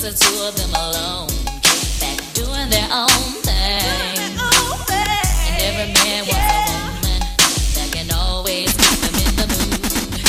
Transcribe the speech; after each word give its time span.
just 0.00 0.18
the 0.18 0.24
two 0.24 0.40
of 0.44 0.56
them 0.56 0.72
alone. 0.74 1.28
Back, 2.00 2.16
doing 2.32 2.68
their 2.70 2.88
own 2.88 3.20
thing. 3.44 4.24
And 5.44 5.60
every 5.60 5.92
man 5.92 6.24
wants 6.24 6.40
a 6.40 6.80
woman 6.88 7.20
that 7.76 7.88
can 7.92 8.08
always 8.16 8.72
keep 8.72 8.96
them 9.04 9.16
in 9.20 9.32
the 9.36 9.46
mood. 9.50 10.24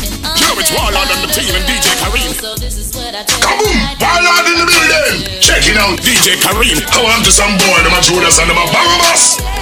And 0.00 0.12
Here 0.40 0.56
it's 0.56 0.72
Wallard 0.72 1.08
and 1.10 1.20
the 1.20 1.30
team 1.32 1.52
and 1.52 1.64
DJ 1.68 1.92
Karim. 2.00 2.32
So 2.32 2.54
this 2.56 2.78
is 2.78 2.94
what 2.96 3.14
I 3.14 3.24
tell 3.24 3.40
Come 3.44 3.60
on, 3.60 4.44
in 4.48 4.56
the 4.56 4.64
building. 4.64 5.40
Check 5.40 5.68
out, 5.76 5.98
DJ 6.00 6.40
Karim. 6.40 6.80
How 6.88 7.04
am 7.12 7.22
to 7.24 7.32
some 7.32 7.52
boy, 7.58 7.78
them 7.84 7.92
a 7.92 8.00
Judas 8.00 8.38
and 8.40 8.48
them 8.48 8.56
a 8.56 9.61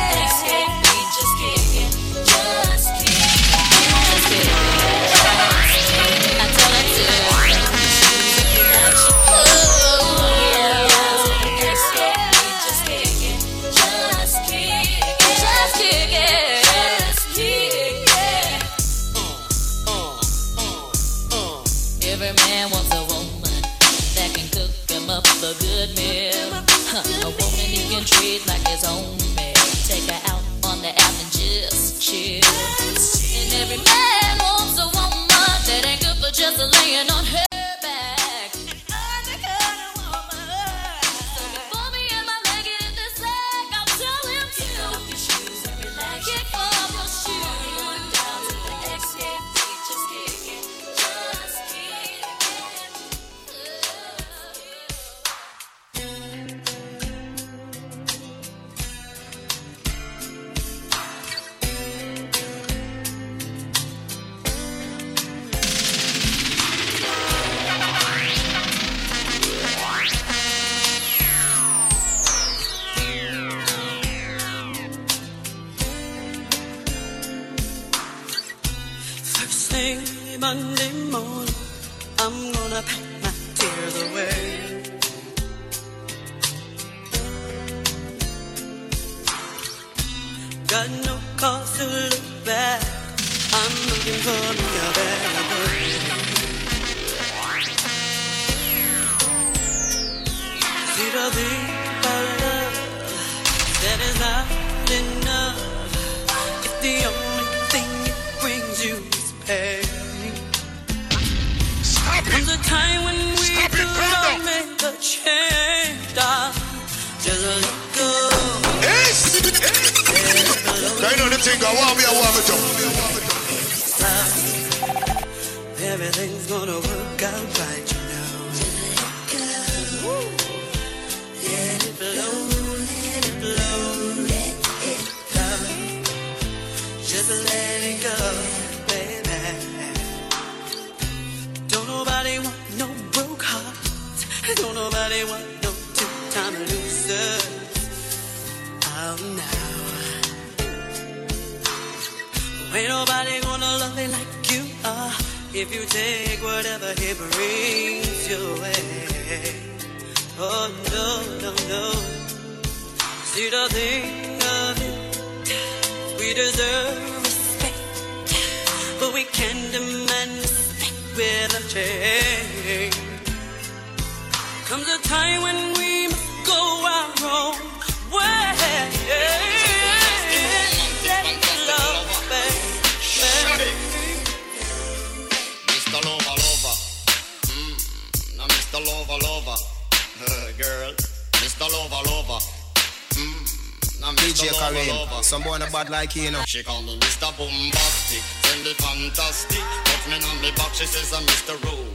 volcano. 196.11 196.43
She 196.47 196.63
call 196.63 196.83
me 196.83 196.97
Mr. 196.99 197.37
Bombastic, 197.37 198.23
send 198.43 198.65
me 198.65 198.73
fantastic. 198.75 199.63
Touch 199.85 200.07
me 200.09 200.17
on 200.17 200.41
me 200.43 200.51
back, 200.57 200.75
she 200.75 200.87
says 200.87 201.13
I'm 201.15 201.25
Mr. 201.25 201.55
Romantic. 201.65 201.91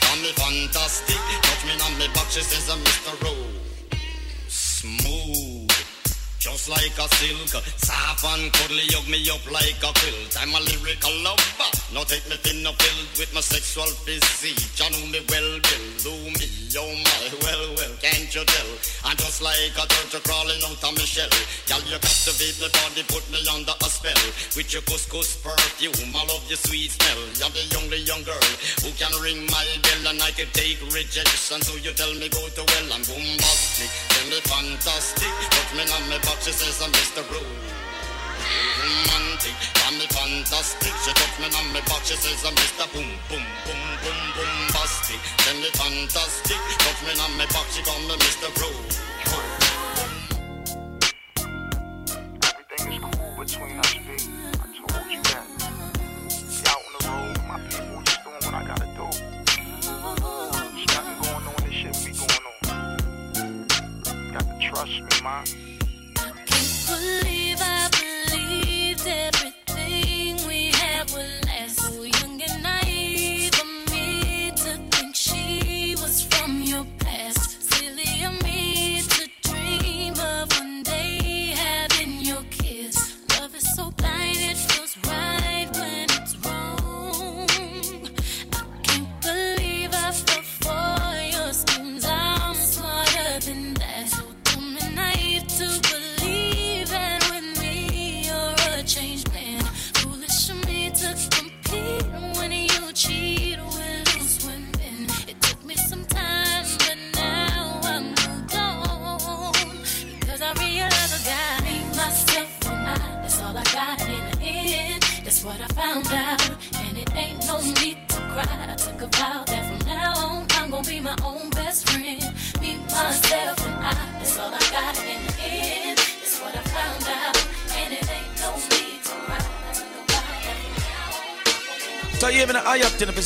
Call 0.00 0.16
me 0.16 0.32
fantastic, 0.32 1.16
touch 1.42 1.64
me 1.66 1.72
on 1.84 1.98
me 1.98 2.08
back, 2.14 2.30
she 2.30 2.40
says 2.40 2.68
I'm 2.70 2.78
Mr. 2.80 3.22
Rowe. 3.22 3.46
Smooth. 4.48 5.70
Just 6.38 6.68
like 6.70 6.96
a 6.96 7.08
silk, 7.16 7.64
soft 7.76 8.24
and 8.24 8.52
cuddly, 8.52 8.86
hug 8.88 9.08
me 9.08 9.28
up 9.30 9.44
like 9.52 9.79
sweet 26.70 26.94
smell. 26.94 27.18
You're 27.42 27.50
the 27.50 27.66
only 27.82 28.00
young 28.06 28.22
girl 28.22 28.46
who 28.86 28.94
can 28.94 29.10
ring 29.18 29.42
my 29.50 29.66
bell, 29.82 30.14
and 30.14 30.22
I 30.22 30.30
can 30.30 30.46
take 30.54 30.78
rejection. 30.94 31.58
So 31.66 31.74
you 31.82 31.90
tell 31.98 32.14
me 32.14 32.30
go 32.30 32.46
to 32.46 32.62
well, 32.62 32.86
I'm 32.94 33.02
bombastic, 33.02 33.90
tell 34.14 34.26
me 34.30 34.38
fantastic. 34.46 35.32
Put 35.50 35.68
me 35.74 35.82
on 35.90 36.02
my 36.06 36.18
box, 36.22 36.46
she 36.46 36.52
says 36.54 36.78
I'm 36.78 36.94
Mr. 36.94 37.26
Blue 37.26 37.42
romantic, 38.80 39.56
call 39.82 39.92
me 39.98 40.06
fantastic. 40.14 40.94
She 41.02 41.10
took 41.10 41.34
me 41.42 41.50
on 41.50 41.66
me 41.74 41.82
box, 41.90 42.06
she 42.06 42.16
says 42.16 42.38
I'm 42.46 42.54
Mr. 42.54 42.86
Boom 42.94 43.10
Boom 43.26 43.44
Boom 43.66 43.82
Boom 44.06 44.20
Boom 44.38 44.54
busty. 44.70 45.18
Tell 45.42 45.58
me 45.58 45.70
fantastic, 45.74 46.60
took 46.86 46.98
me 47.02 47.12
on 47.18 47.32
me 47.34 47.46
box, 47.50 47.66
she 47.74 47.82
call 47.82 47.98
me 48.06 48.14
Mr. 48.14 48.46
Bro. 48.54 48.69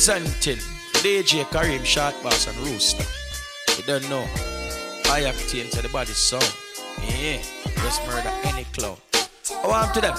Presenting 0.05 0.57
DJ 1.01 1.49
Karim 1.49 1.83
shot 1.83 2.13
Bass 2.21 2.45
and 2.45 2.55
Rooster. 2.57 3.03
You 3.75 3.83
don't 3.87 4.07
know. 4.07 4.21
I 5.09 5.21
have 5.21 5.35
to 5.49 5.81
the 5.81 5.89
body 5.89 6.11
song. 6.11 6.43
Yeah, 7.07 7.41
just 7.81 8.05
murder 8.05 8.29
any 8.43 8.65
clown. 8.65 8.97
I 9.63 9.67
want 9.67 9.95
to 9.95 10.01
them. 10.01 10.15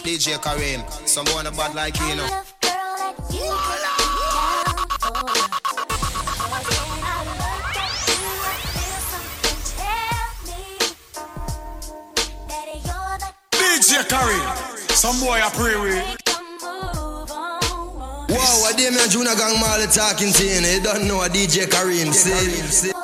DJ 0.00 0.42
Karim, 0.42 0.88
someone 1.04 1.48
about 1.48 1.74
like 1.74 2.00
you 2.00 2.16
know. 2.16 2.26
DJ 13.52 14.08
Karim, 14.08 14.88
some 14.96 15.20
boy 15.20 15.42
I 15.44 15.50
pray 15.52 15.78
with 15.78 16.17
hear 18.90 18.98
me 18.98 19.04
and 19.04 19.38
Gang 19.38 19.60
Marley 19.60 19.86
talking 19.86 20.32
to 20.32 20.44
you. 20.44 20.60
You 20.60 20.80
don't 20.80 21.06
know 21.06 21.22
a 21.22 21.28
DJ 21.28 21.70
Karim. 21.70 22.12
See? 22.12 22.97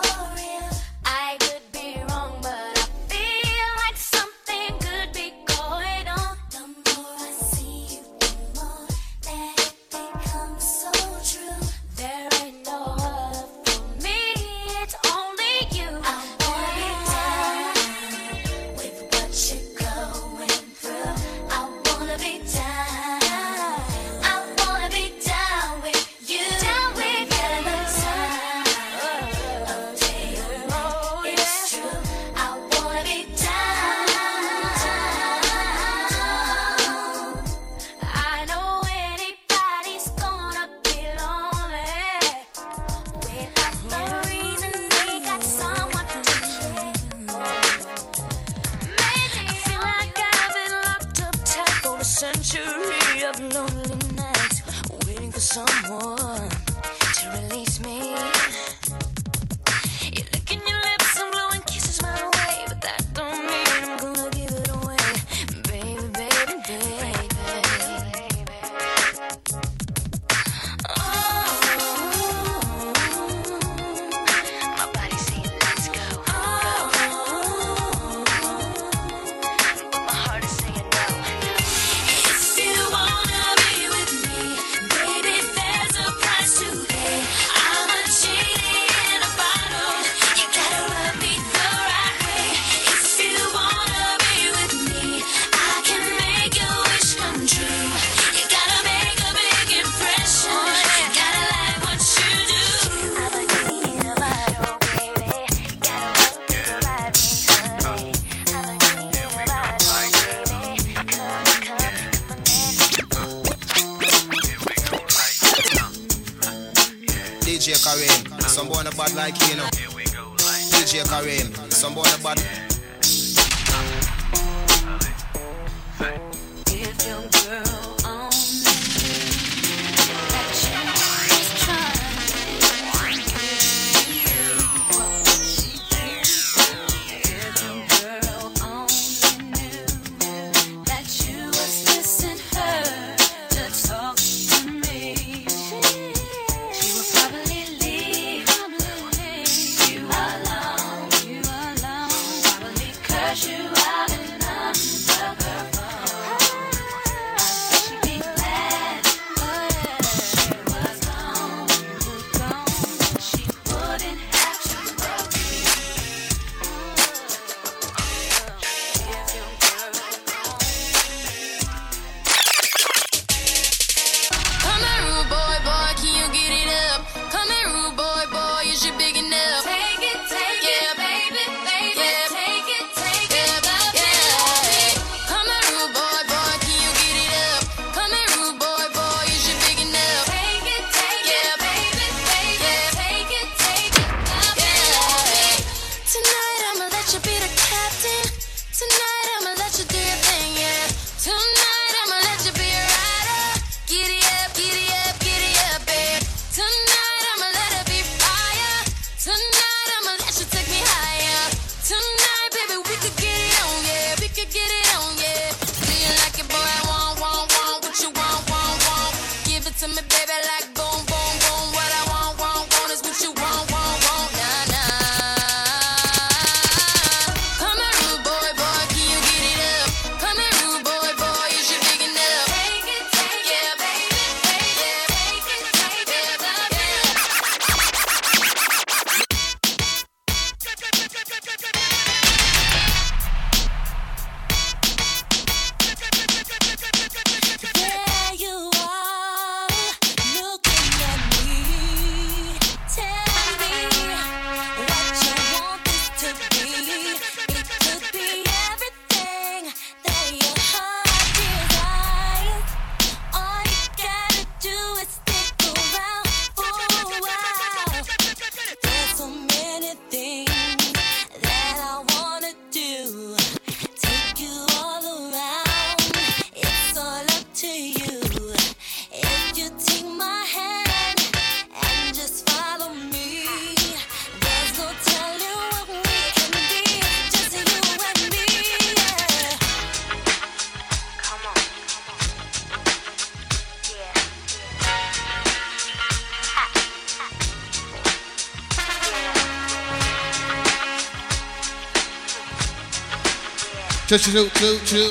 Check 304.17 304.33
two, 304.33 304.49
two, 304.49 304.79
two. 304.87 305.11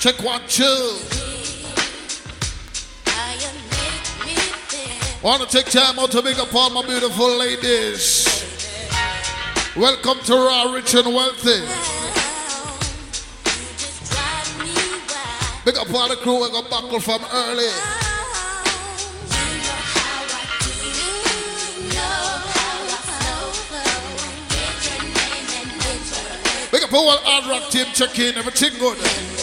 Check 0.00 0.20
one, 0.20 0.40
two. 0.48 0.98
Wanna 5.22 5.46
take 5.46 5.66
time 5.66 5.96
out 6.00 6.10
to 6.10 6.22
make 6.22 6.40
up 6.40 6.52
all 6.52 6.70
my 6.70 6.84
beautiful 6.84 7.38
ladies. 7.38 8.26
Welcome 9.76 10.18
to 10.24 10.34
Raw 10.34 10.72
Rich 10.72 10.94
and 10.94 11.14
Wealthy. 11.14 11.60
Big 15.64 15.76
up 15.76 15.94
all 15.94 16.08
the 16.08 16.16
crew, 16.16 16.42
we 16.42 16.50
got 16.50 16.68
buckle 16.68 16.98
from 16.98 17.24
early. 17.32 18.05
People 26.96 27.08
will 27.08 27.18
hard 27.24 27.44
rock 27.44 27.70
team 27.70 27.84
check 27.92 28.18
in, 28.18 28.38
everything 28.38 28.72
good. 28.78 29.35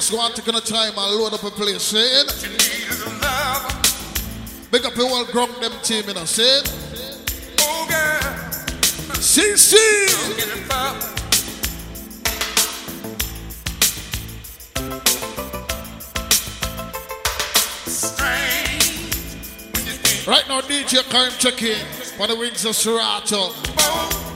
just 0.00 0.14
want 0.14 0.34
to 0.34 0.40
taking 0.40 0.56
a 0.56 0.62
time 0.62 0.94
and 0.96 1.20
load 1.20 1.34
up 1.34 1.42
a 1.42 1.50
place, 1.50 1.82
saying. 1.82 2.24
Big 4.70 4.86
up 4.86 4.94
the 4.94 5.04
world 5.04 5.26
grunk 5.26 5.60
them 5.60 5.72
team, 5.82 6.04
you 6.08 6.14
know, 6.14 6.24
saying. 6.24 6.64
Oh, 7.60 7.86
girl. 7.86 9.12
See, 9.20 9.56
see. 9.58 10.06
Right 20.26 20.48
now, 20.48 20.62
DJ 20.62 21.02
Karim 21.10 21.32
checking 21.38 21.76
for 22.16 22.26
the 22.26 22.36
wings 22.36 22.64
of 22.64 22.74
Serato. 22.74 24.29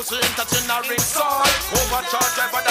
Cruise 0.00 0.12
me 0.12 0.18
a 0.18 0.26
cruise 0.26 0.26
in 0.26 0.32
touching 0.36 0.70
a 0.70 0.88
ring 0.88 0.98
side. 0.98 1.60
Overcharge 1.76 2.34
driver 2.34 2.69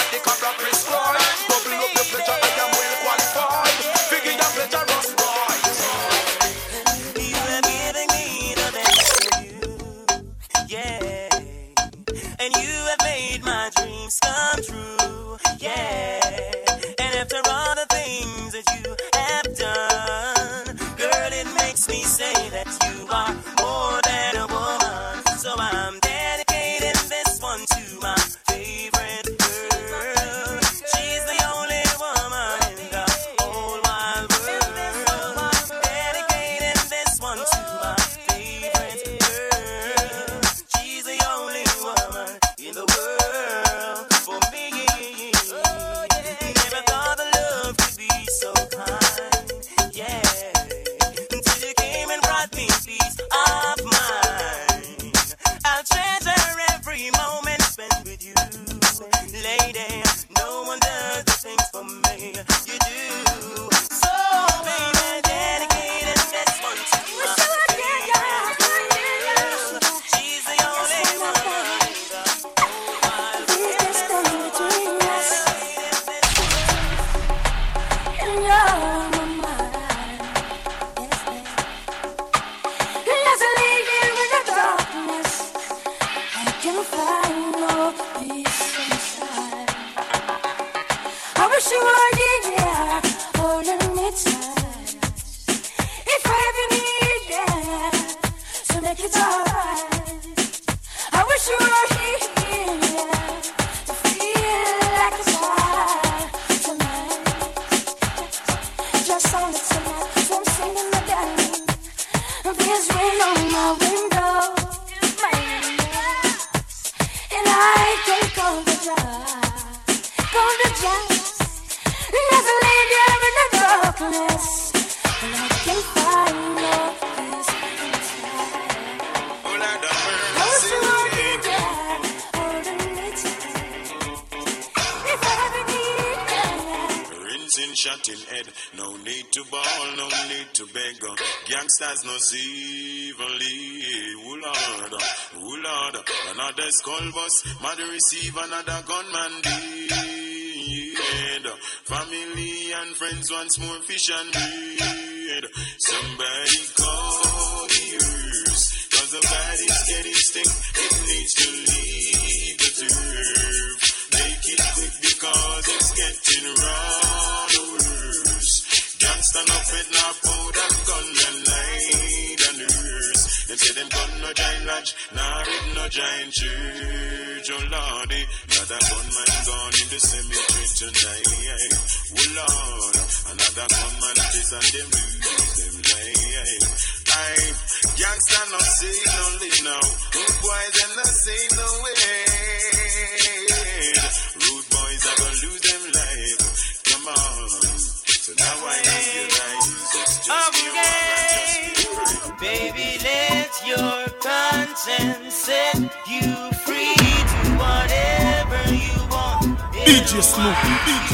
Snoop. 210.21 211.08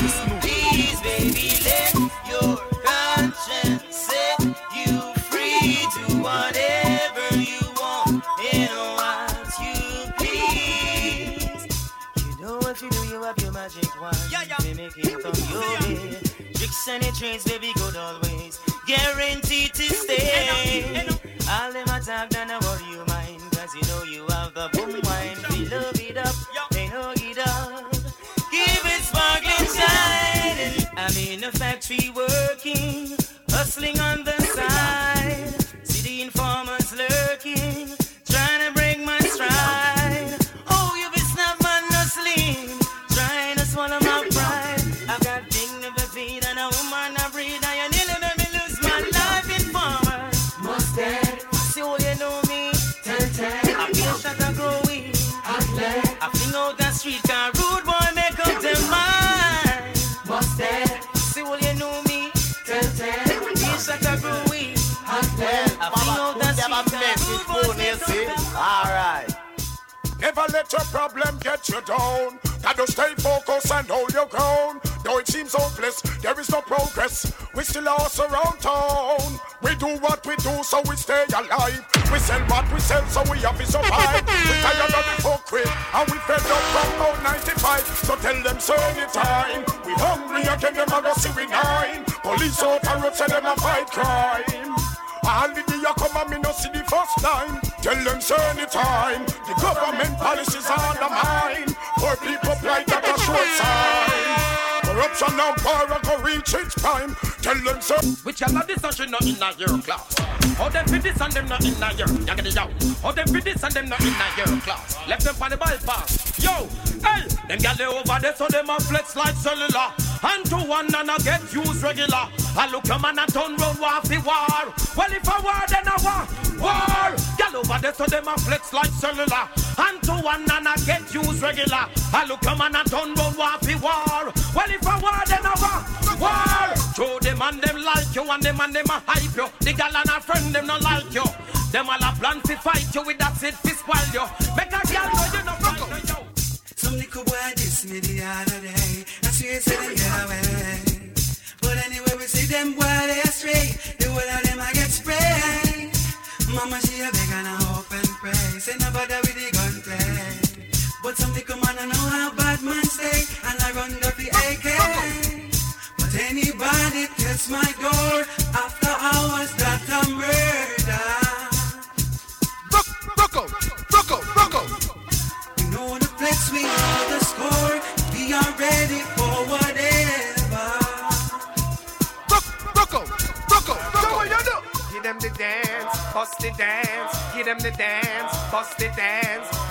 get 121.26 121.42
used 121.52 121.82
regular. 121.82 122.30
I 122.56 122.70
look 122.72 122.86
a 122.86 123.00
man 123.00 123.18
and 123.18 123.34
turn 123.34 123.58
round 123.58 123.80
war 123.82 124.00
the 124.06 124.22
war. 124.22 124.62
Well, 124.96 125.12
if 125.12 125.28
I 125.28 125.38
war, 125.42 125.66
then 125.68 125.88
I 125.90 125.98
war. 126.06 126.22
War. 126.62 127.10
Girl 127.36 127.60
over 127.60 127.80
there, 127.82 127.94
so 127.94 128.06
them 128.06 128.28
a 128.28 128.38
flex 128.38 128.72
like 128.72 128.94
cellular. 129.02 129.50
And 129.78 130.02
to 130.04 130.14
one 130.22 130.46
and 130.46 130.68
I 130.70 130.76
get 130.86 131.02
used 131.12 131.42
regular. 131.42 131.90
I 132.14 132.26
look 132.30 132.46
a 132.46 132.56
man 132.56 132.76
and 132.76 132.88
turn 132.88 133.14
round 133.18 133.36
war 133.36 133.58
the 133.60 133.76
war. 133.82 134.32
Well, 134.54 134.70
if 134.70 134.88
I 134.88 134.96
war, 135.02 135.20
then 135.26 135.44
I 135.44 135.56
war. 135.58 135.82
War. 136.22 136.94
Show 136.94 137.20
them 137.20 137.42
and 137.42 137.60
them 137.60 137.84
like 137.84 138.16
you 138.16 138.24
and 138.30 138.44
them 138.44 138.62
and 138.62 138.74
them 138.74 138.86
a 138.86 139.02
hype 139.10 139.36
you. 139.36 139.48
The 139.60 139.74
gal 139.74 139.98
and 139.98 140.10
her 140.10 140.22
friend 140.22 140.54
them 140.54 140.68
not 140.68 140.82
like 140.84 141.12
you. 141.12 141.26
Them 141.72 141.90
all 141.90 141.98
a 142.00 142.16
plan 142.16 142.40
to 142.42 142.56
fight 142.56 142.88
you 142.94 143.04
with 143.04 143.15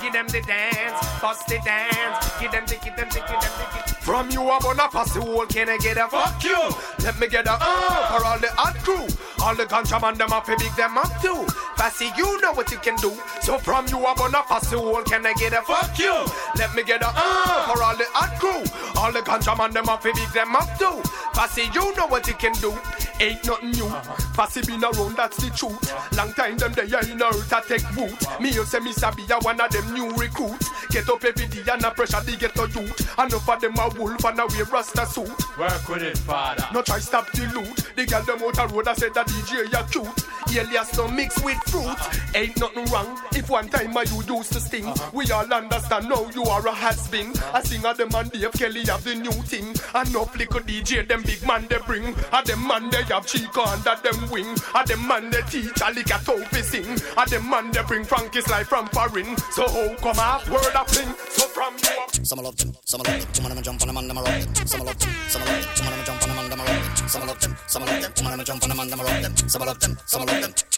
give 0.05 0.13
them 0.13 0.27
the 0.27 0.41
dance, 0.41 1.19
bust 1.19 1.47
the 1.47 1.57
dance, 1.65 2.39
give 2.39 2.51
them 2.51 2.63
the, 2.67 2.75
give 2.75 2.95
them 2.95 3.09
the, 3.09 3.19
give 3.25 3.41
them 3.41 3.53
the. 3.57 3.65
Give 3.73 3.97
from 4.05 4.29
you, 4.29 4.41
I'm 4.41 4.61
on 4.61 4.79
a 4.79 4.87
pass 4.87 5.13
the 5.15 5.21
whole 5.21 5.47
can 5.47 5.67
I 5.67 5.77
get 5.77 5.97
a 5.97 6.07
fuck 6.07 6.43
you? 6.43 6.59
Let 7.03 7.19
me 7.19 7.27
get 7.27 7.47
a 7.47 7.57
uh 7.59 8.19
for 8.19 8.23
all 8.23 8.37
the 8.37 8.49
hot 8.53 8.75
crew. 8.85 9.07
All 9.43 9.55
the 9.55 9.65
contraband 9.65 10.17
them 10.17 10.31
up, 10.31 10.45
big 10.45 10.59
them 10.77 10.97
up 10.97 11.09
too. 11.23 11.45
Passy, 11.75 12.11
you 12.15 12.39
know 12.41 12.53
what 12.53 12.69
you 12.69 12.77
can 12.77 12.95
do. 12.97 13.11
So 13.41 13.57
from 13.57 13.87
you, 13.87 13.97
I'm 13.97 14.19
on 14.21 14.35
a 14.35 14.43
pass 14.43 14.69
the 14.69 14.77
whole 14.77 15.01
can 15.01 15.25
I 15.25 15.33
get 15.33 15.53
a 15.53 15.61
fuck 15.63 15.97
you? 15.97 16.13
Let 16.55 16.75
me 16.75 16.83
get 16.83 17.01
a 17.01 17.09
uh 17.09 17.73
for 17.73 17.81
all 17.81 17.97
the 17.97 18.05
hot 18.13 18.37
crew. 18.39 18.61
All 19.01 19.11
the 19.11 19.23
contraband 19.23 19.73
them 19.73 19.89
up, 19.89 20.03
big 20.03 20.15
them 20.33 20.55
up 20.55 20.69
too. 20.77 21.01
Passy, 21.33 21.63
you 21.73 21.95
know 21.95 22.05
what 22.05 22.27
you 22.27 22.35
can 22.35 22.53
do. 22.53 22.77
Ain't 23.19 23.45
nothing 23.45 23.71
new. 23.71 23.85
Uh-huh. 23.85 24.33
Passy 24.35 24.61
been 24.61 24.83
around, 24.83 25.15
that's 25.15 25.37
the 25.37 25.49
truth. 25.55 25.79
Uh-huh. 25.91 26.15
Long 26.17 26.33
time 26.33 26.57
them 26.57 26.73
they 26.73 26.83
in 26.83 27.21
earth 27.21 27.53
I 27.53 27.61
take 27.61 27.95
root. 27.95 28.11
Uh-huh. 28.11 28.39
Me 28.41 28.51
you 28.51 28.65
say 28.65 28.79
me 28.79 28.91
sabi 28.91 29.23
a 29.31 29.39
one 29.39 29.59
of 29.61 29.71
them 29.71 29.93
new 29.93 30.11
recruits. 30.15 30.69
Get 30.89 31.09
up 31.09 31.23
every 31.23 31.47
day 31.47 31.63
and 31.71 31.83
a 31.83 31.91
pressure 31.91 32.21
they 32.21 32.35
get 32.35 32.55
to 32.55 32.67
youth. 32.67 33.19
Enough 33.19 33.49
of 33.49 33.61
them 33.61 33.77
a 33.77 33.89
wolf 33.97 34.23
and 34.25 34.39
a 34.39 34.45
wear 34.47 34.65
rasta 34.65 35.05
suit. 35.05 35.31
Work 35.57 35.89
with 35.89 36.03
it, 36.03 36.17
father. 36.19 36.67
No 36.73 36.81
try 36.81 36.99
stop 36.99 37.31
the 37.31 37.47
loot. 37.53 37.95
The 37.95 38.05
girl 38.05 38.23
them 38.23 38.43
out 38.43 38.55
the 38.55 38.73
road 38.73 38.87
I 38.87 38.93
said 38.93 39.13
that 39.13 39.27
DJ 39.27 39.71
you 39.71 39.85
cute. 39.91 40.25
Alias 40.57 40.97
no 40.97 41.07
mix 41.07 41.41
with 41.43 41.57
fruit. 41.65 41.97
Ain't 42.35 42.57
nothing 42.59 42.85
wrong 42.85 43.19
if 43.33 43.49
one 43.49 43.67
time 43.67 43.97
I 43.97 44.03
you 44.03 44.35
used 44.35 44.53
to 44.53 44.59
sting. 44.59 44.93
We 45.13 45.29
all 45.31 45.51
understand 45.51 46.09
now 46.09 46.29
you 46.33 46.43
are 46.43 46.65
a 46.65 46.71
has 46.71 47.07
been. 47.07 47.33
I 47.53 47.61
sing 47.61 47.83
a 47.85 47.93
them 47.93 48.09
and 48.13 48.31
Dave 48.31 48.53
Kelly 48.53 48.85
have 48.85 49.03
the 49.03 49.15
new 49.15 49.31
thing. 49.31 49.75
And 49.93 50.13
no 50.13 50.29
little 50.37 50.61
DJ 50.61 51.07
them 51.07 51.23
big 51.23 51.45
man 51.45 51.67
they 51.67 51.77
bring. 51.85 52.15
A 52.31 52.43
them 52.43 52.67
man 52.67 52.89
they 52.89 53.03
have 53.09 53.25
Chico 53.25 53.63
under 53.63 53.95
them 54.01 54.29
wing. 54.29 54.55
A 54.73 54.85
them 54.85 55.07
man 55.07 55.29
they 55.29 55.41
teach 55.43 55.81
a 55.81 55.91
lick 55.91 56.09
a 56.09 56.19
topi 56.23 56.61
sing. 56.61 56.97
A 57.17 57.29
them 57.29 57.49
man 57.49 57.71
they 57.71 57.83
bring 57.83 58.03
Frankie's 58.03 58.47
life 58.49 58.67
from 58.67 58.87
foreign. 58.87 59.37
So 59.51 59.67
how 59.67 59.95
come 59.95 60.19
off 60.19 60.49
word 60.49 60.75
of 60.75 60.87
fling? 60.87 61.13
So 61.29 61.47
from 61.47 61.75
you. 61.77 62.25
Some 62.25 62.39
love 62.39 62.57
them, 62.57 62.73
some 62.85 63.01
love 63.01 63.07
them, 63.07 63.33
some 63.33 63.45
of 63.45 63.53
them 63.53 63.63
jump 63.63 63.81
on 63.81 63.87
them 63.87 63.97
and 63.97 64.09
them 64.09 64.17
rock 64.17 64.25
them. 64.25 64.67
Some 64.67 64.85
love 64.85 64.99
them, 64.99 65.11
some 65.27 65.41
love 65.41 65.61
them, 65.61 65.75
some 65.75 65.87
of 65.87 65.95
them 65.95 66.05
jump 66.05 66.21
on 66.23 66.29
them 66.29 66.39
and 66.39 66.51
them 66.51 66.59
rock 66.59 66.67
them. 66.67 67.07
Some 67.07 67.27
love 67.27 67.39
them, 67.39 67.57
some 67.67 67.85
love 67.85 68.01
them, 68.01 68.11
some 68.15 68.27
of 68.27 68.37
them 68.37 68.45
jump 68.45 68.63
on 68.63 68.69
them 68.69 68.79
and 68.79 68.91
them 68.91 68.99
rock 68.99 69.21
them. 69.21 69.49
Some 69.49 69.61
love 69.65 69.79
them, 69.79 69.97
some 70.05 70.25
love 70.25 70.41
them. 70.41 70.74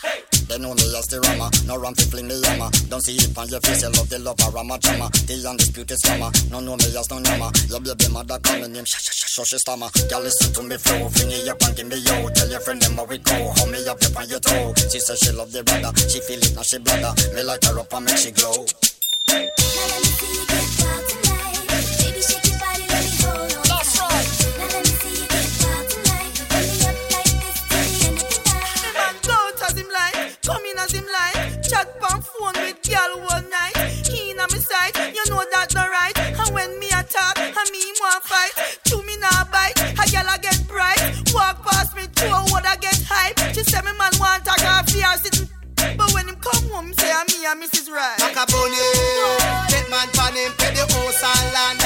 They 0.00 0.58
know 0.58 0.72
me 0.72 0.82
as 0.96 1.06
the 1.12 1.20
rama, 1.20 1.50
no 1.68 1.76
ram 1.76 1.94
fi 1.94 2.04
fling 2.08 2.26
me 2.26 2.40
yama. 2.40 2.72
Don't 2.88 3.04
see 3.04 3.20
it 3.20 3.36
on 3.36 3.48
your 3.48 3.60
face, 3.60 3.82
you 3.82 3.92
love 3.92 4.08
the 4.08 4.18
love 4.18 4.40
of 4.40 4.54
rama 4.54 4.78
drama. 4.80 5.12
The 5.28 5.36
undisputed 5.44 5.98
scammer, 6.00 6.32
no 6.50 6.60
know 6.60 6.76
me 6.80 6.88
as 6.96 7.10
no 7.10 7.20
nama. 7.20 7.52
Your 7.68 7.80
baby 7.84 8.08
mother 8.08 8.40
call 8.40 8.58
me 8.64 8.68
name, 8.68 8.88
sh 8.88 8.96
sh 8.96 9.28
sh 9.28 9.44
sh 9.44 9.54
stammer. 9.60 9.92
Girl 10.08 10.24
listen 10.24 10.52
to 10.56 10.62
me 10.64 10.76
flow, 10.80 11.08
fling 11.12 11.30
it 11.30 11.48
up 11.48 11.60
and 11.62 11.76
give 11.76 11.86
me 11.86 12.00
yo. 12.00 12.28
Tell 12.32 12.48
your 12.48 12.60
friend 12.60 12.80
them 12.80 12.96
how 12.96 13.04
we 13.04 13.18
go, 13.18 13.36
hold 13.60 13.70
me 13.70 13.84
up 13.84 14.00
up 14.00 14.16
on 14.16 14.28
your 14.28 14.40
toe. 14.40 14.72
She 14.88 14.98
say 14.98 15.16
she 15.20 15.30
love 15.36 15.52
the 15.52 15.62
brother, 15.62 15.92
she 16.08 16.20
feel 16.24 16.40
it 16.40 16.54
now 16.56 16.62
she 16.64 16.78
bladder. 16.80 17.12
Me 17.36 17.42
light 17.44 17.64
her 17.68 17.78
up 17.78 17.92
and 17.92 18.04
make 18.08 18.16
she 18.16 18.32
glow. 18.32 18.64
Man 23.20 23.49
say 46.88 47.12
I'm 47.12 47.26
me 47.28 47.44
and 47.44 47.62
Mrs. 47.62 47.90
Right. 47.90 48.16
Macaroni, 48.20 48.80
dead 49.68 49.86
man 49.90 50.08
pan 50.16 50.34
him, 50.34 50.52
pay 50.56 50.72
the 50.72 50.84
house 50.88 51.22
and 51.22 51.52
land 51.52 51.79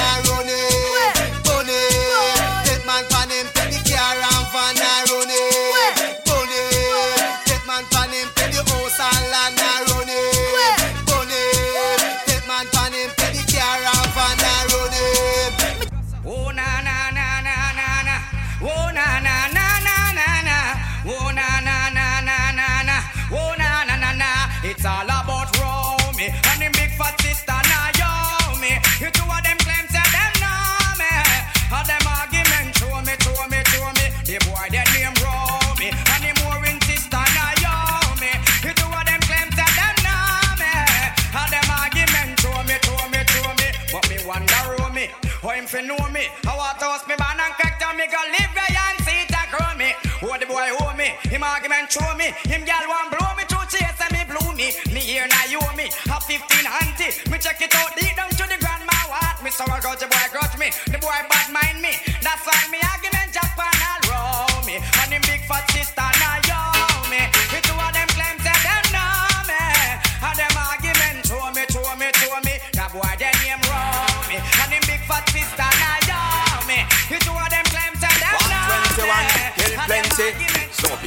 fi 45.75 45.81
know 45.83 45.99
me. 46.15 46.23
I 46.47 46.73
toss 46.79 47.03
me 47.07 47.15
ban 47.19 47.35
and 47.35 47.53
down 47.79 47.97
me 47.97 48.07
go 48.07 48.19
live 48.31 48.51
where 48.55 48.71
and 48.71 48.99
see 49.03 49.19
it 49.19 49.35
a 49.35 49.43
grow 49.51 49.75
me. 49.75 49.91
Who 50.23 50.31
the 50.39 50.47
boy 50.47 50.71
owe 50.79 50.95
me, 50.95 51.11
him 51.27 51.43
argument 51.43 51.91
show 51.91 52.07
me. 52.15 52.31
Him 52.47 52.63
gal 52.63 52.87
want 52.87 53.11
blow 53.11 53.31
me 53.35 53.43
through 53.43 53.67
chase 53.67 53.99
and 53.99 54.11
me 54.15 54.23
blew 54.23 54.55
me. 54.55 54.71
Me 54.93 55.01
here 55.03 55.27
now 55.27 55.45
you 55.51 55.59
owe 55.59 55.75
me, 55.75 55.91
a 55.91 56.15
15 56.15 56.39
auntie. 56.79 57.11
Me 57.29 57.37
check 57.39 57.59
it 57.59 57.75
out 57.75 57.91
deep 57.99 58.15
down 58.15 58.29
to 58.31 58.45
the 58.47 58.57
grandma 58.63 58.95
what. 59.11 59.43
Me 59.43 59.51
so 59.51 59.63
I 59.67 59.79
got 59.83 59.99
the 59.99 60.07
boy 60.07 60.27
grudge 60.31 60.55
me, 60.57 60.71
the 60.87 60.99
boy 60.99 61.19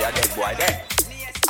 a 0.08 0.12
dead 0.12 0.30
boy. 0.34 0.56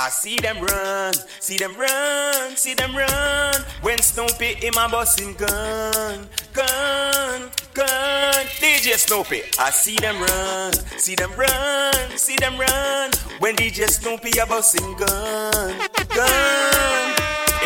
I 0.01 0.11
see 0.11 0.37
them 0.37 0.61
run, 0.61 1.13
see 1.41 1.59
them 1.59 1.75
run, 1.77 2.57
see 2.57 2.75
them 2.75 2.95
run. 2.97 3.55
When 3.83 3.99
Snoopy 3.99 4.67
in 4.67 4.73
my 4.75 4.89
busting 4.89 5.35
gun, 5.35 6.29
gun, 6.53 7.51
gun. 7.75 8.47
DJ 8.61 8.97
Snoopy, 8.97 9.43
I 9.59 9.71
see 9.71 9.97
them 9.97 10.21
run, 10.21 10.73
see 10.99 11.15
them 11.15 11.33
run, 11.37 12.17
see 12.17 12.37
them 12.37 12.59
run. 12.59 13.11
When 13.41 13.57
DJ 13.57 13.89
Snoopy 13.89 14.39
a 14.39 14.47
busting 14.47 14.97
gun, 14.97 15.89
gun. 16.15 17.17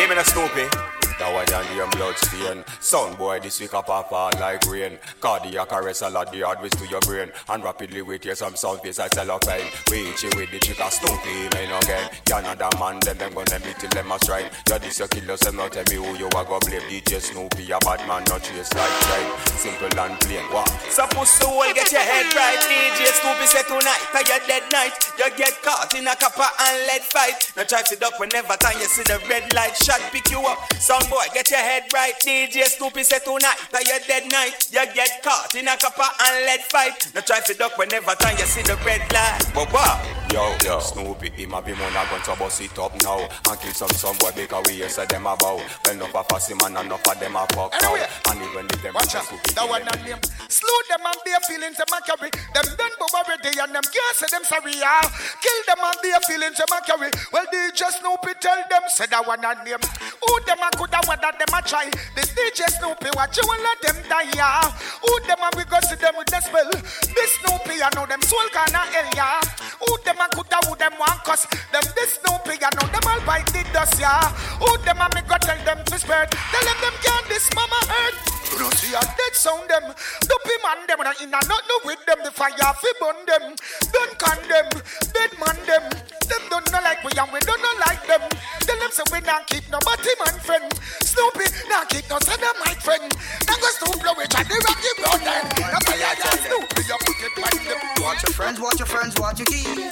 Even 0.01 0.17
a 0.17 0.23
Snoopy. 0.23 0.92
One 1.19 1.45
down 1.45 1.65
the 1.65 1.97
blood 1.97 2.17
stain. 2.17 2.63
Son 2.79 3.15
boy, 3.15 3.39
this 3.39 3.59
week 3.59 3.73
up 3.73 3.87
hard 3.87 4.39
like 4.39 4.65
rain. 4.67 4.99
Cardiac 5.19 5.71
arrest 5.71 6.01
a 6.01 6.09
lot 6.09 6.31
the 6.31 6.41
hard 6.41 6.59
to 6.71 6.85
your 6.87 6.99
brain. 7.01 7.31
And 7.49 7.63
rapidly 7.63 8.01
wait 8.01 8.23
here 8.23 8.35
some 8.35 8.55
sound 8.55 8.81
face 8.81 8.99
I 8.99 9.07
cellophane. 9.07 9.65
We 9.89 10.05
hit 10.05 10.23
you 10.23 10.29
with 10.35 10.51
the 10.51 10.59
chick 10.59 10.79
a 10.79 10.91
stupid 10.91 11.53
man 11.53 11.71
again. 11.81 12.09
Another 12.33 12.69
man, 12.79 12.99
then 13.01 13.17
them 13.17 13.33
gonna 13.33 13.59
meet 13.65 13.77
till 13.79 13.89
them 13.89 14.11
a 14.11 14.19
strike. 14.19 14.51
You 14.69 14.79
this 14.79 14.99
your 14.99 15.07
killer, 15.07 15.37
so 15.37 15.51
tell 15.69 15.83
me 15.89 15.95
who 15.95 16.17
you 16.17 16.29
are 16.35 16.45
go 16.45 16.59
blame. 16.59 16.81
DJ 16.85 17.21
Snoopy, 17.21 17.71
a 17.71 17.79
bad 17.79 18.05
man, 18.07 18.23
not 18.29 18.43
chase 18.43 18.73
like 18.73 18.95
train. 19.09 19.27
Simple 19.57 19.99
and 19.99 20.19
plain. 20.21 20.45
What? 20.53 20.69
Supposed 20.89 21.41
to 21.41 21.47
well 21.47 21.73
get 21.73 21.91
your 21.91 22.01
head 22.01 22.29
right. 22.35 22.61
DJ 22.61 23.09
Snoopy 23.21 23.47
say 23.47 23.63
tonight, 23.63 24.05
by 24.13 24.21
your 24.27 24.41
dead 24.45 24.69
night, 24.71 24.93
you 25.17 25.29
get 25.37 25.61
caught 25.61 25.93
in 25.95 26.05
a 26.05 26.15
copper 26.15 26.45
and 26.45 26.77
lead 26.87 27.01
fight. 27.01 27.53
Now 27.57 27.63
try 27.63 27.81
to 27.81 27.95
duck 27.95 28.19
whenever 28.19 28.53
time 28.57 28.77
you 28.77 28.85
see 28.85 29.03
the 29.03 29.17
red 29.29 29.53
light 29.53 29.75
shot 29.77 30.01
pick 30.11 30.29
you 30.29 30.41
up. 30.45 30.59
Sound 31.03 31.11
boy, 31.11 31.33
get 31.33 31.49
your 31.51 31.59
head 31.59 31.83
right. 31.93 32.13
DJ 32.19 32.63
Snoopy 32.63 33.03
say 33.03 33.19
tonight, 33.19 33.57
by 33.71 33.83
your 33.85 33.99
dead 34.07 34.31
night, 34.31 34.67
you 34.71 34.85
get 34.93 35.21
caught 35.23 35.53
in 35.55 35.67
a 35.67 35.75
copper 35.77 36.03
and 36.03 36.45
lead 36.45 36.61
fight. 36.61 37.11
Now 37.13 37.21
try 37.21 37.39
to 37.39 37.53
duck 37.53 37.77
whenever 37.77 38.11
time 38.15 38.37
you 38.37 38.45
see 38.45 38.61
the 38.61 38.75
red 38.85 39.01
light. 39.11 39.41
But 39.53 39.71
what? 39.73 39.99
Yo, 40.31 40.55
yo, 40.63 40.79
Snoopy, 40.79 41.29
him 41.29 41.53
a 41.53 41.61
be 41.61 41.73
man 41.73 41.91
a 41.93 42.09
gun 42.09 42.21
to 42.23 42.35
bust 42.39 42.61
it 42.61 42.79
up 42.79 42.93
now 43.03 43.19
and 43.21 43.59
kill 43.59 43.73
some 43.73 43.89
some 43.89 44.17
boy 44.17 44.31
because 44.35 44.63
we 44.65 44.81
hear 44.81 44.89
say 44.89 45.05
them 45.05 45.27
about. 45.27 45.61
Well, 45.61 45.93
enough 45.93 46.15
of 46.15 46.25
fussy 46.27 46.55
man 46.55 46.77
and 46.77 46.87
enough 46.87 47.05
of 47.05 47.19
them 47.19 47.35
a 47.35 47.45
fuck 47.53 47.73
Anyway, 47.75 48.01
out. 48.01 48.33
And 48.33 48.41
even 48.41 48.65
if 48.65 48.81
them 48.81 48.93
Watch 48.93 49.15
out, 49.15 49.29
that 49.29 49.69
one 49.69 49.85
not 49.85 49.99
name. 50.05 50.21
Slew 50.49 50.79
them 50.89 51.05
and 51.05 51.19
be 51.25 51.33
feelings 51.45 51.77
them 51.77 51.91
a 51.93 51.99
carry. 52.01 52.31
Them 52.53 52.65
done 52.77 52.95
go 52.97 53.05
already 53.13 53.53
and 53.59 53.75
them 53.75 53.85
can't 53.85 54.15
say 54.17 54.29
them 54.31 54.45
sorry. 54.45 54.73
Yeah. 54.73 55.05
Kill 55.41 55.59
them 55.69 55.81
and 55.85 55.97
be 56.01 56.09
feelings 56.25 56.57
them 56.57 56.71
a 56.71 56.79
carry. 56.81 57.09
Well, 57.29 57.45
they 57.51 57.69
just 57.75 58.01
know 58.01 58.17
tell 58.43 58.57
them 58.69 58.83
say 58.87 59.05
that 59.07 59.25
one 59.25 59.41
not 59.41 59.65
name. 59.65 59.79
Who 59.79 60.33
them 60.45 60.59
a 60.59 60.69
could 60.75 60.92
matter 60.93 61.07
whether 61.09 61.37
them 61.37 61.53
a 61.53 61.61
try. 61.61 61.89
This 62.15 62.29
DJ 62.33 62.69
Snoopy, 62.77 63.09
watch 63.15 63.37
you 63.37 63.43
and 63.43 63.63
let 63.63 63.81
them 63.81 63.97
die, 64.09 64.29
yeah. 64.35 64.61
Who 65.01 65.11
them 65.25 65.41
a 65.41 65.49
we 65.57 65.63
go 65.65 65.79
see 65.89 65.95
them 65.95 66.13
with 66.17 66.27
the 66.27 66.39
spell? 66.41 66.69
This 66.69 67.33
Snoopy, 67.41 67.81
I 67.81 67.89
know 67.95 68.05
them 68.05 68.21
soul 68.21 68.47
gonna 68.53 68.77
hell, 68.77 69.09
yeah. 69.15 69.41
Who 69.81 69.97
them 70.05 70.17
a 70.21 70.27
coulda, 70.29 70.57
who 70.67 70.75
them 70.75 70.93
want 70.99 71.23
cuss? 71.23 71.45
Them 71.71 71.83
this 71.95 72.19
Snoopy, 72.21 72.61
I 72.61 72.69
know 72.77 72.87
them 72.87 73.05
all 73.07 73.21
bite 73.25 73.47
the 73.47 73.65
dust, 73.73 73.99
yeah. 73.99 74.21
Who 74.61 74.77
them 74.85 75.01
a 75.01 75.09
me 75.15 75.21
go 75.27 75.37
tell 75.41 75.57
them 75.65 75.83
to 75.85 75.99
spirit? 75.99 76.29
Tell 76.31 76.63
them 76.63 76.77
them 76.81 76.95
can't 77.01 77.27
this 77.29 77.49
mama 77.55 77.79
hurt. 77.89 78.42
Don't 78.57 78.73
see 78.75 78.93
a 78.93 79.01
dead 79.01 79.33
sound 79.33 79.69
them. 79.69 79.83
Dopey 80.25 80.57
man 80.63 80.85
them, 80.87 81.01
and 81.01 81.17
in 81.21 81.33
a 81.33 81.39
nothing 81.47 81.81
with 81.85 82.01
them. 82.05 82.19
The 82.23 82.31
fire 82.31 82.53
fi 82.53 82.91
burn 82.99 83.17
them. 83.25 83.55
Don't 83.91 84.13
condemn, 84.19 84.69
dead 85.13 85.31
man 85.39 85.57
them. 85.65 85.83
Them 86.29 86.43
don't 86.49 86.65
know 86.71 86.81
like 86.81 87.03
we 87.03 87.11
and 87.17 87.29
we 87.33 87.39
don't 87.41 87.61
know 87.61 87.75
like 87.85 88.01
them. 88.07 88.21
Tell 88.63 88.79
them 88.79 88.91
say 88.91 89.03
we 89.11 89.19
not 89.21 89.45
keep 89.47 89.65
nobody 89.69 90.13
man 90.23 90.39
friend. 90.39 90.65
Snoopy 91.03 91.45
not 91.67 91.89
keep 91.89 92.07
no 92.09 92.17
son 92.23 92.39
of 92.39 92.55
my 92.63 92.73
friend. 92.79 93.11
Now 93.45 93.57
go 93.59 93.69
Snoop 93.77 94.01
blow 94.01 94.15
it 94.23 94.31
and 94.31 94.47
the 94.47 94.57
rocky 94.63 94.91
blood 94.97 95.21
then. 95.21 95.43
Now 95.59 95.81
fire 95.83 95.99
yeah, 95.99 96.15
Snoopy 96.47 96.83
you 96.87 96.97
put 97.03 97.21
it 97.21 97.33
by 97.35 97.53
them. 97.67 97.79
Watch 97.99 98.23
your 98.23 98.33
friends, 98.33 98.59
watch 98.59 98.79
your 98.79 98.87
friends, 98.87 99.13
watch 99.19 99.39
your 99.39 99.49
key. 99.51 99.89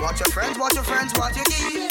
Watch 0.00 0.20
your 0.20 0.30
friends, 0.30 0.58
watch 0.58 0.74
your 0.74 0.84
friends, 0.84 1.12
watch 1.18 1.36
your 1.36 1.46
key. 1.46 1.88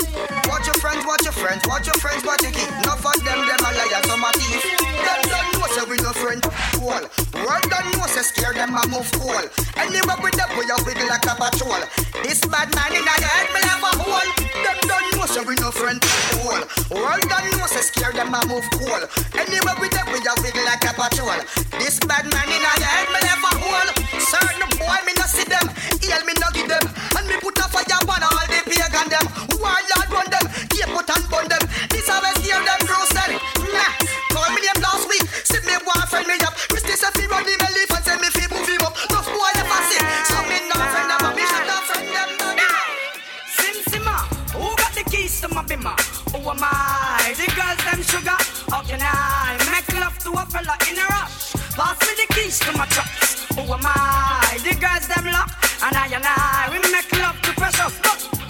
Watch 0.47 0.67
your 0.67 0.79
friends, 0.79 1.05
watch 1.05 1.23
your 1.23 1.36
friends, 1.36 1.62
watch 1.67 1.88
your 1.88 1.99
friends, 1.99 2.23
watch 2.23 2.43
your 2.43 2.51
key. 2.51 2.67
Enough 2.67 3.05
of 3.05 3.17
them, 3.23 3.39
them 3.43 3.62
a 3.63 3.69
liar, 3.75 4.01
some 4.07 4.23
a 4.23 4.31
thief. 4.39 4.63
Them 4.81 5.21
don't 5.27 5.47
know 5.55 5.67
say 5.71 5.84
we 5.88 5.97
no 6.12 6.19
friend. 6.19 6.41
Cool. 6.76 7.04
World 7.43 7.65
don't 7.69 7.88
know 7.95 8.08
say 8.08 8.21
scare 8.21 8.54
them 8.54 8.76
a 8.76 8.84
move 8.88 9.10
cool. 9.13 9.43
Anywhere 9.78 10.19
with 10.21 10.36
them, 10.36 10.50
we 10.58 10.67
a 10.67 10.76
wiggle 10.84 11.08
like 11.08 11.26
a 11.26 11.36
patrol. 11.36 11.82
This 12.24 12.41
bad 12.45 12.74
man 12.76 12.91
in 12.91 13.04
the 13.04 13.15
head, 13.15 13.47
me 13.54 13.62
have 13.63 13.84
a 13.84 13.91
hole. 13.95 14.32
Them 14.63 14.78
don't 14.88 15.08
know 15.15 15.26
say 15.26 15.43
we 15.43 15.56
no 15.56 15.71
friend. 15.71 16.00
Cool. 16.36 16.62
World 16.91 17.24
don't 17.28 17.47
know 17.58 17.67
say 17.67 17.82
scare 17.82 18.12
them 18.12 18.34
a 18.34 18.41
move 18.47 18.67
cool. 18.76 19.04
Anywhere 19.39 19.78
with 19.80 19.91
them, 19.91 20.08
we 20.12 20.19
a 20.19 20.34
wiggle 20.43 20.65
like 20.65 20.84
a 20.84 20.91
patrol. 20.93 21.39
This 21.80 22.00
bad 22.04 22.28
man 22.28 22.47
in 22.50 22.60
the 22.60 22.74
head, 22.84 23.08
me 23.12 23.19
have 23.28 23.45
a 23.47 23.52
hole. 23.62 23.91
Certain 24.19 24.72
boy, 24.80 24.99
me 25.07 25.14
no 25.16 25.26
see 25.28 25.47
them. 25.47 25.68
Heal 26.01 26.22
me 26.28 26.34
no 26.39 26.47
give 26.51 26.68
them. 26.68 26.86
And 27.16 27.28
me 27.28 27.36
put 27.39 27.57
a 27.59 27.66
fire 27.72 28.03
on 28.03 28.24
all 28.24 28.47
the 28.51 28.59
pagan 28.68 29.07
them. 29.07 29.26
Warlord 29.59 30.09
run 30.12 30.28
them. 30.28 30.45
Keep 30.72 30.91
put 30.91 31.07
and 31.07 31.26
burn 31.32 31.47
them. 31.47 31.64
Sugar. 48.12 48.39
How 48.70 48.84
can 48.84 48.99
I 49.01 49.55
make 49.72 49.88
love 49.95 50.18
to 50.26 50.32
a 50.36 50.43
fella 50.51 50.76
in 50.89 50.99
a 50.99 51.05
rush? 51.16 51.55
Pass 51.80 51.97
me 52.03 52.14
the 52.20 52.28
keys 52.34 52.59
to 52.59 52.72
my 52.78 52.86
trucks. 52.91 53.47
Who 53.55 53.62
am 53.62 53.88
I? 53.88 54.59
The 54.66 54.76
girls 54.76 55.07
them 55.07 55.26
lock. 55.32 55.49
And 55.86 55.95
I 55.95 56.07
and 56.18 56.28
I, 56.28 56.68
we 56.72 56.78
make 56.91 57.12
love 57.24 57.39
to 57.41 57.51
precious. 57.53 57.95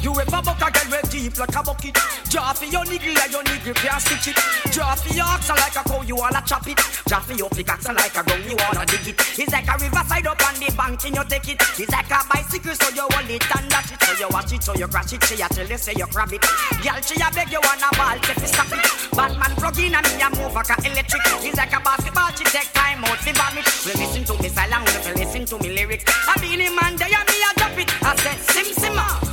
You 0.02 0.12
a 0.20 0.26
girl 0.26 0.42
with 0.42 0.81
deep 1.22 1.38
like 1.38 1.56
a 1.56 1.62
bucket? 1.62 1.98
Draw 2.30 2.54
for 2.54 2.66
your 2.66 2.86
niggle 2.86 3.14
like 3.14 3.32
your 3.32 3.44
niggle 3.44 3.74
can't 3.78 4.02
stitch 4.02 4.34
it. 4.34 4.38
Draw 4.74 4.96
for 4.96 5.14
your 5.14 5.26
oxen 5.26 5.56
like 5.56 5.78
a 5.78 5.84
cow, 5.86 6.02
you 6.02 6.16
wanna 6.16 6.42
chop 6.46 6.66
it. 6.68 6.80
Draw 7.06 7.20
for 7.22 7.34
your 7.34 7.50
pickaxe 7.50 7.88
like 7.88 8.18
a 8.18 8.24
gun, 8.26 8.42
you 8.50 8.58
wanna 8.58 8.86
dig 8.90 9.14
it. 9.14 9.16
It's 9.38 9.52
like 9.54 9.70
a 9.70 9.78
riverside 9.78 10.26
up 10.26 10.42
on 10.42 10.56
the 10.58 10.74
bank 10.74 11.06
and 11.06 11.16
you 11.16 11.24
take 11.30 11.50
it. 11.54 11.62
It's 11.78 11.92
like 11.92 12.10
a 12.10 12.20
bicycle, 12.26 12.74
so 12.74 12.90
you 12.90 13.06
hold 13.06 13.30
it 13.30 13.46
and 13.54 13.70
dash 13.70 13.92
it. 13.94 14.02
So 14.02 14.12
you 14.18 14.30
watch 14.32 14.54
it, 14.54 14.64
so 14.64 14.74
you 14.74 14.88
crash 14.88 15.14
it, 15.14 15.24
she 15.24 15.42
a 15.42 15.48
tell 15.48 15.68
you 15.68 15.78
say 15.78 15.94
you 15.96 16.08
grab 16.10 16.34
it. 16.34 16.42
Girl, 16.82 17.00
she 17.06 17.16
a 17.22 17.28
beg 17.30 17.52
you 17.54 17.62
wanna 17.62 17.90
ball, 17.94 18.18
take 18.26 18.42
it, 18.42 18.50
stop 18.50 18.72
it. 18.74 18.82
Batman 19.14 19.54
plug 19.62 19.78
in 19.78 19.94
and 19.94 20.08
me 20.10 20.26
a 20.26 20.30
move 20.34 20.56
like 20.58 20.74
a 20.74 20.76
electric. 20.90 21.22
It's 21.46 21.58
like 21.58 21.74
a 21.74 21.80
basketball, 21.86 22.32
she 22.34 22.46
take 22.50 22.72
time 22.74 23.06
out 23.06 23.20
to 23.22 23.32
vomit. 23.38 23.68
Well, 23.86 23.98
listen 24.02 24.24
to 24.26 24.34
me 24.42 24.50
silent, 24.50 24.90
well, 24.90 25.16
listen 25.22 25.46
to 25.46 25.56
me 25.62 25.70
lyrics. 25.70 26.06
I 26.26 26.34
be 26.42 26.58
in 26.58 26.74
man, 26.74 26.98
there 26.98 27.14
and 27.14 27.28
me 27.30 27.38
a 27.46 27.52
drop 27.60 27.78
it. 27.78 27.90
I 28.02 28.16
said, 28.18 28.40
Sim 28.74 29.31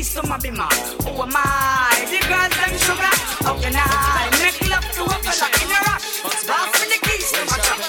Simma, 0.00 0.40
who 0.40 0.48
got 0.48 0.72
the 0.72 0.96
keys 1.02 1.12
to 1.12 1.22
my? 1.26 1.42
The 2.08 2.18
girls 2.26 2.56
them 2.56 2.72
sugar. 2.78 3.12
How 3.44 3.54
can 3.60 3.76
I 3.76 4.30
make 4.42 4.60
love 4.70 4.88
to 4.92 5.02
a 5.04 5.16
fella 5.20 5.48
in 5.60 5.68
a 5.68 5.78
rush? 5.84 6.08
Pass 6.46 6.72
me 6.80 6.86
the 6.88 6.98
keys 7.06 7.28
to 7.32 7.40
my 7.44 7.56
truck. 7.60 7.80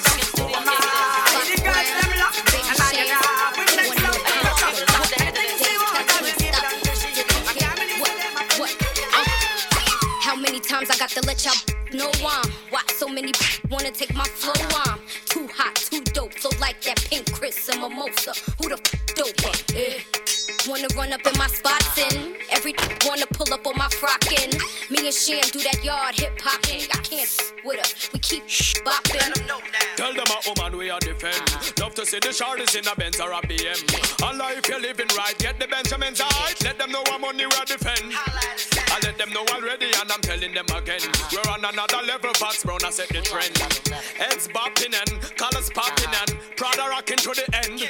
I? 9.14 9.24
Many 10.41 10.60
times 10.60 10.89
I 10.89 10.97
got 10.97 11.10
to 11.12 11.22
let 11.26 11.45
y'all 11.45 11.56
know 11.93 12.12
I'm 12.28 12.51
Why 12.70 12.82
so 12.88 13.08
many 13.08 13.32
wanna 13.70 13.91
take 13.91 14.14
my 14.14 14.26
flow 14.26 14.72
Me 25.28 25.39
and 25.39 25.45
Sham 25.45 25.51
do 25.53 25.59
that 25.63 25.84
yard 25.84 26.15
hip 26.19 26.41
hop 26.41 26.65
hopping. 26.65 26.82
I 26.91 26.99
can't 26.99 27.24
s- 27.24 27.53
with 27.63 27.80
her, 27.80 28.09
we 28.11 28.19
keep 28.19 28.43
bopping. 28.84 29.32
Tell 29.95 30.11
them 30.11 30.26
a 30.28 30.39
woman 30.49 30.78
we 30.78 30.89
are 30.89 30.99
defend. 30.99 31.36
Uh-huh. 31.36 31.71
Love 31.80 31.95
to 31.95 32.05
see 32.05 32.19
the 32.19 32.30
shorties 32.30 32.76
in 32.76 32.86
a 32.88 32.95
Benz 32.95 33.21
or 33.21 33.32
a 33.32 33.39
BM. 33.41 33.80
And 34.28 34.41
if 34.57 34.67
you're 34.67 34.82
living 34.82 35.07
right, 35.15 35.38
get 35.38 35.59
the 35.61 35.67
Benjamins 35.67 36.19
right. 36.19 36.55
Let 36.63 36.78
them 36.78 36.91
know 36.91 37.03
I'm 37.07 37.24
on 37.24 37.38
the 37.38 37.43
road 37.43 37.67
defend. 37.67 38.11
I 38.11 38.99
let 39.03 39.17
them 39.17 39.32
know 39.32 39.45
already, 39.53 39.88
and 40.01 40.11
I'm 40.11 40.19
telling 40.19 40.53
them 40.53 40.65
again. 40.76 40.99
Uh-huh. 40.99 41.30
We're 41.32 41.51
on 41.53 41.63
another 41.63 42.05
level, 42.05 42.34
Fox 42.34 42.63
Brown, 42.63 42.84
I 42.84 42.89
set 42.89 43.07
the 43.07 43.21
trend. 43.21 43.55
Heads 44.19 44.49
bopping 44.49 44.91
and 44.91 45.21
colors 45.38 45.69
popping 45.69 46.11
uh-huh. 46.11 46.36
and 46.36 46.57
Prada 46.57 46.89
rocking 46.89 47.17
to 47.24 47.32
the 47.32 47.47
end. 47.63 47.88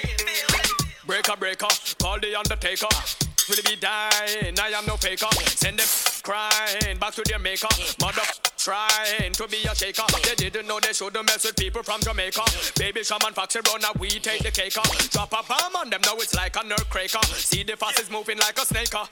Breaker, 1.07 1.35
breaker, 1.37 1.73
call 1.97 2.19
the 2.19 2.35
undertaker. 2.35 3.32
Will 3.49 3.59
be 3.63 3.75
dying? 3.75 4.55
I 4.57 4.71
am 4.71 4.85
no 4.85 4.95
faker. 4.95 5.27
Send 5.45 5.77
them 5.77 5.87
crying 6.23 6.97
back 6.97 7.13
to 7.15 7.23
their 7.27 7.39
maker. 7.39 7.67
Mother 7.99 8.23
trying 8.57 9.33
to 9.33 9.47
be 9.49 9.57
a 9.67 9.75
shaker. 9.75 10.03
They 10.23 10.35
didn't 10.35 10.65
know 10.65 10.79
they 10.79 10.93
shouldn't 10.93 11.25
mess 11.25 11.43
with 11.43 11.57
people 11.57 11.83
from 11.83 11.99
Jamaica. 11.99 12.41
Baby 12.79 13.03
shaman 13.03 13.33
Foxy 13.33 13.59
Brown, 13.59 13.81
now 13.81 13.91
we 13.99 14.07
take 14.07 14.43
the 14.43 14.51
cake. 14.51 14.73
Drop 15.11 15.33
a 15.33 15.43
bomb 15.43 15.75
on 15.75 15.89
them, 15.89 15.99
now 16.05 16.15
it's 16.15 16.33
like 16.33 16.55
a 16.55 16.63
nerve 16.65 16.89
cracker. 16.89 17.19
See 17.35 17.63
the 17.63 17.75
fast 17.75 17.99
is 17.99 18.09
moving 18.09 18.37
like 18.39 18.57
a 18.57 18.65
snake. 18.65 18.95
Oh, 18.95 19.07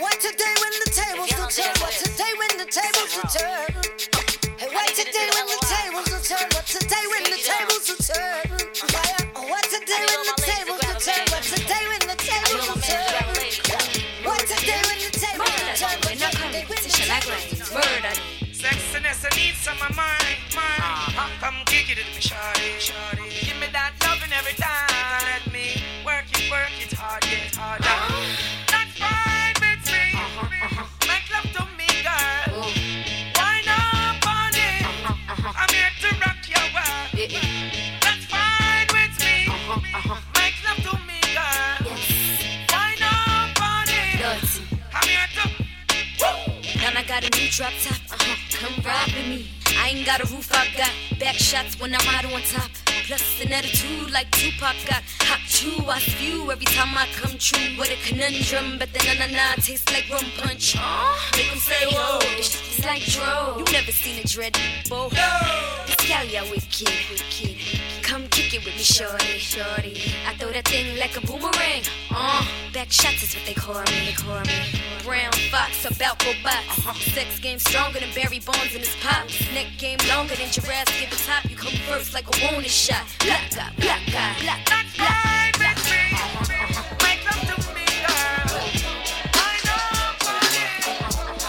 what 0.00 0.16
today 0.20 0.54
when 0.56 0.72
the 0.80 0.90
tables 0.90 1.28
will 1.36 1.52
turn? 1.52 1.76
What 1.76 1.92
today 1.92 2.32
when 2.40 2.56
the 2.56 2.68
tables 2.72 3.12
will 3.20 3.28
turn? 3.28 3.68
Hey, 4.56 4.68
what 4.72 4.88
today 4.96 5.28
when 5.36 5.46
the 5.46 5.60
tables 5.68 6.08
will 6.08 6.24
turn? 6.24 6.48
What 6.56 6.64
today 6.64 7.04
when 7.12 7.24
the 7.28 7.36
tables 7.36 7.84
will 7.84 8.00
turn? 8.00 8.60
What 14.22 14.40
today 14.46 14.80
when 14.86 14.98
the 15.00 15.10
tables 15.12 15.48
will 15.48 15.74
turn? 15.76 15.98
What 16.00 16.12
today 16.12 16.64
when 16.68 16.80
the 16.80 16.90
tables 16.92 17.72
will 17.72 17.80
turn? 17.80 18.16
Sexiness, 18.52 19.24
I 19.24 19.36
need 19.36 19.54
some 19.56 19.76
of 19.80 19.96
mine, 19.96 20.40
mine. 20.54 21.30
Come 21.40 21.56
kick 21.66 21.90
it 21.90 21.98
with 21.98 22.12
me, 22.14 22.20
shawty, 22.20 22.76
shawty. 22.80 23.28
Give 23.44 23.56
me 23.60 23.66
that 23.72 23.92
loving 24.04 24.32
every 24.32 24.52
time. 24.54 24.88
Let 25.24 25.52
me 25.52 25.82
work 26.04 26.24
it, 26.32 26.50
work 26.50 26.72
it 26.79 26.79
drop 47.50 47.72
top, 47.82 47.98
uh-huh, 48.12 48.36
come 48.52 48.84
ride 48.84 49.12
with 49.12 49.26
me. 49.26 49.50
I 49.82 49.88
ain't 49.88 50.06
got 50.06 50.20
a 50.20 50.26
roof, 50.32 50.50
I 50.52 50.68
got 50.76 50.92
back 51.18 51.34
shots 51.34 51.80
when 51.80 51.92
I'm 51.94 52.06
ride 52.06 52.24
on 52.24 52.40
top. 52.42 52.70
Plus 53.06 53.42
an 53.42 53.52
attitude 53.52 54.12
like 54.12 54.30
Tupac 54.30 54.76
got 54.86 55.02
hot 55.26 55.40
chew. 55.48 55.84
I 55.88 55.98
spew 55.98 56.52
every 56.52 56.66
time 56.66 56.96
I 56.96 57.08
come 57.18 57.36
true. 57.38 57.76
What 57.76 57.90
a 57.90 57.96
conundrum, 58.06 58.78
but 58.78 58.92
the 58.92 59.02
na 59.04 59.26
na 59.26 59.26
na 59.34 59.54
tastes 59.56 59.90
like 59.90 60.06
rum 60.08 60.24
punch. 60.38 60.76
make 60.76 61.36
Make 61.36 61.52
'em 61.52 61.58
say, 61.58 61.86
whoa, 61.90 62.20
this 62.38 62.78
is 62.78 62.84
like 62.84 63.02
dro. 63.02 63.58
You 63.58 63.64
never 63.72 63.90
seen 63.90 64.22
a 64.22 64.26
dread 64.28 64.52
before. 64.84 65.10
This 65.10 65.96
gal, 66.06 66.24
yeah, 66.26 66.44
wicked, 66.50 66.88
wicked. 67.10 67.56
Come 68.02 68.28
kick 68.50 68.62
it 68.62 68.66
with 68.66 68.76
me, 68.76 68.82
shorty, 68.82 69.38
shorty. 69.38 69.94
I 70.26 70.34
throw 70.34 70.50
that 70.50 70.66
thing 70.66 70.98
like 70.98 71.16
a 71.16 71.20
boomerang. 71.26 71.82
Uh, 72.10 72.44
back 72.72 72.90
shots 72.90 73.22
is 73.22 73.34
what 73.34 73.46
they 73.46 73.54
call 73.54 73.74
me, 73.74 74.06
they 74.06 74.12
call 74.12 74.40
me. 74.40 74.58
Brown 75.04 75.32
fox, 75.50 75.84
a 75.84 75.90
Balco 75.94 76.34
box. 76.42 76.82
Sex 77.14 77.38
game 77.38 77.58
stronger 77.58 78.00
than 78.00 78.08
Barry 78.14 78.40
Bonds 78.40 78.74
in 78.74 78.80
his 78.80 78.96
pop. 79.02 79.26
Neck 79.54 79.66
game 79.78 79.98
longer 80.08 80.34
than 80.34 80.50
Jurassic 80.50 81.02
at 81.02 81.10
the 81.10 81.22
top. 81.26 81.48
You 81.48 81.56
come 81.56 81.74
first 81.86 82.12
like 82.14 82.26
a 82.26 82.34
wanted 82.44 82.70
shot. 82.70 83.04
Black 83.20 83.50
guy, 83.54 83.70
black 83.78 84.02
guy, 84.10 84.34
black 84.42 84.86
guy, 84.96 85.50
black 85.58 85.78
Make 87.06 87.22
love 87.30 87.42
to 87.46 87.56
me, 87.74 87.86
girl. 88.02 88.50
I 89.38 89.54
know, 89.66 90.10
baby, 90.26 90.62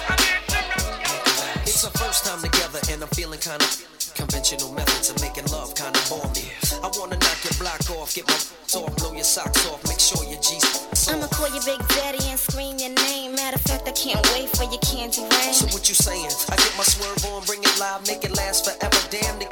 I 0.05 0.15
need 0.21 0.43
to 0.53 0.59
rock 0.69 1.01
you. 1.01 1.61
It's 1.63 1.81
the 1.81 1.97
first 1.97 2.25
time 2.25 2.41
together, 2.41 2.79
and 2.91 3.01
I'm 3.01 3.09
feeling 3.09 3.39
kinda 3.39 3.65
conventional 4.13 4.71
methods 4.73 5.09
of 5.09 5.19
making 5.21 5.45
love 5.51 5.73
kinda 5.73 5.99
bore 6.09 6.19
me. 6.19 6.29
I 6.29 6.30
wanna 6.97 7.17
knock 7.17 7.39
your 7.43 7.53
block 7.59 7.79
off, 7.91 8.15
get 8.15 8.27
my 8.27 8.35
off, 8.79 8.95
blow 8.97 9.13
your 9.13 9.23
socks 9.23 9.65
off, 9.67 9.83
make 9.87 9.99
sure 9.99 10.23
your 10.23 10.39
G's 10.41 10.63
I'ma 11.07 11.27
call 11.27 11.49
your 11.49 11.63
big 11.63 11.79
daddy 11.89 12.23
and 12.29 12.39
scream 12.39 12.77
your 12.77 12.93
name. 12.93 13.35
Matter 13.35 13.55
of 13.55 13.61
fact, 13.61 13.87
I 13.87 13.91
can't 13.91 14.21
wait 14.33 14.49
for 14.55 14.63
your 14.63 14.79
candy 14.79 15.21
rain. 15.21 15.53
So 15.53 15.65
what 15.73 15.89
you 15.89 15.95
saying? 15.95 16.29
I 16.47 16.55
get 16.55 16.73
my 16.77 16.83
swerve 16.83 17.25
on, 17.25 17.43
bring 17.45 17.63
it 17.63 17.79
live, 17.79 18.05
make 18.07 18.23
it 18.23 18.35
last 18.37 18.65
forever. 18.65 19.01
Damn 19.09 19.39
the 19.39 19.45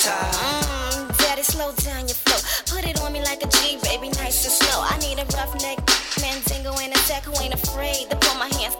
time. 0.00 1.08
Mm, 1.08 1.18
daddy, 1.18 1.42
slow 1.42 1.72
down 1.84 2.06
your 2.06 2.16
flow. 2.16 2.40
Put 2.70 2.88
it 2.88 3.00
on 3.02 3.12
me 3.12 3.20
like 3.20 3.42
a 3.42 3.48
G, 3.48 3.78
baby, 3.82 4.08
nice 4.20 4.44
and 4.44 4.54
slow. 4.54 4.80
I 4.80 4.96
need 4.98 5.18
a 5.18 5.26
rough 5.36 5.52
neck, 5.60 5.78
mandingo 6.20 6.72
and 6.78 6.92
a 6.94 6.98
sack 6.98 7.24
who 7.24 7.34
ain't 7.42 7.54
afraid 7.54 8.08
to 8.10 8.16
pull 8.16 8.36
my 8.38 8.48
hands 8.54 8.76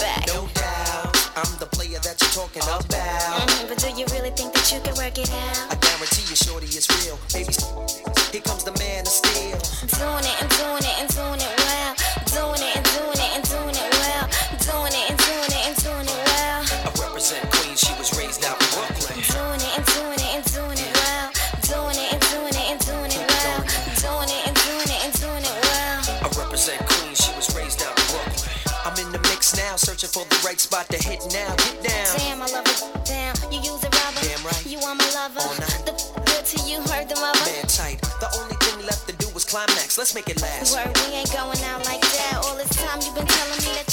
back. 0.00 0.26
No 0.28 0.48
doubt, 0.54 1.14
I'm 1.36 1.52
the 1.58 1.66
player 1.66 1.81
that 1.81 1.81
you're 1.81 1.81
talking 2.32 2.62
about. 2.62 2.88
Mhm, 2.88 3.68
but 3.68 3.76
do 3.76 3.88
you 3.92 4.06
really 4.08 4.30
think 4.30 4.54
that 4.54 4.72
you 4.72 4.80
can 4.80 4.94
work 4.96 5.18
it 5.18 5.28
out? 5.28 5.72
I 5.72 5.76
guarantee 5.76 6.24
you, 6.30 6.36
shorty, 6.36 6.66
it's 6.66 6.88
real. 7.04 7.18
Baby, 7.28 7.52
here 8.32 8.40
comes 8.40 8.64
the 8.64 8.72
man 8.80 9.04
of 9.04 9.12
steel. 9.12 9.58
Doing 10.00 10.24
it 10.24 10.36
and 10.40 10.48
doing 10.56 10.80
it 10.80 10.96
and 10.96 11.08
doing 11.12 11.40
it 11.44 11.54
well. 11.60 11.92
Doing 12.32 12.62
it 12.64 12.76
and 12.76 12.86
doing 12.96 13.20
it 13.20 13.30
and 13.36 13.44
doing 13.44 13.76
it 13.76 13.90
well. 14.00 14.24
Doing 14.64 14.94
it 14.96 15.10
and 15.12 15.18
doing 15.20 15.52
it 15.52 15.62
and 15.68 15.76
doing 15.84 16.08
it 16.08 16.20
well. 16.24 16.60
I 16.72 16.90
represent 17.04 17.44
Queens, 17.52 17.80
she 17.84 17.92
was 18.00 18.08
raised 18.16 18.42
out 18.48 18.56
in 18.56 18.68
Brooklyn. 18.72 19.20
Doing 19.28 19.60
it 19.60 19.72
and 19.76 19.84
doing 19.92 20.20
it 20.24 20.32
and 20.32 20.44
doing 20.56 20.78
it 20.80 20.92
well. 21.04 21.28
Doing 21.68 21.98
it 22.00 22.12
and 22.16 22.22
doing 22.32 22.56
it 22.56 22.66
and 22.72 22.80
doing 22.80 23.12
it 23.12 23.24
well. 23.28 23.60
Doing 24.00 24.30
it 24.32 24.42
and 24.48 24.56
doing 24.56 24.88
it 24.88 25.00
and 25.04 25.12
doing 25.20 25.44
it 25.44 25.58
well. 25.68 26.00
I 26.24 26.28
represent 26.40 26.80
Queens, 26.88 27.20
she 27.20 27.32
was 27.36 27.52
raised 27.52 27.84
out 27.84 27.92
in 27.92 28.04
Brooklyn. 28.08 28.48
I'm 28.88 28.96
in 28.98 29.12
the 29.12 29.20
mix 29.30 29.54
now, 29.54 29.76
searching 29.76 30.08
for 30.10 30.24
the 30.24 30.38
right 30.44 30.58
spot 30.58 30.88
to 30.88 30.98
hit 30.98 31.20
now. 31.32 31.54
Let's 39.98 40.14
make 40.14 40.30
it 40.30 40.40
last. 40.40 40.74
Word, 40.74 40.96
we 40.96 41.14
ain't 41.16 41.30
going 41.32 41.60
out 41.68 41.84
like 41.84 42.00
that. 42.00 42.40
All 42.44 42.56
this 42.56 42.70
time 42.70 43.00
you've 43.02 43.14
been 43.14 43.26
telling 43.26 43.60
me 43.60 43.76
that 43.76 43.91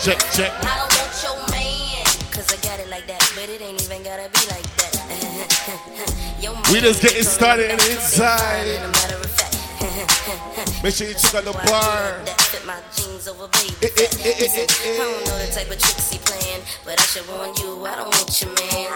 check, 0.00 0.18
check. 0.32 0.52
I 0.62 0.78
don't 0.78 0.92
want 0.94 1.22
your 1.22 1.36
man, 1.50 2.04
cause 2.30 2.46
I 2.52 2.56
got 2.62 2.78
it 2.78 2.88
like 2.88 3.06
that, 3.06 3.20
but 3.34 3.48
it 3.48 3.60
ain't 3.60 3.82
even 3.82 4.02
gotta 4.02 4.30
be 4.30 4.46
like 4.50 4.66
that. 4.78 4.94
we 6.72 6.80
just 6.80 7.02
getting 7.02 7.22
started 7.24 7.70
and 7.70 7.80
inside. 7.82 8.78
Make 10.82 10.94
sure 10.94 11.08
you 11.08 11.14
check 11.14 11.34
out 11.34 11.44
the 11.44 11.52
bar. 11.52 12.22
That 12.24 12.40
fit 12.50 12.64
my 12.64 12.78
jeans 12.94 13.26
over 13.26 13.48
baby. 13.48 13.74
Eh, 13.82 13.90
eh, 13.98 14.06
eh, 14.06 14.66
I 14.66 14.96
don't 14.98 15.26
know 15.26 15.38
the 15.38 15.50
type 15.52 15.70
of 15.70 15.78
tricks 15.78 16.10
he 16.12 16.18
playing, 16.18 16.62
but 16.84 16.98
I 16.98 17.02
should 17.02 17.26
warn 17.28 17.54
you, 17.58 17.84
I 17.84 17.96
don't 17.96 18.06
want 18.06 18.40
your 18.40 18.54
man. 18.54 18.87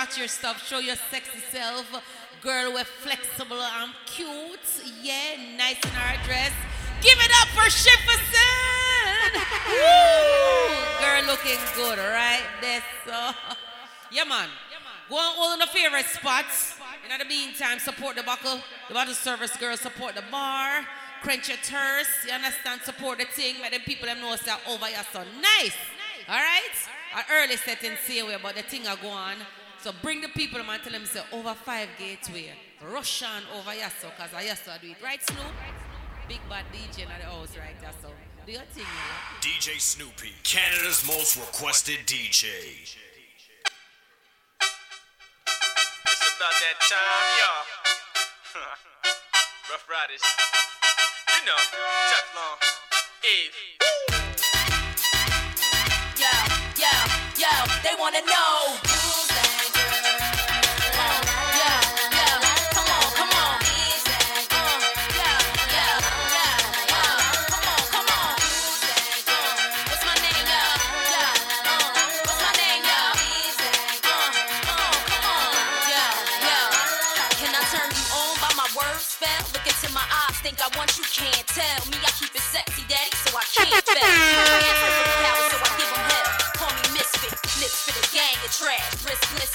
Girls, 0.00 0.16
your 0.16 0.28
stuff. 0.28 0.66
Show 0.66 0.78
your 0.78 0.96
sexy 1.10 1.40
self. 1.50 1.84
Girl, 2.40 2.72
we're 2.72 2.84
flexible 2.84 3.58
I'm 3.60 3.90
cute. 4.06 4.80
Yeah, 5.02 5.36
nice 5.58 5.76
in 5.84 5.90
our 5.90 6.16
dress. 6.24 6.52
Give 7.02 7.18
it 7.18 7.30
up 7.42 7.48
for 7.48 7.68
Shifferson. 7.68 9.30
Woo! 9.68 10.72
Girl 11.00 11.24
looking 11.26 11.60
good 11.74 11.98
right 11.98 12.46
there. 12.62 12.82
So, 13.04 13.32
yeah, 14.10 14.24
man. 14.24 14.48
Go 15.10 15.16
on 15.16 15.34
all 15.36 15.52
in 15.52 15.58
the 15.58 15.66
favorite 15.66 16.06
spots. 16.06 16.76
In 17.04 17.18
the 17.18 17.26
meantime, 17.26 17.78
support 17.78 18.16
the 18.16 18.22
buckle. 18.22 18.58
The 18.88 18.94
bottle 18.94 19.12
service 19.12 19.54
girl, 19.58 19.76
support 19.76 20.14
the 20.14 20.24
bar. 20.30 20.80
Quench 21.22 21.48
your 21.48 21.58
thirst. 21.58 22.10
You 22.26 22.32
understand? 22.32 22.80
Support 22.84 23.18
the 23.18 23.26
thing. 23.26 23.60
Make 23.60 23.72
them 23.72 23.82
people 23.82 24.06
them 24.06 24.20
know 24.20 24.34
say 24.36 24.52
over 24.66 24.86
here 24.86 25.04
so 25.12 25.24
nice. 25.42 25.76
All 26.26 26.36
right? 26.36 26.88
An 27.16 27.24
early 27.30 27.56
setting 27.56 27.98
same 28.02 28.28
way, 28.28 28.36
but 28.42 28.54
the 28.54 28.62
thing 28.62 28.86
are 28.86 28.96
go 28.96 29.08
on. 29.08 29.34
So 29.82 29.92
bring 30.02 30.20
the 30.20 30.28
people 30.28 30.58
them 30.58 30.68
and 30.68 30.82
tell 30.82 30.92
them 30.92 31.06
say 31.06 31.22
over 31.32 31.54
five 31.54 31.88
gateway. 31.98 32.52
Rush 32.92 33.22
on 33.22 33.42
over 33.58 33.70
here 33.70 33.90
so 33.98 34.08
cause 34.18 34.28
I 34.36 34.42
used 34.42 34.62
do 34.66 34.88
it. 34.88 34.96
Right, 35.02 35.22
Snoop? 35.22 35.40
Big 36.28 36.40
bad 36.50 36.66
DJ 36.70 37.04
in 37.04 37.08
the 37.08 37.24
house 37.24 37.56
right 37.56 37.80
there. 37.80 37.90
So 38.02 38.10
do 38.44 38.52
your 38.52 38.60
thing, 38.76 38.84
you 38.84 38.84
know? 38.84 39.40
DJ 39.40 39.80
Snoopy, 39.80 40.32
Canada's 40.42 41.06
most 41.06 41.38
requested 41.38 41.96
DJ. 42.04 42.44
It's 42.44 42.98
about 46.36 46.52
that 46.60 46.76
time, 46.84 47.40
y'all. 47.40 47.64
Rough 49.70 49.88
Riders. 49.88 50.20
You 51.32 51.40
know, 51.46 51.56
Teflon. 52.12 52.56
Eve. 53.24 53.56
Yo, 56.20 56.32
yo, 56.76 56.92
yo, 57.38 57.52
they 57.82 57.94
wanna 57.98 58.20
know. 58.26 58.99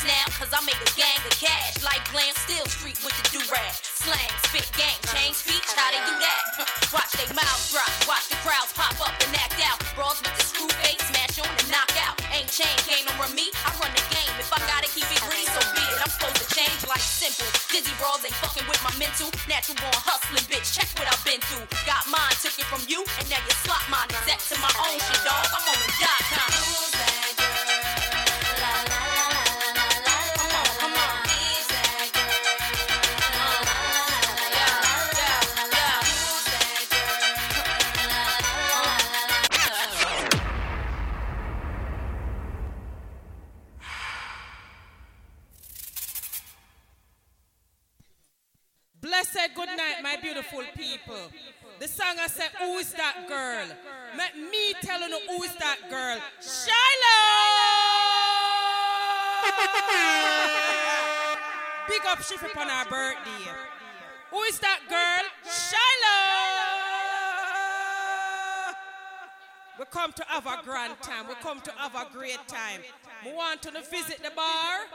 Now, 0.05 0.25
cause 0.37 0.49
I 0.53 0.61
made 0.63 0.77
a 0.77 0.91
gang 0.93 1.17
of 1.25 1.33
cash. 1.35 1.81
Like 1.81 2.01
glam, 2.13 2.33
still 2.45 2.65
street 2.69 2.97
with 3.01 3.13
the 3.17 3.25
do-rag. 3.33 3.73
Slang, 3.81 4.33
spit, 4.45 4.69
gang, 4.77 4.97
change 5.09 5.41
speech, 5.41 5.65
how 5.73 5.89
they 5.89 6.01
do 6.05 6.15
that? 6.21 6.41
Watch 6.93 7.11
they 7.17 7.25
mouths 7.33 7.73
drop, 7.73 7.89
watch 8.05 8.29
the 8.29 8.37
crowds 8.45 8.71
pop 8.77 8.93
up 9.01 9.13
and 9.25 9.33
act 9.41 9.57
out. 9.65 9.81
Brawls 9.97 10.21
with 10.21 10.33
the 10.37 10.45
screw 10.45 10.69
face, 10.85 11.01
smash 11.09 11.41
on 11.41 11.49
and 11.49 11.69
knock 11.73 11.89
out. 12.05 12.21
Ain't 12.29 12.47
chain, 12.53 12.77
can't 12.85 13.09
run 13.17 13.33
me, 13.33 13.49
I 13.65 13.73
run 13.81 13.89
the 13.97 14.05
game. 14.13 14.33
If 14.37 14.53
I 14.53 14.61
gotta 14.69 14.85
keep 14.93 15.09
it 15.09 15.21
green, 15.25 15.49
so 15.49 15.59
be 15.73 15.81
it. 15.81 15.97
I'm 16.05 16.11
supposed 16.13 16.37
to 16.37 16.47
change 16.53 16.85
like 16.85 17.01
simple. 17.01 17.49
Dizzy 17.73 17.89
brawls 17.97 18.21
ain't 18.21 18.37
fucking 18.45 18.69
with 18.69 18.77
my 18.85 18.93
mental. 19.01 19.33
Natural 19.49 19.73
born 19.81 19.97
hustling, 20.05 20.45
bitch, 20.45 20.69
check 20.69 20.85
what 21.01 21.09
I've 21.09 21.23
been 21.25 21.41
through. 21.49 21.65
Got 21.89 22.05
mine, 22.13 22.35
took 22.45 22.53
it 22.61 22.69
from 22.69 22.85
you, 22.85 23.01
and 23.17 23.25
now 23.25 23.41
you 23.41 23.53
slot 23.65 23.81
mine. 23.89 24.05
Exact 24.13 24.44
up 62.15 62.23
Shift 62.23 62.43
upon 62.43 62.69
our 62.69 62.85
birthday. 62.85 63.51
Who 64.31 64.41
is 64.43 64.59
that 64.59 64.79
girl? 64.87 65.27
Shiloh! 65.43 65.75
We 69.77 69.85
come 69.91 70.13
to 70.13 70.23
have 70.27 70.45
a 70.47 70.63
grand 70.63 71.01
time. 71.01 71.27
We 71.27 71.35
come 71.35 71.59
to 71.61 71.71
have 71.73 71.95
a 71.95 72.07
great 72.13 72.39
time. 72.47 72.81
We 73.25 73.33
want 73.33 73.61
to 73.63 73.71
visit 73.71 74.23
the 74.23 74.31
bar. 74.35 74.85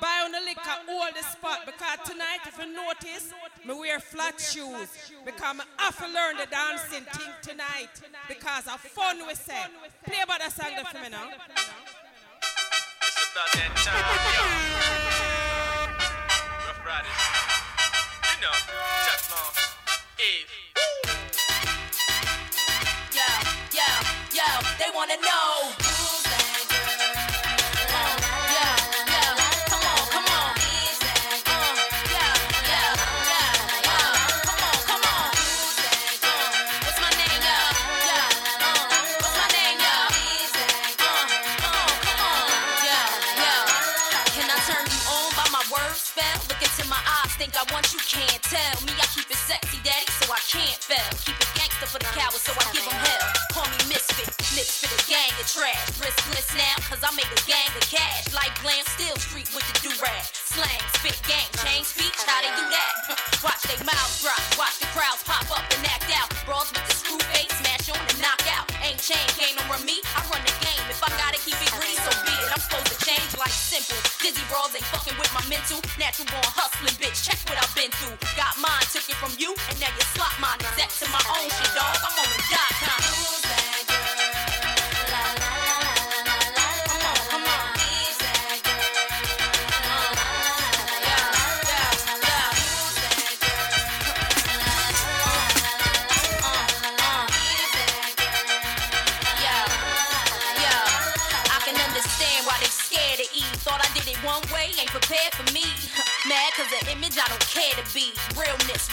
Buy 0.00 0.22
on 0.24 0.32
the 0.32 0.40
liquor, 0.40 0.62
all 0.88 1.12
the 1.12 1.22
spot. 1.22 1.66
Because 1.66 1.98
tonight, 2.08 2.40
if 2.46 2.58
you 2.58 2.72
notice, 2.72 3.32
me 3.66 3.74
wear 3.74 4.00
flat 4.00 4.40
shoes. 4.40 5.12
Because 5.24 5.60
I 5.78 5.82
have 5.84 5.98
to 5.98 6.06
learn 6.06 6.36
the 6.38 6.46
dancing 6.46 7.04
thing 7.04 7.32
tonight. 7.42 8.00
Because 8.28 8.66
of 8.66 8.80
fun 8.80 9.26
we 9.26 9.34
say. 9.34 9.66
Play 10.04 10.20
about 10.22 10.40
the 10.40 10.50
song 10.50 10.84
for 10.90 10.98
me 11.02 11.08
now. 11.10 11.28
It's 13.02 13.32
about 13.32 13.52
that 13.52 13.76
time. 13.76 15.15
You 17.04 18.40
know. 18.40 18.56
Eve. 20.18 20.48
Yo, 23.12 23.28
yo, 23.72 23.88
yo, 24.32 24.48
they 24.78 24.90
wanna 24.94 25.16
know. 25.16 25.85
For 51.86 52.02
the 52.02 52.10
cowards, 52.18 52.42
so 52.42 52.50
I 52.50 52.66
give 52.74 52.82
give 52.82 52.92
'em 52.92 52.98
hell. 52.98 53.22
Call 53.54 53.66
me 53.70 53.78
misfit, 53.86 54.26
lips 54.58 54.82
for 54.82 54.90
the 54.90 54.98
gang 55.06 55.30
of 55.38 55.46
trash. 55.46 55.86
Riskless 56.02 56.50
now, 56.58 56.74
cause 56.90 56.98
I 56.98 57.14
made 57.14 57.30
a 57.30 57.40
gang 57.46 57.70
of 57.78 57.84
cash. 57.86 58.26
Like 58.34 58.50
glam, 58.60 58.82
still 58.98 59.14
street 59.22 59.46
with 59.54 59.62
the 59.70 59.74
do-rag. 59.86 60.24
Slang, 60.34 60.82
spit, 60.98 61.14
gang, 61.30 61.46
change 61.62 61.86
speech, 61.86 62.18
how 62.26 62.42
they 62.42 62.50
do 62.58 62.66
that? 62.74 62.92
Watch 63.46 63.62
they 63.70 63.78
mouths 63.86 64.18
drop, 64.18 64.42
watch 64.58 64.82
the 64.82 64.90
crowds 64.90 65.22
pop 65.22 65.46
up 65.54 65.62
and 65.78 65.86
act 65.86 66.10
out. 66.10 66.26
Brawls 66.44 66.72
with 66.74 66.82
the 66.90 66.94
screw 66.96 67.18
face, 67.30 67.54
smash 67.54 67.86
on 67.94 68.02
and 68.02 68.18
knock 68.18 68.42
out. 68.50 68.66
Ain't 68.82 68.98
chain, 68.98 69.22
can't 69.38 69.54
run 69.70 69.84
me, 69.86 70.02
Dizzy 74.18 74.42
brawls 74.50 74.74
ain't 74.74 74.82
fucking 74.90 75.14
with 75.14 75.30
my 75.30 75.44
mental. 75.46 75.78
Natural 75.94 76.26
born 76.26 76.50
hustling, 76.58 76.96
bitch, 76.98 77.22
check 77.22 77.38
what 77.46 77.54
I've 77.54 77.70
been 77.78 77.92
through. 78.02 78.18
Got 78.34 78.58
mine, 78.58 78.82
took 78.90 79.06
it 79.06 79.14
from 79.22 79.30
you, 79.38 79.54
and 79.70 79.76
now 79.78 79.92
you 79.94 80.02
slot 80.18 80.34
mine. 80.42 80.58
Exact 80.58 80.98
to 80.98 81.06
my 81.14 81.22
own 81.38 81.46
shit, 81.46 81.70
dog. 81.78 81.94
I'm 82.02 82.15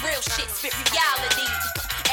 real 0.03 0.21
shit, 0.35 0.49
spit 0.51 0.75
reality. 0.91 1.47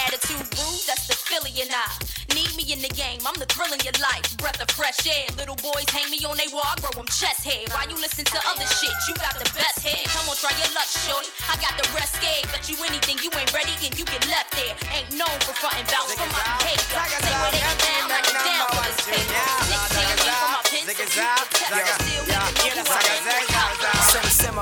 Attitude 0.07 0.47
rude, 0.57 0.83
that's 0.87 1.07
the 1.11 1.17
Philly 1.19 1.53
and 1.61 1.71
I. 1.75 1.91
Need 2.33 2.55
me 2.57 2.65
in 2.73 2.81
the 2.81 2.89
game, 2.95 3.21
I'm 3.27 3.35
the 3.37 3.45
thrill 3.51 3.69
in 3.75 3.83
your 3.83 3.95
life. 3.99 4.25
Breath 4.39 4.63
of 4.63 4.71
fresh 4.73 5.03
air. 5.05 5.27
Little 5.37 5.59
boys 5.59 5.85
hang 5.91 6.09
me 6.09 6.23
on 6.25 6.39
they 6.39 6.49
wall, 6.55 6.65
I 6.65 6.79
grow 6.81 6.95
them 6.95 7.11
chest 7.11 7.43
hair. 7.43 7.67
Why 7.75 7.91
you 7.91 7.99
listen 7.99 8.25
to 8.25 8.39
other 8.47 8.65
shit? 8.79 8.95
You 9.11 9.15
got 9.19 9.37
the 9.37 9.51
best 9.53 9.83
head. 9.83 10.07
Come 10.15 10.31
on, 10.31 10.37
try 10.39 10.55
your 10.57 10.71
luck, 10.73 10.89
shorty. 10.89 11.29
I 11.51 11.59
got 11.59 11.75
the 11.77 11.85
rest 11.93 12.17
scared. 12.17 12.47
Bet 12.55 12.65
you 12.71 12.79
anything, 12.87 13.19
you 13.21 13.31
ain't 13.35 13.53
ready 13.53 13.75
and 13.83 13.93
you 13.99 14.07
get 14.07 14.23
left 14.31 14.55
there. 14.55 14.73
Ain't 14.95 15.11
known 15.19 15.37
for 15.45 15.53
frontin' 15.59 15.85
vouch 15.91 16.15
for 16.15 16.31
my 16.31 16.43
behavior. 16.63 17.03
Say 17.21 17.35
what 17.37 17.53
they 17.53 17.61
get 17.61 17.79
down, 17.85 18.07
like 18.09 18.27
it 18.31 18.39
down 18.39 18.67
for 18.73 18.85
this 18.87 19.01
paper. 19.05 19.35
16 19.69 20.25
leave 20.25 20.39
from 20.39 20.51
my 20.55 20.63
pen, 20.65 20.83
so 20.87 20.95
you 20.95 20.97
can 20.97 21.11
test 21.11 21.51
it. 21.61 21.99
Still 22.01 22.25
we 22.25 22.55
can 22.57 22.73
know 22.79 22.87
who 22.87 22.95
I 22.95 23.29
am. 23.29 23.30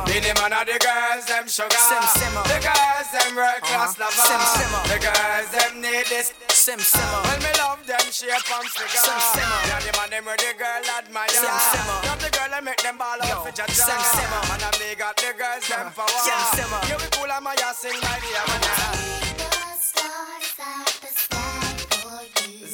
Be 0.09 0.17
the 0.25 0.33
man 0.41 0.53
of 0.57 0.65
the 0.65 0.77
girls, 0.81 1.25
them 1.29 1.45
sugar. 1.47 1.77
Sim 1.77 2.03
simma. 2.17 2.41
The 2.49 2.59
girls, 2.65 3.09
them 3.13 3.37
world 3.37 3.61
class 3.61 3.93
Uh-huh. 3.93 4.09
lover. 4.09 4.25
Sim 4.25 4.43
simma. 4.57 4.81
The 4.89 4.99
girls, 5.05 5.49
them 5.53 5.73
need 5.85 6.07
this. 6.09 6.33
Sim 6.49 6.81
simma. 6.81 7.19
Well, 7.29 7.39
me 7.45 7.53
love 7.61 7.81
them 7.87 8.07
shape 8.09 8.33
and 8.33 8.69
figure. 8.73 9.05
Sim 9.05 9.21
simma. 9.37 9.57
Yeah, 9.69 9.81
the 9.85 9.93
man 10.01 10.09
them 10.11 10.25
where 10.25 10.37
the 10.41 10.53
girl 10.57 10.83
admire. 10.97 11.29
Sim 11.29 11.53
simma. 11.71 11.95
Love 12.09 12.21
the 12.25 12.31
girl 12.33 12.49
that 12.51 12.65
make 12.65 12.81
them 12.83 12.97
ball 12.97 13.21
out 13.21 13.45
for 13.45 13.53
jaja. 13.53 13.77
Sim 13.87 14.01
simma. 14.17 14.41
And 14.49 14.77
me 14.81 14.95
got 14.97 15.15
the 15.21 15.31
girls, 15.37 15.65
them 15.69 15.93
power. 15.93 16.09
Sim 16.25 16.41
simma. 16.57 16.79
Yeah, 16.89 16.97
we 16.97 17.07
cool 17.13 17.29
and 17.31 17.45
my 17.45 17.55
ass 17.69 17.79
sing 17.85 18.01
by 18.01 18.17
the 18.25 18.31
hour. 18.41 18.59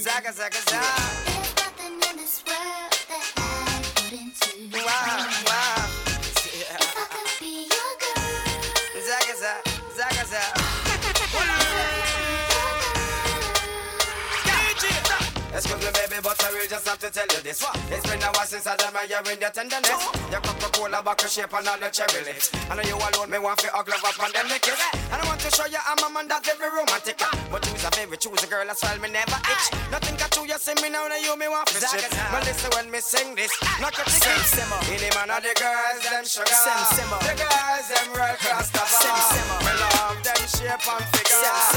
Zaga, 0.04 0.32
zaga, 0.32 0.60
zaga. 0.70 1.23
Just 16.84 17.00
have 17.00 17.12
to 17.12 17.16
tell 17.16 17.30
you 17.32 17.40
this. 17.40 17.64
It's 17.88 18.04
been 18.04 18.20
a 18.20 18.28
while 18.36 18.44
since 18.44 18.68
I 18.68 18.76
done 18.76 18.92
my 18.92 19.08
year 19.08 19.24
in 19.24 19.40
your 19.40 19.48
tenderness. 19.48 20.04
Your 20.28 20.44
Coca-Cola 20.44 21.00
bottle 21.00 21.32
shape 21.32 21.48
and 21.56 21.64
all 21.64 21.80
the 21.80 21.88
cherry 21.88 22.20
lips. 22.28 22.52
I 22.68 22.76
know 22.76 22.84
you 22.84 23.00
alone, 23.00 23.32
me 23.32 23.40
want 23.40 23.56
to 23.64 23.72
hug 23.72 23.88
love 23.88 24.04
up 24.04 24.20
on 24.20 24.28
them 24.36 24.52
lickers. 24.52 24.76
And 24.92 25.16
eh, 25.16 25.16
I 25.16 25.24
want 25.24 25.40
to 25.40 25.48
show 25.48 25.64
you 25.64 25.80
I'm 25.80 25.96
a 26.04 26.12
man 26.12 26.28
that's 26.28 26.44
very 26.44 26.68
romantic. 26.68 27.16
Eh, 27.24 27.32
but 27.48 27.64
you's 27.72 27.80
a 27.80 27.90
very 27.96 28.20
choosy 28.20 28.44
girl, 28.52 28.68
as 28.68 28.76
well, 28.84 29.00
me 29.00 29.08
never 29.08 29.40
itch. 29.48 29.66
Nothing 29.88 30.12
got 30.20 30.36
you, 30.36 30.44
you 30.44 30.60
see 30.60 30.76
me 30.84 30.92
now, 30.92 31.08
now 31.08 31.16
you 31.16 31.32
me 31.40 31.48
want 31.48 31.72
to 31.72 31.80
shit. 31.80 32.04
But 32.04 32.44
listen 32.44 32.68
when 32.76 32.92
me 32.92 33.00
sing 33.00 33.32
this, 33.32 33.56
knock 33.80 33.96
your 33.96 34.04
ticket. 34.04 34.44
the 34.44 35.08
man 35.16 35.32
of 35.32 35.40
the 35.40 35.56
girls, 35.56 36.04
them 36.04 36.28
sugar. 36.28 36.52
Simma. 36.52 37.16
The 37.24 37.32
girls, 37.32 37.86
them 37.88 38.12
world 38.12 38.36
class 38.44 38.68
simmer. 38.68 39.56
Me 39.64 39.72
love 39.72 40.20
them 40.20 40.42
shape 40.52 40.84
and 40.84 41.06
figure. 41.16 41.48
Sim 41.48 41.73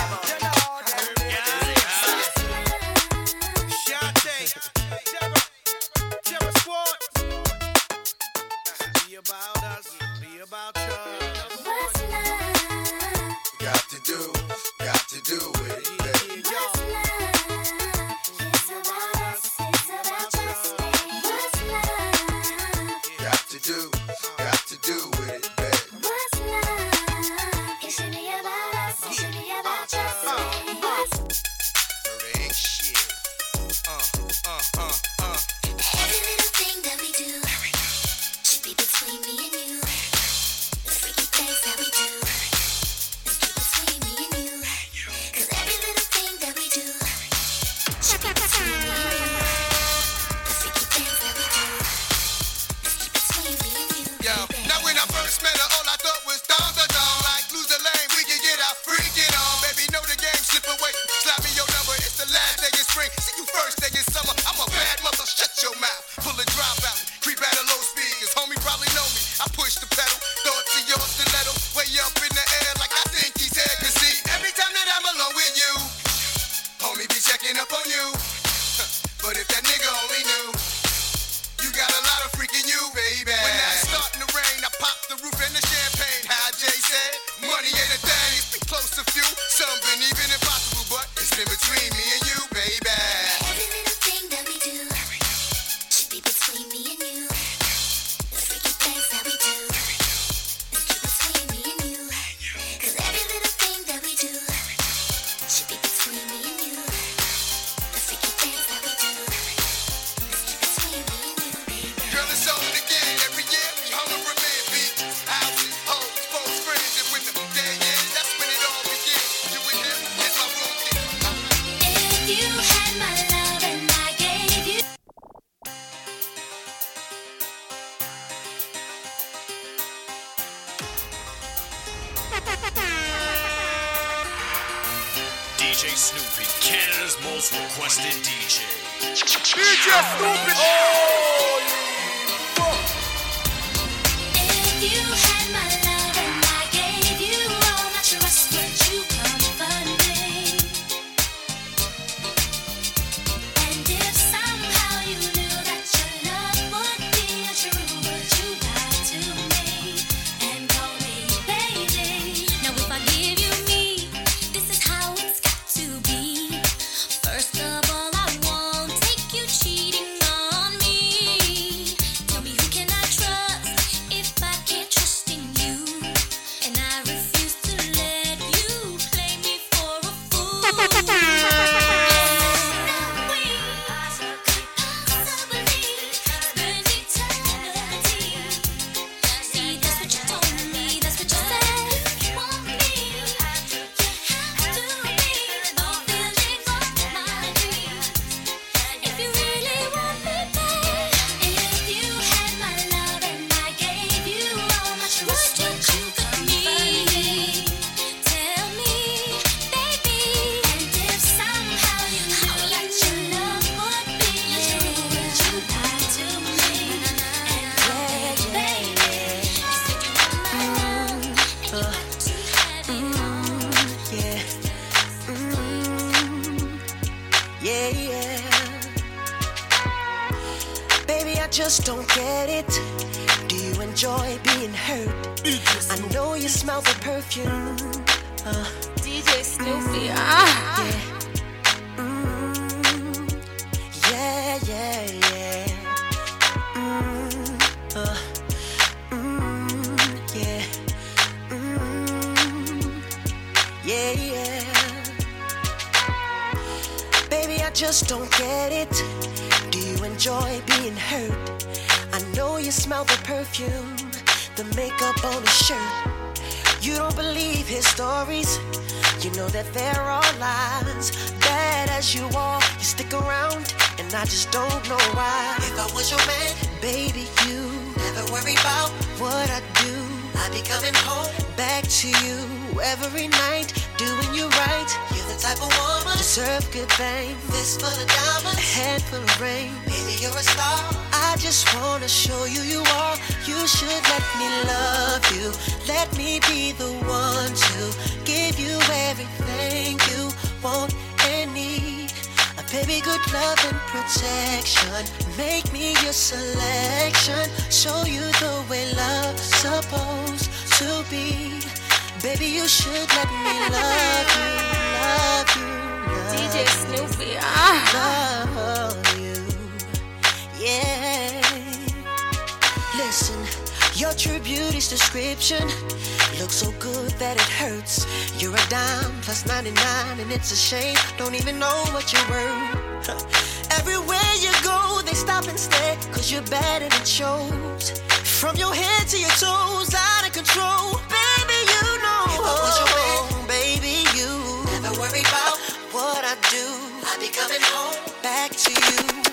dime 328.69 329.11
plus 329.21 329.45
99, 329.45 329.75
and 330.19 330.31
it's 330.31 330.51
a 330.51 330.55
shame. 330.55 330.95
Don't 331.17 331.35
even 331.35 331.59
know 331.59 331.83
what 331.91 332.11
you're 332.11 332.29
worth. 332.29 333.07
Everywhere 333.79 334.33
you 334.39 334.51
go, 334.63 335.01
they 335.05 335.13
stop 335.13 335.47
and 335.47 335.59
stare, 335.59 335.95
cause 336.11 336.31
you're 336.31 336.47
bad 336.49 336.81
and 336.81 336.93
it 336.93 337.07
shows. 337.07 337.99
From 338.39 338.55
your 338.55 338.73
head 338.73 339.07
to 339.09 339.17
your 339.17 339.35
toes, 339.39 339.93
out 339.95 340.27
of 340.27 340.33
control. 340.33 340.99
Baby, 341.07 341.59
you 341.73 341.83
know. 342.03 342.23
If 342.35 342.43
I 342.43 342.53
was 342.63 342.75
your 342.79 342.91
man, 342.91 343.17
oh, 343.23 343.45
baby, 343.47 344.03
you 344.17 344.29
never 344.75 344.91
worry 344.99 345.21
about 345.21 345.57
what 345.95 346.21
I 346.23 346.35
do. 346.51 346.65
I 347.07 347.15
be 347.19 347.29
coming 347.31 347.63
home 347.71 347.95
back 348.21 348.51
to 348.51 348.71
you. 348.71 349.27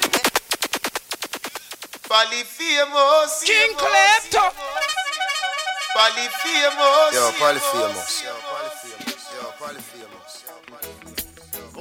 Polyphemus. 2.06 3.42
King 3.42 3.74
Klepto. 3.74 4.44
Polyphemus. 5.94 7.14
Yo, 7.14 7.30
Polyphemus. 7.38 7.74
Yo, 7.74 7.82
Polyphemus. 7.82 8.13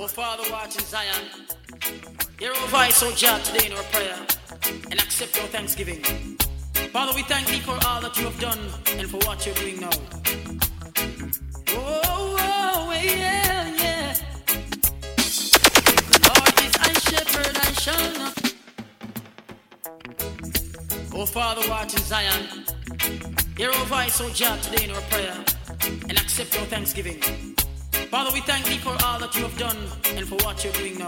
Oh, 0.03 0.07
Father, 0.07 0.43
watch 0.51 0.75
in 0.75 0.83
Zion. 0.83 1.23
Hear 2.37 2.51
our 2.51 2.67
voice, 2.67 3.01
oh 3.01 3.15
God, 3.21 3.41
today 3.45 3.67
in 3.67 3.71
our 3.71 3.83
prayer, 3.83 4.17
and 4.91 4.99
accept 4.99 5.39
our 5.39 5.47
thanksgiving. 5.47 6.03
Father, 6.91 7.13
we 7.15 7.21
thank 7.21 7.47
thee 7.47 7.61
for 7.61 7.79
all 7.87 8.01
that 8.01 8.17
you 8.17 8.25
have 8.25 8.37
done 8.37 8.59
and 8.97 9.09
for 9.09 9.15
what 9.25 9.45
you're 9.45 9.55
doing 9.55 9.79
now. 9.79 9.89
Oh, 11.69 12.35
oh, 12.37 12.91
yeah, 12.91 13.75
yeah. 13.77 14.13
Lord 16.27 16.59
is 16.59 16.77
my 16.83 16.93
shepherd, 17.07 17.57
I 17.57 17.71
shall 17.71 18.13
not. 18.19 18.53
Oh, 21.13 21.25
Father, 21.25 21.61
watch 21.69 21.93
in 21.93 22.01
Zion. 22.01 22.65
Hear 23.55 23.71
our 23.71 23.85
voice, 23.85 24.19
oh 24.19 24.33
God, 24.37 24.61
today 24.63 24.83
in 24.83 24.91
our 24.91 25.01
prayer, 25.03 25.45
and 26.09 26.19
accept 26.19 26.59
our 26.59 26.65
thanksgiving. 26.65 27.52
Father, 28.13 28.29
we 28.31 28.41
thank 28.41 28.63
thee 28.67 28.77
for 28.77 28.95
all 29.03 29.17
that 29.17 29.35
you 29.35 29.41
have 29.41 29.57
done 29.57 29.75
and 30.15 30.27
for 30.27 30.35
what 30.45 30.63
you're 30.63 30.71
doing 30.73 30.99
now. 30.99 31.07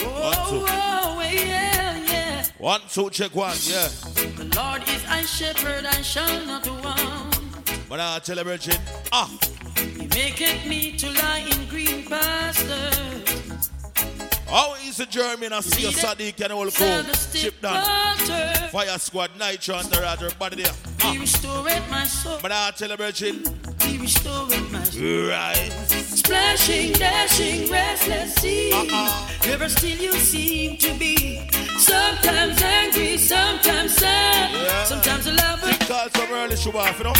Oh, 0.00 0.50
two. 0.50 0.66
oh, 0.68 1.22
yeah, 1.22 1.96
yeah. 2.04 2.44
One, 2.58 2.82
two, 2.90 3.08
check 3.08 3.34
one, 3.34 3.56
yeah. 3.62 3.88
The 4.36 4.52
Lord 4.54 4.82
is 4.86 5.02
my 5.08 5.22
shepherd, 5.22 5.86
I 5.86 6.02
shall 6.02 6.44
not 6.44 6.68
want. 6.68 7.88
But 7.88 8.00
I 8.00 8.18
tell 8.18 8.36
you, 8.36 8.44
Virgin, 8.44 8.76
ah, 9.12 9.30
He 9.78 10.06
maketh 10.08 10.66
me 10.66 10.92
to 10.98 11.06
lie 11.12 11.48
in 11.50 11.68
green 11.70 12.04
pastures. 12.04 13.23
How 14.54 14.74
is 14.86 14.96
the 14.98 15.06
German? 15.06 15.52
I 15.52 15.60
see 15.60 15.82
your 15.82 15.90
Sadiq 15.92 16.40
and 16.44 16.52
all 16.52 16.70
crew. 16.70 17.02
Ship 17.40 17.60
down. 17.60 17.82
Fire 18.70 18.98
squad, 18.98 19.30
Nitro 19.38 19.76
and 19.78 19.88
the 19.90 20.00
Roger, 20.00 20.30
body 20.38 20.62
there. 20.62 20.72
He 21.10 21.18
restored 21.18 21.82
my 21.90 22.04
soul. 22.04 22.38
But 22.40 22.52
I 22.52 22.70
tell 22.76 22.90
you, 22.90 22.96
Virgin, 22.96 23.42
He 23.82 23.98
restored 23.98 24.50
my 24.72 24.82
soul. 24.84 25.28
right. 25.28 25.70
Splashing, 25.90 26.92
dashing, 26.92 27.70
restless 27.70 28.34
sea. 28.36 28.70
Uh-uh. 28.72 29.28
Never 29.46 29.68
still 29.68 29.98
you 29.98 30.12
seem 30.12 30.78
to 30.78 30.94
be. 30.98 31.48
Sometimes 31.78 32.62
angry, 32.62 33.18
sometimes 33.18 33.96
sad. 33.96 34.50
Yeah. 34.52 34.84
Sometimes 34.84 35.26
a 35.26 35.32
lover. 35.32 35.66
Think 35.66 35.88
call 35.88 36.08
some 36.10 36.30
early 36.32 36.56
show 36.56 36.76
off, 36.78 36.96
you 36.98 37.04
know? 37.04 37.12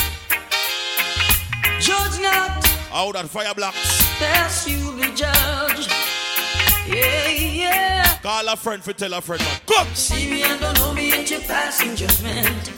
Judge 1.81 2.21
not, 2.23 2.65
Out 2.93 3.13
that 3.15 3.29
fire 3.29 3.53
blocks. 3.55 4.21
lest 4.21 4.69
you 4.69 4.93
be 4.97 5.09
judged. 5.15 5.91
Yeah, 6.87 7.29
yeah. 7.29 8.19
Call 8.23 8.49
a 8.49 8.57
friend 8.57 8.83
for 8.83 8.93
tell 8.93 9.13
a 9.15 9.21
friend. 9.21 9.43
Come! 9.67 9.89
See 9.95 10.31
me 10.31 10.43
and 10.43 10.61
don't 10.61 10.75
know 10.77 10.93
me 10.93 11.13
at 11.13 11.31
your 11.31 11.41
passing 11.41 11.97
judgment. 11.97 12.69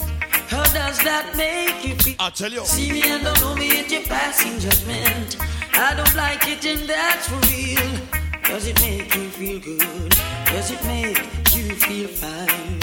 How 0.49 0.63
does 0.73 0.99
that 1.03 1.35
make 1.37 1.85
you 1.85 1.97
feel? 1.97 2.15
I 2.21 2.31
tell 2.31 2.53
you. 2.53 2.65
See 2.65 2.93
me 2.93 3.03
and 3.03 3.25
don't 3.25 3.41
know 3.41 3.55
me 3.57 3.81
at 3.81 3.91
your 3.91 4.03
passing 4.03 4.59
judgment. 4.61 5.37
I 5.75 5.95
don't 5.95 6.15
like 6.15 6.47
it 6.49 6.65
and 6.65 6.89
that's 6.89 7.29
for 7.29 7.41
real. 7.51 8.01
Does 8.45 8.69
it 8.69 8.81
make 8.81 9.13
you 9.15 9.29
feel 9.29 9.61
good? 9.61 10.11
Does 10.47 10.71
it 10.71 10.85
make 10.85 11.19
you 11.57 11.75
feel 11.75 12.09
fine? 12.09 12.81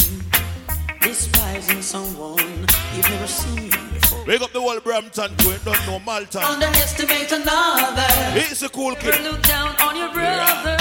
Despising 1.00 1.82
someone 1.82 2.68
you've 2.96 3.10
never 3.10 3.28
seen. 3.28 3.93
Wake 4.28 4.41
up 4.41 4.51
the 4.51 4.61
whole 4.61 4.80
Brampton 4.80 5.36
crew, 5.38 5.51
ain't 5.51 5.66
don't 5.66 5.86
know 5.86 5.99
Malta. 5.99 6.39
Underestimate 6.45 7.32
another. 7.32 8.09
He's 8.39 8.64
a 8.64 8.70
cool 8.70 8.95
kid. 8.95 9.22
look 9.24 9.41
down 9.43 9.76
on 9.82 9.95
your 9.97 10.11
brother. 10.14 10.78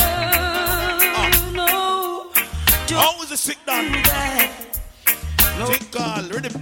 No. 1.53 2.31
How 2.91 3.21
is 3.23 3.31
the 3.31 3.37
sick 3.37 3.59
done? 3.67 3.87
do 3.87 4.03
that. 4.03 4.51
Think 5.67 5.93
call, 5.93 6.23
rhythm. 6.23 6.55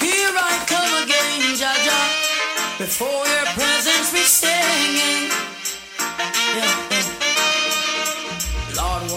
Here 0.00 0.34
I 0.36 0.64
come 0.66 0.92
again, 1.04 1.56
Jaja. 1.60 2.78
Before 2.78 3.26
your 3.26 3.46
presence 3.54 4.12
be 4.12 4.20
singing. 4.20 5.30
Yeah, 6.56 6.89
yeah. 6.89 6.89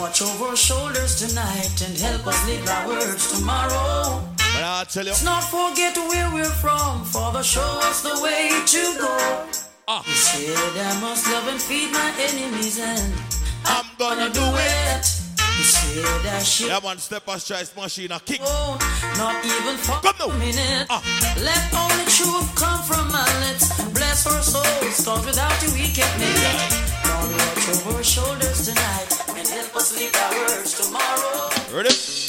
Watch 0.04 0.22
over 0.22 0.48
our 0.48 0.56
shoulders 0.58 1.16
tonight 1.16 1.82
and 1.82 1.98
help 1.98 2.28
us 2.28 2.36
live 2.46 2.68
our 2.68 2.88
words 2.90 3.40
tomorrow. 3.40 4.20
But 4.36 4.62
I 4.62 4.84
tell 4.84 5.06
you. 5.06 5.12
Let's 5.12 5.24
not 5.24 5.44
forget 5.46 5.96
where 5.96 6.30
we're 6.34 6.58
from, 6.60 7.06
Father, 7.06 7.42
show 7.42 7.80
us 7.88 8.04
the 8.04 8.20
way 8.22 8.52
to 8.52 8.84
go. 9.00 9.48
Ah. 9.88 10.04
You 10.06 10.14
said 10.14 10.76
I 10.76 11.00
must 11.00 11.26
love 11.32 11.48
and 11.48 11.62
feed 11.62 11.94
my 11.94 12.12
enemies, 12.20 12.82
and 12.82 13.14
I'm 13.64 13.86
gonna 13.98 14.28
do 14.28 14.44
it. 14.44 15.06
You 15.40 15.64
said 15.64 16.36
I 16.36 16.40
should. 16.44 16.68
Yeah, 16.68 16.82
man, 16.84 16.98
Stepachoice 16.98 17.74
machine, 17.74 18.12
a 18.12 18.20
kick. 18.20 18.42
Oh, 18.44 18.76
not 19.16 19.40
even 19.40 19.78
for 19.78 20.04
Come 20.04 20.32
a 20.32 20.38
minute. 20.38 20.86
Ah. 20.90 21.00
Let 21.40 21.64
only 21.80 22.04
truth 22.12 22.54
come 22.60 22.84
from 22.84 23.08
my 23.08 23.24
lips. 23.48 23.72
Bless 23.94 24.28
our 24.28 24.42
souls, 24.44 25.06
cause 25.06 25.26
without 25.26 25.56
you 25.64 25.72
we 25.72 25.88
can't 25.96 26.20
make 26.20 26.28
it. 26.28 26.60
Lord, 27.08 27.32
watch 27.40 27.70
over 27.72 27.96
our 27.96 28.04
shoulders 28.04 28.68
tonight 28.68 29.23
Ready? 31.74 32.23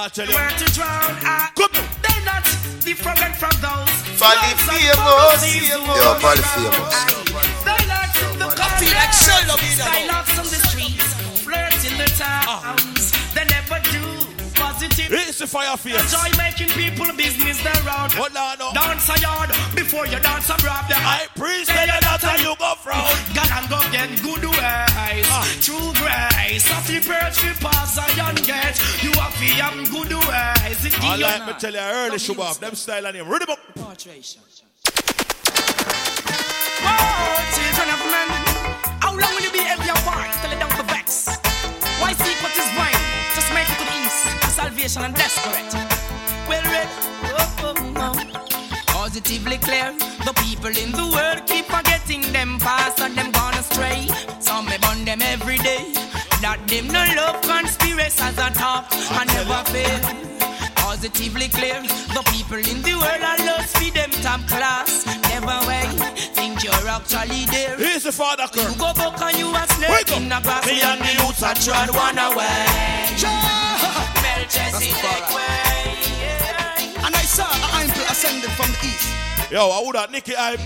I 0.00 0.08
tell 0.08 0.26
you, 0.26 0.32
Where 0.34 0.48
to 0.48 0.64
drown, 0.72 1.12
ah, 1.28 1.52
they're 1.54 2.24
not 2.24 2.42
different 2.80 3.36
from 3.36 3.52
those. 3.60 3.92
Folly 4.16 4.32
Those 4.32 4.64
are 4.64 4.72
famous. 4.72 4.96
policies 4.96 5.68
who 5.68 5.76
Yo, 5.76 5.92
are 5.92 6.20
Folly 6.20 6.40
around. 6.40 6.72
famous. 6.72 7.20
Skylarks 7.60 8.32
in 8.32 8.38
the 8.38 8.48
feel 8.80 8.94
like 8.96 9.12
Sherlock 9.12 9.60
in 9.60 9.76
the 9.76 9.84
Skylarks 9.84 10.38
on 10.40 10.46
the 10.48 10.60
streets, 10.72 11.12
flirts 11.44 11.84
in 11.84 11.98
the 11.98 12.08
towns. 12.16 12.89
They 15.40 15.46
never 15.46 15.56
do 15.56 15.72
the 15.72 15.74
fire 15.74 15.76
face. 15.76 15.96
Enjoy 15.96 16.28
making 16.36 16.68
people 16.76 17.08
business 17.16 17.64
around. 17.64 18.12
What 18.14 18.32
oh, 18.32 18.34
now, 18.34 18.54
no? 18.60 18.72
Dance 18.72 19.08
a 19.08 19.18
yard 19.20 19.50
before 19.74 20.06
you 20.06 20.20
dance 20.20 20.48
a 20.50 20.54
brab. 20.60 20.84
I 20.92 21.26
priest 21.36 21.70
tell 21.70 21.86
you 21.86 22.00
that 22.00 22.24
and 22.24 22.42
you 22.44 22.54
go 22.58 22.74
frown. 22.76 23.08
Gal 23.32 23.48
and 23.56 23.68
go 23.72 23.80
get 23.88 24.10
good 24.20 24.44
ways. 24.44 25.26
Ah. 25.32 25.44
True 25.60 25.92
grace. 25.96 26.68
Of 26.68 26.84
the 26.86 27.00
birds 27.00 27.40
we 27.42 27.52
pass 27.56 27.96
a 27.96 28.04
young 28.16 28.36
get. 28.44 28.76
You 29.02 29.12
have 29.16 29.32
to 29.32 29.46
have 29.64 29.80
good 29.88 30.12
ways. 30.12 30.84
It 30.84 30.92
I 31.00 31.16
give 31.16 31.24
like 31.24 31.40
you 31.40 31.46
me 31.46 31.52
tell 31.58 31.72
you 31.72 31.80
early, 31.80 32.18
Shubab. 32.18 32.58
Them 32.60 32.74
style 32.74 33.06
and 33.06 33.16
him. 33.16 33.28
Read 33.28 33.42
them 33.42 33.50
up. 33.50 33.60
Oh, 33.76 33.96
children 37.56 37.88
of 37.88 38.02
men. 38.12 38.28
How 39.00 39.12
long 39.16 39.32
will 39.34 39.44
you 39.44 39.52
be 39.52 39.64
every 39.64 39.88
part 40.04 40.30
till 40.42 40.52
it 40.52 40.60
down 40.60 40.72
the 40.76 40.84
vex? 40.84 41.38
Why 42.00 42.12
seek 42.12 42.36
what 42.42 42.52
is 42.56 42.69
To 44.80 44.88
salvation 44.88 45.04
and 45.04 45.14
desperate. 45.14 45.74
Well 46.48 46.64
read. 46.72 46.88
Oh, 47.36 47.54
oh, 47.68 47.92
oh. 47.96 48.84
Positively 48.86 49.58
clear. 49.58 49.92
The 50.24 50.32
people 50.40 50.72
in 50.72 50.90
the 50.92 51.04
world 51.04 51.46
keep 51.46 51.66
forgetting 51.66 52.22
them 52.32 52.58
past 52.58 52.98
and 53.00 53.14
them 53.14 53.30
gone 53.30 53.52
astray. 53.60 54.08
Some 54.40 54.64
may 54.64 54.78
burn 54.78 55.04
them 55.04 55.20
every 55.20 55.58
day. 55.58 55.92
That 56.40 56.64
them 56.66 56.88
no 56.88 57.04
love 57.12 57.42
conspiracies 57.42 58.38
at 58.38 58.54
talk 58.54 58.88
and 59.20 59.28
never 59.36 59.60
fail. 59.68 60.00
Positively 60.76 61.48
clear. 61.48 61.82
The 62.16 62.24
people 62.32 62.64
in 62.64 62.80
the 62.80 62.96
world 62.96 63.20
are 63.20 63.40
lost 63.44 63.76
for 63.76 63.92
them 63.92 64.10
top 64.24 64.40
class. 64.48 65.04
Never 65.28 65.60
wait. 65.68 65.92
Think 66.32 66.64
you're 66.64 66.88
actually 66.88 67.44
there. 67.52 67.76
Here's 67.76 68.04
the 68.04 68.12
father 68.12 68.48
You 68.56 68.72
go 68.80 68.94
back 68.96 69.20
and 69.20 69.36
you 69.36 69.52
a 69.52 69.66
snake 69.76 70.16
in 70.16 70.30
the 70.30 70.40
grass. 70.40 70.64
Me 70.64 70.80
and 70.80 71.00
the 71.04 71.12
youths 71.20 71.42
a 71.44 71.52
trod 71.52 71.92
one 71.92 72.16
away. 72.16 73.59
Melchizedek 74.72 75.34
way. 75.34 75.96
And 77.04 77.14
I 77.14 77.22
saw 77.26 77.46
an 77.50 77.82
angel 77.82 78.04
ascended 78.04 78.50
from 78.52 78.70
the 78.70 78.78
east. 78.86 79.08
Yo, 79.50 79.68
I 79.70 79.82
would 79.84 79.96
have 79.96 80.10
Nicky 80.10 80.34
Hype. 80.34 80.60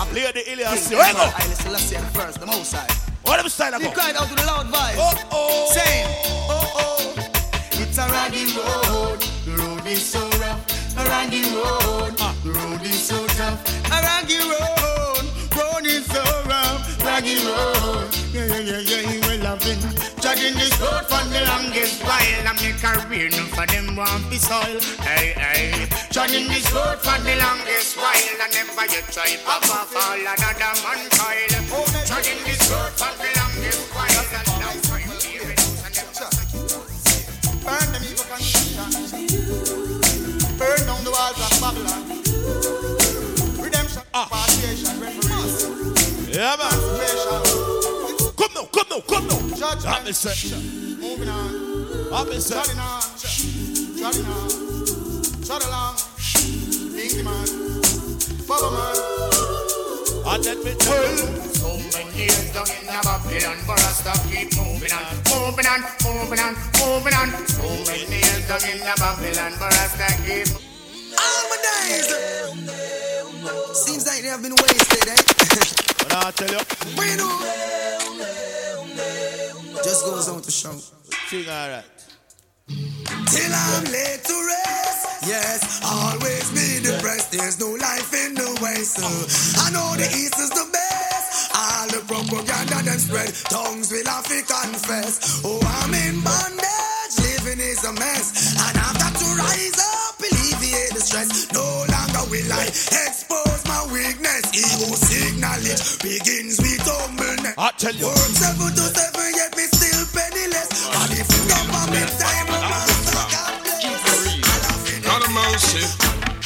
I 0.00 0.04
play 0.06 0.30
the 0.32 0.42
Ilias. 0.52 0.88
King 0.88 0.98
Where 0.98 1.12
go? 1.12 1.18
Haile 1.18 1.54
Selassie 1.54 1.96
the 1.96 2.02
first, 2.18 2.38
the 2.40 2.46
most 2.46 2.74
high. 2.74 2.86
What 3.22 3.36
them 3.38 3.48
style 3.48 3.74
I 3.74 3.78
He 3.78 3.84
go? 3.84 3.90
cried 3.92 4.16
out 4.16 4.30
with 4.30 4.42
a 4.42 4.46
loud 4.46 4.66
voice. 4.66 4.96
Oh, 4.98 5.14
oh. 5.32 5.72
Saying, 5.74 6.06
oh, 6.48 6.72
oh. 6.76 7.14
It's 7.82 7.98
a 7.98 8.06
raggy 8.08 8.46
road. 8.54 9.18
The 9.46 9.52
road 9.62 9.86
is 9.86 10.04
so 10.04 10.20
rough. 10.38 10.62
A 10.98 11.04
raggy 11.08 11.42
road. 11.54 12.14
Ah. 12.20 12.34
The 12.44 12.50
road 12.50 12.82
is 12.82 13.02
so 13.02 13.26
tough. 13.38 13.58
A 13.90 13.98
raggy 14.02 14.38
road. 14.38 15.24
Road 15.58 15.86
is 15.86 16.06
so 16.06 16.22
rough. 16.46 17.04
Raggy 17.04 17.36
road. 17.46 18.06
Yeah, 18.32 18.46
yeah, 18.46 18.58
yeah, 18.60 18.78
yeah. 18.78 19.10
He 19.10 19.18
will 19.26 19.46
road 20.82 21.06
for 21.06 21.22
the 21.30 21.40
longest 21.46 22.02
while. 22.02 22.46
I 22.46 22.52
make 22.58 22.74
a 22.74 22.82
career 22.82 23.30
no 23.30 23.46
for 23.54 23.66
them 23.66 23.94
want 23.96 24.28
be 24.28 24.38
soil. 24.38 24.82
Hey, 25.06 25.32
hey. 25.38 25.86
Judging 26.10 26.48
this 26.48 26.66
road 26.74 26.98
for 26.98 27.18
the 27.22 27.34
longest 27.38 27.96
while. 27.96 28.38
I 28.42 28.50
never 28.50 28.86
yet 28.90 29.06
try 29.14 29.38
pop 29.46 29.62
off 29.70 29.94
all 29.94 30.18
another 30.18 30.74
man 30.82 31.02
coil. 31.14 31.52
Judging 32.04 32.42
this 32.44 32.62
road 32.70 32.92
for 32.98 33.12
the 33.14 33.30
longest 33.38 33.80
while. 33.94 34.26
And 34.34 34.48
now 34.58 34.74
I'm. 34.74 35.12
Burn 37.62 37.92
them 37.92 38.02
evil 38.02 38.26
construction. 38.26 38.90
Burn 40.58 40.82
down 40.86 41.04
the 41.04 41.12
walls 41.14 41.38
of 41.38 41.52
Babylon. 41.62 42.02
Redemption, 43.62 44.02
ah. 44.12 44.26
partiation, 44.28 44.98
reparation. 44.98 45.70
Yeah, 46.28 46.56
man. 46.58 47.51
Transformation. 48.72 48.88
Come 48.88 48.88
now, 48.88 49.00
come 49.00 49.26
now, 49.28 49.38
come 49.38 49.48
now. 49.48 49.56
Judgment. 49.56 49.84
That 49.84 50.04
me. 50.04 50.96
Moving 51.00 51.28
on. 51.28 52.10
That 52.10 52.26
me 52.28 52.40
say. 52.40 52.54
Trotting 52.54 52.78
on. 52.78 53.02
Trotting 53.98 54.26
on. 54.26 54.72
Trot 55.44 55.64
along. 55.66 55.96
Big 56.94 57.24
man. 57.24 57.46
Bubba 58.48 58.68
man. 58.72 59.22
And 60.24 60.44
let 60.44 60.58
me 60.64 60.74
tell 60.78 61.02
you. 61.02 61.52
So 61.52 61.76
many 61.98 62.16
years 62.16 62.52
down 62.52 62.66
in 62.70 62.86
Babylon, 62.86 63.58
but 63.66 63.78
I 63.78 63.92
stop 63.92 64.16
keep 64.30 64.56
moving 64.56 64.92
on, 64.92 65.04
moving 65.30 65.66
on, 65.66 65.80
moving 66.04 66.40
on, 66.40 66.54
moving 66.80 67.14
on. 67.14 67.28
So 67.46 67.68
many 67.90 68.06
years 68.08 68.48
down 68.48 68.64
in 68.70 68.80
Babylon, 68.80 69.52
but 69.58 69.72
I 69.72 69.86
stop 69.86 70.26
keep. 70.26 70.71
All 71.18 71.42
my 71.50 71.58
days. 71.62 72.08
Seems 73.74 74.06
like 74.06 74.22
they 74.22 74.28
have 74.28 74.42
been 74.42 74.54
wasted, 74.54 75.08
eh? 75.08 75.22
But 75.98 76.12
I 76.12 76.30
tell 76.32 76.50
you. 76.50 76.60
We 76.98 77.16
know. 77.16 77.32
Just 79.82 80.04
goes 80.04 80.28
on 80.28 80.42
to 80.42 80.50
show. 80.50 80.76
Alright. 81.32 81.84
Till 82.68 83.52
I'm 83.52 83.84
laid 83.84 84.20
to 84.24 84.36
rest. 84.46 85.26
Yes, 85.26 85.80
always 85.84 86.50
be 86.50 86.80
depressed. 86.84 87.32
There's 87.32 87.58
no 87.58 87.70
life 87.70 88.12
in 88.12 88.34
the 88.34 88.58
west. 88.60 89.00
I 89.58 89.70
know 89.70 89.96
the 89.96 90.04
east 90.04 90.38
is 90.38 90.50
the 90.50 90.68
best. 90.72 91.54
All 91.54 91.86
the 91.88 92.04
propaganda 92.06 92.82
them 92.84 92.98
spread. 92.98 93.32
Tongues 93.48 93.90
will 93.90 94.06
have 94.06 94.26
to 94.28 94.42
confess. 94.42 95.40
Oh, 95.44 95.60
I'm 95.80 95.94
in 95.94 96.20
bondage. 96.22 97.16
Living 97.18 97.60
is 97.60 97.84
a 97.84 97.92
mess. 97.92 98.54
And 98.58 98.81
stress. 101.12 101.52
No 101.52 101.60
longer 101.92 102.24
will 102.32 102.52
I 102.52 102.64
expose 102.72 103.60
my 103.68 103.84
weakness. 103.92 104.48
Ego 104.56 104.88
acknowledge 104.96 106.00
begins 106.00 106.56
with 106.58 106.80
humbleness. 106.88 107.54
I 107.58 107.70
tell 107.76 107.94
you. 107.94 108.06
Work 108.08 108.32
seven 108.32 108.72
to 108.72 108.86
seven, 108.96 109.28
yet 109.36 109.52
me 109.56 109.64
still 109.68 110.04
penniless. 110.16 110.68
And 110.88 111.12
if 111.12 111.28
you 111.28 111.42
come 111.52 111.68
on 111.76 111.92
me 111.92 112.02
time, 112.16 112.48
God 115.04 115.22
of 115.22 115.32
mercy. 115.36 115.84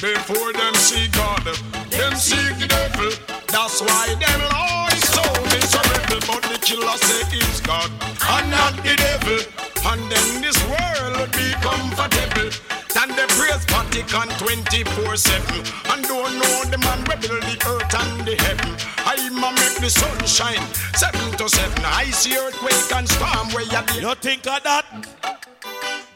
Before 0.02 0.52
them 0.52 0.74
see 0.74 1.08
God, 1.08 1.44
them 1.90 2.14
seek 2.16 2.58
the 2.58 2.66
devil. 2.68 3.10
That's 3.48 3.80
why 3.80 4.14
them 4.18 4.40
lies 4.50 5.02
so 5.14 5.24
miserable. 5.54 6.20
But 6.26 6.42
the 6.50 6.58
killer 6.60 6.98
say 6.98 7.22
it's 7.38 7.60
God 7.60 7.90
and 8.34 8.50
not 8.50 8.74
the 8.82 8.94
devil. 8.96 9.40
And 9.86 10.02
then 10.10 10.42
this 10.42 10.58
world 10.66 11.30
be 11.32 11.52
comfortable. 11.62 12.25
Than 13.96 14.28
the 14.28 14.34
praise 14.34 14.62
Vatican 14.66 14.84
24 14.84 15.16
7. 15.16 15.56
And 15.90 16.02
don't 16.04 16.34
know 16.34 16.64
the 16.68 16.78
man 16.78 17.02
rebel 17.04 17.40
the 17.40 17.56
earth 17.66 17.94
and 17.94 18.26
the 18.26 18.36
heaven. 18.44 18.76
I 19.06 19.30
ma 19.30 19.50
make 19.52 19.78
the 19.80 19.88
sun 19.88 20.18
shine 20.26 20.60
7 20.94 21.38
to 21.38 21.48
7. 21.48 21.84
I 21.84 22.04
see 22.10 22.36
earthquake 22.36 22.92
and 22.94 23.08
storm 23.08 23.48
where 23.52 23.64
you 23.64 23.82
be. 23.86 24.00
You 24.00 24.14
think 24.16 24.46
of 24.46 24.62
that? 24.64 24.84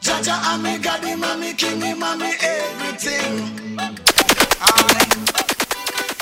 Jaja, 0.02 0.38
I'm 0.42 0.62
me 0.62 0.78
God, 0.78 1.02
him, 1.02 1.24
I'm 1.24 1.40
me 1.40 1.54
king, 1.54 1.80
him, 1.80 2.02
I'm 2.02 2.18
me 2.18 2.34
everything. 2.40 3.78
Aye. 4.60 5.08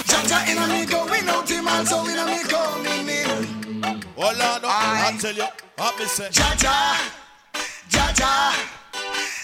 Jaja, 0.06 0.38
in 0.50 0.58
a 0.58 0.66
me 0.68 0.86
going 0.86 1.28
out, 1.28 1.48
him 1.48 1.66
also 1.66 2.04
in 2.06 2.18
a 2.18 2.26
me 2.26 2.42
coming 2.44 3.08
in. 3.08 4.02
Hold 4.16 4.40
on, 4.40 4.62
no. 4.62 4.68
Aye. 4.68 5.12
I 5.12 5.18
tell 5.18 5.34
you. 5.34 5.46
What 5.76 5.98
me 5.98 6.04
say? 6.06 6.28
Jaja, 6.28 7.10
Jaja, 7.90 8.52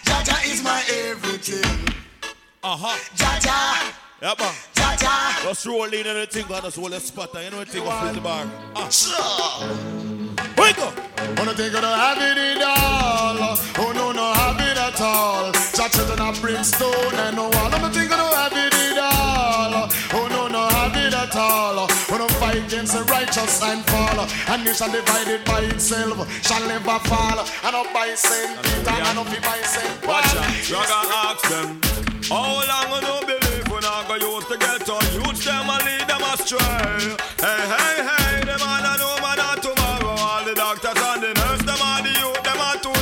Jaja 0.05 0.53
is 0.53 0.63
my 0.63 0.81
everything. 1.11 2.04
Uh-huh. 2.67 2.97
Jaja, 3.15 3.93
Yeah, 4.23 4.35
man. 4.41 4.55
Jaja. 4.73 5.43
Just 5.43 5.67
roll 5.67 5.85
in 5.85 6.07
and 6.07 6.31
just 6.31 6.77
hold 6.79 6.95
a 6.95 6.99
spot 6.99 7.35
and 7.35 7.45
you 7.45 7.51
know 7.51 7.61
anything 7.61 7.87
of 7.87 8.15
the 8.15 8.21
bar. 8.23 8.47
Ah. 8.75 8.89
Wake 10.57 10.79
up. 10.79 10.97
Wanna 11.37 11.53
think 11.53 11.75
of 11.75 11.83
the 11.83 11.93
have 11.93 12.17
it 12.23 12.63
all. 12.63 13.59
Oh 13.77 13.93
no, 13.93 14.13
no 14.13 14.33
have 14.33 14.59
it 14.61 14.79
at 14.79 14.99
all. 14.99 15.53
Jah 15.77 15.91
children 15.91 16.19
of 16.21 16.41
brimstone 16.41 17.15
and 17.15 17.37
no 17.37 17.51
one. 17.51 17.71
Wanna 17.71 17.91
think 17.93 18.11
of 18.11 18.17
the 18.17 18.29
have 18.33 18.53
it 18.57 18.99
all. 18.99 19.91
Oh 20.17 20.29
no, 20.31 20.49
no 20.49 20.54
at 21.37 21.41
all. 21.41 21.89
Wanna 22.11 22.29
fight 22.41 22.65
against 22.67 22.95
the 22.95 23.03
righteous 23.05 23.63
and 23.63 23.85
fall. 23.87 24.19
And 24.49 24.65
nation 24.65 24.91
divided 24.91 25.45
by 25.45 25.61
itself 25.63 26.17
shall 26.43 26.67
never 26.67 26.99
fall. 27.11 27.39
And 27.65 27.75
up 27.75 27.93
by 27.93 28.15
Saint 28.15 28.63
Peter 28.63 28.91
and 28.91 29.19
up 29.19 29.27
by 29.27 29.59
Saint 29.63 30.07
Watch 30.07 30.25
Paul. 30.25 30.43
out, 30.43 30.69
you 30.69 30.75
gotta 30.75 31.15
ask 31.29 31.49
them. 31.49 31.81
How 32.29 32.65
long 32.71 32.89
you 32.95 33.01
no 33.03 33.21
believe 33.27 33.69
when 33.69 33.85
I 33.85 34.05
go 34.09 34.17
use 34.17 34.47
to 34.47 34.57
get 34.57 34.89
on? 34.89 35.03
Youth 35.13 35.45
them 35.45 35.69
and 35.69 35.85
lead 35.85 36.07
them 36.09 36.23
astray. 36.23 37.17
Hey, 37.43 37.63
hey, 37.75 37.97
hey, 38.09 38.45
them 38.45 38.63
all 38.63 38.85
I 38.85 38.97
know 38.97 39.15
man 39.21 39.41
are 39.41 39.59
tomorrow. 39.61 40.17
All 40.17 40.45
the 40.45 40.55
doctors 40.55 40.97
and 40.97 41.23
the 41.23 41.33
nurse, 41.35 41.63
them 41.69 41.81
all 41.83 42.03
the 42.03 42.13
youth, 42.23 42.43
them 42.43 42.61
are 42.61 42.79
to 42.81 42.95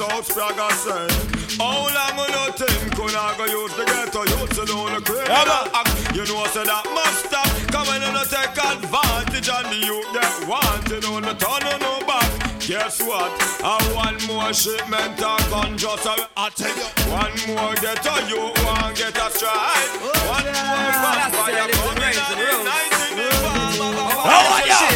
House 0.00 0.32
Praga 0.32 0.72
said. 0.74 1.12
How 1.58 1.92
long 1.92 2.16
will 2.16 2.30
no 2.32 2.52
think 2.56 2.96
could 2.96 3.14
I 3.14 3.36
go 3.36 3.44
use 3.44 3.74
the 3.76 3.84
ghetto 3.84 4.22
youth 4.24 4.48
to 4.56 4.64
do 4.64 4.78
the 4.88 5.00
crib? 5.04 5.28
You 6.16 6.24
know, 6.24 6.40
I 6.40 6.48
say 6.48 6.64
that 6.64 6.84
must 8.20 8.30
stop. 8.30 8.54
Come 8.54 8.66
on 8.66 9.22
and 9.22 9.30
take 9.30 9.44
advantage 9.44 9.48
and 9.48 9.66
the 9.72 9.76
youth 9.86 10.12
get 10.12 10.48
wanted 10.48 11.04
on 11.04 11.22
the 11.22 11.34
tunnel 11.34 11.78
no 11.78 12.00
back. 12.06 12.60
Guess 12.60 13.02
what? 13.02 13.32
I 13.64 13.78
want 13.94 14.26
more 14.28 14.52
shipment 14.52 15.22
of 15.22 15.50
gun 15.50 15.78
just 15.78 16.06
a, 16.06 16.28
I 16.36 16.50
tell 16.50 16.76
you. 16.76 16.84
One 17.10 17.32
more 17.48 17.74
get 17.74 18.02
ghetto 18.02 18.26
you 18.28 18.52
want 18.64 18.96
get 18.96 19.16
a 19.16 19.30
strike. 19.30 19.54
Oh, 20.02 20.12
one 20.28 20.44
more 20.44 20.92
vampire 21.00 21.68
coming 21.78 22.16
and 22.26 22.40
igniting 22.40 23.16
the 23.16 23.28
bomb. 23.42 23.96
How 24.28 24.42
are 24.56 24.66
you? 24.66 24.86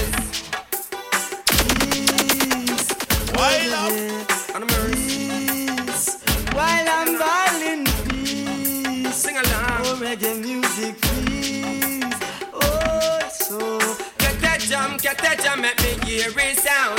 While 3.34 3.74
I'm 4.54 4.64
peace, 4.92 6.06
while 6.52 6.88
I'm 6.88 7.10
violin 7.18 7.80
peace, 8.08 9.16
sing 9.16 9.36
along. 9.36 9.80
Oh, 9.86 9.98
reggae 10.00 10.32
music 10.40 10.94
please. 11.00 11.10
Oh, 11.10 11.13
so 13.44 13.78
Get 14.18 14.40
that 14.40 14.60
jam, 14.60 14.96
get 14.96 15.18
that 15.18 15.38
jam, 15.40 15.60
make 15.60 15.78
me 15.82 15.92
hear 16.08 16.32
it 16.34 16.58
sound. 16.58 16.98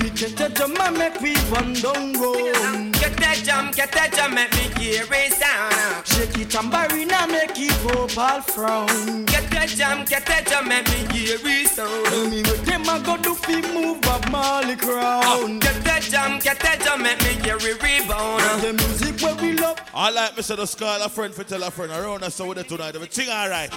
we 0.00 0.10
get 0.10 0.36
the 0.36 0.48
drum 0.48 0.74
and 0.80 0.98
make 0.98 1.20
we 1.20 1.36
run 1.52 1.74
down 1.74 2.18
road. 2.20 2.92
Get 2.92 3.16
that 3.18 3.42
jam, 3.44 3.70
get 3.70 3.92
that 3.92 4.12
jam, 4.14 4.34
make 4.34 4.52
me 4.56 4.72
hear 4.82 5.04
it 5.10 5.32
sound. 5.32 6.06
Shake 6.06 6.38
it 6.38 6.50
tambourine 6.50 7.12
and 7.12 7.30
make 7.30 7.52
it 7.56 7.76
go 7.84 8.08
all 8.20 8.40
frown. 8.40 9.24
Get 9.26 9.50
that 9.50 9.68
jam, 9.68 10.04
get 10.06 10.24
that 10.26 10.46
jam, 10.46 10.68
make 10.68 10.88
me 10.88 11.00
hear 11.12 11.38
it 11.42 11.68
sound. 11.68 12.06
Tell 12.06 12.30
me 12.30 12.42
what 12.42 12.64
them 12.64 12.88
a 12.88 13.00
go 13.04 13.16
do 13.18 13.34
fi 13.34 13.60
move 13.74 14.00
Bob 14.00 14.30
Marley 14.30 14.76
crown. 14.76 15.24
Uh, 15.24 15.58
get 15.58 15.84
that 15.84 16.02
jam, 16.02 16.38
get 16.40 16.60
that 16.60 16.80
jam, 16.80 17.02
make 17.02 17.20
me 17.20 17.34
hear 17.44 17.56
it 17.60 17.82
rebound. 17.82 18.40
The 18.62 18.72
music 18.72 19.20
where 19.20 19.36
we 19.36 19.52
love. 19.58 19.78
I 19.94 20.10
like 20.10 20.34
Mr. 20.34 20.56
The 20.56 20.66
Skull, 20.66 21.02
a 21.02 21.08
friend 21.10 21.34
for 21.34 21.44
tell 21.44 21.62
a 21.62 21.70
friend 21.70 21.92
around 21.92 22.24
us 22.24 22.36
so 22.36 22.46
with 22.46 22.58
it 22.58 22.68
tonight. 22.68 22.94
Everything 22.96 23.28
alright. 23.28 23.70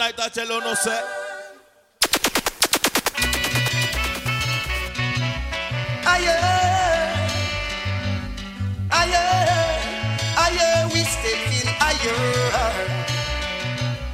Tonight 0.00 0.18
I 0.18 0.28
tell 0.30 0.48
you 0.48 0.60
no 0.60 0.72
say. 0.72 1.00
Aye, 6.06 6.30
aye, 8.90 9.16
aye, 10.38 10.90
we 10.94 11.00
step 11.00 11.52
in 11.52 11.68
higher. 11.76 12.16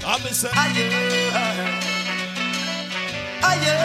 I'm 0.04 0.26
say. 0.34 0.50
Higher, 0.52 0.90
higher, 3.40 3.78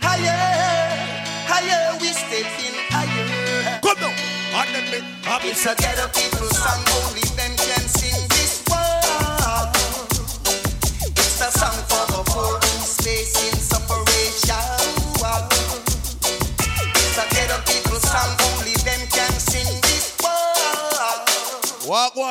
higher, 0.00 0.38
higher, 1.50 1.98
we 2.00 2.08
step 2.14 2.46
in 2.62 2.74
higher. 2.94 3.80
Come. 3.82 4.14
And 4.54 4.68
then 4.72 4.84
me, 4.92 4.98
I'm 5.26 5.42
It's 5.48 5.66
a 5.66 5.74
ghetto 5.74 6.06
people 6.14 6.48
song, 6.54 6.84
only 7.02 7.22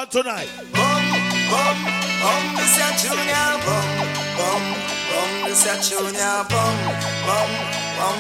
Tonight. 0.10 0.48
Bum, 0.72 1.04
bum, 1.52 1.78
bum, 2.22 2.44
junior 2.98 3.50
bum, 3.66 3.88
bum, 4.38 4.64
bum, 5.12 5.32
junior 5.84 6.46
bum, 6.48 6.76
bum, 7.28 7.50
bum, 8.00 8.20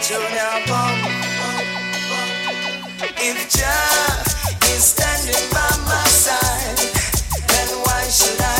junior. 0.00 0.56
If 3.20 3.38
Jah 3.52 4.74
is 4.74 4.82
standing 4.82 5.46
by 5.52 5.70
my 5.84 6.06
side, 6.08 6.78
then 7.46 7.68
why 7.84 8.02
should 8.08 8.40
I 8.40 8.55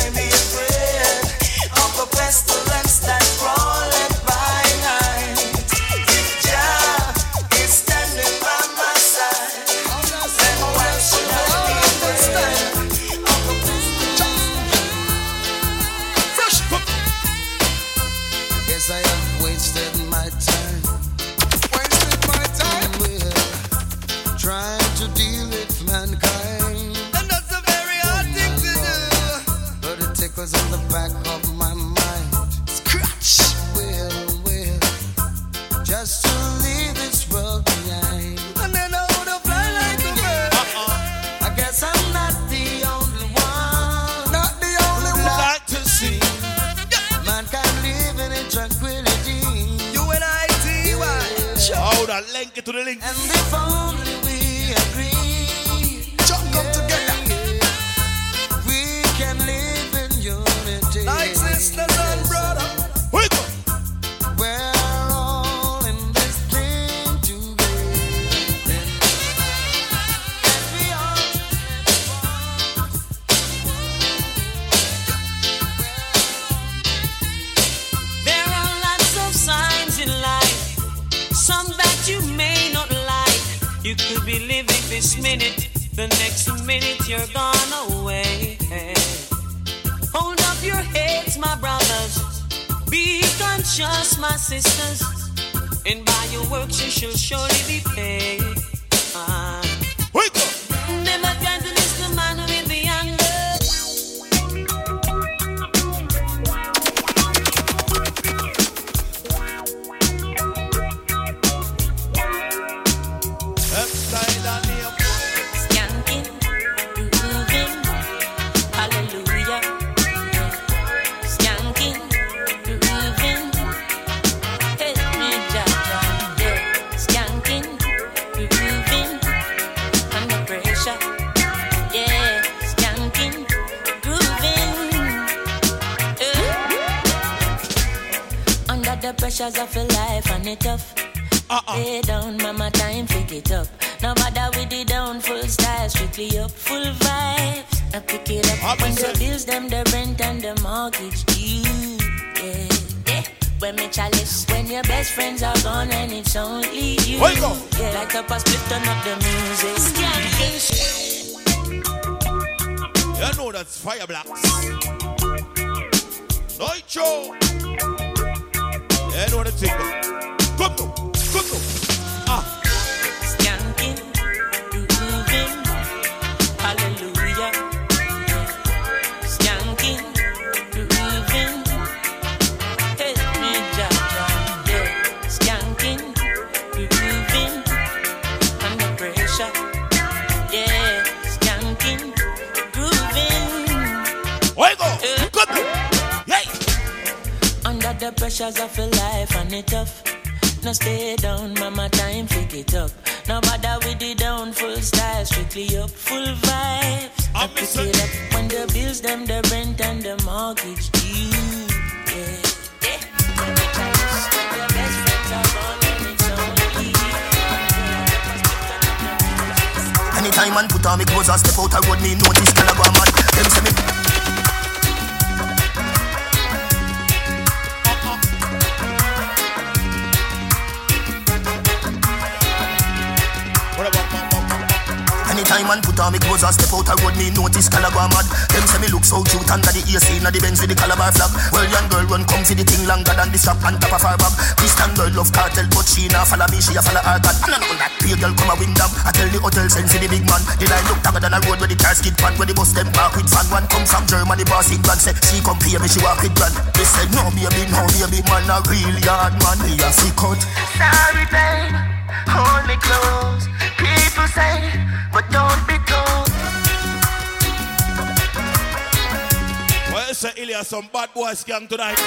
bad 271.56 271.68
tonight. 271.68 271.98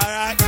Alright. 0.00 0.40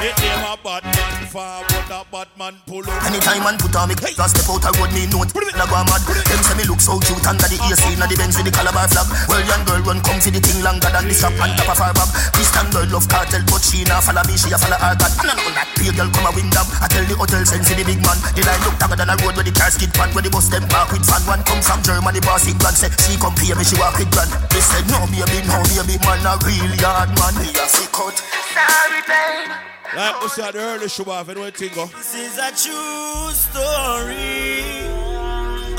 It 0.00 0.16
name 0.24 0.40
a 0.40 0.56
bad 0.64 0.84
man 0.84 1.26
forward, 1.28 1.90
a 1.92 2.04
bad 2.10 2.28
man 2.38 2.56
pull 2.66 2.88
up. 2.88 3.04
Anytime 3.04 3.44
man 3.44 3.58
put 3.58 3.76
on 3.76 3.88
me 3.88 3.94
and 4.18 4.30
step 4.30 4.48
out 4.48 4.64
a 4.64 4.72
road, 4.80 4.92
me 4.94 5.06
note 5.06 5.34
gyal 5.34 5.60
a 5.60 5.66
go 5.68 5.84
mad. 5.84 6.31
Them 6.62 6.70
say 6.70 6.70
me 6.70 6.70
look 6.70 6.80
so 6.80 6.94
cute 7.02 7.26
under 7.26 7.48
the 7.50 7.58
AC, 7.58 7.82
inna 7.90 8.06
the 8.06 8.14
Benz 8.14 8.38
with 8.38 8.46
the 8.46 8.54
Calabar 8.54 8.86
flag. 8.86 9.10
Well, 9.26 9.42
young 9.42 9.66
girl 9.66 9.82
run 9.82 9.98
come 10.06 10.22
for 10.22 10.30
the 10.30 10.38
thing 10.38 10.62
longer 10.62 10.90
than 10.94 11.10
the 11.10 11.14
strap 11.14 11.34
on 11.42 11.50
top 11.58 11.74
of 11.74 11.78
her 11.82 11.90
bag. 11.90 12.10
Christian 12.38 12.66
girl 12.70 12.86
love 12.94 13.08
cartel, 13.10 13.42
but 13.50 13.62
she 13.66 13.82
nah 13.82 13.98
follow 13.98 14.22
me, 14.30 14.38
she 14.38 14.54
a 14.54 14.58
follow 14.58 14.78
her 14.78 14.94
God. 14.94 15.10
And 15.18 15.30
I 15.30 15.34
know 15.34 15.50
that 15.58 15.68
pure 15.74 15.94
girl 15.96 16.10
come 16.14 16.28
a 16.28 16.30
win 16.30 16.46
them. 16.54 16.66
I 16.78 16.86
tell 16.86 17.02
the 17.02 17.14
hotel 17.18 17.42
send 17.42 17.66
for 17.66 17.74
the 17.74 17.82
big 17.82 17.98
man. 18.04 18.18
The 18.38 18.42
line 18.46 18.62
look 18.62 18.76
longer 18.78 18.98
than 18.98 19.10
a 19.10 19.16
road 19.18 19.34
where 19.34 19.46
the 19.46 19.54
car 19.54 19.70
skid 19.74 19.90
pan, 19.90 20.14
where 20.14 20.22
the 20.22 20.30
bus 20.30 20.46
them 20.46 20.64
park 20.70 20.94
with 20.94 21.02
fan. 21.02 21.22
One 21.26 21.42
come 21.42 21.62
from 21.64 21.80
Germany, 21.82 22.22
boss 22.22 22.46
England, 22.46 22.76
say 22.78 22.90
she 23.02 23.18
come 23.18 23.34
pay 23.34 23.50
me, 23.58 23.64
she 23.66 23.74
walk 23.82 23.98
with 23.98 24.10
grand. 24.14 24.30
They 24.54 24.62
said 24.62 24.86
no 24.86 25.02
baby, 25.10 25.42
no 25.48 25.58
baby, 25.66 25.98
man 26.06 26.22
a 26.22 26.38
real 26.46 26.72
yard 26.78 27.10
man. 27.18 27.34
Me 27.42 27.50
a 27.50 27.66
sick 27.66 27.96
out. 27.98 28.14
Sorry, 28.54 29.02
babe. 29.08 29.50
Like 29.96 30.16
we 30.22 30.28
said 30.30 30.54
earlier, 30.54 30.88
show 30.88 31.08
off, 31.10 31.28
you 31.28 31.34
know 31.34 31.48
what 31.48 31.58
go. 31.58 31.84
This 31.90 32.14
is 32.14 32.36
a 32.38 32.48
true 32.54 33.32
story. 33.34 34.91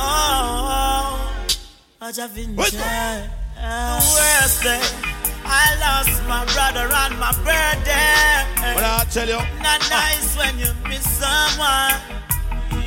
Oh, 0.05 1.45
I 2.01 2.11
just 2.11 2.35
been 2.35 2.55
Wait. 2.55 2.71
The 2.71 2.79
worst 4.15 4.63
day, 4.63 4.81
I 5.45 5.65
lost 5.79 6.15
my 6.27 6.43
brother 6.53 6.87
on 7.01 7.11
my 7.23 7.31
birthday. 7.47 8.43
What 8.75 8.83
I 8.83 9.05
tell 9.09 9.27
you? 9.27 9.39
Not 9.63 9.79
nice 9.89 10.35
when 10.37 10.59
you 10.59 10.71
miss 10.89 11.05
someone. 11.07 11.95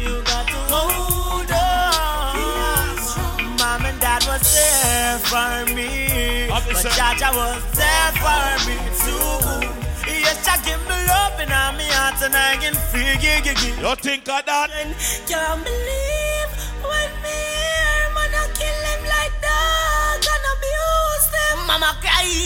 You 0.02 0.22
got 0.30 0.46
to 0.52 0.60
hold 0.72 1.50
on. 1.50 2.36
Mom 3.58 3.86
and 3.88 3.98
dad 4.00 4.22
was 4.28 4.44
there 4.54 5.18
for 5.30 5.74
me. 5.74 5.90
But. 6.50 6.62
Jaja 6.98 7.30
was 7.40 7.62
there 7.80 8.12
for 8.20 8.48
me 8.68 8.76
too. 9.00 9.40
Yes, 10.26 10.46
I 10.46 10.56
give 10.64 10.82
me 10.90 10.96
love 11.08 11.40
and 11.40 11.52
I'm 11.52 11.76
me 11.78 11.88
heart 11.88 12.20
and 12.22 12.34
I 12.34 12.56
can 12.56 12.74
feel 12.92 13.16
it. 13.16 13.46
You 13.80 13.94
think 13.96 14.28
of 14.28 14.44
that? 14.44 14.70
Can't 15.26 15.64
believe 15.64 16.05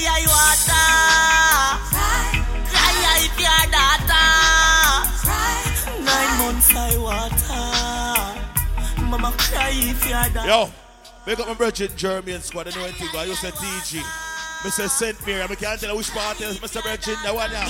I 0.07 0.23
water. 0.29 0.89
Cry 2.71 3.25
if 3.27 3.37
your 3.41 3.65
daughter. 3.75 4.29
Nine 6.05 6.35
months 6.39 6.71
I 6.75 6.97
water. 6.99 7.67
Mama 9.03 9.31
cry 9.39 9.71
if 9.73 10.09
your 10.09 10.29
daughter. 10.35 10.49
Yo, 10.49 10.71
make 11.27 11.41
up 11.41 11.49
my 11.49 11.55
brother 11.55 11.85
in 11.85 11.97
German 11.97 12.41
squad. 12.43 12.69
I 12.69 12.71
know 12.77 12.85
anything. 12.85 13.09
I 13.17 13.25
used 13.25 13.41
to 13.41 13.51
teach 13.51 14.05
Mr. 14.63 14.89
St. 14.91 15.27
Mary, 15.27 15.41
I 15.41 15.47
can't 15.47 15.81
tell 15.81 15.91
you 15.91 15.97
which 15.97 16.11
part 16.11 16.39
is 16.43 16.59
Mr. 16.59 16.83
Virgin, 16.83 17.17
the 17.25 17.33
one 17.33 17.51
now. 17.51 17.65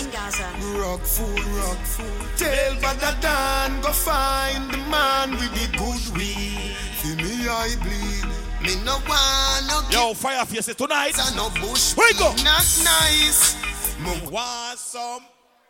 Rock 0.80 1.02
fool, 1.02 1.28
rock 1.56 1.78
fool. 1.86 2.06
Tell 2.36 2.74
Brother 2.80 3.16
Dan, 3.20 3.80
go 3.80 3.92
find 3.92 4.68
the 4.72 4.78
man 4.90 5.30
with 5.30 5.52
the 5.54 5.68
good 5.78 6.16
weed. 6.18 6.74
See 6.96 7.14
me, 7.14 7.46
I 7.48 7.76
bleed. 7.80 8.29
Me 8.62 8.76
no 8.84 8.98
want 9.08 9.66
no 9.68 9.80
Yo, 9.90 10.14
fire 10.14 10.44
face 10.44 10.74
tonight. 10.74 11.14
I 11.16 11.34
no 11.34 11.48
bush. 11.60 11.96
Where 11.96 12.10
you 12.12 12.18
go? 12.18 12.30
Not 12.44 12.66
nice. 12.84 13.56
Me 13.98 14.12
want 14.30 14.78
some. 14.78 15.22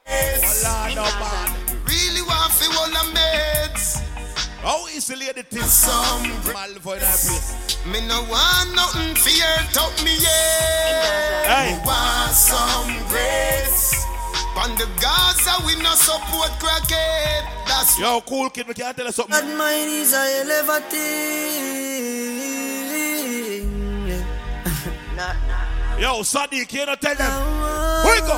Well, 0.06 0.94
no 0.94 1.02
man. 1.22 1.54
Really 1.86 2.22
want 2.22 2.52
fi 2.52 2.66
all 2.76 2.90
the 2.90 3.04
meds. 3.14 4.02
How 4.62 4.86
easily 4.88 5.26
the 5.34 5.42
thing 5.42 5.62
Some 5.62 6.24
Malfoy 6.52 6.98
that 6.98 7.16
place. 7.16 7.78
Me 7.86 8.06
no 8.08 8.22
want 8.28 8.74
nothing 8.74 9.14
fear 9.14 9.46
top 9.72 9.92
me 10.04 10.16
yeah. 10.18 11.46
Hey. 11.46 11.76
Me 11.76 11.86
want 11.86 12.32
some 12.32 12.90
grace. 13.08 14.04
On 14.58 14.74
the 14.76 14.88
Gaza 15.00 15.64
we 15.64 15.76
no 15.80 15.94
support 15.94 16.50
crackhead. 16.58 17.46
That's 17.66 17.98
Yo, 17.98 18.20
cool 18.22 18.50
kid, 18.50 18.66
we 18.66 18.74
can't 18.74 18.96
tell 18.96 19.06
you 19.06 19.12
something. 19.12 19.32
That 19.32 19.56
mine 19.56 19.88
is 19.88 20.12
a 20.12 20.18
hell 20.18 20.66
Yo, 26.00 26.22
Sadiq, 26.22 26.72
you 26.72 26.86
not 26.86 26.98
tell 26.98 27.14
them. 27.14 27.30
Where 28.06 28.16
you 28.16 28.22
go? 28.22 28.32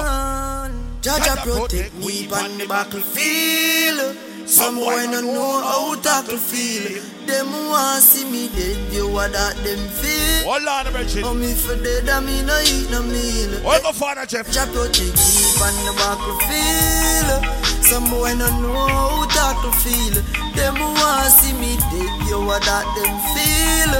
Jaja 1.00 1.36
protect 1.44 1.94
me 1.94 2.26
on 2.32 2.58
the 2.58 2.66
battlefield. 2.66 4.16
Some 4.46 4.76
boy 4.76 5.06
no 5.10 5.20
know 5.20 5.60
how 5.62 5.94
tackle 6.00 6.36
feel. 6.36 7.02
Them 7.26 7.46
want 7.68 8.02
see 8.02 8.28
me 8.28 8.48
dead, 8.48 8.92
you 8.92 9.08
what 9.08 9.32
that 9.32 9.56
them 9.62 9.78
feel. 9.88 10.50
Hold 10.50 10.66
on, 10.66 10.92
Virgin. 10.92 11.24
Oh, 11.24 11.34
me 11.34 11.54
for 11.54 11.76
dead, 11.76 12.08
I 12.08 12.20
me 12.20 12.42
no 12.42 12.58
eat 12.60 12.90
no 12.90 13.02
meal. 13.02 13.62
Where 13.62 13.78
you 13.78 13.82
go, 13.82 13.92
Father 13.92 14.26
Jeff? 14.26 14.48
Jaja 14.48 14.66
protect 14.72 14.98
me 14.98 15.44
on 15.62 15.74
the 15.86 15.92
battlefield. 15.96 17.40
Some 17.84 18.10
boy 18.10 18.34
no 18.34 18.48
know 18.60 18.86
how 18.88 19.26
tackle 19.28 19.70
feel. 19.72 20.22
Them 20.54 20.74
want 20.78 21.32
see 21.32 21.52
me 21.54 21.76
dead, 21.76 22.28
you 22.28 22.40
what 22.44 22.62
that 22.62 22.86
them 22.98 23.14
feel. 23.34 23.92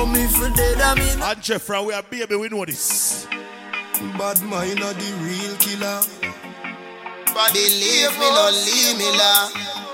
Oh, 0.00 0.06
me 0.06 0.26
for 0.26 0.50
dead, 0.56 0.80
I 0.80 0.94
me 0.94 1.22
And 1.22 1.42
Jeff, 1.42 1.62
from 1.62 1.86
we 1.86 1.94
are 1.94 2.02
baby, 2.02 2.36
we 2.36 2.48
know 2.48 2.64
this. 2.64 3.26
Bad 4.18 4.42
mind 4.42 4.82
are 4.82 4.92
the 4.92 5.12
real 5.22 5.56
killer. 5.56 6.02
Believe 7.52 8.18
me, 8.18 8.30
no 8.30 8.50
leave 8.50 8.96
me 8.96 9.12
la. 9.16 9.85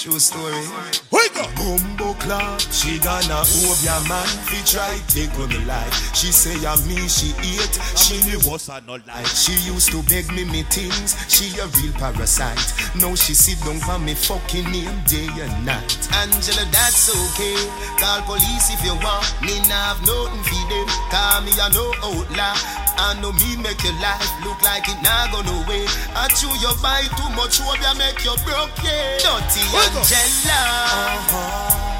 True 0.00 0.18
story. 0.18 0.64
Where 1.10 1.28
Bumbo 1.60 2.14
clap, 2.14 2.58
she 2.72 2.98
gonna 3.00 3.44
hold 3.44 3.76
your 3.84 4.00
man. 4.08 4.24
Fi 4.48 4.56
try 4.64 4.96
take 5.12 5.28
on 5.38 5.50
the 5.50 5.60
life. 5.68 5.92
She 6.16 6.32
say 6.32 6.56
I 6.64 6.72
me 6.88 7.04
she 7.06 7.36
eat. 7.44 7.74
She 8.00 8.16
me 8.24 8.40
was 8.48 8.70
I 8.70 8.80
not 8.88 9.06
like. 9.06 9.26
She 9.26 9.52
used 9.68 9.92
to 9.92 10.02
beg 10.08 10.32
me 10.32 10.44
me 10.44 10.62
things. 10.72 11.20
She 11.28 11.52
a 11.60 11.66
real 11.68 11.92
parasite. 12.00 12.56
Now 12.96 13.14
she 13.14 13.34
sit 13.34 13.60
down 13.60 13.76
for 13.80 13.98
me 13.98 14.14
fucking 14.14 14.72
name 14.72 15.04
day 15.04 15.28
and 15.36 15.66
night. 15.66 16.08
Angela, 16.16 16.64
that's 16.72 17.12
okay. 17.12 17.60
Call 18.00 18.24
police 18.24 18.72
if 18.72 18.80
you 18.80 18.96
want. 19.04 19.28
Me 19.44 19.60
nah 19.68 19.92
have 19.92 20.00
nothing 20.08 20.44
for 20.48 20.64
them. 20.72 20.88
Call 21.12 21.44
me 21.44 21.52
a 21.60 21.68
no 21.76 21.92
outlaw. 22.08 22.56
I 23.00 23.16
know 23.20 23.32
me 23.32 23.56
make 23.56 23.80
your 23.84 23.96
life 24.00 24.28
look 24.44 24.60
like 24.60 24.84
it 24.88 25.00
not 25.00 25.32
go 25.32 25.40
no 25.40 25.56
way. 25.68 25.84
I 26.12 26.28
chew 26.36 26.52
your 26.60 26.76
bite 26.84 27.08
too 27.16 27.32
much, 27.32 27.56
hope 27.60 27.80
you 27.80 27.94
make 27.96 28.20
you 28.24 28.36
broke, 28.44 28.76
yeah. 28.84 29.16
Dirty 29.24 29.64
Angela. 29.96 30.60
Uh-huh. 30.94 31.90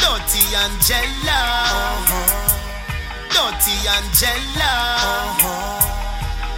Dirty 0.00 0.42
Angela. 0.56 1.38
Dirty 3.28 3.76
Angela. 3.92 4.72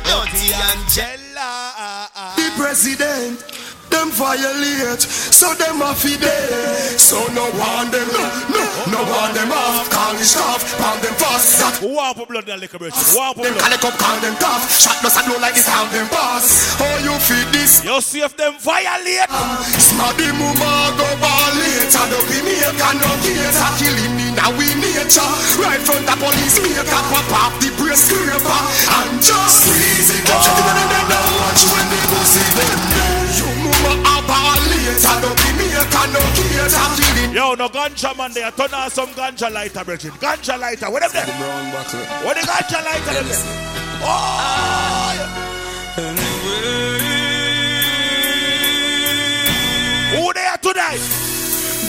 Dirty 0.04 0.54
Angela. 0.54 1.50
The 2.36 2.48
president 2.56 3.42
them 3.90 4.10
violate, 4.12 5.02
so 5.02 5.54
them 5.54 5.82
a 5.82 5.94
fi 5.94 6.16
dead. 6.16 6.98
So 6.98 7.18
no 7.32 7.48
one 7.56 7.90
them, 7.90 8.08
no, 8.12 8.24
no, 8.52 8.62
no 8.92 9.00
one 9.08 9.32
them 9.34 9.52
off. 9.52 9.88
Call 9.90 10.14
the 10.14 10.24
staff, 10.24 10.64
pound 10.78 11.02
them 11.02 11.14
fast. 11.14 11.60
That 11.60 11.78
Warp 11.82 12.18
up 12.18 12.28
blood 12.28 12.48
and 12.48 12.60
liquor 12.60 12.78
bridge. 12.78 12.94
Warp 13.14 13.38
up 13.38 13.44
them 13.44 13.54
blood. 13.54 13.72
it 13.72 13.84
up, 13.84 13.94
call 13.98 14.18
them 14.20 14.34
tough. 14.36 14.66
Shot 14.70 14.98
does 15.02 15.16
blow 15.24 15.38
like 15.40 15.54
this, 15.54 15.66
how 15.66 15.86
them 15.90 16.08
pass. 16.08 16.76
Oh, 16.80 16.96
you 17.02 17.14
feed 17.22 17.48
this. 17.54 17.84
You 17.84 18.00
see 18.00 18.20
if 18.20 18.36
them 18.36 18.54
violate. 18.58 19.28
Ah, 19.30 19.62
Smarty 19.78 20.28
mama 20.36 20.94
go 20.98 21.08
ball 21.22 21.50
later. 21.58 22.04
Don't 22.10 22.26
be 22.28 22.38
me 22.44 22.54
a 22.62 22.70
can 22.76 22.96
no 22.98 23.10
gator. 23.22 23.70
Killing 23.78 24.14
me 24.16 24.32
now 24.34 24.50
we 24.56 24.68
nature. 24.78 25.32
Right 25.60 25.80
front 25.80 26.04
the 26.06 26.14
police 26.18 26.58
maker. 26.60 26.84
Pop 26.86 27.30
up 27.34 27.52
the 27.62 27.70
brace 27.78 28.08
scraper. 28.10 28.60
And 29.00 29.22
just 29.22 29.64
squeeze 29.64 30.10
it. 30.12 30.22
Them 30.26 30.38
shutting 30.42 30.66
them 30.66 31.06
down. 31.08 31.28
Watch 31.40 31.62
when 31.70 31.86
they 31.88 32.02
go 32.10 32.18
see 32.26 32.48
them. 32.58 32.87
You 34.88 34.94
mama 34.94 35.20
a 35.20 35.20
ball 35.20 35.20
later. 35.20 35.20
Don't 35.20 35.36
be 35.36 35.48
me 35.58 35.66
a 35.74 35.84
can 35.84 36.12
no 36.12 36.20
gator. 36.34 37.34
Yo, 37.34 37.54
no 37.54 37.68
ganja 37.68 38.16
man 38.16 38.32
there. 38.32 38.50
Turn 38.52 38.74
on 38.74 38.90
some 38.90 39.10
ganja 39.10 39.50
lighter, 39.52 39.84
Bridget. 39.84 40.12
Ganja 40.14 40.58
lighter. 40.58 40.90
What 40.90 41.02
them 41.02 41.10
there? 41.12 41.26
What 42.24 42.36
the 42.36 42.42
ganja 42.46 42.82
lighter 42.84 43.12
them 43.12 43.28
there? 43.28 43.44
Oh! 44.00 44.14
Who 50.16 50.32
there 50.32 50.56
tonight? 50.58 51.00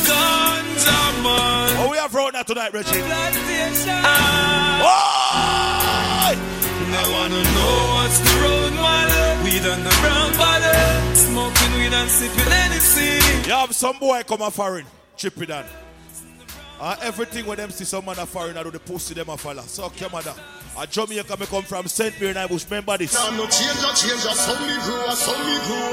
Ganja 0.05 1.23
man. 1.23 1.77
Oh, 1.79 1.87
we 1.91 1.97
have 1.97 2.13
road 2.13 2.33
now 2.33 2.43
tonight, 2.43 2.71
Bridget. 2.71 3.03
Ah. 4.03 4.81
Oh! 4.83 6.58
They 6.91 7.11
wanna 7.13 7.43
know 7.43 7.75
what's 7.93 8.19
the 8.19 8.33
road, 8.41 8.73
man. 8.73 9.43
Weed 9.43 9.65
on 9.65 9.83
the 9.83 9.95
brown 10.01 10.31
bottle. 10.37 11.15
Smoking 11.15 11.73
weed 11.77 11.93
and 11.93 12.09
sipping 12.09 12.51
anything. 12.51 13.45
You 13.45 13.51
have 13.53 13.73
some 13.75 13.99
boy 13.99 14.23
come 14.27 14.41
a 14.41 14.49
foreign, 14.51 14.85
chip 15.15 15.39
it 15.41 15.51
on. 15.51 15.65
Uh, 16.79 16.95
everything 17.01 17.45
when 17.45 17.57
them 17.57 17.69
see 17.71 17.83
someone 17.83 18.17
a 18.17 18.25
foreign, 18.25 18.57
I 18.57 18.63
do 18.63 18.71
the 18.71 18.79
pussy 18.79 19.13
them 19.13 19.29
a 19.29 19.37
follow. 19.37 19.61
So, 19.63 19.85
okay, 19.85 20.07
mother. 20.11 20.33
A 20.79 20.87
Jamaica 20.87 21.35
me 21.35 21.45
come 21.45 21.63
from 21.63 21.87
St. 21.89 22.15
Mary 22.21 22.29
and 22.29 22.39
I 22.39 22.47
Bush. 22.47 22.63
Remember 22.63 22.97
this. 22.97 23.13
Now 23.13 23.35
no 23.35 23.43
change, 23.51 23.75
no 23.83 23.91
change, 23.91 24.23
a 24.23 24.31
some 24.31 24.63
me 24.63 24.79
grow, 24.79 25.11
a 25.11 25.11
some 25.11 25.35
me 25.43 25.59
grow. 25.67 25.91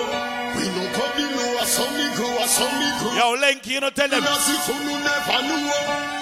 We 0.55 0.63
no 0.79 0.87
come 0.95 1.27
know, 1.27 1.59
a 1.59 1.67
some 1.67 1.91
me 1.91 2.07
grow, 2.15 2.31
a 2.39 2.47
some 2.47 2.71
me 2.71 2.87
grow. 3.03 3.11
Yo, 3.19 3.35
Lenky, 3.35 3.75
you 3.75 3.81
know, 3.81 3.91
tell 3.91 4.07
them. 4.07 4.23
As 4.23 4.47
if 4.47 4.69
you 4.71 4.79
never 4.79 5.43
know. 5.43 5.75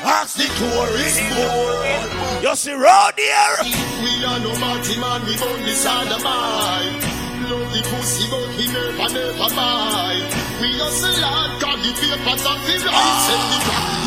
Ask 0.08 0.40
the 0.40 0.48
tourist 0.48 1.20
boy. 1.36 2.40
You 2.40 2.56
see 2.56 2.72
road 2.72 3.12
here. 3.20 3.68
We 4.00 4.24
are 4.24 4.40
no 4.40 4.56
party 4.56 4.96
man, 4.96 5.20
we 5.28 5.36
born 5.36 5.60
this 5.60 5.84
other 5.84 6.24
mind. 6.24 7.04
Love 7.44 7.68
the 7.68 7.84
pussy, 7.84 8.24
but 8.32 8.48
we 8.56 8.64
never, 8.72 9.12
never 9.12 9.54
mind. 9.60 10.24
We 10.64 10.72
hustle 10.80 11.20
hard, 11.20 11.60
got 11.60 11.76
the 11.84 11.92
papers 12.00 12.46
and 12.48 12.60
the 12.64 12.74
rights. 12.80 13.28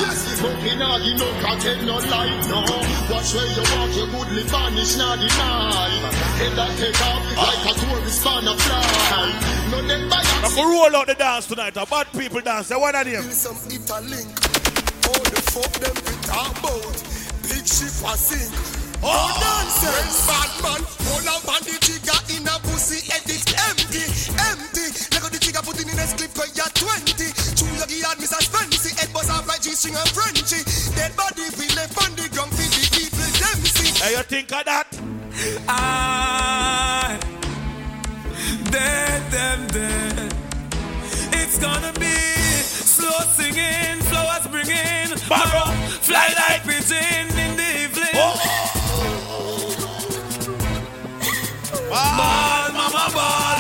Yes, 0.02 0.42
but 0.42 0.58
we 0.66 0.74
not 0.74 0.98
the 1.06 1.14
no 1.14 1.30
cartel, 1.46 1.78
no 1.86 1.98
light, 2.10 2.42
no. 2.50 2.97
Watch 3.08 3.34
where 3.34 3.48
you 3.48 3.64
walk, 3.72 3.96
you 3.96 4.06
goodly 4.12 4.44
vanish, 4.44 4.98
not 4.98 5.16
deny. 5.16 5.88
Head 6.44 6.52
that 6.60 6.76
take 6.76 7.00
off 7.08 7.24
like 7.40 7.64
a 7.64 7.74
tourist 7.80 8.20
a 8.20 8.54
fly. 8.60 9.32
No, 9.72 9.80
them 9.88 10.10
buy 10.10 10.20
I'm 10.44 10.52
gonna 10.52 10.68
roll 10.68 10.96
out 10.96 11.08
the 11.08 11.16
dance 11.16 11.48
tonight. 11.48 11.78
A 11.78 11.86
bad 11.86 12.12
people 12.12 12.42
dance. 12.42 12.68
They 12.68 12.76
want 12.76 12.96
to 13.00 13.04
name. 13.06 13.24
some 13.32 13.56
Interlink. 13.72 14.28
All 15.08 15.24
the 15.24 15.40
fuck 15.56 15.72
them 15.80 15.96
we 16.04 16.14
talk 16.28 16.52
about. 16.60 17.00
Big 17.48 17.64
ship 17.64 17.96
a 18.04 18.14
sink. 18.20 18.52
Oh, 19.00 19.32
nonsense. 19.40 20.28
Bad 20.28 20.52
man, 20.68 20.82
pull 21.08 21.28
out 21.32 21.48
on 21.48 21.64
the 21.64 21.80
jigger 21.80 22.20
in 22.36 22.44
a 22.44 22.60
pussy 22.68 23.08
head 23.08 23.24
it's 23.24 23.48
empty, 23.72 24.04
empty. 24.36 24.86
Look 25.16 25.24
at 25.24 25.32
the 25.32 25.40
jigger 25.40 25.64
put 25.64 25.80
in 25.80 25.88
in 25.88 25.96
a 25.96 26.06
clip 26.12 26.36
where 26.36 26.52
you're 26.52 26.76
20. 26.76 27.16
Chew 27.56 27.72
your 27.72 27.88
gear, 27.88 28.12
Mrs. 28.20 28.52
Fancy. 28.52 28.92
Head 29.00 29.16
buzz 29.16 29.32
off 29.32 29.48
like 29.48 29.64
G-string 29.64 29.96
and 29.96 30.12
Frenchy. 30.12 30.60
Dead 30.92 31.16
body 31.16 31.48
we 31.56 31.72
left 31.72 31.96
on 32.04 32.12
the 32.20 32.28
ground 32.36 32.57
Hey, 34.00 34.12
you 34.12 34.24
think 34.24 34.52
of 34.54 34.64
that? 34.66 34.88
I 35.68 37.18
dead 38.70 39.32
them 39.32 39.68
dead. 39.68 40.34
It's 41.34 41.58
gonna 41.58 41.92
be 41.94 42.16
slow 42.64 43.20
singing, 43.34 44.00
flowers 44.10 44.46
bringing, 44.54 45.10
Barrow, 45.28 45.74
fly 46.06 46.30
like 46.38 46.64
pigeon 46.64 47.26
in 47.44 47.58
the 47.58 47.70
evening. 47.84 48.14
Oh. 48.14 48.38
Ball, 51.90 52.72
mama, 52.78 53.06
ball. 53.18 53.60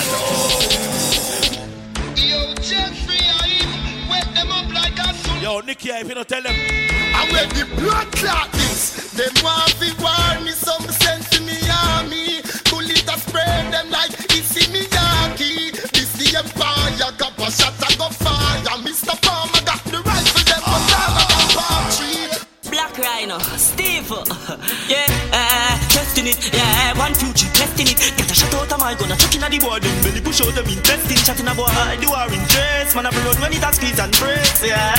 Yo, 2.16 2.54
Jeffrey, 2.62 3.26
I 3.26 4.08
wet 4.10 4.28
them 4.36 4.52
up 4.52 4.72
like 4.72 5.00
a 5.00 5.14
sun. 5.16 5.42
Yo, 5.42 5.62
Nicky, 5.62 5.90
if 5.90 6.08
you 6.08 6.14
don't 6.14 6.28
tell 6.28 6.44
them. 6.44 6.54
I 6.54 7.28
wear 7.32 7.48
the 7.48 7.66
blood 7.82 8.12
clot 8.12 8.52
this. 8.52 8.77
Them 9.18 9.34
want 9.44 9.72
fi 9.80 9.90
war 9.98 10.46
me 10.46 10.52
some 10.52 10.88
sense 10.90 11.40
in 11.40 11.44
me 11.48 11.58
army. 11.90 12.40
Bullet 12.70 13.02
a 13.10 13.18
spray 13.18 13.68
them 13.72 13.90
like 13.90 14.14
it's 14.30 14.56
in 14.62 14.72
me 14.72 14.84
yaki. 14.84 15.72
This 15.92 16.14
the 16.14 16.38
empire, 16.38 17.12
got 17.18 17.34
a 17.40 17.52
shot 17.52 17.74
I 17.82 17.96
go 17.96 18.10
fire. 18.10 18.78
Mr. 18.86 19.18
Farmer 19.26 19.66
got 19.66 19.84
the 19.86 20.04
rifle 20.06 20.44
them 20.46 20.62
but 20.70 20.94
I'm 21.02 21.18
a 21.18 21.50
palm 21.58 21.86
tree. 21.98 22.30
Black 22.70 22.96
Rhino, 23.00 23.40
Steve, 23.58 24.08
yeah, 24.88 25.08
uh, 25.34 25.87
testing 25.98 26.30
it, 26.30 26.38
yeah, 26.54 26.94
one 26.94 27.14
future, 27.18 27.50
testing 27.58 27.90
it. 27.90 27.98
Get 27.98 28.30
a 28.30 28.36
shot 28.38 28.54
out 28.54 28.72
of 28.72 28.80
my 28.80 28.94
gun, 28.94 29.10
a 29.10 29.18
chuck 29.18 29.34
in 29.34 29.42
the 29.42 29.58
board, 29.58 29.82
then 29.82 29.98
belly 30.06 30.22
push 30.22 30.42
out 30.46 30.54
them 30.54 30.70
intestine, 30.70 31.18
chatting 31.26 31.50
about 31.50 31.74
the 31.98 32.06
war 32.06 32.30
in 32.30 32.44
dress, 32.54 32.94
man, 32.94 33.06
I 33.06 33.12
blood 33.12 33.40
when 33.42 33.54
it 33.54 33.66
has 33.66 33.76
squeeze 33.82 33.98
and 33.98 34.14
breaks, 34.22 34.62
yeah. 34.62 34.94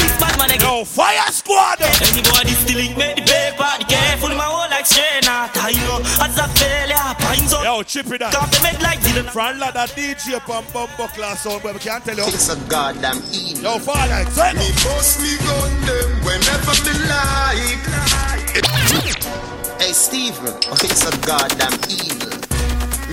This 0.00 0.16
bad 0.16 0.34
man, 0.40 0.56
Yo, 0.56 0.84
fire 0.84 1.30
squad! 1.30 1.80
Anybody 1.80 2.56
stealing, 2.56 2.96
make 2.96 3.16
the 3.16 3.22
paper, 3.22 3.70
the 3.78 3.84
careful 3.84 4.32
in 4.32 4.36
my 4.36 4.48
whole 4.48 4.68
like 4.70 4.88
Shana, 4.88 5.52
time, 5.52 5.76
as 6.24 6.38
a 6.38 6.48
failure, 6.58 7.14
pines 7.20 7.52
up. 7.52 7.64
Yo, 7.64 7.82
chip 7.82 8.10
it 8.10 8.18
down. 8.18 8.32
Got 8.32 8.50
them 8.50 8.64
head 8.64 8.82
like 8.82 8.98
Dylan. 9.00 9.30
Front 9.30 9.58
ladder 9.58 9.86
DJ 9.92 10.40
pump 10.40 10.72
bump 10.72 10.90
class 11.12 11.42
sound, 11.42 11.62
but 11.62 11.74
we 11.74 11.80
can't 11.80 12.04
tell 12.04 12.16
you. 12.16 12.24
It's 12.24 12.48
a 12.48 12.56
goddamn 12.68 13.22
evil. 13.32 13.62
Yo, 13.62 13.78
fall 13.78 13.94
like, 14.08 14.28
say 14.28 14.52
Me 14.54 14.68
bust 14.82 15.20
me 15.20 15.36
gun 15.44 15.72
them 15.86 16.10
whenever 16.24 16.74
me 16.82 16.94
like. 17.06 18.35
Hey 18.56 19.92
Steven, 19.92 20.48
oh, 20.48 20.80
it's 20.80 21.04
a 21.04 21.12
goddamn 21.28 21.76
evil. 21.92 22.32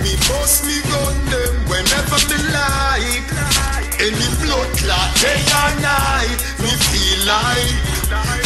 Me 0.00 0.16
bust 0.24 0.64
me 0.64 0.80
gun 0.88 1.16
them 1.28 1.52
whenever 1.68 2.16
me 2.32 2.40
like. 2.48 3.28
Any 4.00 4.24
blood 4.40 4.72
clot 4.80 5.10
day 5.20 5.44
or 5.44 5.72
night, 5.84 6.40
me 6.64 6.72
feel 6.88 7.28
like. 7.28 7.76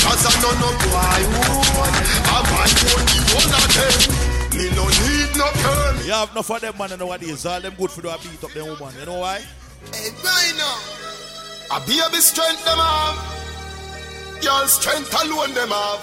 Cause 0.02 0.26
I 0.26 0.34
know 0.42 0.50
no 0.58 0.74
boy 0.74 1.22
would. 1.38 1.94
I 2.34 2.42
might 2.50 2.74
only 2.90 3.20
one 3.30 3.54
of 3.54 3.70
them. 3.78 4.58
Me 4.58 4.66
no 4.74 4.90
need 4.90 5.30
no 5.38 5.46
permit. 5.62 6.04
You 6.04 6.12
have 6.12 6.32
enough 6.32 6.50
of 6.50 6.60
them 6.60 6.74
man 6.78 6.98
nowadays. 6.98 7.46
All 7.46 7.60
them 7.60 7.74
good 7.78 7.92
for 7.92 8.02
do 8.02 8.08
a 8.08 8.18
beat 8.18 8.42
up 8.42 8.50
them 8.50 8.66
woman. 8.66 8.92
You 8.98 9.06
know 9.06 9.20
why? 9.20 9.38
Hey, 9.94 10.10
Rhino. 10.18 10.70
A 11.70 11.78
baby 11.86 12.18
strength 12.18 12.64
them 12.64 12.78
have. 12.78 13.47
Girl 14.42 14.66
strength 14.68 15.12
alone 15.24 15.52
them 15.54 15.70
have. 15.70 16.02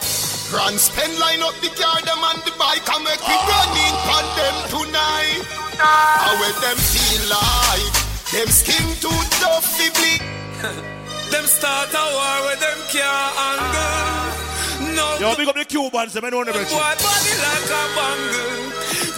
Grand 0.52 0.78
spend 0.80 1.18
line 1.20 1.42
up 1.42 1.56
the 1.64 1.70
car 1.74 2.00
them 2.06 2.22
on 2.22 2.38
the 2.46 2.54
bike 2.60 2.86
and 2.86 3.04
make 3.04 3.24
me 3.26 3.36
running 3.36 3.96
on 4.16 4.26
them 4.38 4.56
tonight. 4.70 5.44
How 5.80 6.36
will 6.40 6.56
them 6.62 6.78
feel 6.78 7.24
like? 7.32 7.96
Them 8.32 8.48
skin 8.52 8.86
too 9.02 9.20
tough 9.42 9.66
to 9.78 9.86
bleed. 9.96 10.22
Them 11.32 11.46
start 11.46 11.90
a 11.90 12.04
war 12.16 12.50
with 12.50 12.60
them 12.62 12.78
can't 12.94 13.34
handle. 13.36 14.94
No 14.96 15.18
Yo, 15.20 15.36
big 15.36 15.48
up 15.50 15.56
the 15.56 15.66
Cubans, 15.66 16.14
them 16.14 16.30
know 16.30 16.44
the 16.46 16.54
boy 16.54 16.60
rich. 16.60 16.70
body 16.70 17.34
like 17.42 17.72
a 17.74 17.84
bangle. 17.98 18.56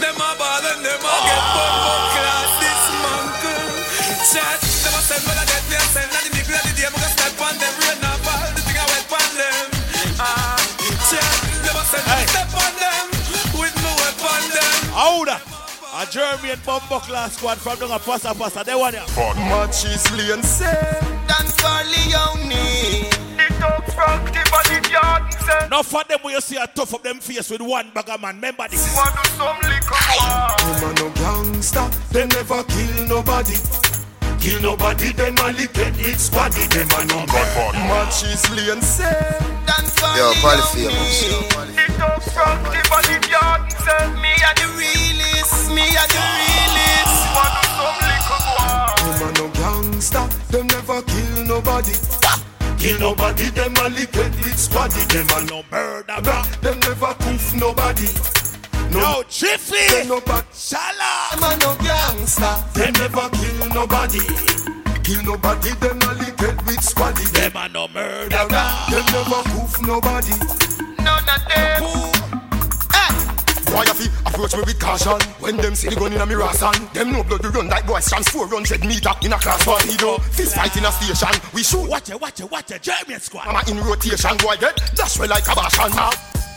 Them 0.00 0.16
a 0.16 0.30
ball 0.40 0.64
and 0.72 0.80
them 0.84 1.02
a 1.04 1.14
get 1.28 1.44
bumbo 1.52 1.94
class 2.16 2.67
A 16.08 16.10
German 16.10 16.58
bumbo 16.64 17.00
class 17.00 17.36
squad 17.36 17.58
from 17.58 17.78
down 17.78 17.90
a 17.90 17.98
pasta 17.98 18.32
pasta. 18.34 18.62
They 18.64 18.74
want 18.74 18.94
ya. 18.94 19.04
Much 19.50 19.84
is 19.84 20.06
plain 20.06 20.42
said 20.42 21.02
than 21.28 21.44
for 21.52 21.84
Leone. 21.84 23.12
The 23.36 23.44
dog 23.60 23.84
from 23.92 24.24
the 24.32 24.40
body 24.48 24.80
garden 24.88 25.38
said. 25.44 25.66
Enough 25.66 25.86
for 25.86 26.04
them 26.08 26.18
when 26.22 26.32
you 26.34 26.40
see 26.40 26.56
a 26.56 26.66
tough 26.66 26.94
of 26.94 27.02
them 27.02 27.20
face 27.20 27.50
with 27.50 27.60
one 27.60 27.90
bag 27.92 28.08
of 28.08 28.22
man. 28.22 28.36
Remember 28.36 28.66
this. 28.68 28.96
Want 28.96 29.14
do 29.16 29.28
some 29.36 29.56
liquor 29.68 30.00
Them 30.64 30.88
a 30.88 30.94
no 30.96 31.10
gangster, 31.10 31.90
they 32.10 32.26
never 32.26 32.64
kill 32.64 33.06
nobody. 33.06 33.56
Kill 34.40 34.62
nobody, 34.62 35.12
them 35.12 35.36
a 35.36 35.52
lick 35.52 35.76
it 35.76 35.92
with 35.98 36.16
squaddy, 36.16 36.64
them 36.72 36.88
a 36.88 37.04
no 37.04 37.26
bad 37.26 37.74
Much 37.86 38.24
is 38.24 38.46
plain 38.46 38.80
said 38.80 39.36
than 39.66 39.84
for 39.92 40.08
Yo, 40.16 40.32
probably 40.40 40.88
Leone. 40.88 40.94
famous. 40.94 41.68
The 41.76 42.32
from 42.32 42.62
the 42.64 42.80
body 42.88 43.17
Me 44.22 44.32
a 44.44 44.50
the 44.54 44.66
realest, 44.76 45.70
me 45.72 45.82
a 45.82 46.04
the 46.12 46.20
realest. 46.38 47.16
Want 47.34 47.54
do 47.56 47.68
some 47.76 47.98
liquor 48.06 48.40
Them 49.04 49.20
a 49.22 49.30
no 49.38 49.46
gangster, 49.54 50.26
them 50.50 50.66
never 50.68 51.02
kill 51.02 51.44
nobody. 51.44 51.96
Kill 52.78 52.98
nobody, 53.00 53.50
them 53.50 53.74
a 53.82 53.88
lick 53.88 54.12
with 54.14 54.56
squaddy, 54.56 55.02
them 55.08 55.26
a 55.36 55.44
no 55.50 55.62
murder. 55.70 56.20
Them 56.62 56.78
never 56.80 57.14
poof 57.14 57.54
nobody. 57.54 58.08
No 58.92 59.22
Jiffy. 59.28 59.88
Them 59.90 60.08
no 60.08 60.20
bad. 60.20 60.44
Shala. 60.52 61.30
Them 61.32 61.42
a 61.42 61.56
no 61.58 61.76
gangster, 61.82 62.54
them 62.74 62.92
never 62.94 63.28
kill 63.30 63.68
nobody. 63.74 64.20
Kill 65.02 65.22
nobody, 65.24 65.70
them 65.74 66.00
a 66.02 66.14
lick 66.14 66.38
with 66.66 66.80
squaddy. 66.80 67.24
Them 67.32 67.52
a 67.56 67.68
no 67.68 67.88
murder. 67.88 68.46
Them 68.46 69.04
never 69.12 69.42
poof 69.50 69.82
nobody. 69.82 70.32
None 71.02 71.28
of 71.28 71.48
them. 71.48 72.17
Why 73.78 73.84
you 73.84 73.94
fi 73.94 74.06
approach 74.26 74.56
me 74.56 74.62
with 74.66 74.80
caution 74.80 75.20
When 75.38 75.56
them 75.56 75.76
see 75.76 75.88
the 75.88 75.94
gun 75.94 76.12
in 76.12 76.20
a 76.20 76.26
me 76.26 76.34
rasan 76.34 76.92
Them 76.94 77.12
know 77.12 77.22
blood 77.22 77.44
we 77.44 77.50
run 77.50 77.68
like 77.68 77.86
boys 77.86 78.08
trans 78.08 78.28
400 78.28 78.82
meter 78.82 79.14
in 79.22 79.32
a 79.32 79.38
class 79.38 79.64
But 79.64 79.82
he 79.82 79.94
know 80.02 80.18
fist 80.18 80.56
fight 80.56 80.76
in 80.76 80.84
a 80.84 80.90
station 80.90 81.40
We 81.54 81.62
shoot 81.62 81.88
Watch 81.88 82.10
it, 82.10 82.20
watch 82.20 82.40
it, 82.40 82.50
watch 82.50 82.72
it. 82.72 82.82
German 82.82 83.20
squad. 83.20 83.46
Mama 83.46 83.62
in 83.68 83.78
rotation 83.78 84.36
Boy 84.38 84.56
get 84.58 84.74
dash 84.96 85.20
way 85.20 85.28
like 85.28 85.46
a 85.46 85.54
bashan 85.54 85.94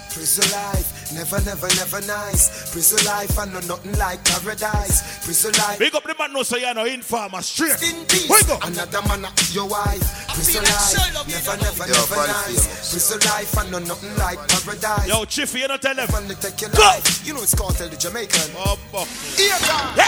Prison 0.09 0.49
life, 0.49 1.00
never, 1.13 1.39
never, 1.45 1.67
never 1.75 2.01
nice. 2.07 2.71
Prison 2.71 3.05
life, 3.05 3.37
I 3.37 3.45
know 3.45 3.59
nothing 3.67 3.93
like 3.97 4.23
paradise. 4.25 5.23
Prison 5.25 5.51
life. 5.53 5.79
Big 5.79 5.95
up 5.95 6.03
the 6.03 6.15
man 6.17 6.33
no 6.33 6.43
say 6.43 6.61
you 6.67 6.73
know 6.73 6.85
informer 6.85 7.41
straight. 7.41 7.81
In 7.83 8.05
peace, 8.05 8.29
Where 8.29 8.43
go? 8.43 8.57
another 8.63 9.01
man, 9.07 9.25
your 9.51 9.67
wife. 9.67 10.27
Prison 10.33 10.63
life, 10.63 11.27
never, 11.27 11.57
never, 11.61 11.87
Yo, 11.87 11.93
never 11.93 12.15
nice. 12.27 12.91
Prison 12.91 13.19
life, 13.29 13.57
I 13.57 13.69
know 13.69 13.79
nothing 13.79 14.15
like 14.17 14.39
paradise. 14.47 15.07
Yo, 15.07 15.25
Chiffy, 15.25 15.59
you 15.59 15.67
know 15.67 15.77
tell 15.77 15.95
them. 15.95 16.07
Man, 16.11 16.27
they 16.27 16.35
take 16.35 16.59
your 16.61 16.69
Go. 16.71 16.81
life. 16.83 17.25
You 17.25 17.33
know 17.33 17.41
it's 17.43 17.55
called 17.55 17.75
tell 17.75 17.89
the 17.89 17.97
Jamaican. 17.97 18.51
Oh, 18.57 18.75
fuck. 18.91 19.07
Here, 19.37 19.57
God. 19.67 19.99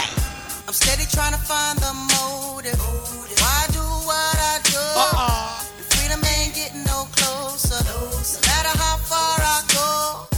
I'm 0.65 0.73
steady 0.73 1.03
trying 1.11 1.33
to 1.33 1.39
find 1.39 1.77
the 1.79 1.91
motive. 1.93 2.79
Why 2.79 3.65
do 3.71 3.83
what 4.07 4.37
I 4.39 4.59
do? 4.63 4.79
Uh-uh. 4.79 5.59
Freedom 5.91 6.21
ain't 6.23 6.55
getting 6.55 6.83
no 6.85 7.05
closer. 7.11 7.83
No 7.83 8.07
matter 8.47 8.73
how 8.79 8.95
far 9.03 9.35
I 9.43 9.59
go, 9.75 10.27
my 10.31 10.32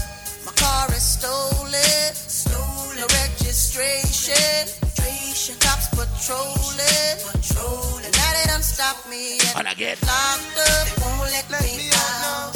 car 0.66 0.90
is 0.94 1.06
stolen. 1.18 2.10
No 2.54 2.64
registration. 3.22 4.34
registration. 4.36 5.56
Cops 5.60 5.88
patrolling. 5.94 7.18
And 8.06 8.14
now 8.20 8.32
they 8.36 8.46
done 8.52 8.64
stop 8.64 8.98
me. 9.10 9.38
And 9.58 9.68
I 9.68 9.74
get 9.74 10.02
locked 10.02 10.58
up. 10.70 10.86
They 10.88 10.96
won't 11.02 11.32
let, 11.36 11.48
me 11.62 11.90
out. 11.94 12.54
They 12.54 12.55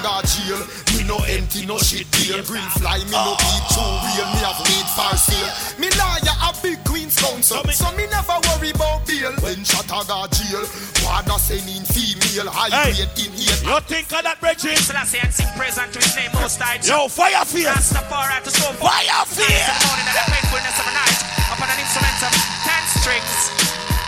In 0.00 0.06
Chattaga 0.06 0.24
jail 0.24 0.60
Me 0.96 1.04
no 1.04 1.16
empty, 1.28 1.66
no 1.66 1.76
shit 1.76 2.08
deal 2.12 2.40
Green 2.44 2.64
fly, 2.80 2.98
me 3.04 3.12
no 3.12 3.36
ah. 3.36 3.52
eat 3.52 3.64
too 3.68 3.84
real 4.08 4.28
Me 4.32 4.40
have 4.40 4.60
weed 4.64 4.88
for 4.96 5.12
sale 5.12 5.52
Me 5.76 5.88
lawyer 6.00 6.36
a 6.40 6.50
big 6.64 6.80
Queen's 6.88 7.16
Council 7.20 7.60
So 7.68 7.92
me 7.92 8.08
never 8.08 8.40
worry 8.48 8.70
about 8.72 9.04
bail 9.04 9.32
When 9.44 9.60
Chattaga 9.60 10.24
jail 10.32 10.64
Father 11.04 11.36
sending 11.36 11.84
female 11.84 12.48
High 12.48 12.72
Hey. 12.72 12.96
grade 12.96 13.28
in 13.28 13.32
here 13.36 13.52
You 13.60 13.76
think 13.84 14.08
of 14.16 14.24
that, 14.24 14.40
Bridget? 14.40 14.80
Selassie 14.80 15.20
and 15.20 15.32
sing 15.36 15.48
praise 15.56 15.76
unto 15.76 16.00
his 16.00 16.16
name 16.16 16.32
most 16.32 16.56
high. 16.56 16.80
Yo, 16.80 17.04
fire 17.08 17.44
face. 17.44 17.68
Rastafari 17.68 18.40
to 18.44 18.50
so 18.50 18.72
Fire 18.80 19.04
Nice 19.04 19.36
and 19.36 19.80
morning 19.84 20.06
and 20.08 20.16
the 20.16 20.24
faithfulness 20.32 20.76
of 20.80 20.86
a 20.88 20.94
night 20.96 21.18
upon 21.52 21.68
an 21.68 21.76
instrument 21.76 22.18
of 22.24 22.32
ten 22.64 22.82
strings. 22.96 23.36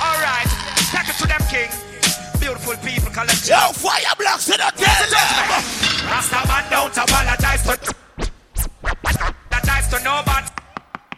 Alright, 0.01 0.49
take 0.89 1.09
it 1.13 1.17
to 1.21 1.27
them, 1.29 1.43
king. 1.53 1.69
Beautiful 2.41 2.77
people 2.81 3.11
collect. 3.13 3.45
Yo, 3.49 3.61
fire 3.77 4.15
blocks 4.19 4.49
in 4.49 4.57
the 4.57 4.73
judgment. 4.75 5.82
Rastaman 6.11 6.65
don't 6.71 6.97
apologize 6.97 7.63
to 7.63 7.73
apologize 8.83 9.89
to 9.89 9.99
nobody. 10.05 10.49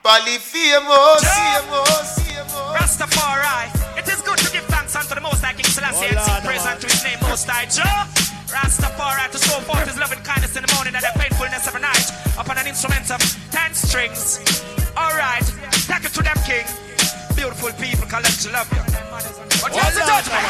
Bali 0.02 0.36
famous, 0.36 1.24
famous, 1.24 2.20
famous. 2.20 2.52
Rastafari. 2.76 3.72
It 3.98 4.06
is 4.08 4.20
good 4.20 4.38
to 4.38 4.52
give 4.52 4.64
thanks 4.68 4.94
unto 4.94 5.14
the 5.14 5.20
Most 5.20 5.42
High 5.42 5.54
King 5.54 5.64
Selassie 5.64 6.12
and 6.12 6.20
sing 6.20 6.42
praise 6.44 6.66
unto 6.66 6.86
his 6.86 7.02
name 7.04 7.18
Most 7.22 7.48
High 7.48 7.64
Jah. 7.66 8.04
Rastafari 8.52 9.30
to 9.32 9.38
show 9.38 9.58
forth 9.64 9.88
his 9.88 9.98
loving 9.98 10.20
kindness 10.20 10.56
in 10.56 10.62
the 10.62 10.72
morning 10.76 10.94
and 10.94 11.02
the 11.02 11.12
faithfulness 11.18 11.66
of 11.66 11.72
the 11.72 11.80
night 11.80 12.06
upon 12.36 12.58
an 12.58 12.66
instrument 12.66 13.10
of 13.10 13.20
ten 13.50 13.72
strings. 13.72 14.38
Alright, 14.94 15.46
take 15.88 16.04
it 16.04 16.12
to 16.12 16.22
them, 16.22 16.36
King. 16.44 16.68
Beautiful 17.34 17.72
people 17.80 18.06
collect 18.06 18.42
to 18.44 18.52
love 18.52 18.68
you. 18.70 18.84
But 19.64 19.72
here's 19.72 19.96
the 19.96 20.04
judgment. 20.04 20.44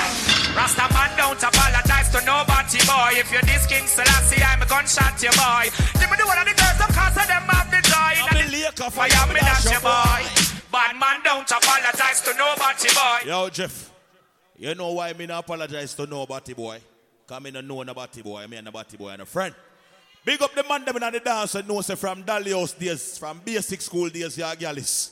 Rasta 0.59 0.85
man 0.93 1.11
don't 1.17 1.39
apologize 1.39 1.84
to 2.69 2.79
boy. 2.87 3.11
If 3.21 3.33
you're 3.33 3.43
this 3.43 3.67
King 3.67 3.87
Selassie, 3.87 4.43
I'm 4.43 4.63
a 4.63 4.67
gunshot, 4.67 5.21
you 5.23 5.31
boy. 5.37 5.69
Let 6.01 6.11
me 6.11 6.17
do 6.17 6.27
one 6.27 6.39
of 6.39 6.47
the 6.49 6.57
girls, 6.57 6.81
of 6.81 6.91
course, 6.95 7.17
of 7.17 7.27
them 7.29 7.45
have 7.49 7.69
the 7.71 7.81
joy. 7.85 8.15
I'm 8.25 8.41
a 8.41 8.47
Laker 8.49 8.91
me, 9.33 9.41
that's 9.41 9.65
your 9.71 9.81
boy. 9.81 10.23
Bad 10.73 10.97
man 10.99 11.21
don't 11.23 11.51
apologize 11.51 12.21
to 12.23 12.33
nobody, 12.35 12.89
boy. 12.95 13.29
Yo, 13.29 13.49
Jeff. 13.51 13.91
You 14.57 14.75
know 14.75 14.93
why 14.93 15.13
me 15.13 15.27
not 15.27 15.45
apologize 15.45 15.95
to 15.95 16.07
nobody, 16.07 16.55
boy? 16.55 16.81
Cause 17.27 17.43
me 17.43 17.51
no 17.51 17.61
know 17.61 17.83
nobody, 17.83 18.23
boy. 18.23 18.47
Me 18.47 18.57
and 18.57 18.65
nobody, 18.65 18.97
boy 18.97 19.11
and 19.11 19.23
a 19.23 19.27
friend. 19.27 19.55
Big 20.25 20.41
up 20.41 20.55
the 20.55 20.65
man 20.65 20.85
them 20.85 20.97
in 20.97 21.13
the 21.13 21.21
dance 21.21 21.55
and 21.55 21.69
know 21.69 21.81
say 21.83 21.95
from 21.97 22.23
Dalios 22.23 22.79
days, 22.79 23.19
from 23.19 23.41
basic 23.45 23.81
school 23.81 24.09
days, 24.09 24.39
yeah, 24.39 24.55
gallis. 24.55 25.11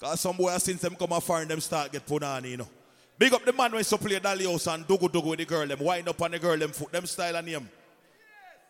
Cause 0.00 0.20
some 0.20 0.36
boy 0.36 0.56
since 0.58 0.80
them 0.80 0.94
come 0.96 1.12
a 1.12 1.20
foreign, 1.20 1.48
them 1.48 1.60
start 1.60 1.92
get 1.92 2.06
put 2.06 2.22
on, 2.22 2.44
you 2.44 2.56
know. 2.56 2.68
Big 3.16 3.32
up 3.32 3.44
the 3.44 3.52
man 3.52 3.70
when 3.70 3.84
so 3.84 3.96
play 3.96 4.18
Dalios 4.18 4.66
and 4.72 4.84
dugu 4.88 5.08
dugu 5.08 5.30
with 5.30 5.38
the 5.38 5.44
girl, 5.44 5.64
them 5.66 5.78
wind 5.78 6.08
up 6.08 6.20
on 6.20 6.32
the 6.32 6.38
girl, 6.38 6.58
them 6.58 6.70
foot, 6.70 6.90
them 6.90 7.06
style 7.06 7.36
and 7.36 7.46
him. 7.46 7.68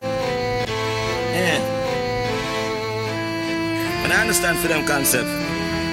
Yeah. 0.03 1.59
But 4.03 4.13
I 4.13 4.21
understand 4.21 4.59
for 4.59 4.69
them 4.69 4.87
concept. 4.87 5.29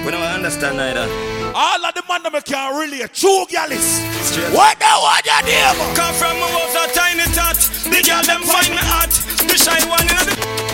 We 0.04 0.10
don't 0.10 0.22
understand 0.22 0.76
neither. 0.76 1.08
All 1.54 1.82
of 1.82 1.94
the 1.94 2.02
man 2.06 2.22
them 2.24 2.42
can 2.42 2.78
really 2.78 3.00
a 3.00 3.08
true 3.08 3.46
gallis. 3.48 4.04
Straight. 4.20 4.52
What 4.52 4.78
the 4.78 4.84
what 5.00 5.24
you 5.24 5.32
name? 5.48 5.96
Come 5.96 6.14
from 6.14 6.36
me 6.36 6.42
was 6.52 6.74
a 6.76 6.92
tiny 6.92 7.24
tot. 7.32 7.56
The 7.56 8.02
girl 8.04 8.22
them 8.22 8.42
find 8.42 8.68
me 8.68 8.84
hot. 8.84 9.10
The 9.48 9.56
shy 9.56 9.80
one 9.88 10.02
in 10.02 10.26
the. 10.28 10.71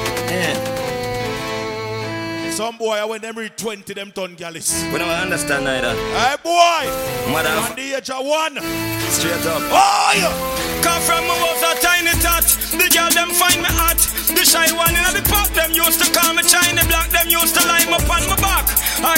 Yeah. 2.59 2.65
Some 2.67 2.77
boy 2.77 3.07
when 3.07 3.21
them 3.21 3.37
read 3.37 3.57
20 3.57 3.95
them 3.95 4.11
ton 4.13 4.35
gallis. 4.37 4.73
We 4.93 4.99
don't 4.99 5.09
understand 5.09 5.65
neither. 5.65 5.95
Hey 5.95 6.37
boy! 6.43 7.33
Mother. 7.33 7.51
On 7.51 7.77
the 7.77 7.95
age 7.95 8.11
of 8.11 8.25
one. 8.27 8.59
Straight 9.11 9.47
up. 9.47 9.63
Oh, 9.71 10.13
yeah. 10.17 10.83
Come 10.83 11.01
from 11.03 11.23
me 11.25 11.35
was 11.39 11.63
a 11.63 11.81
tiny 11.81 12.11
tot. 12.21 12.45
The 12.75 12.89
girl 12.91 13.11
them 13.11 13.31
find 13.31 13.63
me 13.63 13.71
hot. 13.71 13.99
The 14.35 14.45
shy 14.45 14.69
one 14.77 14.91
in 14.95 15.03
the 15.15 15.23
pop. 15.31 15.49
Them 15.55 15.73
used 15.73 16.03
to 16.03 16.11
call 16.13 16.35
me 16.35 16.43
China 16.43 16.83
black. 16.87 17.11
Them 17.11 17.29
used 17.29 17.55
to 17.55 17.63
line 17.67 17.89
up 17.93 18.03
on 18.11 18.29
my 18.29 18.37
back. 18.37 18.67
I- 19.07 19.17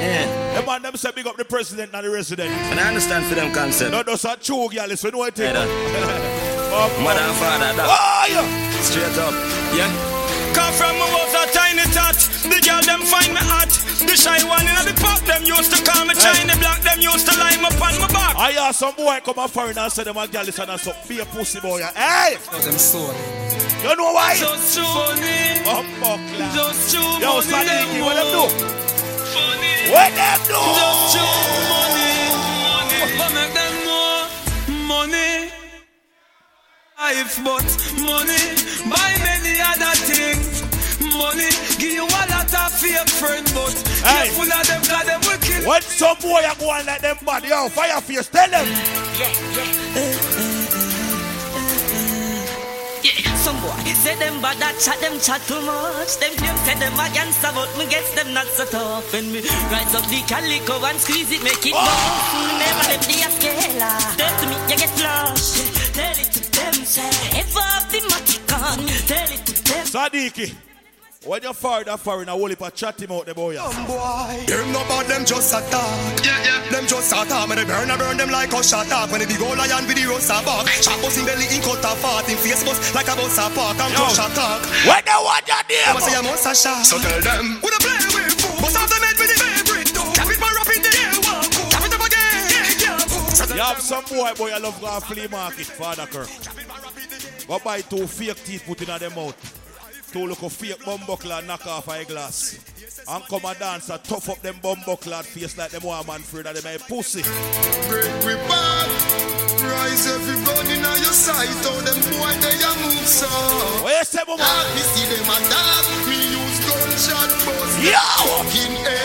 yeah. 0.00 0.26
The 0.60 0.66
man 0.66 0.82
them 0.82 0.96
say 0.96 1.10
big 1.14 1.26
up 1.26 1.36
the 1.36 1.44
president 1.44 1.92
and 1.94 2.04
the 2.04 2.10
resident. 2.10 2.50
And 2.72 2.80
I 2.80 2.88
understand 2.88 3.26
for 3.26 3.34
them 3.34 3.52
concept. 3.54 3.92
No, 3.92 4.02
those 4.02 4.24
are 4.24 4.36
true 4.36 4.68
gallis. 4.72 5.04
We 5.04 5.10
know 5.10 5.18
what 5.18 5.38
it 5.38 5.44
is. 5.44 5.52
Mother 7.04 7.20
and 7.20 7.36
father. 7.36 7.70
That. 7.76 7.86
Oh, 7.86 8.26
yeah. 8.32 8.80
Straight 8.80 9.18
up. 9.18 9.34
Yeah. 9.76 10.21
Come 10.62 10.74
from 10.78 10.94
me 10.94 11.06
was 11.10 11.34
a 11.34 11.42
tiny 11.50 11.82
tot. 11.90 12.14
The 12.46 12.58
girl 12.62 12.82
them 12.86 13.02
find 13.02 13.34
me 13.34 13.42
hot. 13.42 13.66
The 13.98 14.14
shy 14.14 14.38
one 14.46 14.62
in 14.62 14.78
the 14.86 14.94
pop. 15.02 15.18
Them 15.26 15.42
used 15.42 15.74
to 15.74 15.78
call 15.82 16.06
me 16.06 16.14
China 16.14 16.54
black. 16.62 16.82
Them 16.86 17.00
used 17.02 17.26
to 17.26 17.34
line 17.34 17.64
up 17.66 17.74
on 17.82 17.98
my 17.98 18.06
back. 18.14 18.36
I 18.38 18.52
hear 18.52 18.72
some 18.72 18.94
boy 18.94 19.18
come 19.24 19.42
a 19.42 19.48
foreign 19.48 19.76
and 19.76 19.90
say 19.90 20.04
them 20.04 20.16
a 20.16 20.26
gallis 20.30 20.62
and 20.62 20.70
a 20.70 20.78
so 20.78 20.94
be 21.08 21.18
a 21.18 21.26
pussy 21.26 21.58
boy. 21.58 21.82
Hey! 21.98 22.38
them 22.62 22.78
soul. 22.78 23.10
You 23.82 23.96
know 23.98 24.14
why? 24.14 24.38
Just 24.38 24.78
true 24.78 24.86
money. 24.86 25.66
Oh, 25.66 25.82
fuck, 25.98 26.22
lad. 26.38 26.54
Just 26.54 26.94
true 26.94 27.10
Yo, 27.18 27.42
money. 27.42 27.50
Sadiki, 27.50 27.98
what 28.06 28.14
them 28.14 28.30
do? 28.30 28.42
Funny. 29.34 29.74
What 29.90 30.10
them 30.14 30.38
do? 30.46 30.62
Just 30.78 31.02
true 31.10 31.42
money. 31.74 32.14
Money. 32.70 33.02
What 33.18 33.30
make 33.34 33.50
them 33.50 33.74
more 33.82 34.22
money? 34.86 35.61
Life, 37.02 37.42
but 37.42 37.66
money 37.98 38.38
buy 38.86 39.10
many 39.26 39.58
other 39.58 39.90
things. 40.06 40.62
Money 41.02 41.50
give 41.82 41.98
you 41.98 42.02
all 42.06 42.30
a 42.30 42.70
fake 42.70 43.10
friend, 43.18 43.42
but 43.58 43.74
Hey. 44.06 44.30
careful 44.30 44.46
of 44.46 44.62
them, 44.70 44.82
cause 44.86 45.06
them 45.10 45.20
will 45.26 45.38
kill. 45.42 45.66
When 45.68 45.82
some 45.82 46.16
boy 46.22 46.42
are 46.46 46.54
going 46.62 46.86
like 46.86 47.00
them 47.02 47.16
bad, 47.26 47.42
yo, 47.44 47.68
fire 47.70 48.00
face, 48.00 48.28
tell 48.28 48.48
them. 48.48 48.66
Yeah, 53.02 53.34
some 53.42 53.58
boy 53.60 53.82
say 54.02 54.14
them 54.22 54.40
bad 54.40 54.58
that 54.62 54.78
chat 54.78 55.00
them 55.00 55.18
chat 55.18 55.42
too 55.50 55.60
much. 55.62 56.18
Them 56.22 56.32
claim 56.38 56.56
say 56.62 56.74
them 56.78 56.94
against 57.02 57.42
but 57.42 57.66
me 57.78 57.86
gets 57.90 58.14
them 58.14 58.32
not 58.32 58.46
so 58.46 58.64
tough. 58.64 59.12
And 59.14 59.26
me 59.32 59.40
rise 59.74 59.92
up 59.98 60.06
the 60.06 60.22
calico 60.30 60.78
and 60.86 60.98
squeeze 61.00 61.32
it, 61.32 61.42
make 61.42 61.66
it 61.66 61.74
Oh. 61.74 61.82
bounce. 61.82 62.30
Me 62.46 62.58
never 62.62 62.86
let 62.94 63.02
the 63.02 63.16
scalar. 63.34 63.98
Tell 64.16 64.34
to 64.38 64.46
me 64.46 64.56
you 64.70 64.76
get 64.78 64.90
flush. 64.94 65.66
Tell 65.98 66.14
it 66.22 66.30
to 66.34 66.41
Sadiki, 69.88 70.52
when 71.24 71.40
you're 71.42 71.54
far 71.54 71.84
that 71.84 72.00
far 72.00 72.20
in 72.22 72.28
a 72.28 72.32
whole 72.32 72.48
heap 72.48 72.60
of 72.60 72.74
chat 72.74 73.00
him 73.00 73.12
out 73.12 73.24
the 73.24 73.32
boy. 73.32 73.54
Them 73.54 73.86
boy, 73.86 74.44
them 74.44 74.72
no 74.72 74.84
bad, 74.84 75.06
them 75.08 75.24
just 75.24 75.54
attack. 75.54 76.20
Yeah, 76.20 76.36
yeah. 76.44 76.60
Them 76.68 76.84
just 76.86 77.08
attack. 77.12 77.48
When 77.48 77.56
they 77.56 77.64
burn, 77.64 77.90
I 77.90 77.96
burn 77.96 78.18
them 78.18 78.28
like 78.28 78.52
a 78.52 78.62
shot 78.62 78.92
up. 78.92 79.08
When 79.10 79.20
they 79.20 79.26
big 79.26 79.40
old 79.40 79.56
lion 79.56 79.86
with 79.88 79.96
the 79.96 80.04
rust 80.04 80.28
a 80.28 80.44
back. 80.44 80.68
Chop 80.84 81.00
us 81.00 81.16
in 81.16 81.24
belly, 81.24 81.48
in 81.48 81.62
cut 81.64 81.80
a 81.80 81.96
fart. 81.96 82.28
In 82.28 82.36
face 82.36 82.60
bust 82.60 82.94
like 82.94 83.08
a 83.08 83.16
bus 83.16 83.40
a 83.40 83.48
park. 83.56 83.80
And 83.80 83.94
crush 83.96 84.20
a 84.20 84.28
talk. 84.36 84.60
When 84.84 85.00
they 85.00 85.16
want 85.16 85.48
your 85.48 85.64
name. 85.72 85.88
I'ma 85.88 86.00
say 86.04 86.12
I 86.12 86.20
must 86.20 86.44
a 86.44 86.52
shot. 86.52 86.84
So 86.84 87.00
tell 87.00 87.20
them, 87.24 87.56
who 87.64 87.72
they 87.72 87.80
play 87.80 87.96
with 88.20 88.36
fool. 88.36 88.60
Bust 88.60 88.76
off 88.76 88.92
the 88.92 89.00
head 89.00 89.16
with 89.16 89.32
the 89.32 89.38
favorite 89.40 89.88
dog. 89.96 90.12
Cap 90.12 90.28
it 90.28 90.36
for 90.36 90.52
up 90.60 90.68
in 90.68 90.80
the 90.84 90.92
air, 90.92 91.16
walk. 91.24 91.48
Cap 91.72 91.88
it 91.88 91.94
up 91.96 92.04
again. 92.04 92.52
Yeah, 92.52 93.00
yeah. 93.00 93.32
So 93.32 93.48
You 93.48 93.64
have 93.64 93.80
some 93.80 94.04
boy, 94.12 94.28
boy, 94.36 94.52
I 94.52 94.60
love 94.60 94.76
go 94.76 94.92
flea 95.00 95.28
market, 95.32 95.64
Father 95.72 96.04
Kirk. 96.04 96.28
Go 97.46 97.58
buy 97.58 97.80
two 97.80 98.06
fake 98.06 98.44
teeth 98.44 98.64
put 98.66 98.80
in 98.82 98.98
their 98.98 99.10
mouth. 99.10 99.36
Two 100.12 100.26
look 100.26 100.42
of 100.42 100.52
fake 100.52 100.78
bumbuckler 100.80 101.38
and 101.38 101.46
knock 101.46 101.66
off 101.66 101.88
a 101.88 102.04
glass. 102.04 102.58
And 103.08 103.24
come 103.24 103.44
and 103.46 103.58
dance 103.58 103.88
and 103.88 104.04
tough 104.04 104.28
up 104.28 104.42
them 104.42 104.56
bumbuckler 104.56 105.24
face 105.24 105.56
like 105.56 105.70
them 105.70 105.82
one 105.82 106.06
man 106.06 106.20
afraid 106.20 106.44
that 106.44 106.56
they 106.56 106.78
pussy. 106.78 107.22
Break 107.88 108.12
we 108.24 108.34
bad. 108.46 108.88
Rise 109.62 110.06
every 110.06 110.36
gun 110.44 110.66
in 110.68 110.84
your 110.84 111.16
sight. 111.16 111.48
How 111.64 111.80
them 111.80 111.96
boy 112.12 112.32
they 112.44 112.60
a 112.60 112.72
move 112.84 113.06
so. 113.08 113.26
What 113.82 113.96
you 113.98 114.04
say, 114.04 114.22
mama? 114.26 114.42
Dog, 114.42 114.74
me 114.74 114.82
see 114.84 115.06
them 115.08 115.32
a 115.32 115.36
dog. 115.48 115.86
Me 116.08 116.18
use 116.28 116.60
gunshot 116.66 117.30
bust. 117.46 117.80
Yo! 117.80 118.04
Fucking 118.28 118.76
A. 118.84 118.98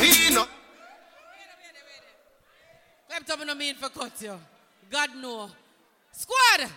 Me 0.00 0.34
no. 0.34 0.46
Clap 3.08 3.28
up 3.28 3.46
no 3.46 3.54
mean 3.54 3.74
for 3.74 3.90
cut 3.90 4.22
you. 4.22 4.38
God 4.90 5.10
know. 5.16 5.50
Squad! 6.12 6.70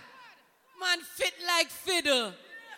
Man 0.79 0.99
fit 1.01 1.33
like 1.45 1.67
fiddle. 1.67 2.33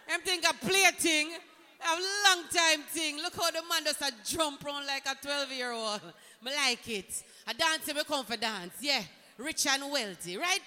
Them 0.07 0.21
think 0.23 0.43
a 0.49 0.53
play 0.53 0.89
thing. 0.97 1.31
A 1.79 1.93
long 1.93 2.43
time 2.51 2.83
thing. 2.89 3.17
Look 3.17 3.35
how 3.35 3.51
the 3.51 3.61
man 3.69 3.83
does 3.83 4.01
a 4.01 4.11
jump 4.25 4.65
around 4.65 4.87
like 4.87 5.05
a 5.05 5.15
12 5.21 5.51
year 5.51 5.71
old. 5.71 6.01
Me 6.43 6.51
like 6.53 6.87
it. 6.89 7.23
A 7.47 7.53
dance 7.53 7.87
we 7.93 8.03
come 8.03 8.25
for 8.25 8.37
dance. 8.37 8.73
Yeah. 8.81 9.01
Rich 9.37 9.67
and 9.67 9.91
wealthy. 9.91 10.37
Right? 10.37 10.59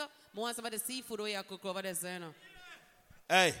Up. 0.00 0.10
I 0.36 0.40
want 0.40 0.54
some 0.54 0.64
of 0.64 0.70
the 0.70 0.78
seafood 0.78 1.20
you 1.20 1.40
cook 1.48 1.64
over 1.64 1.82
there, 1.82 1.94
so 1.94 2.08
you 2.08 2.18
know. 2.20 2.34
Hey, 3.28 3.52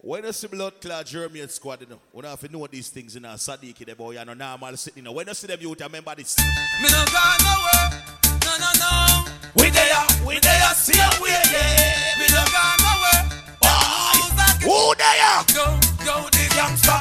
when 0.00 0.24
you 0.24 0.32
see 0.32 0.46
blood 0.46 0.80
clot 0.80 1.06
German 1.06 1.48
squad, 1.48 1.80
you 1.80 1.86
know, 1.88 1.98
we 2.12 2.22
don't 2.22 2.30
have 2.30 2.40
to 2.40 2.48
know 2.52 2.66
these 2.66 2.88
things 2.88 3.16
in 3.16 3.22
you 3.22 3.28
know, 3.28 3.34
Sadiki, 3.34 3.84
the 3.84 3.94
boy, 3.94 4.12
you 4.12 4.24
know, 4.24 4.34
normal 4.34 4.76
sitting, 4.76 5.02
you 5.02 5.04
know. 5.04 5.12
When 5.12 5.26
you 5.26 5.34
see 5.34 5.46
them, 5.46 5.58
you 5.60 5.74
remember 5.74 6.14
this. 6.14 6.36
Me 6.38 6.88
no 6.90 7.04
gone 7.12 7.38
nowhere. 7.42 8.02
No, 8.44 8.52
no, 8.58 8.70
no. 8.78 9.24
We 9.56 9.70
there, 9.70 10.06
we 10.26 10.38
there, 10.38 10.74
see 10.74 10.98
we 11.20 11.30
yeah. 11.30 12.18
Me 12.18 12.26
no 12.30 12.44
gone 12.46 12.78
nowhere. 12.80 13.38
Who 14.68 14.94
there? 14.94 15.42
Go, 15.54 15.64
go, 16.04 16.28
the 16.28 16.44
gangster. 16.54 17.00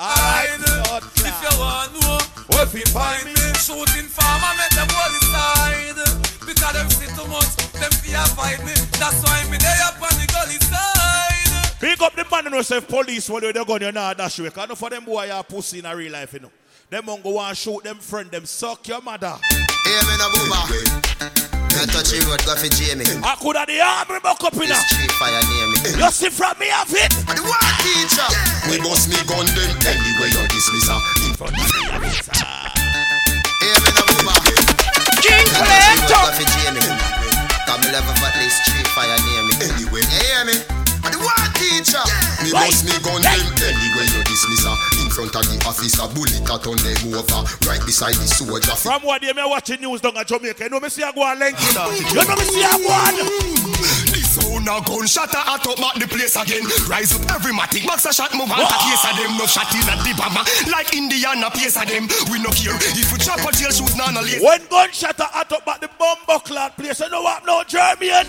Alright, 0.00 0.58
If 0.58 1.36
you 1.42 1.58
want 1.60 1.92
know 2.00 2.18
where 2.56 2.66
fi 2.66 2.80
find 2.90 3.26
me, 3.26 3.54
shooting 3.54 4.08
farmer 4.08 4.56
make 4.58 4.72
them 4.74 4.88
all 4.96 5.12
decide. 5.12 5.82
Because 6.40 6.72
them 6.72 6.88
see 6.90 7.10
too 7.14 7.28
much, 7.28 7.54
them 7.78 7.92
fear 8.02 8.24
fight 8.34 8.64
me. 8.64 8.72
That's 8.98 9.22
why 9.22 9.44
me 9.50 9.58
there 9.58 9.84
up 9.84 10.00
on 10.00 10.16
the 10.18 10.26
gully 10.32 10.58
side. 10.58 11.31
Big 11.82 12.00
up 12.00 12.14
the 12.14 12.22
man 12.30 12.46
who 12.46 12.62
say 12.62 12.78
police 12.80 13.28
when 13.28 13.42
they 13.42 13.50
gun 13.52 13.82
you 13.82 13.90
now 13.90 14.14
dash 14.14 14.38
away. 14.38 14.54
Cause 14.54 14.68
no 14.68 14.76
for 14.76 14.88
them 14.88 15.02
boy 15.02 15.28
are 15.28 15.42
pussy 15.42 15.80
in 15.80 15.84
a 15.84 15.90
real 15.96 16.12
life, 16.12 16.32
you 16.32 16.38
know. 16.38 16.50
Them 16.88 17.06
won't 17.06 17.24
go 17.26 17.42
and 17.42 17.58
shoot 17.58 17.82
them 17.82 17.98
friend, 17.98 18.30
them 18.30 18.46
suck 18.46 18.86
your 18.86 19.02
mother. 19.02 19.34
Hear 19.50 20.02
me 20.06 20.14
no 20.14 20.30
boomer. 20.30 20.62
You 21.74 21.82
touch 21.90 22.14
the 22.14 22.22
road, 22.22 22.38
go 22.46 22.54
for 22.54 22.70
Jamie. 22.70 23.02
I 23.26 23.34
could 23.34 23.58
have 23.58 23.66
the 23.66 23.82
army 23.82 24.22
buck 24.22 24.38
up 24.46 24.54
in 24.62 24.70
This 24.70 24.78
street 24.94 25.10
fire 25.18 25.42
near 25.42 25.66
me. 25.74 25.78
You 25.98 26.10
see 26.14 26.30
from 26.30 26.54
me 26.62 26.70
have 26.70 26.86
it. 26.86 27.10
And 27.26 27.34
the 27.34 27.42
war 27.42 27.58
teacher. 27.82 28.30
We 28.70 28.78
bust 28.78 29.10
me 29.10 29.18
gun 29.26 29.42
them 29.50 29.74
anyway 29.82 30.30
you 30.30 30.42
dismiss 30.54 30.86
her. 30.86 31.02
In 31.26 31.34
front 31.34 31.58
of 31.58 31.66
me. 31.66 32.14
Hear 33.58 33.78
me 33.82 33.90
no 33.90 34.02
boomer. 34.06 34.38
King 35.18 35.50
You 35.50 35.58
touch 35.58 35.82
road, 35.82 36.14
go 36.14 36.30
for 36.30 36.46
Jamie. 36.46 36.86
Cause 37.66 37.78
me 37.82 37.90
love 37.90 38.06
at 38.06 38.38
least 38.38 38.70
street 38.70 38.86
fire 38.94 39.18
near 39.26 39.42
me. 39.50 39.54
Anyway. 39.66 40.06
You 40.06 40.22
hear 40.30 40.46
me? 40.46 40.81
And 41.04 41.12
the 41.14 41.18
war 41.18 41.46
teacher. 41.58 42.04
Me 42.42 42.50
bust 42.52 42.84
me 42.86 42.94
gun 43.02 43.22
them 43.22 43.42
anyway 43.58 44.06
you 44.10 44.22
dismiss 44.26 44.64
her. 44.66 44.76
In 45.02 45.10
front 45.10 45.34
of 45.34 45.44
the 45.46 45.56
officer, 45.66 46.06
bullet 46.14 46.42
a 46.42 46.56
turn 46.58 46.78
them 46.78 47.14
over. 47.14 47.42
Right 47.66 47.82
beside 47.82 48.14
the 48.14 48.26
soldier. 48.26 48.74
From 48.78 49.02
what 49.02 49.22
day 49.22 49.32
me 49.32 49.42
watching 49.46 49.80
news 49.80 50.00
down 50.00 50.16
at 50.16 50.26
Jamaica, 50.26 50.64
you 50.64 50.70
know 50.70 50.80
me 50.80 50.88
see 50.88 51.02
a 51.02 51.12
go 51.12 51.22
on 51.22 51.38
length, 51.38 51.58
you 51.62 51.74
know. 51.74 51.90
You 51.90 52.22
know 52.22 52.36
me 52.38 52.46
see 52.46 52.62
a 52.62 52.74
go 52.78 52.90
on. 52.90 53.14
This 54.14 54.38
sound 54.38 54.68
a 54.68 54.78
gunshot 54.82 55.34
a 55.34 55.42
hot 55.42 55.66
up 55.66 55.78
mark 55.78 55.98
the 55.98 56.06
place 56.06 56.36
again. 56.38 56.62
Rise 56.86 57.14
up 57.18 57.26
every 57.34 57.52
matic, 57.52 57.86
box 57.86 58.06
a 58.06 58.12
shot 58.12 58.34
move 58.34 58.50
on. 58.50 58.62
A 58.62 58.66
case 58.86 59.04
of 59.06 59.14
them 59.18 59.34
no 59.38 59.46
shot 59.46 59.70
in 59.74 59.86
a 59.86 59.94
the 60.06 60.14
bomber. 60.14 60.46
Like 60.70 60.94
Indiana 60.94 61.50
pace 61.50 61.76
of 61.76 61.86
them. 61.86 62.06
We 62.30 62.38
no 62.38 62.50
care 62.54 62.78
if 62.78 63.10
we 63.10 63.18
chop 63.18 63.42
a 63.42 63.50
jail 63.50 63.74
shoes 63.74 63.94
none 63.98 64.16
a 64.16 64.22
lace. 64.22 64.42
When 64.42 64.62
gunshot 64.70 65.18
a 65.18 65.26
hot 65.30 65.50
up 65.50 65.66
at 65.66 65.80
the 65.82 65.90
bumbo 65.98 66.38
clot 66.46 66.76
place, 66.78 67.00
you 67.00 67.10
know 67.10 67.22
what 67.22 67.42
no 67.46 67.62
German. 67.66 68.26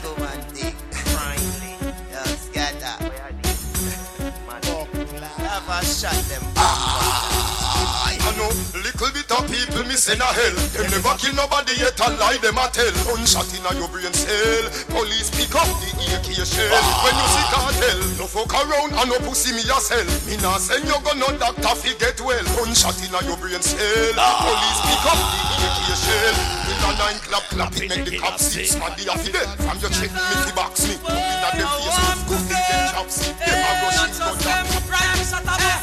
A 5.63 5.79
shot 5.79 6.11
them. 6.27 6.43
I 6.59 8.19
know 8.35 8.51
little 8.83 9.09
bit 9.15 9.31
of 9.31 9.47
people 9.47 9.87
me 9.87 9.95
send 9.95 10.19
a 10.19 10.27
hell. 10.27 10.55
Them 10.75 10.91
never 10.91 11.15
kill 11.15 11.31
nobody 11.39 11.79
yet 11.79 11.95
a 12.03 12.11
lie 12.19 12.35
them 12.43 12.59
a 12.59 12.67
tell. 12.67 12.91
Gunshot 13.07 13.47
in 13.55 13.63
your 13.79 13.87
brain 13.87 14.11
cell. 14.11 14.65
Police 14.91 15.31
pick 15.31 15.55
up 15.55 15.65
the 15.79 15.89
AK 16.19 16.35
shell. 16.43 16.67
When 17.07 17.15
you 17.15 17.27
see 17.31 17.47
cartel, 17.47 17.99
no 18.19 18.27
fuck 18.27 18.51
around 18.51 18.91
and 18.91 19.07
no 19.07 19.17
pussy 19.23 19.55
me 19.55 19.63
sell. 19.63 20.03
Me 20.27 20.35
nah 20.43 20.59
send 20.59 20.83
you 20.83 20.99
go 20.99 21.15
no 21.15 21.31
doctor 21.39 21.75
fi 21.79 21.95
get 21.95 22.19
well. 22.19 22.43
Gunshot 22.59 22.99
in 22.99 23.15
your 23.23 23.39
brain 23.39 23.63
cell. 23.63 24.13
Police 24.19 24.81
pick 24.83 25.05
up 25.07 25.19
the 25.47 25.63
AK 25.63 25.87
shell. 25.95 26.35
In 26.69 26.79
a 26.83 26.91
nine 26.99 27.19
clap 27.23 27.45
clap 27.49 27.71
it 27.79 27.87
make 27.87 28.03
the 28.03 28.19
cops 28.19 28.51
see. 28.51 28.67
Smaddy 28.67 29.07
a 29.07 29.15
fi 29.15 29.31
dead. 29.31 29.47
From 29.63 29.79
your 29.79 29.91
check 29.95 30.11
me 30.11 30.35
fi 30.43 30.51
box 30.51 30.83
me. 30.91 30.99
Look 30.99 31.15
in 31.15 31.39
at 31.39 31.55
face 31.55 32.51
me. 32.51 32.52
Go 32.93 33.03
fi 33.09 33.33
them 33.33 34.09
chops. 34.13 34.45
Them 34.45 34.65
a 34.69 34.79
rush 34.85 35.33
in 35.33 35.41
gun 35.41 35.53
jack. 35.57 35.81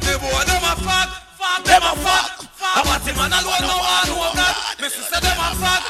The 0.00 0.14
eh, 0.14 0.18
boy 0.22 0.42
them 0.46 0.62
a 0.62 0.74
fuck, 0.78 1.08
fuck 1.34 1.64
them 1.64 1.82
a 1.82 1.92
fuck. 1.98 2.46
I 2.62 2.82
want 2.86 3.02
him 3.02 3.16
man 3.16 3.32
alone 3.34 3.66
no 3.66 3.82
one 3.82 4.06
know 4.06 4.30
God. 4.38 4.54
Me 4.80 4.88
sister 4.88 5.20
them 5.20 5.38
a 5.38 5.54
fuck. 5.58 5.82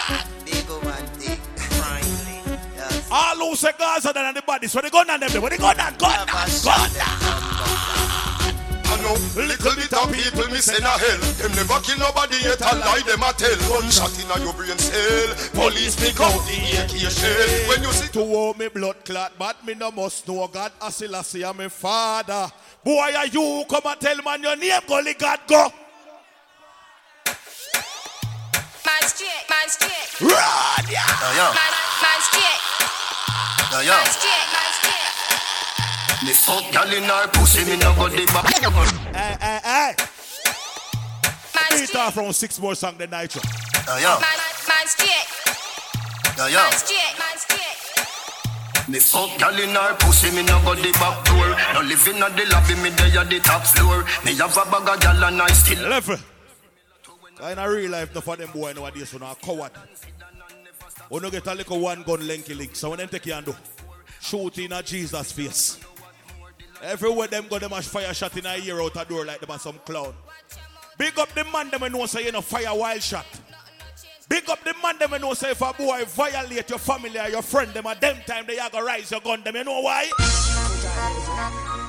All 3.15 3.37
who 3.37 3.55
say 3.55 3.73
Gaza 3.79 4.11
than 4.15 4.33
the 4.33 4.41
bodies, 4.41 4.75
when 4.75 4.85
they 4.85 4.91
gun 4.91 5.11
on 5.11 5.21
them, 5.21 5.43
when 5.43 5.51
they 5.51 5.59
gun 5.59 5.79
on, 5.79 5.95
gun 5.99 6.21
on, 6.21 6.27
gun 6.27 6.91
I 6.97 8.22
know 9.03 9.17
little 9.37 9.75
bit 9.75 9.93
of 9.93 10.07
people 10.13 10.47
me 10.49 10.59
send 10.59 10.85
a 10.85 10.95
hell. 10.95 11.21
Them 11.43 11.53
never 11.59 11.79
kill 11.83 11.99
nobody 11.99 12.37
yet 12.43 12.61
a 12.61 12.73
lie 12.79 13.03
them 13.07 13.23
a 13.23 13.33
tell. 13.35 13.59
Gunshot 13.69 14.15
in 14.23 14.31
a 14.31 14.37
your 14.45 14.55
brain 14.55 14.79
cell. 14.79 15.31
Police 15.53 15.97
pick 15.97 16.21
out 16.21 16.41
the 16.47 16.57
AK 16.81 16.95
shell. 17.11 17.69
When 17.69 17.83
you 17.83 17.93
see 17.93 18.09
to 18.13 18.25
hold 18.25 18.59
me 18.59 18.69
blood 18.69 19.05
clot, 19.05 19.33
but 19.39 19.65
me 19.67 19.75
no 19.75 19.91
must 19.91 20.27
know 20.29 20.47
God 20.49 20.73
Asilasi 20.81 21.43
am 21.43 21.57
my 21.59 21.69
father. 21.69 22.51
Boy, 22.85 23.13
are 23.17 23.27
you 23.27 23.65
come 23.69 23.83
and 23.87 24.01
tell 24.01 24.17
man 24.23 24.43
your 24.43 24.57
name, 24.57 24.81
Gully 24.87 25.15
God 25.15 25.41
go. 25.47 25.73
Man 28.85 29.03
straight, 29.07 29.47
man 29.49 29.69
straight. 29.69 30.21
Run, 30.21 30.85
yeah. 30.91 31.07
yo. 31.39 31.47
Man, 31.55 31.73
man 32.03 32.21
straight. 32.21 32.61
Yo, 33.71 33.81
yo. 33.81 33.95
Man 33.95 34.07
straight, 34.07 34.49
man 34.51 34.59
straight. 34.59 34.62
Me 36.25 36.33
fuck 36.33 36.71
gal 36.71 36.93
in 36.93 37.03
her 37.03 37.27
pussy, 37.29 37.65
me 37.69 37.77
no 37.79 37.93
go 37.95 38.09
the 38.09 38.25
back. 38.27 38.47
Hey, 38.47 39.37
hey, 39.41 39.61
hey. 39.65 39.95
Man 41.55 41.81
Beat 41.81 41.97
off 41.97 42.15
from 42.15 42.33
six 42.33 42.61
more 42.61 42.77
song 42.77 42.97
than 42.97 43.11
Nitro. 43.11 43.43
Yo, 43.89 43.97
yo. 43.99 44.21
Man, 44.21 44.39
man 44.69 44.87
straight. 44.87 45.27
Yo, 46.39 46.47
yo. 46.47 46.59
Man 46.59 46.73
straight, 46.73 47.19
man 47.19 47.37
straight. 47.39 48.89
Me 48.89 48.99
fuck 49.01 49.37
gal 49.39 49.59
in 49.59 49.71
her 49.71 49.95
pussy, 49.97 50.31
me 50.31 50.45
no 50.45 50.61
go 50.63 50.77
the 50.77 50.93
back 50.93 51.25
door. 51.25 51.57
No 51.75 51.81
live 51.81 52.07
in 52.07 52.21
the 52.21 52.47
lobby, 52.53 52.75
me 52.77 52.91
dey 52.95 53.19
at 53.19 53.29
the 53.29 53.41
top 53.41 53.67
floor. 53.67 54.05
Me 54.25 54.37
have 54.37 54.57
a 54.57 54.71
bag 54.71 54.89
of 54.89 55.01
gal 55.01 55.25
and 55.25 55.43
I 55.43 55.49
still 55.49 55.89
Level. 55.89 56.19
In 57.51 57.59
a 57.59 57.69
real 57.69 57.91
life, 57.91 58.15
no 58.15 58.21
for 58.21 58.37
them 58.37 58.51
boy 58.53 58.73
nowadays, 58.73 59.09
so 59.09 59.19
no 59.19 59.27
a 59.27 59.35
coward. 59.35 59.73
When 61.09 61.25
you 61.25 61.31
get 61.33 61.47
a 61.49 61.55
little 61.55 61.81
one 61.81 62.05
gun 62.05 62.29
lanky 62.29 62.55
link, 62.55 62.77
so 62.77 62.91
when 62.91 63.01
them 63.01 63.09
take 63.09 63.27
you 63.27 63.35
and 63.35 63.45
do, 63.45 63.57
shoot 64.21 64.59
in 64.59 64.73
a 64.73 64.83
Jesus 64.85 65.33
face. 65.33 65.81
Everywhere 66.83 67.29
them 67.29 67.47
go, 67.49 67.59
them 67.59 67.73
a 67.73 67.81
fire 67.81 68.13
shot 68.13 68.37
in 68.37 68.45
a 68.45 68.57
year 68.57 68.81
out 68.81 68.97
a 68.97 69.05
door 69.05 69.25
like 69.25 69.41
them 69.41 69.51
are 69.51 69.59
some 69.59 69.79
clown. 69.87 70.13
Big 70.99 71.17
up 71.19 71.33
the 71.35 71.45
man 71.45 71.71
them 71.71 71.81
who 71.81 71.89
know 71.89 72.07
say 72.07 72.25
you 72.25 72.33
know 72.33 72.41
fire 72.41 72.75
wild 72.75 73.03
shot. 73.03 73.27
Big 74.29 74.49
up 74.51 74.63
the 74.65 74.75
man 74.83 74.99
them 74.99 75.11
who 75.11 75.19
know 75.19 75.35
say 75.35 75.53
if 75.53 75.61
a 75.61 75.73
boy 75.73 76.05
violate 76.07 76.69
your 76.69 76.79
family 76.79 77.19
or 77.19 77.29
your 77.29 77.43
friend 77.43 77.73
them 77.73 77.87
at 77.87 78.01
them 78.01 78.17
time 78.27 78.45
they 78.47 78.59
are 78.59 78.69
gonna 78.71 78.85
rise 78.85 79.11
your 79.11 79.21
gun 79.21 79.43
them. 79.43 79.55
You 79.55 79.65
know 79.65 79.81
why? 79.81 80.11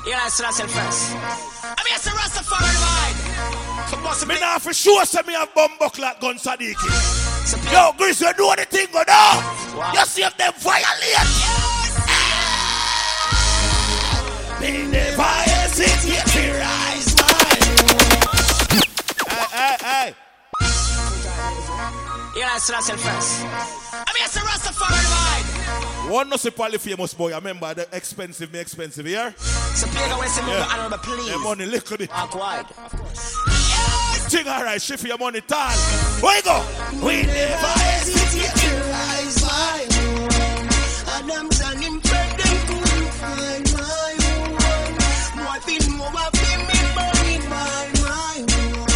Yeah, 0.05 0.19
that's 0.19 0.41
Russell 0.41 0.67
first. 0.67 1.15
I 1.15 1.81
mean, 1.83 1.95
it's 1.95 2.05
a 2.05 2.09
Rastafari 2.09 2.73
ride. 2.83 4.27
Me 4.27 4.39
now 4.39 4.59
for 4.59 4.73
sure 4.73 5.05
say 5.05 5.21
me 5.25 5.33
have 5.33 5.53
bomb 5.55 5.71
buckler 5.79 6.13
gun 6.19 6.35
Sadiki. 6.35 7.71
Yo, 7.71 7.93
Gris, 7.97 8.21
you 8.21 8.31
do 8.37 8.49
anything 8.49 8.87
go 8.91 9.03
now? 9.07 9.91
You 9.93 10.05
see 10.05 10.23
if 10.23 10.37
them 10.37 10.53
violate. 10.57 11.62
They 14.63 14.87
never 14.87 15.21
hesitate 15.21 16.25
to 16.31 16.53
rise 16.57 17.13
Hey, 19.27 19.47
hey, 19.51 19.75
hey. 19.81 20.15
Yeah, 22.39 22.47
that's 22.53 22.71
Russell 22.71 22.95
first. 22.95 23.41
I 23.43 24.11
mean, 24.13 24.23
it's 24.23 24.37
a 24.37 24.39
Rastafari 24.39 25.03
ride. 25.11 26.11
One 26.13 26.29
no 26.29 26.37
say 26.37 26.51
probably 26.51 26.77
famous 26.77 27.13
boy. 27.13 27.33
I 27.33 27.35
remember 27.35 27.73
the 27.73 27.89
expensive, 27.91 28.53
me 28.53 28.59
expensive 28.59 29.05
here. 29.05 29.33
So, 29.37 29.85
play 29.87 30.07
the 30.07 30.17
way 30.17 30.27
some 30.27 30.47
Yeah. 30.47 30.59
yeah. 30.59 30.67
honorable, 30.71 30.97
please. 30.99 31.27
Your 31.29 31.43
money 31.43 31.65
little 31.65 31.97
bit. 31.97 32.09
Walk 32.09 32.33
wide, 32.33 32.65
of 32.85 32.91
course. 32.91 33.35
Thing 34.31 34.47
alright, 34.47 34.81
shift 34.81 35.05
your 35.05 35.17
money 35.17 35.41
tall. 35.41 35.71
Where 36.21 36.37
you 36.37 36.43
go? 36.43 37.05
We 37.05 37.23
never 37.23 37.67
hesitate 37.67 38.55
to 38.61 38.75
rise 38.89 39.41
my 39.43 39.92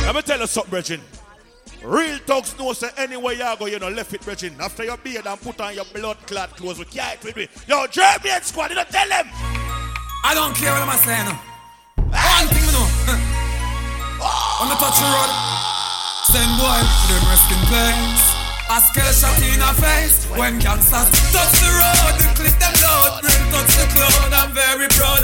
Let 0.08 0.16
me 0.16 0.22
tell 0.22 0.40
you 0.40 0.48
something, 0.48 0.72
Bridget. 0.72 1.02
Real 1.84 2.18
thugs 2.20 2.58
know 2.58 2.72
say 2.72 2.88
anywhere 2.96 3.34
you 3.34 3.44
go, 3.60 3.66
you 3.66 3.78
know, 3.78 3.90
left 3.90 4.14
it, 4.14 4.22
Bridget. 4.22 4.54
After 4.58 4.86
your 4.86 4.96
beard 4.96 5.28
and 5.28 5.42
put 5.42 5.60
on 5.60 5.76
your 5.76 5.84
blood 5.84 6.16
clad 6.26 6.50
clothes, 6.52 6.80
we 6.80 6.86
can't 6.86 7.22
with 7.26 7.36
me. 7.36 7.50
Yo, 7.68 7.86
German 7.88 8.42
squad, 8.42 8.70
you 8.70 8.78
know, 8.78 8.86
tell 8.86 9.04
them. 9.10 9.28
I 10.24 10.32
don't 10.32 10.56
care 10.56 10.72
what 10.72 10.88
I'm 10.88 10.96
saying. 11.04 11.28
One 12.08 12.48
thing 12.56 12.64
me 12.64 12.72
know. 12.72 12.88
On 14.64 14.72
the 14.72 14.80
touch 14.80 14.96
the 14.96 15.08
road, 15.12 15.32
send 16.32 16.56
boy 16.56 16.80
to 16.80 17.06
them 17.12 17.28
resting 17.28 17.64
place. 17.68 18.32
A 18.72 18.80
scale 18.80 19.12
shot 19.12 19.36
in 19.44 19.60
a 19.60 19.76
face 19.76 20.24
when 20.40 20.56
cancer 20.62 21.04
touch 21.36 21.52
the 21.60 21.68
road. 21.68 22.16
The 22.16 22.32
clip 22.32 22.56
them 22.64 22.76
load, 22.80 23.28
bring 23.28 23.44
touch 23.52 23.76
the 23.76 23.86
cloud. 23.92 24.32
I'm 24.32 24.56
very 24.56 24.88
proud. 24.88 25.18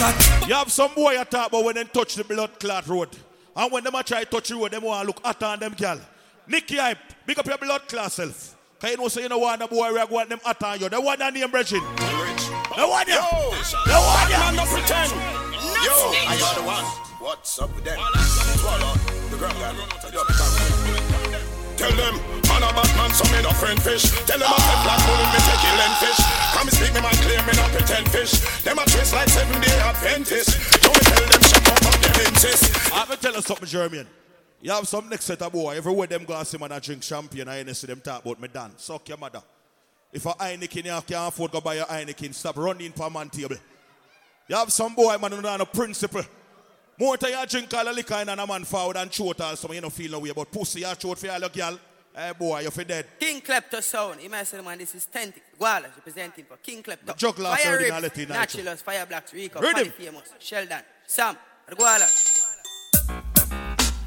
Ah. 0.00 0.46
You 0.46 0.54
have 0.54 0.70
some 0.72 0.94
boy 0.94 1.12
you 1.12 1.24
talk 1.24 1.48
about 1.48 1.64
when 1.64 1.74
they 1.74 1.84
touch 1.84 2.14
the 2.14 2.24
blood 2.24 2.58
clot 2.58 2.86
road. 2.86 3.08
And 3.54 3.72
when 3.72 3.84
them 3.84 3.94
a 3.94 4.02
try 4.02 4.24
touch 4.24 4.48
the 4.48 4.56
road, 4.56 4.70
them 4.70 4.82
want 4.84 5.02
to 5.02 5.06
look 5.08 5.24
hotter 5.24 5.46
on 5.46 5.58
them 5.58 5.74
gal. 5.76 6.00
Nicky 6.46 6.76
Hype, 6.76 6.98
big 7.26 7.38
up 7.38 7.46
your 7.46 7.58
blood 7.58 7.86
clot 7.88 8.10
self. 8.10 8.56
Cause 8.80 8.90
you 8.90 8.96
know 8.96 9.08
say 9.08 9.22
you 9.22 9.28
know 9.28 9.38
want 9.38 9.60
the 9.60 9.66
boy 9.68 9.92
we 9.92 10.04
want 10.04 10.28
them 10.28 10.40
hotter 10.42 10.66
on 10.66 10.80
you. 10.80 10.88
They 10.88 10.98
want 10.98 11.18
that 11.18 11.32
name 11.34 11.50
Bridget. 11.50 11.82
They 11.96 12.82
want 12.82 13.08
you. 13.08 13.14
They 13.14 13.92
want 13.92 14.30
you. 14.30 14.38
Man, 14.38 14.56
no 14.56 14.64
pretend. 14.64 15.12
Yo, 15.12 15.92
I 16.26 16.36
got 16.38 16.56
the 16.56 16.62
one. 16.62 16.84
What's 17.22 17.60
up 17.60 17.74
with 17.74 17.84
them? 17.84 17.98
Swallow 17.98 18.94
the 19.30 19.36
ground 19.36 19.54
guy. 19.58 20.51
Tell 21.76 21.92
them, 21.96 22.14
man 22.48 22.62
a 22.62 22.70
Batman, 22.72 23.10
so 23.12 23.24
me 23.32 23.42
no 23.42 23.50
friend 23.56 23.80
fish. 23.82 24.04
Tell 24.26 24.38
them 24.38 24.48
I 24.48 24.58
say 24.60 24.78
black 24.84 25.00
bullet, 25.06 25.28
me 25.32 25.40
take 25.42 25.60
killing 25.62 25.96
fish. 25.98 26.20
Come 26.52 26.68
speak 26.70 26.92
me 26.94 27.00
my 27.00 27.12
claim, 27.24 27.42
me 27.46 27.52
no 27.56 27.64
pretend 27.74 28.06
fish. 28.10 28.32
Them 28.62 28.78
a 28.78 28.84
trace 28.84 29.12
like 29.12 29.28
seven 29.28 29.60
day 29.60 29.76
Adventist. 29.80 30.82
Don't 30.82 31.02
tell 31.02 31.24
them 31.26 31.42
shut 31.42 31.68
up, 31.68 31.86
up 31.86 31.96
the 32.00 32.10
lenses. 32.18 32.60
I'm 32.92 33.08
gonna 33.08 33.16
tell 33.16 33.34
you 33.34 33.42
something, 33.42 33.68
Jeremian. 33.68 34.06
You 34.60 34.70
have 34.70 34.86
some 34.86 35.08
next 35.08 35.24
set 35.24 35.42
of 35.42 35.52
boy. 35.52 35.76
Everywhere 35.76 36.06
them 36.06 36.24
go 36.24 36.40
see 36.44 36.58
man 36.58 36.72
a 36.72 36.80
drink 36.80 37.02
champagne, 37.02 37.48
I 37.48 37.58
ain't 37.58 37.76
see 37.76 37.86
them 37.86 38.00
talk 38.00 38.24
about 38.24 38.40
me 38.40 38.48
done. 38.48 38.72
Suck 38.76 39.08
your 39.08 39.18
mother. 39.18 39.42
If 40.12 40.26
a 40.26 40.30
Heineken 40.30 40.84
you 40.84 41.02
can't 41.06 41.28
afford 41.28 41.50
go 41.50 41.60
buy 41.60 41.76
a 41.76 41.84
Heineken, 41.84 42.34
stop 42.34 42.56
running 42.56 42.92
for 42.92 43.06
a 43.06 43.10
man 43.10 43.30
table. 43.30 43.56
You 44.46 44.56
have 44.56 44.70
some 44.70 44.94
boy 44.94 45.16
man 45.18 45.32
have 45.32 45.58
no 45.58 45.64
principle. 45.64 46.22
More 47.02 47.16
time 47.16 47.32
you 47.32 47.46
drink 47.46 47.74
all 47.74 47.84
the 47.84 47.92
liquor 47.92 48.14
and 48.14 48.30
a 48.30 48.46
man 48.46 48.62
forward 48.62 48.96
and 48.96 49.10
throat 49.10 49.40
all 49.40 49.56
some 49.56 49.72
you 49.72 49.80
don't 49.80 49.92
feel 49.92 50.12
no 50.12 50.20
way 50.20 50.28
about 50.28 50.52
pussy 50.52 50.82
you 50.82 50.94
throat 50.94 51.18
for 51.18 51.30
all 51.32 51.40
your 51.40 51.48
girl. 51.48 51.76
Hey 52.14 52.30
boy, 52.38 52.60
you 52.60 52.70
for 52.70 52.84
dead. 52.84 53.06
King 53.18 53.40
Klepto 53.40 53.82
sound. 53.82 54.20
He 54.20 54.28
might 54.28 54.46
say, 54.46 54.60
man, 54.60 54.78
this 54.78 54.94
is 54.94 55.08
Tenti. 55.12 55.40
Guala 55.58 55.92
representing 55.96 56.44
for 56.44 56.58
King 56.58 56.80
Klepto. 56.80 57.16
Juggler 57.16 57.56
Fire 57.56 57.78
Rips, 57.78 58.16
Nitro. 58.16 58.34
Naturalist, 58.36 58.84
Fire 58.84 59.04
Blacks, 59.04 59.34
Rico, 59.34 59.60
Rhythm. 59.60 59.90
Famous, 59.90 60.32
Sheldon, 60.38 60.82
Sam, 61.04 61.36
Guala. 61.72 62.06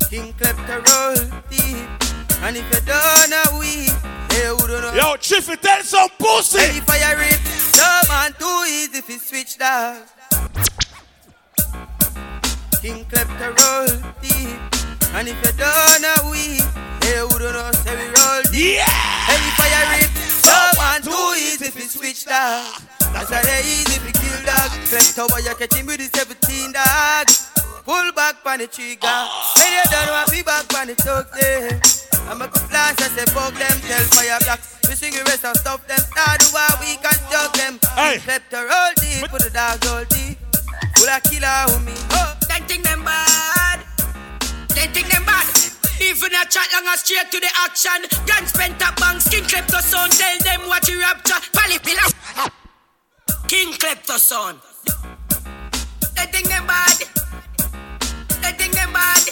King 0.10 0.32
Klepto 0.32 0.76
roll 0.88 1.42
deep. 1.50 1.90
And 2.44 2.56
if 2.56 2.64
you 2.64 2.80
don't 2.86 3.30
know 3.30 3.60
we, 3.60 3.90
they 4.30 4.52
wouldn't 4.52 4.96
know. 4.96 5.12
Yo, 5.12 5.18
Chiffy, 5.18 5.58
tell 5.58 5.84
some 5.84 6.08
pussy. 6.18 6.60
Hey, 6.60 6.80
fire 6.80 7.18
rip, 7.18 7.42
no 7.76 8.00
man 8.08 8.32
too 8.40 8.64
easy 8.70 9.00
if 9.00 9.10
you 9.10 9.20
switch 9.20 9.58
that. 9.58 10.14
King 12.86 13.02
Klepto 13.10 13.50
roll 13.50 13.90
deep. 14.22 14.62
And 15.18 15.26
if 15.26 15.34
you 15.42 15.54
don't 15.58 16.06
know 16.06 16.30
we, 16.30 16.62
they 17.02 17.18
wouldn't 17.18 17.58
know 17.58 17.74
say 17.82 17.98
we 17.98 18.14
roll 18.14 18.46
deep. 18.54 18.78
Yeah! 18.78 18.86
Hey, 19.26 19.42
fire 19.58 19.86
rip, 19.90 20.14
no 20.46 20.54
man 20.78 21.02
too 21.02 21.34
easy 21.34 21.66
if 21.66 21.74
you 21.74 21.90
switch 21.90 22.30
that. 22.30 22.62
That's 23.10 23.34
why 23.34 23.42
they 23.42 23.66
easy 23.66 23.98
if 23.98 24.06
you 24.06 24.14
kill 24.14 24.38
dog. 24.46 24.70
Klepto 24.86 25.26
boy, 25.34 25.42
you 25.42 25.58
catch 25.58 25.74
him 25.74 25.90
with 25.90 25.98
the 25.98 26.14
17 26.14 26.78
dog. 26.78 27.26
Pull 27.90 28.14
back 28.14 28.46
on 28.46 28.62
the 28.62 28.70
trigger. 28.70 29.18
When 29.58 29.74
you 29.74 29.86
don't 29.90 30.14
want 30.14 30.30
be 30.30 30.46
back 30.46 30.70
on 30.78 30.86
the 30.86 30.94
talk 30.94 31.34
there. 31.34 31.82
I'm 32.30 32.38
a 32.38 32.46
good 32.46 32.70
flash, 32.70 33.02
I 33.02 33.10
say 33.18 33.26
bug 33.34 33.58
them, 33.58 33.82
tell 33.82 34.06
fire 34.14 34.38
black. 34.46 34.62
We 34.86 34.94
sing 34.94 35.18
the 35.18 35.26
rest 35.26 35.42
and 35.42 35.58
stuff 35.58 35.82
them. 35.90 35.98
Start 35.98 36.38
do 36.38 36.54
what 36.54 36.78
we 36.86 37.02
can 37.02 37.18
jug 37.34 37.50
them. 37.58 37.82
Hey. 37.98 38.22
Klepto 38.22 38.62
roll 38.62 38.94
deep, 39.02 39.26
put 39.34 39.42
the 39.42 39.50
dog 39.50 39.82
roll 39.90 40.06
deep. 40.14 40.38
Pull 40.94 41.10
a 41.10 41.18
killer 41.26 41.66
with 41.74 41.82
me. 41.82 41.98
Oh, 42.14 42.22
Them 42.22 42.22
think 42.22 42.34
them 42.34 42.35
bad. 43.06 43.80
They 44.70 44.88
think 44.88 45.08
them 45.08 45.24
bad. 45.26 45.48
Even 46.02 46.34
a 46.34 46.44
chat 46.50 46.68
long 46.74 46.88
and 46.88 47.00
straight 47.00 47.32
to 47.32 47.40
the 47.40 47.52
action. 47.64 48.04
Guns 48.26 48.50
spent 48.50 48.82
a 48.82 48.92
bang, 49.00 49.20
skin 49.20 49.44
klepto 49.44 49.80
son. 49.82 50.10
Tell 50.10 50.38
them 50.40 50.68
what 50.68 50.88
you 50.90 51.00
rapture. 51.00 51.40
Pally 51.54 51.80
pillar. 51.80 52.10
King 53.48 53.72
klepto 53.74 54.18
son. 54.18 54.60
They 56.16 56.26
think 56.26 56.48
them 56.48 56.66
bad. 56.68 56.98
They 58.42 58.52
think 58.58 58.74
them 58.74 58.92
bad. 58.92 59.24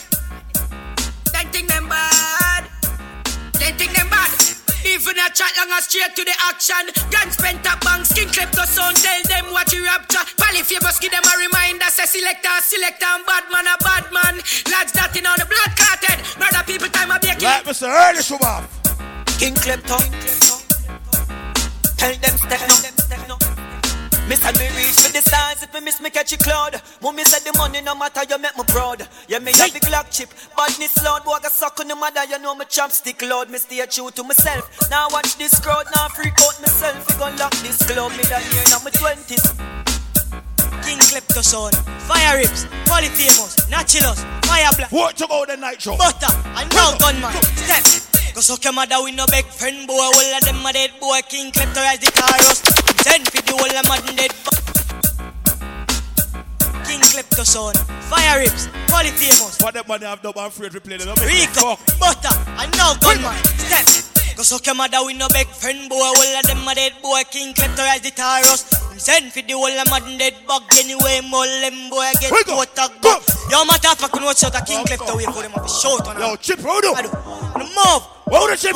They 1.33 1.43
think 1.51 1.67
them 1.67 1.89
bad. 1.89 2.63
They 3.59 3.71
think 3.71 3.93
them 3.93 4.09
bad. 4.09 4.12
Even 4.93 5.17
a 5.17 5.25
chat 5.33 5.49
long 5.57 5.73
and 5.73 5.81
straight 5.81 6.13
to 6.15 6.23
the 6.23 6.35
action. 6.53 6.85
Guns 7.09 7.33
spent 7.33 7.65
up 7.65 7.81
bang, 7.81 8.05
skin 8.05 8.29
klepto 8.29 8.61
son. 8.61 8.93
Tell 8.93 9.21
them 9.25 9.49
what 9.49 9.73
you 9.73 9.83
rapture. 9.83 10.21
Pally 10.37 10.61
famous, 10.61 10.99
give 10.99 11.09
them 11.09 11.25
a 11.25 11.33
reminder. 11.41 11.89
Say 11.89 12.05
selector, 12.05 12.53
selector, 12.61 13.09
and 13.09 13.25
bad 13.25 13.43
man, 13.49 13.65
a 13.65 13.75
bad 13.81 14.05
man. 14.13 14.35
Lads 14.69 14.93
that 14.93 15.17
in 15.17 15.25
on 15.25 15.33
the 15.41 15.49
blood 15.49 15.73
carted. 15.73 16.21
Murder 16.37 16.61
people 16.69 16.89
time 16.93 17.09
a 17.09 17.17
baking. 17.17 17.41
Like 17.41 17.65
Mr. 17.65 17.89
Early 17.89 18.21
Schumacher. 18.21 18.69
King 19.41 19.57
Klepto. 19.57 19.97
Tell 21.97 22.13
them 22.13 22.37
step 22.37 22.61
no. 22.69 23.02
Miss 24.27 24.45
and 24.45 24.57
me 24.57 24.67
reach 24.79 24.95
for 25.03 25.11
the 25.11 25.19
stars 25.19 25.63
if 25.63 25.73
me 25.73 25.81
miss 25.81 25.99
me 25.99 26.09
catch 26.09 26.31
a 26.31 26.37
cloud. 26.37 26.81
Mommy 27.01 27.23
said 27.25 27.43
the 27.43 27.51
money 27.57 27.81
no 27.81 27.93
matter 27.93 28.23
you 28.23 28.37
make 28.39 28.55
me 28.55 28.63
proud. 28.67 29.05
Yeah 29.27 29.39
me 29.39 29.51
a 29.51 29.67
big 29.71 29.83
lock 29.91 30.09
chip, 30.09 30.29
badness 30.55 30.95
loud. 31.03 31.25
Boy 31.25 31.37
I 31.43 31.49
suck 31.49 31.79
on 31.81 31.87
the 31.89 31.95
mother 31.95 32.23
you 32.25 32.39
know 32.39 32.55
me 32.55 32.65
chopstick 32.65 33.21
loud. 33.27 33.49
Me 33.49 33.57
stay 33.57 33.85
true 33.85 34.11
to 34.11 34.23
myself. 34.23 34.63
Now 34.89 35.07
watch 35.11 35.35
this 35.37 35.59
crowd 35.59 35.85
now 35.95 36.07
freak 36.07 36.39
out 36.39 36.55
myself. 36.61 37.03
We 37.09 37.19
gon' 37.19 37.35
lock 37.37 37.51
this 37.67 37.83
club 37.83 38.11
me 38.11 38.23
done 38.23 38.41
here 38.51 38.63
now 38.69 38.79
my 38.83 38.91
twenties. 38.91 39.43
King 40.83 40.99
Klepto 40.99 41.43
son, 41.43 41.71
Fire 42.07 42.37
Rips, 42.37 42.65
Poly 42.85 43.07
Famous, 43.07 43.55
Naturalus, 43.69 44.23
Fire 44.45 44.71
Black. 44.77 44.91
What 44.91 45.17
to 45.17 45.27
go 45.27 45.45
the 45.45 45.55
nitro? 45.55 45.97
Butter, 45.97 46.31
and 46.55 46.69
now 46.73 46.97
gunman. 46.97 47.31
Step. 47.55 48.22
Go 48.33 48.41
suck 48.41 48.63
your 48.63 48.73
mother 48.73 48.95
with 49.03 49.13
no 49.13 49.25
big 49.27 49.45
friend 49.45 49.87
boy. 49.87 49.93
All 49.93 50.35
of 50.35 50.43
them 50.43 50.65
a 50.65 50.73
dead 50.73 50.91
boy. 50.99 51.19
King 51.29 51.51
Klepto 51.51 51.75
rise 51.75 51.99
the 51.99 52.11
chorus. 52.11 52.59
Send 53.05 53.27
for 53.29 53.41
the 53.41 53.53
whole 53.53 53.69
of 53.69 53.87
madden 53.87 54.15
dead. 54.15 54.31
King 56.87 57.01
Klepto 57.01 57.45
son, 57.45 57.75
Fire 58.09 58.39
Rips, 58.39 58.69
Poly 58.87 59.11
Famous. 59.11 59.61
What 59.61 59.75
that 59.75 59.87
money 59.87 60.05
have 60.05 60.23
done, 60.23 60.33
I'm 60.35 60.47
afraid 60.47 60.71
to 60.71 60.81
play 60.81 60.97
the 60.97 61.05
Rico, 61.25 61.77
Butter, 61.99 62.35
and 62.57 62.75
now 62.75 62.95
gunman. 62.95 63.35
Step. 63.59 64.12
Go 64.35 64.41
suck 64.41 64.65
your 64.65 64.75
mother 64.75 64.97
with 65.05 65.17
no 65.17 65.27
big 65.29 65.47
friend 65.47 65.89
boy. 65.89 66.01
All 66.01 66.37
of 66.39 66.43
them 66.47 66.67
a 66.67 66.73
dead 66.75 66.93
boy. 67.01 67.21
King 67.29 67.53
Klepto 67.53 67.85
rise 67.85 68.01
the 68.01 68.11
chorus. 68.11 68.65
Send 68.97 69.31
for 69.31 69.41
the 69.41 69.53
whole 69.53 69.67
of 69.67 69.89
madden 69.89 70.17
dead 70.17 70.33
bug. 70.47 70.63
Anyway, 70.77 71.21
more 71.29 71.45
them 71.45 71.89
boy 71.89 72.09
get 72.19 72.33
to 72.45 72.57
a 72.57 72.65
tag. 72.65 72.91
Yo, 73.49 73.65
matter 73.65 73.89
of 73.93 73.97
fact, 73.99 74.13
you 74.15 74.21
know 74.21 74.27
what's 74.27 74.43
out 74.43 74.55
of 74.55 74.65
King 74.65 74.85
Klepto. 74.85 75.17
We 75.17 75.25
put 75.25 75.45
him 75.45 75.53
up 75.53 75.65
a 75.65 75.69
short 75.69 76.07
on 76.07 76.17
Yo, 76.19 76.35
Chip, 76.37 76.59
hold 76.61 76.85
up. 76.85 76.97
The 77.03 77.65
move. 77.65 78.03
Hold 78.33 78.49
the 78.49 78.57
Chip. 78.57 78.75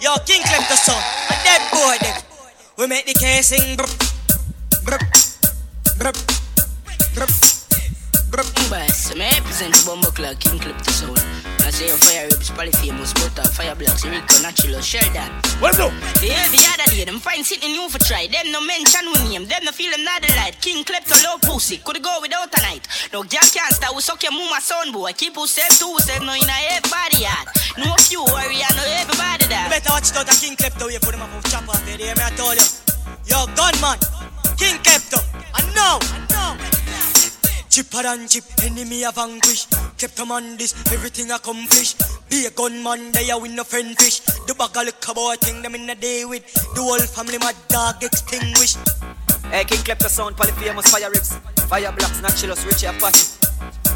Yo, 0.00 0.16
King 0.26 0.42
Klepto 0.42 0.76
son, 0.76 0.96
a 0.96 1.34
dead 1.44 1.62
boy 1.72 1.96
dead. 2.00 2.24
We 2.76 2.86
make 2.86 3.06
the 3.06 3.14
casing. 3.14 3.76
Brr, 3.76 3.88
brr, 4.84 4.98
brr, 5.98 6.12
brr, 7.14 7.26
brr. 8.30 8.44
Boss, 8.68 9.14
me 9.14 9.24
represent 9.24 9.72
the 9.74 9.82
Bumbo 9.86 10.10
Clock, 10.10 10.38
King 10.40 10.58
Clip 10.58 10.76
to 10.76 10.90
Soul. 10.92 11.57
I 11.68 11.70
say 11.70 11.92
your 11.92 12.00
fire 12.00 12.24
ribs, 12.32 12.48
probably 12.48 12.72
polyphemus, 12.72 13.12
butter, 13.12 13.44
uh, 13.44 13.52
fire 13.52 13.76
blocks, 13.76 14.00
Rico, 14.00 14.40
Natural, 14.40 14.80
Sheldon. 14.80 15.28
What's 15.60 15.76
up? 15.76 15.92
Yeah, 16.24 16.48
the 16.48 16.64
other 16.64 16.88
day, 16.88 17.04
them 17.04 17.20
find 17.20 17.44
something 17.44 17.68
new 17.68 17.92
for 17.92 18.00
try. 18.08 18.24
Them 18.24 18.48
no 18.48 18.64
mention 18.64 19.04
we 19.04 19.36
name, 19.36 19.44
them 19.44 19.68
no 19.68 19.72
feel 19.76 19.92
them 19.92 20.00
not 20.00 20.24
the 20.24 20.32
light. 20.32 20.56
King 20.64 20.80
Klepto, 20.80 21.12
low 21.20 21.36
pussy, 21.44 21.76
could 21.84 22.00
go 22.00 22.24
without 22.24 22.48
a 22.56 22.60
night. 22.64 22.88
No 23.12 23.20
girl 23.20 23.44
can't 23.52 23.68
start, 23.76 23.92
we 23.92 24.00
suck 24.00 24.16
your 24.24 24.32
mama 24.32 24.64
son, 24.64 24.96
boy. 24.96 25.12
Keep 25.12 25.36
who 25.36 25.44
said 25.44 25.68
two, 25.76 25.92
said 26.00 26.24
no 26.24 26.32
in 26.32 26.48
a 26.48 26.56
everybody 26.72 27.28
yard. 27.28 27.52
No 27.76 27.92
few 28.00 28.24
worry, 28.24 28.64
I 28.64 28.72
know 28.72 28.88
everybody 28.88 29.44
that. 29.52 29.68
Better 29.68 29.92
watch 29.92 30.08
out 30.16 30.24
a 30.24 30.32
King 30.40 30.56
Klepto 30.56 30.88
here 30.88 31.04
for 31.04 31.12
them 31.12 31.20
of 31.20 31.44
chop 31.52 31.68
off 31.68 31.84
here, 31.84 32.00
me 32.00 32.24
I 32.24 32.32
told 32.32 32.56
you. 32.56 32.64
Yo, 33.28 33.44
gunman, 33.52 34.00
King 34.56 34.80
Klepto, 34.80 35.20
I 35.52 35.60
know, 35.76 36.00
I 36.00 36.18
know. 36.32 36.56
Chipper 37.68 38.08
than 38.08 38.24
chip, 38.24 38.48
enemy 38.64 39.04
a 39.04 39.12
vanquish. 39.12 39.68
Kept 39.98 40.20
a 40.20 40.24
man 40.24 40.56
this, 40.56 40.74
everything 40.92 41.28
accomplish. 41.32 41.96
Be 42.30 42.46
a 42.46 42.50
gunman, 42.50 43.10
they 43.10 43.30
a 43.30 43.36
win 43.36 43.56
no 43.56 43.64
friend 43.64 43.98
fish. 43.98 44.20
The 44.46 44.54
bag 44.54 44.76
a 44.76 44.84
look 44.84 45.04
boy 45.12 45.34
thing 45.40 45.60
them 45.60 45.74
in 45.74 45.90
a 45.90 45.96
day 45.96 46.24
with. 46.24 46.46
The 46.76 46.80
whole 46.80 47.00
family 47.00 47.38
my 47.38 47.52
dog 47.66 48.00
extinguish. 48.04 48.76
Hey, 49.50 49.64
King 49.64 49.82
Klepto 49.82 50.06
sound, 50.06 50.36
polyphemus, 50.36 50.86
fire 50.86 51.10
rips, 51.10 51.34
fire 51.66 51.90
blocks, 51.90 52.22
naturals, 52.22 52.64
rich 52.64 52.84
Apache. 52.84 53.42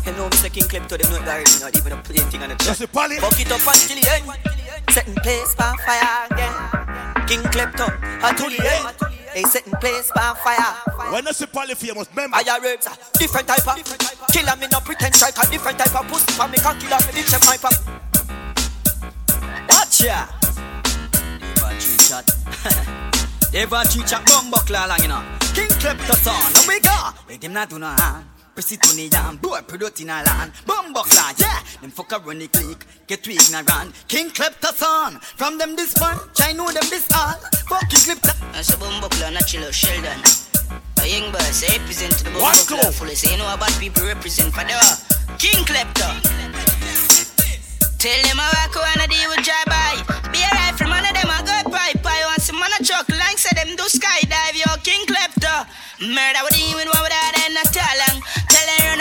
You 0.05 0.13
know, 0.19 0.29
Mr. 0.31 0.53
King 0.53 0.65
Klepto, 0.65 0.99
them 0.99 1.13
not 1.13 1.25
direct, 1.25 1.61
not 1.61 1.77
even 1.79 1.93
a 1.93 1.97
plain 2.03 2.27
thing 2.27 2.43
on 2.43 2.49
the 2.49 2.57
track. 2.57 2.79
Fuck 2.79 3.39
it 3.39 3.53
up 3.53 3.63
until 3.63 3.95
the 3.95 4.11
end. 4.11 4.91
Setting 4.91 5.15
place 5.23 5.55
by 5.55 5.73
fire 5.87 6.27
again. 6.33 6.82
King 7.27 7.43
Klepto, 7.51 7.87
until 8.23 8.47
eh? 8.47 8.57
the 8.57 8.63
end. 8.67 9.13
Hey, 9.33 9.43
setting 9.45 9.73
place 9.75 10.11
by 10.15 10.35
fire. 10.45 11.11
When 11.11 11.25
you 11.25 11.33
see 11.33 11.47
polyphemus, 11.47 12.09
remember. 12.11 12.37
Fire 12.37 12.61
rips, 12.61 12.87
different 13.15 13.49
type 13.49 13.67
of. 13.67 14.29
Killer 14.29 14.57
me 14.57 14.67
no 14.71 14.81
pretend 14.81 15.15
strike, 15.15 15.39
a 15.39 15.51
different 15.51 15.79
type 15.79 15.95
of 15.99 16.07
pussy. 16.09 16.33
For 16.33 16.49
me 16.49 16.59
can 16.59 16.79
kill 16.79 16.93
off 16.93 17.11
the 17.11 17.23
chef 17.23 17.41
pipe 17.41 17.65
up. 17.65 17.73
Watch 19.71 20.03
ya. 20.05 20.27
Never 21.41 21.73
cheat 21.81 22.01
chat. 22.01 22.31
Never 23.53 23.85
cheat 23.91 24.07
chat, 24.07 24.27
bumbo 24.27 24.59
long 24.71 24.99
you 25.01 25.09
know. 25.09 25.23
King 25.55 25.69
Klepto 25.81 26.15
son, 26.15 26.69
we 26.69 26.81
oh 26.85 27.15
go. 27.15 27.29
Make 27.29 27.41
them 27.41 27.55
not 27.55 27.71
do 27.71 27.79
no 27.79 27.89
harm. 27.89 28.32
Press 28.55 28.73
it 28.73 28.85
on 28.85 28.97
the 28.97 29.39
boy, 29.41 29.61
product 29.63 30.01
in 30.03 30.11
a 30.11 30.23
land. 30.23 30.53
Bumbo 30.67 31.01
ah, 31.01 31.35
yeah. 31.39 31.63
Them 31.81 31.91
fuck 31.91 32.13
a 32.13 32.19
run 32.19 32.39
the 32.39 32.49
click, 32.49 32.85
get 33.07 33.25
too 33.25 33.31
ignorant. 33.31 33.95
King 34.09 34.29
Klepto 34.29 34.75
son, 34.75 35.21
from 35.21 35.57
them 35.57 35.75
this 35.75 35.95
one, 35.99 36.19
try 36.35 36.53
know 36.53 36.71
them 36.71 36.85
this 36.91 37.09
all. 37.17 37.41
Fuck 37.65 37.89
King 37.89 38.13
Klepto. 38.13 38.37
I 38.53 38.61
say 38.61 38.77
Bumbo 38.77 39.09
Clock, 39.09 39.33
Natural, 39.33 39.73
Sheldon. 39.73 40.21
A 41.01 41.09
young 41.09 41.33
boss, 41.33 41.65
I 41.65 41.79
represent 41.79 42.13
the 42.13 42.29
Bumbo 42.29 42.45
What 42.45 42.95
fully. 42.95 43.15
Say 43.15 43.33
you 43.33 43.39
know 43.39 43.49
about 43.55 43.73
people 43.81 44.05
represent 44.05 44.53
for 44.53 44.65
the 44.69 44.77
King 45.39 45.65
Klepto. 45.65 46.13
Tell 47.97 48.21
them 48.21 48.37
I 48.37 48.51
walk 48.53 48.75
wanna 48.77 49.07
deal 49.09 49.31
with 49.31 49.47
dry 49.47 49.63
by. 49.65 50.29
Be 50.29 50.43
a 50.45 50.51
rifle 50.53 50.91
man, 50.91 51.09
of 51.09 51.15
them 51.17 51.31
a 51.31 51.39
go 51.41 51.71
pipe. 51.71 52.05
I 52.05 52.27
want 52.29 52.43
some 52.43 52.59
man 52.61 52.69
a 52.77 52.85
truck, 52.85 53.09
like 53.09 53.39
say 53.39 53.55
them 53.57 53.77
do 53.81 53.85
skydive. 53.89 54.61
Yo, 54.61 54.77
King 54.85 55.07
Klepto. 55.07 55.65
Murder 56.03 56.43
with 56.43 56.59
even 56.59 56.91
one 56.91 56.99
without 56.99 57.39
end 57.47 57.55
of 57.55 57.71
talent. 57.71 57.79
Tell 57.79 57.87
them 57.87 58.02
run 58.02 58.02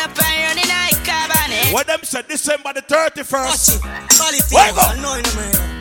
up 0.01 0.09
and 0.09 0.57
run 0.57 0.57
in 0.57 0.69
a. 0.69 1.73
What 1.73 1.87
them 1.87 1.99
said 2.03 2.27
December 2.27 2.73
the 2.73 2.81
31st. 2.81 3.81
Polyphemus, 3.81 4.51
Wake 4.51 4.77
up. 4.77 4.89
I 4.89 5.01
know 5.01 5.13
in 5.15 5.25
a 5.25 5.35
murder. 5.35 5.71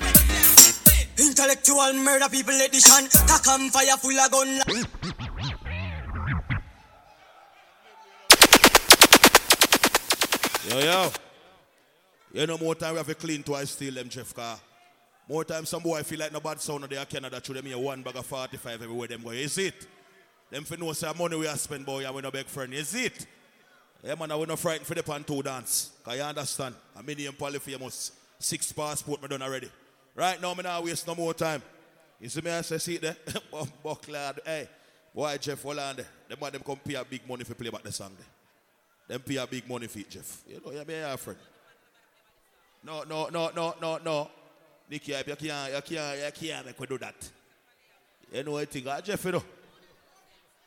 Intellectual 1.18 1.92
murder 1.94 2.28
people 2.28 2.54
edition. 2.54 3.08
Cock 3.26 3.46
and 3.48 3.72
fire 3.72 3.96
full 3.96 4.18
of 4.18 4.30
gun. 4.30 4.60
Yo, 10.68 10.78
yo. 10.78 11.10
You 12.32 12.46
know, 12.46 12.58
more 12.58 12.74
time 12.74 12.92
we 12.92 12.98
have 12.98 13.06
to 13.06 13.14
clean 13.14 13.42
twice 13.42 13.70
steal 13.70 13.94
them, 13.94 14.08
Jeff 14.08 14.32
car. 14.34 14.58
More 15.28 15.44
time 15.44 15.64
some 15.66 15.82
boy 15.82 16.02
feel 16.02 16.20
like 16.20 16.32
no 16.32 16.40
bad 16.40 16.60
sound 16.60 16.84
of 16.84 16.90
their 16.90 17.04
Canada 17.04 17.40
through 17.40 17.56
them 17.56 17.66
here 17.66 17.78
one 17.78 18.02
bag 18.02 18.16
of 18.16 18.26
45 18.26 18.82
everywhere 18.82 19.08
them 19.08 19.22
go. 19.22 19.30
Is 19.30 19.58
it? 19.58 19.86
Them 20.50 20.64
for 20.64 20.76
know 20.76 20.92
say 20.92 21.10
money 21.18 21.36
we 21.36 21.46
have 21.46 21.58
spent, 21.58 21.86
boy, 21.86 22.04
and 22.04 22.14
we 22.14 22.22
no 22.22 22.30
big 22.30 22.46
friend. 22.46 22.72
Is 22.74 22.94
it? 22.94 23.26
Yeah, 24.02 24.14
man, 24.14 24.30
I 24.30 24.36
we 24.36 24.46
no 24.46 24.56
frightened 24.56 24.86
for 24.86 24.94
the 24.94 25.02
pan 25.02 25.24
two 25.24 25.42
dance. 25.42 25.90
Cause 26.02 26.16
you 26.16 26.22
understand? 26.22 26.74
I 26.96 27.02
mean, 27.02 27.20
in 27.20 27.32
polyphemus. 27.32 28.12
Six 28.38 28.72
passport 28.72 29.20
me 29.20 29.28
done 29.28 29.42
already. 29.42 29.70
Right 30.14 30.40
now, 30.40 30.54
me 30.54 30.62
now 30.62 30.82
waste 30.82 31.06
no 31.06 31.14
more 31.14 31.34
time. 31.34 31.62
You 32.18 32.28
see 32.30 32.40
me, 32.40 32.50
I 32.50 32.62
say, 32.62 32.78
see 32.78 32.94
it 32.94 33.02
there? 33.02 33.16
Bucklad, 33.84 34.38
hey. 34.44 34.68
Boy, 35.14 35.36
Jeff 35.38 35.62
Holland, 35.62 36.04
them 36.28 36.38
man, 36.40 36.52
them 36.52 36.62
come 36.64 36.76
pay 36.76 36.94
a 36.94 37.04
big 37.04 37.28
money 37.28 37.44
for 37.44 37.54
play 37.54 37.68
back 37.68 37.82
the 37.82 37.92
song. 37.92 38.16
Them 39.08 39.20
pay 39.20 39.36
a 39.36 39.46
big 39.46 39.68
money 39.68 39.88
for 39.88 39.98
it, 39.98 40.08
Jeff. 40.08 40.42
You 40.48 40.60
know, 40.64 40.72
you 40.72 40.84
be 40.84 40.94
a 40.94 41.16
friend. 41.16 41.38
No, 42.84 43.02
no, 43.02 43.28
no, 43.28 43.50
no, 43.54 43.74
no, 43.80 43.98
no. 43.98 44.30
Nicky, 44.88 45.12
you 45.12 45.18
can't, 45.24 45.28
you 45.28 45.36
can't, 45.36 46.18
you 46.18 46.48
can't 46.48 46.66
make 46.66 46.80
we 46.80 46.86
do 46.86 46.98
that. 46.98 47.28
You 48.32 48.44
know 48.44 48.52
what 48.52 48.62
I 48.62 48.64
think, 48.66 49.04
Jeff, 49.04 49.24
you 49.24 49.32
know? 49.32 49.42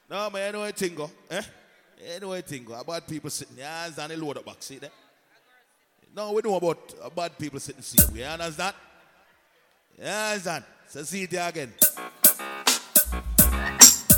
No, 0.10 0.30
man, 0.30 0.48
you 0.48 0.52
know 0.52 0.60
what 0.60 0.68
I 0.68 0.72
think? 0.72 1.00
Eh? 1.32 1.42
You 2.04 2.20
know 2.20 2.30
what 2.30 2.38
I 2.40 2.42
think. 2.42 2.70
About 2.70 3.08
people 3.08 3.30
sitting 3.30 3.56
their 3.56 3.68
hands 3.68 3.98
on 3.98 4.10
the 4.10 4.18
load 4.18 4.38
up 4.38 4.46
back, 4.46 4.58
see 4.60 4.78
there? 4.78 4.90
No, 6.16 6.34
we 6.34 6.42
know 6.44 6.56
about 6.56 7.16
bad 7.16 7.38
people 7.40 7.60
sitting 7.60 7.82
same 7.82 8.14
way. 8.14 8.20
You 8.20 8.26
understand? 8.26 8.76
You 9.98 10.06
understand? 10.06 10.64
So 10.88 11.04
see 11.04 11.24
it 11.24 11.32
there 11.32 11.48
again. 11.48 11.74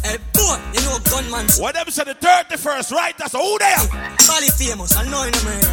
Hey, 0.03 0.17
boy, 0.33 0.59
you 0.73 0.81
know 0.81 0.99
gunman. 1.09 1.47
What 1.57 1.75
them 1.75 1.89
say 1.89 2.03
the 2.05 2.15
31st, 2.15 2.91
right? 2.91 3.17
That's 3.17 3.33
who 3.33 3.57
they 3.59 3.65
are. 3.65 3.87
Polyphemus, 4.17 4.97
I 4.97 5.09
know 5.09 5.23
in 5.23 5.33
a 5.33 5.43
murder. 5.43 5.71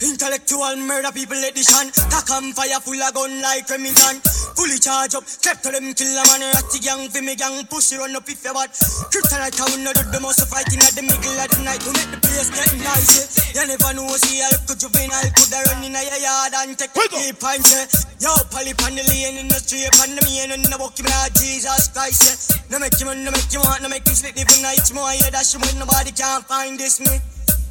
Intellectual 0.00 0.76
murder 0.76 1.12
people 1.12 1.36
edition. 1.36 1.90
Cock 2.10 2.30
and 2.30 2.54
fire 2.54 2.80
full 2.80 3.02
of 3.02 3.14
gun 3.14 3.42
like 3.42 3.68
Remington. 3.68 4.22
Fully 4.58 4.82
charge 4.82 5.14
up, 5.14 5.22
kept 5.38 5.62
to 5.62 5.70
them 5.70 5.94
kill 5.94 6.10
a 6.18 6.22
man. 6.34 6.42
Ratty 6.50 6.82
gang, 6.82 7.06
for 7.14 7.22
me 7.22 7.38
gang, 7.38 7.62
pussy 7.70 7.94
run 7.94 8.10
up 8.18 8.26
if 8.26 8.42
you 8.42 8.50
bad. 8.50 8.74
Kryptonite 9.06 9.54
town, 9.54 9.70
no 9.86 9.94
do 9.94 10.02
the 10.10 10.18
most 10.18 10.42
of 10.42 10.50
fighting 10.50 10.82
at 10.82 10.98
the 10.98 11.02
middle 11.06 11.38
of 11.38 11.46
the 11.46 11.62
night 11.62 11.78
to 11.78 11.94
make 11.94 12.10
the 12.10 12.18
place 12.18 12.50
get 12.50 12.66
nice. 12.82 13.38
yeah. 13.54 13.62
You 13.62 13.70
never 13.70 13.94
know, 13.94 14.10
see, 14.18 14.42
I 14.42 14.50
could 14.66 14.82
juvenile, 14.82 15.30
could 15.30 15.54
have 15.54 15.62
run 15.70 15.86
in 15.86 15.94
a 15.94 16.02
yard 16.02 16.58
and 16.58 16.74
take 16.74 16.90
a 16.90 17.06
and 17.06 17.62
say, 17.62 17.86
Yo, 18.18 18.34
Polly 18.50 18.74
pan 18.74 18.98
the 18.98 19.06
lane 19.06 19.38
in 19.38 19.46
the 19.46 19.62
street, 19.62 19.94
pan 19.94 20.18
the 20.18 20.26
main 20.26 20.50
and 20.50 20.66
the 20.66 20.74
walk 20.74 20.98
him 20.98 21.06
like 21.06 21.38
Jesus 21.38 21.94
Christ. 21.94 22.26
yeah. 22.26 22.74
No 22.74 22.82
make 22.82 22.98
him, 22.98 23.14
no 23.14 23.30
make 23.30 23.46
him 23.54 23.62
want, 23.62 23.78
no 23.78 23.86
make 23.86 24.02
him 24.02 24.18
sleep 24.18 24.34
even 24.34 24.58
night 24.58 24.82
more. 24.90 25.06
Yeah, 25.14 25.30
that's 25.30 25.54
when 25.54 25.78
nobody 25.78 26.10
can 26.10 26.42
find 26.50 26.74
this 26.74 26.98
me. 26.98 27.14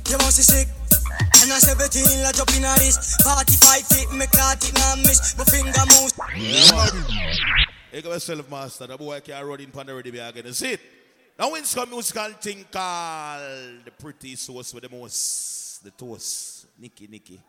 You 0.08 0.16
must 0.24 0.40
be 0.40 0.48
sick. 0.48 0.77
And 1.20 1.52
I 1.54 1.60
17, 1.60 2.24
la 2.24 2.32
jump 2.32 2.56
in 2.56 2.66
a 2.66 2.76
this 2.78 3.16
45 3.24 3.88
feet, 3.88 4.12
me 4.14 4.26
caught 4.28 4.64
it, 4.64 4.74
now 4.74 4.96
miss 4.98 5.38
My 5.38 5.44
finger 5.46 5.86
moves 5.94 6.14
You 7.94 8.02
got 8.02 8.12
yourself, 8.12 8.50
master. 8.50 8.88
The 8.88 8.98
boy 8.98 9.20
can't 9.22 9.46
run 9.46 9.62
in 9.62 9.72
pan 9.72 9.90
already 9.90 10.12
be 10.12 10.20
again. 10.20 10.52
See 10.54 10.74
it? 10.74 10.82
Now 11.40 11.54
it's 11.54 11.76
come 11.76 11.90
musical 11.92 12.32
thing 12.42 12.66
called 12.72 13.86
the 13.86 13.92
pretty 13.92 14.36
sauce 14.36 14.74
with 14.74 14.84
the 14.84 14.90
most, 14.90 15.84
the 15.84 15.92
toast. 15.92 16.66
Nicky, 16.80 17.08
Nicky. 17.08 17.40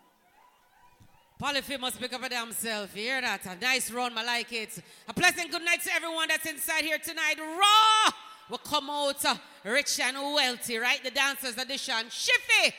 Polyphemus 1.39 1.97
pick 1.97 2.13
up 2.13 2.21
for 2.21 2.29
themselves. 2.29 2.95
You 2.95 3.03
hear 3.03 3.21
that? 3.21 3.47
A 3.47 3.57
nice 3.57 3.91
run, 3.91 4.17
I 4.19 4.25
like 4.25 4.53
it. 4.53 4.83
A 5.07 5.15
pleasant 5.15 5.51
good 5.51 5.65
night 5.65 5.81
to 5.83 5.93
everyone 5.95 6.29
that's 6.29 6.47
inside 6.47 6.85
here 6.85 6.99
tonight. 6.99 7.37
Raw 7.39 8.13
will 8.51 8.59
come 8.59 8.91
out 8.91 9.25
uh, 9.25 9.37
rich 9.65 10.01
and 10.01 10.17
wealthy, 10.17 10.79
right? 10.79 11.03
The 11.03 11.11
dancers 11.13 11.57
edition. 11.57 11.95
Shiffy, 12.11 12.73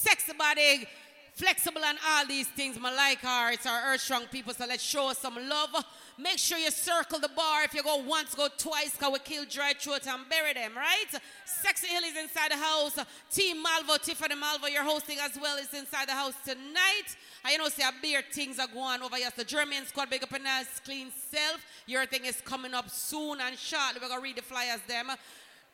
sexy 0.00 0.32
body, 0.32 0.86
flexible 1.34 1.82
and 1.84 1.98
all 2.08 2.26
these 2.26 2.48
things. 2.48 2.78
I 2.82 2.94
like 2.94 3.18
her. 3.20 3.52
It's 3.52 3.66
our 3.66 3.92
earth 3.92 4.00
strong 4.00 4.24
people, 4.30 4.52
so 4.54 4.66
let's 4.66 4.82
show 4.82 5.10
us 5.10 5.18
some 5.18 5.36
love. 5.48 5.70
Make 6.18 6.38
sure 6.38 6.58
you 6.58 6.70
circle 6.70 7.18
the 7.18 7.30
bar. 7.34 7.64
If 7.64 7.72
you 7.74 7.82
go 7.82 7.96
once, 7.96 8.34
go 8.34 8.48
twice, 8.58 8.92
because 8.92 9.12
we 9.12 9.18
kill 9.20 9.44
dry 9.48 9.72
throat 9.78 10.06
and 10.06 10.28
bury 10.28 10.52
them, 10.52 10.72
right? 10.76 11.20
Sexy 11.46 11.86
Hill 11.86 12.02
is 12.04 12.16
inside 12.16 12.50
the 12.50 12.56
house. 12.56 12.98
Team 13.30 13.62
Malvo, 13.64 14.02
Tiffany 14.02 14.34
Malvo, 14.34 14.70
you're 14.70 14.84
hosting 14.84 15.18
as 15.20 15.38
well, 15.40 15.56
is 15.56 15.72
inside 15.72 16.08
the 16.08 16.12
house 16.12 16.34
tonight. 16.44 17.08
I 17.42 17.56
know, 17.56 17.68
see 17.68 17.82
a 17.82 17.92
beer 18.02 18.22
things 18.30 18.58
are 18.58 18.68
going 18.68 19.00
over 19.02 19.16
here. 19.16 19.30
The 19.34 19.44
German 19.44 19.86
squad, 19.86 20.10
big 20.10 20.22
up 20.22 20.32
a 20.32 20.38
nice 20.38 20.80
clean 20.84 21.08
self. 21.30 21.64
Your 21.86 22.04
thing 22.04 22.26
is 22.26 22.40
coming 22.42 22.74
up 22.74 22.90
soon 22.90 23.40
and 23.40 23.56
shortly. 23.56 24.00
We're 24.02 24.14
to 24.14 24.20
read 24.20 24.36
the 24.36 24.42
flyers 24.42 24.80
them. 24.86 25.10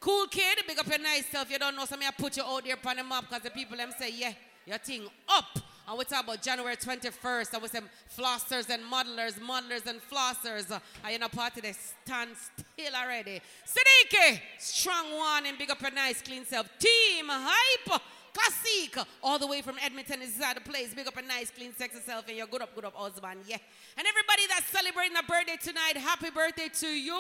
Cool 0.01 0.27
kid, 0.27 0.59
big 0.66 0.78
up 0.78 0.86
your 0.86 0.98
nice 0.98 1.27
self. 1.27 1.51
You 1.51 1.59
don't 1.59 1.77
know, 1.77 1.85
so 1.85 1.97
I 1.97 2.10
put 2.16 2.36
you 2.36 2.43
out 2.43 2.64
there 2.64 2.77
on 2.85 2.97
the 2.97 3.05
map 3.05 3.24
because 3.28 3.43
the 3.43 3.51
people 3.51 3.77
them 3.77 3.90
say, 3.98 4.10
yeah, 4.12 4.32
your 4.66 4.78
thing 4.78 5.06
up. 5.28 5.59
And 5.89 5.97
we 5.97 6.05
talk 6.05 6.24
about 6.24 6.43
January 6.43 6.77
21st. 6.77 7.55
And 7.55 7.62
we 7.62 7.68
say 7.68 7.81
flossers 8.16 8.68
and 8.70 8.82
modelers, 8.82 9.39
modelers 9.39 9.86
and 9.86 10.01
flossers. 10.01 10.70
And 11.05 11.12
you 11.12 11.18
know, 11.18 11.28
party 11.28 11.60
they 11.60 11.73
stand 11.73 12.31
still 12.35 12.94
already. 12.94 13.40
Siddiqui, 13.64 14.40
strong 14.59 15.16
one 15.16 15.47
and 15.47 15.56
big 15.56 15.70
up 15.70 15.81
your 15.81 15.93
nice 15.93 16.20
clean 16.23 16.44
self. 16.44 16.68
Team 16.78 17.27
hype. 17.28 18.02
Classic, 18.36 18.98
all 19.22 19.38
the 19.38 19.46
way 19.46 19.62
from 19.62 19.76
Edmonton 19.82 20.20
is 20.20 20.36
the 20.36 20.60
place. 20.60 20.92
Big 20.92 21.06
up 21.06 21.16
a 21.16 21.22
nice, 21.22 21.50
clean, 21.50 21.72
sexy 21.74 22.00
self 22.04 22.28
and 22.28 22.36
your 22.36 22.46
good 22.46 22.60
up, 22.60 22.74
good 22.74 22.84
up 22.84 22.94
husband. 22.94 23.40
Yeah. 23.46 23.56
And 23.96 24.06
everybody 24.06 24.42
that's 24.46 24.66
celebrating 24.66 25.16
a 25.16 25.22
birthday 25.22 25.56
tonight, 25.56 25.96
happy 25.96 26.28
birthday 26.28 26.68
to 26.80 26.86
you. 26.86 27.18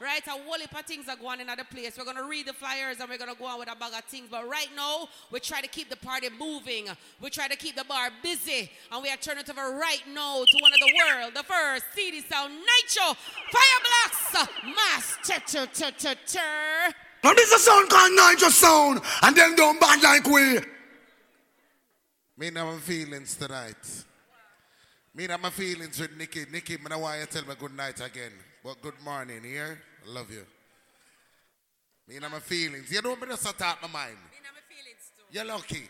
Right? 0.00 0.26
A 0.26 0.30
whole 0.30 0.58
heap 0.58 0.72
of 0.72 0.86
things 0.86 1.06
are 1.08 1.16
going 1.16 1.40
in 1.40 1.50
other 1.50 1.64
place. 1.64 1.98
We're 1.98 2.04
going 2.04 2.16
to 2.16 2.24
read 2.24 2.46
the 2.46 2.54
flyers 2.54 2.98
and 3.00 3.10
we're 3.10 3.18
going 3.18 3.30
to 3.30 3.38
go 3.38 3.44
on 3.44 3.58
with 3.58 3.70
a 3.70 3.76
bag 3.76 3.92
of 3.92 4.04
things. 4.04 4.28
But 4.30 4.48
right 4.48 4.68
now, 4.74 5.08
we 5.30 5.38
try 5.40 5.60
to 5.60 5.68
keep 5.68 5.90
the 5.90 5.96
party 5.96 6.28
moving. 6.38 6.86
We 7.20 7.28
try 7.28 7.46
to 7.48 7.56
keep 7.56 7.76
the 7.76 7.84
bar 7.84 8.08
busy. 8.22 8.70
And 8.90 9.02
we 9.02 9.10
are 9.10 9.18
turning 9.18 9.44
over 9.50 9.76
right 9.76 10.02
now 10.14 10.44
to 10.44 10.56
one 10.62 10.72
of 10.72 10.80
the 10.80 10.94
world, 10.96 11.34
the 11.34 11.42
first 11.42 11.84
CD 11.94 12.22
sound, 12.22 12.54
Nitro, 12.54 13.14
Fire 13.52 13.80
Blocks, 13.84 14.48
Mass. 14.64 15.18
Ch- 15.22 15.44
ch- 15.44 15.72
ch- 15.72 15.96
ch- 15.98 16.32
ch- 16.32 16.94
Now 17.24 17.32
this 17.32 17.50
is 17.50 17.54
a 17.54 17.58
sound 17.58 17.88
called 17.88 18.12
Nitro 18.12 18.50
Sound, 18.50 19.00
and 19.22 19.34
then 19.34 19.56
don't 19.56 19.80
bad 19.80 20.02
like 20.02 20.26
we. 20.26 20.60
Me 22.36 22.50
know 22.50 22.72
my 22.72 22.76
feelings 22.76 23.34
tonight. 23.36 24.04
Me 25.14 25.26
know 25.26 25.38
my 25.38 25.48
feelings 25.48 25.98
with 25.98 26.14
Nikki. 26.18 26.44
Nikki, 26.52 26.76
me 26.76 26.84
know 26.90 26.98
why 26.98 27.20
you 27.20 27.24
tell 27.24 27.46
me 27.46 27.54
good 27.58 27.74
night 27.74 27.98
again. 28.04 28.32
But 28.62 28.82
good 28.82 29.00
morning, 29.02 29.42
here. 29.42 29.80
I 30.06 30.12
love 30.12 30.30
you. 30.30 30.44
Me 32.06 32.18
know 32.18 32.28
my 32.28 32.40
feelings. 32.40 32.92
You 32.92 33.00
know 33.00 33.16
me 33.16 33.26
just 33.28 33.58
talk 33.58 33.80
my 33.80 33.88
mind. 33.88 34.18
You're 35.30 35.46
lucky. 35.46 35.84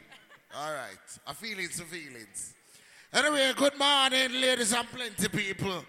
All 0.57 0.73
right. 0.73 1.19
A 1.27 1.35
feelings 1.35 1.77
to 1.79 1.83
feelings. 1.83 2.55
Anyway, 3.13 3.53
good 3.57 3.77
morning, 3.77 4.41
ladies 4.41 4.73
and 4.73 4.87
plenty 4.89 5.29
people. 5.29 5.85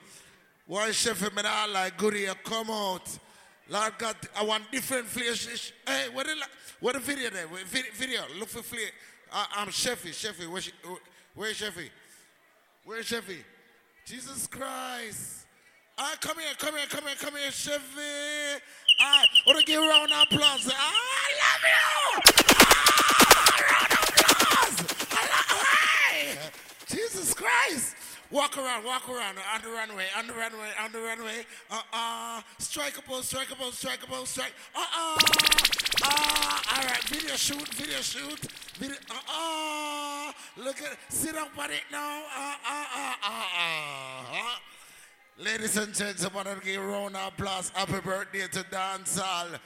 Why 0.66 0.90
chef 0.90 1.22
me 1.36 1.44
not 1.44 1.70
like 1.70 1.98
good 1.98 2.16
here 2.16 2.34
come 2.44 2.72
out. 2.72 3.20
Lord 3.68 3.94
God, 3.98 4.16
I 4.36 4.44
want 4.44 4.72
different 4.72 5.08
flavors. 5.08 5.74
Hey, 5.88 6.08
what 6.14 6.28
the 6.28 6.36
what 6.80 6.94
the 6.94 7.00
video 7.00 7.30
there? 7.32 7.48
Video, 7.48 8.22
look 8.40 8.50
for. 8.50 8.62
I, 9.34 9.48
I'm 9.56 9.70
Chefy, 9.70 10.10
Chefy. 10.10 10.48
Where's 10.48 10.72
where's 11.34 11.60
Chefy? 11.60 11.90
Where's 12.84 13.10
Chefy? 13.10 13.44
Jesus 14.06 14.46
Christ. 14.46 15.48
Ah, 15.98 16.16
come 16.20 16.38
here, 16.40 16.54
come 16.60 16.76
here, 16.76 16.86
come 16.88 17.06
here, 17.06 17.16
come 17.20 17.34
here, 17.36 17.50
Chefy. 17.50 18.60
Ah, 19.02 19.24
want 19.48 19.60
to 19.60 19.66
give 19.66 19.82
a 19.82 19.88
round 19.88 20.12
of 20.12 20.28
applause. 20.32 20.72
Ah, 20.72 20.94
I 21.24 21.32
love 21.42 21.64
you. 21.66 22.22
Ah, 22.60 23.58
round 23.72 23.92
of 23.94 24.00
applause. 24.30 24.78
I 25.12 25.24
love, 25.32 25.50
hey. 26.12 26.38
Jesus 26.88 27.34
Christ. 27.34 27.96
Walk 28.32 28.58
around, 28.58 28.84
walk 28.84 29.08
around 29.08 29.38
on 29.54 29.62
the 29.62 29.70
runway, 29.70 30.06
on 30.18 30.28
the 30.28 30.34
runway, 30.34 30.70
on 30.84 30.92
the 30.92 31.00
runway. 31.00 31.46
Uh 31.70 31.82
uh. 31.94 32.42
Strike 32.58 32.98
a 32.98 33.02
pose, 33.04 33.28
strike. 33.28 33.52
Uh 33.52 34.80
uh. 34.80 35.18
Uh, 36.04 36.60
all 36.76 36.84
right, 36.84 37.04
video 37.04 37.36
shoot, 37.36 37.68
video 37.76 38.02
shoot. 38.02 38.40
Video, 38.78 38.98
uh 39.12 39.14
uh. 39.30 40.32
Look 40.58 40.82
at 40.82 40.98
Sit 41.10 41.36
up 41.36 41.58
on 41.58 41.70
it 41.72 41.84
now. 41.92 42.24
Uh 42.36 42.56
uh 42.68 42.86
uh 42.94 43.28
uh. 43.28 44.60
Ladies 45.38 45.78
and 45.78 45.94
gentlemen, 45.94 46.48
I'll 46.48 46.60
give 46.60 46.82
a 46.82 46.86
round 46.86 47.16
of 47.16 47.28
applause. 47.28 47.70
Happy 47.76 48.00
birthday 48.00 48.48
to 48.48 48.64
dancehall. 48.64 49.60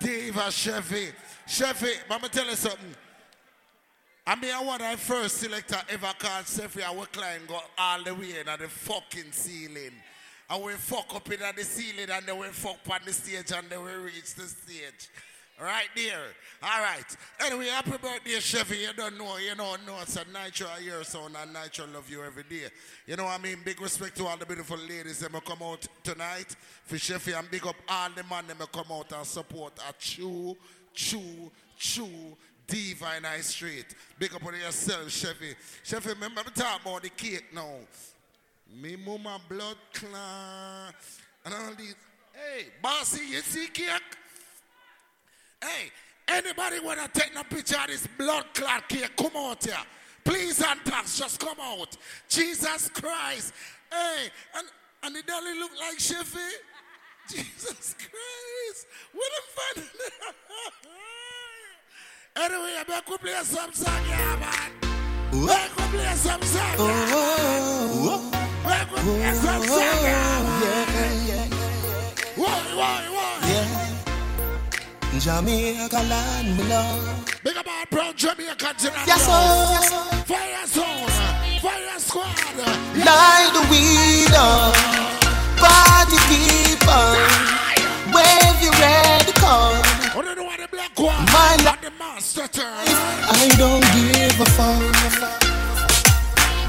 Diva. 0.00 0.50
Chevy, 0.50 1.12
but 2.08 2.22
me 2.22 2.28
tell 2.28 2.46
you 2.46 2.56
something. 2.56 2.94
I 4.26 4.36
mean, 4.36 4.52
I 4.54 4.64
want 4.64 4.80
our 4.80 4.96
first 4.96 5.36
selector 5.36 5.76
ever 5.90 6.10
called 6.18 6.46
Sefi 6.46 6.88
and 6.88 6.98
we 6.98 7.04
climb 7.06 7.42
go 7.46 7.60
all 7.76 8.02
the 8.02 8.14
way 8.14 8.40
in 8.40 8.48
at 8.48 8.58
the 8.58 8.68
fucking 8.68 9.32
ceiling. 9.32 9.92
And 10.48 10.64
we 10.64 10.72
fuck 10.72 11.14
up 11.14 11.30
in 11.30 11.40
the 11.54 11.62
ceiling 11.62 12.08
and 12.10 12.24
then 12.26 12.38
we 12.38 12.46
fuck 12.46 12.78
on 12.90 13.00
the 13.04 13.12
stage 13.12 13.52
and 13.52 13.68
then 13.68 13.84
we 13.84 13.92
reach 13.92 14.34
the 14.34 14.44
stage. 14.44 15.10
Right 15.60 15.88
there. 15.94 16.24
All 16.62 16.80
right. 16.80 17.04
Anyway, 17.38 17.66
happy 17.66 17.92
birthday, 17.92 18.40
Chevy. 18.40 18.78
You 18.78 18.92
don't 18.96 19.16
know, 19.18 19.36
you 19.36 19.54
know, 19.54 19.76
no, 19.86 20.00
it's 20.00 20.16
a 20.16 20.24
Nitro 20.32 20.66
a 20.76 20.82
year 20.82 21.04
sound 21.04 21.36
and 21.40 21.52
Nitro 21.52 21.86
love 21.94 22.10
you 22.10 22.24
every 22.24 22.42
day. 22.44 22.68
You 23.06 23.16
know 23.16 23.24
what 23.24 23.38
I 23.38 23.42
mean? 23.42 23.58
Big 23.62 23.80
respect 23.80 24.16
to 24.16 24.26
all 24.26 24.36
the 24.38 24.46
beautiful 24.46 24.78
ladies 24.78 25.20
that 25.20 25.30
come 25.44 25.58
out 25.62 25.86
tonight 26.02 26.56
for 26.84 26.96
Chevy 26.96 27.32
and 27.32 27.48
big 27.50 27.66
up 27.66 27.76
all 27.88 28.08
the 28.08 28.24
men 28.24 28.44
that 28.48 28.72
come 28.72 28.86
out 28.90 29.12
and 29.12 29.26
support 29.26 29.74
a 29.88 29.92
chew, 29.92 30.56
chew, 30.92 31.52
chew, 31.78 32.36
Divine 32.74 33.22
High 33.22 33.40
Street. 33.40 33.86
Big 34.18 34.34
up 34.34 34.44
on 34.44 34.54
yourself, 34.54 35.08
Chevy. 35.08 35.54
Chevy, 35.84 36.08
remember 36.08 36.42
me 36.42 36.50
talk 36.52 36.80
about 36.82 37.04
the 37.04 37.08
cake 37.08 37.54
now. 37.54 37.76
Me 38.82 38.96
mama 38.96 39.40
blood 39.48 39.76
clot 39.92 40.94
and 41.44 41.54
all 41.54 41.72
these. 41.78 41.94
Hey, 42.32 42.64
bossy, 42.82 43.26
you 43.26 43.40
see 43.42 43.68
cake? 43.68 44.02
Hey, 45.62 45.92
anybody 46.26 46.80
wanna 46.80 47.08
take 47.14 47.30
a 47.38 47.44
picture 47.44 47.76
of 47.76 47.86
this 47.86 48.08
blood 48.18 48.46
clot 48.52 48.88
cake? 48.88 49.16
Come 49.16 49.36
out 49.36 49.62
here. 49.62 49.76
Please 50.24 50.60
and 50.60 50.80
thanks, 50.80 51.16
just 51.16 51.38
come 51.38 51.58
out. 51.60 51.96
Jesus 52.28 52.88
Christ. 52.88 53.52
Hey, 53.88 54.30
and, 54.56 54.66
and 55.04 55.14
the 55.14 55.22
dolly 55.22 55.56
look 55.60 55.70
like 55.78 56.00
Chevy? 56.00 56.40
Jesus 57.28 57.94
Christ. 57.94 58.86
What 59.12 59.30
a 59.30 59.80
fun. 59.80 59.84
Anyway, 62.36 62.74
I 62.76 62.82
better 62.82 63.16
play 63.16 63.32
some 63.44 63.72
song, 63.72 64.02
yeah, 64.08 64.34
man. 64.42 65.46
Better 65.46 65.86
play 65.86 66.14
some 66.16 66.42
song, 66.42 66.78
yeah, 66.80 68.18
Better 68.64 68.86
play 68.90 69.34
some 69.34 69.62
song, 69.62 70.02
yeah, 70.02 70.42
man. 70.90 71.50
Why, 72.34 72.58
why, 72.74 73.06
why? 73.14 73.38
Yeah. 73.46 75.20
Jamaica 75.20 76.02
land, 76.10 76.58
me 76.58 76.64
love. 76.64 77.38
Big 77.44 77.56
up 77.56 77.68
our 77.68 77.86
proud 77.86 78.16
Jamaican 78.16 78.74
tonight. 78.78 79.06
Yes, 79.06 79.22
sir. 79.22 80.24
Fire 80.26 80.66
zone, 80.66 81.10
fire 81.62 81.98
squad. 82.00 82.34
Light 82.98 83.50
the 83.54 83.62
weed 83.70 84.34
up. 84.34 84.74
Party 85.62 86.18
people. 86.26 87.14
Wave 88.12 88.60
your 88.60 88.72
red 88.72 89.24
card. 90.14 91.28
My 91.32 91.56
life. 91.64 91.80
The 91.80 91.90
master 91.98 92.46
turn. 92.48 92.64
I 92.66 93.48
don't 93.58 93.84
give 93.92 94.40
a 94.40 94.46
fuck. 94.56 94.94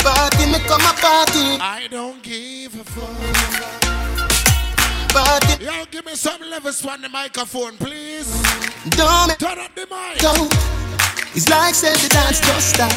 Party 0.03 0.45
me 0.51 0.59
come 0.67 0.81
a 0.81 0.93
party. 0.99 1.57
I 1.61 1.87
don't 1.89 2.21
give 2.21 2.73
a 2.79 2.83
fuck. 2.83 3.15
Party. 5.13 5.63
Yo, 5.63 5.85
give 5.91 6.05
me 6.05 6.15
some 6.15 6.41
levels 6.49 6.85
on 6.85 7.01
the 7.01 7.09
microphone, 7.09 7.77
please. 7.77 8.27
Don't 8.89 9.37
turn 9.39 9.59
up 9.59 9.73
the 9.75 9.87
mic. 9.89 10.19
Don't. 10.19 10.51
It's 11.35 11.49
like 11.49 11.75
say 11.75 11.93
the 11.93 12.09
dance 12.09 12.39
just 12.39 12.73
start. 12.75 12.93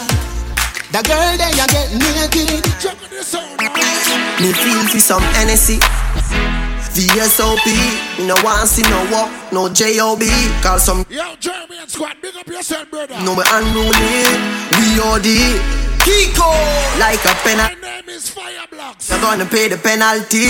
The 0.91 1.03
girl 1.03 1.37
there 1.37 1.51
you 1.51 1.67
get 1.69 1.93
naked. 1.93 2.65
Jump 2.81 3.01
the 3.11 3.23
sound. 3.23 3.61
Me 4.41 4.53
feel 4.53 4.83
for 4.89 4.99
some 4.99 5.23
NSC. 5.35 5.79
VSOP, 6.95 8.27
no 8.27 8.35
one 8.43 8.67
see 8.67 8.83
no 8.83 9.01
walk, 9.13 9.31
no 9.53 9.69
JOB, 9.69 10.23
call 10.63 10.79
some 10.79 11.05
Yo, 11.09 11.35
Jeremy 11.39 11.79
and 11.79 11.91
squad, 11.91 12.17
big 12.21 12.35
up 12.37 12.47
yourself, 12.47 12.91
brother. 12.91 13.15
No 13.25 13.37
me. 13.37 13.43
Unruly, 13.53 14.25
we 14.77 15.01
OD 15.01 15.29
Kiko, 16.09 16.49
like 16.97 17.21
a 17.29 17.37
penalty 17.45 17.77
My 17.85 18.01
name 18.01 18.09
is 18.09 18.33
Fireblocks. 18.33 19.11
You're 19.11 19.21
gonna 19.21 19.45
pay 19.45 19.69
the 19.69 19.77
penalty. 19.77 20.49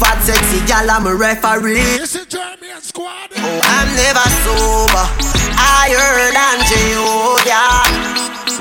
Fat 0.00 0.16
sexy 0.24 0.64
gal, 0.64 0.88
I'm 0.88 1.04
a 1.06 1.14
referee. 1.14 2.00
This 2.00 2.16
is 2.16 2.24
Jeremy 2.24 2.72
and 2.72 2.82
squad. 2.82 3.28
Oh, 3.36 3.60
I'm 3.76 3.88
never 4.00 4.24
sober. 4.48 5.04
Higher 5.60 6.32
than 6.32 6.58
Jehovah. 6.72 7.84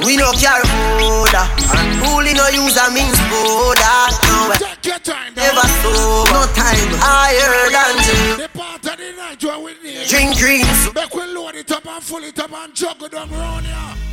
We 0.06 0.18
no 0.18 0.32
carry 0.34 0.68
border 1.00 1.48
And 1.74 1.90
bully 2.04 2.34
no 2.36 2.48
use 2.50 2.78
a 2.78 2.92
means 2.92 3.18
border 3.32 3.98
No, 4.30 4.52
eh. 4.54 4.58
Take 4.60 4.86
your 4.86 5.00
time 5.00 5.34
never 5.34 5.66
sober. 5.82 6.30
No 6.30 6.46
time. 6.54 6.92
Higher 7.02 7.72
than 7.72 7.96
Jehovah 8.04 8.42
The 8.44 8.50
part 8.54 8.86
of 8.86 8.98
the 8.98 9.14
night 9.18 9.44
where 9.44 9.60
we 9.60 9.74
need 9.82 10.08
Drink 10.08 10.38
greens 10.38 10.94
Make 10.94 11.16
we 11.16 11.26
load 11.34 11.56
it 11.56 11.72
up 11.72 11.86
and 11.88 12.04
full 12.04 12.24
it 12.24 12.38
up 12.38 12.52
and 12.52 12.76
juggle 12.76 13.10
down 13.10 13.34
around 13.34 13.66
here 13.66 14.07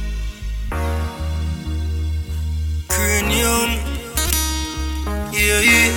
Cranium. 2.95 3.71
Yeah, 5.35 5.61
yeah. 5.61 5.91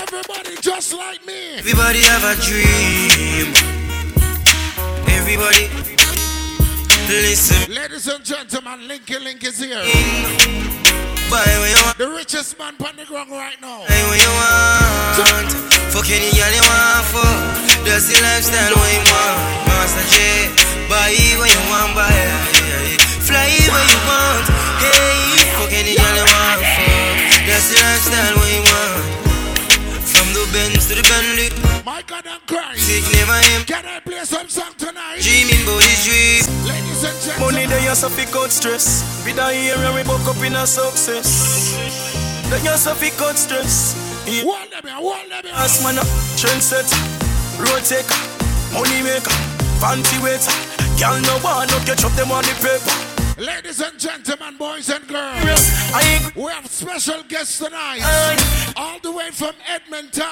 Everybody 0.00 0.56
just 0.62 0.94
like 0.94 1.26
me. 1.26 1.58
Everybody 1.58 2.00
have 2.00 2.24
a 2.24 2.34
dream. 2.40 3.52
Everybody 5.12 5.68
Listen. 7.06 7.74
Ladies 7.74 8.08
and 8.08 8.24
gentlemen, 8.24 8.88
Linky 8.88 9.22
Link 9.22 9.44
is 9.44 9.58
here. 9.58 9.84
Buy 11.28 11.44
what 11.60 11.68
you 11.68 11.84
want. 11.84 11.98
The 11.98 12.08
richest 12.08 12.58
man 12.58 12.74
on 12.80 12.96
the 12.96 13.04
ground 13.04 13.30
right 13.30 13.60
now. 13.60 13.84
Buy 13.84 14.00
what 14.08 14.16
you 14.16 14.32
want. 14.40 15.52
Fuck 15.92 16.08
any 16.08 16.32
girl 16.32 16.48
you 16.48 16.64
want 16.64 17.04
for. 17.12 17.28
That's 17.84 18.08
the 18.08 18.16
lifestyle 18.24 18.72
you 18.72 19.04
want. 19.04 19.68
Master 19.68 20.06
J 20.16 20.48
Buy 20.88 21.12
what 21.36 21.52
you 21.52 21.60
want 21.68 21.94
buy 21.94 23.13
Fly 23.34 23.50
where 23.50 23.86
you 23.90 24.00
want 24.06 24.46
Hey 24.78 25.42
Fuck 25.58 25.74
any 25.74 25.98
girl 25.98 26.14
you 26.14 26.22
want 26.22 26.62
for 26.62 27.42
That's 27.50 27.66
the 27.66 27.82
lifestyle 27.82 28.34
what 28.38 28.46
you 28.46 28.62
want 28.62 29.02
From 30.06 30.26
the 30.30 30.46
Benz 30.54 30.86
to 30.86 30.94
the 30.94 31.02
Bentley 31.02 31.50
My 31.82 31.98
God 32.06 32.30
and 32.30 32.38
Christ 32.46 32.86
Sick 32.86 33.02
never 33.10 33.34
him 33.50 33.66
Can 33.66 33.82
I 33.90 33.98
play 33.98 34.22
some 34.22 34.46
song 34.46 34.70
tonight? 34.78 35.18
Dreaming 35.18 35.66
about 35.66 35.82
this 35.82 36.06
dream 36.06 36.46
Ladies 36.62 37.02
and 37.02 37.18
gentlemen. 37.18 37.66
Money 37.66 37.66
they 37.66 37.82
you 37.82 37.94
suffer 37.98 38.22
cut 38.30 38.54
stress. 38.54 39.02
With 39.26 39.42
a 39.42 39.50
year 39.50 39.82
and 39.82 39.94
we 39.98 40.06
buck 40.06 40.22
up 40.30 40.38
in 40.38 40.54
a 40.54 40.64
success. 40.66 41.74
They 42.50 42.62
you 42.62 42.76
suffer 42.78 43.10
cut 43.18 43.34
stress. 43.34 43.98
Yeah. 44.30 44.46
Hold 44.46 44.70
them 44.70 44.86
here, 44.86 44.94
hold 44.94 45.26
them 45.26 45.42
here. 45.42 45.58
As 45.58 45.82
man, 45.82 45.98
trend 46.38 46.62
set, 46.62 46.86
road 47.58 47.82
taker, 47.82 48.14
money 48.70 49.02
maker, 49.02 49.34
fancy 49.82 50.22
waiter. 50.22 50.54
Girl 50.96 51.18
no 51.26 51.34
one 51.42 51.66
no 51.74 51.82
catch 51.82 52.04
up 52.06 52.14
them 52.14 52.30
on 52.30 52.46
the 52.46 52.54
paper. 52.62 53.13
Ladies 53.36 53.80
and 53.80 53.98
gentlemen, 53.98 54.56
boys 54.56 54.88
and 54.90 55.08
girls, 55.08 55.66
we 56.36 56.44
have 56.52 56.66
special 56.70 57.20
guests 57.24 57.58
tonight, 57.58 57.98
all 58.76 59.00
the 59.00 59.10
way 59.10 59.30
from 59.32 59.50
Edmonton. 59.66 60.22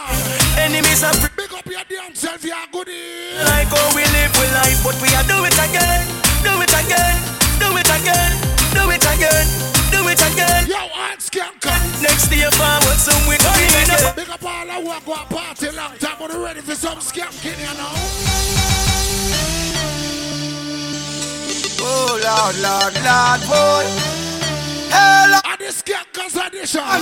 Enemies 0.57 1.03
are 1.03 1.13
big 1.37 1.53
up 1.53 1.67
your 1.67 1.83
damn 1.89 2.15
self, 2.15 2.45
you 2.45 2.55
goodie. 2.71 3.35
Like 3.43 3.67
how 3.67 3.91
we 3.97 4.07
live 4.07 4.31
with 4.39 4.55
life, 4.55 4.79
but 4.87 4.95
we 5.03 5.11
are 5.19 5.27
do 5.27 5.43
it 5.43 5.59
again, 5.59 6.07
do 6.47 6.55
it 6.63 6.71
again, 6.71 7.19
do 7.59 7.75
it 7.75 7.91
again, 7.91 8.33
do 8.71 8.87
it 8.87 9.03
again, 9.03 9.47
do 9.91 10.07
it 10.07 10.23
again. 10.23 10.67
Yo, 10.71 10.87
ask 10.95 11.33
Skank. 11.33 11.59
Next 12.01 12.29
day 12.31 12.47
forward, 12.55 12.99
so 13.03 13.11
we 13.27 13.35
in 13.35 13.83
again. 13.83 14.15
Big 14.15 14.31
up 14.31 14.45
all 14.45 14.65
the 14.65 14.79
work, 14.87 15.29
party 15.29 15.75
long 15.75 15.99
time, 15.99 16.17
but 16.21 16.33
ready 16.35 16.61
for 16.61 16.77
some 16.77 16.99
skanking, 16.99 17.59
you 17.59 17.75
know. 17.77 18.72
Oh 21.85 22.15
Lord, 22.23 22.57
Lord, 22.63 22.95
Lord, 23.03 23.41
boy. 23.51 23.85
Hell, 24.93 25.33
And 25.43 25.59
the 25.59 25.71
Skankers 25.73 26.37
edition. 26.39 27.01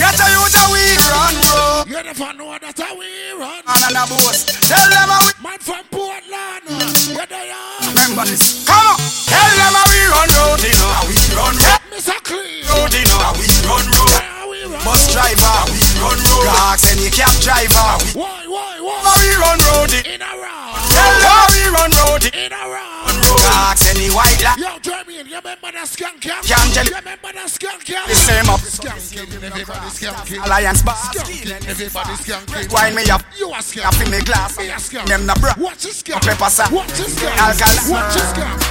get 0.00 0.18
a 0.18 0.26
youth 0.32 0.56
a 0.58 0.64
we 0.72 0.82
run, 1.12 1.34
bro. 1.46 1.84
You 1.86 2.02
never 2.02 2.30
know 2.34 2.56
that 2.58 2.74
how 2.78 2.98
we 2.98 3.06
run. 3.38 3.62
And 3.68 3.94
a 3.94 4.04
boss. 4.10 4.48
Tell 4.66 4.88
them 4.90 5.08
how 5.12 5.22
we. 5.22 5.32
Man 5.38 5.58
from 5.60 5.84
Portland, 5.92 6.66
where 7.14 7.28
they 7.30 7.52
are. 7.52 7.78
Remember 7.94 8.24
this. 8.26 8.66
Come 8.66 8.80
on. 8.80 8.98
Tell 9.28 9.50
them 9.54 9.74
how 9.76 9.86
we 9.86 10.00
run 10.10 10.30
road, 10.34 10.62
you 10.66 10.74
know. 10.74 10.90
How 10.90 11.04
we 11.06 11.14
run 11.36 11.54
road. 11.54 11.80
Mr. 11.94 12.16
Clean. 12.26 12.64
Road, 12.74 12.90
you 12.96 13.04
know. 13.06 13.20
How 13.22 13.36
we 13.38 13.46
run 13.68 13.86
road. 13.92 14.82
Bus 14.82 15.12
driver. 15.12 15.56
We 15.70 15.78
run 16.02 16.18
road. 16.26 16.42
Clocks 16.48 16.88
any 16.90 17.10
cab 17.12 17.34
driver. 17.44 17.90
Why, 18.18 18.48
why, 18.48 18.80
why? 18.82 19.14
We 19.20 19.28
run 19.36 19.58
road. 19.68 19.92
In 19.94 20.22
a 20.24 20.32
round. 20.32 20.80
Tell 20.90 21.14
them 21.22 21.44
we 21.54 21.62
run 21.70 21.92
road. 22.02 22.24
In 22.34 22.50
a 22.56 22.62
round. 22.66 22.97
Clocks 23.36 23.84
any 23.90 24.08
white 24.10 24.40
la. 24.42 24.54
Yo, 24.56 24.78
Jeremy, 24.80 25.14
you 25.18 25.24
remember 25.36 25.70
that 25.72 25.88
skunk 25.88 26.20
camp? 26.20 26.44
Can't 26.46 26.72
tell- 26.74 26.84
You 26.84 26.94
remember 26.96 27.32
that 27.32 27.50
skunk 27.50 27.84
camp? 27.84 28.08
The 28.08 28.14
same 28.14 28.48
up. 28.48 28.60
Skanking, 28.60 29.42
everybody 29.42 29.88
skanking. 29.90 30.44
Alliance 30.44 30.82
bar. 30.82 30.94
Skanking, 30.96 31.68
everybody 31.68 32.14
skanking. 32.14 32.72
Wine 32.72 32.94
me 32.94 33.10
up. 33.10 33.22
You 33.38 33.52
a 33.52 33.62
skunk. 33.62 33.86
Up 33.86 34.00
in 34.00 34.10
me 34.10 34.20
glass. 34.22 34.58
Me 34.58 34.70
a 34.70 34.78
skunk. 34.78 35.08
Them 35.08 35.26
na 35.26 35.34
bra. 35.34 35.54
Watch 35.58 35.82
this 35.82 35.98
skunk. 35.98 36.22
Pepper 36.22 36.50
sa. 36.50 36.68
Watch 36.70 36.88
this 36.96 37.16
skunk. 37.16 37.36
Alcala. 37.40 37.80
Watch 37.92 38.14
this 38.14 38.30
skunk. 38.30 38.62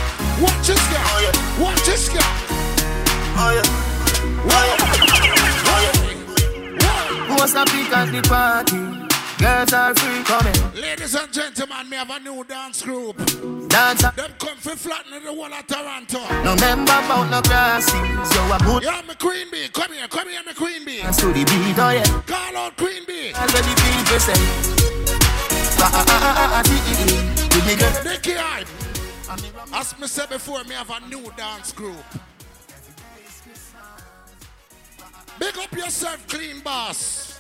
Watch 0.42 0.68
this 0.68 0.82
skunk. 0.82 1.06
Oh, 1.06 1.32
Watch 1.60 1.84
this 1.86 2.02
skunk. 2.08 2.28
What's 7.30 7.54
the 7.54 7.64
peak 7.66 7.92
at 7.96 8.12
the 8.12 8.22
party? 8.28 9.07
Girls 9.40 9.72
are 9.72 9.94
free 9.94 10.24
coming. 10.24 10.56
Ladies 10.74 11.14
and 11.14 11.32
gentlemen, 11.32 11.90
me 11.90 11.98
have 11.98 12.10
a 12.10 12.20
new 12.20 12.44
dance 12.44 12.82
group. 12.82 13.18
Dance. 13.68 14.02
Them 14.02 14.32
come 14.40 14.58
for 14.58 14.76
flatten 14.76 15.24
the 15.24 15.32
wall 15.32 15.54
of 15.54 15.68
Toronto. 15.68 16.20
No 16.44 16.56
member 16.56 16.92
about 16.92 17.30
no 17.30 17.42
classes. 17.44 17.94
Yo, 17.94 18.52
a 18.52 18.58
good 18.60 18.84
Yo, 18.84 19.02
me 19.08 19.14
Queen 19.14 19.48
Bee, 19.52 19.68
come 19.72 19.94
here, 19.94 20.08
come 20.08 20.28
here, 20.28 20.42
me 20.44 20.54
Queen 20.54 20.84
Bee. 20.84 21.02
dance 21.02 21.18
to 21.18 21.28
the 21.28 21.46
beat, 21.46 21.78
oh 21.78 21.90
yeah. 21.92 22.04
Call 22.26 22.58
out 22.58 22.76
Queen 22.78 23.04
Bee. 23.06 23.32
All 23.34 23.46
the 23.48 23.62
people 23.62 24.20
say. 24.20 24.34
See. 26.66 27.48
Give 27.50 27.66
me 27.66 27.76
girl. 27.76 28.04
Nicky 28.04 28.34
Hype. 28.34 28.68
As 29.74 30.00
me 30.00 30.08
said 30.08 30.30
before, 30.30 30.64
me 30.64 30.74
have 30.74 30.90
a 30.90 31.08
new 31.08 31.32
dance 31.38 31.72
group. 31.72 32.04
Big 35.38 35.58
up 35.60 35.72
yourself, 35.74 36.28
clean 36.28 36.62
boss. 36.62 37.40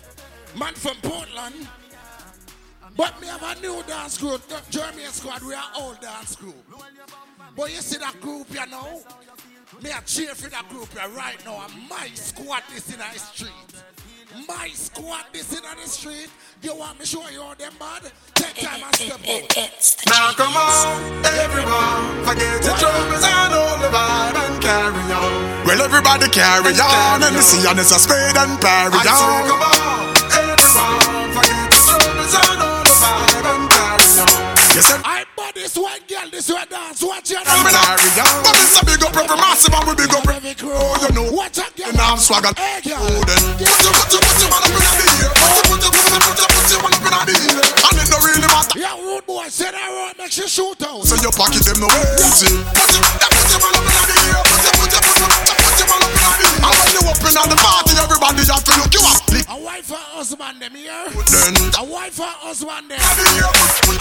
Man 0.55 0.75
from 0.75 0.97
Portland. 1.01 1.67
But 2.97 3.21
me 3.21 3.27
have 3.27 3.43
a 3.43 3.61
new 3.61 3.81
dance 3.83 4.17
group. 4.17 4.41
The 4.47 4.59
German 4.69 5.11
squad, 5.11 5.43
we 5.43 5.53
are 5.53 5.69
old 5.75 6.01
dance 6.01 6.35
group. 6.35 6.55
But 7.55 7.69
you 7.69 7.81
see 7.81 7.97
that 7.99 8.19
group, 8.19 8.47
you 8.51 8.65
know? 8.67 9.01
Me 9.83 9.91
a 9.91 10.01
cheer 10.05 10.33
for 10.33 10.49
that 10.49 10.67
group 10.69 10.91
here 10.97 11.07
right 11.15 11.37
now. 11.45 11.63
And 11.63 11.89
my 11.89 12.07
squad 12.15 12.63
is 12.75 12.91
in 12.91 12.97
the 12.97 13.19
street. 13.19 13.51
My 14.47 14.69
squad 14.73 15.25
is 15.33 15.53
in 15.53 15.61
the 15.61 15.87
street. 15.87 16.29
You 16.61 16.75
want 16.75 16.99
me 16.99 17.05
show 17.05 17.27
you 17.29 17.41
all 17.41 17.55
them 17.55 17.73
bad? 17.79 18.11
Take 18.33 18.63
eh, 18.63 18.67
time 18.67 18.81
eh, 18.81 18.83
and 18.83 19.57
eh, 19.57 19.69
step 19.79 20.13
out. 20.13 20.13
Now 20.13 20.31
come 20.33 20.53
on, 20.57 21.25
everyone, 21.25 22.25
forget 22.25 22.63
your 22.65 22.75
troubles 22.77 23.23
and 23.23 23.53
all 23.53 23.77
the 23.77 23.87
vibe 23.87 24.35
and 24.35 24.61
carry 24.61 25.13
on. 25.13 25.65
Well, 25.65 25.81
everybody 25.81 26.27
carry 26.29 26.73
on, 26.75 27.23
and 27.23 27.35
the 27.35 27.41
sea 27.41 27.67
and 27.69 27.79
it's 27.79 27.91
a 27.91 27.99
spade 27.99 28.35
and 28.35 28.59
parry 28.59 28.91
I 28.93 29.03
say, 29.03 29.09
on. 29.09 29.47
come 29.47 29.63
on, 29.63 30.17
everyone, 30.43 31.29
forget 31.37 31.71
your 31.71 31.83
troubles 31.87 32.35
and 32.35 32.61
all 32.61 32.66
Yes, 34.77 34.93
sir. 34.93 35.01
I 35.01 35.25
bought 35.33 35.57
this 35.57 35.73
white 35.73 36.05
girl, 36.05 36.29
this 36.29 36.53
white 36.53 36.69
dance. 36.69 37.01
Watch 37.01 37.33
your 37.33 37.41
I'm 37.41 37.65
carry 37.65 38.13
on. 38.21 38.29
But 38.45 38.61
it's 38.61 38.77
a 38.77 38.85
big 38.85 39.01
up 39.01 39.09
every 39.09 39.33
massive 39.41 39.73
and 39.73 39.89
we 39.89 39.97
big 39.97 40.13
up 40.13 40.21
Every 40.29 40.53
crew. 40.53 40.69
Oh, 40.69 40.93
you 41.01 41.09
know. 41.17 41.33
Watch 41.33 41.57
out, 41.57 41.73
girl. 41.73 41.89
And 41.89 41.97
I'm 41.97 42.21
swagger. 42.21 42.53
Hey, 42.53 42.85
girl. 42.85 43.01
Oh, 43.01 43.25
then. 43.25 43.41
Put 43.57 43.73
your, 43.73 43.89
put 43.89 44.13
your, 44.13 44.21
put 44.21 44.37
your 44.37 44.49
man 44.53 44.61
up 44.61 44.77
in 44.77 44.77
the 44.77 45.17
ear. 45.17 45.33
Put 45.33 45.49
your, 45.49 45.65
put 45.65 45.81
your, 45.81 45.91
put 45.97 46.13
your, 46.13 46.21
put 46.21 46.37
your, 46.37 46.49
put 46.53 46.67
your 46.69 46.81
man 46.85 46.93
up 46.93 47.09
in 47.09 47.25
the 47.25 47.33
ear. 47.57 47.65
And 47.73 47.97
it 47.97 48.05
don't 48.05 48.21
really 48.21 48.45
matter. 48.45 48.77
Yo, 48.77 48.91
rude 49.01 49.25
boy, 49.25 49.49
say 49.49 49.73
that 49.73 49.89
road 49.89 50.13
makes 50.21 50.37
you 50.37 50.45
shoot 50.45 50.77
out. 50.85 51.01
So 51.09 51.17
your 51.25 51.33
pocket 51.33 51.65
them 51.65 51.81
no 51.81 51.89
easy. 52.21 52.53
Put 52.77 52.93
your, 52.93 53.01
put 53.01 53.49
your 53.49 53.61
man 53.65 53.73
up 53.73 53.89
in 53.89 53.97
the 53.97 54.17
ear. 54.29 54.41
Put 54.45 54.61
your, 54.61 54.73
put 54.77 54.93
your, 54.93 55.01
put 55.01 55.17
your, 55.17 55.57
put 55.57 55.73
your 55.73 55.87
man 55.89 56.01
up 56.05 56.13
in 56.13 56.21
the 56.21 56.37
ear. 56.37 56.53
And 56.53 56.73
when 56.77 56.89
you 56.93 57.01
up 57.01 57.17
in 57.17 57.33
the 57.33 57.57
party, 57.65 57.93
everybody 57.97 58.45
have 58.45 58.61
to 58.61 58.73
look 58.77 58.93
you 58.93 59.01
up. 59.09 59.26
Lick 59.47 59.55
A 59.59 59.63
wife 59.63 59.89
and 59.89 59.99
husband 60.11 60.59
them 60.61 60.75
here. 60.75 61.07
then. 61.07 61.55
A 61.79 61.83
wife 61.87 62.19
and 62.19 62.35
husband 62.43 62.91
them. 62.91 62.99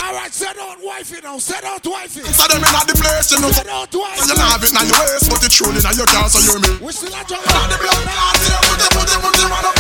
Alright, 0.02 0.34
set 0.34 0.58
out 0.58 0.78
wifey 0.82 1.20
now. 1.22 1.38
Set 1.38 1.62
out 1.64 1.86
wifey. 1.86 2.22
So 2.34 2.46
them 2.50 2.62
in 2.66 2.86
the 2.86 2.94
place, 2.98 3.30
you 3.30 3.38
know. 3.40 3.50
Set 3.54 3.68
out 3.70 3.92
So 3.92 4.00
wifey. 4.02 4.26
you 4.26 4.34
not 4.34 4.58
have 4.58 4.64
it 4.66 4.74
in 4.74 4.86
your 4.90 4.98
waist, 5.06 5.30
but 5.30 5.38
it's 5.46 5.54
truly 5.54 5.78
in 5.78 5.94
your 5.96 6.06
car, 6.10 6.26
so 6.26 6.42
you 6.42 6.58
me. 6.58 6.70
We 6.82 6.90
still 6.90 7.14
a 7.14 7.22
juggle. 7.22 7.46
And 7.46 7.70
the 7.70 7.78
blood 7.78 8.02
clot 8.10 8.36
here, 8.42 8.58
put 8.66 8.78
your, 8.82 8.90
put 8.90 9.06
your, 9.06 9.20
put 9.22 9.34
your 9.38 9.50
man 9.54 9.66
up. 9.70 9.76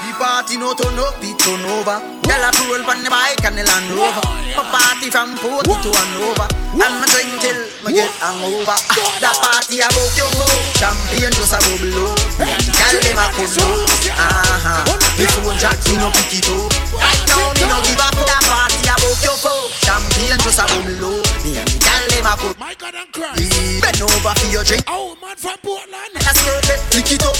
The 0.00 0.26
party 0.26 0.56
no 0.60 0.74
turn 0.76 0.98
up, 1.00 1.16
it 1.24 1.34
turn 1.40 1.64
over. 1.64 1.96
Tell 2.28 2.42
a 2.44 2.50
roll 2.68 2.84
on 2.86 3.00
the 3.02 3.08
bike 3.10 3.40
and 3.42 3.56
the 3.56 3.64
Land 3.66 3.88
Rover. 3.96 4.20
A 4.52 4.62
party 4.68 5.08
from 5.10 5.32
Port 5.40 5.64
to 5.64 5.90
Hanover. 5.90 6.46
And 6.76 6.94
me 7.00 7.06
drink 7.08 7.32
till 7.40 7.58
me 7.82 7.90
get 7.98 8.12
hangover. 8.20 8.76
That 9.24 9.34
party 9.40 9.80
about 9.80 10.12
your 10.14 10.28
go. 10.36 10.44
Champagne 10.76 11.32
just 11.34 11.56
a 11.56 11.58
bubble 11.64 12.12
up. 12.12 12.20
Tell 12.68 12.94
them 13.00 13.16
a 13.16 13.26
come 13.32 13.48
up. 13.64 13.88
Uh-huh. 14.20 14.92
If 14.92 14.99
you 15.20 15.52
jack, 15.60 15.78
me 15.88 15.96
no 15.96 16.08
pick 16.12 16.32
it 16.40 16.48
up. 16.48 16.70
Right 16.96 17.22
now, 17.28 17.52
me 17.56 17.64
no 17.68 17.76
give 17.84 18.00
up 18.00 18.14
that 18.16 18.42
party 18.48 18.80
about 18.84 19.18
your 19.24 19.38
go. 19.44 19.54
Champagne 19.84 20.38
just 20.40 20.58
a 20.60 20.64
bubble 20.68 21.20
up. 21.20 21.26
Me 21.44 21.56
and 21.60 21.68
me 21.68 21.76
tell 21.80 22.04
them 22.08 22.26
a 22.26 22.32
come 22.36 22.54
My 22.58 22.74
God 22.74 22.94
and 22.94 23.10
Christ. 23.12 23.82
Bend 23.82 24.00
over 24.02 24.32
for 24.34 24.48
your 24.52 24.64
drink. 24.64 24.84
Oh, 24.88 25.16
man 25.20 25.36
from 25.36 25.58
Portland. 25.62 26.12
Let's 26.14 26.40
go, 26.44 26.52
pick 26.92 27.12
it 27.12 27.24
up. 27.24 27.36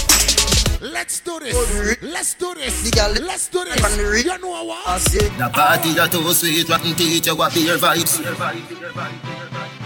Let's 0.81 1.19
do 1.19 1.39
this. 1.39 2.01
Let's 2.01 2.33
do 2.33 2.53
this. 2.55 2.81
The 2.83 2.91
girl- 2.91 3.25
Let's 3.25 3.47
do 3.47 3.63
this. 3.63 3.83
On 3.85 3.97
the 3.97 4.05
rig. 4.09 4.25
You 4.25 4.37
know 4.39 4.63
what? 4.63 4.87
I 4.87 4.97
say, 4.97 5.29
The 5.37 5.49
party 5.49 5.93
that 5.93 6.11
too 6.11 6.33
sweet, 6.33 6.67
rotten 6.69 6.95
teach 6.95 7.27
you 7.27 7.35
what 7.35 7.53
beer 7.53 7.77
vibes. 7.77 8.17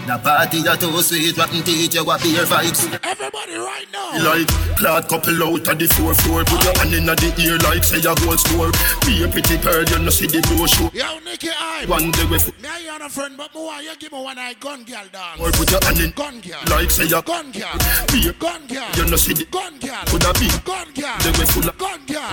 The 0.06 0.18
party 0.22 0.62
that 0.62 0.78
too 0.78 1.02
sweet, 1.02 1.36
rotten 1.36 1.62
teach 1.66 1.94
you 1.98 2.04
what 2.06 2.22
beer 2.22 2.46
vibes. 2.46 2.86
Everybody 3.02 3.58
right 3.58 3.90
now. 3.90 4.14
Like 4.22 4.46
clad 4.78 5.08
couple 5.10 5.34
out 5.42 5.66
of 5.66 5.78
the 5.82 5.86
four 5.98 6.14
floor, 6.14 6.44
put 6.46 6.62
your 6.62 6.74
hand 6.78 6.94
in 6.94 7.06
the 7.10 7.34
ear 7.42 7.58
like 7.66 7.82
say 7.82 7.98
a 7.98 8.14
gold 8.14 8.38
store. 8.38 8.70
Be 9.02 9.26
a 9.26 9.26
pretty 9.26 9.58
girl, 9.58 9.82
you 9.82 9.98
know 9.98 10.14
see 10.14 10.30
the 10.30 10.38
show. 10.70 10.86
Yo, 10.94 11.18
Nicky 11.26 11.50
I. 11.50 11.90
One 11.90 12.14
day 12.14 12.22
we 12.30 12.38
Me 12.38 12.70
and 12.70 12.84
you 12.86 12.90
are 12.94 13.02
a 13.02 13.08
friend, 13.10 13.34
but 13.34 13.50
me 13.50 13.58
want 13.66 13.82
you 13.82 13.96
give 13.98 14.12
me 14.14 14.22
one 14.22 14.38
eye 14.38 14.54
gun 14.62 14.86
girl 14.86 15.02
dance. 15.10 15.42
or 15.42 15.50
put 15.50 15.74
your 15.74 15.82
hand 15.82 15.98
in 15.98 16.14
Gun 16.14 16.38
girl. 16.38 16.62
like 16.70 16.90
say 16.94 17.10
a 17.10 17.18
Gun 17.18 17.50
girl. 17.50 17.74
Be 18.14 18.30
a 18.30 18.32
Gun 18.38 18.62
girl. 18.70 18.86
you 18.94 19.10
know 19.10 19.18
see 19.18 19.34
the 19.34 19.44
Gun 19.50 19.74
girl. 19.82 20.06
coulda 20.06 20.30
be 20.38 20.46
Gun 20.62 20.86
girl. 20.94 21.18
They 21.18 21.34
we 21.34 21.44
full 21.50 21.66
of 21.66 21.74
Gun 21.82 21.98
girl. 22.06 22.30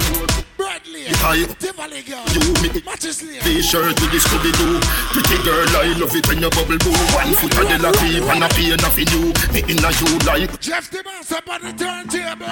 Bradley. 0.93 1.13
High. 1.17 1.45
Tivoli 1.57 2.01
girl. 2.03 2.25
You 2.33 2.53
me 2.61 2.69
Matches 2.85 3.23
Lane. 3.23 3.41
T-shirt 3.41 3.99
with 3.99 4.11
the 4.11 4.19
Scooby 4.19 4.51
Doo. 4.57 4.79
Pretty 5.11 5.37
girl, 5.43 5.65
I 5.77 5.97
love 5.97 6.15
it 6.15 6.27
when 6.27 6.41
you 6.41 6.49
bubble 6.49 6.77
boo. 6.77 6.93
One 7.13 7.33
foot 7.33 7.57
of 7.57 7.67
the 7.67 7.77
la 7.81 7.91
creep 7.93 8.23
and 8.23 8.43
a 8.43 8.49
pain 8.49 8.77
of 8.77 8.97
you. 8.97 9.33
Me 9.53 9.61
inna 9.67 9.89
you 9.97 10.17
like 10.25 10.59
Jeff 10.59 10.89
the 10.89 11.03
boss 11.03 11.31
up 11.31 11.49
on 11.49 11.61
the 11.61 11.73
turntable. 11.73 12.45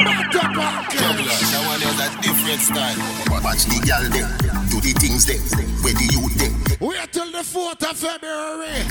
Back 0.00 0.34
up 0.36 0.44
on 0.44 0.84
That 0.90 1.62
one 1.66 1.82
is 1.82 1.98
a 2.00 2.08
different 2.22 2.60
style. 2.60 2.98
Watch 3.42 3.64
the 3.64 3.80
gal 3.84 4.04
there, 4.10 4.30
do 4.70 4.80
the 4.80 4.92
things 4.98 5.26
there, 5.26 5.40
where 5.82 5.94
the 5.94 6.06
youth 6.12 6.34
there. 6.38 6.59
Wait 6.80 7.12
till 7.12 7.30
the 7.30 7.38
4th 7.38 7.90
of 7.90 7.96
February. 7.98 8.88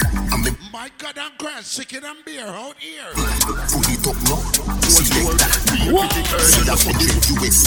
My 0.72 0.92
God, 1.00 1.18
I'm 1.18 1.32
Christ, 1.40 1.76
chicken 1.76 2.04
and 2.06 2.24
beer 2.24 2.46
out 2.46 2.76
here. 2.78 3.10
Put 3.14 3.90
it 3.90 4.06
up 4.06 4.16
now. 4.30 4.38
See 4.86 5.10
that 6.70 6.78
for 6.78 6.94
the 6.94 7.10
US. 7.42 7.66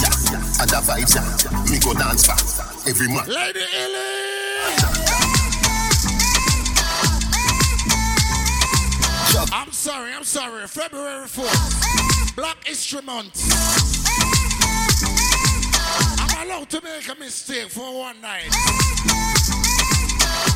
And 0.60 0.70
the 0.70 0.78
vibes. 0.78 1.18
Me 1.68 1.78
go 1.80 1.92
dance 1.92 2.26
back 2.28 2.38
every 2.86 3.08
month. 3.08 3.26
Lady 3.26 3.66
Ellie! 3.76 4.22
I'm 9.52 9.72
sorry, 9.72 10.12
I'm 10.12 10.22
sorry. 10.22 10.68
February 10.68 11.26
4th. 11.26 12.36
Black 12.36 12.64
History 12.64 13.02
Month 13.02 13.42
allowed 16.42 16.68
to 16.70 16.80
make 16.82 17.08
a 17.08 17.14
mistake 17.18 17.70
for 17.70 17.98
one 17.98 18.20
night. 18.20 18.50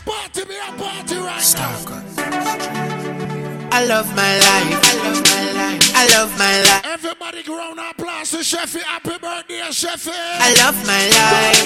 Party 0.05 0.45
be 0.45 0.57
a 0.57 0.73
party 0.79 1.17
right 1.17 1.55
now. 1.55 1.97
I 3.73 3.85
love 3.85 4.09
my 4.17 4.33
life. 4.39 4.81
I 4.81 4.95
love 5.05 5.21
my 5.23 5.53
life. 5.53 5.93
I 5.95 6.05
love 6.17 6.33
my 6.39 6.61
life. 6.63 6.85
Everybody 6.87 7.43
grown 7.43 7.79
applause 7.79 8.31
to 8.31 8.39
Sheffy. 8.39 8.81
Happy 8.81 9.19
birthday, 9.21 9.61
Sheffy. 9.69 10.13
I 10.13 10.55
love 10.65 10.77
my 10.87 11.03
life. 11.13 11.61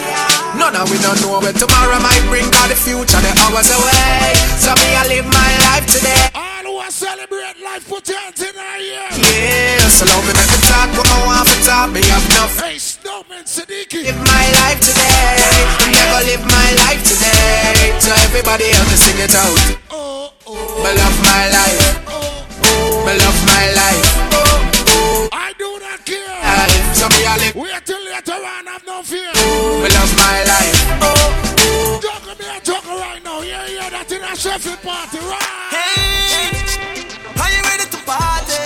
None 0.59 0.75
of 0.75 0.91
we 0.91 0.99
don't 0.99 1.21
know 1.23 1.39
where 1.39 1.53
tomorrow 1.53 1.99
might 2.03 2.25
bring 2.27 2.47
all 2.59 2.69
the 2.69 2.75
future, 2.75 3.21
the 3.23 3.31
hours 3.47 3.71
away. 3.71 4.35
So 4.59 4.75
me, 4.75 4.91
I 4.99 5.07
live 5.07 5.27
my 5.27 5.51
life 5.71 5.87
today. 5.87 6.27
All 6.35 6.67
who 6.67 6.75
are 6.83 6.91
celebrate 6.91 7.63
life, 7.63 7.87
put 7.89 8.09
your 8.09 8.19
hands 8.19 8.43
in 8.43 8.59
our 8.59 8.79
ear. 8.79 9.07
Yeah, 9.15 9.87
so 9.87 10.05
love 10.11 10.27
me, 10.27 10.35
make 10.35 10.51
me 10.51 10.59
talk, 10.67 10.91
but 10.99 11.07
I 11.07 11.19
want 11.27 11.47
to 11.47 11.57
talk, 11.63 11.89
me 11.95 12.03
have 12.11 12.27
enough. 12.27 12.59
Hey, 12.59 12.79
Snowman 13.03 13.45
Siddiqui. 13.45 14.03
Live 14.05 14.19
my 14.21 14.45
life 14.61 14.81
today. 14.81 15.41
I 15.81 15.89
Never 15.89 16.21
live 16.29 16.45
my 16.45 16.69
life 16.85 17.03
today. 17.05 17.97
So 17.99 18.13
everybody 18.29 18.65
help 18.69 18.89
me 18.89 18.97
sing 18.97 19.19
it 19.19 19.35
out. 19.35 19.57
Oh, 19.91 20.33
oh. 20.47 20.85
Me 20.85 20.91
love 21.01 21.19
my 21.25 21.45
life. 21.49 21.81
Oh, 22.09 22.45
oh. 22.65 23.07
Me 23.07 23.13
love 23.17 23.41
my 23.49 23.65
life. 23.73 24.05
Oh, 24.37 24.71
oh. 24.93 25.29
I 25.33 25.53
do 25.57 25.69
not 25.81 26.05
care. 26.05 26.29
Life. 26.29 26.95
So 26.95 27.09
me, 27.09 27.25
I 27.25 27.37
live. 27.41 27.57
Wait 27.57 27.85
till 27.87 28.05
later 28.05 28.37
on, 28.37 28.67
have 28.69 28.85
no 28.87 29.03
fear. 29.03 29.33
Me 29.81 29.89
love 29.89 30.13
my 30.21 30.39
life. 30.45 30.79
Oh, 31.01 31.17
oh. 31.57 32.01
Juggle 32.05 32.37
me 32.37 32.47
a 32.53 32.61
juggle 32.61 32.99
right 33.01 33.23
now. 33.25 33.41
Yeah, 33.41 33.67
yeah, 33.67 33.89
that 33.91 34.13
in 34.13 34.23
a 34.23 34.37
Sheffield 34.37 34.81
party, 34.83 35.19
right? 35.25 35.73
Hey, 35.73 36.70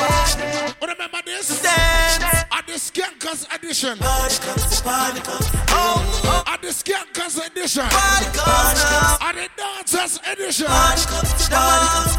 party? 0.07 0.75
Remember 0.83 1.21
this? 1.25 1.63
Dance. 1.63 2.45
At 2.53 2.67
the 2.67 2.75
Skankers 2.75 3.47
edition. 3.55 3.99
Party 3.99 4.37
comes, 4.45 4.81
party 4.81 5.21
comes. 5.21 5.47
Oh, 5.71 6.23
oh. 6.25 6.43
At 6.47 6.63
the 6.63 6.69
Skankers 6.69 7.37
edition. 7.47 7.83
At 7.85 9.35
the 9.35 9.49
Dancers 9.57 10.21
edition. 10.31 10.67
Party 10.67 11.05
comes, 11.07 11.49
party 11.49 11.87
comes. 11.95 12.13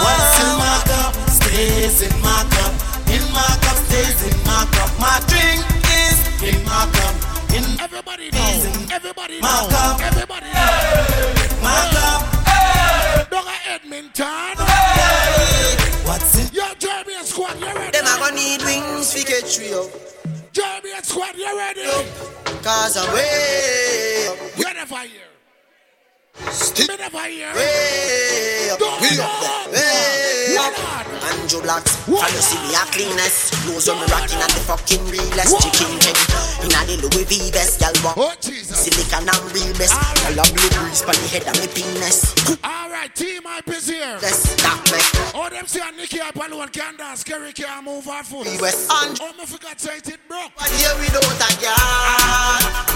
What's 0.00 0.38
oh, 0.38 0.44
in 0.44 0.52
my 0.58 0.76
cup 0.86 1.14
stays 1.30 2.02
in 2.02 2.14
my 2.22 2.42
cup. 2.50 2.72
In 3.10 3.22
my 3.32 3.50
cup 3.64 3.76
stays 3.88 4.20
in 4.24 4.36
my 4.44 4.64
cup. 4.72 4.90
My 5.00 5.20
drink 5.28 5.60
is 6.04 6.18
in 6.42 6.64
my 6.64 6.88
cup. 6.92 7.14
In 7.54 7.64
Everybody 7.80 8.30
know. 8.30 8.86
Everybody 8.92 9.40
My 9.40 9.48
know. 9.48 9.68
cup. 9.70 10.00
Everybody 10.00 10.46
know. 10.46 11.60
my 11.62 11.80
cup. 11.92 13.30
Dog 13.30 13.46
Edmonton. 13.66 14.56
What's 14.56 14.89
Them 17.92 18.04
a 18.06 18.18
gonna 18.18 18.36
need 18.36 18.62
wings 18.62 19.12
fi 19.14 19.24
get 19.24 19.48
trio. 19.50 19.88
Jeremy 20.52 20.90
Squad, 21.02 21.36
you 21.36 21.56
ready? 21.56 21.86
Cause 22.62 22.96
I'm 22.96 23.12
way 23.14 24.28
up, 24.28 24.58
You 24.58 24.74
never 24.74 24.98
hear. 24.98 25.29
Me 26.44 26.96
never 26.96 27.24
hear. 27.28 27.52
way 27.54 28.70
up, 28.72 28.78
Don't 28.78 29.00
way 29.00 29.16
know. 29.16 29.24
up, 29.24 29.72
way 29.72 30.56
What 30.56 30.72
up. 30.72 31.06
on? 31.06 31.40
Andrew 31.40 31.60
Blacks, 31.62 31.96
can 32.06 32.32
you 32.32 32.40
see 32.42 32.58
me 32.64 32.74
a 32.74 32.82
cleanest? 32.90 33.52
Clothes 33.62 33.88
on 33.88 34.00
me 34.00 34.06
rocking 34.08 34.40
and 34.40 34.50
the 34.50 34.60
fucking 34.64 35.04
realest. 35.12 35.52
Chicken 35.60 35.92
leg, 36.00 36.16
in 36.64 36.72
a 36.72 36.80
the 36.88 36.96
Louis 37.12 37.24
V 37.28 37.50
best, 37.52 37.80
y'all 37.80 37.92
want 38.02 38.16
Oh, 38.18 38.32
Jesus. 38.40 38.78
silicon 38.80 39.28
and 39.28 39.44
real 39.52 39.72
best. 39.76 39.92
Y'all 40.24 40.40
a 40.40 40.44
blue 40.48 40.70
breeze 40.80 41.02
pon 41.02 41.14
the 41.20 41.28
head 41.28 41.44
of 41.46 41.54
me 41.60 41.68
penis. 41.68 42.34
All 42.64 42.88
right, 42.90 43.12
team 43.14 43.42
hype 43.44 43.68
is 43.68 43.86
here. 43.88 44.16
That's 44.20 44.54
that 44.64 44.80
me. 44.90 44.98
Oh, 45.36 45.48
them 45.50 45.66
say 45.66 45.80
Nicky 45.96 46.20
up 46.20 46.34
alone 46.36 46.68
can 46.70 46.96
dance, 46.96 47.22
Kerry 47.22 47.52
can't 47.52 47.84
move 47.84 48.06
her 48.06 48.22
foot. 48.24 48.48
West 48.60 48.90
and 48.90 49.18
Oh, 49.20 49.32
me 49.38 49.44
forgot 49.44 49.76
to 49.78 49.84
say 49.86 49.96
it 50.00 50.20
broke. 50.26 50.56
What 50.56 50.72
year 50.80 50.94
without 50.98 51.36
a 51.36 51.50
girl? 51.60 51.76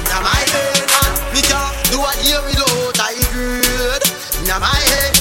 Now 0.08 0.20
my 0.24 0.40
head, 0.48 0.88
me 1.36 1.40
can't 1.44 1.74
do 1.92 2.00
a 2.00 2.12
year 2.24 2.40
without 2.48 2.98
a 2.98 3.08
good. 3.34 4.02
Now 4.46 4.60
my 4.62 4.70
head, 4.70 5.16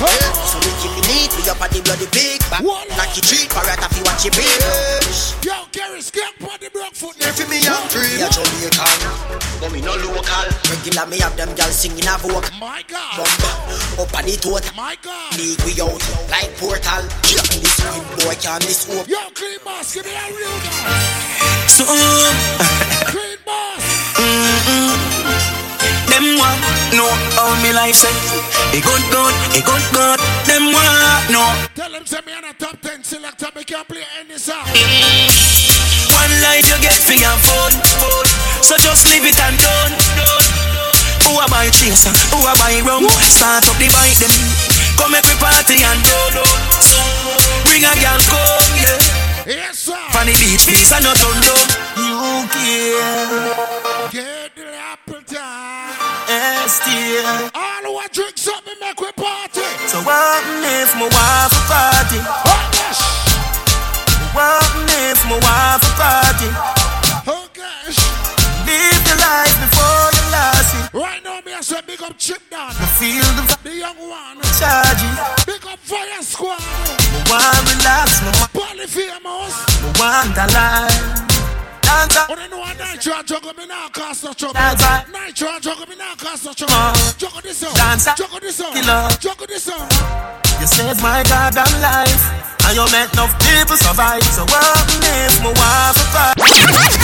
so 0.45 0.59
we 0.61 0.71
kill 0.83 0.93
the 0.93 1.03
meat, 1.09 1.31
we 1.33 1.41
up 1.49 1.61
at 1.61 1.71
the 1.71 1.81
bloody 1.81 2.05
pig. 2.13 2.43
Back 2.53 2.61
like 2.61 3.15
you 3.17 3.23
treat, 3.25 3.49
parrot 3.49 3.81
if 3.81 3.93
you 3.97 4.03
watch 4.05 4.23
your 4.25 4.33
bitch. 4.37 5.33
Yo, 5.41 5.65
Kerry, 5.73 6.01
skip 6.01 6.37
on 6.43 6.59
the 6.61 6.69
broke 6.69 6.93
foot. 6.93 7.15
If 7.17 7.39
me 7.49 7.63
young 7.63 7.87
free, 7.89 8.19
me 8.19 8.23
a 8.23 8.29
Jamaican, 8.29 8.99
but 9.57 9.71
me 9.71 9.81
no 9.81 9.95
local. 9.97 10.45
Regular 10.69 11.07
me 11.07 11.17
have 11.23 11.35
them 11.39 11.55
girls 11.55 11.73
singing 11.73 12.05
a 12.05 12.15
vocal. 12.21 12.43
My 12.59 12.83
God. 12.85 13.17
Bump 13.17 14.05
up 14.05 14.13
on 14.13 14.25
the 14.27 14.35
total. 14.37 14.61
My 14.75 14.95
God. 15.01 15.33
League 15.39 15.61
we 15.65 15.73
out 15.81 15.97
like 16.29 16.51
portal. 16.59 17.03
Kill 17.25 17.41
this 17.49 17.73
squid 17.79 18.03
boy 18.21 18.35
can't 18.37 18.61
miss 18.67 18.85
hope. 18.85 19.07
Yo, 19.07 19.17
clean 19.33 19.57
boss, 19.63 19.95
give 19.95 20.05
me 20.05 20.13
a 20.13 20.25
real 20.29 20.57
dance. 20.61 21.73
So, 21.73 21.85
uh, 21.87 23.07
Clean 23.13 23.39
boss. 23.45 25.12
Them 26.13 26.37
want 26.37 26.61
know 26.93 27.09
how 27.33 27.49
me 27.65 27.73
life 27.73 27.97
set. 27.97 28.13
A 28.69 28.79
good 28.79 29.03
good, 29.09 29.33
a 29.57 29.61
good 29.65 29.85
good. 29.89 30.19
Them 30.45 30.69
want 30.69 31.25
know. 31.33 31.49
Tell 31.73 31.89
them 31.89 32.05
say 32.05 32.21
me 32.25 32.33
on 32.37 32.45
a 32.45 32.53
top 32.53 32.77
10 32.81 33.03
selector, 33.03 33.49
me 33.55 33.63
can't 33.63 33.87
play 33.87 34.05
any 34.21 34.37
song. 34.37 34.61
One 36.13 36.33
life 36.45 36.65
you 36.69 36.77
get 36.85 37.01
for 37.01 37.17
your 37.17 37.37
phone, 37.41 37.75
phone. 37.97 38.29
So 38.61 38.77
just 38.77 39.09
leave 39.09 39.25
it 39.25 39.37
and 39.41 39.57
done. 39.57 39.93
Who 41.25 41.33
am 41.41 41.53
I 41.53 41.73
chaser? 41.73 42.13
Who 42.29 42.45
am 42.45 42.61
I 42.61 42.77
rum? 42.85 43.09
Start 43.25 43.65
up 43.65 43.77
the 43.81 43.89
bike 43.89 44.17
them. 44.21 44.33
Come 45.01 45.17
every 45.17 45.37
party 45.41 45.81
and 45.81 45.99
roll 46.05 46.45
up. 46.45 46.57
Bring 47.65 47.81
a 47.81 47.93
girl 47.97 48.21
come, 48.29 48.69
yeah. 48.77 49.22
Yes, 49.45 49.77
sir. 49.79 49.97
Funny 50.11 50.31
beach, 50.39 50.63
peace 50.65 50.93
and 50.93 51.03
no 51.03 51.11
turn 51.11 51.35
down. 51.43 51.67
You 51.99 52.47
care. 52.47 54.07
Get 54.07 54.55
the 54.55 54.71
apple 54.71 55.19
time. 55.27 55.99
Yes, 56.31 56.79
dear. 56.87 57.51
All 57.51 57.83
who 57.83 57.91
want 57.91 58.13
drink 58.13 58.37
something, 58.37 58.79
make 58.79 58.99
we 59.01 59.11
party. 59.11 59.67
So 59.91 59.99
what 60.07 60.43
if 60.63 60.95
my 60.95 61.11
wife 61.11 61.51
a 61.51 61.61
party? 61.67 62.23
Oh, 62.23 62.71
yes. 62.71 63.03
What 64.31 64.63
if 64.87 65.19
my 65.27 65.35
wife 65.35 65.83
a 65.83 65.91
party? 65.99 66.47
Oh, 67.27 67.43
gosh. 67.51 67.99
Live 68.63 69.03
the 69.03 69.15
life 69.19 69.59
before 69.59 69.75
you 69.75 69.81
lost 69.91 70.11
it. 70.11 70.12
Right 70.91 71.23
now, 71.23 71.39
me 71.45 71.53
I 71.53 71.61
say 71.61 71.79
big 71.87 72.01
up 72.01 72.17
Chip 72.17 72.41
Down. 72.49 72.69
I 72.71 72.85
feel 72.99 73.23
the 73.37 73.43
The 73.63 73.75
young 73.77 73.97
one. 73.97 74.41
charge 74.59 75.01
it. 75.01 75.45
Big 75.47 75.65
up 75.65 75.79
Fire 75.79 76.21
Squad. 76.21 76.59
Me 76.59 77.19
want 77.29 77.63
relax, 77.69 78.21
me 78.21 78.29
want, 78.37 78.51
Polyphemus. 78.53 79.55
me 79.81 79.89
want 79.99 80.37
a 80.37 80.45
life. 80.53 81.23
Dance 81.81 82.17
Oh, 82.29 82.35
they 82.35 82.47
know 82.49 82.63
a 82.63 82.71
nitro 82.75 83.21
juggle 83.23 83.53
me 83.53 83.65
now 83.67 83.87
cast 83.89 84.23
no 84.23 84.33
trouble. 84.33 84.57
Up. 84.57 85.07
Nitro 85.09 85.59
juggle 85.59 85.85
me 85.87 85.95
now 85.95 86.15
cast 86.15 86.45
no 86.45 86.53
trouble. 86.53 86.93
Juggle 87.17 87.41
this 87.41 87.63
up. 87.63 88.15
Juggle 88.17 88.39
this. 88.39 88.57
Killer. 88.61 89.09
Juggle 89.19 89.47
this 89.47 89.63
song. 89.63 89.89
You 90.61 90.67
saved 90.67 91.01
my 91.01 91.23
goddamn 91.27 91.73
life. 91.81 92.23
And 92.65 92.75
you 92.77 92.85
make 92.95 93.11
enough 93.13 93.33
people 93.43 93.75
survive. 93.75 94.23
So 94.31 94.45
what 94.45 94.87
if 95.03 95.41
my 95.43 95.51
wife 95.51 95.99
party? 96.13 96.41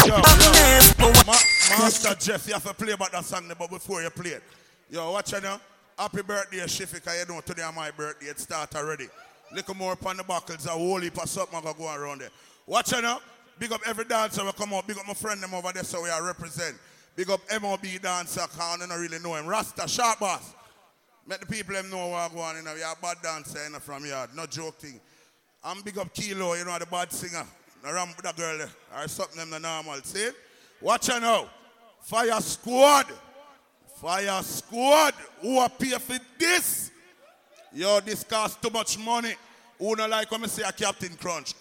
What 0.07 0.39
if 0.55 0.97
my 0.97 1.11
wife 1.27 1.48
Master 1.69 2.15
Jeff, 2.15 2.47
you 2.47 2.53
have 2.53 2.63
to 2.63 2.73
play 2.73 2.93
about 2.93 3.11
that 3.11 3.23
song 3.23 3.51
but 3.57 3.69
before 3.69 4.01
you 4.01 4.09
play 4.09 4.31
it. 4.31 4.43
Yo, 4.89 5.11
watch 5.11 5.33
it 5.33 5.43
now. 5.43 5.61
Happy 5.97 6.21
birthday, 6.23 6.57
Shiffy, 6.59 6.95
because 6.95 7.19
you 7.19 7.33
know 7.33 7.41
today 7.41 7.61
is 7.61 7.75
my 7.75 7.91
birthday. 7.91 8.27
It 8.27 8.39
start 8.39 8.75
already. 8.75 9.07
Little 9.53 9.75
more 9.75 9.93
upon 9.93 10.17
the 10.17 10.23
buckles, 10.23 10.65
a 10.65 10.69
whole 10.69 10.99
heap 10.99 11.21
of 11.21 11.29
something 11.29 11.61
going 11.61 11.75
go 11.77 11.93
around 11.93 12.21
there. 12.21 12.29
Watch 12.65 12.93
it 12.93 13.01
now. 13.01 13.19
Big 13.59 13.71
up 13.71 13.81
every 13.85 14.05
dancer 14.05 14.43
will 14.43 14.51
come 14.53 14.73
out. 14.73 14.87
Big 14.87 14.97
up 14.97 15.05
my 15.05 15.13
friend 15.13 15.41
them 15.43 15.53
over 15.53 15.71
there 15.73 15.83
so 15.83 16.01
we 16.01 16.09
are 16.09 16.25
represent. 16.25 16.75
Big 17.15 17.29
up 17.29 17.41
MOB 17.61 17.85
dancer, 18.01 18.41
because 18.41 18.59
I 18.59 18.77
don't 18.77 18.99
really 18.99 19.19
know 19.19 19.35
him. 19.35 19.45
Rasta, 19.45 19.87
sharp 19.87 20.19
boss. 20.19 20.55
Make 21.27 21.41
the 21.41 21.45
people 21.45 21.75
them 21.75 21.89
know 21.89 22.07
what 22.07 22.31
going 22.31 22.43
on. 22.43 22.55
You 22.55 22.63
know, 22.63 22.73
we 22.73 22.81
are 22.81 22.95
bad 23.01 23.17
dancer 23.21 23.63
you 23.63 23.71
know, 23.71 23.79
from 23.79 24.05
yard. 24.05 24.31
No 24.35 24.45
joke 24.47 24.79
thing. 24.79 24.99
I'm 25.63 25.81
big 25.81 25.97
up 25.97 26.13
Kilo, 26.13 26.55
you 26.55 26.65
know, 26.65 26.79
the 26.79 26.85
bad 26.87 27.11
singer. 27.11 27.45
No 27.83 27.93
ram 27.93 28.09
that 28.23 28.35
girl. 28.35 28.67
Or 28.95 29.07
something 29.07 29.37
them 29.37 29.49
the 29.51 29.59
normal. 29.59 30.01
See? 30.03 30.29
Watch 30.81 31.07
her 31.07 31.19
now. 31.19 31.49
Fire 32.01 32.41
squad. 32.41 33.05
Fire 34.01 34.41
squad. 34.43 35.13
Who 35.41 35.67
pay 35.77 35.89
for 35.91 36.19
this? 36.37 36.91
Yo, 37.73 37.99
this 37.99 38.23
cost 38.23 38.61
too 38.61 38.69
much 38.69 38.97
money. 38.97 39.33
Who 39.77 39.95
not 39.95 40.09
like 40.09 40.31
when 40.31 40.43
I 40.43 40.47
say 40.47 40.63
a 40.67 40.71
Captain 40.71 41.15
Crunch? 41.15 41.53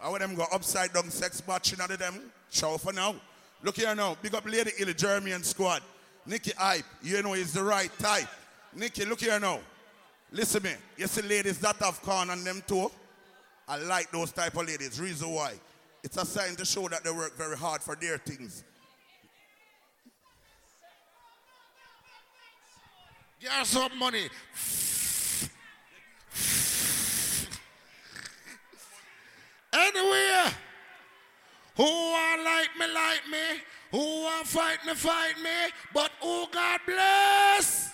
I 0.00 0.08
want 0.08 0.20
them 0.20 0.34
go 0.34 0.46
upside 0.52 0.92
down 0.92 1.10
sex 1.10 1.40
batching 1.40 1.80
out 1.80 1.90
of 1.90 1.98
them. 1.98 2.20
Show 2.50 2.76
for 2.78 2.92
now. 2.92 3.16
Look 3.62 3.76
here 3.76 3.94
now. 3.94 4.16
Big 4.20 4.34
up 4.34 4.44
Lady 4.46 4.70
Illy 4.78 4.94
German 4.94 5.42
squad. 5.42 5.82
Nikki 6.26 6.52
Hype. 6.56 6.84
You 7.02 7.22
know 7.22 7.32
he's 7.32 7.52
the 7.52 7.62
right 7.62 7.90
type. 7.98 8.28
Nikki, 8.74 9.04
look 9.04 9.20
here 9.20 9.40
now. 9.40 9.60
Listen 10.30 10.62
me. 10.62 10.72
You 10.96 11.06
see 11.06 11.22
ladies 11.22 11.58
that 11.60 11.76
have 11.76 12.00
corn 12.02 12.30
on 12.30 12.42
them 12.44 12.62
too? 12.66 12.90
I 13.66 13.78
like 13.78 14.10
those 14.10 14.32
type 14.32 14.56
of 14.56 14.66
ladies. 14.66 15.00
Reason 15.00 15.30
why. 15.30 15.54
It's 16.02 16.16
a 16.16 16.26
sign 16.26 16.54
to 16.56 16.64
show 16.64 16.86
that 16.88 17.02
they 17.02 17.10
work 17.10 17.36
very 17.36 17.56
hard 17.56 17.82
for 17.82 17.94
their 17.94 18.18
things. 18.18 18.62
Get 23.44 23.66
some 23.66 23.98
money. 23.98 24.26
Anywhere. 29.70 30.54
Who 31.76 31.84
are 31.84 32.42
like 32.42 32.70
me, 32.78 32.86
like 32.94 33.28
me. 33.30 33.60
Who 33.90 34.24
are 34.24 34.44
fight 34.44 34.78
me, 34.86 34.94
fight 34.94 35.34
me. 35.42 35.50
But 35.92 36.10
oh 36.22 36.48
God 36.50 36.80
bless. 36.86 37.92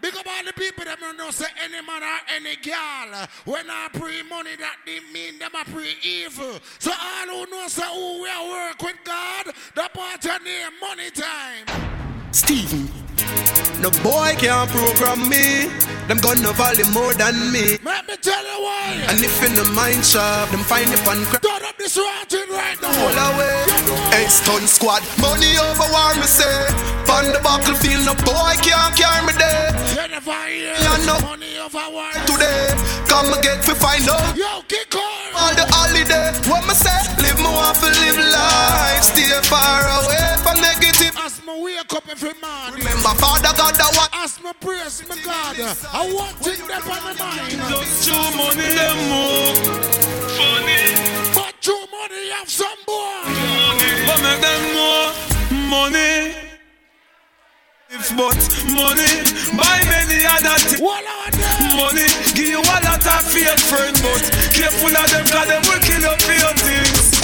Big 0.00 0.14
up 0.14 0.24
all 0.24 0.44
the 0.44 0.52
people 0.52 0.84
that 0.84 1.00
don't 1.00 1.16
know 1.16 1.32
say 1.32 1.46
any 1.64 1.84
man 1.84 2.04
or 2.04 2.20
any 2.36 2.54
girl. 2.54 3.26
When 3.46 3.68
I 3.68 3.88
pray 3.92 4.22
money, 4.22 4.54
that 4.54 4.76
didn't 4.86 5.12
mean 5.12 5.40
them 5.40 5.50
I 5.52 5.64
pray 5.64 5.94
evil. 6.04 6.60
So 6.78 6.92
all 6.92 7.26
who 7.26 7.50
know 7.50 7.66
say 7.66 7.92
who 7.92 8.22
we 8.22 8.50
work 8.52 8.80
with 8.80 8.98
God, 9.02 9.46
the 9.74 9.90
part 9.92 10.24
your 10.24 10.38
name, 10.44 10.70
money 10.80 11.10
time. 11.10 11.66
Stephen 12.30 13.03
no 13.84 13.90
boy 14.02 14.34
can't 14.38 14.70
program 14.70 15.28
me. 15.28 15.93
Them 16.08 16.18
gonna 16.18 16.52
value 16.52 16.84
more 16.92 17.14
than 17.14 17.50
me. 17.50 17.80
Let 17.82 18.06
me 18.06 18.16
tell 18.20 18.44
you 18.44 18.60
why. 18.60 19.08
And 19.08 19.24
if 19.24 19.40
in 19.40 19.54
the 19.56 19.64
mind 19.72 20.04
shop, 20.04 20.50
them 20.50 20.60
find 20.60 20.92
it 20.92 21.00
on 21.08 21.24
crack. 21.24 21.40
Turn 21.40 21.64
up 21.64 21.78
this 21.78 21.96
ranting 21.96 22.50
right 22.52 22.76
now. 22.82 22.92
All 22.92 23.18
away. 23.32 23.64
Hey, 24.12 24.28
stun 24.28 24.68
squad. 24.68 25.00
Money 25.16 25.56
over 25.56 25.88
war, 25.88 26.12
me 26.20 26.28
say. 26.28 26.68
On 27.08 27.30
the 27.30 27.40
battlefield, 27.40 28.04
no 28.04 28.14
boy 28.26 28.52
can't 28.60 28.92
carry 28.98 29.22
me 29.24 29.32
there. 29.38 29.70
Jennifer 29.94 30.34
here. 30.50 30.74
Yeah, 30.76 30.98
no. 31.06 31.16
Money 31.24 31.56
over 31.56 31.86
war. 31.88 32.12
Today, 32.26 32.74
come 33.08 33.32
again 33.32 33.62
for 33.62 33.72
find 33.78 34.04
out. 34.04 34.36
Yo, 34.36 34.60
kick 34.68 34.92
on. 34.92 35.30
All 35.32 35.54
the 35.54 35.64
holiday, 35.72 36.34
what 36.50 36.66
me 36.66 36.74
say? 36.74 36.92
Live 37.22 37.38
me 37.38 37.48
want 37.48 37.78
to 37.80 37.88
live 37.88 38.18
life. 38.18 39.02
Stay 39.08 39.30
far 39.46 39.86
away 40.04 40.26
from 40.42 40.60
negative. 40.60 41.14
As 41.22 41.38
me 41.46 41.54
wake 41.62 41.92
up 41.94 42.04
every 42.10 42.34
morning. 42.42 42.82
Remember, 42.82 43.14
Father 43.16 43.54
God, 43.56 43.72
that 43.78 43.90
what? 43.94 44.10
As 44.18 44.42
me 44.42 44.50
praise 44.58 45.00
me 45.06 45.16
God. 45.22 45.54
I 45.94 46.10
want 46.12 46.34
thing 46.42 46.66
them 46.66 46.82
on 46.90 47.00
my 47.06 47.14
mind. 47.14 47.54
Just 47.70 48.08
two 48.08 48.18
money 48.34 48.66
them 48.74 48.98
move. 49.14 49.58
Funny. 50.34 50.82
But 51.34 51.54
two 51.62 51.78
money 51.94 52.30
have 52.34 52.50
some 52.50 52.80
boy. 52.86 53.22
But 54.06 54.18
make 54.26 54.40
them 54.42 54.62
more 54.74 55.08
money. 55.70 56.34
If 57.94 58.10
but 58.18 58.34
money, 58.74 59.12
buy 59.54 59.78
many 59.86 60.26
other 60.26 60.58
things. 60.66 60.82
Money, 61.78 62.08
give 62.34 62.48
you 62.50 62.58
a 62.58 62.74
lot 62.82 63.06
of 63.06 63.22
fake 63.30 63.54
friends, 63.70 64.02
but 64.02 64.22
careful 64.50 64.90
of 64.90 65.06
them, 65.14 65.24
cause 65.30 65.46
them 65.46 65.62
will 65.62 65.78
kill 65.78 66.02
for 66.18 66.34
your 66.34 66.54
things. 66.58 67.14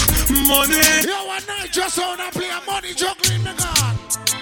Money, 0.46 0.78
Yo, 1.10 1.26
one 1.26 1.42
night 1.50 1.72
just 1.72 1.98
wanna 1.98 2.30
play 2.30 2.50
a 2.50 2.60
money 2.70 2.94
juggling 2.94 3.42
me 3.42 3.50
God. 3.58 3.96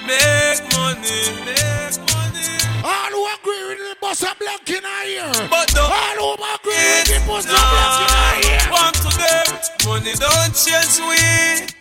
make 0.05 0.61
money, 0.77 1.17
make 1.49 1.97
money. 2.13 2.49
All 2.85 3.11
who 3.11 3.25
agree 3.35 3.65
with 3.73 3.81
the 3.89 3.97
are 4.09 4.35
black 4.41 4.69
in 4.71 4.85
ear. 5.07 5.29
But 5.51 5.69
the 5.77 5.83
All 5.85 6.35
agree 6.35 7.05
with 7.29 7.45
the 7.45 7.53
are 7.53 7.69
black 7.73 8.01
in 8.01 8.49
ear. 8.49 8.65
One 8.73 8.95
to 9.05 9.11
them, 9.21 9.47
money 9.85 10.15
don't 10.17 10.53
change 10.57 10.97
we. 11.05 11.79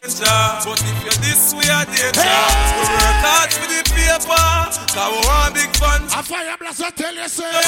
But 0.00 0.80
if 0.80 1.04
you're 1.04 1.20
this 1.20 1.52
way, 1.54 1.68
I 1.68 1.84
danger. 1.84 2.08
We 2.08 2.84
work 2.96 3.18
hard 3.24 3.50
for 3.52 3.66
the 3.68 3.82
paper, 3.92 4.46
cause 4.94 5.10
we 5.12 5.18
want 5.26 5.54
big 5.54 5.70
funds. 5.76 6.14
A 6.14 6.22
fire 6.22 6.56
blast, 6.58 6.82
I 6.82 6.90
tell 6.90 7.14
you, 7.14 7.28
say. 7.28 7.50
Don't 7.50 7.64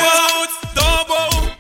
bow, 0.75 1.05
don't 1.05 1.09
bow. 1.09 1.60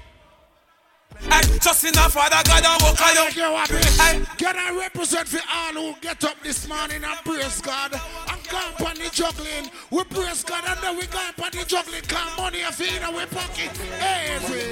I 1.28 1.42
just 1.60 1.84
in 1.84 1.90
a 1.98 2.08
father 2.08 2.40
God 2.48 2.64
and 2.64 2.82
walk 2.82 3.00
on 3.02 3.14
you. 3.36 3.44
I 3.44 4.24
can 4.38 4.56
I 4.56 4.72
represent 4.78 5.28
for 5.28 5.42
all 5.52 5.74
who 5.74 5.94
get 6.00 6.24
up 6.24 6.40
this 6.42 6.66
morning 6.68 7.04
and 7.04 7.18
praise 7.24 7.60
God 7.60 7.92
and 7.92 8.48
go 8.48 8.56
up 8.56 8.80
on 8.80 8.94
the 8.96 9.10
juggling. 9.12 9.70
We 9.90 10.04
praise 10.04 10.42
God 10.44 10.64
and 10.66 10.78
then 10.80 10.96
we 10.96 11.06
go 11.06 11.18
up 11.18 11.42
on 11.42 11.50
the 11.52 11.64
juggling. 11.66 12.02
Come 12.08 12.36
money 12.38 12.62
a 12.62 12.72
feed 12.72 12.96
in 12.96 13.02
our 13.02 13.26
pocket. 13.26 13.70
Every 14.00 14.70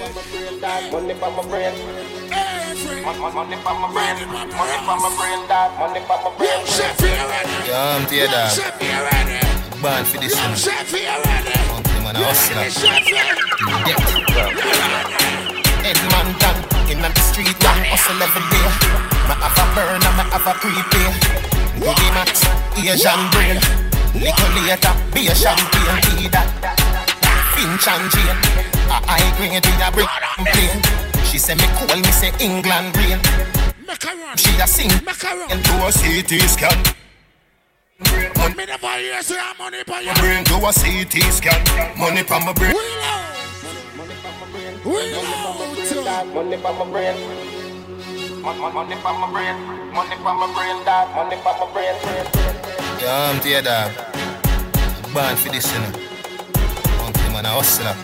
Money 0.90 1.14
for 1.14 1.30
my 1.30 1.42
brain. 1.44 1.74
Every 2.32 3.02
Money 3.02 3.56
for 3.60 3.74
my 3.76 3.92
brain. 3.92 4.28
Money 4.28 4.56
for 4.56 4.96
my 4.96 5.10
brain, 5.18 5.48
dad. 5.48 5.70
Money 5.78 6.00
for 6.00 6.18
my 6.22 6.30
brain. 6.38 6.66
Chef 6.66 6.98
here 7.00 7.28
ready. 7.28 7.68
Yeah, 7.68 7.96
I'm 7.96 8.06
tear 8.06 8.26
dog. 8.26 8.50
Chef 8.56 8.80
here 8.80 9.04
ready. 9.04 9.36
Born 9.82 10.04
for 10.04 10.18
this 10.18 10.34
one. 10.34 10.56
Chef 10.56 10.90
here 10.90 11.12
ready. 11.12 11.52
Okay, 11.76 11.98
man, 12.02 12.16
I 12.16 12.18
hustle. 12.24 12.64
Chef 12.72 13.04
here. 15.16 15.27
Edmonton, 15.88 16.56
in 16.92 17.00
the 17.00 17.08
street, 17.16 17.56
man, 17.64 17.80
hustle 17.88 18.20
every 18.20 18.44
day. 18.52 18.68
Me 19.24 19.34
have 19.40 19.56
a 19.56 19.64
burn 19.72 20.04
and 20.04 20.16
me 20.20 20.24
have 20.28 20.44
a 20.44 20.52
prepay. 20.60 21.08
Goody 21.80 22.08
Max, 22.12 22.44
Asian 22.76 23.24
brain. 23.32 23.56
Little 24.12 24.52
later, 24.68 24.92
be 25.16 25.32
a 25.32 25.34
champagne, 25.34 25.96
be 26.12 26.28
that. 26.28 26.44
Finch 27.56 27.88
and 27.88 28.04
Jane, 28.12 28.36
a 28.92 29.00
high 29.08 29.32
grade 29.40 29.64
with 29.64 29.80
a 29.80 29.88
brick 29.88 30.12
plane. 30.52 30.80
She 31.24 31.38
say 31.38 31.56
me 31.56 31.64
cool, 31.80 31.96
me 31.96 32.12
say 32.12 32.32
England 32.36 32.92
rain. 33.00 33.20
She 34.36 34.52
a 34.60 34.66
sing, 34.68 34.92
and 34.92 35.62
do 35.64 35.74
a 35.80 35.88
CT 35.88 36.36
scan. 36.52 36.76
Me 38.56 38.64
never 38.66 38.98
hear 38.98 39.22
say 39.22 39.36
I'm 39.38 39.56
money 39.56 39.84
for 39.86 40.00
you. 40.00 40.12
My 40.12 40.20
brain 40.20 40.44
do 40.44 40.56
a 40.56 40.72
CT 40.72 41.32
scan. 41.32 41.60
Money 41.96 42.22
for 42.24 42.40
my 42.40 42.52
brain. 42.52 42.76
Money 44.88 46.56
for 46.56 46.72
my 46.72 46.84
brain. 46.90 47.12
Money 48.40 48.96
for 48.96 49.12
my 49.12 49.28
brain. 49.30 49.56
Money 49.92 50.16
for 50.16 50.32
my 50.32 50.48
brain, 50.54 50.84
dad. 50.86 51.14
Money 51.14 51.36
for 51.44 51.52
my 51.60 51.66
brain. 51.74 51.94
Yeah, 52.98 53.28
I'm 53.28 53.38
tear 53.40 53.60
dog. 53.60 53.92
Born 55.12 55.36
for 55.36 55.50
this, 55.52 55.70
you 55.74 55.80
know. 55.80 55.92
Okay, 57.04 57.28
man, 57.34 57.44
I 57.44 57.52
hustle 57.52 57.86
up. 57.86 57.96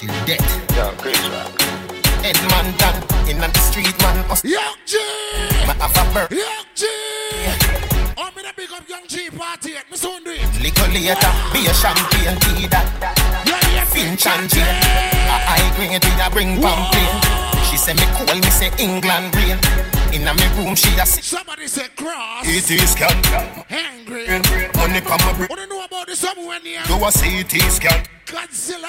Till 0.00 0.10
death. 0.26 0.42
Yo, 0.74 0.90
Chris 0.98 1.22
Rock. 1.30 1.54
Edmonton, 2.26 2.94
in 3.30 3.38
the 3.38 3.58
street, 3.60 3.94
man. 4.02 4.26
Young 4.42 4.74
G. 4.84 4.98
Me 4.98 5.74
have 5.78 6.16
a. 6.16 6.34
Young 6.34 6.66
G. 6.74 6.86
Oh, 8.18 8.30
me 8.34 8.42
the 8.42 8.52
big 8.56 8.72
up 8.72 8.88
Young 8.88 9.06
G 9.06 9.30
party. 9.30 9.74
Me 9.88 9.96
soon 9.96 10.24
do 10.24 10.32
it. 10.32 10.42
Little 10.60 10.88
later, 10.88 11.32
be 11.52 11.66
a 11.70 11.72
champagne, 11.72 12.34
be 12.58 12.66
that. 12.66 13.61
Finch 13.92 14.26
and 14.26 14.48
Jane. 14.48 14.64
A 14.64 15.36
high 15.44 15.68
grade 15.76 16.02
with 16.02 16.26
a 16.26 16.30
bring 16.30 16.60
pamphlet. 16.60 17.62
She 17.68 17.76
say 17.76 17.94
me 17.94 18.06
cool, 18.16 18.34
me 18.34 18.50
say 18.50 18.70
England 18.78 19.34
rain. 19.36 19.58
In 20.12 20.28
a 20.28 20.34
me 20.34 20.46
room, 20.56 20.74
she 20.74 20.92
a 20.98 21.06
sit. 21.06 21.24
Somebody 21.24 21.66
say 21.66 21.88
cross. 21.96 22.44
CT 22.44 22.80
scan. 22.88 23.16
Angry. 23.70 24.26
Money 24.76 25.00
come 25.00 25.20
my 25.24 25.32
brain. 25.32 25.48
What 25.48 25.56
do 25.56 25.62
you 25.62 25.68
know 25.68 25.84
about 25.84 26.06
this 26.06 26.20
somewhere 26.20 26.60
near? 26.60 26.82
Do 26.84 26.96
a 26.96 27.10
CT 27.12 27.52
scan. 27.72 28.04
Godzilla. 28.26 28.88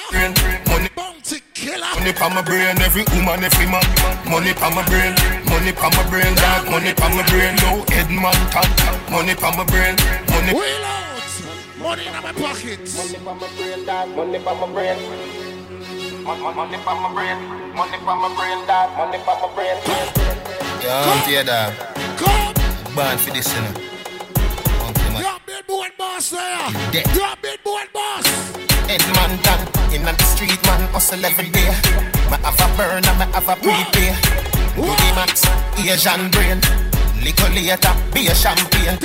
Money. 0.67 0.89
Bounty 0.95 1.39
killer. 1.53 1.87
Money 1.95 2.13
pa 2.13 2.29
my 2.29 2.41
brain, 2.41 2.79
every 2.81 3.03
woman, 3.15 3.43
every 3.43 3.67
man. 3.67 3.83
Money 4.27 4.53
pa 4.53 4.69
my 4.69 4.83
brain, 4.87 5.15
money 5.47 5.71
pa 5.71 5.89
my 5.95 6.03
brain, 6.09 6.35
dog. 6.35 6.69
Money 6.69 6.93
pa 6.93 7.07
my 7.09 7.23
brain, 7.27 7.55
no 7.63 7.83
Edmonton. 7.91 8.67
Money 9.11 9.35
pa 9.35 9.51
my 9.55 9.63
brain, 9.65 9.95
money. 10.31 10.53
Wheel 10.53 10.83
out. 10.85 11.12
Money 11.83 12.07
in 12.07 12.13
my 12.13 12.31
pockets. 12.31 12.95
Money 12.95 13.19
for 13.19 13.35
my 13.35 13.47
brain, 13.57 13.85
dad. 13.85 14.15
Money 14.15 14.39
for 14.39 14.55
my 14.55 14.71
brain. 14.71 14.97
Money 16.23 16.77
for 16.79 16.95
my 16.95 17.11
brain. 17.13 17.37
Money 17.75 17.97
for 17.99 18.15
my 18.15 18.29
brain, 18.39 18.65
dad. 18.65 18.87
Money 18.95 19.19
for 19.19 19.35
my 19.35 19.53
brain. 19.53 19.75
Yeah, 20.79 21.03
I'm 21.03 21.19
tear 21.27 21.43
dog. 21.43 21.73
Come. 22.15 22.53
Born 22.95 23.17
for 23.17 23.31
this, 23.31 23.53
you 23.53 23.59
know. 23.59 23.75
Okay, 24.87 25.09
man. 25.11 25.19
You're 25.19 25.35
a 25.35 25.39
billboard 25.45 25.91
boss 25.97 26.29
there. 26.29 26.71
Dead. 26.93 27.05
You're 27.13 27.27
a 27.27 27.35
billboard 27.43 27.91
boss. 27.91 28.25
Edmonton, 28.87 29.59
in 29.91 30.07
the 30.07 30.23
street, 30.23 30.63
man, 30.63 30.87
hustle 30.95 31.25
every 31.25 31.49
day. 31.49 31.67
Me 32.31 32.37
have 32.47 32.63
a 32.63 32.77
burn 32.77 33.03
and 33.03 33.19
me 33.19 33.25
have 33.35 33.49
a 33.49 33.55
prepay. 33.59 34.15
Goody 34.73 35.09
Max, 35.19 35.43
Asian 35.77 36.31
brain. 36.31 36.63
Little 37.19 37.51
later, 37.51 37.91
be 38.13 38.27
a 38.27 38.35
champagne. 38.35 38.97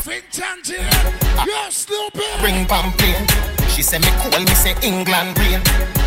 Finch 0.00 0.40
and 0.40 1.25
Jane. 1.36 1.46
You're 1.46 1.70
stupid. 1.70 2.40
Bring 2.40 2.66
pamphlet. 2.66 3.30
She 3.70 3.82
say 3.82 3.98
me 3.98 4.08
cool, 4.20 4.40
me 4.40 4.54
say 4.54 4.74
England 4.82 5.38
rain. 5.38 5.60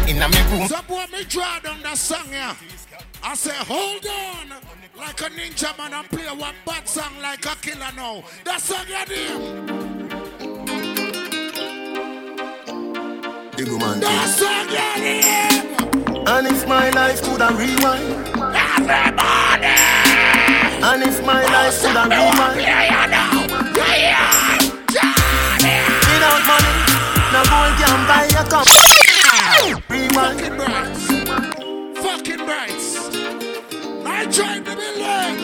In 0.08 0.22
a 0.22 0.28
me 0.28 0.42
room. 0.52 0.68
Some 0.68 0.86
boy 0.88 1.06
me 1.12 1.24
draw 1.26 1.60
down 1.60 1.82
the 1.82 1.96
song 1.96 2.28
yeah. 2.32 2.56
I 3.24 3.36
say 3.36 3.54
hold 3.56 4.06
on. 4.06 4.50
Like 4.98 5.22
a 5.22 5.30
ninja 5.30 5.78
man 5.78 5.94
and 5.94 6.10
play 6.10 6.26
one 6.26 6.56
bad 6.66 6.88
song 6.88 7.14
like 7.22 7.46
a 7.46 7.56
killer 7.62 7.92
now. 7.96 8.24
That 8.44 8.60
song 8.60 8.86
you 8.88 9.06
name. 9.06 9.66
Diggle 13.56 13.78
man. 13.78 14.00
That 14.00 14.30
song 14.40 14.70
you 14.74 15.02
name. 15.04 16.28
And 16.28 16.48
if 16.48 16.68
my 16.68 16.90
life 16.90 17.22
could 17.22 17.42
have 17.42 17.58
rewind. 17.58 18.04
Everybody. 18.56 19.76
And 20.82 21.04
if 21.04 21.26
my 21.26 21.44
life 21.44 21.82
could 21.82 21.96
have 21.96 22.10
rewind. 22.10 22.60
Without 26.20 26.44
money, 26.52 26.76
no 27.32 27.40
gold 27.48 27.74
can 27.80 28.00
buy 28.06 28.28
a 28.28 28.44
cup. 28.52 28.68
Rewind. 29.88 30.36
Fucking 30.36 30.56
brights. 30.58 31.04
Fucking 32.04 32.44
brights. 32.46 32.88
I 34.06 34.28
tried 34.30 34.66
the 34.66 34.76
building. 34.76 35.38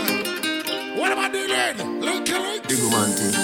What 1.00 1.12
am 1.14 1.20
I 1.20 1.30
doing? 1.30 2.02
Link 2.02 2.28
link. 2.28 2.68
Diggle 2.68 2.90
man 2.92 3.10
thing. 3.16 3.36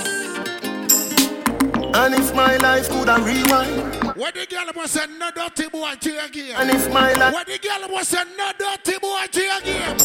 And 1.96 2.14
if 2.16 2.36
my 2.36 2.58
life 2.58 2.90
could 2.90 3.08
have 3.08 3.26
rewind. 3.26 4.18
What 4.18 4.34
the 4.34 4.46
girl 4.46 4.70
was 4.76 4.98
a 4.98 5.08
no 5.08 5.32
dirty 5.32 5.70
boy 5.70 5.94
to 6.02 6.12
your 6.12 6.28
game. 6.28 6.56
And 6.58 6.70
if 6.70 6.92
my 6.92 7.14
life. 7.14 7.34
What 7.34 7.48
the 7.48 7.58
girl 7.60 7.88
was 7.90 8.14
a 8.14 8.26
no 8.38 8.52
dirty 8.60 9.00
boy 9.00 9.26
to 9.32 9.42
your 9.42 9.62
game. 9.62 9.98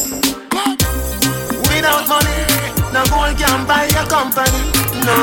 Come. 0.49 0.77
can't 3.37 3.67
buy 3.67 3.85
your 3.93 4.05
company. 4.07 4.61
No, 5.05 5.15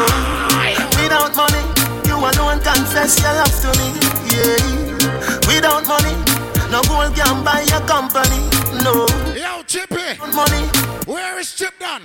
without 1.01 1.35
money, 1.37 1.84
you 2.15 2.21
alone 2.23 2.61
confess 2.63 3.19
your 3.19 3.35
love 3.35 3.55
to 3.67 3.71
me. 3.79 3.91
Yeah, 4.31 5.51
without 5.51 5.83
money, 5.87 6.15
no 6.71 6.79
gold 6.87 7.15
can 7.19 7.43
buy 7.43 7.67
your 7.67 7.83
company. 7.91 8.39
No, 8.87 9.07
Yo, 9.35 9.63
Chippy. 9.67 10.15
money. 10.35 10.63
Where 11.07 11.39
is 11.41 11.53
Chip 11.55 11.75
done? 11.79 12.03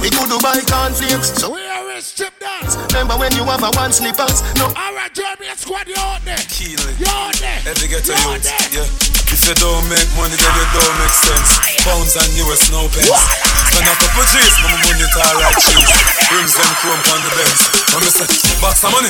We 0.00 0.08
could 0.10 0.28
do 0.28 0.38
buy 0.40 0.58
cornflakes. 0.66 1.38
So 1.40 1.50
Where 1.52 1.96
is 1.96 2.12
Chip 2.12 2.34
done? 2.40 2.66
remember 2.90 3.14
when 3.18 3.32
you 3.36 3.44
have 3.44 3.62
a 3.62 3.70
one 3.78 3.92
slippers? 3.92 4.42
No, 4.56 4.66
All 4.66 4.94
right, 4.94 5.12
Jeremy 5.14 5.46
and 5.48 5.58
Squad, 5.58 5.86
you 5.88 5.94
out 5.98 6.22
there. 6.24 6.38
Keely. 6.48 6.94
You 6.98 7.06
out 7.06 7.34
there. 7.38 7.60
Every 7.66 7.88
get 7.88 8.08
a 8.08 8.12
You 8.12 8.18
out 8.18 8.42
youth, 8.42 8.74
yeah. 8.74 9.29
If 9.40 9.48
you 9.48 9.56
don't 9.56 9.88
make 9.88 10.04
money, 10.20 10.36
then 10.36 10.52
it 10.52 10.68
don't 10.76 10.96
make 11.00 11.16
sense. 11.16 11.80
Pounds 11.80 12.12
and 12.12 12.28
US 12.44 12.68
no 12.68 12.84
pence. 12.92 13.08
Spend 13.08 13.88
a 13.88 13.96
couple 13.96 14.20
G's, 14.28 14.52
my 14.60 14.68
money 14.84 15.08
tall 15.16 15.32
like 15.40 15.56
cheese. 15.64 15.88
Rims 16.28 16.60
them 16.60 16.68
chrome 16.84 17.00
on 17.08 17.24
the. 17.24 17.32
And 17.40 18.04
me 18.04 18.12
say, 18.12 18.28
box 18.60 18.84
of 18.84 18.92
money, 18.92 19.08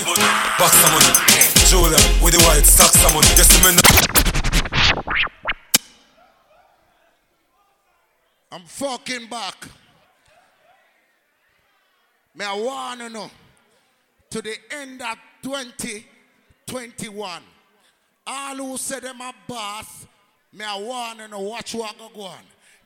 box 0.54 0.78
of 0.86 0.94
money. 0.94 1.10
Julia 1.66 1.98
with 2.22 2.38
the 2.38 2.42
white 2.46 2.62
stacks 2.62 3.02
of 3.02 3.10
money. 3.10 3.26
Yes, 3.34 3.50
me 3.58 3.74
know. 3.74 3.82
I'm 8.52 8.62
fucking 8.66 9.26
back. 9.26 9.66
May 12.36 12.44
I 12.44 12.54
want 12.54 13.00
to 13.00 13.10
know 13.10 13.28
to 14.30 14.40
the 14.40 14.54
end 14.70 15.02
of 15.02 15.16
2021. 15.42 17.42
All 18.28 18.56
who 18.56 18.76
say 18.76 19.00
them 19.00 19.20
a 19.20 19.34
boss, 19.48 20.06
may 20.52 20.64
I 20.64 20.78
want 20.80 21.18
to 21.18 21.28
know 21.28 21.40
what 21.40 21.72
you 21.72 21.82
are 21.82 21.92
going 21.98 22.10
to 22.10 22.16
go 22.16 22.22
on. 22.22 22.38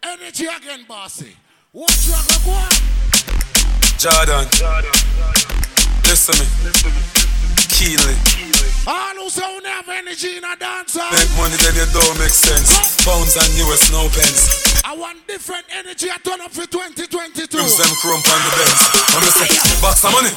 Energy 0.02 0.46
again, 0.46 0.84
bossy. 0.86 1.36
What 1.72 2.06
you 2.06 2.12
are 2.12 2.24
going 2.26 2.40
to 2.40 2.44
go 2.44 2.50
on? 2.52 2.70
Jordan. 3.96 4.46
Listen 6.04 6.34
to 6.34 6.88
me. 6.88 7.33
Keely. 7.84 8.16
All 8.88 9.12
who 9.20 9.28
say 9.28 9.44
we 9.44 9.68
have 9.68 9.84
energy 9.92 10.40
in 10.40 10.44
a 10.44 10.56
dancer. 10.56 11.04
Make 11.12 11.28
money, 11.36 11.52
then 11.60 11.76
it 11.76 11.92
don't 11.92 12.16
make 12.16 12.32
sense. 12.32 12.96
Pounds 13.04 13.36
and 13.36 13.52
US 13.60 13.92
no 13.92 14.08
pence. 14.08 14.80
I 14.88 14.96
want 14.96 15.20
different 15.28 15.68
energy. 15.68 16.08
I 16.08 16.16
turn 16.24 16.40
up 16.40 16.48
for 16.48 16.64
2022. 16.64 17.44
Rims 17.44 17.76
them 17.76 17.92
chrome 18.00 18.24
on 18.24 18.40
the 18.40 18.52
Benz. 18.56 18.80
And 18.88 19.20
me 19.20 19.30
say, 19.36 19.48
box 19.84 20.00
some 20.00 20.16
money, 20.16 20.32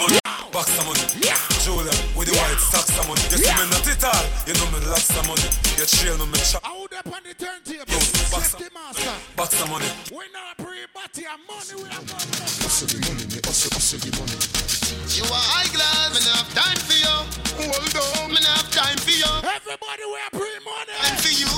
box 0.51 0.75
some 0.75 0.91
money. 0.91 0.99
Yeah. 1.23 1.39
Julia 1.63 1.95
with 2.19 2.27
the 2.27 2.35
white 2.35 2.59
stacks 2.59 2.91
some 2.91 3.07
money. 3.07 3.23
You 3.31 3.39
see 3.39 3.55
me 3.55 3.63
not 3.71 3.87
it 3.87 4.03
all. 4.03 4.23
You 4.43 4.51
know 4.59 4.67
me 4.67 4.83
lots 4.91 5.07
of 5.15 5.23
money. 5.23 5.47
You 5.79 5.87
chill, 5.87 6.19
me, 6.19 6.27
me 6.27 6.39
chop. 6.43 6.67
I 6.67 6.75
would 6.75 6.91
up 6.99 7.07
on 7.07 7.23
the 7.23 7.31
turntable. 7.31 7.87
Yo, 7.87 7.99
box 8.27 8.59
Safety 8.59 8.67
master. 8.75 9.15
Box 9.39 9.55
of 9.63 9.71
money. 9.71 9.87
We 10.11 10.27
not 10.35 10.59
pre-body 10.59 11.23
and 11.23 11.39
money. 11.47 11.79
We 11.79 11.87
are 11.95 12.03
going 12.11 12.27
Hustle 12.59 12.91
the 12.91 12.99
money, 13.07 13.23
me 13.31 13.39
hustle, 13.47 13.71
hustle 13.71 14.03
the 14.03 14.11
money. 14.19 14.66
You 15.15 15.23
are 15.23 15.45
high 15.55 15.69
glass, 15.73 16.11
me 16.13 16.21
have 16.29 16.49
time 16.53 16.79
for 16.84 16.97
you. 16.97 17.15
Hold 17.63 17.95
on, 17.95 18.29
me 18.31 18.39
have 18.43 18.69
time 18.69 18.97
for 19.01 19.11
you. 19.15 19.25
Everybody 19.43 20.05
wear 20.07 20.29
pre-money. 20.35 20.93
Time 21.01 21.17
for 21.17 21.34
you. 21.34 21.49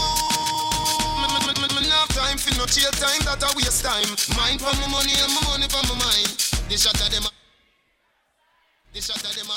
Me, 1.76 1.88
have 1.91 2.07
time 2.15 2.38
for 2.38 2.53
no 2.57 2.65
chill 2.69 2.91
time, 3.01 3.19
that 3.27 3.41
a 3.43 3.49
waste 3.57 3.84
time. 3.84 4.07
Mind 4.38 4.61
for 4.61 4.71
my 4.80 4.88
money 4.93 5.11
and 5.19 5.31
my 5.35 5.41
money 5.51 5.67
for 5.67 5.81
my 5.91 5.95
mind. 5.99 6.31
The 6.69 6.77
shot 6.77 6.95
of 7.01 7.09
them. 7.11 7.23
a- 7.27 7.35
The 8.93 9.01
shot 9.01 9.19
of 9.23 9.34
them. 9.35 9.49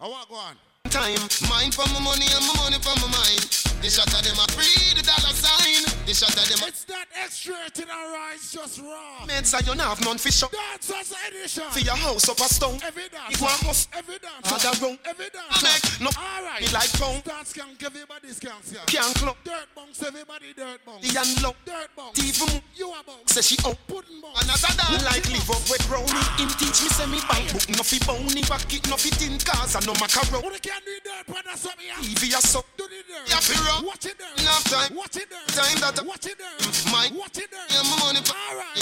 I 0.00 0.08
want 0.08 0.28
go 0.28 0.36
on. 0.36 0.56
Time, 0.90 1.22
mind 1.48 1.74
for 1.74 1.86
my 1.94 2.00
money 2.00 2.26
and 2.26 2.44
my 2.50 2.54
money 2.66 2.78
for 2.82 2.94
my 2.98 3.08
mind. 3.14 3.42
The 3.82 3.88
shot 3.90 4.10
of 4.10 4.22
them 4.26 4.38
free 4.54 4.94
the 4.96 5.02
dollar 5.06 5.34
sign. 5.34 5.85
The 6.06 6.14
shot 6.14 6.30
of 6.38 6.46
them 6.46 6.68
It's 6.68 6.86
not 6.86 7.08
extra 7.18 7.58
in 7.82 7.90
our 7.90 8.14
eyes, 8.30 8.52
just 8.52 8.78
raw. 8.78 9.26
Made 9.26 9.44
so 9.44 9.58
you 9.58 9.74
not 9.74 9.98
have 9.98 10.04
none 10.06 10.18
for 10.18 10.30
shop. 10.30 10.52
Dancers 10.54 11.10
edition. 11.26 11.66
For 11.74 11.80
your 11.80 11.96
house 11.98 12.28
up 12.28 12.38
a 12.38 12.46
stone. 12.46 12.78
Every 12.86 13.10
dance. 13.10 13.34
You 13.34 13.42
want 13.42 13.58
house. 13.66 13.88
Every 13.90 14.18
dance. 14.22 14.46
Other 14.46 14.86
room. 14.86 14.98
Every 15.02 15.26
dance. 15.34 15.66
Make 15.66 15.82
no. 15.98 16.10
All 16.14 16.46
right. 16.46 16.62
Me 16.62 16.70
like 16.70 16.92
pound. 16.94 17.24
Dance 17.24 17.52
can 17.52 17.74
give 17.74 17.90
everybody 17.90 18.30
skanks 18.30 18.70
here. 18.70 18.86
Can 18.86 19.10
club. 19.18 19.34
Dirt 19.42 19.66
bunks, 19.74 19.98
everybody 19.98 20.54
dirt 20.54 20.78
bunks. 20.86 21.02
The 21.02 21.10
and 21.18 21.42
low. 21.42 21.58
Dirt 21.66 21.90
bunks. 21.98 22.22
Even 22.22 22.62
You 22.78 22.94
a 22.94 23.02
bunks. 23.02 23.34
Say 23.34 23.42
she 23.42 23.56
out. 23.66 23.74
Pudding 23.90 24.22
bunks. 24.22 24.46
Another 24.46 24.78
dance 24.78 25.02
like 25.10 25.26
live 25.26 25.50
up 25.50 25.66
with 25.66 25.82
brownie. 25.90 26.22
Him 26.38 26.54
teach 26.54 26.86
me 26.86 26.88
say 26.94 27.10
me 27.10 27.18
bank 27.26 27.50
book 27.50 27.66
no 27.74 27.82
fi 27.82 27.98
bony 28.06 28.46
pocket 28.46 28.86
no 28.86 28.94
fi 28.94 29.10
tin 29.10 29.42
cars 29.42 29.74
and 29.74 29.82
no 29.82 29.92
macaron. 29.98 30.38
Who 30.38 30.54
can 30.62 30.78
do 30.86 30.94
dirt 31.02 31.26
that's 31.42 31.66
something? 31.66 31.90
TV 31.98 32.30
a 32.30 32.38
suck. 32.38 32.66
Do 32.78 32.86
the 32.86 33.02
dirt. 33.10 33.26
Fi 33.26 33.58
rock. 33.66 33.82
Watch 33.82 34.06
it 34.06 34.14
dirt. 34.14 34.38
Enough 34.38 34.64
time. 34.70 34.94
Watch 34.94 35.18
it 35.18 35.26
dirt. 35.26 35.50
Time 35.50 35.82
that 35.82 35.95
Watch 36.04 36.26
it 36.26 36.36
dirt. 36.38 36.92
My 36.92 37.08
Watch 37.14 37.38
it 37.38 37.50
dirt. 37.50 37.70
yeah, 37.70 37.82
my 37.88 37.96
money 38.04 38.20
for 38.20 38.36
All 38.36 38.56
right. 38.56 38.76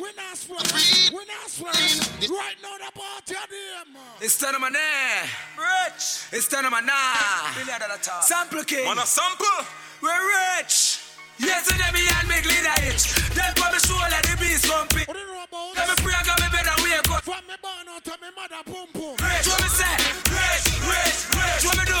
We're 0.00 0.14
not 0.16 0.36
sweating. 0.36 1.14
We're 1.14 1.26
not 1.26 1.48
sweating. 1.50 2.30
Right 2.30 2.56
now 2.62 2.76
the 2.78 2.90
party 2.94 3.34
at 3.34 3.48
the 3.50 3.90
man. 3.92 4.02
It's 4.20 4.38
time 4.38 4.54
of 4.54 4.60
my 4.60 4.68
name. 4.70 5.26
Rich. 5.58 6.30
It's 6.32 6.48
time 6.48 6.64
of 6.64 6.72
my 6.72 6.80
name. 6.80 7.66
Sample 8.22 8.64
king. 8.64 8.84
Man 8.84 8.98
a 8.98 9.06
sample. 9.06 9.46
We're 10.02 10.12
rich. 10.58 11.00
Yes, 11.40 11.64
Yesterday 11.72 11.90
me 11.96 12.04
and 12.04 12.28
me 12.28 12.36
glid 12.44 12.68
a 12.68 12.74
itch. 12.92 13.16
Then 13.32 13.52
put 13.56 13.72
me 13.72 13.78
shoulder 13.80 14.20
the 14.28 14.36
beast 14.38 14.68
bumping. 14.68 15.04
What 15.08 15.16
do 15.16 15.20
you 15.20 15.26
know 15.26 15.42
about 15.42 15.72
Let 15.76 15.88
me 15.88 15.94
pray 16.04 16.12
I 16.12 16.22
got 16.22 16.36
me 16.40 16.48
better 16.52 16.76
wake 16.84 17.10
up. 17.10 17.24
From 17.24 17.42
me 17.48 17.56
born 17.64 17.88
out 17.88 18.04
of 18.06 18.18
me 18.20 18.28
mother 18.36 18.62
boom 18.68 18.88
boom. 18.92 19.16
Rich. 19.16 19.48
What 19.48 19.60
me 19.64 19.68
say? 19.72 19.96
Rich, 20.28 20.64
rich, 20.84 21.18
rich. 21.32 21.62
What 21.64 21.76
me 21.80 21.84
do? 21.88 22.00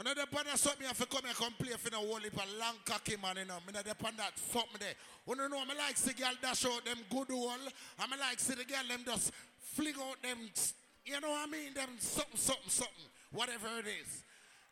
I 0.00 0.02
know 0.02 0.14
depend 0.14 0.48
on 0.50 0.56
something 0.56 0.86
if 0.88 0.98
you 0.98 1.04
come 1.04 1.28
and 1.28 1.58
play 1.58 1.76
for 1.76 1.90
the 1.90 1.96
whole 1.96 2.16
heap 2.16 2.32
of 2.32 2.48
long 2.58 2.76
cocky 2.86 3.16
man, 3.20 3.36
you 3.36 3.44
know. 3.44 3.58
I 3.60 3.70
know 3.70 3.82
depend 3.82 4.16
that 4.16 4.32
something 4.38 4.80
there. 4.80 4.94
Oh, 5.28 5.34
you 5.36 5.46
know, 5.46 5.58
I 5.58 5.76
like 5.76 5.98
see 5.98 6.14
girl 6.14 6.32
dash 6.40 6.64
out 6.64 6.82
them 6.86 6.96
good 7.10 7.28
hole. 7.28 7.50
I 7.98 8.06
like 8.16 8.40
see 8.40 8.54
the 8.54 8.64
girl 8.64 8.80
them 8.88 9.02
just 9.04 9.30
fling 9.60 9.92
out 10.00 10.16
them, 10.22 10.38
you 11.04 11.20
know 11.20 11.28
what 11.28 11.46
I 11.46 11.52
mean? 11.52 11.74
Them 11.74 11.90
something, 11.98 12.40
something, 12.40 12.70
something, 12.70 13.04
whatever 13.30 13.68
it 13.80 13.92
is. 13.92 14.24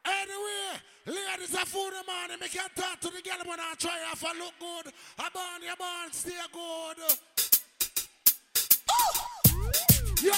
Anyway, 0.06 0.80
ladies 1.05 1.55
are 1.55 1.66
food 1.66 1.92
the 1.92 2.02
morning. 2.10 2.40
Me 2.40 2.48
can 2.48 2.70
talk 2.74 2.98
to 3.00 3.09
the 3.09 3.20
girl 3.20 3.44
when 3.44 3.60
I 3.60 3.74
try 3.76 4.00
if 4.10 4.24
I 4.24 4.32
look 4.32 4.56
good. 4.59 4.92
I 5.18 5.28
born, 5.28 5.60
you 5.60 5.76
born, 5.76 6.10
stay 6.10 6.40
good. 6.56 6.96
Yo, 10.24 10.32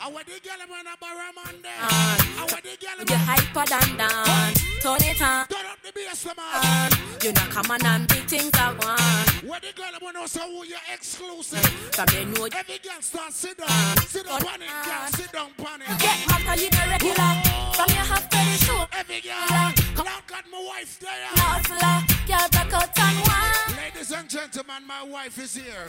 I 0.00 0.10
want 0.10 0.26
the 0.26 0.40
girl 0.40 0.60
wanna 0.68 0.94
borrow 1.00 1.32
man. 1.34 1.54
I 1.64 2.46
want 2.50 2.62
the 2.62 2.76
girl 2.78 2.98
You 3.08 3.16
hyper 3.24 3.64
than 3.66 3.96
down, 3.96 4.54
turn 4.82 5.02
it 5.08 5.22
on. 5.22 5.46
Turn 5.48 5.66
up 5.66 5.78
the 5.82 5.92
bass, 5.94 6.26
man. 6.26 6.90
You 7.22 7.32
know 7.32 7.48
come 7.50 7.70
on 7.70 7.84
and 7.84 8.08
big 8.08 8.24
things 8.24 8.50
I 8.54 8.72
want. 8.72 9.44
Where 9.44 9.60
the 9.60 9.72
girl 9.74 9.94
wanna 10.00 10.28
say 10.28 10.40
who 10.40 10.64
you 10.64 10.76
exclusive. 10.92 11.64
From 11.94 12.06
you 12.14 12.24
know 12.26 12.48
Every 12.54 12.78
girl 12.78 13.00
start 13.00 13.32
sit 13.32 13.58
down, 13.58 13.96
sit 14.06 14.26
down 14.26 14.42
on 14.46 14.62
it, 14.62 14.70
girl 14.84 15.06
sit 15.16 15.32
down 15.32 15.50
on 15.66 15.82
it. 15.82 15.88
get 15.98 16.18
hotter 16.30 16.60
you 16.60 16.70
the 16.70 16.82
regular. 16.90 17.14
Oh. 17.18 17.72
From 17.74 17.88
your 17.94 18.04
half 18.06 18.28
to 18.28 18.36
the 18.36 18.56
show. 18.64 18.86
Every 18.92 19.20
girl, 19.20 19.72
Lord 19.96 20.24
God, 20.26 20.44
my 20.50 20.60
wife 20.62 20.98
there. 21.00 21.28
Hustler, 21.36 22.17
girl 22.28 22.48
back 22.52 22.72
out 22.74 22.98
and 22.98 23.18
one. 23.26 23.76
Ladies 23.76 24.12
and 24.12 24.28
gentlemen, 24.28 24.86
my 24.86 25.02
wife 25.02 25.38
is 25.38 25.56
here. 25.56 25.88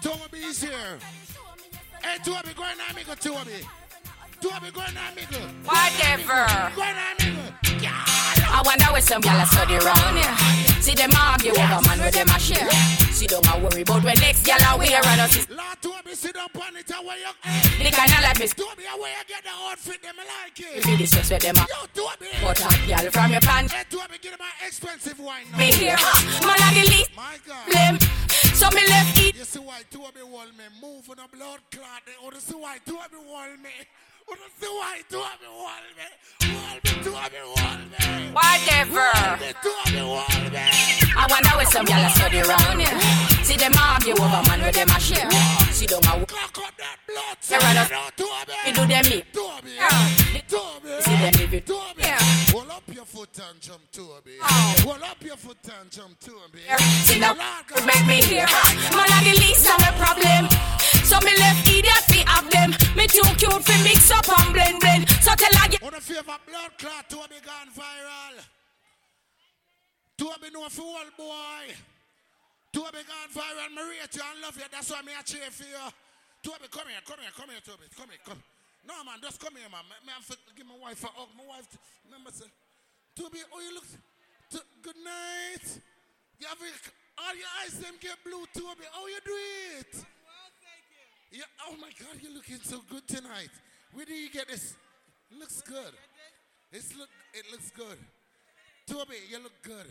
Toby 0.00 0.38
is 0.38 0.62
here. 0.62 0.98
Hey, 2.02 2.16
Toby, 2.24 2.54
go 2.56 2.64
and 2.64 2.80
amigo, 2.90 3.14
Toby. 3.14 3.60
Toby, 4.40 4.70
go 4.72 4.80
and 4.80 4.96
amigo. 5.12 5.40
Whatever. 5.64 6.74
Go 6.74 6.82
and 6.82 7.20
amigo. 7.20 7.67
I 7.86 8.62
wonder 8.64 8.86
where 8.90 9.00
some 9.00 9.22
gyal 9.22 9.42
a 9.42 9.46
study 9.46 9.78
round 9.78 10.18
here. 10.18 10.82
See 10.82 10.94
them 10.94 11.10
argue 11.14 11.52
over 11.52 11.80
man 11.86 11.98
with 12.00 12.14
them 12.14 12.28
a 12.28 12.38
share. 12.38 12.68
See 13.12 13.26
them 13.26 13.42
a 13.46 13.58
worry 13.60 13.82
about 13.82 14.02
when 14.02 14.16
next 14.18 14.42
gyal 14.46 14.62
a 14.62 14.78
wear 14.78 15.00
and 15.04 15.20
us 15.20 15.36
is 15.36 15.50
Lord 15.50 15.78
Toby, 15.80 16.14
sit 16.14 16.34
down 16.34 16.48
on 16.54 16.76
it, 16.76 16.90
where 16.90 17.18
you... 17.18 17.30
the 17.78 17.90
kind 17.90 18.10
of 18.10 18.22
like 18.22 18.38
me. 18.40 18.48
Toby, 18.48 18.82
where 18.98 19.12
you 19.14 19.24
get 19.28 19.44
the 19.44 19.54
outfit, 19.68 20.02
them 20.02 20.16
like 20.16 20.58
it. 20.58 20.78
If 20.78 20.86
you 20.86 20.96
disrespect 20.96 21.42
them 21.42 21.56
a 21.56 21.66
Yo, 21.68 21.86
Toby. 21.94 22.30
but 22.42 22.58
a 22.60 22.68
gyal 22.88 23.12
from 23.12 23.30
your 23.30 23.40
pants. 23.40 23.72
Hey, 23.72 23.84
Toby, 23.90 24.18
give 24.20 24.32
them 24.32 24.42
an 24.42 24.66
expensive 24.66 25.18
wine 25.20 25.46
now. 25.52 25.58
Me 25.58 25.70
here, 25.72 25.96
man 26.42 26.58
a 26.58 26.68
the 26.74 26.84
least 26.90 27.10
My 27.14 27.36
God. 27.46 27.66
blame. 27.70 27.98
So 28.58 28.66
me 28.70 28.82
left 28.88 29.18
it. 29.22 29.36
You 29.36 29.44
see 29.44 29.60
why 29.60 29.82
Toby 29.90 30.22
wall 30.26 30.50
me 30.58 30.66
move 30.82 31.08
on 31.10 31.18
a 31.20 31.28
blood 31.28 31.60
clot. 31.70 32.02
Or 32.24 32.30
oh, 32.30 32.34
you 32.34 32.40
see 32.40 32.54
why 32.54 32.78
wall 32.86 32.98
me. 32.98 32.98
Or 32.98 32.98
you 32.98 32.98
see 32.98 33.14
why 33.14 33.14
Toby 33.14 33.22
wall 33.28 33.54
me. 33.62 33.70
Wall 34.28 34.36
me, 34.36 35.02
Toby 35.08 35.48
wall 37.48 37.78
me. 37.88 38.32
Whatever. 38.32 39.08
Wall 39.14 39.36
me, 39.40 39.52
Toby 39.62 40.02
wall 40.02 40.44
me. 40.52 40.64
I 41.16 41.26
wonder 41.30 41.48
where 41.56 41.66
some 41.66 41.86
gyal 41.86 42.06
a 42.06 42.10
study 42.10 42.42
round 42.42 42.80
here. 42.80 43.44
See 43.44 43.56
them 43.56 43.72
argue 43.78 44.12
over 44.12 44.42
man 44.48 44.60
with 44.62 44.74
them 44.74 44.88
a 44.88 45.00
share. 45.00 45.30
See 45.72 45.86
them 45.86 46.00
a 46.04 46.26
cut 46.26 46.72
that 46.76 46.96
blood. 47.08 47.36
Rather 47.50 47.88
Now, 47.94 48.08
Toby. 48.16 48.52
you 48.66 48.72
do 48.74 48.86
them 48.86 49.04
me. 49.08 49.24
Yeah. 49.76 51.00
See 51.00 51.16
them 51.16 51.32
live 51.40 51.54
it. 51.54 51.70
Yeah. 51.98 52.18
Hold 52.52 52.70
up 52.70 52.82
your 52.92 53.04
foot 53.06 53.40
and 53.48 53.60
jump, 53.60 53.80
Toby. 53.90 54.36
Oh. 54.42 54.74
Hold 54.84 55.02
up 55.02 55.22
your 55.22 55.36
foot 55.36 55.56
and 55.80 55.90
jump, 55.90 56.20
Toby. 56.20 56.60
See 57.04 57.18
now, 57.18 57.34
make 57.86 58.06
me 58.06 58.20
hear. 58.22 58.44
Man, 58.44 59.08
I 59.08 59.24
the 59.24 59.40
least 59.40 59.66
of 59.66 59.80
my 59.80 59.90
problem. 59.96 60.77
So 61.08 61.16
me 61.24 61.32
left 61.40 61.64
idiot 61.68 62.04
fi 62.12 62.20
have 62.28 62.50
them. 62.52 62.70
Me 62.96 63.06
too 63.08 63.24
cute 63.40 63.64
fi 63.64 63.76
mix 63.82 64.10
up 64.12 64.28
and 64.28 64.52
blend 64.52 64.78
blend. 64.80 65.08
So 65.24 65.32
tell 65.34 65.54
her 65.56 65.68
get 65.68 65.82
On 65.82 65.94
a 65.94 66.00
favor 66.00 66.36
blood 66.44 66.72
clot, 66.76 67.08
Toby 67.08 67.40
gone 67.40 67.72
viral. 67.72 68.36
Toby 70.18 70.50
know 70.52 70.68
for 70.68 70.82
all 70.82 71.08
boy. 71.16 71.64
Toby 72.72 73.00
gone 73.08 73.30
viral. 73.32 73.70
Me 73.72 73.82
rate 73.88 74.12
you 74.12 74.20
and 74.20 74.40
love 74.42 74.56
you. 74.56 74.68
That's 74.70 74.90
why 74.90 75.00
me 75.00 75.12
a 75.18 75.22
cheer 75.24 75.48
for 75.50 75.64
you. 75.64 75.80
Toby, 76.42 76.68
come 76.70 76.86
here, 76.92 77.00
come 77.08 77.18
here, 77.24 77.32
come 77.34 77.48
here, 77.50 77.64
Toby. 77.64 77.88
Come 77.96 78.10
here, 78.12 78.22
come. 78.24 78.42
No, 78.86 78.94
man, 79.04 79.18
just 79.20 79.40
come 79.40 79.56
here, 79.56 79.68
man. 79.72 79.82
Me, 80.04 80.12
have 80.12 80.28
give 80.54 80.66
my 80.66 80.76
wife 80.76 81.02
a 81.04 81.08
hug. 81.08 81.28
My 81.36 81.44
wife, 81.56 81.66
remember, 82.04 82.30
say, 82.30 82.46
Toby, 83.16 83.40
oh, 83.52 83.60
you 83.60 83.74
look. 83.74 83.88
To, 84.52 84.60
good 84.82 84.96
night. 85.02 85.66
You 86.38 86.46
have 86.46 86.60
a- 86.60 87.20
all 87.20 87.34
your 87.34 87.50
eyes 87.64 87.74
them 87.80 87.94
get 88.00 88.16
blue, 88.24 88.44
Toby. 88.54 88.86
How 88.92 89.06
you 89.08 89.20
do 89.24 89.36
it? 89.80 89.92
Yeah, 91.30 91.42
oh 91.68 91.74
my 91.80 91.90
God, 92.00 92.16
you're 92.22 92.32
looking 92.32 92.56
so 92.62 92.80
good 92.88 93.06
tonight. 93.06 93.50
Where 93.92 94.04
do 94.06 94.14
you 94.14 94.30
get 94.30 94.48
this? 94.48 94.76
It 95.30 95.38
looks 95.38 95.60
good. 95.60 95.92
It's 96.72 96.96
look, 96.96 97.08
it 97.34 97.44
looks 97.52 97.70
good. 97.70 97.98
Toby, 98.86 99.16
you 99.30 99.38
look 99.42 99.52
good. 99.62 99.86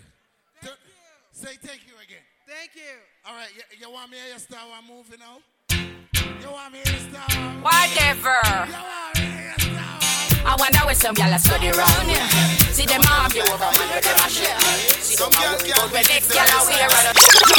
To- 0.64 0.78
Say 1.32 1.54
thank 1.62 1.86
you 1.86 1.94
again. 2.02 2.24
Thank 2.48 2.74
you. 2.74 2.98
All 3.28 3.36
right, 3.36 3.50
you, 3.56 3.62
you 3.86 3.94
want 3.94 4.10
me 4.10 4.18
to 4.18 4.24
hear 4.24 4.40
I'm 4.74 4.88
moving 4.90 5.20
now? 5.20 5.38
You 6.42 6.50
want 6.50 6.74
me 6.74 6.82
to 6.82 6.90
hear 6.90 7.02
star 7.14 7.30
one? 7.30 7.62
Whatever. 7.62 8.42
You 8.42 8.74
wanna 8.74 9.22
hear? 9.22 9.54
I 10.48 10.56
wonder 10.58 10.80
where 10.88 10.96
some 10.96 11.14
gyal 11.14 11.36
a 11.36 11.38
study 11.38 11.70
round 11.70 12.08
yeah. 12.10 12.26
See 12.74 12.86
them 12.88 13.02
argue 13.06 13.44
over 13.46 13.70
man 13.70 13.90
with 13.94 14.08
them 14.08 14.18
a 14.18 14.30
share. 14.32 14.58
See 14.98 15.14
them 15.20 15.30
a 15.30 15.38
worry 15.46 15.70
about 15.70 15.92
when 15.94 16.06
next 16.10 16.32
gyal 16.34 16.48
a 16.50 16.60
wear 16.66 16.88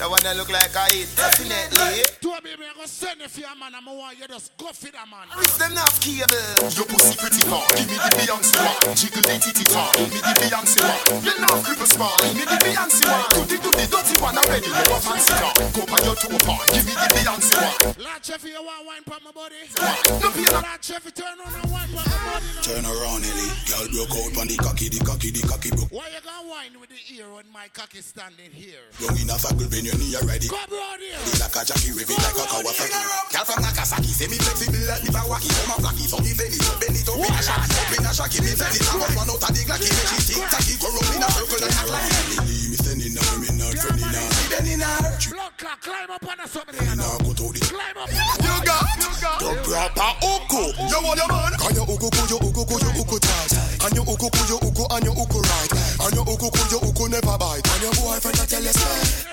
The 0.00 0.08
one 0.08 0.20
that 0.24 0.36
look 0.36 0.48
like 0.48 0.72
I 0.72 0.88
eat. 0.96 1.08
Definitely. 1.16 2.08
Toby, 2.24 2.56
me 2.56 2.64
I 2.64 2.72
go 2.72 2.86
send 2.86 3.20
it 3.20 3.30
for 3.30 3.40
your 3.40 3.54
man. 3.56 3.74
I'm 3.76 3.84
want 3.84 4.16
you 4.18 4.26
just 4.28 4.56
go 4.56 4.72
for 4.72 4.88
that 4.88 5.04
man. 5.10 5.28
It's 5.44 5.60
enough 5.60 6.00
cable. 6.00 6.40
Your 6.72 6.88
pussy 6.88 7.16
pretty 7.20 7.44
far. 7.44 7.64
Give 7.76 7.88
me 7.88 7.96
the 8.00 8.10
Beyonce 8.16 8.56
one. 8.56 8.96
Jiggle 8.96 9.20
the 9.20 9.34
titty 9.36 9.64
tar. 9.68 9.92
Give 9.92 10.08
me 10.08 10.20
the 10.24 10.32
Beyonce 10.40 10.80
one. 10.80 11.20
You 11.20 11.34
know 11.44 11.54
cripple 11.60 11.88
small. 11.88 12.16
Give 12.24 12.40
me 12.40 12.44
the 12.48 12.58
Beyonce 12.64 13.04
one. 13.04 13.28
Do 13.36 13.40
the 13.44 13.56
do 13.60 13.70
the 13.76 13.84
dirty 13.92 14.16
one 14.20 14.36
already. 14.40 14.70
You 14.72 14.88
a 14.88 14.98
fancy 15.00 15.34
car. 15.36 15.52
Go 15.76 15.82
by 15.84 16.00
your 16.00 16.16
two 16.16 16.32
part. 16.48 16.64
Give 16.72 16.84
me 16.88 16.94
the 16.96 17.08
Beyonce 17.12 17.56
one. 17.60 18.00
Lord 18.00 18.20
Cheffy, 18.24 18.48
you 18.56 18.62
want 18.64 18.80
wine 18.88 19.04
from 19.04 19.20
my 19.24 19.32
body? 19.36 19.60
No 19.76 20.28
pay 20.32 20.48
no. 20.48 20.64
Lord 20.64 20.80
Cheffy, 20.80 21.12
turn 21.12 21.36
on 21.36 21.52
and 21.52 21.68
wine 21.68 21.88
from 21.92 22.00
my 22.08 22.16
body. 22.32 22.48
now. 22.56 22.64
Turn 22.64 22.84
around, 22.88 23.24
Ellie. 23.28 23.52
Girl 23.68 23.86
broke 23.92 24.16
out 24.16 24.32
on 24.40 24.46
the 24.48 24.56
cocky, 24.56 24.88
the 24.88 25.00
cocky, 25.04 25.28
the 25.30 25.44
cocky 25.44 25.68
broke. 25.76 25.92
Why 25.92 26.08
you 26.08 26.20
gonna 26.24 26.48
wine 26.48 26.80
with 26.80 26.88
the 26.88 27.00
ear 27.12 27.28
when 27.28 27.44
my 27.52 27.68
cock 27.68 27.89
is 27.96 28.06
standing 28.06 28.52
here? 28.54 28.86
Young 29.02 29.18
in 29.18 29.30
a 29.30 29.34
faggle 29.34 29.66
when 29.66 29.82
you 29.82 29.94
knee 29.98 30.14
already. 30.14 30.46
Come 30.46 30.62
round 30.70 31.02
here. 31.02 31.18
It's 31.26 31.42
like 31.42 31.58
a 31.58 31.74
rev 31.90 32.06
it 32.06 32.18
like 32.22 32.38
a 32.38 32.44
Kawasaki. 32.46 33.02
Girl 33.34 33.44
from 33.48 33.60
Nagasaki, 33.66 34.12
say 34.14 34.28
me 34.30 34.38
flexible 34.38 34.84
like 34.86 35.02
me 35.02 35.10
Bawaki. 35.10 35.50
Come 35.50 35.74
a 35.74 35.76
flaky, 35.82 36.04
so 36.06 36.18
me 36.22 36.30
bend 36.38 36.54
it 36.54 36.62
up, 36.70 36.78
bend 36.78 36.94
it 36.94 37.08
a 37.08 37.12
shaki. 37.42 37.66
Up 37.66 37.90
in 37.90 38.06
a 38.06 38.10
shaki, 38.14 38.38
me 38.46 38.52
it. 38.54 38.62
I 38.62 38.94
was 38.94 39.10
one 39.18 39.30
out 39.30 39.42
of 39.42 39.50
the 39.50 39.62
glacky, 39.66 39.90
make 39.90 40.10
she 40.12 40.18
tick 40.22 40.46
tacky. 40.54 40.74
Go 40.78 40.86
round 40.86 41.14
in 41.18 41.24
a 41.24 41.28
circle 41.34 41.60
like 41.66 42.06
Ellie. 42.14 42.62
Me 42.70 42.76
sending 42.78 43.16
her, 43.18 43.30
me 43.42 43.48
not 43.58 43.74
friendly 43.74 44.06
now. 44.06 44.26
Me 44.38 44.44
bending 44.54 44.82
her. 44.86 44.98
Blood 45.34 45.52
clot, 45.58 45.78
climb 45.82 46.10
up 46.14 46.26
on 46.30 46.36
the 46.38 46.46
something 46.46 46.78
Me 46.78 46.94
now 46.94 47.10
now. 47.10 47.18
go 47.26 47.32
to 47.34 47.46
the 47.50 47.60
Climb 47.64 47.96
up. 47.98 48.06
You 48.06 48.54
got, 48.70 48.86
you 49.02 49.10
got 49.18 49.38
the 49.42 49.52
proper 49.66 50.10
uku. 50.22 50.62
You 50.78 50.98
want 51.02 51.18
your 51.18 51.26
man? 51.26 51.52
Can 51.58 51.74
you 51.74 51.84
uku 51.90 52.06
ku 52.06 52.22
you 52.30 52.38
uku 52.38 52.62
ku 52.70 52.76
you 52.78 52.90
uku 53.02 53.16
tight 53.18 53.69
And 53.80 53.96
you 53.96 54.04
uku 54.04 54.28
ku 54.28 54.42
you 54.44 54.58
uku 54.60 54.84
and 54.92 55.04
you 55.08 55.12
uku 55.16 55.38
right 55.40 55.72
And 56.04 56.12
you 56.12 56.22
uku 56.22 56.48
ku 56.52 56.62
you 56.68 56.78
uku 56.84 57.04
never 57.08 57.36
bite. 57.40 57.64
And 57.64 57.82
your 57.82 57.94
boyfriend 57.96 58.40
a 58.40 58.44
tell 58.44 58.60
you 58.60 58.76
say 58.76 59.24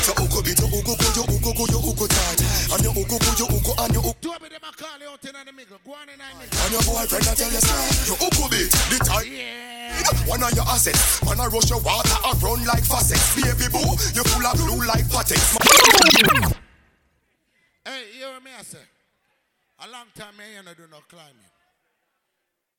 So 0.00 0.12
uku 0.16 0.40
bit 0.40 0.56
you 0.56 0.68
uku 0.72 0.92
ku 0.96 1.08
you 1.12 1.24
uku 1.28 1.50
ku 1.52 1.64
you 1.68 1.80
uku 1.84 2.06
tight. 2.08 2.40
And 2.72 2.80
you 2.80 2.92
uku 2.96 3.16
ku 3.20 3.30
you 3.36 3.46
uku 3.52 3.72
and 3.76 3.92
you 3.92 4.00
uku. 4.00 4.24
Toby, 4.24 4.48
them 4.48 4.64
a 4.64 4.70
call 4.72 4.98
you 5.00 5.12
out 5.12 5.24
in 5.24 5.36
the 5.36 5.52
middle. 5.52 5.78
Go 5.84 5.92
on 5.92 6.08
in 6.08 6.16
the 6.16 6.28
middle. 6.32 6.60
And 6.64 6.72
your 6.72 6.84
boyfriend 6.88 7.28
a 7.28 7.32
tell 7.36 7.52
you 7.52 7.60
say 7.60 8.08
You 8.08 8.16
uku 8.16 8.44
bit 8.48 8.72
the 8.88 8.98
tight. 9.04 9.28
One 10.24 10.42
of 10.42 10.52
your 10.56 10.64
assets. 10.64 11.20
Man 11.24 11.40
a 11.40 11.48
rush 11.48 11.68
your 11.68 11.80
water 11.80 12.16
a 12.24 12.32
run 12.40 12.64
like 12.64 12.84
faucets 12.84 13.36
Baby 13.36 13.70
boo 13.70 13.94
You 14.16 14.24
full 14.24 14.46
of 14.46 14.56
blue 14.56 14.84
like 14.86 15.04
pateks 15.06 15.56
Hey, 17.84 18.04
you 18.16 18.24
hear 18.24 18.40
me, 18.40 18.50
I 18.58 18.62
say? 18.62 18.78
A 19.80 19.90
long 19.90 20.06
time 20.14 20.36
me 20.38 20.44
ain't 20.56 20.76
do 20.76 20.84
no 20.90 20.98
climbing. 21.08 21.52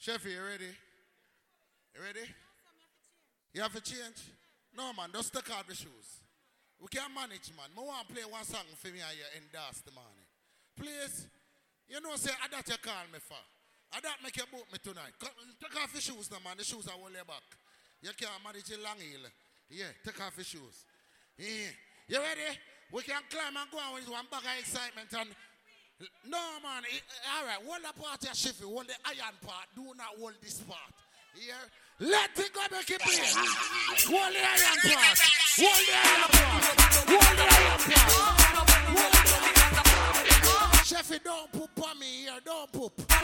Chefy, 0.01 0.31
you 0.33 0.41
ready? 0.41 0.73
You 1.95 2.03
ready? 2.03 2.27
You 3.55 3.63
have 3.63 3.71
to 3.71 3.79
change? 3.79 4.19
No, 4.75 4.91
man, 4.91 5.15
just 5.15 5.31
take 5.31 5.47
off 5.55 5.63
the 5.63 5.75
shoes. 5.75 6.19
We 6.75 6.91
can't 6.91 7.07
manage, 7.15 7.55
man. 7.55 7.71
I 7.71 7.79
want 7.79 8.03
to 8.03 8.11
play 8.11 8.27
one 8.27 8.43
song 8.43 8.67
for 8.75 8.91
me 8.91 8.99
and 8.99 9.15
you 9.15 9.23
endorse 9.39 9.79
the 9.79 9.95
morning. 9.95 10.27
Please, 10.75 11.31
you 11.87 12.03
know, 12.03 12.19
say, 12.19 12.35
I 12.35 12.51
that 12.51 12.67
you 12.67 12.75
call 12.83 13.07
me 13.07 13.23
for. 13.23 13.39
I 13.95 14.03
that 14.03 14.19
make 14.19 14.35
you 14.35 14.43
book 14.51 14.67
me 14.67 14.77
tonight. 14.83 15.15
Take 15.23 15.71
off 15.79 15.95
your 15.95 16.03
shoes 16.03 16.27
now, 16.27 16.43
man. 16.43 16.59
The 16.59 16.67
shoes 16.67 16.83
are 16.91 16.99
hold 16.99 17.15
your 17.15 17.23
back. 17.23 17.47
You 18.03 18.11
can't 18.11 18.43
manage 18.43 18.67
a 18.75 18.77
long 18.83 18.99
hill. 18.99 19.23
Yeah, 19.71 19.95
take 20.03 20.19
off 20.19 20.35
your 20.35 20.43
shoes. 20.43 20.83
Yeah. 21.39 21.71
You 22.11 22.19
ready? 22.19 22.59
We 22.91 23.07
can 23.07 23.23
climb 23.31 23.55
and 23.55 23.71
go 23.71 23.79
on 23.79 23.95
with 23.95 24.11
one 24.11 24.27
bag 24.27 24.43
of 24.43 24.59
excitement 24.59 25.07
and 25.15 25.31
no 26.27 26.59
man, 26.59 26.83
it, 26.91 26.99
all 27.31 27.47
right, 27.47 27.63
hold 27.63 27.79
the 27.79 27.95
part 27.95 28.19
of 28.19 28.35
Sheffield, 28.35 28.67
hold 28.67 28.83
the 28.83 28.99
iron 29.07 29.39
part, 29.39 29.71
do 29.71 29.95
not 29.95 30.11
hold 30.19 30.35
this 30.43 30.59
part. 30.59 30.91
Here, 31.33 31.55
let 31.99 32.29
it 32.37 32.51
go 32.53 32.59
make 32.71 32.89
it 32.89 32.99
play. 32.99 33.15
Hold 33.15 34.33
the 34.33 34.39
iron 34.43 34.79
part, 34.83 35.17
hold 35.55 35.79
the 35.79 35.93
iron 35.95 36.29
part, 36.35 36.63
hold 37.07 37.37
the 37.37 37.45
iron 37.55 37.79
part. 37.79 37.95
Hold 38.95 39.11
the- 39.11 39.25
Sheffield, 40.85 41.23
don't 41.23 41.51
poop 41.51 41.69
on 41.87 41.97
me 41.99 42.05
here, 42.05 42.39
don't 42.45 42.71
poop. 42.71 42.93
Because 42.97 43.23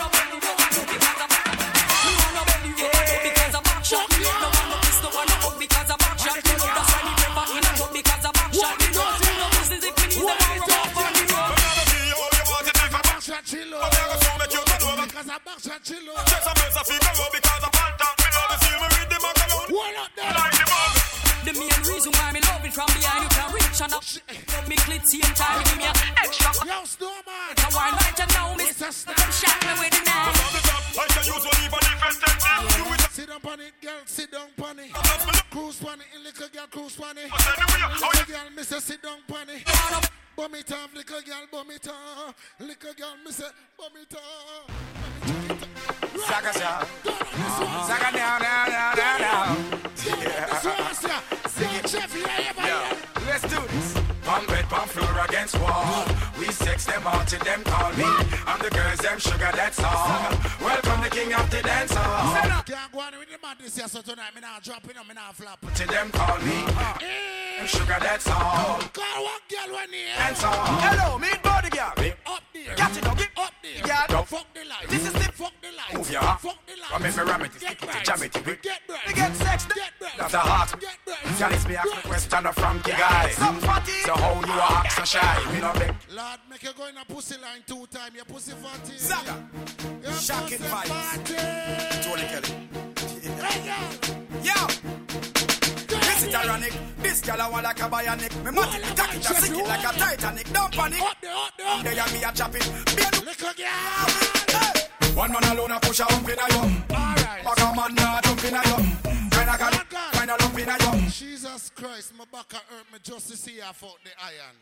I'm 15.29 15.39
box 15.45 15.67
and 15.67 15.83
chill 15.83 15.97
The 21.43 21.53
main 21.57 21.81
reason 21.89 22.11
why 22.13 22.31
me 22.31 22.39
love 22.41 22.63
it 22.63 22.73
from 22.73 22.85
behind 22.93 23.23
you 23.23 23.29
can 23.33 23.49
reach 23.53 23.81
and 23.81 23.93
up. 23.93 24.03
Me 24.69 24.75
clit 24.85 25.03
same 25.09 25.21
time 25.33 25.63
give 25.63 25.77
me 25.77 25.85
a 25.85 25.93
extra. 26.21 26.53
Yo, 26.69 26.85
snowman. 26.85 27.57
I 27.57 27.67
want 27.73 27.97
right 27.97 28.13
you 28.13 28.27
now 28.29 28.53
me. 28.53 28.69
Come 28.69 29.31
shot 29.33 29.57
me 29.65 29.73
with 29.81 29.89
the 29.89 30.01
knife. 30.05 30.37
Sit 33.11 33.27
down 33.27 33.41
on 33.43 33.59
it, 33.59 33.73
girl, 33.81 34.01
sit 34.05 34.31
down 34.31 34.47
on 34.63 34.79
it. 34.79 34.93
Cruise 35.49 35.83
on 35.83 35.99
it, 35.99 36.07
little 36.23 36.47
girl, 36.47 36.67
cruise 36.69 36.99
on 37.01 37.17
it. 37.17 37.31
Little 37.31 38.25
girl, 38.25 38.49
me 38.55 38.63
say 38.63 38.79
sit 38.79 39.01
down 39.01 39.17
on 39.33 39.49
it. 39.49 39.65
Bum 40.35 40.55
it 40.55 40.71
off, 40.71 40.93
little 40.93 41.21
girl, 41.21 41.45
bum 41.51 41.71
it 41.71 41.87
off. 41.87 42.35
Little 42.59 42.93
girl, 42.93 43.15
me 43.25 43.31
say 43.31 43.49
bum 43.77 43.91
it 43.99 44.15
off. 44.15 46.00
Saga 46.19 46.53
sa. 46.53 46.85
Saga 47.87 48.17
down, 48.17 48.41
down, 48.41 48.69
down, 48.69 48.95
down, 48.95 49.19
down. 49.19 49.57
It. 51.63 51.87
Chef, 51.89 52.15
yeah. 52.57 52.97
Let's 53.27 53.43
do 53.43 53.61
this. 53.67 54.00
Pump 54.31 54.47
bed, 54.47 54.63
pump 54.69 54.89
floor 54.89 55.25
against 55.27 55.59
wall. 55.59 56.05
We 56.39 56.45
sex 56.45 56.85
them 56.85 57.05
out 57.05 57.27
till 57.27 57.43
them 57.43 57.61
call 57.65 57.91
me. 57.99 58.05
I'm 58.47 58.59
the 58.59 58.69
girls, 58.69 58.99
them 58.99 59.19
sugar, 59.19 59.51
that's 59.53 59.77
all. 59.83 60.31
Welcome 60.61 61.01
the 61.03 61.09
king 61.09 61.33
of 61.33 61.49
the 61.51 61.61
dance 61.61 61.93
hall. 61.93 62.63
Can't 62.63 62.91
go 62.93 63.01
on 63.01 63.11
with 63.19 63.27
the 63.27 63.37
madness 63.45 63.75
here, 63.75 63.89
so 63.89 63.99
tonight 63.99 64.33
me 64.33 64.39
not 64.39 64.63
dropping 64.63 64.95
up, 64.95 65.05
me 65.05 65.15
not 65.15 65.35
flop. 65.35 65.59
Till 65.75 65.87
them 65.87 66.09
call 66.11 66.37
me. 66.47 66.63
Eh. 67.03 67.57
Them 67.57 67.67
sugar, 67.67 67.97
that's 67.99 68.27
all. 68.29 68.79
Call 68.95 69.23
one 69.25 69.43
girl 69.51 69.75
when 69.75 69.89
here. 69.89 70.15
Dance 70.15 70.43
all. 70.45 70.65
Hello, 70.79 71.19
me 71.19 71.27
body 71.43 71.69
girl. 71.69 71.91
Up 72.25 72.43
there. 72.53 72.75
Catch 72.75 72.97
it, 72.99 73.03
doggy. 73.03 73.25
Up 73.35 73.51
there. 73.61 73.83
Girl. 73.83 74.01
Fuck 74.31 74.47
the 74.53 74.63
light. 74.63 74.87
This 74.87 75.05
is 75.07 75.11
the 75.11 75.27
fuck 75.33 75.51
the 75.61 75.67
light. 75.75 75.97
Move 75.97 76.09
your 76.09 76.21
heart. 76.21 76.39
Fuck 76.39 76.55
the 76.65 76.79
light. 76.79 76.87
Come 76.87 77.03
make 77.03 77.17
me 77.17 77.23
ram 77.23 77.41
it, 77.41 77.51
Get 77.51 77.61
stick 77.61 77.83
it, 77.83 77.93
right. 77.93 78.05
jam 78.05 78.23
it, 78.23 78.45
we 78.45 78.55
Get 78.55 78.79
right. 78.87 79.07
We 79.07 79.13
get 79.13 79.35
sex, 79.35 79.65
Get 79.65 79.91
right. 79.99 80.11
That's 80.17 80.31
the 80.31 80.39
heart. 80.39 80.79
Get 80.79 80.97
right. 81.05 81.39
Girl, 81.39 81.51
it's 81.51 81.67
me 81.67 81.75
ask 81.75 81.91
the 81.91 82.07
question 82.07 82.43
from 82.53 82.77
the 82.79 82.91
guy. 82.91 83.29
So 83.31 84.13
how 84.21 84.33
you 84.45 84.53
are 84.53 84.77
act 84.77 84.91
so 84.93 85.03
shy? 85.03 85.51
Me 85.51 85.59
no 85.59 85.73
beg. 85.73 85.95
Lord, 86.13 86.39
make 86.49 86.63
you 86.63 86.73
go 86.77 86.87
in 86.87 86.97
a 86.97 87.05
pussy 87.05 87.35
line 87.41 87.63
two 87.65 87.85
time. 87.87 88.13
Your 88.15 88.25
pussy 88.25 88.53
fatty. 88.53 88.97
Zaga. 88.97 89.35
Your 90.03 90.13
Shocking 90.13 90.59
vibes. 90.59 91.17
Tony 92.03 92.25
Kelly. 92.31 92.51
Hey. 93.41 93.73
Yo! 94.47 94.57
This 95.87 96.23
is 96.23 96.35
ironic. 96.35 96.73
This 96.99 97.21
girl 97.21 97.41
I 97.41 97.49
want 97.49 97.63
like 97.63 97.79
a 97.79 97.89
bionic. 97.89 98.33
Me 98.45 98.51
must 98.51 98.71
be 98.77 98.95
tack 98.95 99.15
it, 99.15 99.23
sink 99.23 99.57
it 99.57 99.67
like 99.67 99.85
a 99.89 99.97
Titanic. 99.97 100.53
Don't 100.53 100.71
panic. 100.71 101.01
Up 101.01 101.17
there, 101.21 101.35
up 101.35 101.51
there. 101.57 101.83
There 101.83 101.93
you 101.93 102.13
me 102.13 102.23
a 102.23 102.31
chop 102.31 102.55
it. 102.55 102.65
Be 102.95 103.01
a 103.01 103.09
Little 103.25 103.53
girl. 103.57 105.15
One 105.15 105.31
man 105.31 105.43
alone 105.43 105.71
a 105.71 105.79
push 105.79 105.99
a 105.99 106.03
hump 106.05 106.29
in 106.29 106.39
a 106.39 106.47
yum. 106.53 106.83
Alright. 106.91 107.43
Back 107.43 107.59
a 107.59 107.75
man 107.75 107.97
a 107.97 108.21
jump 108.23 108.43
in 108.45 108.55
a 108.55 108.61
yum. 108.69 109.20
Kinda 109.57 109.85
can 109.89 110.11
kinda 110.11 110.35
lump 110.39 110.59
in 110.59 110.69
a 110.69 110.77
yum. 110.79 111.09
Jesus 111.09 111.69
Christ, 111.71 112.13
my 112.17 112.25
back 112.25 112.53
a 112.53 112.57
hurt 112.73 112.91
me 112.91 112.99
just 113.03 113.29
to 113.29 113.37
see 113.37 113.59
her 113.59 113.73
fought 113.73 113.99
the 114.03 114.11
iron. 114.23 114.55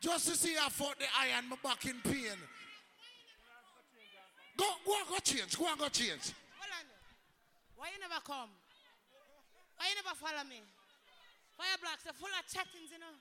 Just 0.00 0.28
to 0.28 0.36
see 0.36 0.54
her 0.54 0.70
fought 0.70 0.98
the 0.98 1.06
iron, 1.18 1.48
my 1.48 1.56
back 1.62 1.84
in 1.84 2.00
pain. 2.02 2.38
Go, 4.56 4.66
go 4.84 4.98
and 4.98 5.08
go 5.08 5.16
change, 5.22 5.58
go 5.58 5.66
and 5.66 5.78
go 5.78 5.88
change. 5.88 6.32
Why 7.76 7.88
you 7.94 8.00
never 8.00 8.20
come? 8.24 8.50
Why 9.76 9.86
you 9.88 9.94
never 10.02 10.16
follow 10.16 10.44
me? 10.48 10.60
Fire 11.56 11.78
blocks 11.80 12.06
are 12.06 12.12
full 12.12 12.28
of 12.28 12.46
chattings, 12.52 12.90
you 12.92 12.98
know. 12.98 13.14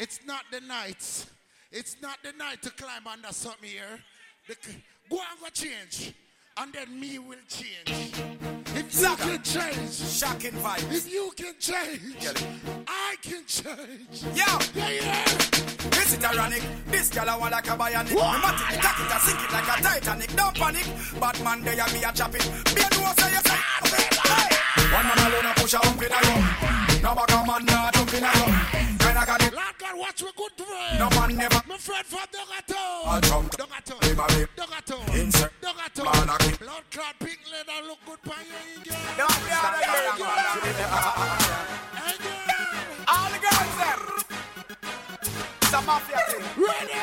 It's 0.00 0.20
not 0.26 0.44
the 0.50 0.60
night. 0.60 1.26
It's 1.70 1.96
not 2.00 2.18
the 2.22 2.32
night 2.32 2.62
to 2.62 2.70
climb 2.70 3.06
under 3.06 3.32
something 3.32 3.68
here. 3.68 4.00
The, 4.48 4.54
go 5.10 5.18
and 5.18 5.40
go 5.40 5.48
change. 5.52 6.14
And 6.56 6.72
then 6.72 6.98
me 6.98 7.18
will 7.18 7.36
change. 7.48 8.33
You 8.96 9.16
can 9.16 9.42
change. 9.42 9.92
Shocking 9.92 10.52
vibes. 10.52 10.92
If 10.92 11.12
you 11.12 11.32
can 11.36 11.54
change. 11.58 12.26
I 12.86 13.16
can 13.22 13.42
change. 13.46 14.22
Yo! 14.22 14.44
Yeah, 14.74 14.90
yeah. 14.90 15.24
This 15.90 16.16
is 16.16 16.24
ironic. 16.24 16.62
This 16.86 17.10
girl 17.10 17.28
I 17.28 17.36
want 17.36 17.52
like 17.52 17.66
a 17.66 17.70
bionic. 17.70 18.10
Me 18.10 18.16
must 18.16 18.68
be 18.68 18.76
tack 18.76 19.00
it, 19.00 19.20
sink 19.20 19.42
it 19.42 19.52
like 19.52 19.78
a 19.78 19.82
Titanic. 19.82 20.36
Don't 20.36 20.54
panic. 20.54 20.86
Batman 21.20 21.62
there 21.62 21.74
you 21.74 21.92
me 21.92 22.04
a 22.04 22.12
chop 22.12 22.34
it. 22.34 22.42
Be 22.74 22.82
a 22.82 22.88
know 22.96 23.12
say 23.18 23.30
you 23.30 23.40
say. 23.44 24.63
Hey. 24.74 24.86
One 24.94 25.06
man 25.06 25.18
alone 25.26 25.46
a 25.46 25.52
push 25.54 25.74
a 25.74 25.78
hump 25.78 26.02
in 26.02 26.12
a 26.12 26.18
yum. 26.26 26.44
No 27.02 27.14
back 27.14 27.30
a 27.30 27.38
man 27.46 27.64
nah 27.66 27.90
jump 27.92 28.14
in 28.14 28.24
a 28.24 28.30
yum. 28.38 28.52
Kinda 28.98 29.22
can 29.26 29.40
it. 29.46 29.52
Lord 29.54 29.74
God, 29.78 29.94
watch 29.98 30.22
me 30.22 30.30
good 30.36 30.52
friend. 30.58 30.98
No 30.98 31.06
man 31.10 31.36
never. 31.36 31.60
My 31.68 31.76
friend 31.78 32.06
from 32.06 32.26
Dogato. 32.34 32.80
I'll 33.06 33.20
jump. 33.20 33.50
Dogato. 33.56 33.94
Baby, 34.00 34.14
baby. 34.28 34.50
Dogato. 34.56 34.96
Insert. 35.14 35.52
Dogato. 35.62 36.02
Man, 36.04 36.30
I 36.30 36.36
keep- 36.38 36.60
Lord 36.60 36.84
God, 36.90 37.14
pink 37.20 37.40
leather 37.52 37.86
look 37.86 37.98
good 38.06 38.20
for 38.24 38.40
you, 38.42 38.84
girl. 38.84 38.96
Don't 39.18 39.38
be 39.44 39.50
out 39.50 39.74
of 39.74 39.80
here, 39.80 39.94
Hey, 41.94 42.16
girl. 42.18 43.08
All 43.08 43.28
the 43.30 43.38
girls 43.44 43.74
there. 43.80 44.02
It's 45.62 45.72
a 45.72 45.80
mafia 45.82 46.18
thing. 46.28 46.44
Ready. 46.56 47.00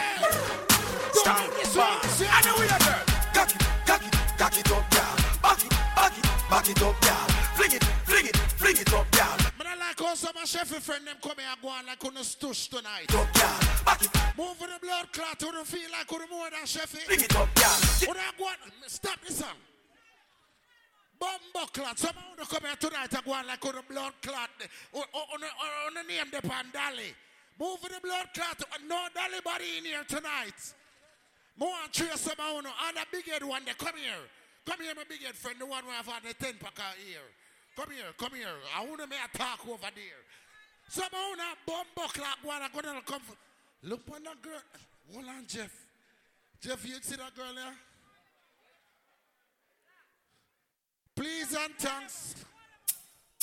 Stand 1.14 1.52
back. 1.76 2.02
I 2.22 2.42
know 2.46 2.56
we 2.60 2.66
are 2.68 2.80
girl. 2.80 3.04
Cock 3.34 3.52
it, 3.56 3.62
cock 3.86 4.04
it, 4.06 4.14
cock 4.38 4.58
it 4.60 4.72
up, 4.72 4.84
girl. 4.92 5.16
Back 5.42 5.64
it, 5.66 5.72
back 5.96 6.18
it, 6.18 6.26
back 6.50 6.70
it 6.70 6.82
up, 6.82 7.02
girl. 7.02 7.41
Fling 7.62 7.78
it, 7.78 7.84
fling 8.10 8.26
it, 8.26 8.38
fling 8.58 8.78
it 8.78 8.92
up, 8.92 9.06
girl. 9.12 9.38
Man, 9.62 9.70
I 9.70 9.76
like 9.78 10.00
how 10.00 10.16
some 10.16 10.36
of 10.36 10.50
Sheffy 10.50 10.82
friend 10.82 11.06
them 11.06 11.18
come 11.22 11.38
here 11.38 11.46
and 11.46 11.62
go 11.62 11.70
on 11.70 11.86
like 11.86 12.04
on 12.04 12.18
a 12.18 12.26
stush 12.26 12.68
tonight. 12.68 13.06
Up, 13.14 13.30
girl. 13.38 13.60
Back 13.86 14.02
it, 14.02 14.10
Move 14.36 14.58
for 14.58 14.66
the 14.66 14.82
blood 14.82 15.14
clot, 15.14 15.38
who 15.38 15.52
don't 15.52 15.68
feel 15.68 15.86
like 15.94 16.10
who 16.10 16.18
more 16.26 16.50
than 16.50 16.66
Sheffy. 16.66 17.06
fling 17.06 17.22
it 17.22 17.36
up. 17.38 17.54
Who 18.02 18.18
don't 18.18 18.38
go 18.40 18.46
on, 18.50 18.58
stop 18.88 19.22
this 19.22 19.38
song. 19.38 19.62
Bumbo 21.20 21.70
clot, 21.70 22.00
some 22.00 22.18
of 22.18 22.34
you 22.34 22.46
come 22.50 22.66
here 22.66 22.82
tonight 22.82 23.14
and 23.14 23.26
go 23.26 23.32
on 23.32 23.46
like 23.46 23.64
who 23.64 23.72
the 23.74 23.84
blood 23.88 24.14
clot. 24.24 24.50
On, 24.94 25.06
on, 25.14 25.44
on, 25.46 25.72
on 25.86 25.94
the 25.94 26.06
name 26.10 26.34
the 26.34 26.42
Pandali. 26.42 27.14
Move 27.62 27.78
for 27.78 27.94
the 27.94 28.02
blood 28.02 28.26
clot, 28.34 28.58
no 28.90 29.06
Dolly 29.14 29.38
body 29.46 29.78
in 29.78 29.86
here 29.86 30.04
tonight. 30.08 30.58
More 31.60 31.78
and 31.84 31.94
trace 31.94 32.26
some 32.26 32.34
of 32.42 32.66
you, 32.66 32.72
and 32.74 32.98
the 32.98 33.06
big 33.12 33.30
head 33.30 33.44
one, 33.44 33.62
they 33.70 33.78
come 33.78 34.02
here. 34.02 34.26
Come 34.66 34.82
here, 34.82 34.94
my 34.98 35.06
big 35.08 35.22
head 35.22 35.36
friend, 35.36 35.58
the 35.60 35.66
one 35.68 35.84
who 35.84 35.92
have 35.92 36.08
had 36.08 36.24
the 36.26 36.34
10 36.34 36.58
pack 36.58 36.82
out 36.82 36.98
here. 37.06 37.30
Come 37.76 37.92
here, 37.92 38.12
come 38.18 38.36
here. 38.36 38.48
I 38.76 38.86
want 38.86 39.02
to 39.02 39.08
make 39.08 39.20
a 39.34 39.38
talk 39.38 39.60
over 39.68 39.78
there. 39.82 40.22
Some 40.90 41.06
of 41.06 41.12
you 41.14 41.38
now 41.38 41.54
bumbo 41.66 42.08
clock 42.12 42.38
one, 42.44 42.62
I'm 42.62 42.72
to 42.72 43.02
come. 43.06 43.22
Look 43.84 44.02
on 44.14 44.24
that 44.24 44.42
girl. 44.42 44.62
Hold 45.14 45.26
on, 45.26 45.46
Jeff. 45.48 45.72
Jeff, 46.62 46.86
you 46.86 46.96
see 47.02 47.16
that 47.16 47.34
girl 47.36 47.54
there? 47.56 47.74
Please 51.16 51.56
and 51.56 51.74
thanks. 51.78 52.36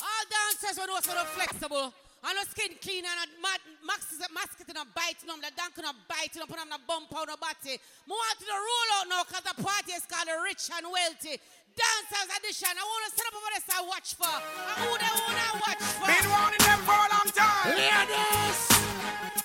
All 0.01 0.25
dancers 0.31 0.79
when 0.79 0.91
also 0.91 1.13
flexible. 1.35 1.93
And 2.25 2.35
no 2.35 2.43
skin 2.51 2.75
clean 2.83 3.07
and 3.07 3.31
mad 3.39 3.63
max 3.87 4.11
is 4.11 4.19
a 4.19 4.31
mask 4.35 4.59
it 4.59 4.67
and 4.67 4.91
bite 4.91 5.23
them, 5.23 5.39
the 5.39 5.55
dunk 5.55 5.79
and 5.79 5.87
bite 6.11 6.35
them, 6.35 6.51
put 6.51 6.59
on 6.59 6.67
a 6.75 6.81
bump 6.83 7.15
on 7.15 7.31
the 7.31 7.39
body. 7.39 7.79
Move 8.11 8.19
on 8.19 8.35
to 8.37 8.45
the 8.45 8.59
roll 8.59 8.89
out 8.99 9.07
now 9.07 9.23
because 9.23 9.47
the 9.47 9.55
party 9.63 9.95
is 9.95 10.03
called 10.03 10.27
the 10.27 10.35
rich 10.43 10.67
and 10.67 10.87
wealthy. 10.91 11.39
Dancers 11.77 12.31
edition. 12.39 12.73
I 12.73 12.83
want 12.83 13.03
to 13.07 13.11
set 13.17 13.27
up 13.29 13.35
over 13.37 13.51
this 13.55 13.67
I 13.69 13.81
watch 13.85 14.15
for. 14.15 14.29
And 14.29 14.77
who 14.83 14.91
they 14.99 15.13
want 15.19 15.37
to 15.37 15.51
watch 15.61 15.83
for? 15.97 16.07
Been 16.09 16.27
warning 16.31 16.63
them 16.65 16.81
for 16.89 16.97
a 16.97 17.09
long 17.13 17.29
time. 17.35 17.77
Ladies! 17.77 18.59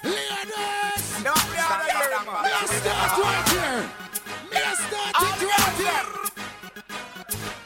Ladies! 0.04 1.04
Don't 1.24 1.46
be 1.52 1.58
out 1.60 1.82
of 1.82 1.90
here, 1.90 2.24
man. 2.24 2.44
Me 2.44 2.52
a 2.54 2.64
start 2.68 3.12
right 3.20 3.48
here. 3.54 3.80
Me 4.52 4.58
a 4.58 4.74
start 4.78 5.14
it 5.20 5.40
right 5.44 5.76
here. 5.82 6.08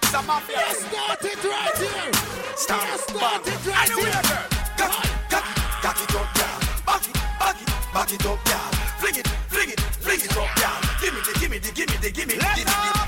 It's 0.01 0.13
a 0.13 0.21
Me 0.21 0.31
a 0.31 0.39
thing. 0.41 0.79
start 0.87 1.23
it 1.23 1.41
right 1.43 1.77
here. 1.77 2.11
Stop. 2.55 2.81
Me 2.83 2.91
a 2.91 2.97
start 2.97 3.47
it 3.47 3.61
I 3.67 3.71
right 3.71 3.91
here. 3.93 4.17
are. 4.17 4.45
Cock 4.77 4.93
it, 5.03 5.11
cock 5.31 5.47
it, 5.47 5.57
cock 5.83 5.99
it 6.01 6.15
up, 6.15 6.29
girl. 6.37 6.57
Back 6.87 7.03
it, 7.07 7.15
back 7.39 7.57
it, 7.61 7.67
back 7.93 8.11
it 8.13 8.25
up, 8.25 8.39
girl. 8.45 8.69
Fling 8.99 9.17
it, 9.21 9.27
fling 9.51 9.69
it, 9.69 9.79
fling 9.79 10.21
it 10.21 10.37
up, 10.37 10.49
girl. 10.55 10.77
Give 11.01 11.13
me 11.13 11.19
the, 11.21 11.33
give 11.39 11.51
me 11.51 11.57
the, 11.59 11.71
give 11.71 11.89
me 11.89 11.95
the, 12.01 12.09
give 12.11 12.27
me 12.27 12.35
the, 12.35 12.41
give 12.55 12.65
me 12.65 12.73
the. 12.73 13.06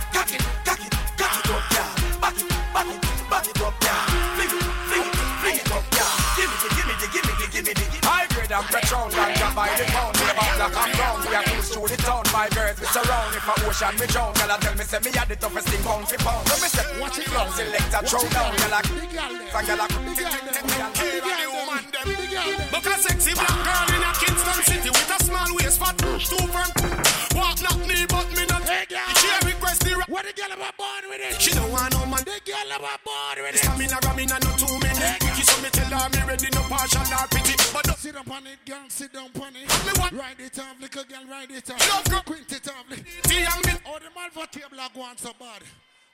Grade 8.50 8.58
and 8.58 8.69
petrol, 8.74 9.10
ganja 9.10 9.53
by 9.53 9.69
the 9.78 9.86
pound. 9.94 10.16
About 10.18 10.58
black 10.58 10.74
and 10.74 10.94
brown. 10.98 11.22
We 11.22 11.36
are 11.36 11.44
cruise 11.44 11.69
through 11.69 11.88
the 11.88 11.98
town. 12.02 12.24
My 12.34 12.50
girls 12.50 12.80
we 12.80 12.88
surround. 12.88 13.36
If 13.36 13.45
a 13.45 13.53
ocean 13.69 13.94
we 14.00 14.08
drown, 14.08 14.34
girl, 14.34 14.50
I 14.50 14.58
tell 14.58 14.74
me 14.74 14.84
say 14.90 15.00
me 15.06 15.11
had 15.14 15.30
the 15.30 15.36
toughest 15.36 15.69
thing 15.69 15.84
pound 15.86 16.08
for 16.10 16.18
pound. 16.18 16.48
So 16.50 16.58
me 16.58 16.69
say 16.69 17.00
watch 17.00 17.19
it, 17.19 17.30
love 17.30 17.53
selector 17.53 18.02
throw 18.10 18.26
down. 18.34 18.50
Girl, 18.58 18.74
I, 18.74 18.82
so 18.82 19.61
girl, 19.69 19.86
I, 19.86 19.88
Because 22.74 23.02
sexy 23.06 23.34
black 23.38 23.53
girl 23.53 23.86
in 23.94 24.02
a 24.02 24.11
Kingston 24.18 24.60
city 24.66 24.90
with 24.90 25.14
a 25.14 25.18
small 25.24 25.50
waist, 25.53 25.78
fat 25.78 25.94
two 26.02 26.18
firm. 26.50 26.74
Walk 27.38 27.61
not 27.61 27.78
me, 27.86 28.10
but 28.10 28.26
me 28.34 28.50
not. 28.50 28.66
A 28.66 28.82
request 28.82 28.98
the 28.98 29.09
What 30.19 30.35
the 30.35 30.41
girl 30.41 30.51
about 30.51 30.75
born 30.75 31.03
with 31.07 31.22
it? 31.23 31.39
She 31.39 31.51
don't 31.56 31.72
want 31.72 31.95
no 31.95 32.03
man. 32.03 32.19
The 32.27 32.43
girl 32.43 32.75
about 32.75 32.99
born 33.07 33.39
with 33.39 33.56
it. 33.56 33.64
Stamina 33.64 34.03
ramina 34.03 34.35
no 34.43 34.51
two 34.59 34.67
minutes. 34.83 35.23
Wiki 35.23 35.43
so 35.48 35.56
me 35.64 35.69
tell 35.72 35.88
her 35.95 36.09
me 36.11 36.19
ready 36.27 36.49
no 36.51 36.59
partial 36.67 37.07
nor 37.07 37.23
pity. 37.31 37.56
But 37.72 37.88
no 37.88 37.93
Sit 37.95 38.17
up 38.19 38.27
on 38.30 38.43
it, 38.45 38.59
girl, 38.67 38.83
sit 38.89 39.14
down 39.14 39.31
on 39.39 39.56
it. 39.56 39.64
Me 39.64 39.91
what? 39.95 40.11
Ride 40.11 40.39
it 40.43 40.59
off, 40.59 40.75
little 40.81 41.03
girl, 41.07 41.23
ride 41.31 41.51
it 41.51 41.69
Love 41.69 41.80
off. 41.88 42.03
girl. 42.11 42.22
Quint 42.27 42.51
it 42.51 42.67
off. 42.67 42.83
li- 42.91 42.99
tea 43.31 43.48
and 43.48 43.64
me. 43.64 43.80
Oh, 43.88 43.95
the 43.95 44.11
Malva 44.11 44.43
table 44.51 44.75
are 44.83 44.91
going 44.93 45.15
so 45.15 45.31
bad. 45.39 45.64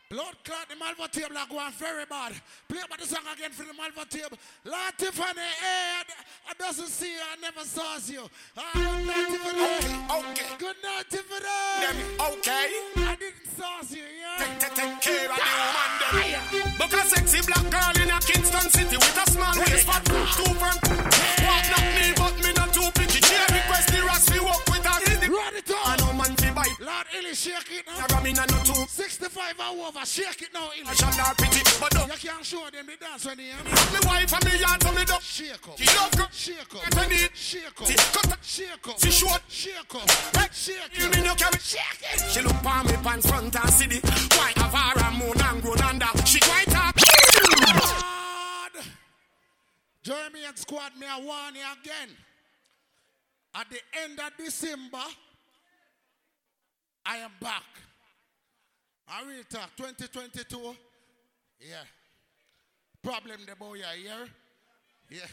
Blood 0.09 0.37
clot, 0.43 0.69
the 0.69 0.75
Malva 0.77 1.09
table 1.09 1.35
are 1.35 1.47
going 1.49 1.71
very 1.81 2.05
bad. 2.05 2.33
Play 2.69 2.81
about 2.85 2.99
the 2.99 3.07
song 3.07 3.25
again 3.33 3.49
for 3.49 3.65
the 3.65 3.73
Malva 3.73 4.05
table. 4.05 4.37
Lord 4.63 4.93
Tiffany, 4.99 5.41
eh, 5.41 6.05
I 6.45 6.53
doesn't 6.59 6.93
see 6.93 7.13
you, 7.13 7.25
I 7.25 7.41
never 7.41 7.65
saw 7.65 7.97
you. 8.05 8.21
Ah, 8.55 8.69
good 8.77 9.01
night, 9.01 9.33
Tiffany. 9.33 9.65
Okay. 10.05 10.49
Good 10.61 10.77
night, 10.85 11.09
Tiffany. 11.09 11.57
Them 11.81 11.97
okay. 12.37 12.69
I 13.01 13.17
didn't 13.17 13.49
saw 13.49 13.81
you, 13.89 14.05
yeah. 14.05 14.45
Take, 14.45 14.59
take, 14.61 14.75
take 14.77 15.01
care 15.01 15.25
of 15.25 15.41
the 15.41 15.53
woman 15.57 15.91
them. 15.97 16.73
Because 16.77 17.09
sexy 17.09 17.41
black 17.41 17.65
girl 17.73 17.97
in 17.97 18.13
a 18.13 18.19
Kingston 18.21 18.69
city 18.69 18.97
with 19.01 19.17
a 19.17 19.25
small 19.25 19.57
waist, 19.57 19.89
fat 19.89 20.05
two 20.05 20.53
firm. 20.61 20.77
Walk 21.49 21.65
not 21.73 21.85
me, 21.97 22.13
but 22.13 22.35
me 22.45 22.53
not 22.53 22.69
too 22.69 22.85
picky. 22.93 23.25
She 23.25 23.33
a 23.33 23.45
request 23.49 23.89
the 23.89 24.05
we 24.05 24.39
walk 24.45 24.61
with 24.69 24.85
her. 24.85 25.01
Run 25.33 25.55
it 25.57 25.71
I 25.73 25.93
on. 25.93 25.97
know 25.97 26.13
man 26.13 26.35
fi 26.37 26.51
bite. 26.53 26.77
Lord 26.79 27.05
Lord 27.05 27.07
Illy, 27.17 27.33
shake 27.33 27.71
it 27.71 27.85
now. 27.87 28.05
Never 28.07 28.21
mean 28.23 28.37
I 28.37 28.45
no 28.45 28.57
two. 28.63 28.85
65 28.87 29.53
and 29.59 29.79
over, 29.95 30.05
shake 30.05 30.41
it 30.41 30.49
now, 30.53 30.69
Illy. 30.77 30.87
I 30.87 30.93
shall 30.93 31.15
not 31.17 31.37
pity, 31.37 31.63
but 31.79 31.93
no. 31.93 32.05
You 32.05 32.19
can't 32.19 32.45
show 32.45 32.67
them 32.69 32.85
the 32.85 32.97
dance 32.99 33.25
when 33.25 33.37
they 33.37 33.49
am. 33.51 33.63
Me 33.65 33.99
wife 34.05 34.33
and 34.33 34.45
me 34.45 34.59
yard 34.59 34.83
for 34.83 34.93
me 34.93 35.05
do. 35.05 35.13
Shake 35.21 35.67
up. 35.67 35.77
She 35.77 35.85
love 35.95 36.11
girl. 36.11 36.27
Shake 36.31 36.75
up. 36.75 36.95
When 36.95 37.11
it 37.11 37.31
Shake 37.35 37.81
up. 37.81 37.87
See, 37.87 37.95
cut. 37.95 38.37
Shake 38.41 38.87
up. 38.87 38.99
See 38.99 39.11
short. 39.11 39.41
Shake 39.47 39.95
up. 39.95 40.53
Shake 40.53 40.75
You 40.93 41.05
it. 41.07 41.15
mean 41.15 41.25
you 41.25 41.35
carry? 41.35 41.59
Shake 41.59 42.01
it. 42.13 42.19
She 42.31 42.41
look 42.41 42.55
for 42.59 42.83
me 42.83 42.95
pants 43.03 43.27
front 43.29 43.55
and 43.55 43.69
city. 43.73 43.99
White 44.37 44.57
of 44.57 44.73
her 44.73 44.99
and 45.05 45.17
moon 45.17 45.41
and 45.41 45.61
grown 45.61 45.81
under. 45.81 46.11
She 46.25 46.39
quite 46.39 46.75
up. 46.75 46.95
God. 46.95 48.71
Jeremy 50.03 50.45
and 50.47 50.57
squad, 50.57 50.91
me 50.99 51.07
I 51.07 51.19
warn 51.19 51.55
you 51.55 51.61
again. 51.81 52.09
At 53.55 53.67
the 53.69 53.79
end 54.03 54.19
of 54.19 54.31
December, 54.37 55.03
I 57.05 57.17
am 57.17 57.31
back. 57.41 57.63
I 59.07 59.23
talk 59.49 59.75
2022. 59.77 60.75
Yeah. 61.59 61.75
Problem 63.01 63.39
the 63.47 63.55
boy 63.55 63.77
I 63.77 63.97
hear. 63.97 64.27
Yeah. 65.09 65.27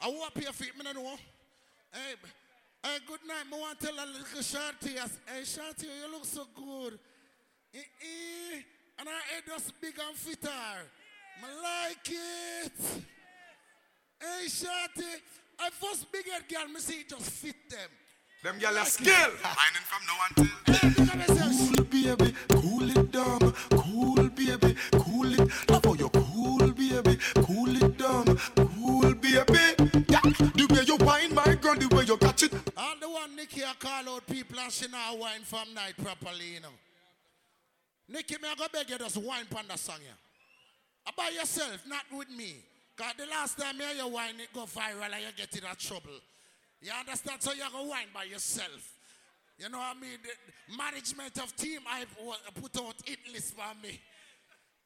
I 0.00 0.08
want 0.08 0.34
pay 0.34 0.42
for 0.50 0.64
it, 0.64 0.76
me 0.76 0.84
no. 0.92 1.16
Hey, 1.92 2.14
hey, 2.82 2.98
good 3.06 3.20
night. 3.26 3.44
Me 3.50 3.58
want 3.60 3.78
to 3.78 3.86
tell 3.86 3.94
a 3.94 4.06
little 4.06 4.42
shorty. 4.42 4.98
I 4.98 5.06
Hey, 5.32 5.44
shorty, 5.44 5.86
you 5.86 6.10
look 6.10 6.24
so 6.24 6.46
good. 6.54 6.98
Eh, 7.74 7.78
eh. 7.78 8.60
And 8.98 9.08
her 9.08 9.14
head 9.14 9.44
just 9.46 9.80
big 9.80 9.94
and 9.98 10.16
fitter. 10.16 10.48
Me 11.40 11.48
like 11.62 12.08
it. 12.08 13.04
Hey, 14.20 14.48
shorty. 14.48 15.08
I 15.60 15.70
first 15.70 16.10
big 16.10 16.26
head 16.28 16.42
girl, 16.48 16.68
me 16.68 16.80
see 16.80 17.00
it 17.00 17.08
just 17.08 17.30
fit 17.30 17.70
them. 17.70 17.90
Them 18.42 18.58
gyal 18.58 18.82
a 18.82 18.84
skill. 18.84 19.14
Mining 19.14 19.86
from 19.86 20.02
until. 20.28 20.96
Cool 20.96 21.06
baby, 21.06 21.71
baby. 29.34 29.90
The 30.54 30.66
way 30.70 30.84
you 30.86 30.96
wine 30.96 31.34
my 31.34 31.54
girl, 31.56 31.74
the 31.74 31.88
way 31.94 32.04
you 32.04 32.16
catch 32.16 32.42
it. 32.44 32.52
All 32.76 32.94
the 33.00 33.08
one 33.08 33.34
Nikki 33.36 33.62
I 33.64 33.72
call 33.78 34.16
out 34.16 34.26
people 34.26 34.58
and 34.58 34.72
she 34.72 34.88
not 34.88 35.18
wine 35.18 35.42
from 35.44 35.72
night 35.74 35.94
properly, 36.02 36.54
you 36.54 36.60
know. 36.60 36.68
Nikki, 38.08 38.34
me 38.34 38.48
I 38.50 38.54
go 38.54 38.66
beg 38.72 38.90
you 38.90 38.98
just 38.98 39.16
wine 39.16 39.46
pan 39.50 39.64
the 39.68 39.76
song, 39.76 39.98
yeah. 40.04 41.10
About 41.10 41.32
yourself, 41.32 41.82
not 41.88 42.04
with 42.12 42.30
me. 42.30 42.56
Cause 42.96 43.14
the 43.16 43.26
last 43.26 43.58
time 43.58 43.78
me 43.78 43.84
hear 43.84 44.04
you 44.04 44.08
wine, 44.12 44.34
it 44.38 44.48
go 44.54 44.64
viral 44.64 45.04
and 45.04 45.22
you 45.22 45.32
get 45.36 45.56
in 45.56 45.64
a 45.64 45.74
trouble. 45.74 46.20
You 46.80 46.90
understand? 46.98 47.42
So 47.42 47.52
you 47.52 47.64
go 47.72 47.84
wine 47.84 48.08
by 48.12 48.24
yourself. 48.24 48.92
You 49.58 49.68
know 49.68 49.78
what 49.78 49.96
I 49.96 50.00
mean? 50.00 50.18
The 50.22 50.76
management 50.76 51.38
of 51.38 51.54
team 51.56 51.80
I 51.88 52.04
put 52.60 52.76
out 52.78 52.94
it 53.06 53.18
list 53.32 53.54
for 53.54 53.62
me. 53.82 54.00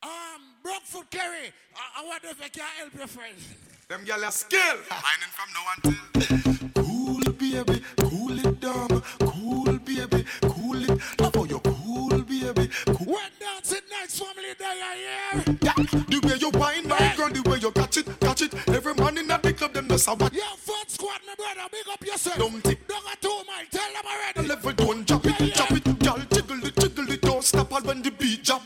Um, 0.03 0.43
Brookfoot 0.63 1.11
Kerry, 1.11 1.51
I, 1.75 2.03
I 2.03 2.07
wonder 2.07 2.29
if 2.29 2.43
I 2.43 2.49
can 2.49 2.65
help 2.79 2.95
your 2.95 3.07
friend. 3.07 3.35
Them 3.89 4.05
gyal 4.05 4.27
a 4.27 4.33
skill. 4.33 4.79
Mining 4.91 5.31
from 5.31 5.49
now 5.55 5.65
until. 5.77 6.83
Cool 6.83 7.23
baby, 7.35 7.83
cool 7.99 8.37
it 8.37 8.61
down. 8.61 9.01
Cool 9.21 9.79
baby, 9.79 10.25
cool 10.43 10.91
it. 10.91 11.21
Love 11.21 11.35
how 11.37 11.45
you 11.45 11.61
cool 11.61 12.23
baby. 12.23 12.69
Cool. 12.85 13.15
When 13.15 13.31
dancing 13.39 13.87
nights 13.89 14.19
family 14.19 14.55
day 14.59 14.65
I 14.65 14.97
hear. 14.97 15.57
Yeah, 15.63 15.75
the 16.09 16.21
way 16.27 16.35
you 16.35 16.51
wine 16.59 16.89
my 16.89 17.15
girl, 17.17 17.29
the 17.29 17.49
way 17.49 17.59
you 17.59 17.71
catch 17.71 17.99
it, 17.99 18.09
catch 18.19 18.43
it. 18.43 18.55
Every 18.69 18.95
man 18.95 19.19
in 19.19 19.29
the 19.29 19.55
club, 19.57 19.73
them 19.73 19.87
just 19.87 20.09
a 20.09 20.15
what. 20.15 20.33
Yo, 20.33 20.43
foot 20.57 20.91
squad, 20.91 21.21
my 21.25 21.37
brother, 21.37 21.69
big 21.71 21.89
up 21.89 22.05
yourself. 22.05 22.39
Don't 22.39 22.65
tick. 22.65 22.89
Don't 22.89 23.05
go 23.05 23.11
two 23.21 23.29
mile, 23.47 23.67
tell 23.71 23.93
them 23.93 24.05
already. 24.05 24.49
Level 24.49 24.73
don't 24.73 25.07
drop 25.07 25.27
it, 25.27 25.55
drop 25.55 25.71
it, 25.71 25.99
girl. 26.01 26.19
Jiggle 26.33 26.67
it, 26.67 26.77
jiggle 26.77 27.13
it, 27.13 27.23
don't 27.23 27.45
stop 27.45 27.73
all 27.73 27.83
when 27.83 28.03
the 28.03 28.11
beat 28.11 28.43
drop. 28.43 28.63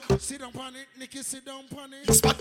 Sit 0.70 0.74
down 0.74 0.76
on 0.76 0.76
it, 0.76 0.88
Nicky, 0.98 1.22
sit 1.22 1.44
down 1.44 1.64
on 1.78 1.92
it. 1.92 2.14
Spot, 2.14 2.40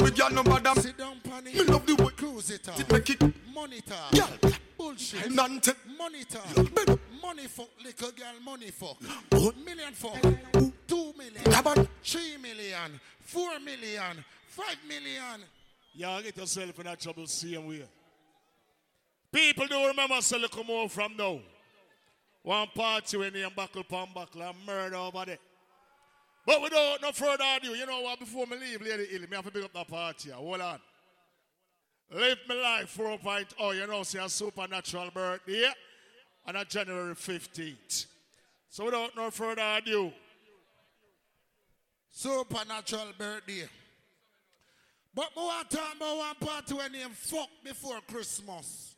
me 0.00 0.10
girl 0.10 0.30
no 0.30 0.42
bother. 0.42 0.80
Sit 0.80 0.96
down 0.98 1.16
on 1.32 1.46
it. 1.46 1.54
Me 1.54 1.62
love 1.62 1.86
the 1.86 1.94
way 1.96 2.10
Cruise 2.16 2.50
it 2.50 2.66
it 2.66 2.80
up. 2.80 2.92
make 2.92 3.10
it. 3.10 3.22
Monitor. 3.54 3.94
Girl, 4.12 4.50
Bullshit. 4.76 5.30
nante. 5.30 5.74
Monitor. 5.96 6.40
Better. 6.74 6.98
Money 7.22 7.46
fuck, 7.46 7.68
little 7.84 8.10
girl, 8.12 8.40
money 8.44 8.70
fuck. 8.70 8.96
Oh. 9.32 9.52
Million 9.64 9.92
fuck. 9.92 10.20
Two 10.88 11.12
million. 11.16 11.44
Come 11.44 11.66
on. 11.66 11.88
Three 12.02 12.36
million. 12.38 12.98
Four 13.20 13.60
million. 13.60 14.24
Five 14.48 14.78
million. 14.88 15.40
Y'all 15.94 16.22
get 16.22 16.36
yourself 16.36 16.78
in 16.78 16.86
that 16.86 16.98
trouble 17.00 17.26
same 17.26 17.66
way. 17.68 17.84
People 19.32 19.66
do 19.66 19.86
remember 19.86 20.20
Sally 20.20 20.48
come 20.48 20.64
home 20.66 20.88
from 20.88 21.16
now. 21.16 21.38
One 22.42 22.66
party 22.74 23.16
when 23.18 23.32
they 23.32 23.46
buckle 23.54 23.84
palm 23.84 24.08
buckle 24.14 24.42
and 24.42 24.56
murder 24.66 24.96
over 24.96 25.24
there. 25.26 25.38
But 26.50 26.62
without 26.62 27.00
no 27.00 27.12
further 27.12 27.44
ado, 27.56 27.76
you 27.76 27.86
know 27.86 28.00
what, 28.00 28.18
before 28.18 28.44
me 28.44 28.56
leave 28.56 28.82
Lady 28.82 29.06
Illy, 29.12 29.28
me 29.28 29.36
have 29.36 29.44
to 29.44 29.52
pick 29.52 29.64
up 29.64 29.72
that 29.72 29.86
party. 29.86 30.30
Hold 30.30 30.60
on. 30.60 30.80
Live 32.10 32.38
my 32.48 32.56
life 32.56 32.96
4.0, 32.98 33.76
you 33.76 33.86
know, 33.86 34.02
see 34.02 34.18
a 34.18 34.28
supernatural 34.28 35.12
birthday 35.14 35.70
on 36.44 36.56
a 36.56 36.64
January 36.64 37.14
15th. 37.14 38.06
So 38.68 38.86
without 38.86 39.14
no 39.16 39.30
further 39.30 39.62
ado, 39.62 40.10
Supernatural 42.10 43.12
birthday. 43.16 43.68
But 45.14 45.28
want 45.36 45.70
to 45.70 45.76
talk 45.76 45.94
about 45.94 46.16
one 46.16 46.34
party 46.40 46.74
when 46.74 46.90
they 46.90 47.04
fuck 47.12 47.48
before 47.62 48.00
Christmas. 48.08 48.96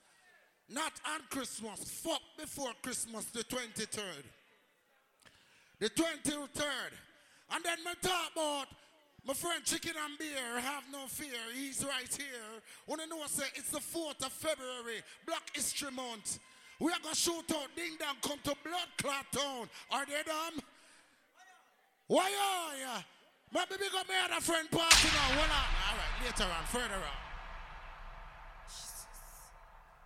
Not 0.70 0.92
on 1.06 1.20
Christmas. 1.28 1.84
Fuck 2.02 2.22
before 2.38 2.70
Christmas, 2.82 3.26
the 3.26 3.44
23rd. 3.44 4.24
The 5.80 5.90
23rd. 5.90 6.92
And 7.54 7.62
then 7.64 7.78
we 7.84 7.92
talk 8.00 8.32
about 8.32 8.66
my 9.24 9.34
friend 9.34 9.62
Chicken 9.64 9.92
and 10.04 10.18
Beer, 10.18 10.60
have 10.60 10.84
no 10.90 11.06
fear. 11.06 11.38
He's 11.54 11.84
right 11.84 12.12
here. 12.16 12.60
Wanna 12.86 13.06
know 13.06 13.22
say 13.26 13.44
it's 13.54 13.70
the 13.70 13.78
4th 13.78 14.24
of 14.24 14.32
February, 14.32 15.02
Black 15.26 15.54
History 15.54 15.90
Month. 15.92 16.38
We 16.80 16.90
are 16.90 16.98
gonna 17.02 17.14
shoot 17.14 17.44
out 17.54 17.68
Ding 17.76 17.96
Dong 17.98 18.16
come 18.20 18.38
to 18.42 18.56
Blood 18.64 18.88
Clot 18.98 19.26
Town. 19.30 19.68
Are 19.90 20.04
they 20.06 20.22
dumb? 20.26 20.60
Why 22.08 22.24
are 22.24 22.76
ya? 22.78 23.02
Maybe 23.54 23.76
big 23.78 23.94
up 23.96 24.08
my 24.08 24.14
other 24.24 24.40
friend 24.40 24.68
party 24.70 25.08
now. 25.14 25.38
Hold 25.38 25.50
on. 25.50 25.68
All 25.86 25.96
right, 25.96 26.24
later 26.24 26.44
on, 26.44 26.64
further 26.66 26.94
on. 26.94 27.20
Jesus. 28.66 29.06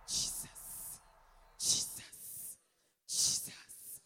Jesus. 0.07 0.99
Jesus. 1.57 2.57
Jesus. 3.07 4.01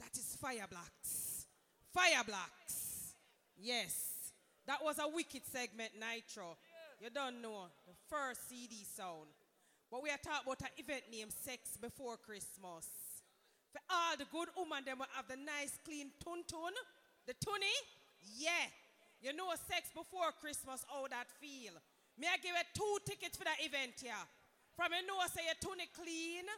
That 0.00 0.16
is 0.16 0.36
Fire 0.40 0.66
Blacks. 0.68 1.46
Fire 1.94 2.24
Blacks. 2.26 2.59
Yes. 3.60 4.32
That 4.66 4.82
was 4.82 4.98
a 4.98 5.08
wicked 5.08 5.42
segment, 5.44 5.92
Nitro. 5.98 6.56
You 7.00 7.10
don't 7.10 7.42
know. 7.42 7.68
The 7.86 7.94
first 8.08 8.48
CD 8.48 8.84
sound. 8.84 9.28
But 9.90 10.02
we 10.02 10.10
are 10.10 10.20
talking 10.22 10.46
about 10.46 10.62
an 10.62 10.72
event 10.78 11.04
named 11.10 11.32
Sex 11.32 11.76
Before 11.80 12.16
Christmas. 12.16 12.86
For 13.72 13.82
all 13.90 14.16
the 14.16 14.26
good 14.30 14.48
women, 14.56 14.84
them 14.84 14.98
will 14.98 15.12
have 15.14 15.26
the 15.28 15.36
nice 15.36 15.78
clean 15.84 16.10
tun 16.22 16.42
tun. 16.46 16.74
The 17.26 17.34
tunny. 17.38 17.76
Yeah. 18.38 18.68
You 19.20 19.36
know 19.36 19.52
sex 19.68 19.92
before 19.92 20.32
Christmas, 20.40 20.80
how 20.88 21.04
that 21.12 21.28
feel. 21.40 21.76
May 22.16 22.28
I 22.28 22.40
give 22.40 22.56
you 22.56 22.66
two 22.72 22.96
tickets 23.04 23.36
for 23.36 23.44
that 23.44 23.60
event 23.60 24.00
here. 24.00 24.16
From 24.72 24.96
you 24.96 25.04
know 25.04 25.20
say 25.28 25.44
your 25.44 25.60
tunic 25.60 25.92
clean 25.92 26.48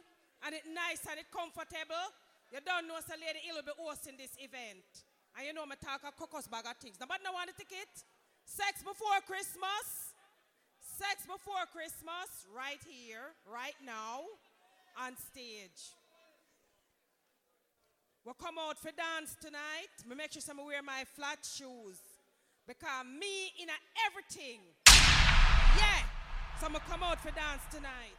and 0.47 0.55
it 0.55 0.63
nice 0.71 1.03
and 1.11 1.19
it 1.19 1.27
comfortable. 1.27 2.07
You 2.51 2.63
don't 2.63 2.87
know 2.87 3.03
say 3.03 3.19
Lady 3.19 3.43
Ill 3.51 3.59
will 3.59 3.67
be 3.67 3.75
hosting 3.75 4.15
this 4.15 4.31
event. 4.39 4.87
And 5.37 5.47
you 5.47 5.53
know 5.53 5.65
me 5.65 5.75
talk 5.81 6.01
a 6.07 6.11
cocos 6.11 6.47
bag 6.47 6.65
of 6.65 6.77
things. 6.77 6.97
Nobody 6.99 7.23
no 7.23 7.33
want 7.33 7.49
the 7.49 7.57
ticket? 7.57 7.89
Sex 8.45 8.83
before 8.83 9.17
Christmas. 9.25 10.13
Sex 10.79 11.25
before 11.25 11.65
Christmas, 11.73 12.45
right 12.55 12.77
here, 12.85 13.33
right 13.51 13.73
now, 13.83 14.21
on 14.95 15.17
stage. 15.17 15.89
We 18.23 18.31
come 18.39 18.55
out 18.59 18.77
for 18.77 18.91
dance 18.91 19.35
tonight. 19.41 19.91
Me 20.07 20.15
make 20.15 20.31
sure 20.31 20.41
some 20.41 20.63
wear 20.63 20.83
my 20.83 21.03
flat 21.15 21.39
shoes. 21.41 21.97
Because 22.67 23.05
me 23.05 23.51
in 23.59 23.69
a 23.69 23.79
everything. 24.05 24.61
Yeah. 24.85 26.05
So 26.61 26.69
me 26.69 26.77
come 26.87 27.03
out 27.03 27.19
for 27.19 27.31
dance 27.31 27.63
tonight. 27.71 28.15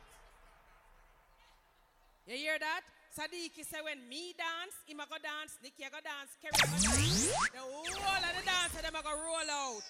You 2.27 2.37
hear 2.37 2.59
that? 2.59 2.83
Sadiq 3.15 3.55
say 3.63 3.79
when 3.79 4.03
me 4.11 4.35
dance, 4.35 4.75
him 4.91 4.99
a 4.99 5.07
go 5.07 5.15
dance, 5.23 5.55
Nicky 5.63 5.87
a 5.87 5.91
go 5.91 6.03
dance, 6.03 6.35
Kerry 6.43 6.51
a 6.51 6.67
go 6.67 6.75
dance. 6.83 7.31
The 7.55 7.63
whole 7.63 7.87
of 7.87 8.35
the 8.35 8.43
dance 8.43 8.75
them 8.75 8.91
a 8.91 9.03
go 9.07 9.15
roll 9.15 9.47
out. 9.47 9.87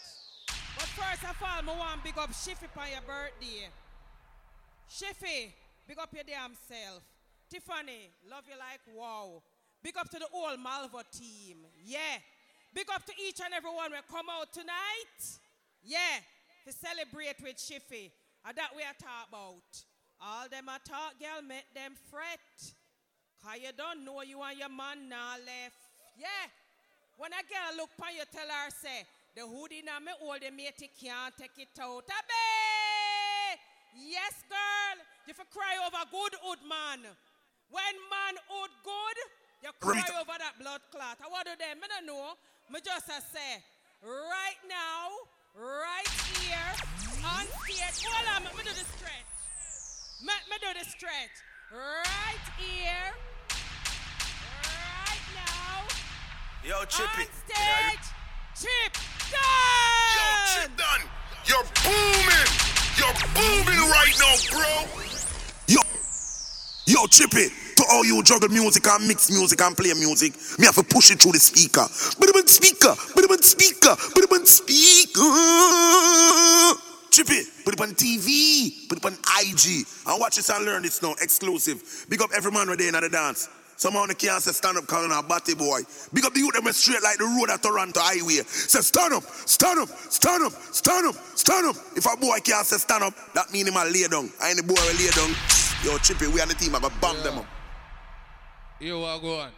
But 0.77 0.89
first 0.93 1.25
of 1.25 1.37
all, 1.41 1.63
me 1.65 1.73
want 1.73 2.05
big 2.05 2.19
up 2.19 2.29
Shiffy 2.37 2.69
for 2.69 2.85
your 2.85 3.01
birthday. 3.09 3.73
Shiffy, 4.93 5.57
big 5.89 5.99
up 5.99 6.13
your 6.13 6.25
damn 6.29 6.53
self. 6.69 7.01
Tiffany, 7.49 8.13
love 8.29 8.45
you 8.45 8.61
like 8.61 8.85
wow. 8.93 9.41
Big 9.83 9.97
up 9.97 10.11
to 10.11 10.19
the 10.19 10.29
whole 10.31 10.57
Malvo 10.57 11.01
team. 11.13 11.65
Yeah. 11.83 12.21
Big 12.75 12.87
up 12.93 13.07
to 13.07 13.13
each 13.17 13.41
and 13.41 13.55
every 13.55 13.71
one 13.71 13.91
will 13.91 14.05
come 14.11 14.27
out 14.29 14.53
tonight. 14.53 15.21
Yeah. 15.83 16.21
To 16.67 16.73
celebrate 16.73 17.41
with 17.43 17.57
Shiffy. 17.57 18.11
And 18.45 18.57
that 18.57 18.77
we 18.77 18.83
are 18.83 18.97
talk 19.01 19.29
about. 19.29 19.65
All 20.21 20.49
them 20.49 20.69
a 20.69 20.79
talk, 20.87 21.17
girl, 21.21 21.41
make 21.47 21.73
them 21.75 21.93
fret. 22.11 22.75
Cause 23.45 23.61
you 23.61 23.77
don't 23.77 24.09
know 24.09 24.25
you 24.25 24.41
and 24.41 24.57
your 24.57 24.73
man 24.73 25.05
now 25.09 25.37
left. 25.37 25.77
Yeah. 26.17 26.49
When 27.21 27.31
a 27.37 27.45
girl 27.45 27.77
look 27.77 27.93
pan 28.01 28.17
you 28.17 28.25
tell 28.33 28.49
her 28.49 28.73
say, 28.73 29.05
the 29.37 29.45
hoodie 29.45 29.85
now 29.85 30.01
me 30.01 30.17
hold 30.17 30.41
the 30.41 30.49
mate 30.49 30.81
can't 30.97 31.37
take 31.37 31.61
it 31.61 31.77
out. 31.77 32.09
Abe! 32.09 33.61
Yes, 34.01 34.43
girl. 34.49 34.97
You 35.29 35.35
for 35.37 35.45
cry 35.53 35.77
over 35.85 36.09
good 36.09 36.35
hood 36.41 36.65
man. 36.65 37.05
When 37.69 37.95
man 38.09 38.35
hood 38.49 38.73
good, 38.81 39.19
you 39.63 39.71
cry 39.77 40.09
over 40.17 40.37
that 40.41 40.57
blood 40.59 40.81
clot. 40.91 41.21
I 41.21 41.29
want 41.29 41.45
to 41.45 41.57
them, 41.61 41.85
I 41.85 41.87
don't 41.87 42.07
know. 42.09 42.35
Me 42.73 42.81
just 42.81 43.07
say, 43.07 43.61
right 44.03 44.61
now, 44.65 45.13
right 45.53 46.09
here, 46.41 46.73
on 47.29 47.45
stage. 47.69 48.09
Hold 48.09 48.25
on, 48.37 48.43
me 48.57 48.63
do 48.65 48.73
the 48.73 48.89
stretch. 48.97 49.29
Me, 50.25 50.33
me 50.49 50.57
do 50.65 50.73
the 50.81 50.85
stretch. 50.89 51.37
Right 51.73 52.47
here, 52.59 53.11
right 54.63 55.25
now, 55.35 55.89
Yo, 56.65 56.83
Chippy. 56.89 57.21
on 57.21 57.29
stage, 57.45 58.09
Chip 58.57 58.97
Yo, 59.29 59.37
done. 59.37 60.49
Chip 60.49 60.73
done. 60.79 61.05
You're 61.45 61.69
booming. 61.85 62.49
You're 62.97 63.13
booming 63.37 63.91
right 63.93 64.17
now, 64.17 64.35
bro. 64.49 64.89
Yo, 65.69 65.83
yo, 66.87 67.07
Chippy. 67.09 67.53
To 67.77 67.85
all 67.91 68.07
you 68.07 68.23
juggle 68.23 68.49
music 68.49 68.87
and 68.87 69.07
mix 69.07 69.31
music 69.31 69.61
and 69.61 69.77
play 69.77 69.93
music, 69.93 70.33
me 70.59 70.65
have 70.65 70.77
to 70.77 70.83
push 70.85 71.11
it 71.11 71.21
through 71.21 71.33
the 71.33 71.39
speaker. 71.39 71.85
But 72.19 72.31
it 72.31 72.49
speaker, 72.49 72.95
but 73.15 73.25
it 73.25 73.45
speaker, 73.45 73.95
but 74.15 74.25
it 74.25 74.49
speaker. 74.49 75.21
Chippy, 77.11 77.45
put 77.67 77.75
it 77.75 77.81
on 77.83 77.93
TV, 77.93 78.89
put 78.89 78.97
it 78.97 79.05
on 79.05 79.13
IG, 79.13 79.85
and 80.07 80.19
watch 80.19 80.37
this 80.37 80.49
and 80.49 80.65
learn 80.65 80.81
this 80.81 81.03
now, 81.03 81.15
exclusive. 81.21 82.07
Big 82.09 82.23
up 82.23 82.31
every 82.35 82.51
man 82.53 82.69
right 82.69 82.79
there 82.79 82.89
in 82.89 82.95
the 82.95 83.11
dance. 83.11 83.51
Somehow 83.77 84.07
they 84.07 84.15
can't 84.15 84.43
say 84.43 84.53
stand 84.53 84.79
up 84.79 84.87
calling 84.87 85.11
a 85.13 85.23
batty 85.23 85.55
boy. 85.55 85.81
Big 86.13 86.25
up 86.25 86.33
the 86.33 86.41
youth 86.41 86.55
them 86.55 86.67
straight 86.73 87.03
like 87.03 87.19
the 87.19 87.25
road 87.25 87.51
at 87.51 87.63
Toronto 87.63 88.01
highway. 88.01 88.43
Say 88.47 88.81
stand 88.81 89.15
up, 89.15 89.25
stand 89.25 89.81
up, 89.81 89.89
stand 89.89 90.45
up, 90.45 90.53
stand 90.73 91.07
up, 91.07 91.15
stand 91.35 91.67
up. 91.67 91.77
If 91.97 92.07
a 92.07 92.17
boy 92.17 92.39
can't 92.41 92.67
say 92.67 92.77
stand 92.77 93.05
up, 93.05 93.15
that 93.35 93.53
mean 93.53 93.67
him 93.67 93.77
a 93.77 93.85
lay 93.85 94.07
down. 94.07 94.31
I 94.41 94.51
ain't 94.51 94.59
the 94.59 94.63
boy 94.63 94.75
will 94.75 94.97
lay 94.97 95.11
down. 95.11 95.35
Yo, 95.85 95.99
Chippy, 95.99 96.29
we 96.29 96.41
on 96.41 96.49
the 96.49 96.55
team, 96.55 96.75
I 96.75 96.81
got 96.81 96.93
bang 97.01 97.23
them 97.23 97.39
up. 97.39 97.47
Yo, 98.81 99.01
what 99.01 99.23
go 99.23 99.41
on? 99.41 99.51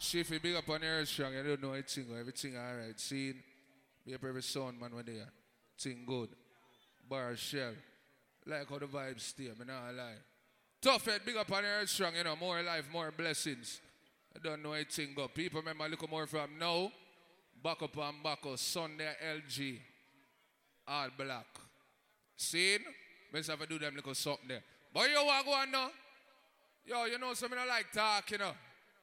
Shiffy, 0.00 0.40
big 0.40 0.56
up 0.56 0.68
on 0.68 0.80
your 0.80 1.04
strong. 1.04 1.34
You 1.34 1.42
don't 1.42 1.62
know 1.62 1.72
everything. 1.72 2.06
Everything 2.18 2.56
all 2.56 2.74
right. 2.74 2.98
Seeing, 2.98 3.34
be 4.06 4.14
up 4.14 4.24
every 4.24 4.42
sound 4.42 4.80
man 4.80 4.94
when 4.94 5.04
they 5.04 5.20
are. 5.20 5.32
Thing 5.78 6.04
good. 6.06 6.30
Bar 7.08 7.36
shell. 7.36 7.72
Like 8.46 8.68
how 8.68 8.78
the 8.78 8.86
vibes 8.86 9.20
stay. 9.20 9.44
Me 9.44 9.66
not 9.66 9.94
lie. 9.94 10.14
Tough 10.82 11.04
head, 11.04 11.20
big 11.26 11.36
up 11.36 11.52
on 11.52 11.62
your 11.62 11.86
strong. 11.86 12.14
You 12.16 12.24
know, 12.24 12.36
more 12.36 12.62
life, 12.62 12.86
more 12.90 13.12
blessings. 13.14 13.80
I 14.34 14.38
don't 14.42 14.62
know 14.62 14.72
anything 14.72 15.12
go. 15.14 15.28
People 15.28 15.60
remember 15.60 15.88
look 15.88 16.10
more 16.10 16.26
from 16.26 16.58
now. 16.58 16.90
Back 17.62 17.82
up 17.82 17.96
and 17.98 18.22
back 18.22 18.38
up. 18.46 18.58
Sunday 18.58 19.12
LG. 19.22 19.78
All 20.88 21.08
black. 21.18 21.46
Seen? 22.36 22.78
Let's 23.32 23.48
have 23.48 23.60
to 23.60 23.66
do 23.66 23.78
them 23.78 23.94
little 23.94 24.14
something 24.14 24.48
there. 24.48 24.62
But 24.94 25.10
you 25.10 25.16
what 25.24 25.44
go 25.44 25.52
on 25.52 25.70
now? 25.70 25.90
Yo, 26.86 27.04
you 27.04 27.18
know, 27.18 27.34
something 27.34 27.58
I 27.58 27.66
like 27.66 27.92
talk, 27.92 28.30
you 28.30 28.38
know. 28.38 28.52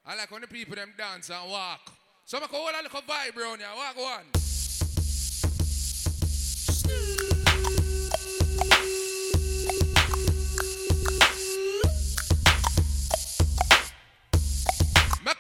I 0.04 0.16
like 0.16 0.32
when 0.32 0.42
the 0.42 0.48
people 0.48 0.76
them 0.76 0.94
dance 0.98 1.30
and 1.30 1.50
walk. 1.50 1.92
So 2.26 2.38
I 2.38 2.42
can 2.42 2.50
hold 2.50 2.72
a 2.74 2.82
little 2.82 3.02
vibe 3.02 3.38
around 3.38 3.60
here. 3.60 3.68
Walk 3.76 3.98
on. 3.98 4.47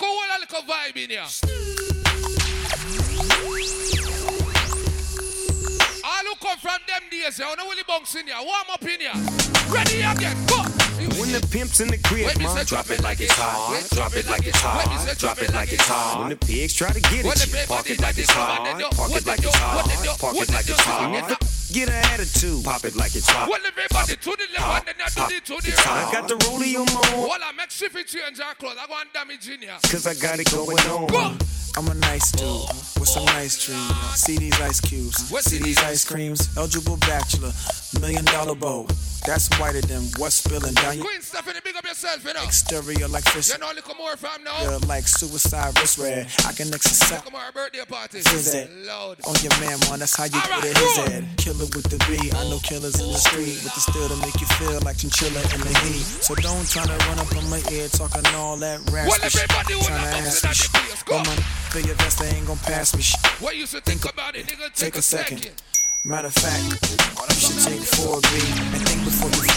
A 0.07 0.09
a 0.09 0.39
little 0.39 0.61
vibe 0.61 0.95
in 0.95 1.09
here. 1.09 1.27
All 6.03 6.23
who 6.23 6.35
come 6.39 6.57
from 6.59 6.79
them 6.87 7.03
days, 7.11 7.37
you 7.39 7.55
know, 7.57 7.67
Willie 7.67 7.83
Bunks 7.85 8.15
in 8.15 8.25
here. 8.25 8.35
Warm 8.39 8.69
up 8.71 8.81
in 8.83 9.01
here. 9.01 9.11
Ready 9.67 10.01
again. 10.01 10.37
Go. 10.47 10.63
When 11.19 11.31
the 11.31 11.45
pimp's 11.51 11.81
in 11.81 11.89
the 11.89 11.97
crib, 11.97 12.31
drop 12.65 12.89
it 12.89 13.01
like 13.03 13.19
it's 13.19 13.33
hot. 13.33 13.85
Drop 13.91 14.15
it 14.15 14.29
like 14.29 14.47
it's 14.47 14.59
hot. 14.61 15.17
Drop 15.17 15.41
it 15.41 15.53
like 15.53 15.73
it's 15.73 15.85
hot. 15.85 16.19
When 16.19 16.29
the 16.29 16.37
pigs 16.37 16.73
try 16.73 16.91
to 16.91 17.01
get 17.01 17.25
you, 17.25 17.67
park 17.67 17.89
it 17.89 17.99
like 17.99 18.17
it's 18.17 18.31
hot. 18.31 18.79
do, 18.79 18.85
what 18.85 18.85
they 18.85 18.85
do, 18.85 18.95
Park 18.95 19.11
it 19.11 19.27
like 19.27 19.39
it's 19.39 19.51
do, 19.51 19.59
what 19.59 19.85
they 19.85 19.95
do, 20.03 20.09
hot. 20.09 20.19
Park 20.19 20.35
it 20.37 20.49
like 20.53 20.69
it's 20.69 20.79
hot. 20.79 21.46
When 21.69 21.79
they 21.79 21.85
Get 21.85 21.89
an 21.89 22.13
attitude, 22.13 22.63
pop 22.63 22.85
it 22.85 22.95
like 22.95 23.15
it's 23.15 23.29
hot. 23.29 23.49
Well, 23.49 23.59
everybody 23.65 24.15
to 24.15 24.29
the 24.31 24.47
left 24.59 24.87
and 24.87 24.97
then 24.97 25.07
to 25.07 25.33
the 25.33 25.41
to 25.41 25.61
the 25.61 25.69
It's 25.69 25.79
hot. 25.79 26.13
right. 26.13 26.15
I 26.15 26.21
got 26.21 26.27
the 26.29 26.35
rodeo 26.47 26.79
mode. 26.79 27.29
Well, 27.29 27.39
I 27.43 27.51
make 27.51 27.69
Shiffy 27.69 28.05
change 28.05 28.39
our 28.39 28.55
clothes. 28.55 28.77
I 28.81 28.87
go 28.87 28.95
and 28.99 29.11
damage 29.13 29.49
in 29.49 29.59
here. 29.59 29.77
Cause 29.83 30.07
I 30.07 30.13
got 30.15 30.39
it 30.39 30.49
going 30.51 30.77
on. 30.79 31.37
I'm 31.77 31.87
a 31.89 31.93
nice 31.93 32.31
dude 32.31 32.65
with 32.97 33.07
some 33.07 33.23
nice 33.25 33.63
dreams. 33.63 33.93
See 34.15 34.35
these 34.35 34.59
ice 34.59 34.81
cubes, 34.81 35.29
see 35.45 35.59
these 35.61 35.77
ice 35.77 36.03
creams. 36.03 36.49
Eligible 36.57 36.97
bachelor, 36.97 37.51
million 38.01 38.25
dollar 38.25 38.55
bow. 38.55 38.87
That's 39.27 39.45
whiter 39.59 39.81
than 39.81 40.01
what's 40.17 40.41
spilling 40.41 40.73
down 40.73 40.97
your 40.97 41.05
Queen 41.05 41.21
Stephanie, 41.21 41.59
big 41.63 41.75
up 41.75 41.85
yourself, 41.85 42.23
you 42.25 42.33
know. 42.33 42.41
exterior 42.43 43.07
like 43.07 43.25
fish. 43.25 43.51
You 43.51 43.59
know, 43.59 43.69
look 43.75 43.91
more 43.95 44.15
from 44.17 44.41
now. 44.43 44.79
Like 44.87 45.05
suicide 45.07 45.77
wrist 45.77 45.99
red. 45.99 46.25
I 46.47 46.53
can 46.53 46.73
exercise. 46.73 47.21
Come 47.21 47.35
on, 47.35 47.51
birthday 47.53 47.85
party. 47.85 48.21
Fizz 48.21 48.55
it. 48.55 48.71
Loud. 48.87 49.17
On 49.27 49.35
your 49.43 49.53
man, 49.59 49.77
man, 49.85 49.99
that's 49.99 50.15
how 50.15 50.25
you 50.25 50.39
put 50.39 50.65
it 50.65 50.77
his 50.77 50.97
head. 50.97 51.27
Killer 51.37 51.69
with 51.77 51.91
the 51.93 51.99
B, 52.09 52.31
I 52.33 52.49
know 52.49 52.57
killers 52.63 52.97
in 52.99 53.11
the 53.11 53.21
street 53.21 53.61
with 53.61 53.75
the 53.75 53.81
steel 53.85 54.07
to 54.09 54.15
make 54.25 54.39
you 54.41 54.47
feel 54.57 54.79
like 54.81 54.97
chinchilla 54.97 55.43
in 55.53 55.61
the 55.61 55.75
heat. 55.85 56.07
So 56.25 56.33
don't 56.33 56.65
try 56.65 56.85
to 56.87 56.97
run 57.05 57.19
up 57.19 57.29
on 57.37 57.49
my 57.51 57.61
ear 57.69 57.87
talking 57.89 58.25
all 58.33 58.57
that 58.57 58.79
raspy 58.89 59.11
Well, 59.11 59.21
everybody 59.21 59.73
shit. 59.77 59.93
Tryna 59.93 60.25
ask 60.25 60.43
me 60.43 60.53
shit. 60.55 61.05
Go. 61.05 61.21
Feel 61.71 61.85
your 61.85 61.95
vest, 61.95 62.19
they 62.19 62.29
ain't 62.29 62.47
gon' 62.47 62.57
pass 62.57 62.95
me 62.95 63.01
shit. 63.01 63.19
What 63.41 63.55
you 63.57 63.67
should 63.67 63.83
think 63.83 64.05
about 64.05 64.35
it, 64.35 64.47
nigga? 64.47 64.73
Take 64.73 64.95
a 64.95 65.01
second. 65.01 65.51
Matter 66.05 66.27
of 66.27 66.33
fact, 66.33 66.63
you 66.63 67.35
should 67.35 67.59
take 67.59 67.83
4B 67.83 68.31
and 68.73 68.81
think 68.87 69.03
before 69.03 69.29
you 69.43 69.51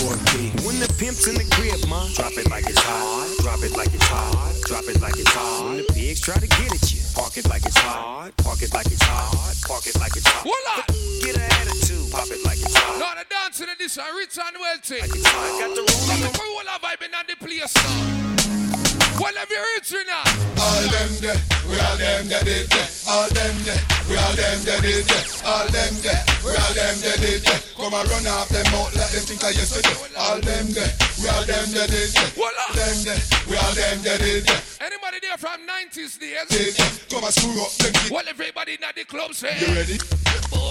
4B. 0.00 0.64
When 0.64 0.80
the 0.80 0.88
pimp's 0.96 1.28
in 1.28 1.36
the 1.36 1.44
crib, 1.52 1.76
ma, 1.88 2.08
drop 2.16 2.32
it 2.32 2.48
like 2.48 2.64
it's 2.64 2.80
hot. 2.80 3.28
Drop 3.44 3.60
it 3.60 3.76
like 3.76 3.92
it's 3.92 4.08
hot. 4.08 4.56
Drop 4.64 4.84
it 4.88 5.00
like 5.00 5.18
it's 5.20 5.28
hot. 5.28 5.68
When 5.68 5.76
the 5.76 5.86
pigs 5.92 6.20
try 6.20 6.40
to 6.40 6.48
get 6.48 6.72
at 6.72 6.88
you, 6.88 7.00
park 7.14 7.36
it 7.36 7.46
like 7.48 7.66
it's 7.66 7.76
hot. 7.76 8.32
Park 8.38 8.62
it 8.62 8.72
like 8.72 8.86
it's 8.86 9.02
hot. 9.02 9.54
Park 9.68 9.86
it 9.86 10.00
like 10.00 10.16
it's 10.16 10.26
hot. 10.26 10.48
Voila! 10.48 10.88
Get 11.20 11.36
an 11.36 11.52
attitude, 11.60 12.08
pop 12.10 12.32
it 12.32 12.40
like 12.48 12.64
it's 12.64 12.72
hot. 12.72 12.96
No, 12.96 13.12
the 13.12 13.28
dancing 13.28 13.68
in 13.68 13.76
this 13.76 13.98
are 13.98 14.08
rich 14.16 14.38
and 14.40 14.56
wealthy. 14.56 15.04
Like 15.04 15.12
it's 15.12 15.28
hot. 15.28 15.60
Got 15.60 15.76
the 15.76 15.84
room. 15.84 16.02
Look 16.08 16.32
at 16.32 16.40
all 16.40 16.64
our 16.72 16.80
vibe 16.80 17.04
in 17.04 17.12
the 17.12 17.36
place 17.36 17.76
now. 17.76 18.89
Well, 19.20 19.36
have 19.36 19.50
you 19.52 19.60
rich 19.76 19.92
now? 20.08 20.24
All 20.56 20.80
them 20.88 21.12
there, 21.20 21.36
we 21.68 21.76
all 21.76 21.96
them 22.00 22.24
that 22.32 22.40
did 22.40 22.72
there. 22.72 22.88
All 23.04 23.28
them 23.28 23.52
there, 23.68 23.76
we 24.08 24.16
all 24.16 24.32
them 24.32 24.58
that 24.64 24.80
did 24.80 25.04
there. 25.04 25.24
All 25.44 25.68
them 25.68 25.92
there, 26.00 26.24
we 26.40 26.56
all 26.56 26.72
them 26.72 26.96
that 27.04 27.20
did 27.20 27.44
there. 27.44 27.60
Come 27.76 27.92
and 27.92 28.08
run 28.08 28.24
off 28.32 28.48
them 28.48 28.64
out 28.72 28.96
like 28.96 29.12
them 29.12 29.20
think 29.28 29.44
I 29.44 29.52
yesterday. 29.52 29.92
All 30.16 30.40
them 30.40 30.72
there, 30.72 30.88
we 31.20 31.28
all 31.28 31.44
them 31.44 31.68
that 31.76 31.92
did 31.92 32.16
there. 32.16 32.32
Them 32.32 32.98
there, 33.04 33.20
we 33.44 33.60
all 33.60 33.74
them 33.76 34.00
that 34.08 34.24
did 34.24 34.48
there. 34.48 34.62
Anybody 34.88 35.20
there 35.20 35.36
from 35.36 35.68
90s 35.68 36.16
days? 36.16 36.48
Did 36.48 36.80
there. 36.80 36.88
Come 37.12 37.24
and 37.28 37.34
screw 37.36 37.60
up 37.60 37.76
them. 37.76 37.92
Well, 38.08 38.24
everybody 38.24 38.80
in 38.80 38.88
the 38.88 39.04
club 39.04 39.36
say. 39.36 39.52
You 39.60 39.68
ready? 39.76 40.00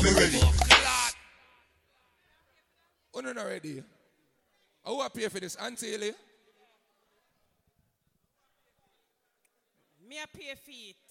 Me 0.02 0.10
ready. 0.10 0.42
Oh, 3.14 3.22
no, 3.22 3.30
not 3.30 3.45
ready. 3.45 3.84
Who 4.86 5.02
are 5.02 5.10
pay 5.10 5.30
for 5.30 5.40
this? 5.40 5.53
Auntie 5.56 5.94
Me 10.10 10.18
a 10.18 10.26
pay 10.26 10.58
feet. 10.58 11.06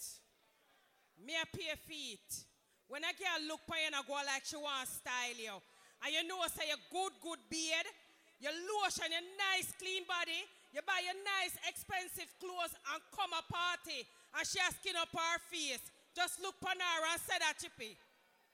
Me 1.22 1.38
a 1.38 1.46
pay 1.54 1.78
feet. 1.86 2.26
When 2.90 3.06
a 3.06 3.14
girl 3.14 3.46
look 3.46 3.62
pa 3.62 3.78
you 3.78 3.94
and 3.94 4.02
go 4.02 4.18
like 4.26 4.42
she 4.42 4.58
want 4.58 4.90
style 4.90 5.38
you. 5.38 5.54
And 6.02 6.10
you 6.10 6.26
know 6.26 6.42
say 6.50 6.66
your 6.66 6.82
good, 6.90 7.14
good 7.22 7.38
beard, 7.46 7.86
your 8.42 8.50
lotion, 8.50 9.06
your 9.06 9.22
nice 9.38 9.70
clean 9.78 10.02
body, 10.02 10.42
you 10.74 10.82
buy 10.82 10.98
your 11.06 11.14
nice 11.22 11.54
expensive 11.62 12.26
clothes 12.42 12.74
and 12.90 12.98
come 13.14 13.30
a 13.38 13.42
party 13.46 14.02
and 14.34 14.42
she 14.42 14.58
a 14.58 14.66
skin 14.74 14.98
up 14.98 15.14
her 15.14 15.38
face. 15.46 15.94
Just 16.10 16.42
look 16.42 16.58
pan 16.58 16.82
her 16.82 17.06
and 17.06 17.22
say 17.22 17.38
that 17.38 17.54
chippy. 17.54 17.94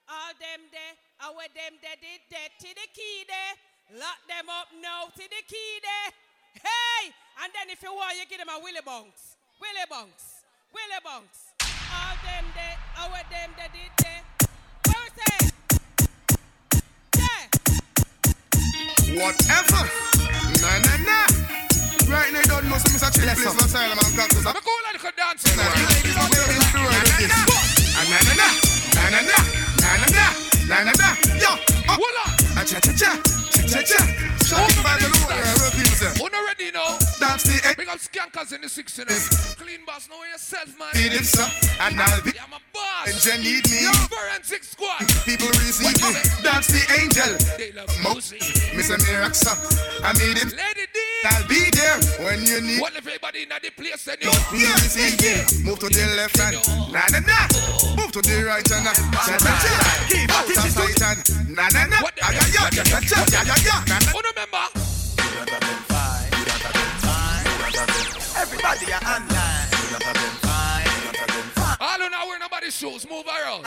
All 0.05 0.37
them 0.37 0.69
there, 0.69 0.95
our 1.25 1.49
them 1.57 1.81
there 1.81 1.97
did 1.97 2.21
that 2.29 2.53
to 2.61 2.69
the 2.69 2.89
key 2.93 3.25
there. 3.25 3.55
Lock 3.97 4.21
them 4.29 4.53
up 4.53 4.69
now 4.77 5.09
to 5.09 5.25
the 5.25 5.43
key 5.49 5.73
there. 5.81 6.09
Hey! 6.61 7.13
And 7.41 7.49
then 7.57 7.73
if 7.73 7.81
you 7.81 7.93
want, 7.97 8.13
you 8.21 8.29
give 8.29 8.45
them 8.45 8.53
a 8.53 8.61
Willy 8.61 8.85
Bunks. 8.85 9.41
Willy 9.61 9.87
Bunks. 9.89 10.34
Willy 10.75 10.99
Bunks. 11.07 11.55
All 11.63 12.19
them 12.27 12.45
there, 12.59 12.75
our 12.99 13.23
them 13.31 13.51
there 13.55 13.71
did 13.71 13.95
that. 14.03 14.27
Where 14.91 15.07
is 15.07 15.15
it? 15.23 15.55
Whatever. 19.15 19.87
Nah, 20.59 20.83
nah, 20.83 20.99
nah. 21.07 21.31
Right 22.11 22.35
now, 22.35 22.43
don't 22.51 22.67
know 22.67 22.79
some 22.83 22.91
Mr. 22.91 23.07
Chill 23.15 23.23
Place 23.23 23.55
for 23.55 23.55
Asylum 23.65 24.03
and 24.03 24.15
Cactus. 24.19 24.43
I'm 24.43 24.59
going 24.59 24.99
to 24.99 25.15
dance. 25.15 25.47
You 25.47 25.63
ladies 25.63 26.19
are 26.19 26.27
going 26.27 26.43
to 26.43 26.59
the 26.59 26.83
world 26.83 27.07
with 27.07 27.23
this. 27.23 27.31
Ah, 27.95 28.03
nah, 28.11 28.19
nah, 28.27 28.35
nah. 28.35 28.51
Nah, 28.99 29.15
nah, 29.15 29.23
nah. 29.31 29.47
Nah, 29.79 29.95
nah, 29.95 30.11
nah. 30.11 30.35
Nah, 30.67 30.83
nah, 30.83 30.99
nah. 30.99 31.15
Yo. 31.39 31.55
Oh. 31.87 32.03
Ah, 32.59 32.67
cha, 32.67 32.83
cha, 32.83 32.91
cha. 32.91 33.15
Cha, 33.55 33.63
cha, 33.63 33.79
cha. 33.79 34.03
Show 34.43 34.59
me 34.59 34.83
by 34.83 34.99
the 34.99 35.07
Lord. 35.07 35.39
Yeah, 35.39 35.55
real 35.55 35.55
people 35.55 35.55
say. 35.55 35.55
Who 35.55 35.55
not 35.55 35.63
ready 35.63 35.63
now? 35.63 35.64
it. 37.65 37.77
Big 37.77 37.89
up 37.89 37.99
skankers 37.99 38.53
in 38.53 38.61
the 38.61 38.69
69. 38.69 39.07
Clean 39.57 39.85
boss, 39.87 40.09
know 40.09 40.23
yourself, 40.31 40.69
man. 40.79 40.93
Did 40.95 41.13
it, 41.13 41.25
sir. 41.25 41.47
And 41.81 42.01
I'll 42.01 42.23
be. 42.23 42.33
I'm 42.39 42.53
a 42.53 42.61
boss. 42.73 43.09
And 43.09 43.19
you 43.25 43.35
need 43.43 43.65
me. 43.71 43.83
Your 43.83 43.95
forensic 44.09 44.65
squad. 44.65 45.07
People 45.25 45.49
receive 45.61 45.97
me. 46.03 46.13
That's 46.43 46.69
the 46.69 46.83
angel. 47.01 47.33
They 47.59 47.73
love 47.73 47.91
Mosey. 48.03 48.39
Miss 48.77 48.91
America, 48.91 49.35
sir. 49.35 49.57
I 50.03 50.13
need 50.15 50.37
it. 50.39 50.53
Lady 50.53 50.87
D. 50.93 50.99
I'll 51.25 51.49
be 51.49 51.71
there 51.73 51.99
when 52.25 52.45
you 52.45 52.61
need. 52.61 52.81
What 52.81 52.93
if 52.93 53.07
everybody 53.07 53.43
in 53.45 53.49
the 53.49 53.71
place 53.71 54.07
and 54.09 54.21
you 54.21 54.31
yeah, 54.53 54.77
yeah. 55.25 55.65
Move 55.65 55.79
to 55.79 55.89
the 55.89 56.05
left 56.17 56.37
hand, 56.37 56.61
na 56.93 57.01
na 57.11 57.21
na. 57.25 57.49
Move 57.97 58.13
to 58.13 58.21
the 58.21 58.45
right 58.45 58.67
hand, 58.69 58.85
cha 58.85 59.37
cha 59.41 59.53
cha. 59.57 60.05
Keep 60.09 60.31
out 60.31 60.49
of 60.49 60.71
sight 60.71 61.03
and 61.03 61.57
na 61.57 61.69
na 61.73 61.87
na. 61.87 61.97
I 62.23 62.35
got 62.35 62.53
ya, 62.53 62.69
cha 62.69 63.01
cha 63.01 63.25
cha, 63.25 63.41
ya 63.41 63.55
ya 63.57 63.57
ya. 63.89 63.99
Oh, 64.15 64.21
remember. 64.21 65.84
Everybody 68.45 68.93
are 68.93 69.01
online. 69.01 69.73
All 71.81 71.97
who 71.97 72.11
not 72.13 72.29
wear 72.29 72.39
nobody's 72.39 72.77
shoes, 72.77 73.09
move 73.09 73.25
around. 73.25 73.65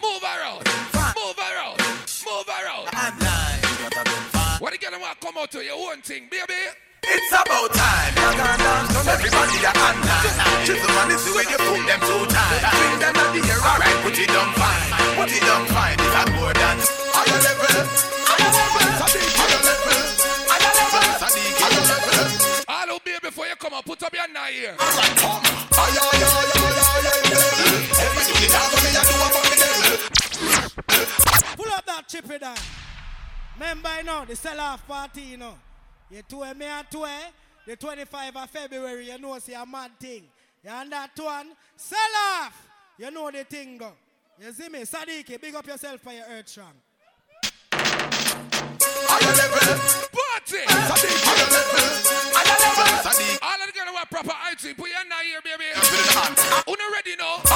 Move 0.00 0.24
around. 0.24 0.64
Move 1.12 1.36
around. 1.36 1.76
Move 2.24 2.48
around. 2.48 2.88
What 4.64 4.72
you 4.72 4.78
gonna 4.80 4.98
want 4.98 5.20
come 5.20 5.36
out 5.36 5.50
to 5.52 5.62
your 5.62 5.76
own 5.76 6.00
thing, 6.00 6.24
baby? 6.30 6.72
It's 7.04 7.28
about 7.28 7.68
time. 7.76 8.16
Rock 8.16 8.40
and 8.40 8.62
dance, 8.64 8.96
come 8.96 9.08
everybody 9.12 9.60
are 9.60 9.76
online. 9.76 10.64
Chisel 10.64 10.88
man 10.88 11.12
is 11.12 11.28
way 11.36 11.44
you 11.52 11.60
put 11.68 11.84
them 11.84 12.00
two 12.00 12.24
times. 12.32 12.64
Bring 12.80 12.96
them 12.96 13.12
at 13.12 13.28
the 13.36 13.44
air, 13.44 13.60
alright, 13.60 13.96
put 14.08 14.16
it 14.16 14.28
down 14.32 14.56
fine. 14.56 14.88
Put 15.20 15.28
it 15.28 15.44
down 15.44 15.68
fine, 15.68 16.00
it's 16.00 16.16
a 16.16 16.24
more 16.32 16.56
than 16.56 16.80
higher 17.12 17.40
level. 17.44 17.76
Higher 18.24 18.48
level. 18.56 19.28
Higher 19.36 19.60
level. 19.68 20.17
Level. 22.88 23.00
All 23.06 23.12
who 23.12 23.20
before 23.20 23.46
you 23.46 23.56
come 23.56 23.74
out, 23.74 23.84
put 23.84 24.02
up 24.02 24.12
your 24.12 24.28
nine 24.32 24.52
here. 24.52 24.74
Pull 31.56 31.72
up 31.72 31.86
that 31.86 32.04
chippy 32.08 32.38
down. 32.38 32.56
Remember, 33.54 33.90
you 33.98 34.04
know, 34.04 34.24
the 34.24 34.36
sell 34.36 34.60
off 34.60 34.86
party, 34.86 35.22
you 35.22 35.36
know. 35.36 35.54
You 36.10 36.22
tour 36.28 36.54
me 36.54 36.66
a 36.66 36.84
tour, 36.90 37.06
eh? 37.06 37.30
the 37.66 37.76
25 37.76 38.36
of 38.36 38.50
February, 38.50 39.10
you 39.10 39.18
know, 39.18 39.38
see 39.38 39.52
a 39.52 39.66
mad 39.66 39.90
thing. 40.00 40.22
You 40.64 40.70
and 40.70 40.90
that 40.92 41.10
one, 41.16 41.48
sell 41.76 41.98
off. 42.40 42.66
You 42.98 43.10
know 43.10 43.30
the 43.30 43.44
thing, 43.44 43.76
go. 43.78 43.92
You 44.40 44.52
see 44.52 44.68
me, 44.68 44.80
Sadiki, 44.80 45.40
big 45.40 45.54
up 45.54 45.66
yourself 45.66 46.00
for 46.00 46.12
your 46.12 46.24
earth 46.30 46.48
strong. 46.48 46.72
Higher 47.72 49.34
level. 49.36 50.08
Party. 50.08 50.64
Sadiq, 50.66 52.37
Sadiq. 53.08 53.40
All 53.40 53.56
of 53.56 53.64
the 53.64 53.72
girls 53.72 53.88
who 53.88 53.96
are 53.96 54.04
proper 54.06 54.36
IT, 54.52 54.76
put 54.76 54.88
your 54.88 54.98
hand 55.00 55.08
here, 55.24 55.40
baby. 55.40 55.64
Who's 55.72 56.12
not 56.12 56.92
ready 56.92 57.16
now? 57.16 57.40
Oh. 57.40 57.48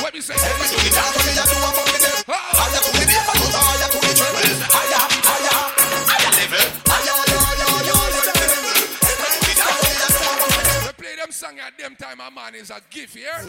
What 0.00 0.14
me 0.14 0.20
say? 0.24 0.32
Every 0.32 0.66
two 0.72 0.80
minutes, 0.80 0.96
I'm 0.96 1.12
going 1.12 1.36
do 1.36 1.44
a 1.44 1.68
fuck 1.68 1.84
them. 1.84 2.24
Higher, 4.64 5.04
higher, 5.20 5.68
higher 6.08 6.32
level. 6.32 6.64
Higher, 6.88 7.12
higher, 7.12 7.44
higher, 7.44 8.08
level. 8.32 8.72
We 10.86 10.92
play 10.96 11.16
them 11.16 11.30
song 11.32 11.58
at 11.60 11.76
them 11.76 11.96
time, 11.96 12.20
a 12.20 12.30
man 12.30 12.54
is 12.54 12.70
a 12.70 12.80
gift, 12.88 13.16
yeah? 13.16 13.44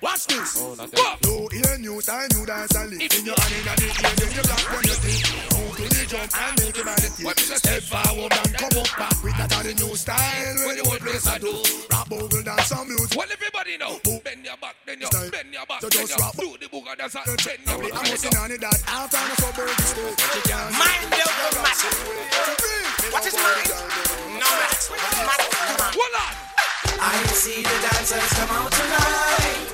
Watch 0.00 0.26
this. 0.26 0.56
Oh, 0.58 0.74
not 0.74 0.90
that. 0.90 1.18
New 1.24 1.48
year, 1.52 1.76
new 1.78 2.00
time, 2.00 2.28
new 2.34 2.46
dance 2.46 2.74
and 2.74 2.90
live. 2.90 3.02
In 3.02 3.26
your 3.26 3.36
hand, 3.36 3.52
in 3.52 3.64
the 3.64 3.72
ear, 3.84 3.92
in 4.24 4.36
the 4.36 4.42
black, 4.42 4.72
when 4.72 4.84
you 4.84 4.96
think. 5.04 5.69
Move 6.10 6.18
to 6.18 6.26
the 6.26 6.34
jump 6.34 6.42
and 6.42 6.58
make 6.58 6.76
your 6.76 6.84
body 6.86 7.08
tick. 7.14 7.38
Step 7.38 7.82
forward 7.86 8.32
and 8.34 8.54
come 8.58 8.82
up 8.82 8.90
back 8.98 9.22
with 9.22 9.36
that 9.38 9.54
other 9.54 9.74
new 9.74 9.94
style. 9.94 10.56
When 10.66 10.76
the 10.76 10.82
whole 10.82 10.98
place 10.98 11.26
I 11.26 11.38
do. 11.38 11.54
Rap 11.90 12.08
bogle 12.08 12.42
dance 12.42 12.66
some 12.66 12.88
music. 12.88 13.16
Well, 13.16 13.28
everybody 13.30 13.78
know. 13.78 13.94
Bend 14.24 14.42
your 14.44 14.56
back, 14.58 14.74
bend 14.86 15.00
your, 15.00 15.10
Style. 15.10 15.30
bend 15.30 15.54
your 15.54 15.66
back, 15.66 15.80
So 15.80 15.88
bend 15.88 16.08
just 16.08 16.18
your, 16.18 16.26
rap. 16.26 16.34
do 16.34 16.58
the 16.58 16.66
bogle 16.66 16.94
dance 16.98 17.14
and 17.14 17.26
bend 17.26 17.62
your 17.62 17.78
back. 17.78 17.94
I'm 17.94 18.10
looking 18.10 18.36
on 18.42 18.50
it 18.50 18.60
that 18.60 18.80
out 18.90 19.14
on 19.14 19.26
the 19.30 19.36
suburb 19.38 19.70
state. 19.86 20.18
She 20.18 20.40
can't 20.50 20.74
Mind 20.74 21.14
your 21.14 21.30
own 21.30 21.54
matter. 21.62 21.94
What 23.14 23.22
is 23.26 23.34
mine? 23.38 23.70
No 24.34 24.50
matter. 24.50 24.90
Hold 25.94 26.14
on. 26.26 26.59
I 27.02 27.16
see 27.32 27.62
the 27.62 27.76
dancers 27.80 28.28
come 28.36 28.50
out 28.50 28.70
tonight. 28.72 29.66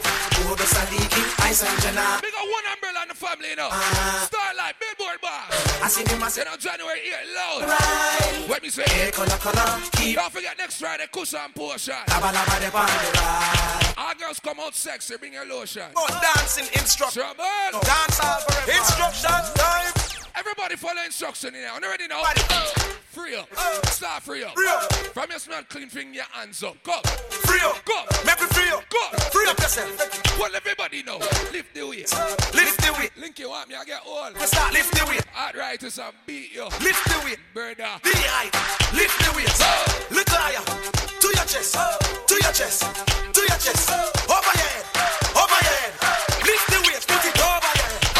Over 0.47 0.63
Sadiki, 0.63 1.23
Ice 1.49 1.65
and 1.65 1.83
Jana. 1.83 2.21
Big 2.23 2.31
up 2.39 2.47
one 2.47 2.63
umbrella 2.71 3.03
in 3.03 3.09
the 3.09 3.15
family, 3.19 3.51
you 3.51 3.57
know. 3.57 3.67
Uh-huh. 3.67 4.27
Starlight, 4.31 4.75
Billboard 4.79 5.19
bar. 5.21 5.43
I 5.83 5.89
see 5.89 6.05
them, 6.05 6.23
I 6.23 6.29
see 6.29 6.43
You 6.47 6.61
January 6.61 7.01
8, 7.03 7.35
loud. 7.35 7.61
Right. 7.67 8.49
What 8.49 8.63
me 8.63 8.69
say? 8.71 8.85
Hey, 8.87 9.11
color, 9.11 9.35
color. 9.43 9.67
Keep 9.99 10.17
Don't 10.17 10.31
forget 10.33 10.57
next 10.59 10.79
Friday, 10.79 11.07
cushion 11.11 11.51
portion. 11.55 11.99
lava, 12.09 12.31
lava, 12.31 12.57
the 12.63 12.71
party. 12.71 13.99
Our 13.99 14.15
girls 14.15 14.39
come 14.39 14.61
out 14.61 14.75
sexy, 14.77 15.17
bring 15.17 15.33
your 15.33 15.47
lotion. 15.47 15.91
Oh, 15.97 16.07
dancing 16.23 16.71
instruction. 16.79 17.23
Trouble. 17.23 17.83
Dance 17.83 18.21
all 18.23 18.39
forever. 18.47 18.71
Instructions 18.71 19.51
time. 19.59 19.91
Everybody 20.37 20.77
follow 20.77 21.03
instruction 21.03 21.55
in 21.57 21.63
here. 21.63 21.71
You 21.75 21.91
ready 21.91 22.07
now? 22.07 22.23
Free 23.17 23.35
up. 23.35 23.49
Uh. 23.57 23.87
Start 23.87 24.23
free 24.25 24.45
up. 24.45 24.53
Free 24.53 24.69
up. 24.69 24.93
From 24.93 25.31
your 25.31 25.39
smell 25.39 25.63
clean 25.71 25.89
thing, 25.89 26.13
your 26.13 26.29
hands 26.33 26.63
up. 26.63 26.77
Go. 26.83 27.01
Free 27.49 27.61
up. 27.65 27.83
Go. 27.87 27.97
Make 28.27 28.39
me 28.43 28.47
free 28.49 28.69
up. 28.69 28.85
Go. 28.91 29.01
Free 29.33 29.49
up 29.49 29.59
yourself. 29.59 30.39
Well, 30.39 30.55
everybody 30.55 31.03
know. 31.03 31.17
Lift 31.51 31.73
the 31.73 31.89
weight. 31.89 32.13
Uh, 32.13 32.37
lift 32.53 32.77
the 32.85 32.93
weight. 32.93 33.13
Link 33.17 33.39
you 33.39 33.49
want 33.49 33.71
me, 33.71 33.75
I 33.75 33.85
get 33.87 34.03
all. 34.07 34.31
We 34.35 34.41
start 34.45 34.75
lift 34.75 34.93
the 34.93 35.07
weight. 35.09 35.25
Arthritis 35.35 35.99
and 35.99 36.13
beat 36.27 36.53
you. 36.53 36.65
Lift 36.65 37.09
the 37.09 37.23
weight. 37.25 37.39
Brother. 37.55 37.89
The 38.05 38.13
height. 38.29 38.53
Lift 38.93 39.17
the 39.25 39.33
weight. 39.33 39.49
Little 40.13 40.37
higher. 40.37 40.61
To 41.19 41.27
your 41.27 41.47
chest. 41.49 41.73
To 41.73 42.35
your 42.35 42.53
chest. 42.53 42.83
To 43.33 43.41
your 43.41 43.59
chest. 43.65 43.91
Over 44.29 44.53
your 44.61 44.69
head. 44.77 44.85
Over 45.33 45.59
your 45.65 45.77
head. 45.81 45.93
Lift 46.45 46.67
the 46.69 46.79
weight. 46.85 47.01
Put 47.09 47.25
it 47.25 47.41
over 47.41 47.73
your 47.81 47.89
head. 47.89 48.16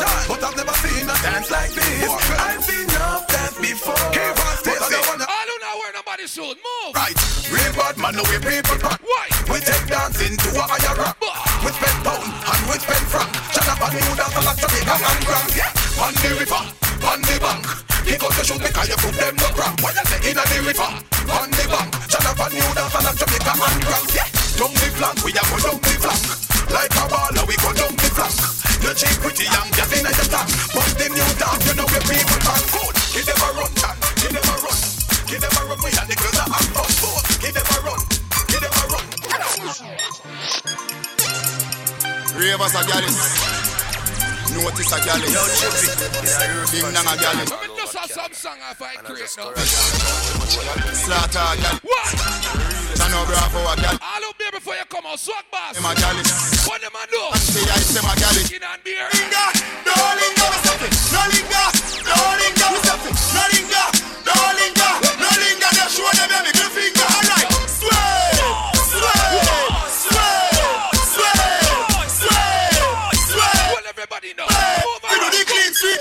Before, 0.00 0.36
but 0.36 0.44
I've 0.44 0.56
never 0.56 0.76
seen 0.80 1.04
a 1.04 1.16
dance 1.20 1.50
like 1.50 1.72
this. 1.72 2.08
I've 2.08 2.64
seen 2.64 2.88
enough 2.88 3.26
dance 3.28 3.56
before, 3.60 3.94
but 3.94 4.76
I 4.80 4.88
don't 4.88 5.06
wanna. 5.08 5.26
All 5.28 5.48
who 5.48 5.56
not 5.60 5.74
wear 5.76 5.92
nobody's 5.92 6.32
shoes. 6.32 6.56
Move. 6.56 6.94
Right, 6.96 7.16
real 7.52 7.72
bad 7.76 7.96
man, 8.00 8.16
no 8.16 8.24
way 8.28 8.40
people 8.40 8.78
back. 8.80 9.00
Why? 9.04 9.26
We 9.52 9.60
take 9.60 9.86
dancing 9.86 10.36
to 10.36 10.48
a 10.56 10.64
higher 10.64 10.94
rock. 10.96 11.16
We 11.64 11.70
spend 11.76 11.98
pound 12.04 12.30
and 12.32 12.62
we 12.68 12.76
spend 12.80 13.06
franc. 13.12 13.30
Shut 13.52 13.68
up 13.68 13.82
and 13.84 13.94
you 14.00 14.12
dance 14.16 14.36
like 14.40 14.58
Jamaica 14.60 14.94
and 14.96 15.20
Grand. 15.26 15.50
Yeah, 15.52 16.02
on 16.04 16.12
the 16.16 16.30
river, 16.40 16.62
on 17.04 17.20
the 17.20 17.36
bank. 17.40 17.64
Pick 18.08 18.22
up 18.24 18.32
the 18.32 18.42
shoes 18.44 18.60
because 18.60 18.88
you 18.88 18.96
put 18.96 19.14
them 19.14 19.34
no 19.36 19.48
cramp. 19.52 19.76
What 19.84 19.94
you 19.94 20.04
say 20.08 20.20
in 20.32 20.36
the 20.36 20.58
river, 20.64 20.90
on 21.28 21.48
the 21.52 21.64
bank. 21.68 21.90
Shut 22.08 22.24
up 22.24 22.40
and 22.40 22.54
you 22.56 22.68
dance 22.72 22.94
like 22.96 23.16
Jamaica 23.20 23.52
and 23.52 23.80
Grand. 23.84 24.08
Yeah, 24.16 24.28
down 24.56 24.72
the 24.72 24.86
flank, 24.96 25.18
we 25.24 25.30
a 25.36 25.42
go 25.44 25.56
down 25.60 25.78
the 25.80 25.94
flank. 26.00 26.49
Like 26.70 26.94
a 26.94 27.04
baller, 27.10 27.44
we 27.50 27.56
go 27.58 27.72
down 27.74 27.90
the 27.98 28.08
flank. 28.14 28.38
You 28.82 28.94
cheap 28.94 29.18
pretty 29.20 29.44
young, 29.50 29.66
just 29.74 29.90
in 29.90 30.06
your 30.06 30.14
tank. 30.30 30.48
But 30.70 30.86
the 30.94 31.06
new 31.10 31.26
dance, 31.34 31.66
you 31.66 31.74
know 31.74 31.86
where 31.90 32.04
people 32.06 32.38
can 32.38 32.62
good. 32.70 32.94
Give 33.10 33.26
them 33.26 33.42
a 33.42 33.48
run, 33.58 33.72
John. 33.74 33.96
Give 34.22 34.30
them 34.30 34.46
a 34.46 34.54
run. 34.62 34.78
Give 35.26 35.40
them 35.42 35.50
a 35.50 35.62
run, 35.66 35.78
we 35.82 35.90
and 35.90 36.08
the 36.08 36.14
girls 36.14 36.38
are 36.38 36.46
on. 36.46 36.62
Good. 36.70 37.26
Give 37.42 37.54
them 37.58 37.66
a 37.66 37.76
run. 37.82 38.00
Give 38.46 38.62
them 38.62 38.70
a 38.70 38.84
run. 38.86 39.04
Ravers 42.38 42.74
a 42.74 42.82
gallus. 42.86 43.69
Notice 44.50 44.92
a 44.92 44.98
gallus. 45.04 45.30
Ding 46.70 46.82
dong 46.82 47.06
a 47.06 47.14
gallus. 47.16 47.50
Let 47.50 47.62
me 47.62 47.68
just 47.76 47.94
have 47.96 48.10
some 48.10 48.32
song 48.34 48.58
if 48.70 48.82
I 48.82 48.96
create 49.06 49.30
now. 49.38 49.54
Slaughter 50.92 51.38
a 51.38 51.54
gallus. 51.54 51.80
What? 51.86 52.10
Turn 52.98 53.14
over 53.14 53.30
Bravo 53.30 53.60
a 53.70 53.74
gallus. 53.78 54.02
All 54.02 54.24
up 54.26 54.36
there 54.38 54.50
before 54.50 54.74
you 54.74 54.86
come 54.90 55.06
out. 55.06 55.18
Swag 55.18 55.44
boss. 55.50 55.74
Them 55.74 55.86
a 55.86 55.94
gallus. 55.94 56.28
What 56.66 56.82
them 56.82 56.94
a 56.98 57.06
do? 57.06 57.22
Say 57.38 57.62
I 57.62 57.78
them 57.94 58.06
a 58.10 58.12
gallus. 58.18 58.46
Skin 58.50 58.62
and 58.66 58.82
beer. 58.82 59.06
Linger, 59.14 59.48
no 59.86 59.94
linger, 60.18 60.50
stop 60.66 60.82
it. 60.82 60.92
No 61.14 61.22
linger, 61.30 61.66
no 62.10 62.18
linger, 62.42 62.70
stop 62.82 63.06
it. 63.06 63.14
No 63.30 63.42
linger, 63.54 63.86
no 64.26 64.34
linger, 64.58 64.92
no 65.14 65.30
linger. 65.30 65.70
Just 65.78 65.94
show 65.94 66.10
them 66.10 66.26
your 66.26 66.59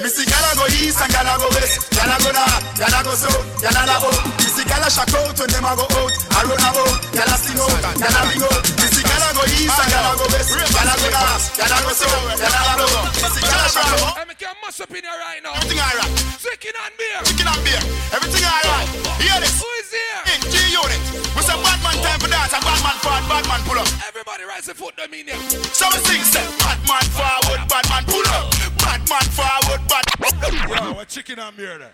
Me 0.01 0.07
see 0.07 0.25
Ghana 0.25 0.55
go 0.55 0.65
east 0.67 1.01
and 1.01 1.11
west. 1.51 1.98
Gala 1.99 2.15
go 2.23 2.31
north, 2.31 2.63
Gala 2.79 2.99
go 3.03 3.11
south, 3.11 3.43
Gala 3.59 3.83
la 3.83 3.99
go. 3.99 4.07
Missy 4.39 4.63
Gala 4.63 4.87
shock 4.87 5.11
out 5.19 5.35
when 5.35 5.51
them 5.51 5.67
a 5.67 5.75
go 5.75 5.83
out. 5.83 6.15
I 6.31 6.47
run 6.47 6.63
about, 6.63 6.95
Gala 7.11 7.35
sing 7.35 7.59
out, 7.59 7.75
Gala 7.99 8.21
ring 8.31 8.39
out. 8.39 8.63
Missy 8.79 9.03
Gala 9.03 9.27
go 9.35 9.43
east 9.51 9.75
and 9.75 9.89
Gala 9.91 10.15
go 10.15 10.25
west. 10.31 10.55
Gala 10.55 10.95
go 10.95 11.07
north, 11.11 11.43
Gala 11.59 11.77
go 11.83 11.91
south, 11.91 12.39
Gala 12.39 12.59
la 12.63 12.73
go. 12.79 12.87
Missy 13.19 13.41
Gala 13.43 13.67
shock 13.67 13.91
out. 13.99 14.15
I 14.15 14.23
make 14.23 14.39
you 14.39 14.47
mash 14.63 14.79
up 14.79 14.95
in 14.95 15.03
here 15.03 15.19
right 15.19 15.43
now. 15.43 15.51
Everything 15.59 15.83
alright. 15.83 16.13
Chicken 16.39 16.71
and 16.71 16.93
beer. 16.95 17.19
Chicken 17.27 17.47
and 17.51 17.61
beer. 17.67 17.83
Everything 18.15 18.47
alright. 18.47 18.87
Hear 19.19 19.37
this. 19.43 19.59
Who 19.59 19.67
is 19.83 19.91
here? 19.91 20.23
In 20.31 20.39
G 20.47 20.55
unit. 20.71 21.03
We 21.35 21.43
say 21.43 21.59
bad 21.59 21.79
man 21.83 21.99
time 21.99 22.19
for 22.23 22.31
dance 22.31 22.55
and 22.55 22.63
bad 22.63 22.79
man 22.79 22.95
forward, 23.03 23.27
bad 23.27 23.43
man 23.43 23.61
pull 23.67 23.75
up. 23.75 23.87
Everybody 24.07 24.43
rise 24.47 24.71
the 24.71 24.73
foot, 24.73 24.95
there. 24.95 25.07
So 25.75 25.85
we 25.91 25.99
sing, 26.07 26.23
say, 26.23 26.47
bad 26.63 26.79
man 26.87 27.03
forward, 27.11 27.59
bad 27.67 27.85
man 27.91 28.03
pull 28.07 28.23
up. 28.33 28.47
Bad 28.79 29.03
man 29.11 29.27
forward, 29.35 29.83
bad. 29.91 30.07
Yo, 30.69 30.93
what 30.93 31.07
chicken 31.07 31.39
and 31.39 31.55
beer 31.55 31.77
there? 31.77 31.88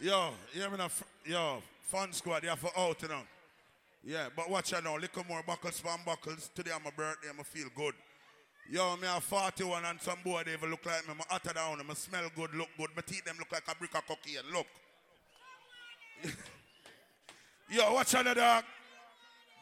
Yo, 0.00 0.30
you 0.54 0.60
hear 0.60 0.70
me 0.70 0.76
now? 0.76 0.88
Yo, 1.26 1.60
fun 1.80 2.12
squad, 2.12 2.44
you 2.44 2.48
have 2.48 2.58
for 2.60 2.70
out, 2.78 3.02
you 3.02 3.08
know. 3.08 3.22
Yeah, 4.04 4.28
but 4.36 4.48
watch 4.48 4.72
out 4.72 4.84
now, 4.84 4.96
little 4.96 5.24
more 5.28 5.42
buckles 5.44 5.80
from 5.80 5.98
buckles. 6.06 6.50
Today 6.54 6.70
I'm 6.72 6.86
a 6.86 6.92
birthday, 6.92 7.28
I'm 7.28 7.40
a 7.40 7.42
feel 7.42 7.66
good. 7.74 7.94
Yo, 8.70 8.96
me 8.96 9.08
have 9.08 9.24
41 9.24 9.84
and 9.84 10.00
some 10.00 10.18
boy 10.24 10.42
they 10.46 10.52
even 10.52 10.70
look 10.70 10.86
like 10.86 11.04
me. 11.08 11.14
I'm 11.14 11.20
hotter 11.28 11.52
down, 11.52 11.80
I'm 11.80 11.90
a 11.90 11.96
smell 11.96 12.30
good, 12.36 12.54
look 12.54 12.68
good. 12.78 12.90
My 12.94 13.02
teeth 13.02 13.24
them 13.24 13.34
look 13.40 13.50
like 13.50 13.64
a 13.66 13.74
brick 13.74 13.92
of 13.96 14.06
cocaine. 14.06 14.36
Look. 14.52 14.66
Yo, 17.68 17.92
watch 17.92 18.14
out 18.14 18.36
dog. 18.36 18.64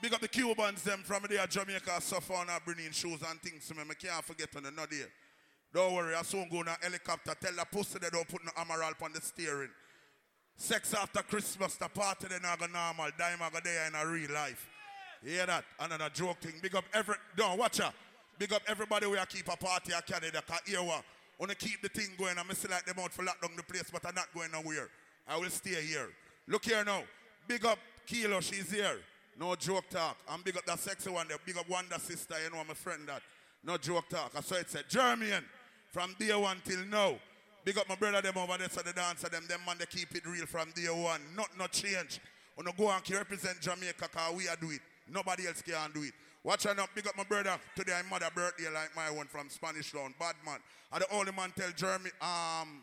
Big 0.02 0.12
up 0.12 0.20
the 0.20 0.28
Cubans 0.28 0.82
them 0.82 1.00
from 1.02 1.24
there, 1.30 1.46
Jamaica, 1.46 1.98
suffer 2.02 2.34
on 2.34 2.48
bringing 2.62 2.92
shoes 2.92 3.20
and 3.26 3.40
things 3.40 3.66
to 3.68 3.74
me. 3.74 3.80
I 3.88 3.94
can't 3.94 4.22
forget 4.22 4.50
on 4.54 4.64
the 4.64 4.70
not 4.70 4.90
there. 4.90 5.08
Don't 5.72 5.94
worry, 5.94 6.14
I 6.14 6.20
soon 6.20 6.46
go 6.50 6.60
in 6.60 6.68
a 6.68 6.76
helicopter. 6.82 7.34
Tell 7.40 7.52
the 7.54 7.64
pussy 7.72 7.98
they 8.00 8.10
don't 8.10 8.28
put 8.28 8.44
no 8.44 8.50
amaral 8.52 8.92
on 9.02 9.14
the 9.14 9.20
steering. 9.22 9.70
Sex 10.56 10.94
after 10.94 11.22
Christmas, 11.22 11.76
the 11.76 11.88
party 11.88 12.28
they 12.28 12.38
not 12.40 12.58
go 12.58 12.66
normal. 12.66 13.10
Dime 13.18 13.38
go 13.38 13.58
there 13.62 13.86
in 13.86 13.94
a 13.94 14.06
real 14.06 14.32
life. 14.32 14.68
You 15.22 15.32
hear 15.32 15.46
that? 15.46 15.64
Another 15.78 16.08
joke 16.12 16.40
thing. 16.40 16.54
Big 16.62 16.74
up 16.74 16.84
every, 16.94 17.14
don't 17.36 17.58
watch 17.58 17.80
out. 17.80 17.94
Big 18.38 18.52
up 18.52 18.62
everybody 18.66 19.06
where 19.06 19.20
I 19.20 19.24
keep 19.24 19.48
a 19.48 19.56
party 19.56 19.92
at 19.92 20.06
Canada. 20.06 20.42
Cause 20.46 20.60
here 20.66 20.82
what? 20.82 21.04
Want 21.38 21.50
to 21.50 21.56
keep 21.56 21.82
the 21.82 21.88
thing 21.88 22.08
going. 22.18 22.38
I'm 22.38 22.50
still 22.54 22.70
like 22.70 22.86
them 22.86 22.96
out 22.98 23.12
for 23.12 23.22
lock 23.22 23.40
down 23.40 23.50
the 23.56 23.62
place, 23.62 23.90
but 23.92 24.04
I'm 24.06 24.14
not 24.14 24.32
going 24.34 24.50
nowhere. 24.50 24.88
I 25.28 25.36
will 25.36 25.50
stay 25.50 25.82
here. 25.82 26.08
Look 26.48 26.64
here 26.64 26.84
now. 26.84 27.02
Big 27.46 27.64
up 27.64 27.78
Kilo, 28.06 28.40
she's 28.40 28.70
here. 28.70 28.98
No 29.38 29.54
joke 29.56 29.88
talk. 29.90 30.16
I'm 30.28 30.42
big 30.42 30.56
up 30.56 30.64
that 30.64 30.78
sexy 30.78 31.10
one 31.10 31.28
there. 31.28 31.36
Big 31.44 31.58
up 31.58 31.68
Wonder 31.68 31.96
sister, 31.98 32.34
you 32.42 32.50
know, 32.50 32.60
I'm 32.60 32.70
a 32.70 32.74
friend 32.74 33.02
that. 33.06 33.20
No 33.62 33.76
joke 33.76 34.08
talk. 34.08 34.32
I 34.36 34.40
saw 34.40 34.54
it 34.54 34.70
said, 34.70 34.84
German, 34.88 35.44
from 35.90 36.14
day 36.18 36.34
one 36.34 36.58
till 36.64 36.84
now. 36.86 37.16
Big 37.66 37.76
up 37.78 37.88
my 37.88 37.96
brother 37.96 38.22
them 38.22 38.38
over 38.38 38.56
there, 38.56 38.68
so 38.70 38.80
the 38.80 38.92
dancer 38.92 39.28
them, 39.28 39.42
them 39.48 39.58
man, 39.66 39.74
they 39.76 39.86
keep 39.86 40.14
it 40.14 40.24
real 40.24 40.46
from 40.46 40.70
day 40.70 40.86
one. 40.86 41.20
Not 41.34 41.48
no 41.58 41.66
change. 41.66 42.20
When 42.54 42.64
go 42.78 42.88
and 42.92 43.10
represent 43.10 43.60
Jamaica, 43.60 44.06
cause 44.06 44.34
we 44.36 44.46
are 44.46 44.54
do 44.54 44.70
it. 44.70 44.80
Nobody 45.12 45.48
else 45.48 45.62
can 45.62 45.90
do 45.92 46.04
it. 46.04 46.12
Watch 46.44 46.64
out 46.66 46.76
now, 46.76 46.86
big 46.94 47.08
up 47.08 47.16
my 47.16 47.24
brother. 47.24 47.58
Today 47.74 47.94
I'm 47.98 48.08
mother 48.08 48.28
birthday 48.32 48.70
like 48.72 48.94
my 48.94 49.10
one 49.10 49.26
from 49.26 49.50
Spanish 49.50 49.90
Town. 49.90 50.14
Bad 50.16 50.36
man. 50.44 50.58
I 50.92 51.00
the 51.00 51.12
only 51.12 51.32
man 51.32 51.52
tell 51.58 51.72
Jeremy, 51.74 52.10
um, 52.22 52.82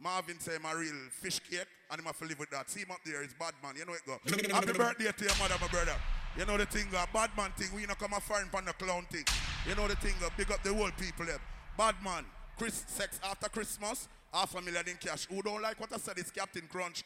Marvin 0.00 0.40
say 0.40 0.56
my 0.62 0.72
real 0.72 0.96
fish 1.10 1.38
cake, 1.38 1.68
and 1.90 2.00
have 2.00 2.18
to 2.18 2.24
live 2.24 2.38
with 2.38 2.48
that. 2.52 2.70
See 2.70 2.80
him 2.80 2.90
up 2.90 3.00
there, 3.04 3.22
it's 3.22 3.34
bad 3.34 3.52
man. 3.62 3.74
You 3.76 3.84
know 3.84 3.92
it 3.92 4.00
go. 4.06 4.16
Happy 4.50 4.72
birthday 4.72 5.12
to 5.12 5.24
your 5.26 5.36
mother, 5.36 5.56
my 5.60 5.68
brother. 5.68 5.96
You 6.38 6.46
know 6.46 6.56
the 6.56 6.64
thing, 6.64 6.86
uh, 6.96 7.04
bad 7.12 7.36
man 7.36 7.50
thing. 7.58 7.68
We 7.76 7.84
not 7.84 7.98
come 7.98 8.14
a 8.14 8.20
foreign 8.20 8.48
pan 8.48 8.64
the 8.64 8.72
clown 8.72 9.04
thing. 9.12 9.26
You 9.68 9.74
know 9.74 9.86
the 9.88 9.96
thing, 9.96 10.14
uh, 10.24 10.30
big 10.38 10.50
up 10.50 10.62
the 10.62 10.72
whole 10.72 10.90
people 10.98 11.26
there. 11.26 11.38
Bad 11.76 11.96
man. 12.02 12.24
Chris, 12.56 12.84
sex 12.86 13.20
after 13.24 13.48
Christmas, 13.48 14.08
half 14.32 14.54
a 14.54 14.62
million 14.62 14.88
in 14.88 14.96
cash. 14.96 15.26
Who 15.26 15.42
don't 15.42 15.62
like 15.62 15.78
what 15.78 15.92
I 15.92 15.98
said 15.98 16.18
is 16.18 16.30
Captain 16.30 16.62
Crunch. 16.70 17.04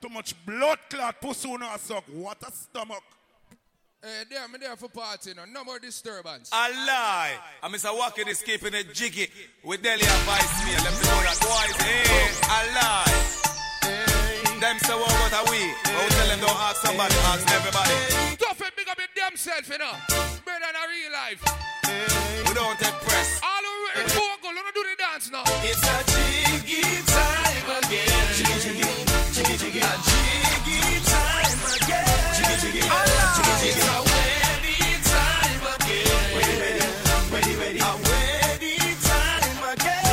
Too 0.00 0.08
much 0.08 0.34
blood 0.46 0.78
clot, 0.88 1.20
pussy 1.20 1.56
no 1.56 1.68
suck. 1.78 2.04
What 2.12 2.38
a 2.46 2.52
stomach. 2.52 3.02
Hey, 4.02 4.22
there, 4.30 4.46
me 4.48 4.58
there 4.60 4.76
for 4.76 4.88
party, 4.88 5.32
no, 5.34 5.44
no 5.46 5.64
more 5.64 5.78
disturbance. 5.78 6.50
A 6.52 6.68
lie. 6.86 7.34
I'm 7.62 7.72
Mr. 7.72 7.96
Walker 7.96 8.28
is 8.28 8.42
keeping 8.42 8.74
it 8.74 8.92
jiggy 8.92 9.26
with 9.64 9.82
Delia 9.82 10.06
Vice 10.22 10.64
me. 10.64 10.72
Let 10.76 10.92
me 10.94 11.02
know 11.10 11.20
that 11.26 11.38
boys, 11.42 11.76
hey, 11.82 12.04
eh, 12.06 12.54
a 12.54 12.60
lie. 12.76 13.26
Eh. 13.82 14.60
Them 14.60 14.78
say 14.78 14.94
what 14.94 15.10
about 15.10 15.48
a 15.48 15.50
we? 15.50 15.58
But 15.82 16.04
we 16.04 16.08
tell 16.14 16.28
them 16.28 16.40
don't 16.40 16.60
ask 16.60 16.86
somebody, 16.86 17.14
ask 17.34 17.50
everybody. 17.50 18.36
Tough 18.36 18.60
it, 18.62 18.76
big 18.76 18.88
up 18.88 18.98
it 19.00 19.10
themself, 19.16 19.68
you 19.68 19.78
know. 19.78 19.92
Better 20.44 20.60
than 20.60 20.76
a 20.76 20.84
real 20.86 21.12
life. 21.12 21.42
We 22.46 22.54
don't 22.54 22.78
take 22.78 22.94
press. 23.00 23.40
All 23.42 23.64
who 23.64 24.00
ready 24.00 24.10
for 24.10 24.35
dance 25.16 25.32
now. 25.32 25.42
It's 25.64 25.80
a 25.80 25.96
jiggy 26.12 26.82
time 27.08 27.68
again. 27.78 28.04
Jiggy, 28.36 28.56
jiggy, 28.60 28.84
jiggy, 29.32 29.56
jiggy. 29.56 29.80
A 29.80 29.92
jiggy 30.04 31.00
time 31.08 31.60
again. 31.72 32.04
Jiggy, 32.36 32.56
jiggy, 32.60 32.84
jiggy, 32.84 33.16
jiggy. 33.36 33.68
It's 33.68 33.80
a 33.80 33.98
wedding 34.12 35.00
time 35.08 35.64
again. 35.72 36.20
Ready, 36.36 36.56
ready, 36.60 36.84
ready, 37.32 37.52
ready. 37.56 37.80
A 37.80 37.92
wedding 38.04 38.96
time 39.08 39.60
again. 39.72 40.04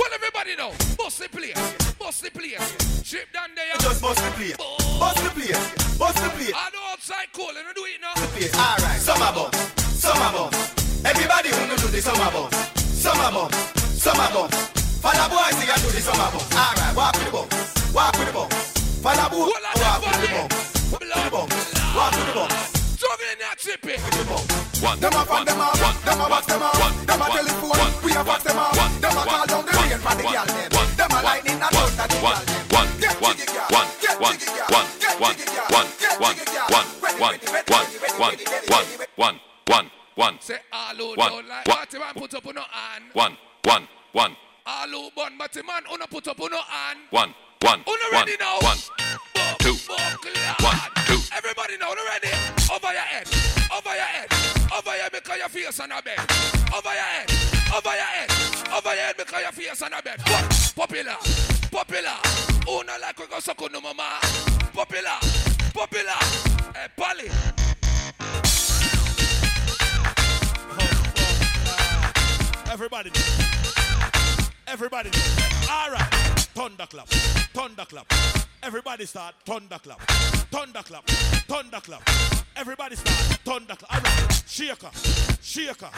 Well, 0.00 0.12
everybody 0.14 0.56
know, 0.56 0.72
bust 0.96 1.18
the 1.20 1.28
place, 1.28 1.60
bust 1.98 2.22
the 2.22 2.30
place. 2.30 3.04
Ship 3.04 3.28
down 3.32 3.50
there. 3.54 3.76
Just 3.78 4.00
bust 4.00 4.24
the 4.24 4.30
place. 4.32 4.56
Bust 4.56 5.22
the 5.22 5.30
place. 5.36 5.98
Bust 5.98 6.16
the 6.16 6.30
place. 6.30 6.52
I 6.56 6.70
know 6.72 6.92
outside 6.92 7.28
cool, 7.34 7.50
and 7.50 7.68
I 7.68 7.72
do 7.74 7.84
it 7.84 8.00
now. 8.00 8.16
Alright, 8.16 9.00
summer 9.00 9.32
bump, 9.36 9.54
summer 10.00 10.32
bump. 10.32 10.54
Everybody 11.04 11.50
wanna 11.52 11.76
do 11.76 11.88
the 11.88 12.00
summer 12.00 12.30
bump, 12.30 12.54
summer 12.54 13.30
bump, 13.32 13.52
summer 14.12 14.28
bump. 14.32 14.52
Follow 15.00 15.28
boys, 15.32 15.56
they 15.56 15.66
do 15.80 15.88
the 15.88 16.00
summer 16.04 16.28
bump. 16.28 16.44
Alright, 16.52 16.96
walk 16.96 17.14
with 17.16 17.24
the 17.24 17.32
bump, 17.32 17.48
walk 17.94 18.12
with 18.18 18.28
the 18.28 18.32
bump. 18.32 18.52
Follow 19.00 19.28
boy, 19.32 19.48
walk 19.48 20.00
with 20.04 20.20
the 20.20 20.28
bump, 20.36 20.52
with 20.92 21.00
the 21.00 21.30
bump, 21.32 21.48
walk 21.96 22.12
with 22.12 22.26
the 22.28 22.34
bump. 22.36 22.52
Juggling 23.00 23.40
that 23.40 23.56
chippy. 23.58 23.96
One, 24.82 24.98
them 25.00 25.14
a 25.14 25.22
fan, 25.24 25.44
them 25.46 25.60
a 25.60 25.66
one, 25.80 25.96
them 26.04 26.20
a 26.20 26.26
box, 26.28 26.46
them 26.46 26.62
a 26.62 26.68
one, 26.76 26.94
them 27.06 27.22
a 27.22 27.26
telephone, 27.30 27.92
we 28.02 28.12
a 28.12 28.22
box 28.22 28.42
them 28.42 28.58
a 28.58 28.64
one, 28.74 28.92
them 29.00 29.16
a 29.16 29.22
call 29.22 29.46
down 29.46 29.64
the 29.64 29.72
rain 29.78 29.98
for 29.98 30.14
the 30.14 30.22
girl 30.22 30.46
them, 30.46 30.88
them 30.98 31.12
a 31.14 31.20
lightning 31.22 31.62
and 31.62 31.72
thunder 31.72 32.06
the 32.10 32.18
girl 32.20 32.42
them. 32.46 32.62
Say 41.92 41.98
like 41.98 42.14
put 42.14 42.34
up 42.34 42.46
on 42.46 42.54
no 42.54 42.62
hand. 42.70 43.04
one, 43.12 43.36
one, 43.64 43.88
one, 44.12 44.36
All 44.66 44.88
who 44.88 45.10
born 45.16 45.32
but 45.38 45.52
the 45.52 45.62
man 45.64 45.82
uno 45.92 46.06
put 46.06 46.28
up 46.28 46.40
on 46.40 46.50
no 46.50 46.58
hand. 46.60 46.98
one, 47.10 47.34
one, 47.62 47.80
Uno 47.80 47.96
one, 48.12 48.26
ready 48.26 48.36
now. 48.38 48.58
one, 48.60 48.76
two, 49.58 49.74
one, 49.88 50.78
two. 51.06 51.18
Everybody 51.34 51.76
now, 51.78 51.92
uno 51.92 52.02
ready? 52.12 52.28
Over 52.70 52.92
your 52.92 53.02
head, 53.02 53.26
over 53.74 53.94
your 53.94 54.04
head, 54.04 54.28
over 54.76 54.90
your 54.94 55.02
head 55.02 55.12
because 55.12 55.38
your 55.38 55.48
face 55.48 55.80
on 55.80 55.92
a 55.92 56.02
bed. 56.02 56.18
Over 56.74 56.92
your 56.92 57.02
head, 57.02 57.30
over 57.74 57.88
your 57.88 58.04
head, 58.04 58.30
over 58.76 58.94
your 58.94 59.04
head 59.04 59.16
because 59.16 59.42
your 59.42 59.52
face 59.52 59.82
on 59.82 59.92
a 59.92 60.02
bed. 60.02 60.20
What? 60.28 60.72
Popular, 60.76 61.16
popular. 61.70 62.16
Uno 62.68 62.92
like 63.00 63.18
we 63.18 63.26
go 63.26 63.40
suck 63.40 63.60
on 63.62 63.72
no 63.72 63.80
mama. 63.80 64.18
Popular, 64.74 65.18
popular. 65.74 66.12
Eh, 66.74 66.78
hey, 66.78 66.88
Polly. 66.96 67.28
Oh, 70.78 70.80
oh, 71.66 72.72
Everybody. 72.72 73.10
Everybody. 74.72 75.10
All 75.70 75.90
right. 75.90 76.08
Thunderclap. 76.54 77.06
Thunderclap. 77.52 78.06
Everybody 78.62 79.04
start 79.04 79.34
thunderclap. 79.44 80.00
Thunderclap. 80.50 81.06
Thunderclap. 81.46 82.02
Everybody 82.56 82.96
start 82.96 83.18
thunderclap. 83.44 83.94
All 83.94 84.00
right. 84.00 84.42
Shaker. 84.46 84.90
Shaker. 85.42 85.90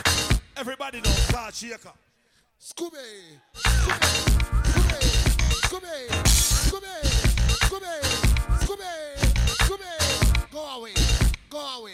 Everybody 0.56 1.00
know 1.02 1.10
start 1.10 1.54
shaker. 1.54 1.92
Scooby, 2.60 2.96
Scooby, 3.54 4.08
Scooby, 5.68 6.08
Scooby, 6.64 6.96
Scooby, 7.60 7.94
Scooby, 8.64 8.90
Scooby, 9.60 10.50
go 10.50 10.60
away, 10.78 10.94
go 11.50 11.58
away, 11.78 11.92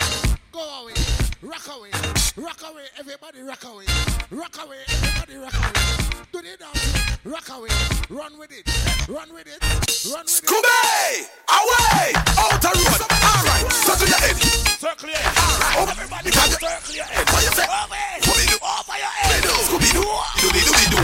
go 0.52 0.60
away, 0.82 0.94
rock 1.42 1.66
away, 1.76 1.90
rock 2.36 2.60
away, 2.70 2.84
everybody 2.98 3.42
rock 3.42 3.64
away, 3.64 3.84
rock 4.30 4.56
away, 4.62 4.76
everybody 4.88 5.36
rock 5.36 5.54
away, 5.54 5.72
do 6.32 6.42
the 6.42 6.56
dance, 6.58 7.16
rock 7.24 7.48
away, 7.56 7.70
run 8.10 8.38
with 8.38 8.52
it, 8.52 8.68
run 9.08 9.32
with 9.32 9.46
it, 9.46 9.58
run 10.12 10.24
with 10.24 10.28
it. 10.28 10.44
Scooby! 10.44 11.24
Away! 11.48 12.12
Out 12.36 12.60
the 12.60 12.68
road! 12.68 13.00
Alright, 13.08 13.72
circle 13.72 14.08
your 14.08 14.20
head. 14.20 14.36
Circle 14.36 15.08
your 15.08 15.18
head. 15.18 15.32
Alright, 15.36 15.96
everybody 15.96 16.30
circle 16.30 16.94
your 16.94 17.04
head. 17.04 17.24
What 17.28 17.42
you 17.44 17.52
say? 17.56 17.66
Scooby-Doo. 18.20 18.58
Over 18.60 18.96
your 19.00 19.08
head. 19.08 19.44
Scooby-Doo. 19.64 20.04
Scooby-Doo. 20.40 21.00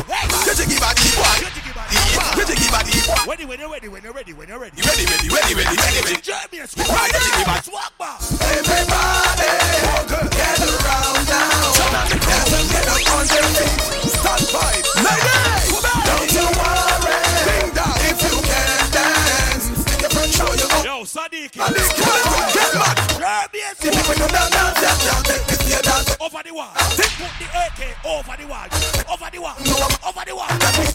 You 0.46 0.54
jiggy 0.54 0.78
body 0.80 1.10
boy. 1.16 1.95
You 2.36 2.44
jiggy 2.44 2.68
body 2.70 2.92
boy. 3.06 3.14
Ready 3.28 3.44
when 3.44 3.58
you're 3.60 3.70
ready, 3.70 3.88
when 3.88 4.02
you're 4.02 4.12
ready, 4.12 4.32
when 4.32 4.48
you're 4.48 4.58
ready. 4.58 4.76
You 4.76 4.84
ready, 4.84 5.04
ready, 5.04 5.28
ready, 5.28 5.54
ready, 5.54 5.76
ready, 5.76 6.00
ready. 6.04 6.20
Jeremy, 6.22 6.58
Right, 6.60 7.12
you 7.12 7.20
jiggy 7.20 7.44
body. 7.44 7.62
Swag 7.64 7.92
back. 7.98 8.20
Everybody, 8.40 9.52
gather 10.36 10.72
around 10.80 11.22
now. 11.28 11.72
Gather, 11.76 12.62
get 12.72 12.88
up 12.88 13.04
on 13.12 13.24
your 13.28 13.48
feet. 13.56 13.80
Stand 14.10 14.46
by. 14.52 15.25
Sadiq. 21.16 21.56
Over 26.20 26.42
the 26.42 26.52
wall. 26.52 26.68
Put 26.76 27.32
the 27.40 27.46
AK 27.56 27.80
over 28.04 28.36
the 28.36 28.46
wall. 28.46 28.66
Over 29.10 29.30
the 29.32 29.40
wall. 29.40 29.56
Over 30.06 30.24
the 30.26 30.36
wall. 30.36 30.48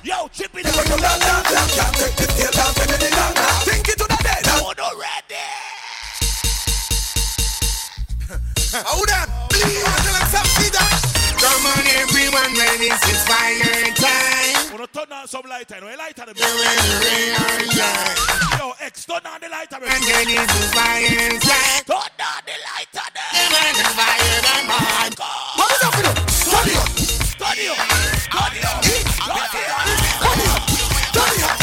Yo, 0.04 0.28
chip 0.28 0.54
it. 0.54 0.68
Think 3.66 3.88
it 3.90 3.98
to 3.98 4.06
the 4.08 4.18
dead. 4.22 4.44
Oh, 4.46 4.74
no, 4.78 4.90
ready. 5.00 5.42
Hold 8.86 9.10
on. 9.10 9.28
Please, 9.50 9.84
I 9.84 9.90
tell 10.06 10.16
him 10.16 10.28
something. 10.30 11.21
Come 11.42 11.66
on, 11.66 11.82
everyone, 11.98 12.54
when 12.54 12.78
this 12.78 13.02
is 13.10 13.18
fire 13.26 13.90
time. 13.98 14.70
Wanna 14.72 14.86
turn 14.94 15.10
on 15.12 15.26
some 15.28 15.42
lighter, 15.50 15.74
you 15.76 15.82
know, 15.82 15.88
lighter 15.98 16.26
them. 16.26 16.36
yeah. 16.38 16.54
Yo, 18.60 18.74
X, 18.80 19.06
turn 19.06 19.26
on 19.26 19.42
the 19.42 19.50
lighter. 19.50 19.78
And 19.82 20.04
then 20.06 20.28
this 20.30 20.54
is 20.54 20.70
fire 20.72 21.40
time. 21.42 21.82
Turn 21.90 21.98
on 21.98 22.42
the 22.46 22.54
lighter 22.62 23.08
there. 23.10 23.50
This 23.50 23.82
is 23.82 23.90
fire 23.98 24.38
time, 24.46 24.68
man. 24.70 25.12
What 25.58 25.72
is 25.74 25.82
up 25.82 25.98
with 25.98 26.06
you? 26.06 26.14
Study 26.30 26.78
up. 26.78 26.90
Study 26.94 27.66
up. 27.74 27.90
Study 28.22 28.62
up. 28.62 28.86
Study 29.26 29.62
up. 29.62 29.82
Study 31.10 31.42
up. 31.42 31.58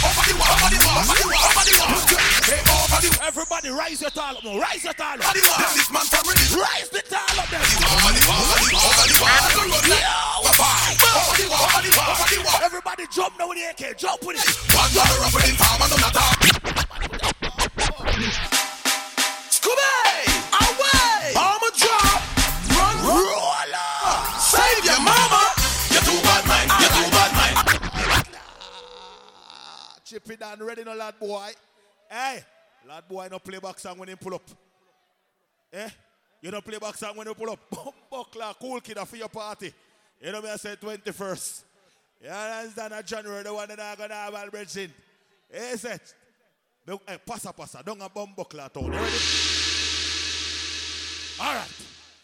Over 0.00 0.24
the 0.24 0.32
wall, 0.40 0.48
over 0.56 0.72
the 0.72 0.80
wall, 0.80 0.96
over 0.96 1.12
the 1.12 1.28
wall, 1.28 1.44
over 1.44 1.60
the 1.60 1.76
wall. 1.76 1.84
Hey, 1.84 1.92
over 1.92 2.08
the 2.08 2.16
wall. 2.16 2.29
Everybody 3.00 3.70
rise 3.70 4.00
your 4.02 4.10
tall 4.10 4.36
up 4.36 4.44
now. 4.44 4.58
Rise 4.60 4.84
your 4.84 4.92
tall 4.92 5.14
up. 5.14 5.32
This 5.32 5.90
man 5.90 6.04
from. 6.04 6.26
Rise 6.28 6.90
the 6.90 7.00
tall 7.08 7.40
up 7.40 7.48
there. 7.48 7.64
Everybody 12.62 13.04
jump 13.10 13.38
now 13.38 13.48
with 13.48 13.56
the 13.56 13.64
AK. 13.70 13.96
Jump 13.96 14.20
with 14.26 14.36
it. 14.36 14.44
One 14.76 14.92
dollar 14.92 15.24
up 15.24 15.32
in 15.48 15.56
farm 15.56 15.80
and 15.80 15.90
none 15.96 16.12
talk. 16.12 16.36
Scooby, 19.48 20.28
away. 20.60 21.32
I'ma 21.40 21.70
drop. 21.80 22.20
Run, 22.76 22.96
roll 23.08 23.74
up. 23.80 24.40
Save 24.40 24.84
your 24.84 25.00
mama. 25.00 25.42
You 25.88 26.00
too 26.04 26.20
bad, 26.20 26.44
man. 26.44 26.68
You 26.82 26.88
too 27.00 27.08
bad, 27.16 27.32
man. 27.32 27.52
Chip 30.04 30.30
it 30.30 30.40
down, 30.40 30.58
ready 30.62 30.84
no 30.84 30.94
lad 30.94 31.18
boy. 31.18 31.52
Hey, 32.10 32.44
lad 32.86 33.04
boy 33.08 33.28
no 33.30 33.38
play 33.38 33.58
back 33.58 33.78
song 33.78 33.98
when 33.98 34.08
him 34.08 34.18
pull 34.18 34.34
up. 34.34 34.50
Eh? 35.72 35.88
You 36.42 36.50
don't 36.50 36.64
play 36.64 36.78
back 36.78 36.96
song 36.96 37.16
when 37.16 37.26
you 37.26 37.34
pull 37.34 37.50
up. 37.50 37.58
Buckler, 38.10 38.52
cool 38.60 38.80
kid 38.80 38.98
for 38.98 39.16
your 39.16 39.28
party. 39.28 39.72
You 40.20 40.32
know 40.32 40.42
me 40.42 40.50
I 40.50 40.56
said 40.56 40.80
21st. 40.80 41.62
You 42.22 42.28
understand 42.28 42.92
that 42.92 43.06
January 43.06 43.42
the 43.42 43.54
one 43.54 43.68
that 43.68 43.80
I'm 43.80 43.96
gonna 43.96 44.14
have 44.14 44.34
Albert 44.34 44.76
in. 44.76 44.92
Hey, 45.50 45.76
set. 45.76 46.14
Hey, 46.86 47.18
passa 47.24 47.52
passa, 47.52 47.82
don't 47.84 48.00
a 48.02 48.08
bomb 48.08 48.34
buckler 48.36 48.68
town. 48.68 48.84
You 48.84 48.92
ready? 48.92 49.16
Alright. 51.40 51.68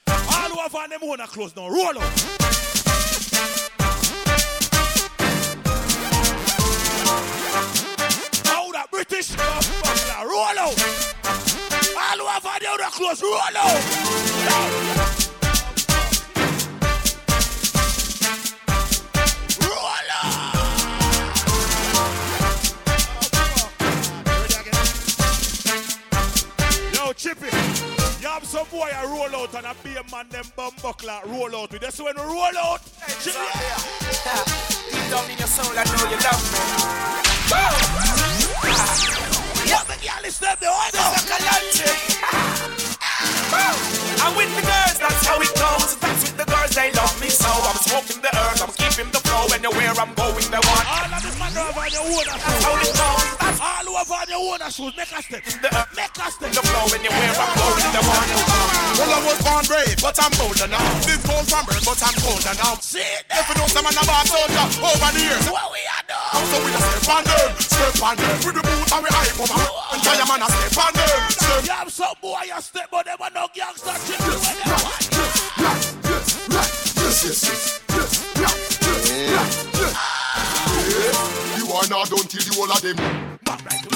All 0.08 0.50
who 0.50 0.58
have 0.58 0.90
them 0.90 1.00
wanna 1.02 1.26
close 1.26 1.56
now. 1.56 1.68
Roll 1.68 1.94
that 8.72 8.90
British 8.90 9.34
buckler, 10.16 10.28
roll 10.28 10.58
out. 10.58 10.76
All 11.98 12.28
on 12.28 12.58
the 12.60 12.68
other 12.68 12.90
close, 12.90 13.22
roll 13.22 13.34
out. 13.34 13.80
Roll 19.60 20.10
out. 20.12 20.54
Yo, 26.94 27.12
Chippy, 27.12 27.46
you 28.20 28.28
have 28.28 28.44
some 28.44 28.66
boy 28.70 28.90
a 28.92 29.06
roll 29.06 29.36
out 29.36 29.54
and 29.54 29.66
a 29.66 29.74
be 29.82 29.96
a 29.96 30.02
man 30.10 30.28
them 30.30 30.44
bum 30.56 30.72
buckler 30.82 31.20
roll 31.26 31.56
out 31.56 31.72
with. 31.72 31.82
That's 31.82 32.00
when 32.00 32.14
we 32.16 32.22
roll 32.22 32.58
out. 32.58 32.82
Chippy. 33.20 33.38
Deep 34.90 35.10
down 35.10 35.30
in 35.30 35.38
your 35.38 35.48
soul, 35.48 35.72
I 35.76 35.84
know 35.84 36.10
you 36.10 36.18
love 36.22 36.42
me. 39.20 39.25
But 39.68 39.88
the 39.88 40.06
girl 40.06 40.24
is 40.24 40.40
not 40.40 40.60
the 40.60 40.66
one. 40.66 40.86
I'm 43.16 44.36
with 44.36 44.52
the 44.52 44.60
girls, 44.60 44.96
that's 45.00 45.24
how 45.24 45.40
it 45.40 45.52
goes. 45.56 45.96
That's 45.96 46.20
with 46.28 46.36
the 46.36 46.44
girls, 46.44 46.72
they 46.76 46.92
love 46.92 47.14
me 47.20 47.28
so. 47.32 47.48
I'm 47.48 47.78
smoking 47.80 48.20
the 48.20 48.28
earth, 48.28 48.60
I'm 48.60 48.72
keeping 48.76 49.08
the 49.08 49.20
flow. 49.24 49.48
Anywhere 49.56 49.96
I'm 49.96 50.12
going, 50.12 50.44
they 50.52 50.60
want. 50.60 50.84
All 50.84 51.08
of 51.08 51.22
the 51.24 51.32
man 51.40 51.52
who 51.56 51.64
have 51.64 51.78
on 51.80 51.88
your 51.96 52.04
own 52.04 52.26
That's 52.28 52.60
how 52.60 52.76
it 52.76 52.92
goes. 52.92 53.24
That's 53.40 53.60
All 53.60 53.84
who 53.88 53.94
have 53.96 54.12
on 54.12 54.26
your 54.28 54.42
own 54.52 54.60
shoes, 54.68 54.92
make 55.00 55.12
a 55.16 55.20
step. 55.24 55.44
the 55.64 55.68
earth, 55.72 55.90
Make 55.96 56.12
a 56.12 56.26
step. 56.28 56.50
the 56.52 56.60
flow. 56.60 56.84
Anywhere 56.92 57.32
I'm 57.40 57.52
going, 57.56 57.88
they 57.88 58.04
want. 58.04 58.28
Well, 59.00 59.12
I 59.12 59.18
was 59.24 59.38
born 59.40 59.64
brave, 59.64 59.96
but 60.04 60.16
I'm 60.20 60.32
bolder 60.36 60.68
now. 60.68 60.84
Big 61.08 61.20
cold 61.24 61.46
from 61.48 61.64
birth, 61.64 61.84
but 61.88 62.00
I'm 62.04 62.16
colder 62.20 62.54
now. 62.60 62.76
See 62.84 63.00
If 63.00 63.44
you 63.48 63.54
know 63.56 63.68
some 63.72 63.84
man 63.88 63.96
about 63.96 64.28
soldier 64.28 64.66
over 64.84 65.08
the 65.16 65.20
years. 65.24 65.46
What 65.48 65.72
we 65.72 65.80
are 65.88 66.04
doing? 66.04 66.44
So 66.52 66.56
we 66.60 66.68
just 66.68 66.84
step 67.00 67.16
on 67.16 67.22
them, 67.24 67.48
step 67.64 67.96
on 68.04 68.14
them. 68.20 68.36
With 68.44 68.56
the 68.60 68.62
boot 68.64 68.88
and 68.92 69.00
we 69.00 69.08
hype 69.08 69.36
them. 69.40 69.48
And 69.92 70.00
try 70.04 70.20
a 70.20 70.24
man 70.28 70.44
a 70.44 70.48
step 70.52 70.76
on 70.84 70.92
you 71.64 71.72
have 71.72 71.90
some 71.90 72.14
boy 72.20 72.38
you 72.46 72.60
step 72.60 72.92
on 72.92 73.04
them 73.04 73.16
and 73.20 73.34
no 73.34 73.48
gangster 73.54 73.92
chip. 74.06 74.20
You 81.56 81.72
are 81.72 81.88
not 81.88 82.08
done 82.10 82.26
till 82.26 82.42
the 82.42 82.52
whole 82.54 82.72
of 82.72 82.82
them. 82.82 83.35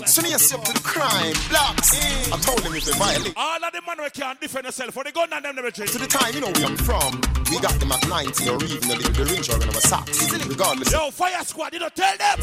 Soon 0.06 0.26
you 0.26 0.38
step 0.38 0.62
to 0.64 0.72
the 0.72 0.80
crime, 0.80 1.34
blocks. 1.48 1.94
I 2.32 2.38
told 2.42 2.58
them 2.60 2.74
if 2.74 2.84
they 2.84 2.92
violate. 2.98 3.32
All 3.36 3.62
of 3.62 3.72
the 3.72 3.82
man 3.86 4.02
we 4.02 4.10
can't 4.10 4.40
defend 4.40 4.64
themselves 4.64 4.94
for 4.94 5.04
the 5.04 5.12
gun 5.12 5.28
and 5.32 5.44
them 5.44 5.54
never 5.56 5.70
change. 5.70 5.92
To 5.92 5.98
the 5.98 6.06
time, 6.06 6.34
you 6.34 6.40
know 6.40 6.50
where 6.50 6.66
I'm 6.66 6.76
from. 6.76 7.20
We 7.50 7.60
got 7.60 7.78
them 7.78 7.92
at 7.92 8.02
90 8.08 8.48
or 8.50 8.58
even 8.64 8.90
a 8.90 8.94
little 8.94 9.14
bit 9.14 9.30
richer 9.30 9.58
than 9.58 9.68
our 9.68 9.80
socks. 9.80 10.32
Regardless. 10.32 10.90
Yo, 10.90 11.10
fire 11.10 11.44
squad, 11.44 11.72
you 11.72 11.78
don't 11.78 11.94
tell 11.94 12.16
them. 12.18 12.38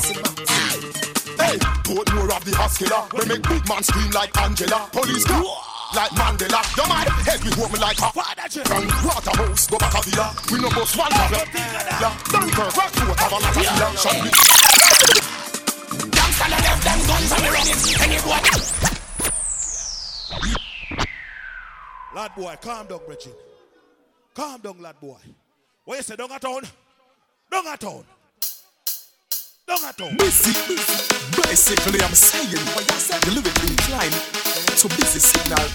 Hey, 1.36 1.60
put 1.84 2.08
more 2.16 2.32
of 2.32 2.44
the 2.48 2.56
hospital. 2.56 3.08
We 3.14 3.26
make 3.28 3.44
big 3.44 3.68
man 3.68 3.84
scream 3.84 4.12
like 4.12 4.32
Angela. 4.40 4.88
Police 4.92 5.26
come 5.26 5.44
like 5.96 6.12
Mandela. 6.12 6.64
You 6.76 6.88
mad? 6.88 7.08
Head 7.28 7.44
me 7.44 7.52
home 7.52 7.76
like 7.80 8.00
a. 8.00 8.10
From 8.64 8.88
Waterhouse, 9.04 9.68
go 9.68 9.78
back 9.78 9.94
a 9.94 10.02
villa. 10.08 10.36
We 10.52 10.60
no 10.60 10.70
bust 10.70 10.98
one. 10.98 11.12
Yeah, 11.12 12.16
Dunkirk, 12.32 12.76
rock 12.76 12.96
have 12.96 13.32
a 13.32 13.36
lot 13.36 13.44
of 13.44 13.54
villa. 13.56 13.98
Shot 13.98 14.24
me. 14.24 15.37
Gangsta 16.48 16.62
left 16.64 16.84
them 16.84 17.00
guns 17.08 17.32
and 17.32 17.42
we 17.42 17.50
running. 17.50 17.80
Anybody. 18.02 18.50
Lad 22.16 22.32
boy, 22.36 22.56
calm 22.62 22.88
down, 22.88 23.00
Bridget. 23.06 23.36
Calm 24.34 24.62
down, 24.62 24.82
lad 24.82 25.00
boy. 25.00 25.18
What 25.86 25.98
you 25.98 26.04
say, 26.04 26.16
down 26.16 26.32
a 26.32 26.40
town? 26.40 26.62
Down 27.52 27.68
a 27.68 27.78
town. 27.78 28.04
Down 29.68 29.78
a 29.84 29.94
town. 29.94 30.16
Busy, 30.18 30.54
basically 31.44 32.02
I'm 32.02 32.14
saying 32.16 32.50
you 32.52 32.58
live 33.34 33.46
it 33.46 33.70
incline 33.70 34.12
to 34.12 34.88
busy 34.96 35.20
signal. 35.20 35.68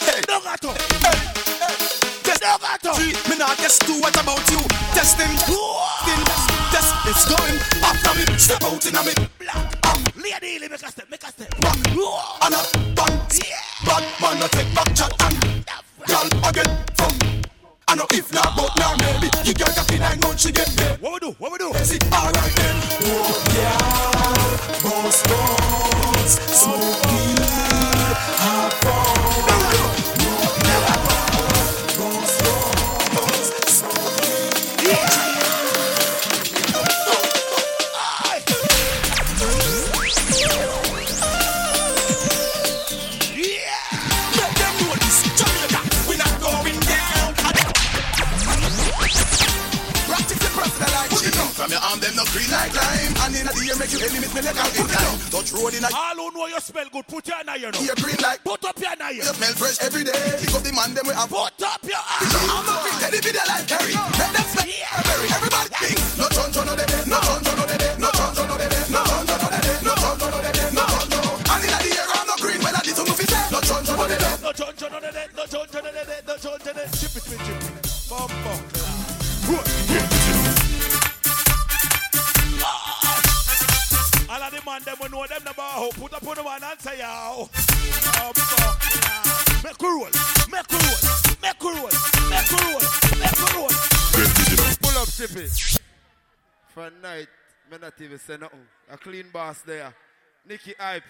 Hey, 0.00 0.20
Down 0.22 0.40
a 0.42 0.56
town. 0.56 0.74
test, 0.74 2.23
Down 2.23 2.23
a 2.44 2.78
town. 2.78 2.94
see, 2.94 3.12
me 3.30 3.38
not 3.38 3.56
guess 3.58 3.78
too 3.78 3.98
what 4.00 4.14
about 4.20 4.44
you. 4.50 4.60
Testing, 4.92 5.32
testing, 5.36 6.24
test, 6.70 6.92
it's 7.08 7.24
going 7.24 7.56
after 7.80 8.12
me. 8.18 8.24
Step 8.38 8.62
out 8.64 8.84
in 8.84 8.96
a 8.96 9.02
me. 9.02 9.14
Lady, 10.16 10.68
make 10.68 10.72
a 10.72 10.90
step, 10.90 11.08
make 11.10 11.22
a 11.22 11.28
step. 11.28 11.48
And 11.62 12.54
a 12.54 12.60
bang, 12.94 13.16
bad 13.84 14.04
man 14.20 14.42
a 14.42 14.48
take 14.48 14.74
back 14.74 14.94
chat 14.94 15.12
and 15.24 15.64
girl 16.06 16.48
again 16.48 16.70
from. 16.94 17.12
I 17.88 17.94
know 17.96 18.06
if 18.12 18.32
not, 18.32 18.56
but 18.56 18.72
now 18.78 18.94
maybe 18.96 19.30
you 19.44 19.54
girl 19.54 19.72
got 19.74 19.90
in 19.92 20.00
nine 20.00 20.20
months 20.20 20.42
she 20.42 20.52
get 20.52 20.68
paid. 20.76 21.00
What 21.00 21.12
we 21.14 21.30
do? 21.30 21.36
What 21.38 21.52
we 21.52 21.58
do? 21.58 21.72
See, 21.84 21.98
alright 22.12 22.54
then. 22.56 22.76
Oh 23.04 23.44
yeah, 23.54 23.78
boss 24.82 25.22
boss, 25.22 26.38
smoke 26.50 27.43
Nicky 100.48 100.74
Hype. 100.78 101.02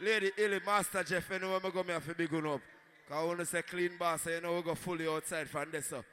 Lady 0.00 0.30
Illy, 0.38 0.60
Master 0.64 1.02
Jeff, 1.02 1.28
you 1.30 1.40
know 1.40 1.50
where 1.50 1.66
I 1.66 1.70
go, 1.70 1.82
me 1.82 1.92
have 1.92 2.06
to 2.06 2.14
big 2.14 2.32
one 2.32 2.46
up. 2.46 2.60
Because 3.04 3.22
I 3.22 3.26
want 3.26 3.38
to 3.40 3.46
say 3.46 3.62
clean 3.62 3.90
boss, 3.98 4.22
so 4.22 4.30
you 4.30 4.40
know 4.40 4.54
we 4.54 4.62
go 4.62 4.74
fully 4.76 5.08
outside 5.08 5.48
from 5.48 5.70
this. 5.72 5.86
So. 5.86 6.04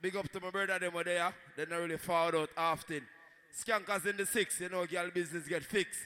Big 0.00 0.14
up 0.16 0.30
to 0.30 0.40
my 0.40 0.50
brother, 0.50 0.78
them 0.78 0.92
there. 1.04 1.34
They 1.56 1.66
not 1.66 1.80
really 1.80 1.96
found 1.96 2.34
out 2.34 2.50
often. 2.56 3.02
Skankers 3.52 4.06
in 4.06 4.16
the 4.16 4.26
six, 4.26 4.60
you 4.60 4.68
know, 4.68 4.86
girl 4.86 5.10
business 5.12 5.48
get 5.48 5.64
fixed. 5.64 6.00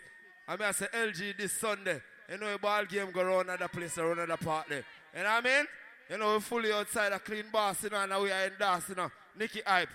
I 0.47 0.57
mean, 0.57 0.69
I 0.69 0.73
say 0.73 0.87
LG 0.93 1.37
this 1.37 1.53
Sunday. 1.53 2.01
You 2.31 2.39
know, 2.39 2.55
a 2.55 2.59
ball 2.59 2.85
game 2.85 3.11
go 3.13 3.21
around 3.21 3.49
another 3.49 3.69
place, 3.69 3.99
around 3.99 4.19
another 4.21 4.37
party. 4.37 4.77
You 4.77 5.23
know 5.23 5.25
what 5.25 5.45
I 5.45 5.49
mean? 5.49 5.67
You 6.09 6.19
know, 6.19 6.35
we 6.35 6.41
fully 6.41 6.73
outside 6.73 7.13
a 7.13 7.19
clean 7.19 7.47
boss, 7.53 7.83
you 7.83 7.91
know, 7.91 8.03
and 8.03 8.23
we 8.23 8.31
are 8.31 8.47
in 8.47 8.53
Das, 8.59 8.89
you 8.89 8.95
know. 8.95 9.11
Nicky 9.37 9.61
Hype. 9.67 9.89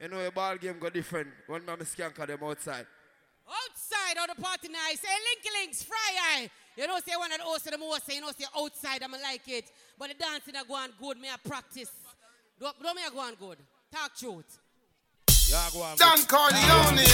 You 0.00 0.08
know, 0.08 0.24
a 0.24 0.30
ball 0.30 0.56
game 0.56 0.78
go 0.78 0.90
different 0.90 1.28
when 1.46 1.64
my 1.64 1.74
skanker 1.76 2.26
them 2.26 2.40
outside. 2.44 2.86
Outside 3.48 4.22
of 4.22 4.36
the 4.36 4.42
party 4.42 4.68
nice. 4.68 5.00
Say 5.00 5.08
Linky 5.08 5.60
Links, 5.60 5.82
Fry 5.82 5.96
Eye. 6.36 6.50
You 6.76 6.86
know, 6.86 6.98
say 7.04 7.16
one 7.16 7.32
of 7.32 7.38
the 7.38 7.44
hosts 7.44 7.66
of 7.66 7.72
the 7.72 7.78
most, 7.78 8.06
say, 8.06 8.14
you 8.14 8.20
know, 8.20 8.30
say 8.30 8.44
outside, 8.56 9.02
I'm 9.02 9.12
like 9.12 9.48
it. 9.48 9.72
But 9.98 10.08
the 10.08 10.14
dancing 10.14 10.54
I 10.54 10.62
go 10.64 10.74
on 10.74 10.90
good, 11.00 11.18
me 11.18 11.28
I 11.28 11.36
practice. 11.48 11.90
Don't, 12.60 12.80
don't 12.82 12.94
me 12.94 13.02
I 13.04 13.10
go 13.10 13.20
on 13.20 13.34
good. 13.34 13.58
Talk 13.90 14.14
truth. 14.16 14.58
Yeah, 15.48 15.64
go 15.72 15.80
on. 15.80 15.96
Don 15.96 16.20
Corleone, 16.28 17.08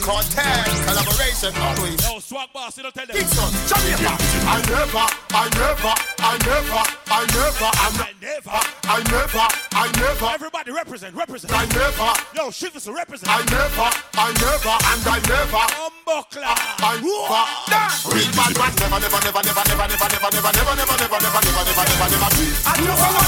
Cortez, 0.00 0.64
collaboration 0.88 1.52
always. 1.60 2.00
Yo, 2.00 2.16
swag 2.24 2.48
boss, 2.48 2.72
you 2.80 2.88
don't 2.88 2.94
tell 2.96 3.04
them. 3.04 3.12
Kingston, 3.20 3.52
Jamaica. 3.68 4.16
I 4.48 4.64
never, 4.64 5.04
I 5.36 5.44
never, 5.60 5.92
I 6.24 6.40
never, 6.40 6.82
I 7.12 7.20
never, 7.36 7.68
I 7.76 8.00
never, 8.16 8.60
I 8.80 8.96
never, 9.12 9.44
I 9.76 9.92
never. 10.00 10.24
Everybody 10.32 10.72
represent, 10.72 11.12
represent. 11.12 11.52
I 11.52 11.68
never. 11.76 12.16
Yo, 12.32 12.48
Shivers 12.48 12.88
represent. 12.88 13.28
I 13.28 13.44
never, 13.44 13.88
I 13.92 14.32
never, 14.40 14.72
and 14.72 15.04
I 15.04 15.20
never. 15.28 15.64
Umbuckler. 15.76 16.48
I 16.80 16.96
never. 16.96 17.44
Dance. 17.68 18.08
Real 18.08 18.24
bad 18.32 18.56
man, 18.56 18.72
never, 18.80 19.04
never, 19.04 19.20
never, 19.20 19.42
never, 19.44 19.64
never, 19.68 19.84
never, 19.84 20.08
never, 20.16 20.32
never, 20.32 20.48
never, 20.48 20.72
never, 20.72 20.96
never, 20.96 20.96
never, 20.96 21.20
never, 21.20 21.44
never, 21.44 21.76
never, 21.76 22.08
never. 22.08 22.32
I 22.64 22.80
know 22.80 22.96
what 22.96 23.20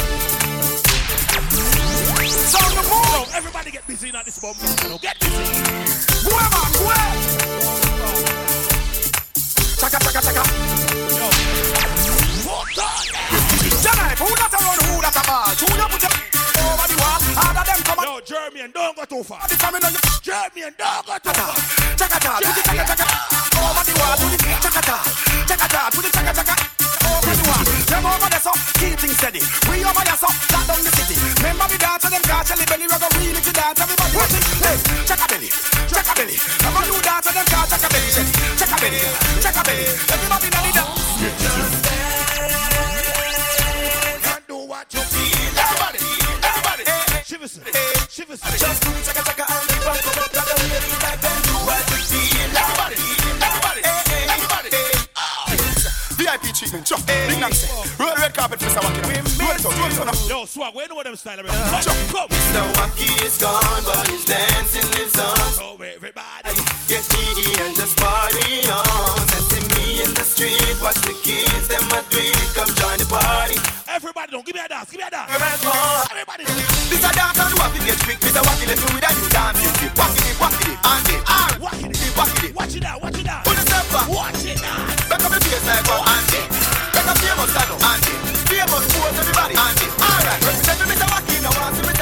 I 0.00 0.03
Yo, 2.84 3.24
everybody 3.34 3.70
get 3.70 3.86
busy 3.86 4.08
in 4.08 4.14
this 4.24 4.38
bomb. 4.38 4.56
Get 5.00 5.18
busy. 5.20 5.44
Whoever, 6.24 6.64
whoever. 6.76 7.12
Chaka, 9.80 9.98
chaka, 10.04 10.20
chaka. 10.20 10.42
Yo. 11.18 11.28
Janai, 13.84 14.16
who 14.16 14.28
that 14.36 14.52
around, 14.52 14.80
who 14.88 14.94
that 15.00 15.16
a 15.16 15.22
ball? 15.24 15.48
Who 15.60 15.66
you 15.76 15.88
put 15.88 16.02
your 16.02 16.12
over 16.64 16.86
the 16.88 16.96
wall? 17.00 17.18
All 17.36 17.56
of 17.56 17.64
them 17.66 17.80
come 17.84 17.98
on. 17.98 18.04
Yo, 18.04 18.20
Jeremy, 18.24 18.72
don't 18.72 18.96
go 18.96 19.04
too 19.04 19.22
far. 19.22 19.46
The 19.48 19.56
family 19.56 19.80
know 19.80 19.90
you. 19.90 20.00
Jeremy, 20.22 20.72
don't 20.76 21.06
go 21.06 21.16
too 21.18 21.32
far. 21.32 21.54
Chaka, 21.96 22.18
chaka, 22.20 22.48
chaka, 22.64 22.84
chaka. 22.84 23.06
Over 23.60 23.84
the 23.84 23.92
wall, 24.00 24.16
do 24.16 24.26
the 24.28 24.38
chaka, 24.60 24.80
chaka. 24.80 24.96
Chaka, 25.48 25.66
chaka, 25.68 25.90
do 25.92 26.02
the 26.02 26.10
chaka, 26.10 26.32
chaka. 26.34 26.73
Them 27.94 28.10
over 28.10 28.26
there, 28.26 28.42
so 28.42 28.50
keep 28.82 28.98
things 28.98 29.14
steady. 29.22 29.38
We 29.70 29.86
over 29.86 30.02
there, 30.02 30.18
so 30.18 30.26
lock 30.50 30.66
down 30.66 30.82
the 30.82 30.90
city. 30.98 31.14
Remember 31.38 31.70
me 31.70 31.78
dance, 31.78 32.02
them 32.02 32.18
catch 32.26 32.50
a 32.50 32.58
belly, 32.66 32.90
We're 32.90 32.98
gonna 32.98 33.22
really 33.22 33.38
to 33.38 33.52
dance. 33.54 33.78
Everybody 33.78 34.18
watch 34.18 34.34
it. 34.34 34.42
Hey, 34.66 34.82
check 35.06 35.22
a 35.22 35.26
belly, 35.30 35.46
check 35.86 36.02
a 36.02 36.14
belly. 36.18 36.34
Have 36.34 36.74
a 36.74 36.80
new 36.90 36.98
dance, 37.06 37.30
them 37.30 37.46
check 37.46 37.70
a 37.70 37.86
belly, 37.86 38.10
check 38.58 38.66
a 38.66 38.76
belly, 38.82 38.98
check 39.38 39.54
a 39.54 39.62
belly. 39.62 39.86
Everybody 40.10 40.50
dance 40.50 40.74
it 40.74 40.78
up. 40.82 40.90
Shivers, 47.22 47.62
shivers. 48.10 48.40
Just 48.42 48.82
do 48.82 48.90
chaka 49.06 49.22
chaka 49.22 49.44
and 49.54 49.70
the 49.70 49.78
back 49.86 50.02
of 50.02 50.18
the 50.18 50.26
black 50.34 50.50
and 50.50 50.82
you 50.82 50.98
like 50.98 51.20
them. 51.22 51.38
do. 51.86 51.93
VIP 56.74 56.84
treatment, 56.84 56.86
chop, 56.86 57.06
big 57.06 57.38
Nancy. 57.38 57.68
Roll 57.98 58.14
red 58.16 58.34
carpet 58.34 58.58
for 58.58 58.66
Mr. 58.66 58.82
Wacky. 58.82 59.02
Roll 59.38 59.54
it 59.54 59.64
out, 59.64 59.78
roll 59.78 59.90
it 59.90 60.08
out. 60.08 60.28
Yo, 60.28 60.44
swag, 60.44 60.74
where 60.74 60.88
know 60.88 60.94
what 60.96 61.06
them 61.06 61.16
style 61.16 61.38
of 61.38 61.46
it? 61.46 61.52
Chop. 61.82 61.94
Come. 62.10 62.28
Mr. 62.28 62.62
Wacky 62.74 63.08
is 63.24 63.38
gone, 63.38 63.82
but 63.84 64.08
his 64.10 64.24
dancing 64.24 64.88
lives 64.98 65.18
on. 65.18 65.36
So 65.54 65.76
everybody. 65.78 66.54
Get 66.88 67.02
jiggy 67.10 67.48
and 67.62 67.74
just 67.76 67.96
party 67.96 68.66
on. 68.66 69.26
Testing 69.30 69.66
me 69.78 70.02
in 70.02 70.10
the 70.14 70.24
street, 70.24 70.76
watch 70.82 70.98
the 71.06 71.14
kids, 71.22 71.68
them 71.68 71.84
a 71.94 72.02
do 72.10 72.18
it. 72.18 72.48
Come 72.54 72.70
join 72.74 72.98
the 72.98 73.06
party. 73.06 73.56
Everybody, 73.88 74.32
don't 74.32 74.44
give 74.44 74.54
me 74.54 74.62
a 74.64 74.68
dance, 74.68 74.90
give 74.90 74.98
me 74.98 75.06
a 75.06 75.10
dance. 75.10 75.30
Everybody, 75.30 76.44
this 76.44 77.04
a 77.04 77.10
dance 77.14 77.38
and 77.38 77.54
wacky 77.54 77.78
get 77.86 77.98
quick. 78.02 78.18
Mr. 78.18 78.42
Wacky, 78.42 78.66
let's 78.66 78.82
do 78.82 78.90
it 78.98 79.04
and 79.04 79.16
you 79.22 79.28
dance. 79.30 79.58
You 79.62 79.70
dip, 79.78 79.92
wacky 79.94 80.20
dip, 80.26 80.36
wacky 80.42 80.64
dip, 80.66 80.78
and 80.82 81.02
dip. 81.06 81.20
Ah, 81.30 81.48
wacky 81.62 81.86
dip, 81.94 82.14
wacky 82.18 82.40
dip. 82.42 82.54
Watch 82.56 82.74
it 82.74 82.84
out, 82.84 83.02
watch 83.02 83.18
it 83.18 83.28
out. 83.28 83.44
Put 83.44 83.58
it 83.58 83.70
up, 83.70 84.08
watch 84.10 84.44
it 84.44 84.58
out. 84.64 85.08
Back 85.08 85.24
up 85.24 85.30
the 85.30 85.38
bass 85.38 85.66
like 85.66 85.86
one 85.86 86.08
and 86.10 86.26
dip. 86.26 86.53
Famous 87.44 88.88
everybody, 89.20 89.54
Alright, 90.00 90.40
represent 90.44 90.80
me, 90.88 90.96
I 90.96 91.72
see 91.74 91.84
me 91.84 91.92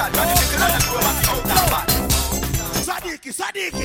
Sadiki, 3.32 3.82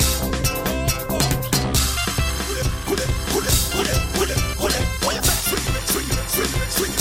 Pull 2.46 2.56
it, 2.56 2.66
pull 2.86 2.98
it, 2.98 3.10
pull 3.32 3.42
it, 3.42 3.56
pull 3.74 3.88
it, 3.88 4.38
pull 4.56 4.70
it, 4.70 4.84
pull 5.00 5.10
swing 5.48 5.64
swing 5.86 6.06
swing 6.28 6.60
swing. 6.70 6.97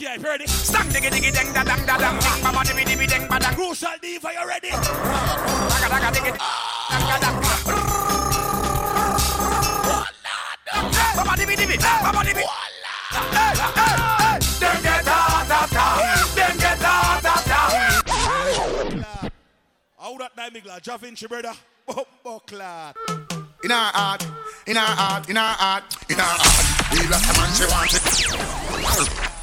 No, 0.00 0.06
no. 0.06 0.06
Yo, 0.06 0.06
Nicky, 0.06 0.06
I 0.06 0.18
heard 0.18 0.40
it. 0.40 0.48
Stang 0.48 0.88
diggy 0.88 1.10
diggy 1.10 1.32
ding 1.32 1.52
da 1.52 1.62
dang 1.64 1.86
da 1.86 1.96
dang. 1.96 2.18
Ba 2.42 2.52
ba 2.52 2.62
dibby 2.64 2.84
dibby 2.84 3.06
ding 3.06 3.28
ba 3.28 3.38
dang. 3.38 3.54
Crucial 3.54 3.98
diva, 4.00 4.32
you 4.32 4.48
ready? 4.48 4.70
Daga 4.70 5.88
daga 5.88 6.10
diggy 6.12 6.32
dang 6.90 7.06
da 7.08 7.18
dang. 7.18 7.36
Ba 11.16 11.22
ba 11.24 11.34
dibby 11.36 11.56
dibby. 11.56 11.76
Ba 11.78 12.10
ba 12.12 12.22
dibby. 12.24 12.42
Hey, 13.14 13.54
hey, 13.54 13.94
hey. 14.18 14.38
Dem 14.60 14.82
get 14.82 15.08
out 15.08 15.50
of 15.50 15.70
town. 15.70 15.98
Dem 16.34 16.56
get 16.58 16.84
out 16.84 17.24
of 17.24 17.44
town. 17.44 17.70
How 19.98 20.18
that 20.18 20.36
time, 20.36 20.52
Migla? 20.52 20.80
Javinci, 20.80 21.28
brother. 21.28 21.54
Oh, 21.88 21.94
oh, 21.98 22.06
Buckler. 22.24 22.92
In 23.62 23.70
our 23.70 23.92
heart, 23.92 24.26
in 24.66 24.76
our 24.76 24.84
heart, 24.84 25.28
in 25.28 25.36
our 25.36 25.54
heart, 25.54 25.84
in 26.10 26.18
our 26.20 26.26
heart. 26.26 26.92
We 26.92 27.06
lost 27.08 27.30
a 27.30 27.34
man, 27.38 27.52
she 27.54 27.64
wants 27.72 27.94
it. 29.20 29.33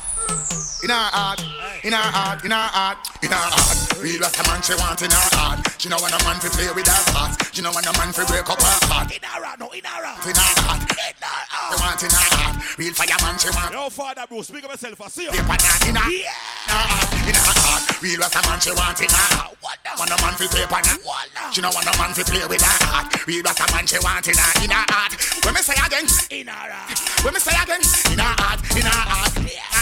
In 0.82 0.90
our 0.90 1.12
heart, 1.14 1.40
in 1.84 1.94
our 1.94 2.02
heart, 2.10 2.40
in 2.46 2.52
our 2.52 2.70
heart, 2.74 2.98
in 3.22 3.30
our 3.30 3.38
heart. 3.54 3.78
We 4.02 4.18
lost 4.18 4.40
a 4.40 4.44
man, 4.50 4.60
she 4.66 4.74
wants 4.82 5.04
in 5.06 5.12
her 5.14 5.28
heart. 5.38 5.62
She 5.78 5.90
know 5.94 6.00
want 6.02 6.16
a 6.16 6.20
man 6.26 6.42
to 6.42 6.50
play 6.50 6.72
with 6.74 6.88
her 6.90 7.04
heart. 7.14 7.38
She 7.54 7.62
know 7.62 7.70
want 7.70 7.86
a 7.86 7.94
man 8.02 8.10
to 8.16 8.26
break 8.26 8.48
up 8.50 8.58
her 8.58 8.78
heart. 8.90 9.12
In 9.14 9.22
her 9.22 9.44
heart, 9.46 9.60
no, 9.62 9.70
in 9.76 9.86
her 9.86 10.02
heart. 10.02 10.26
In 10.26 10.34
her 10.34 10.54
heart, 10.66 10.82
In 10.82 11.22
her 11.22 11.44
heart. 11.54 11.70
she 11.70 11.78
want 11.78 12.02
in 12.02 12.10
her 12.10 12.28
heart. 12.34 12.56
Real 12.82 12.94
fireman, 12.98 13.36
she 13.38 13.50
want. 13.54 13.72
Yo, 13.78 13.90
Father 13.94 14.26
Bruce, 14.26 14.48
speak 14.50 14.64
of 14.66 14.74
myself. 14.74 14.98
I 15.06 15.08
see 15.14 15.30
you. 15.30 15.32
Paper 15.36 15.54
not 15.54 15.82
in 15.86 15.96
her, 16.00 16.08
Yeah. 16.10 16.34
heart, 16.66 17.14
in 17.30 17.36
her 17.38 17.56
heart. 17.62 17.84
Real 18.02 18.18
lost 18.24 18.36
a 18.36 18.42
man, 18.48 18.58
she 18.64 18.72
want 18.74 18.98
in 19.06 19.12
her 19.12 19.28
heart. 19.38 19.54
Want 19.62 20.10
a 20.10 20.18
man 20.18 20.34
to 20.40 20.46
paper 20.50 20.82
not. 20.82 21.54
She 21.54 21.62
know 21.62 21.70
want 21.70 21.86
a 21.86 21.94
man 22.02 22.10
to 22.18 22.24
play 22.26 22.42
with 22.50 22.64
her 22.64 22.78
heart. 22.90 23.06
Real 23.30 23.44
lost 23.46 23.62
a 23.62 23.66
man, 23.70 23.86
she 23.86 24.00
want 24.02 24.26
in 24.26 24.34
her, 24.34 24.52
in 24.66 24.72
her 24.74 24.86
heart. 24.90 25.14
When 25.46 25.54
me 25.54 25.62
say 25.62 25.78
again, 25.78 26.08
In 26.34 26.48
her 26.50 26.58
heart. 26.58 26.98
when 27.22 27.34
me 27.36 27.40
say 27.44 27.54
again, 27.54 27.84
in 28.10 28.18
her 28.18 28.34
heart, 28.42 28.60
in 28.74 28.82
her 28.88 29.04
heart, 29.14 29.34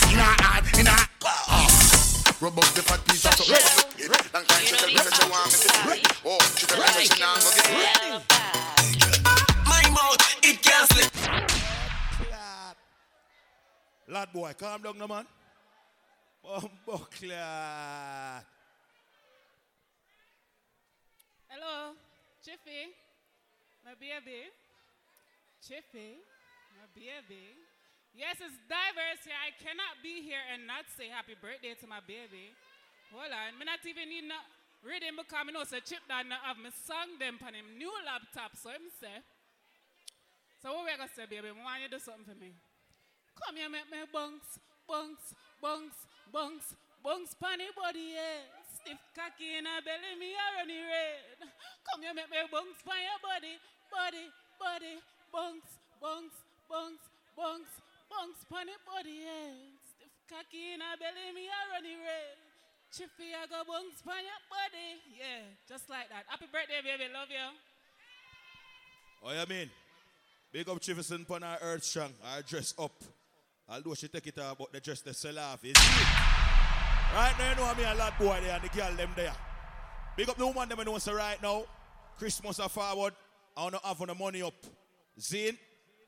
in 0.10 0.18
her 0.18 0.36
heart, 0.42 0.66
in 0.80 0.86
her. 0.86 1.06
Rub 2.42 2.58
up 2.58 2.66
the 2.74 2.82
fat 2.82 3.04
piece 3.06 3.26
of 3.26 3.36
chocolate. 3.36 3.62
Long 4.34 4.46
time 4.46 4.64
she 4.64 4.76
tell 4.76 4.88
me 4.88 4.96
that 4.96 5.14
she 5.14 5.30
want 5.30 5.52
me 5.52 5.58
to 5.60 5.68
do. 5.68 5.74
Oh, 6.26 6.40
she 6.56 6.66
tell 6.66 6.80
me 6.80 6.84
that 6.88 7.04
she 7.04 7.20
not 7.20 7.36
go 7.44 7.50
get 7.52 7.68
it. 7.68 8.24
My 9.68 9.84
mouth, 9.92 10.24
it 10.42 10.56
can't 10.64 10.88
slip. 10.88 11.12
Lad 14.08 14.32
boy, 14.34 14.54
calm 14.58 14.82
down, 14.82 14.98
no 14.98 15.08
man. 15.08 15.26
Buckler. 16.88 18.42
Hello, 21.50 21.94
Chiffy, 22.44 22.96
my 23.84 23.94
baby. 24.00 24.50
Chiffy, 25.62 26.24
my 26.74 26.88
baby. 26.96 27.59
Yes, 28.20 28.36
it's 28.44 28.60
diverse 28.68 29.24
here. 29.24 29.40
I 29.40 29.56
cannot 29.56 30.04
be 30.04 30.20
here 30.20 30.44
and 30.52 30.68
not 30.68 30.84
say 31.00 31.08
happy 31.08 31.40
birthday 31.40 31.72
to 31.80 31.88
my 31.88 32.04
baby. 32.04 32.52
Hold 33.16 33.32
on, 33.32 33.56
me 33.56 33.64
not 33.64 33.80
even 33.88 34.12
need 34.12 34.28
no 34.28 34.36
reading 34.84 35.16
because 35.16 35.40
I 35.40 35.48
know 35.48 35.64
say 35.64 35.80
Chip 35.80 36.04
down 36.04 36.28
have 36.28 36.60
me 36.60 36.68
song 36.84 37.16
them 37.16 37.40
on 37.40 37.56
him 37.56 37.80
new 37.80 37.88
laptop. 38.04 38.60
So 38.60 38.76
him 38.76 38.92
say. 39.00 39.24
So 40.60 40.76
what 40.76 40.84
we 40.84 40.92
gonna 41.00 41.08
say, 41.08 41.32
baby? 41.32 41.48
I 41.48 41.56
want 41.64 41.80
you 41.80 41.88
to 41.88 41.96
do 41.96 42.04
something 42.04 42.28
for 42.28 42.36
me. 42.36 42.52
Come 43.40 43.56
here, 43.56 43.72
make 43.72 43.88
me 43.88 44.04
bunks, 44.12 44.60
bunks, 44.84 45.32
bunks, 45.64 46.04
bunks, 46.28 46.76
bunks, 47.00 47.32
panny 47.40 47.72
body, 47.72 48.20
yeah. 48.20 48.44
Stiff 48.68 49.00
cocky 49.16 49.56
in 49.56 49.64
a 49.64 49.80
belly, 49.80 50.20
me 50.20 50.36
a 50.36 50.48
runny 50.60 50.84
red. 50.84 51.48
Come 51.88 52.04
here, 52.04 52.12
make 52.12 52.28
me 52.28 52.44
bunks, 52.52 52.84
pan 52.84 53.00
your 53.00 53.24
body, 53.24 53.56
body, 53.88 54.28
body, 54.60 54.96
bunks, 55.32 55.72
bunks, 56.04 56.44
bunks, 56.68 57.08
bunks, 57.40 57.72
bunks, 57.72 57.72
panny 58.50 58.74
body, 58.86 59.24
yeah. 59.24 59.54
Stiff 59.86 60.14
cocky 60.28 60.74
in 60.74 60.82
a 60.82 60.98
belly, 60.98 61.34
me 61.34 61.48
a 61.48 61.62
runny 61.74 61.96
red. 61.96 62.38
Chippy, 62.92 63.32
I 63.38 63.46
go 63.46 63.62
bunks, 63.68 64.02
pan 64.02 64.26
your 64.26 64.42
body, 64.50 64.98
yeah. 65.14 65.46
Just 65.68 65.90
like 65.90 66.10
that. 66.10 66.26
Happy 66.28 66.46
birthday, 66.52 66.82
baby, 66.84 67.12
love 67.14 67.30
you. 67.30 67.48
Oh, 69.24 69.32
you 69.32 69.46
mean? 69.48 69.70
Big 70.52 70.68
up 70.68 70.80
Chiverson 70.80 71.28
pon 71.28 71.44
her 71.44 71.58
earth 71.62 71.84
strong. 71.84 72.12
Her 72.24 72.42
dress 72.42 72.74
up. 72.80 73.04
Although 73.68 73.94
she 73.94 74.08
take 74.08 74.26
it 74.26 74.40
off, 74.40 74.58
but 74.58 74.72
the 74.74 74.80
dress 74.80 75.02
they 75.02 75.14
sell 75.14 75.38
off. 75.38 75.64
Is 75.64 75.76
Right 77.14 77.36
now, 77.38 77.50
you 77.50 77.56
know 77.56 77.76
me 77.76 77.84
a 77.84 77.96
lot 77.96 78.18
boy 78.18 78.40
there 78.42 78.56
and 78.56 78.64
the 78.64 78.70
girl 78.70 78.96
them 78.96 79.10
there. 79.16 79.34
Big 80.18 80.28
up 80.30 80.38
the 80.38 80.46
woman 80.46 80.68
them 80.68 80.80
know 80.86 80.98
say 80.98 81.14
right 81.14 81.42
now. 81.42 81.64
Christmas 82.18 82.60
are 82.60 82.70
forward. 82.70 83.14
I 83.56 83.70
don't 83.70 83.86
have 83.86 84.08
no 84.08 84.16
money 84.16 84.42
up. 84.42 84.54
Zine. 85.20 85.58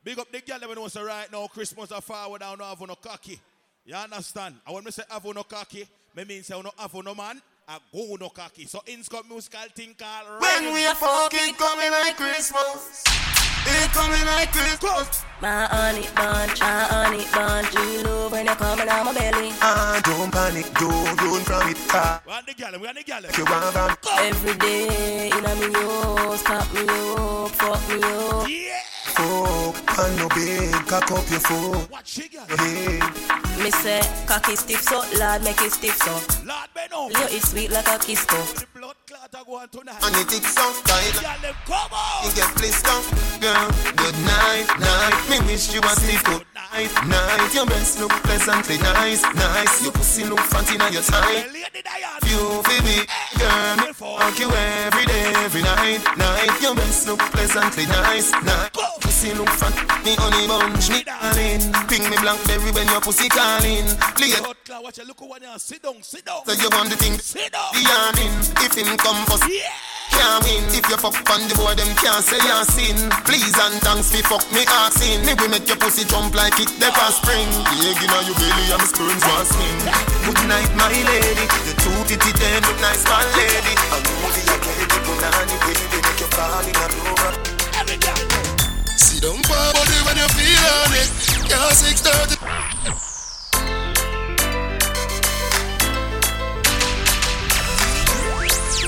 Big 0.04 0.18
up 0.18 0.32
the 0.32 0.42
girl 0.42 0.60
them 0.60 0.70
you 0.70 0.76
know 0.76 0.88
say 0.88 1.02
right 1.02 1.32
now. 1.32 1.48
Christmas 1.48 1.92
are 1.92 2.02
forward. 2.02 2.42
I 2.42 2.56
don't 2.56 2.68
have 2.68 2.88
no 2.88 2.96
cocky. 2.96 3.40
You 3.86 3.96
understand? 3.96 4.56
I 4.66 4.72
when 4.72 4.84
me 4.84 4.92
say 4.92 5.04
have 5.10 5.24
no 5.24 5.44
cocky, 5.44 5.88
me 6.16 6.24
mean 6.24 6.44
say 6.44 6.56
I 6.56 6.62
don't 6.62 6.80
have 6.80 6.94
no 6.94 7.14
man. 7.14 7.42
I 7.68 7.78
go 7.94 8.18
no 8.20 8.30
cocky. 8.30 8.66
So 8.66 8.82
in 8.88 9.04
Scott 9.04 9.30
musical 9.30 9.60
thing 9.76 9.96
called 9.98 10.42
When 10.42 10.74
we 10.74 10.86
are 10.86 10.96
fucking 10.96 11.54
coming 11.56 11.92
like 11.92 12.18
Christmas. 12.18 13.04
It 13.66 13.92
coming 13.92 14.26
like 14.26 14.52
Christmas. 14.52 15.24
My 15.42 15.66
honey 15.66 16.08
bunch, 16.16 16.60
my 16.60 16.84
honey 16.94 17.26
bunch. 17.34 17.74
You 17.74 18.04
love 18.04 18.32
when 18.32 18.46
you're 18.46 18.56
coming 18.56 18.88
out 18.90 19.06
my 19.06 19.14
belly. 19.14 19.52
Ah, 19.62 20.00
don't 20.04 20.32
panic, 20.32 20.66
don't 20.76 21.22
run 21.22 21.42
from 21.42 21.70
it. 21.70 21.78
Ah, 21.90 22.22
We 22.26 22.32
want 22.32 22.46
the 22.46 22.54
girl, 22.54 22.72
we 22.74 22.78
want 22.86 22.98
the 22.98 23.04
girl. 23.04 23.22
you 23.22 23.46
want 23.46 23.74
from 23.74 23.98
Every 24.20 24.54
day 24.56 25.30
in 25.30 25.46
a 25.46 25.56
me 25.56 25.74
house, 25.74 26.40
stop 26.42 26.74
me 26.74 26.82
up, 26.88 27.50
fuck 27.52 27.82
me 27.90 28.04
up. 28.04 28.50
Yeah. 28.50 28.80
Fuck, 29.18 30.00
and 30.00 30.16
no 30.18 30.30
big, 30.30 30.72
cock 30.88 31.12
up 31.12 31.30
your 31.30 31.40
foot. 31.40 31.90
What 31.92 32.08
she 32.08 32.30
got? 32.30 32.48
Your 32.50 32.58
head. 32.58 33.62
Me 33.64 33.72
say, 33.72 34.02
cocky 34.28 34.56
stiff 34.56 34.82
so, 34.82 35.04
Lord 35.20 35.44
make 35.44 35.62
it 35.62 35.72
stiff 35.72 35.98
so. 35.98 36.14
Lord 36.46 36.70
Beno. 36.76 37.10
You 37.10 37.36
is 37.38 37.50
sweet 37.50 37.72
like 37.72 37.88
a 37.88 37.98
kisco. 38.00 38.38
The 38.38 38.66
blood 38.76 38.96
clot 39.12 39.36
a 39.36 39.46
go 39.46 39.60
on 39.60 39.68
tonight. 39.68 40.00
And 40.04 40.16
it 40.16 40.28
ticks 40.32 40.56
so 40.56 40.64
tight. 40.88 41.16
Them 41.44 41.56
come 41.68 41.92
on. 41.92 42.24
You 42.24 42.32
get 42.32 42.48
blister, 42.56 43.00
girl. 43.44 43.68
Good 44.00 44.18
night, 44.24 44.68
night. 44.80 45.16
Me 45.28 45.38
wish 45.52 45.74
you 45.74 45.82
a 45.84 45.92
sleep 46.00 46.24
good 46.24 46.46
night, 46.56 46.92
night. 47.08 47.52
Your 47.54 47.66
breasts 47.66 48.00
look 48.00 48.12
pleasantly 48.24 48.78
nice, 48.80 49.24
nice. 49.36 49.84
Your 49.84 49.92
pussy 49.92 50.24
look 50.24 50.40
fancy 50.40 50.78
now 50.78 50.88
your 50.88 51.04
tight. 51.04 51.52
You 52.24 52.64
feel 52.64 52.84
me, 52.88 53.04
eh. 53.04 53.40
girl. 53.40 53.76
Me 53.84 53.92
fuck 53.92 54.40
you 54.40 54.50
every 54.88 55.06
day, 55.06 55.11
every 55.46 55.62
night, 55.62 56.02
night. 56.18 56.62
Your 56.62 56.76
breasts 56.76 57.08
look 57.08 57.20
pleasantly 57.32 57.86
nice, 57.86 58.32
nice. 58.44 58.70
Pussy 59.02 59.34
look 59.34 59.50
fat, 59.50 59.74
me 60.06 60.16
honey 60.16 60.48
bunch, 60.48 60.90
me 60.90 61.04
darling. 61.04 61.62
Ping 61.88 62.06
me 62.10 62.18
blackberry 62.22 62.72
when 62.72 62.88
your 62.88 63.02
pussy 63.02 63.30
calling. 63.30 63.86
Play 64.18 64.34
it. 64.34 64.44
Watch 64.82 64.98
you 64.98 65.06
look 65.06 65.22
over 65.22 65.40
there. 65.40 65.58
Sit 65.60 65.82
down, 65.84 66.02
sit 66.02 66.26
down. 66.26 66.42
So 66.46 66.54
you 66.54 66.70
want 66.72 66.90
the 66.90 66.98
thing, 66.98 67.18
Sit 67.20 67.52
down. 67.52 67.70
the 67.74 67.82
yarning. 67.86 68.34
If 68.66 68.74
him 68.74 68.98
come 68.98 69.22
first, 69.30 69.46
can't 70.12 70.44
win. 70.44 70.64
If 70.76 70.86
you 70.90 70.98
fuck 70.98 71.16
on 71.32 71.42
the 71.48 71.56
boy, 71.56 71.74
them 71.76 71.92
can't 72.02 72.24
say 72.24 72.40
your 72.44 72.64
sin. 72.68 72.98
Please 73.28 73.54
and 73.58 73.78
thanks 73.84 74.12
fi 74.12 74.22
fuck 74.26 74.44
me 74.52 74.64
asking. 74.68 75.24
Me 75.26 75.34
we 75.40 75.48
make 75.48 75.68
your 75.68 75.78
pussy 75.78 76.04
jump 76.08 76.34
like 76.36 76.58
it 76.60 76.72
the 76.82 76.90
past 76.92 77.22
spring. 77.24 77.48
The 77.70 77.76
egg 77.94 78.02
inna 78.04 78.20
your 78.28 78.36
belly 78.36 78.66
and 78.74 78.82
my 78.82 78.88
sperms 78.90 79.24
want 79.28 79.48
swing. 79.48 79.80
Good 80.28 80.42
night, 80.50 80.72
my 80.76 80.90
lady. 80.92 81.46
The 81.68 81.74
two 81.80 81.96
titty 82.10 82.32
them 82.36 82.62
look 82.68 82.80
nice, 82.82 83.04
my 83.08 83.24
lady. 83.38 83.74
I'm 83.92 84.04
movie 84.24 84.46
I 84.52 84.91
the 85.22 85.28
punani 85.30 85.56
baby, 85.62 85.86
make 86.02 86.20
you 86.20 86.28
fall 86.34 86.66
in 86.66 86.74
a 86.74 86.86
down 89.22 89.38
for 89.46 89.54
body 89.78 89.98
when 90.06 90.18
you 90.18 90.28
feel 90.34 90.66
on 90.82 90.94
it. 90.98 91.10
Six 91.78 92.02
thirty. 92.02 92.36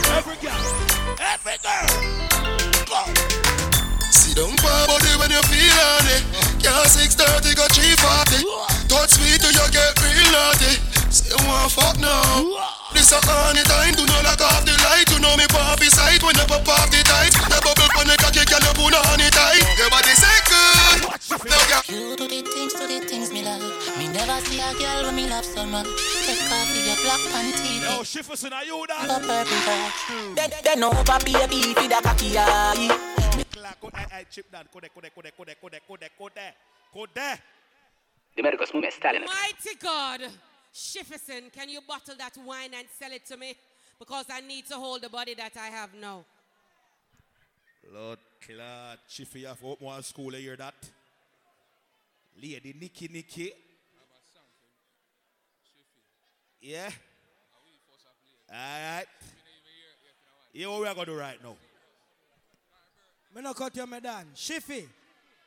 Every 0.10 0.38
girl, 0.42 0.64
every 1.22 1.58
girl. 1.62 1.88
Go. 2.90 3.02
Sit 4.10 4.34
down 4.36 4.58
for 4.58 4.88
body 4.90 5.14
when 5.22 5.30
you 5.30 5.44
feel 5.45 5.80
on 5.86 6.08
it. 6.18 6.24
Six 6.90 7.14
thirty 7.14 7.53
go 7.53 7.68
three 7.70 7.94
forty. 8.02 8.42
Touch 8.90 9.20
me 9.22 9.38
till 9.38 9.53
you 9.53 9.68
get 9.70 9.94
real 10.02 10.32
naughty. 10.34 10.82
Say 11.14 11.36
one 11.45 11.70
fuck 11.70 12.00
now. 12.00 12.58
This 12.94 13.12
a 13.12 13.22
honey 13.22 13.62
time. 13.70 13.94
Do 13.94 14.06
not 14.06 14.24
lock 14.26 14.42
off 14.42 14.66
the 14.66 14.74
light. 14.82 15.10
You 15.14 15.20
know 15.20 15.38
me 15.38 15.45
pop 15.50 15.80
sight 15.80 16.23
when 16.50 16.64
you 16.64 16.72
off 16.72 16.90
the 16.92 17.02
tight. 17.04 17.34
The 17.34 17.60
bubble 17.64 17.90
on 18.00 18.08
the 18.08 18.16
cocky 18.20 18.44
can 18.46 18.62
you 18.64 18.74
put 18.76 18.96
on 18.96 19.20
it 19.20 19.34
tight. 19.34 19.64
Your 19.78 19.90
body 19.90 20.14
say 20.16 20.38
good. 20.48 21.02
No 21.48 21.60
girl. 21.70 21.84
You 21.88 22.16
do 22.16 22.28
the 22.28 22.42
things, 22.44 22.74
do 22.74 22.88
the 22.88 23.00
things 23.06 23.32
me 23.32 23.44
love. 23.44 23.62
Me 23.98 24.08
never 24.08 24.40
see 24.46 24.60
a 24.60 24.74
girl 24.76 25.04
when 25.06 25.16
me 25.16 25.30
love 25.30 25.46
so 25.46 25.66
much. 25.66 25.88
Take 26.26 26.44
off 26.52 26.70
your 26.74 26.98
black 27.04 27.24
panty. 27.32 27.82
Yo, 27.84 28.04
Shifferson, 28.04 28.54
are 28.54 28.66
you 28.66 28.86
that? 28.88 29.08
Go 29.08 29.20
purple 29.20 29.60
touch. 29.68 30.00
Then, 30.36 30.50
then 30.64 30.84
over 30.84 31.20
baby, 31.26 31.74
feed 31.74 31.92
a 31.92 32.02
cocky 32.02 32.38
eye. 32.38 33.24
Mighty 39.26 39.76
God. 39.80 40.22
Shifferson, 40.72 41.52
can 41.52 41.70
you 41.70 41.82
bottle 41.88 42.16
that 42.18 42.36
wine 42.44 42.72
and 42.76 42.88
sell 43.00 43.12
it 43.12 43.26
to 43.28 43.38
me? 43.38 43.56
Because 44.00 44.26
I 44.30 44.42
need 44.42 44.66
to 44.68 44.76
hold 44.76 45.04
the 45.04 45.10
body 45.10 45.36
that 45.36 45.56
I 45.56 45.68
have 45.68 45.94
now. 45.94 46.26
Lord 47.92 48.20
clot, 48.45 49.00
Chiffy, 49.08 49.42
to 49.42 49.56
open 49.64 50.03
school, 50.03 50.34
you 50.34 50.40
hear 50.40 50.56
that? 50.56 50.76
Lady 52.42 52.76
Nikki 52.80 53.08
Nikki. 53.08 53.52
Yeah? 56.62 56.90
Alright. 58.50 59.08
Yeah, 60.53 60.68
what 60.68 60.82
we 60.82 60.88
are 60.88 60.94
going 60.94 61.06
to 61.08 61.12
do 61.14 61.20
right 61.20 61.44
now? 61.44 61.56
Me 63.36 63.42
no 63.42 63.53
cut 63.53 63.76
you, 63.76 63.88
me 63.88 64.00
done. 64.00 64.28
Shiffy, 64.36 64.88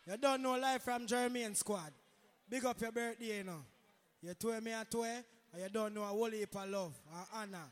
you 0.07 0.17
don't 0.17 0.43
know 0.43 0.59
life 0.59 0.83
from 0.83 1.07
Jermaine 1.07 1.57
squad. 1.57 1.93
Big 2.49 2.65
up 2.65 2.81
your 2.81 2.93
birthday, 2.93 3.39
you 3.39 3.45
know. 3.45 3.63
You 4.23 4.35
toy 4.35 4.61
me 4.61 4.73
a 4.73 4.85
toy, 4.85 5.23
and 5.53 5.63
you 5.63 5.69
don't 5.69 5.95
know 5.95 6.03
a 6.03 6.07
whole 6.07 6.31
heap 6.31 6.55
of 6.57 6.69
love 6.69 6.93
and 7.15 7.55
honor. 7.55 7.67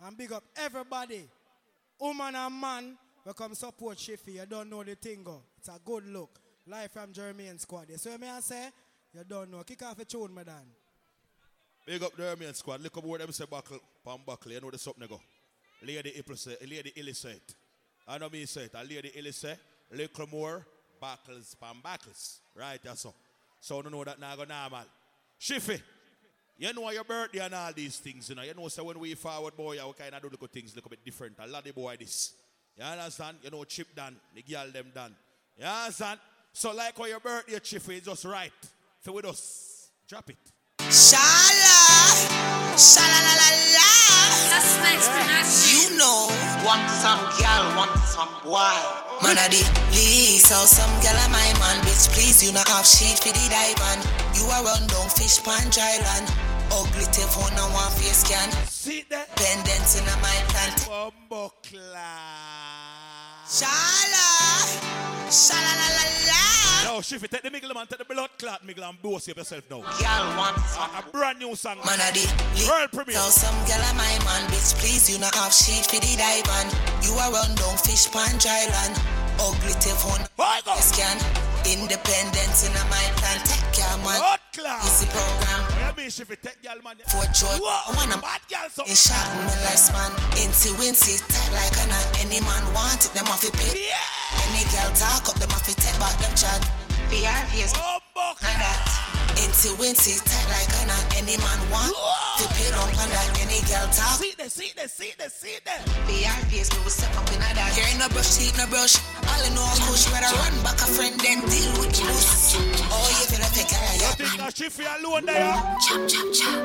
And 0.00 0.16
big 0.16 0.32
up 0.32 0.44
everybody, 0.56 1.28
woman 1.98 2.34
and 2.34 2.60
man, 2.60 2.98
we 3.26 3.32
come 3.32 3.54
support 3.54 3.98
Shiffy. 3.98 4.34
You 4.34 4.46
don't 4.48 4.70
know 4.70 4.84
the 4.84 4.94
thing, 4.94 5.24
go. 5.24 5.42
It's 5.58 5.68
a 5.68 5.80
good 5.84 6.06
look. 6.06 6.38
Life 6.68 6.92
from 6.92 7.12
Jermaine 7.12 7.58
squad. 7.58 7.86
You 7.90 7.98
see 7.98 8.10
I 8.10 8.40
say? 8.40 8.68
You 9.12 9.24
don't 9.28 9.50
know. 9.50 9.64
Kick 9.64 9.82
off 9.82 9.98
a 9.98 10.04
tune, 10.04 10.32
done. 10.34 10.66
Big 11.84 12.02
up 12.02 12.12
Army 12.20 12.46
squad. 12.52 12.80
Look 12.80 12.96
up 12.96 13.04
what 13.04 13.20
them 13.20 13.32
say 13.32 13.44
buckle, 13.48 13.80
palm 14.04 14.20
buckle. 14.24 14.52
You 14.52 14.60
know 14.60 14.70
the 14.70 14.78
something 14.78 15.08
go. 15.08 15.20
Lady 15.82 16.12
April 16.16 16.36
say, 16.36 16.56
Lady 16.60 16.92
Illy 16.96 17.12
say 17.12 17.30
it. 17.30 17.54
I 18.06 18.18
know 18.18 18.28
me 18.28 18.44
say 18.46 18.62
it. 18.62 18.72
A 18.74 18.82
Lady 18.82 19.10
Illy 19.14 19.32
say, 19.32 19.56
little 19.92 20.26
more 20.28 20.66
buckles, 21.00 21.56
palm 21.60 21.78
buckles. 21.82 22.40
Right, 22.54 22.78
that's 22.82 23.00
so. 23.00 23.14
So 23.60 23.82
don't 23.82 23.92
know 23.92 24.04
that 24.04 24.20
now 24.20 24.36
go 24.36 24.44
normal. 24.44 24.84
Shiffy, 25.40 25.80
you 26.58 26.72
know 26.72 26.90
your 26.90 27.04
birthday 27.04 27.40
and 27.40 27.54
all 27.54 27.72
these 27.72 27.98
things, 27.98 28.28
you 28.28 28.36
know. 28.36 28.42
You 28.42 28.54
know, 28.54 28.68
so 28.68 28.84
when 28.84 28.98
we 28.98 29.14
forward 29.14 29.56
boy, 29.56 29.78
we 29.84 29.92
kind 29.92 30.14
of 30.14 30.22
do 30.22 30.28
little 30.28 30.48
things 30.48 30.72
a 30.76 30.88
bit 30.88 31.04
different. 31.04 31.34
A 31.40 31.46
lot 31.46 31.66
of 31.66 31.74
boy 31.74 31.96
this. 31.98 32.32
You 32.76 32.84
understand? 32.84 33.38
You 33.42 33.50
know, 33.50 33.64
chip 33.64 33.94
done, 33.94 34.16
the 34.34 34.42
girl 34.42 34.70
them 34.72 34.86
done. 34.94 35.14
You 35.58 35.64
understand? 35.64 36.20
So 36.52 36.74
like 36.74 36.96
how 36.96 37.06
your 37.06 37.20
birthday, 37.20 37.58
Chiffy, 37.60 37.96
is 37.96 38.02
just 38.02 38.24
right. 38.24 38.52
So 39.04 39.12
with 39.12 39.24
us, 39.24 39.90
drop 40.08 40.28
it. 40.28 40.36
Shala, 40.80 41.16
shala 42.76 43.20
la 43.24 43.34
la 43.34 43.50
la. 43.74 43.86
You 45.66 45.96
know, 45.98 46.28
want 46.64 46.88
some 46.90 47.20
girl, 47.40 47.76
want 47.76 47.96
some 48.04 48.28
boy. 48.44 49.06
Man, 49.22 49.36
I 49.38 49.48
did 49.50 49.64
please, 49.92 50.44
so 50.46 50.54
some 50.64 50.92
girl 51.00 51.16
are 51.16 51.30
my 51.30 51.48
man, 51.58 51.80
bitch. 51.84 52.12
Please, 52.12 52.44
you 52.44 52.52
not 52.52 52.68
have 52.68 52.86
shit 52.86 53.18
for 53.18 53.32
the 53.32 53.48
diamond. 53.48 54.04
You 54.36 54.44
are 54.52 54.64
run 54.64 54.86
down 54.86 55.08
fish 55.08 55.42
pan 55.42 55.70
dry 55.70 55.98
land. 56.04 56.45
Ugly 56.72 57.04
telephone 57.12 57.52
and 57.52 57.72
one 57.72 57.90
face 57.92 58.24
scan. 58.24 58.50
See 58.66 59.04
that? 59.10 59.34
Pendants 59.36 60.00
in 60.00 60.06
a 60.06 60.16
my 60.20 60.36
plant. 60.48 60.86
Bumbo 60.86 61.52
Shala, 63.46 64.26
shala 65.30 65.72
la 65.78 65.86
la 65.94 66.04
la. 66.26 66.96
Yo, 66.96 67.00
Shiffy, 67.00 67.28
take 67.28 67.42
the 67.42 67.50
Miguel 67.50 67.72
man, 67.74 67.86
take 67.86 67.98
the 67.98 68.04
blood 68.04 68.30
clot 68.38 68.66
Miguel 68.66 68.84
and 68.90 68.98
of 69.04 69.26
yourself 69.36 69.62
now. 69.70 69.82
Girl 69.82 70.26
want 70.36 70.56
a, 70.56 70.98
a 70.98 71.10
brand 71.12 71.38
new 71.38 71.54
song. 71.54 71.78
Man, 71.86 72.00
I 72.00 72.10
did 72.10 72.28
World 72.68 72.90
premiere. 72.90 73.18
So 73.18 73.46
some 73.46 73.54
girl 73.66 73.82
are 73.86 73.94
my 73.94 74.18
man, 74.24 74.50
bitch. 74.50 74.74
Please, 74.78 75.08
you 75.08 75.20
not 75.20 75.34
have 75.36 75.52
shit 75.52 75.86
for 75.86 76.00
the 76.00 76.16
diamond. 76.18 76.74
You 77.06 77.12
are 77.14 77.30
run 77.30 77.54
down 77.54 77.76
fish 77.78 78.10
pan 78.10 78.36
dry 78.38 78.66
land. 78.66 78.98
Ugly 79.38 79.74
telephone. 79.78 80.26
Scan. 80.80 81.45
Independence 81.66 82.62
in 82.62 82.70
a 82.70 82.84
my 82.86 83.02
plan. 83.18 83.38
Take 83.42 83.66
care, 83.74 83.98
man. 84.06 84.22
clock. 84.54 84.86
Easy 84.86 85.06
program. 85.10 85.60
What 85.66 85.98
you 85.98 86.06
mean, 86.06 86.06
if 86.06 86.30
you 86.30 86.38
take 86.38 86.62
y'all 86.62 86.78
man? 86.86 86.96
For 87.10 87.26
joy. 87.34 87.58
Whoa, 87.58 87.90
I 87.90 87.96
wanna 87.98 88.22
bad 88.22 88.40
girl 88.46 88.70
so. 88.70 88.86
It 88.86 88.94
shot 88.94 89.26
me 89.34 89.50
lifespan. 89.66 90.14
Incy 90.38 90.70
wincy. 90.78 91.18
Tight 91.26 91.50
like 91.58 91.76
an 91.82 91.90
any 92.22 92.40
man 92.46 92.62
want 92.72 93.04
it. 93.04 93.10
Them 93.14 93.26
off 93.26 93.42
it 93.42 93.52
pay. 93.58 93.90
Any 94.46 94.62
girl 94.70 94.90
talk 94.94 95.26
up. 95.28 95.36
Them 95.42 95.50
off 95.50 95.68
it 95.68 95.76
take 95.76 95.98
back 95.98 96.14
them 96.22 96.34
chat. 96.38 96.62
BRVs. 97.10 97.74
Oh, 97.76 97.98
And 98.46 98.60
that. 98.62 99.25
Incy 99.44 99.70
wincy. 99.76 100.16
Tight 100.24 100.46
like 100.52 100.72
an 100.82 100.90
any 101.16 101.36
man 101.36 101.60
want. 101.70 101.92
To 102.38 102.44
pay 102.56 102.68
on 102.72 102.88
that. 102.92 103.28
Any 103.40 103.60
girl 103.68 103.86
talk. 103.92 104.16
See 104.20 104.34
the, 104.36 104.48
see 104.48 104.72
the, 104.76 104.88
see 104.88 105.12
the, 105.18 105.28
see 105.30 105.58
the. 105.64 105.74
BRVs. 106.08 106.68
Me 106.72 106.78
will 106.84 106.90
step 106.90 107.12
up 107.16 107.28
in 107.32 107.40
a 107.40 107.48
that. 107.56 107.72
Here 107.76 107.86
ain't 107.88 107.98
no 107.98 108.08
brush, 108.08 108.36
teeth 108.36 108.56
no 108.56 108.66
brush. 108.66 108.96
All 109.24 109.40
I 109.40 109.48
know 109.54 109.66
is 109.72 109.80
push. 109.84 110.04
Whether 110.12 110.32
run 110.36 110.56
back 110.64 110.80
a 110.80 110.86
friend, 110.88 111.14
then 111.20 111.40
deal 111.48 111.72
with 111.80 111.92
the 111.92 112.04
loose. 112.08 112.56
Oh, 112.88 113.08
you 113.12 113.24
feel 113.28 113.40
like 113.40 113.56
a 113.56 113.64
girl. 113.68 113.94
You 114.00 114.12
think 114.16 114.36
that 114.40 114.52
she 114.56 114.68
feel 114.68 114.92
alone 115.00 115.26
there? 115.26 115.52
Chop, 115.84 116.08
chop, 116.08 116.28
chop. 116.32 116.60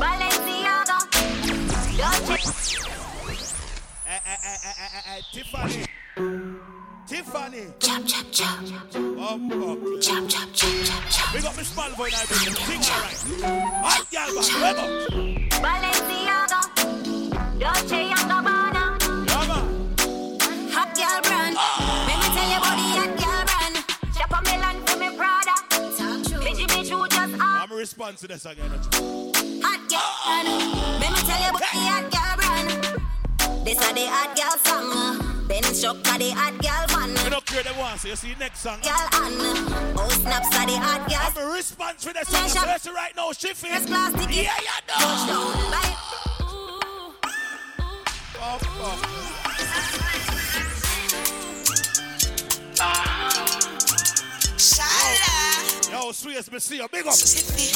Balenciaga. 0.00 0.98
Eh, 4.04 4.10
eh, 4.12 4.38
eh, 4.44 4.58
eh, 4.64 4.74
eh, 4.76 4.90
eh, 4.92 5.16
eh, 5.16 5.20
Tiffany. 5.32 6.71
Tiffany. 7.06 7.66
Chop, 7.80 8.06
chop, 8.06 8.26
chop. 8.30 8.58
Oh, 8.94 9.38
fuck. 9.48 10.00
Chop, 10.00 10.28
chop, 10.28 10.48
chop, 10.54 10.70
chop, 10.84 11.02
chop. 11.10 11.32
Big 11.34 11.44
up 11.44 11.56
my 11.56 11.62
small 11.62 11.90
boy 11.96 12.08
now, 12.10 12.24
baby. 12.28 12.54
Sing 12.54 12.82
alright. 12.92 13.18
Hot 13.82 14.04
girl, 14.10 14.30
man. 14.34 14.44
Wake 14.62 14.78
up. 14.78 14.88
Balenciaga. 15.62 16.60
Dolce 17.58 18.00
and 18.10 18.26
Gabbana. 18.30 18.84
Yeah, 19.28 19.46
man. 19.50 19.66
Hot 20.72 20.90
girl 20.96 21.18
brand. 21.22 21.56
Let 22.06 22.16
me 22.22 22.28
tell 22.34 22.48
you 22.48 22.58
about 22.58 22.76
the 22.78 22.86
hot 22.96 23.12
girl 23.20 23.42
brand. 23.50 23.76
Shop 24.16 24.32
a 24.32 24.40
melon 24.46 24.76
for 24.86 24.96
me 24.98 25.08
Prada. 25.16 25.54
Me 26.44 26.50
Jimmy 26.54 26.80
Choo 26.88 27.06
just 27.08 27.34
up. 27.34 27.40
I'm 27.40 27.70
a 27.72 27.74
response 27.74 28.20
to 28.20 28.28
this 28.28 28.44
again. 28.46 28.70
Hot 28.70 29.80
girl 29.90 30.12
brand. 30.24 30.48
Let 31.00 31.10
me 31.12 31.20
tell 31.26 31.40
you 31.42 31.48
about 31.50 31.60
the 31.60 31.66
hot 31.66 32.04
girl 32.10 32.34
brand. 32.36 33.02
This 33.64 33.78
a 33.78 33.92
the 33.94 34.06
hot 34.06 34.36
girl 34.36 34.58
song. 34.58 34.92
Uh. 34.92 35.18
Ben 35.48 35.62
Strucker 35.62 36.18
the 36.18 36.30
hot 36.30 36.52
girl 36.62 36.86
man. 36.98 37.08
We 37.24 37.30
don't 37.30 37.46
care 37.46 37.62
them 37.62 37.76
once, 37.78 38.02
so 38.02 38.08
you 38.08 38.16
see 38.16 38.34
next 38.38 38.60
song. 38.60 38.80
Girl 38.82 38.92
and 38.92 39.98
oh 39.98 40.08
snaps 40.08 40.48
a 40.48 40.66
the 40.66 40.76
hot 40.78 41.08
girl. 41.08 41.18
I'm 41.20 41.36
a 41.50 41.54
response 41.54 42.04
for 42.04 42.12
this 42.12 42.28
song. 42.28 42.48
So 42.48 42.60
let's 42.66 42.86
right 42.88 43.14
now, 43.14 43.32
shift 43.32 43.64
it. 43.64 43.86
plastic. 43.86 44.34
Yeah, 44.34 44.42
yeah, 44.42 44.80
no. 44.88 44.94
Touchdown. 44.98 45.70
Bye. 45.70 45.96
Oh, 48.44 48.58
fuck. 48.58 48.98
Shala. 54.56 55.90
Yo, 55.90 56.12
Swayze, 56.12 56.50
me 56.52 56.58
see 56.58 56.76
you. 56.76 56.88
Big 56.88 57.06
up. 57.06 57.12
Swayze. 57.12 57.74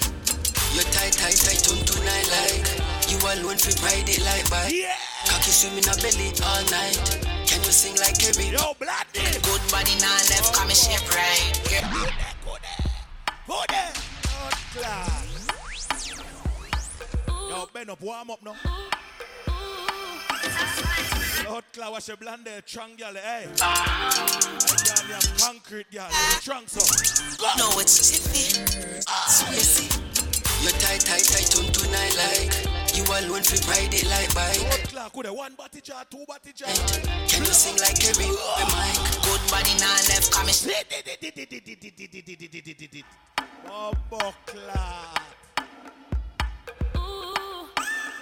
Oh, 0.00 0.74
you 0.74 0.82
tight, 0.82 1.12
tight, 1.12 1.36
tight, 1.36 1.62
turn 1.64 1.84
to 1.84 2.04
nine 2.04 2.26
like 2.30 2.97
You 3.18 3.26
alone 3.26 3.58
fi 3.58 3.74
ride 3.82 4.08
it 4.08 4.22
like 4.22 4.48
bike 4.48 4.72
Yeah 4.72 4.94
Cocky 5.26 5.50
swim 5.50 5.74
in 5.74 5.88
a 5.90 5.94
belly 5.98 6.30
all 6.46 6.62
night 6.70 6.94
Can 7.50 7.58
you 7.66 7.74
sing 7.74 7.96
like 7.98 8.14
Kerry? 8.14 8.54
Yo, 8.54 8.78
bloody 8.78 9.26
Good 9.42 9.62
body 9.74 9.98
now 9.98 10.14
left, 10.30 10.54
come 10.54 10.68
and 10.68 10.76
shape 10.78 11.02
right 11.10 11.58
yeah. 11.70 11.82
Go 13.48 13.62
there. 13.68 13.92
Oh, 14.28 14.50
class. 14.74 15.46
Yo, 17.26 17.66
bend 17.72 17.90
up, 17.90 18.00
warm 18.02 18.30
up 18.30 18.42
now. 18.44 18.54
Lord 21.48 21.64
Cloud, 21.72 21.92
what's 21.92 22.08
your 22.08 22.18
blonde 22.18 22.44
there? 22.44 22.60
Trunk 22.60 22.98
girl, 22.98 23.14
hey. 23.14 23.44
Eh? 23.44 23.48
That 23.56 25.02
girl, 25.08 25.18
them 25.18 25.38
concrete 25.38 25.90
girl. 25.90 26.08
The 26.08 26.14
eh? 26.14 26.40
trunk 26.42 26.68
so. 26.68 26.80
No, 27.56 27.70
it's 27.80 28.10
Tiffy 28.10 28.60
Swayze 29.00 29.88
You 30.62 30.70
tight, 30.72 31.00
tight, 31.00 31.24
tight, 31.24 31.72
to 31.72 31.90
nine 31.90 32.16
like 32.16 32.87
You 32.98 33.04
alone 33.04 33.44
fi 33.44 33.54
ride 33.70 33.94
it 33.94 34.04
like 34.10 34.34
bike 34.34 34.60
Lord 34.60 34.88
Cloud, 34.88 35.12
could 35.12 35.26
have 35.26 35.34
one 35.36 35.54
body 35.54 35.80
jar, 35.80 36.04
two 36.10 36.24
body 36.26 36.52
jar. 36.52 36.68
Can 37.28 37.44
you 37.44 37.52
sing 37.54 37.76
like 37.78 37.94
Kerry? 37.94 38.26
The 38.26 38.66
mic 38.74 38.98
Good 39.22 39.40
body 39.52 39.78
now 39.78 39.94
left, 40.10 40.32
come 40.32 40.46
and 40.46 40.56
shape 40.56 40.90
Oh, 43.68 43.92
buckler. 44.10 45.14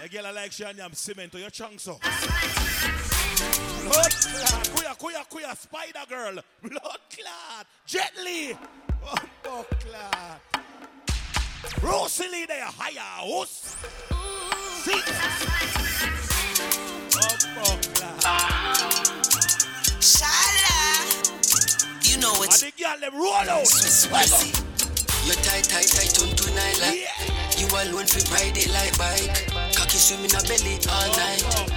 A 0.05 0.09
girl 0.11 0.27
I 0.27 0.31
like 0.33 0.51
Shania, 0.51 0.85
I'm 0.85 0.93
cement 0.93 1.33
to 1.33 1.39
your 1.39 1.49
chunk 1.49 1.81
so. 1.81 1.99
Blood 3.83 4.13
clot, 4.13 4.69
kuya, 4.75 4.95
kuya, 4.99 5.25
kuya, 5.31 5.57
spider 5.57 6.05
girl. 6.07 6.35
Blood 6.61 7.01
clot, 7.09 7.67
Jet 7.87 8.13
Li. 8.23 8.55
Oh, 9.07 9.15
buckler. 9.43 10.41
Rosalie 11.83 12.47
there, 12.47 12.65
higher 12.65 13.01
house. 13.01 13.77
See? 14.85 15.03
Oh, 17.19 17.37
buckler. 17.55 18.15
Shala 20.01 20.77
You 22.03 22.19
know 22.21 22.33
it's 22.43 22.63
And 22.63 22.73
the 22.73 22.83
girl 22.83 22.99
them 23.01 23.15
roll 23.15 23.35
out. 23.35 23.67
Swayze 23.67 24.55
You 25.27 25.35
tight, 25.43 25.65
tight, 25.65 25.89
tight, 25.89 26.11
turn 26.15 26.31
to 26.37 26.47
nine 26.55 26.79
like 26.81 27.09
You 27.59 27.67
alone 27.67 28.07
fi 28.07 28.21
ride 28.33 28.57
it 28.57 28.71
like 28.73 28.97
bike 28.99 29.51
Cocky 29.75 29.99
swim 29.99 30.25
in 30.25 30.35
a 30.35 30.43
belly 30.47 30.79
all 30.89 31.09
night 31.17 31.43
Can 31.51 31.69
you 31.69 31.76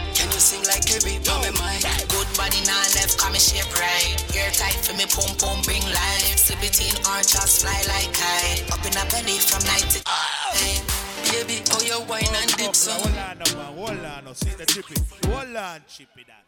sing 0.50 0.66
like 0.66 0.82
Kerry? 0.90 1.22
Blow 1.22 1.38
me 1.45 1.53
mic 1.61 1.86
Good 2.10 2.30
body 2.34 2.61
now 2.66 2.82
left, 2.98 3.22
come 3.22 3.38
and 3.38 3.42
shape 3.42 3.69
right 3.78 4.18
Girl 4.34 4.50
tight 4.58 4.82
for 4.82 4.98
me, 4.98 5.06
pum 5.06 5.30
pum 5.38 5.61
bring 5.61 5.86
life 5.94 6.42
Slip 6.42 6.66
it 6.66 6.78
in 6.82 6.95
or 7.06 7.22
just 7.22 7.61
fly 7.61 7.78
like 7.86 8.10
kite 8.18 8.66
Up 8.74 8.82
in 8.82 8.98
a 8.98 9.06
belly 9.14 9.38
from 9.38 9.61
night 9.69 9.86
to 9.94 10.00
hey. 10.58 10.82
Baby, 11.30 11.61
oh 11.78 11.82
you 11.86 12.02
wine 12.10 12.26
and 12.34 12.50
dip 12.58 12.74
so 12.74 12.92
Hold 12.98 13.14
on, 13.14 13.38
man. 13.38 13.69
Hold 13.78 14.06
on, 14.06 14.26
no. 14.26 14.34
See 14.34 14.50
the 14.58 14.66
chippy. 14.66 14.98
Hold 15.30 15.56
on, 15.56 15.82
chippy, 15.88 16.26
that. 16.26 16.45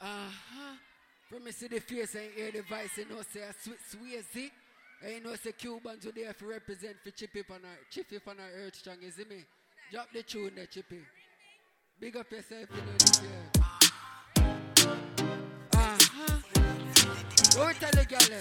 Uh-huh. 0.00 0.74
From 1.30 1.44
me 1.44 1.52
see 1.52 1.68
the 1.68 1.78
face 1.78 2.14
and 2.16 2.30
hear 2.34 2.50
the 2.50 2.62
voice, 2.62 2.98
you 2.98 3.06
know, 3.08 3.22
say 3.22 3.40
a 3.40 3.52
sweet 3.62 3.78
Swayze. 3.86 4.50
And 5.04 5.14
you 5.14 5.20
know, 5.22 5.34
say 5.36 5.52
Cuban 5.52 6.00
today 6.00 6.22
if 6.22 6.40
you 6.40 6.50
represent 6.50 6.96
for 7.04 7.10
Chippy 7.10 7.44
on 7.50 7.56
our 7.56 7.78
Chippy 7.90 8.18
on 8.26 8.36
our 8.40 8.66
earth 8.66 8.76
strong, 8.76 8.96
you 9.02 9.10
see 9.10 9.24
me? 9.24 9.44
Drop 9.92 10.08
the 10.12 10.22
tune 10.22 10.52
there, 10.56 10.66
Chippy. 10.66 10.98
Big 12.00 12.16
up 12.16 12.30
yourself, 12.30 12.66
you 12.74 12.80
know 12.80 12.92
this 12.98 13.22
year. 13.22 13.30
Uh-huh. 15.74 16.40
What 17.56 17.76
tell 17.76 17.90
the 17.92 18.04
girl? 18.04 18.40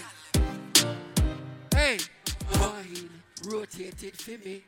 Hey, 1.74 2.00
wine, 2.60 3.10
rotate 3.46 4.04
it 4.04 4.18
for 4.18 4.38
me. 4.46 4.64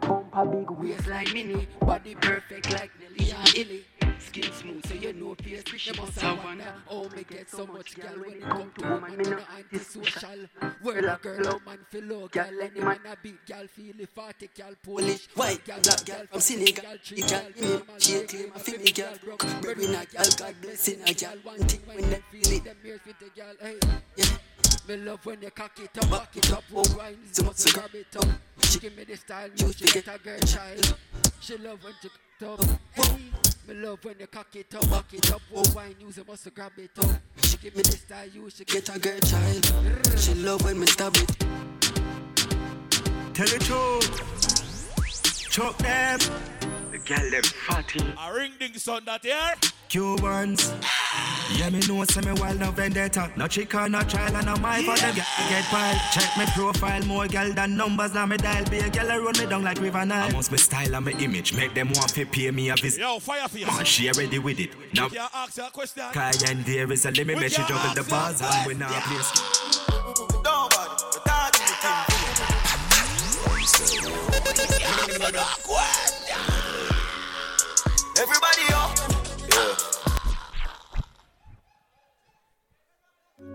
Bumper 0.00 0.46
big 0.46 0.70
waist 0.70 1.06
like 1.06 1.32
mini, 1.34 1.68
body 1.80 2.14
perfect 2.14 2.72
like 2.72 2.90
Nelly 3.00 3.30
and 3.30 3.56
Illy. 3.56 3.84
Skin 4.20 4.52
smooth 4.52 4.86
so 4.86 4.94
you 4.94 5.12
know 5.14 5.34
face 5.34 5.86
You 5.86 5.94
must 6.00 6.20
have 6.20 6.44
wonder 6.44 6.64
how 6.88 7.08
me 7.16 7.24
get 7.28 7.50
so 7.50 7.66
much 7.66 7.96
girl 7.96 8.12
when 8.22 8.34
it 8.34 8.42
come 8.42 8.70
to 8.78 8.88
woman 8.88 9.16
Me 9.16 9.24
no 9.24 9.38
antisocial 9.56 10.38
Word 10.82 11.04
a 11.04 11.18
girl 11.22 11.44
how 11.44 11.60
man 11.66 11.78
feel 11.88 12.04
low 12.04 12.28
girl 12.28 12.50
Any 12.62 12.80
man 12.80 12.98
a 13.10 13.16
big 13.22 13.38
girl 13.46 13.66
feel 13.66 13.98
it 13.98 14.08
Fatty 14.10 14.50
girl 14.56 14.74
Polish 14.82 15.26
White 15.34 15.64
girl, 15.64 15.80
black 15.82 16.04
girl 16.04 16.26
from 16.30 16.40
Senegal. 16.40 16.84
The 17.08 17.22
girl 17.22 17.46
in 17.56 17.70
me, 17.70 17.80
she 17.98 18.16
a 18.16 18.26
claim 18.26 18.52
a 18.54 18.58
fi 18.58 18.76
me 18.76 18.92
girl. 18.92 19.14
broke 19.24 19.46
Bury 19.62 19.84
a 19.86 20.04
girl, 20.06 20.30
God 20.36 20.54
blessing 20.60 21.00
a 21.06 21.14
girl. 21.14 21.36
One 21.42 21.58
thing 21.60 21.80
when 21.86 22.10
them 22.10 22.22
feel 22.30 22.52
it 22.56 22.64
Them 22.64 22.76
ears 22.84 23.00
fit 23.04 23.16
the 23.18 23.40
girl, 23.40 23.54
hey. 23.60 23.78
Yeah. 24.16 24.26
Me 24.88 24.96
love 24.96 25.24
when 25.24 25.40
you 25.40 25.50
cock 25.50 25.78
it 25.78 25.96
up, 26.02 26.10
back 26.10 26.36
it 26.36 26.52
up, 26.52 26.64
oh 26.74 26.84
wine, 26.96 27.16
So 27.32 27.44
much 27.44 27.64
much 27.64 27.74
grab 27.74 27.94
it 27.94 28.16
up. 28.16 28.26
She 28.64 28.78
give 28.80 28.96
me 28.96 29.04
the 29.04 29.16
style, 29.16 29.48
you 29.56 29.72
she 29.72 29.84
get 29.86 30.08
a 30.08 30.18
girl 30.18 30.38
child. 30.40 30.96
She 31.40 31.56
love 31.58 31.82
when 31.84 31.94
you 32.02 32.10
cock 32.10 32.20
it 32.40 32.46
up. 32.46 32.78
Hey, 32.92 33.29
me 33.68 33.74
love 33.74 34.04
when 34.04 34.16
you 34.18 34.26
cock 34.26 34.54
it 34.54 34.74
up, 34.74 34.90
back 34.90 35.12
it 35.12 35.30
up, 35.32 35.42
oh 35.54 35.62
wine, 35.74 35.94
use 36.00 36.18
a 36.18 36.24
must 36.24 36.52
grab 36.54 36.72
it 36.78 36.98
up. 36.98 37.10
She 37.42 37.56
give 37.58 37.76
me 37.76 37.82
this 37.82 38.00
style, 38.00 38.28
you 38.28 38.50
she 38.50 38.64
Get 38.64 38.94
a 38.94 38.98
girl 38.98 39.18
child 39.20 40.18
She 40.18 40.34
love 40.34 40.62
when 40.64 40.78
me 40.78 40.86
stab 40.86 41.16
it 41.16 41.36
Tell 43.40 43.46
the 43.46 43.58
truth. 43.64 45.50
Chuck 45.50 45.78
them. 45.78 46.18
The 46.90 46.98
girl 46.98 47.30
them 47.30 47.42
fatty. 47.42 48.00
A 48.18 48.34
ring 48.34 48.52
ding 48.58 48.74
son 48.74 49.04
that 49.06 49.24
here. 49.24 49.54
Cubans. 49.88 50.74
Yeah, 51.56 51.70
me 51.70 51.80
know 51.88 52.04
say 52.04 52.20
me 52.20 52.32
wild 52.40 52.60
no 52.60 52.70
vendetta. 52.70 53.30
No 53.36 53.48
chicken, 53.48 53.92
no 53.92 54.00
trial, 54.02 54.36
and 54.36 54.46
no 54.46 54.56
my 54.56 54.82
for 54.84 54.96
them 54.96 55.14
get 55.14 55.26
get 55.48 55.64
pile. 55.64 55.98
Check 56.12 56.38
me 56.38 56.44
profile, 56.54 57.02
more 57.04 57.26
girl 57.26 57.52
than 57.52 57.76
numbers. 57.76 58.14
Now 58.14 58.26
me 58.26 58.36
dial 58.36 58.64
be 58.66 58.78
a 58.78 58.88
girl 58.88 59.08
run 59.08 59.32
me 59.38 59.46
down 59.46 59.64
like 59.64 59.80
River 59.80 60.04
Nile. 60.06 60.28
I 60.28 60.32
must 60.32 60.52
me 60.52 60.58
style 60.58 60.94
and 60.94 61.04
me 61.04 61.12
image, 61.18 61.52
make 61.54 61.74
them 61.74 61.88
want 61.94 62.14
to 62.14 62.24
pay 62.26 62.50
me 62.50 62.70
a 62.70 62.76
visit. 62.76 63.00
Yo, 63.00 63.18
fire 63.18 63.48
for 63.48 63.58
you. 63.58 63.66
Man, 63.66 63.84
she 63.84 64.08
already 64.08 64.38
with 64.38 64.60
it. 64.60 64.70
Now, 64.94 65.04
You 65.04 65.10
can't 65.10 65.34
ask 65.34 65.56
her 65.56 65.66
a 65.66 65.70
question. 65.70 66.04
Cayenne 66.12 66.62
there 66.64 66.90
is 66.92 67.04
a 67.04 67.10
limit, 67.10 67.36
We 67.36 67.42
me 67.42 67.48
she 67.48 67.56
can't 67.56 67.68
juggle 67.68 67.94
the 68.02 68.08
bars 68.08 68.40
her 68.40 68.46
and 68.46 68.66
we 68.66 68.74
not 68.74 68.90
play. 68.90 69.16
Everybody 78.16 78.74
up. 78.74 79.19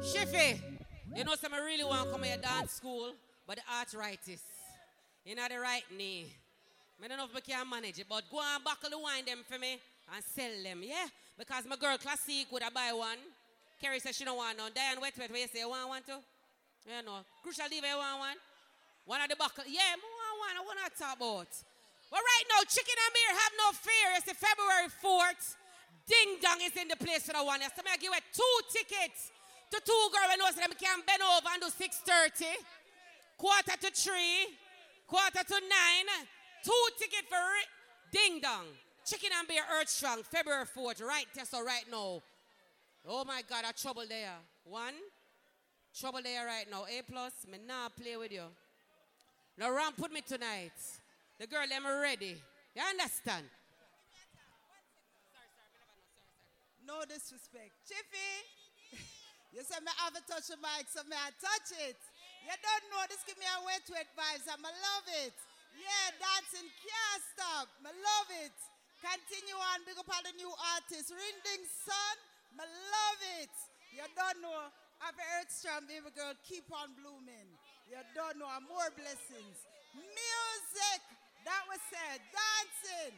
Shiffy, 0.01 0.59
you 1.15 1.23
know, 1.23 1.35
some 1.35 1.53
really 1.53 1.83
want 1.83 2.05
to 2.05 2.11
come 2.11 2.23
here 2.23 2.37
dance 2.37 2.73
school. 2.73 3.13
but 3.47 3.57
the 3.57 3.63
arthritis. 3.79 4.41
You 5.25 5.35
know 5.35 5.47
the 5.49 5.59
right 5.59 5.83
knee. 5.95 6.27
I 7.03 7.07
don't 7.07 7.17
know 7.17 7.25
if 7.25 7.35
I 7.35 7.41
can 7.41 7.69
manage 7.69 7.99
it, 7.99 8.05
but 8.07 8.23
go 8.31 8.39
and 8.39 8.63
buckle 8.63 8.89
the 8.89 8.97
wine 8.97 9.25
them 9.25 9.43
for 9.47 9.59
me 9.59 9.77
and 10.13 10.23
sell 10.23 10.51
them, 10.63 10.81
yeah? 10.83 11.07
Because 11.37 11.65
my 11.67 11.75
girl 11.75 11.97
Classic 11.97 12.47
would 12.51 12.63
I 12.63 12.69
buy 12.69 12.93
one. 12.93 13.17
Kerry 13.81 13.99
says 13.99 14.15
she 14.15 14.23
don't 14.23 14.37
want 14.37 14.57
none. 14.57 14.71
Diane 14.73 15.01
Wet 15.01 15.13
Wet, 15.17 15.29
where 15.29 15.41
you 15.41 15.47
say 15.47 15.59
you 15.59 15.69
want 15.69 15.89
one 15.89 16.03
too? 16.05 16.21
Yeah, 16.87 17.01
no. 17.01 17.25
Crucial 17.43 17.67
Diva, 17.67 17.87
you 17.87 17.97
want 17.97 18.19
one? 18.19 18.37
One 19.05 19.21
of 19.21 19.29
the 19.29 19.35
buckle. 19.35 19.65
Yeah, 19.67 19.93
I 19.93 19.97
want 19.97 20.35
one. 20.39 20.55
I 20.55 20.61
want 20.63 20.79
to 20.85 20.89
talk 20.95 21.17
about. 21.17 21.51
But 22.09 22.21
right 22.21 22.45
now, 22.47 22.61
Chicken 22.69 22.95
and 22.95 23.11
Beer, 23.11 23.31
have 23.33 23.53
no 23.57 23.67
fear. 23.75 24.07
It's 24.15 24.29
the 24.29 24.37
February 24.37 24.89
4th. 25.01 25.57
Ding 26.05 26.37
Dong 26.37 26.61
is 26.61 26.77
in 26.77 26.87
the 26.87 26.95
place 26.95 27.25
for 27.25 27.33
the 27.33 27.43
one. 27.43 27.59
So 27.65 27.81
I 27.81 27.97
give 27.97 28.13
you 28.13 28.23
two 28.29 28.55
tickets 28.69 29.33
to 29.75 29.81
two 29.83 30.03
girls 30.11 30.31
and 30.31 30.39
knows 30.39 30.55
them 30.55 30.71
can 30.79 30.99
bend 31.05 31.21
over 31.21 31.49
and 31.51 31.61
do 31.61 31.67
6.30. 31.67 32.45
Quarter 33.37 33.77
to 33.81 33.91
3. 33.91 34.13
Quarter 35.07 35.43
to 35.43 35.57
9. 35.59 35.69
Two 36.63 36.85
tickets 36.97 37.27
for 37.27 37.35
ri- 37.35 37.71
Ding 38.11 38.39
Dong. 38.39 38.65
Chicken 39.05 39.29
and 39.37 39.47
Beer 39.47 39.61
Earth 39.79 39.89
Strong, 39.89 40.23
February 40.23 40.65
4th. 40.65 41.03
Right 41.03 41.27
there, 41.35 41.45
so 41.45 41.63
right 41.63 41.85
now. 41.91 42.21
Oh 43.07 43.23
my 43.25 43.43
God, 43.47 43.65
a 43.69 43.73
trouble 43.73 44.05
there. 44.07 44.33
One. 44.63 44.95
Trouble 45.99 46.21
there 46.23 46.45
right 46.45 46.65
now. 46.71 46.85
A 46.85 47.01
plus. 47.03 47.33
Me 47.51 47.59
now 47.67 47.87
play 47.89 48.17
with 48.17 48.31
you. 48.31 48.41
Ram 49.59 49.93
put 49.97 50.11
me 50.11 50.21
tonight. 50.21 50.73
The 51.39 51.47
girl 51.47 51.67
them 51.69 51.83
ready. 52.01 52.35
You 52.75 52.81
understand? 52.89 53.45
No 56.87 57.01
disrespect. 57.07 57.71
Chiffy, 57.87 58.45
you 59.55 59.63
say 59.63 59.79
me 59.79 59.87
have 60.03 60.11
a 60.11 60.23
touch 60.27 60.51
the 60.51 60.59
mic, 60.59 60.83
so 60.91 60.99
me 61.07 61.15
I 61.15 61.31
touch 61.39 61.71
it. 61.87 61.95
You 62.43 62.55
don't 62.59 62.85
know 62.91 62.99
this 63.07 63.23
give 63.23 63.39
me 63.39 63.47
a 63.47 63.63
wet 63.63 63.87
wet 63.87 64.11
vibes. 64.11 64.51
I'm 64.51 64.59
love 64.59 65.07
it. 65.23 65.31
Yeah, 65.79 66.11
dancing 66.19 66.67
can't 66.83 67.23
stop. 67.31 67.71
I 67.79 67.95
love 67.95 68.29
it. 68.43 68.55
Continue 68.99 69.55
on, 69.55 69.87
big 69.87 69.95
up 69.95 70.11
all 70.11 70.23
the 70.27 70.35
new 70.35 70.51
artists. 70.75 71.07
Ring 71.07 71.37
ding 71.47 71.63
son, 71.87 72.15
I 72.59 72.67
love 72.67 73.21
it. 73.39 73.55
You 73.95 74.03
don't 74.11 74.43
know. 74.43 74.67
I 74.99 75.11
have 75.11 75.19
heard 75.19 75.47
Strong, 75.47 75.87
baby 75.87 76.11
girl, 76.11 76.35
keep 76.43 76.67
on 76.75 76.91
blooming. 76.99 77.47
You 77.87 78.03
don't 78.11 78.35
know, 78.35 78.51
more 78.67 78.91
blessings. 78.91 79.55
Music, 79.95 80.99
that 81.47 81.63
was 81.71 81.79
said. 81.87 82.19
Dancing. 82.27 83.15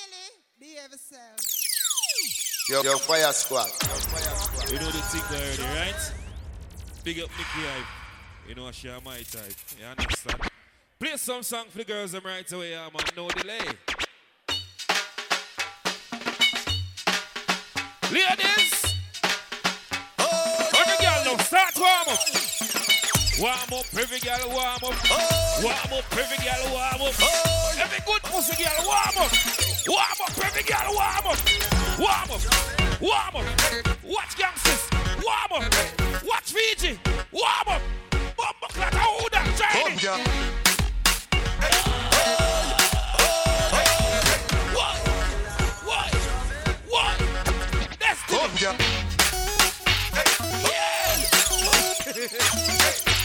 Illy, 0.00 0.28
behave 0.56 0.96
yourself. 0.96 2.43
Yo, 2.66 2.82
yo, 2.82 2.96
fire 2.96 3.30
squad. 3.34 3.68
You 4.72 4.78
know 4.78 4.86
the 4.86 5.02
thing 5.12 5.20
already, 5.36 5.62
right? 5.78 6.12
Big 7.04 7.20
up 7.20 7.28
Nicky 7.28 7.60
Hype. 7.60 7.86
You 8.48 8.54
know 8.54 8.70
she 8.70 8.88
my 9.04 9.18
type. 9.18 9.52
You 9.78 9.84
understand? 9.84 10.40
Play 10.98 11.16
some 11.18 11.42
song 11.42 11.66
for 11.68 11.76
the 11.76 11.84
girls 11.84 12.12
them 12.12 12.22
right 12.24 12.50
away, 12.50 12.70
yeah, 12.70 12.88
man. 12.88 13.04
No 13.14 13.28
delay. 13.28 13.58
Ladies! 18.10 18.96
Oh, 20.18 20.70
Every 20.80 21.04
girl 21.04 21.36
now 21.36 21.44
start 21.44 21.74
warm 21.76 22.16
up. 22.16 22.20
Warm 23.40 23.78
up, 23.78 23.86
every 23.92 24.20
girl 24.20 24.48
warm 24.48 24.80
up. 24.80 25.62
Warm 25.62 25.98
up, 26.00 26.16
every 26.16 26.38
girl 26.38 26.72
warm 26.72 27.02
up. 27.08 27.14
Every 27.76 28.00
good 28.06 28.22
pussy 28.22 28.64
girl 28.64 28.86
warm 28.86 29.18
up. 29.18 29.32
Warm 29.86 30.18
up, 30.24 30.44
every 30.46 30.62
girl 30.62 30.94
warm 30.94 31.26
up. 31.26 31.83
Warm 31.96 32.10
up, 32.10 32.40
warm 33.00 33.36
up. 33.36 33.44
Watch 34.02 34.36
gangsters, 34.36 34.88
warm 35.22 35.62
up. 35.62 35.72
Watch 36.26 36.52
Fiji, 36.52 36.98
warm 37.30 37.68
up. 37.68 37.80
Bumbo 38.36 38.66
clat, 38.68 38.94
hold 38.94 39.30
that? 39.30 39.46
That's 39.46 39.60
Come, 39.72 39.96
girl. 48.58 48.74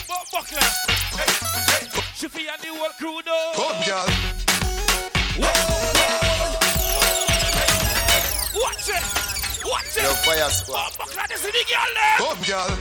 Bumbo 0.08 0.42
clat. 0.46 0.74
Shiffy 2.16 2.46
and 2.48 2.62
the 2.62 2.68
whole 2.70 2.94
crew. 3.00 3.22
Come, 3.56 3.80
girl. 3.84 4.08
Watch 8.90 8.98
it. 8.98 9.66
Watch 9.66 9.98
it. 9.98 10.04
Yo, 10.04 10.14
fire 10.26 10.50
squad. 10.50 10.92
Oh, 10.94 10.98
Bumbo 10.98 11.12
clat 11.14 11.32
is 11.32 11.46
in 11.46 11.52
the 11.52 11.64
girl 11.70 11.92
there. 11.94 12.18
Come, 12.18 12.42
girl. 12.44 12.72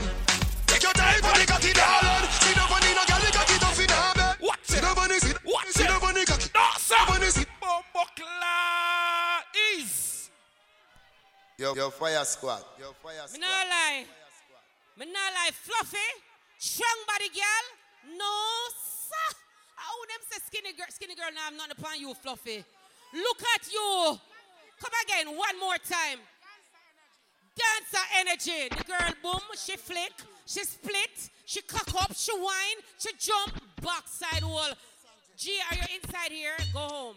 Take 0.67 0.83
your 0.83 0.93
time 0.93 1.21
for 1.21 1.35
the 1.37 1.45
cocky, 1.45 1.73
darling. 1.73 2.29
See 2.41 2.53
the 2.53 2.65
funny, 2.65 2.91
no 2.97 3.03
girl, 3.05 3.21
the 3.21 3.31
cocky 3.33 3.57
tough 3.59 3.79
in 3.79 3.89
her 3.89 4.13
bed. 4.17 4.35
Watch 4.41 4.63
See 4.63 4.79
the 4.79 4.91
funny, 4.97 5.17
see 5.19 5.33
Watch 5.45 5.67
see 5.69 5.83
it. 5.83 5.89
the 5.89 5.97
funny 5.99 6.25
cocky. 6.25 6.49
No, 6.55 6.65
sir. 6.77 6.95
Funny, 7.07 7.29
see. 7.29 7.45
Bumbo 7.61 8.03
clat 8.17 9.45
is. 9.77 10.29
Yo, 11.57 11.75
yo, 11.75 11.89
fire 11.89 12.23
squad. 12.25 12.63
Yo, 12.79 12.93
fire 13.03 13.21
Me 13.29 13.37
squad. 13.37 13.41
not 13.41 13.67
lie. 13.67 14.05
Me 14.97 15.05
not 15.05 15.29
lie. 15.35 15.51
Fluffy, 15.53 16.09
strong 16.57 16.99
body 17.05 17.29
girl. 17.29 17.65
No, 18.17 18.33
sir. 18.81 19.29
Oh, 19.77 20.05
them 20.09 20.21
say 20.31 20.39
skinny 20.47 20.73
girl. 20.73 20.87
Skinny 20.89 21.15
girl, 21.15 21.29
now 21.35 21.45
I'm 21.47 21.57
not 21.57 21.71
upon 21.71 21.99
you, 21.99 22.13
Fluffy. 22.13 22.63
Look 23.13 23.41
at 23.55 23.71
you. 23.71 24.19
Come 24.81 24.91
again, 25.05 25.37
one 25.37 25.59
more 25.59 25.77
time. 25.77 26.19
Dancer 27.55 28.05
energy. 28.17 28.69
The 28.69 28.83
girl, 28.83 29.13
boom, 29.21 29.41
she 29.57 29.75
flick, 29.75 30.13
she 30.45 30.63
split, 30.63 31.29
she 31.45 31.61
cock 31.61 31.93
up, 32.01 32.15
she 32.15 32.31
whine, 32.33 32.79
she 32.97 33.09
jump, 33.19 33.61
backside 33.81 34.43
wall. 34.43 34.71
G, 35.37 35.51
are 35.69 35.75
you 35.75 35.81
inside 36.01 36.31
here? 36.31 36.57
Go 36.73 36.79
home. 36.79 37.15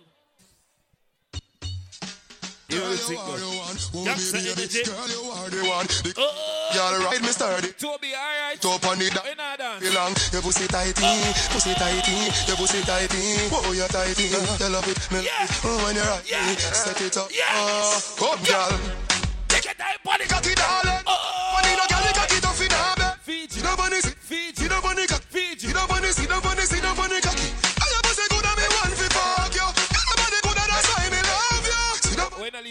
You 2.73 2.81
know 2.81 2.91
the 2.91 2.97
thing 2.97 3.17
though. 3.17 4.09
Gangsta 4.09 4.41
energy. 4.41 4.83
Girl, 4.89 5.09
you 5.12 5.31
are 5.31 5.51
the 5.51 5.60
one. 5.68 5.86
Oh. 6.17 6.73
Y'all 6.75 7.05
ride 7.05 7.20
me 7.20 7.28
sturdy. 7.28 7.68
Toby, 7.76 8.17
alright. 8.17 8.60
Top 8.60 8.84
on 8.89 8.97
it. 9.01 9.12
We 9.12 9.34
not 9.36 9.59
dance. 9.59 9.84
Belong, 9.84 10.15
your 10.33 10.41
pussy 10.41 10.67
tighty, 10.68 11.05
pussy 11.52 11.75
tighty, 11.75 12.17
your 12.49 12.57
pussy 12.57 12.81
tighty, 12.83 13.51
oh 13.52 13.73
you 13.76 13.84
tighty, 13.89 14.25
you 14.25 14.39
love 14.70 14.89
it, 14.89 15.01
me 15.12 15.18
love 15.20 15.28
it, 15.28 15.51
oh 15.65 15.84
when 15.84 15.97
you're 15.97 16.05
right, 16.07 16.25
set 16.59 17.01
it 17.01 17.17
up, 17.17 17.28
oh, 17.28 18.01
come 18.17 18.41
girl, 18.47 18.73
Take 19.49 19.67
it 19.67 19.76
down, 19.78 19.99
body. 20.05 20.25
cocky 20.25 20.55
darling, 20.55 21.02
money 21.05 21.73
oh. 21.73 21.76
no 21.76 21.84
girl, 21.91 22.07
cocky 22.15 22.41
tough 22.41 22.60
in 22.62 22.70
her 22.70 22.94
bed, 22.97 23.17
Fiji. 23.20 23.60
the 23.60 23.68
funny, 23.68 24.01
see 24.01 24.15
Fiji. 24.17 24.68
the 24.68 24.78
funny 24.81 25.07
cocky, 25.07 25.26
Fiji. 25.28 25.67
see 25.67 25.73
the 25.73 25.81
funny, 25.81 26.09
see 26.09 26.26
the 26.26 26.39
funny, 26.41 26.62
see 26.62 26.81
the 26.81 26.89
funny 26.94 27.20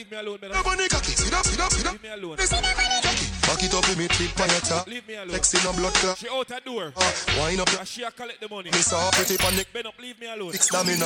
leave 0.02 0.12
me 0.12 0.18
alone, 0.18 0.38
the 0.42 0.50
funny 0.66 0.88
cocky, 0.90 1.14
see 1.14 1.30
the, 1.30 1.38
see 1.46 1.56
the, 1.58 1.66
see 1.70 1.84
the, 1.86 1.92
Leave 1.94 2.02
me 2.04 2.10
alone. 2.10 2.38
see 2.42 2.58
the 2.58 2.74
cocky, 2.74 3.26
back 3.46 3.62
it 3.62 3.74
up 3.78 3.86
with 3.86 3.98
me 4.02 4.08
by 4.34 4.46
your 4.50 4.64
top, 4.66 4.88
Leave 4.90 5.06
me 5.08 5.14
alone. 5.14 5.30
Flexing 5.30 5.62
no 5.62 5.72
blood 5.78 5.94
clot, 5.94 6.18
She 6.18 6.28
out 6.30 6.50
a 6.50 6.58
door. 6.66 6.90
uh, 6.98 7.12
wind 7.38 7.62
up 7.62 7.70
And 7.78 7.86
she 7.88 8.02
a 8.02 8.10
collect 8.10 8.42
the 8.42 8.50
money. 8.50 8.72
me 8.74 8.82
saw 8.82 9.12
pretty 9.14 9.38
panic. 9.38 9.68
Ben 9.74 9.86
up, 9.86 9.94
leave 10.02 10.18
me 10.20 10.26
alone. 10.26 10.52
Fix 10.58 10.70
that 10.74 10.86
me 10.90 10.98
now. 10.98 11.06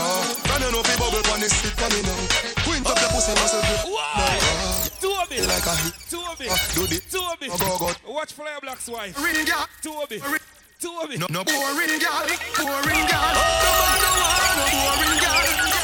You 0.64 0.72
know 0.72 0.80
fi 0.88 0.96
bubble 0.96 1.20
pon 1.28 1.40
the 1.44 1.50
stick 1.52 1.76
for 1.76 1.90
me 1.92 2.00
now? 2.08 2.20
Quint 2.64 2.88
up 2.88 2.96
the 2.96 3.08
pussy 3.12 3.34
muscle 3.36 3.60
grip. 3.68 3.84
Why? 3.92 4.40
Two 5.04 5.12
of 5.12 5.28
it. 5.28 5.44
uh, 5.44 5.52
like 5.52 5.68
a 5.68 5.74
hit. 5.84 5.94
Two 6.08 6.24
of 6.24 6.40
it. 6.40 6.48
Uh, 6.48 6.56
do 6.72 6.82
the 6.88 6.98
Two 7.12 7.24
of 7.28 7.40
it. 7.44 7.50
go 7.52 7.58
go 7.60 7.92
go. 7.92 8.14
Watch 8.16 8.32
Flyer 8.32 8.60
Black's 8.64 8.88
wife. 8.88 9.12
Ring 9.20 9.44
girl, 9.44 9.68
Two 9.84 9.96
of 10.00 10.08
it. 10.12 10.24
Two 10.80 10.94
of 11.04 11.12
it. 11.12 11.20
no 11.20 11.28
no 11.30 11.44
boring 11.44 12.00
girl, 12.00 12.24
boring 12.64 13.06
girl. 13.12 13.28
No 13.36 13.44
no 13.44 14.12
want 14.24 14.56
no 14.56 14.64
boring 14.72 15.20
girl. 15.20 15.75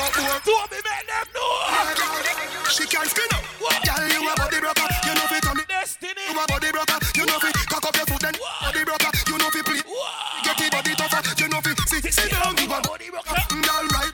Can't 0.00 0.16
fuck 0.16 0.46
more. 0.48 0.64
It, 0.72 0.80
man. 0.80 1.04
Them 1.04 1.26
know. 1.36 2.70
She 2.72 2.84
can 2.86 3.04
spin 3.04 3.28
up. 3.36 3.42
Girl, 3.84 4.04
you 4.08 4.24
a 4.24 4.32
body 4.32 4.58
broker. 4.60 4.88
You 5.04 5.12
know 5.12 5.26
fi 5.28 5.38
turn 5.44 5.58
it. 5.60 5.68
Destiny. 5.68 6.24
You 6.24 6.40
a 6.40 6.44
body 6.48 6.70
broker. 6.72 6.98
You 7.16 7.24
know 7.26 7.38
fi 7.38 7.50
cock 7.68 7.84
up 7.84 7.96
your 7.96 8.06
foot 8.06 8.20
then. 8.24 8.34
Body 8.40 8.82
broker. 8.84 9.10
You 9.28 9.36
know 9.36 9.50
fi 9.52 9.60
play. 9.60 9.82
Get 10.44 10.56
the 10.56 10.66
body 10.72 10.92
tougher. 10.96 11.20
You 11.36 11.48
know 11.52 11.60
fi 11.60 11.72
sit 11.84 12.08
sit 12.08 12.30
down. 12.32 12.56
You 12.56 12.64
a 12.64 12.78
body 12.80 13.10
broker. 13.12 13.36
Girl, 13.50 13.84
right. 13.92 14.12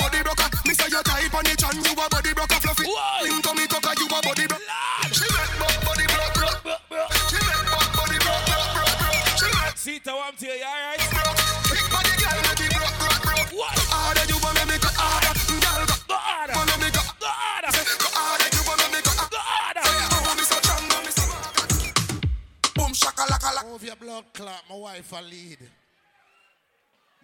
Body 0.00 0.20
broker. 0.24 0.48
Me 0.64 0.72
say 0.72 0.88
you 0.88 1.02
type 1.04 1.34
on 1.34 1.46
it 1.46 1.62
and 1.62 1.76
you 1.84 1.92
a 1.92 2.06
body 2.08 2.32
broker 2.32 2.58
fluffy. 2.64 2.84
Why? 2.88 3.28
Him 3.28 3.42
to 3.42 3.50
me 3.52 3.66
cocker. 3.68 3.92
You 4.00 4.06
a 4.08 4.18
body 4.24 4.46
broker. 4.48 4.64
She 5.12 5.26
make 5.28 5.52
bu- 5.60 5.80
body 5.84 6.06
broke 6.08 6.34
broke. 6.64 7.12
She 7.28 7.38
make 7.44 7.66
bu- 7.68 7.90
body 7.92 8.18
broke 8.24 8.44
broke 8.48 8.70
broke 8.72 8.96
broke. 9.04 9.36
She 9.36 9.46
make 9.52 9.76
See, 9.76 10.00
one 10.08 10.32
to 10.40 10.46
you, 10.46 10.64
alright? 10.64 11.63
Move 23.74 23.82
your 23.82 23.96
blood 23.96 24.24
clot, 24.32 24.62
my 24.70 24.76
wife 24.76 25.12
a 25.12 25.22
lead. 25.22 25.58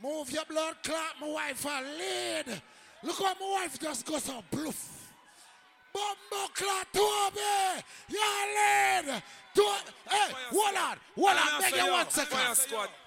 Move 0.03 0.31
your 0.33 0.45
blood 0.47 0.75
clot, 0.83 1.15
my 1.21 1.29
wife 1.29 1.65
a 1.65 1.83
lead. 1.97 2.61
Look 3.05 3.19
how 3.19 3.35
my 3.41 3.51
wife 3.53 3.79
just 3.79 4.05
goes 4.05 4.29
on 4.29 4.43
bluff. 4.51 5.13
Bumbleclad 5.95 6.87
Toby. 6.93 7.83
You're 8.09 8.21
lead. 8.21 9.23
To, 9.55 9.63
hey, 10.09 10.33
hold 10.51 10.77
on, 10.77 10.97
hold 11.15 11.37
on, 11.37 11.61
beg 11.61 11.75
you 11.75 11.93
one 11.93 12.11
second. 12.11 12.39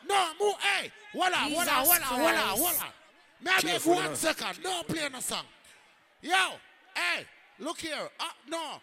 No, 0.08 0.28
move, 0.40 0.56
hey, 0.62 0.92
hold 1.12 1.34
on, 1.34 1.52
hold 1.52 1.68
on, 1.68 1.86
hold 1.86 1.98
on, 1.98 2.04
hold 2.04 2.32
on, 2.32 2.58
hold 2.58 2.82
on. 2.82 2.88
May 3.44 3.52
I 3.52 3.56
beg 3.56 3.72
Careful 3.72 3.96
one 3.96 4.06
now. 4.06 4.14
second? 4.14 4.64
Don't 4.64 4.88
play 4.88 5.10
no 5.12 5.20
song. 5.20 5.46
Yo, 6.24 6.54
hey, 6.96 7.26
look 7.60 7.80
here. 7.82 8.10
Uh, 8.18 8.24
no, 8.48 8.76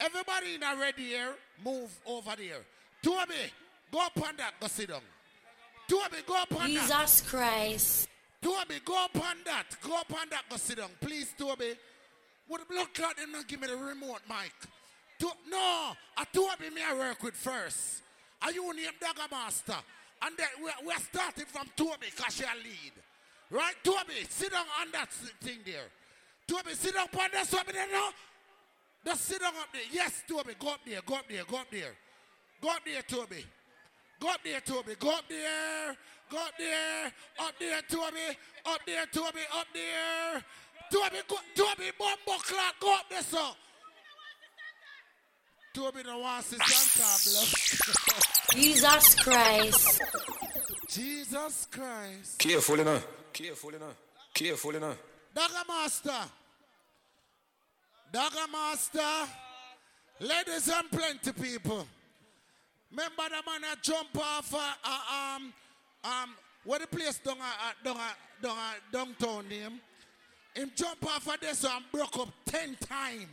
everybody 0.00 0.56
in 0.56 0.64
already 0.64 1.02
here, 1.02 1.32
move 1.64 1.96
over 2.04 2.34
there. 2.36 2.58
Toby, 3.00 3.52
go 3.92 4.04
up 4.04 4.20
on 4.20 4.36
that, 4.36 4.54
go 4.60 4.66
sit 4.66 4.88
down. 4.88 5.00
Toby, 5.88 6.16
go 6.26 6.34
up 6.34 6.52
on 6.60 6.74
that. 6.74 6.88
Jesus 6.88 7.20
Christ. 7.22 8.08
Toby, 8.42 8.80
go 8.84 9.04
up 9.04 9.16
on 9.16 9.36
that. 9.44 9.64
Go 9.80 9.96
up 9.96 10.12
on 10.12 10.28
that, 10.30 10.42
go 10.50 10.56
sit 10.56 10.78
down. 10.78 10.90
Please, 11.00 11.32
Toby. 11.38 11.74
Would 12.48 12.62
the 12.68 12.86
clot 12.92 13.16
them 13.16 13.30
not 13.30 13.46
give 13.46 13.60
me 13.60 13.68
the 13.68 13.76
remote 13.76 14.22
mic? 14.28 14.52
To, 15.20 15.26
no, 15.48 15.92
I 16.16 16.24
Toby 16.32 16.74
me 16.74 16.82
I 16.84 16.94
work 16.94 17.22
with 17.22 17.34
first. 17.34 18.02
Are 18.42 18.50
you 18.50 18.74
name 18.74 18.90
Dagger 19.00 19.28
Master? 19.30 19.74
And 20.22 20.36
then 20.36 20.48
we're, 20.60 20.86
we're 20.86 20.98
starting 20.98 21.44
from 21.46 21.68
Toby 21.76 22.06
because 22.16 22.34
she 22.34 22.42
a 22.42 22.56
lead. 22.56 22.92
Right, 23.50 23.74
Toby, 23.84 24.26
sit 24.28 24.50
down 24.50 24.64
on 24.80 24.88
that 24.92 25.12
thing 25.12 25.58
there. 25.64 25.86
Toby, 26.48 26.74
sit 26.74 26.94
down 26.94 27.06
on 27.12 27.28
that 27.32 27.46
something 27.46 27.74
there 27.74 27.86
now. 27.92 28.08
Just 29.04 29.26
sit 29.26 29.40
down 29.40 29.54
up 29.54 29.68
there. 29.72 29.82
Yes, 29.92 30.24
Toby, 30.26 30.54
go 30.58 30.70
up 30.70 30.80
there, 30.84 31.00
go 31.06 31.14
up 31.14 31.28
there, 31.28 31.44
go 31.44 31.58
up 31.58 31.70
there. 31.70 31.94
Go 32.60 32.70
up 32.70 32.80
there, 32.84 33.02
Toby. 33.02 33.44
Go 34.20 34.28
up 34.30 34.40
there, 34.42 34.60
Toby. 34.60 34.94
Go 34.98 35.10
up 35.10 35.24
there. 35.28 35.96
Go 36.30 36.38
up 36.38 36.52
there. 36.58 37.12
Up 37.38 37.54
there, 37.58 37.82
Toby. 37.88 38.36
Up 38.66 38.80
there, 38.84 39.06
Toby. 39.12 39.40
Up 39.54 39.66
there. 39.72 40.44
Toby, 40.90 41.22
go, 41.28 41.36
Toby, 41.54 41.90
bumbo 41.98 42.38
clock. 42.42 42.74
Go 42.80 42.94
up 42.94 43.04
there, 43.08 43.22
sir. 43.22 43.38
Toby 45.74 46.02
no 46.04 46.18
wants 46.18 46.50
to 46.50 46.56
Santa 46.58 47.30
blood. 47.30 48.54
Jesus 48.54 49.14
Christ. 49.14 50.02
Jesus 50.88 51.68
Christ. 51.70 52.38
Careful, 52.38 52.78
you 52.78 52.84
know. 52.84 53.00
Careful, 53.32 53.72
you 53.72 53.78
know. 53.78 53.94
Careful, 54.34 54.72
you 54.72 54.80
Dagger 55.38 55.68
Master. 55.68 56.24
Dagger 58.12 58.50
Master. 58.50 59.30
Ladies 60.18 60.68
and 60.68 60.90
plenty 60.90 61.30
people. 61.32 61.86
Remember 62.90 63.22
the 63.28 63.48
man 63.48 63.60
that 63.60 63.80
jump 63.80 64.18
off 64.18 64.52
uh, 64.52 64.58
uh, 64.84 65.36
um 65.36 65.52
um 66.02 66.30
where 66.64 66.80
the 66.80 66.88
place 66.88 67.18
down 67.18 67.36
uh, 67.40 67.72
down 67.84 67.96
uh, 67.98 68.00
down 68.42 68.56
uh, 68.56 68.72
downtown 68.90 69.48
name. 69.48 69.80
Him 70.56 70.72
jump 70.74 71.06
off 71.06 71.28
of 71.28 71.38
this 71.38 71.62
and 71.64 71.84
broke 71.92 72.18
up 72.18 72.30
ten 72.44 72.76
times. 72.80 73.28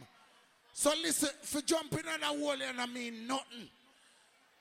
So 0.73 0.91
listen, 1.01 1.29
for 1.41 1.61
jumping 1.61 2.03
on 2.07 2.21
a 2.21 2.39
wall 2.39 2.51
and 2.51 2.81
I 2.81 2.85
mean 2.85 3.25
nothing. 3.25 3.67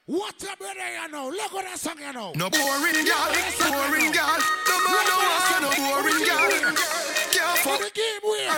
What 0.06 0.42
a 0.42 0.56
brother 0.56 0.80
you 1.02 1.12
know. 1.12 1.28
Look 1.28 1.54
at 1.56 1.64
that 1.64 1.78
song 1.78 1.98
you 1.98 2.10
know. 2.10 2.32
No 2.36 2.48
boring 2.48 3.04
girl, 3.04 3.28
boring 3.68 4.12
girl. 4.12 4.38
No 4.66 4.76
man 4.80 5.04
no 5.04 5.16
want 5.20 5.60
no 5.60 5.92
boring 5.92 6.24
girl. 6.24 7.23
Can't 7.44 7.60
fuck 7.60 7.76
the 7.84 7.92
game 7.92 8.24
where? 8.24 8.56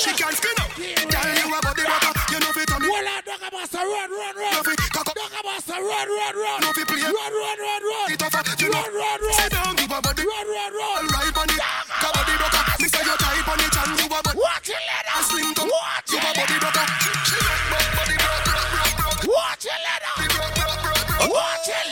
She 0.00 0.12
can 0.16 0.32
spin 0.32 0.56
up. 0.56 0.72
Girl, 0.72 1.28
you 1.36 1.52
a 1.52 1.58
body 1.60 1.84
butter. 1.84 2.12
You 2.32 2.40
know 2.40 2.48
fit 2.56 2.72
on 2.72 2.80
it. 2.80 2.88
Hold 2.88 3.04
on, 3.04 3.20
Dogga 3.28 3.48
Master, 3.52 3.84
run, 3.84 4.08
run, 4.08 4.34
run. 4.40 4.52
No 4.56 4.60
fit 4.64 4.80
cock 4.88 5.08
up. 5.08 5.12
Dogga 5.12 5.40
Master, 5.44 5.78
run, 5.84 6.08
run, 6.08 6.32
run. 6.32 6.58
No 6.64 6.72
fit 6.72 6.88
play. 6.88 7.04
Run, 7.04 7.12
run, 7.12 7.58
run, 7.60 7.82
run. 7.84 8.08
It 8.08 8.22
off. 8.24 8.32
You 8.56 8.68
know. 8.72 8.80
Run, 8.80 8.88
run, 8.88 9.20
run. 9.20 9.36
Sit 9.36 9.52
down, 9.52 9.76
give 9.76 9.92
a 9.92 10.00
body. 10.00 10.24
Run, 10.24 10.46
run, 10.48 10.72
run. 10.72 11.02
Right 11.12 11.36
on 11.36 11.48
it. 11.52 11.60
Ka 11.60 12.08
body 12.08 12.34
butter. 12.40 12.62
Me 12.80 12.88
say 12.88 13.04
you 13.04 13.16
type 13.20 13.48
on 13.52 13.60
it 13.60 13.76
and 13.84 13.92
you 14.00 14.06
a 14.08 14.08
body. 14.08 14.32
Watch 14.40 14.68
it, 14.72 14.80
let 14.88 15.04
A 15.04 15.18
slim 15.28 15.52
tongue. 15.52 15.68
Watch 15.68 16.08
You 16.08 16.24
a 16.24 16.24
it. 16.24 16.36
body 16.40 16.56
butter. 16.56 16.86
She 17.28 17.36
make 17.36 17.64
my 17.68 17.80
body 18.00 18.16
broke, 18.16 18.42
broke, 18.48 18.68
broke, 18.72 18.96
broke. 18.96 19.28
Watch 19.28 19.68
it, 19.68 19.76
broke. 19.76 21.28
Watch 21.36 21.68
it, 21.68 21.84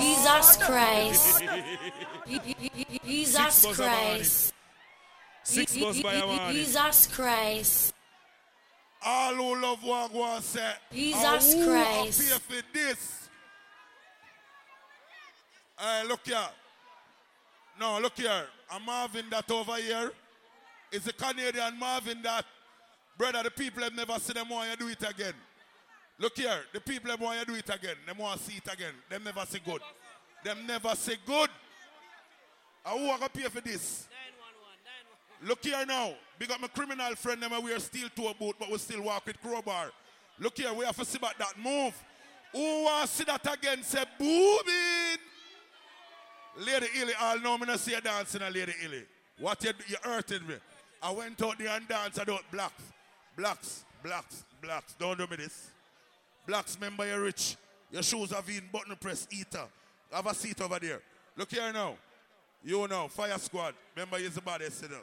Jesus 0.00 0.56
Christ. 0.56 1.42
Jesus 3.04 3.54
Six 3.54 3.64
bus 3.64 3.76
Christ. 3.76 4.54
Six 5.42 5.76
bus 5.78 6.02
by 6.02 6.14
a. 6.14 6.52
Jesus 6.52 7.06
Christ. 7.08 7.94
All 9.04 9.34
who 9.34 9.60
love 9.60 9.82
one 9.84 10.12
go 10.12 10.38
say, 10.40 10.72
Jesus 10.92 11.24
"Ah, 11.24 11.38
who 11.38 11.64
Christ." 11.66 12.20
a 12.20 12.40
pay 12.40 12.60
for 12.60 12.62
this? 12.72 13.28
Hey, 15.78 16.04
look 16.08 16.20
here. 16.26 16.48
No, 17.78 18.00
look 18.00 18.16
here. 18.16 18.46
I'm 18.70 18.84
Marvin 18.84 19.30
that 19.30 19.50
over 19.50 19.76
here. 19.76 20.12
It's 20.90 21.06
a 21.06 21.12
Canadian 21.12 21.78
Marvin 21.78 22.20
that, 22.22 22.44
brother, 23.16 23.44
the 23.44 23.50
people 23.50 23.82
have 23.84 23.94
never 23.94 24.18
seen 24.18 24.34
them 24.34 24.48
want 24.48 24.70
you 24.70 24.76
do 24.76 24.88
it 24.88 25.02
again. 25.08 25.34
Look 26.18 26.36
here, 26.36 26.58
the 26.72 26.80
people 26.80 27.10
have 27.10 27.20
want 27.20 27.38
you 27.38 27.44
do 27.44 27.54
it 27.54 27.68
again. 27.72 27.96
Them 28.06 28.18
want 28.18 28.40
to 28.40 28.44
see 28.44 28.56
it 28.56 28.72
again. 28.72 28.92
Them 29.08 29.22
never 29.24 29.46
say 29.46 29.60
good. 29.64 29.80
Them 30.42 30.66
never 30.66 30.94
say 30.96 31.16
good. 31.24 31.50
And 32.84 33.00
who 33.00 33.06
are 33.08 33.18
going 33.18 33.30
to 33.30 33.38
pay 33.38 33.48
for 33.48 33.60
this? 33.60 34.08
Look 35.44 35.64
here 35.64 35.84
now. 35.86 36.14
Big 36.38 36.50
up 36.50 36.60
my 36.60 36.68
criminal 36.68 37.14
friend, 37.14 37.40
them 37.42 37.52
we 37.62 37.72
are 37.72 37.78
still 37.78 38.08
to 38.08 38.28
a 38.28 38.34
boat, 38.34 38.56
but 38.58 38.70
we 38.70 38.78
still 38.78 39.02
walk 39.02 39.26
with 39.26 39.40
crowbar. 39.40 39.90
Look 40.40 40.56
here, 40.56 40.72
we 40.72 40.84
have 40.84 40.96
to 40.96 41.04
see 41.04 41.18
about 41.18 41.38
that 41.38 41.54
move. 41.62 41.94
Who 42.52 42.84
wants 42.84 43.12
to 43.12 43.18
see 43.18 43.24
that 43.24 43.54
again? 43.54 43.82
Say 43.82 44.04
booming. 44.18 45.18
Lady 46.58 46.86
Illy, 47.00 47.12
all 47.20 47.38
know 47.38 47.58
me 47.58 47.66
not 47.66 47.78
see 47.78 47.92
you 47.92 48.00
dancing 48.00 48.40
Lady 48.40 48.72
Illy. 48.84 49.04
What 49.38 49.62
you, 49.62 49.72
you 49.86 49.96
hurting 50.02 50.46
me. 50.46 50.54
I 51.00 51.12
went 51.12 51.40
out 51.42 51.58
there 51.58 51.68
and 51.68 51.86
danced 51.86 52.18
about 52.18 52.42
blacks. 52.50 52.82
Blacks, 53.36 53.84
blacks, 54.02 54.44
blacks. 54.60 54.94
Don't 54.98 55.16
do 55.16 55.26
me 55.28 55.36
this. 55.36 55.70
Blacks, 56.48 56.80
member, 56.80 57.06
you're 57.06 57.20
rich. 57.20 57.58
Your 57.92 58.02
shoes 58.02 58.32
have 58.32 58.46
been 58.46 58.62
button 58.72 58.96
press 58.96 59.28
eater. 59.30 59.66
Have 60.10 60.26
a 60.26 60.34
seat 60.34 60.58
over 60.62 60.78
there. 60.78 61.02
Look 61.36 61.50
here 61.50 61.70
now. 61.74 61.94
You 62.64 62.88
know, 62.88 63.06
fire 63.08 63.36
squad. 63.36 63.74
Remember 63.94 64.18
you're 64.18 64.30
the 64.30 64.40
baddest, 64.40 64.82
you 64.82 64.88
know. 64.88 65.02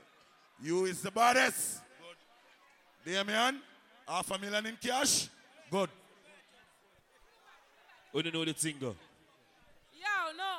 You 0.59 0.85
is 0.85 1.03
the 1.03 1.11
baddest. 1.11 1.82
Good. 3.06 3.27
Man. 3.27 3.61
Half 4.07 4.32
a 4.32 4.40
million 4.40 4.65
in 4.65 4.77
cash. 4.82 5.30
Good. 5.69 5.90
We 8.11 8.24
don't 8.24 8.33
know 8.33 8.45
the 8.45 8.53
thing. 8.53 8.77
Yo, 8.82 8.95
no, 10.35 10.53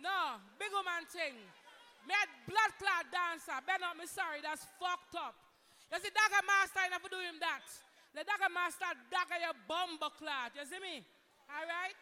no, 0.00 0.38
big 0.60 0.70
woman 0.70 1.10
thing. 1.10 1.34
Me 2.06 2.14
blood 2.46 2.72
clot 2.78 3.06
dancer. 3.10 3.58
Ben 3.66 3.82
up, 3.82 3.98
me 3.98 4.06
sorry, 4.06 4.38
that's 4.42 4.64
fucked 4.78 5.16
up. 5.16 5.34
You 5.90 5.98
see, 5.98 6.10
Dagger 6.14 6.46
Master, 6.46 6.84
you 6.84 6.90
never 6.90 7.08
do 7.08 7.16
him 7.18 7.40
that. 7.40 7.66
The 8.14 8.24
Dagger 8.24 8.52
Master 8.52 8.90
dagger 9.10 9.40
your 9.40 9.54
bumbo 9.68 10.10
clot. 10.18 10.52
You 10.54 10.66
see 10.66 10.80
me? 10.82 11.04
All 11.48 11.66
right? 11.66 11.94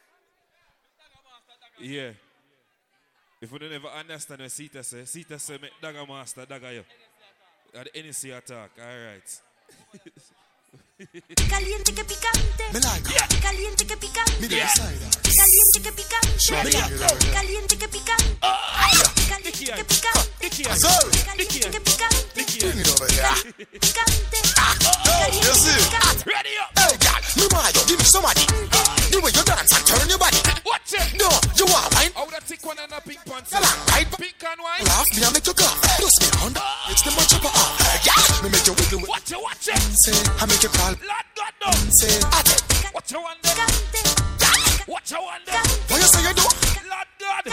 Yeah. 1.81 2.13
If 3.41 3.53
you 3.53 3.59
don't 3.59 3.73
ever 3.73 3.89
understand 3.89 4.41
what 4.41 4.51
Sita 4.51 4.83
say, 4.83 5.05
Sita 5.05 5.39
say, 5.39 5.59
make 5.63 5.71
dagger 5.81 6.05
master, 6.07 6.45
dagger 6.45 6.73
you. 6.73 6.85
At 7.75 7.95
NC 7.95 8.37
attack, 8.37 8.71
all 8.81 8.87
right. 8.87 9.41
Caliente 10.99 11.95
que 11.95 12.03
picante. 12.03 12.65
Me 12.73 12.81
like 12.81 13.15
Caliente 13.41 13.87
que 13.87 13.97
picante. 13.97 14.33
Me 14.41 14.49
decide. 14.49 14.99
Caliente 15.37 15.81
que 15.81 15.93
picante. 15.93 16.41
Sure, 16.41 16.65
me 16.65 16.73
like 16.73 16.99
that. 16.99 17.33
Caliente 17.33 17.79
que 17.79 17.89
picante. 17.89 18.37
Caliente 19.29 19.53
que 19.53 19.85
picante. 19.85 20.69
Azul. 20.69 21.11
Caliente 21.25 21.71
que 21.71 21.81
picante. 21.81 22.17
Bring 22.35 22.81
it 22.81 22.89
over 22.89 23.07
here. 23.13 23.55
Picante. 23.79 24.43
You 25.41 25.55
see? 25.55 25.79
Ready 26.27 26.59
up. 26.59 26.75
Hey, 26.75 26.97
girl, 26.99 27.08
me 27.37 27.45
want 27.53 27.75
you 27.75 27.85
give 27.89 27.99
me 27.99 28.07
some 28.07 28.23
money. 28.23 28.45
The 29.11 29.19
way 29.21 29.33
you 29.33 29.43
dance 29.45 29.73
and 29.73 29.85
turn 29.85 30.09
your 30.09 30.21
body. 30.21 30.41
Watch 30.65 30.93
it. 30.95 31.17
No, 31.19 31.29
you 31.57 31.67
want 31.69 31.89
wine? 31.97 32.13
How 32.15 32.27
that 32.33 32.45
thick 32.45 32.63
one 32.65 32.79
and 32.79 32.93
a 32.93 33.01
pink 33.01 33.21
pants? 33.25 33.53
You 33.53 33.61
like 33.61 33.81
right? 33.93 34.09
Pink 34.17 34.41
and 34.45 34.61
white. 34.61 34.85
Laugh 34.85 35.09
me 35.13 35.21
and 35.25 35.33
make 35.33 35.47
you 35.49 35.57
cough. 35.57 35.77
Twist 35.99 36.21
me 36.23 36.29
round. 36.41 36.57
It's 36.93 37.03
the 37.03 37.11
much 37.17 37.33
up 37.35 37.45
off. 37.45 37.77
Yeah, 38.05 38.17
me 38.45 38.49
make 38.53 38.67
you 38.69 38.75
wiggle. 38.77 39.09
Watch 39.09 39.33
it, 39.33 39.41
watch 39.41 39.69
it. 39.69 39.81
Say, 39.97 40.17
I 40.41 40.45
make 40.47 40.63
you 40.63 40.71
crawl. 40.73 40.95
Lord 41.01 41.29
God, 41.37 41.53
no. 41.65 41.69
Say, 41.91 42.13
I 42.33 42.41
take. 42.45 42.95
Watch 42.95 43.11
your 43.13 43.23
one 43.23 43.37
there. 43.43 43.67
Watch 44.89 45.11
your 45.13 45.23
one 45.25 45.43
there. 45.45 45.65
What 45.89 45.99
you 46.01 46.09
say 46.09 46.23
you 46.25 46.33
do? 46.37 46.45
Lord 46.89 47.09
God. 47.21 47.45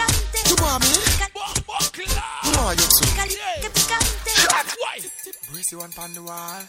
You 0.46 0.56
want 0.60 0.80
me? 0.84 0.92
Bumbo 1.32 1.76
clout. 1.92 2.44
You 2.44 2.52
want 2.56 2.80
you 2.80 2.88
que 3.60 3.70
picante. 3.72 4.32
Why? 4.80 5.00
Brace 5.56 5.72
you 5.72 5.80
one 5.80 5.88
pan 5.96 6.12
the 6.12 6.20
wall. 6.20 6.60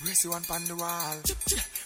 Brace 0.00 0.24
you 0.24 0.32
one 0.32 0.40
pan 0.48 0.64
the 0.64 0.72
wall. 0.72 1.20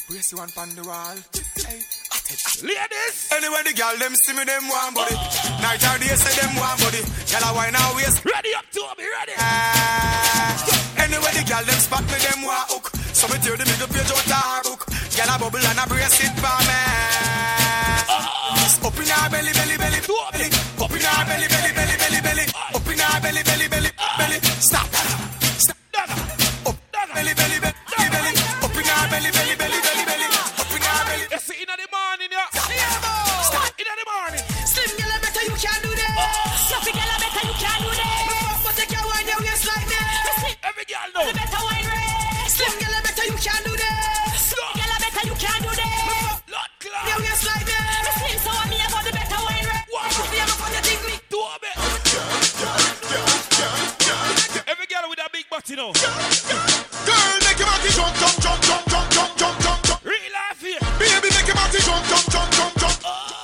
Brace 0.07 0.31
you 0.31 0.39
one 0.39 0.55
pan 0.55 0.71
the 0.79 0.87
wall. 0.87 1.19
I 1.19 1.19
take. 1.59 2.63
Ladies. 2.63 3.35
Anyway, 3.35 3.67
the 3.67 3.75
girl 3.75 3.99
them 3.99 4.15
see 4.15 4.31
me 4.39 4.47
them 4.47 4.63
one 4.71 4.95
body. 4.95 5.19
Night 5.59 5.83
or 5.83 5.99
day, 5.99 6.15
say 6.15 6.31
them 6.39 6.55
want 6.55 6.79
body. 6.79 7.03
Girl, 7.03 7.43
I 7.43 7.51
wine 7.51 7.75
and 7.75 7.91
waist. 7.99 8.23
Ready 8.23 8.55
up 8.55 8.63
to 8.63 8.79
me, 8.95 9.11
ready. 9.11 9.35
Uh, 9.35 11.03
anyway, 11.03 11.35
the 11.35 11.43
girl 11.51 11.67
them 11.67 11.81
spot 11.83 12.07
me, 12.07 12.15
them 12.23 12.47
want 12.47 12.79
hook. 12.79 12.95
So 13.11 13.27
me 13.27 13.35
tear 13.43 13.59
the 13.59 13.67
middle 13.67 13.91
page 13.91 14.15
out 14.15 14.31
her 14.31 14.71
book. 14.71 14.87
Girl, 14.87 15.27
a 15.27 15.35
bubble 15.35 15.67
and 15.67 15.83
a 15.83 15.85
brace 15.91 16.15
it 16.15 16.31
for 16.39 16.59
me. 16.63 16.79
Up 18.87 18.95
in 18.95 19.11
her 19.11 19.27
belly, 19.35 19.51
belly, 19.51 19.75
belly, 19.83 19.99
belly. 20.07 20.47
Up 20.79 20.95
in 20.95 21.03
her 21.03 21.23
belly, 21.27 21.51
belly, 21.51 21.75
belly, 21.75 21.97
belly, 21.99 22.21
belly. 22.23 22.47
Up 22.71 22.87
in 22.87 23.03
her 23.03 23.19
belly, 23.19 23.43
belly, 23.43 23.67
belly, 23.67 23.91
belly. 24.15 24.39
Stop. 24.63 24.87
Belly, 25.93 27.35
belly, 27.35 27.59
belly, 27.59 28.09
belly. 28.15 28.33
Up 28.63 28.71
in 28.71 28.87
her 28.87 29.09
belly, 29.11 29.31
belly, 29.35 29.55
belly, 29.59 29.81
belly, 29.83 30.05
belly. 30.07 30.27
Up 30.31 30.71
in 30.71 30.83
her 30.83 31.03
belly. 31.05 31.27
You 31.31 31.39
see, 31.43 31.59
in 31.63 31.67
the 31.67 31.87
morning, 31.91 32.31
yeah. 32.31 32.47
Stop. 33.43 33.75
In 33.75 33.87
the 33.91 34.07
morning. 34.07 34.45
Slim 34.67 34.91
girl, 34.95 35.11
better 35.19 35.43
you 35.43 35.57
can 35.59 35.79
do 35.83 35.91
that. 35.91 36.15
Oh. 36.15 36.55
Sloppy 36.71 36.93
girl, 36.95 37.11
better 37.19 37.43
you 37.43 37.55
can 37.59 37.79
do 37.83 37.91
this. 37.91 38.63
But 38.63 38.75
take 38.79 38.93
your 38.95 39.03
wine 39.03 39.27
your 39.27 39.41
waist 39.43 39.67
like 39.67 39.89
that. 39.91 40.55
Every 40.63 40.87
girl 40.87 41.11
know. 41.11 41.27
Better 41.35 41.63
wine 41.67 41.87
race. 41.91 42.55
Slim 42.55 42.75
girl, 42.79 42.95
better 43.03 43.27
you 43.27 43.39
can 43.43 43.61
do 43.67 43.73
that. 43.75 44.39
Slow 44.39 44.71
girl, 44.79 44.95
better 45.03 45.25
you 45.27 45.35
can 45.35 45.59
do 45.67 45.71
this. 45.75 46.39
Lord 46.47 46.71
clap. 46.79 47.09
Your 47.11 47.19
waist 47.19 47.43
with 55.69 55.79
a 55.79 55.93
big 55.93 56.41
body 56.47 56.57
now. 56.57 56.81
Girl, 57.05 57.37
make 57.45 57.59
your 57.59 57.69
body 57.69 57.91
jump, 57.93 58.15
jump, 58.17 58.37
jump, 58.41 58.61
jump, 58.65 58.85
jump, 58.89 59.09
jump, 59.13 59.37
jump, 59.37 59.59
jump, 59.61 59.83
jump. 59.85 60.05
Real 60.05 60.33
life 60.33 60.61
here. 60.61 60.81
Baby, 60.99 61.29
make 61.35 61.47
your 61.47 61.57
body 61.57 61.79
jump, 61.81 62.05
jump, 62.09 62.27
jump, 62.31 62.51
jump, 62.53 62.75
jump. 62.81 62.97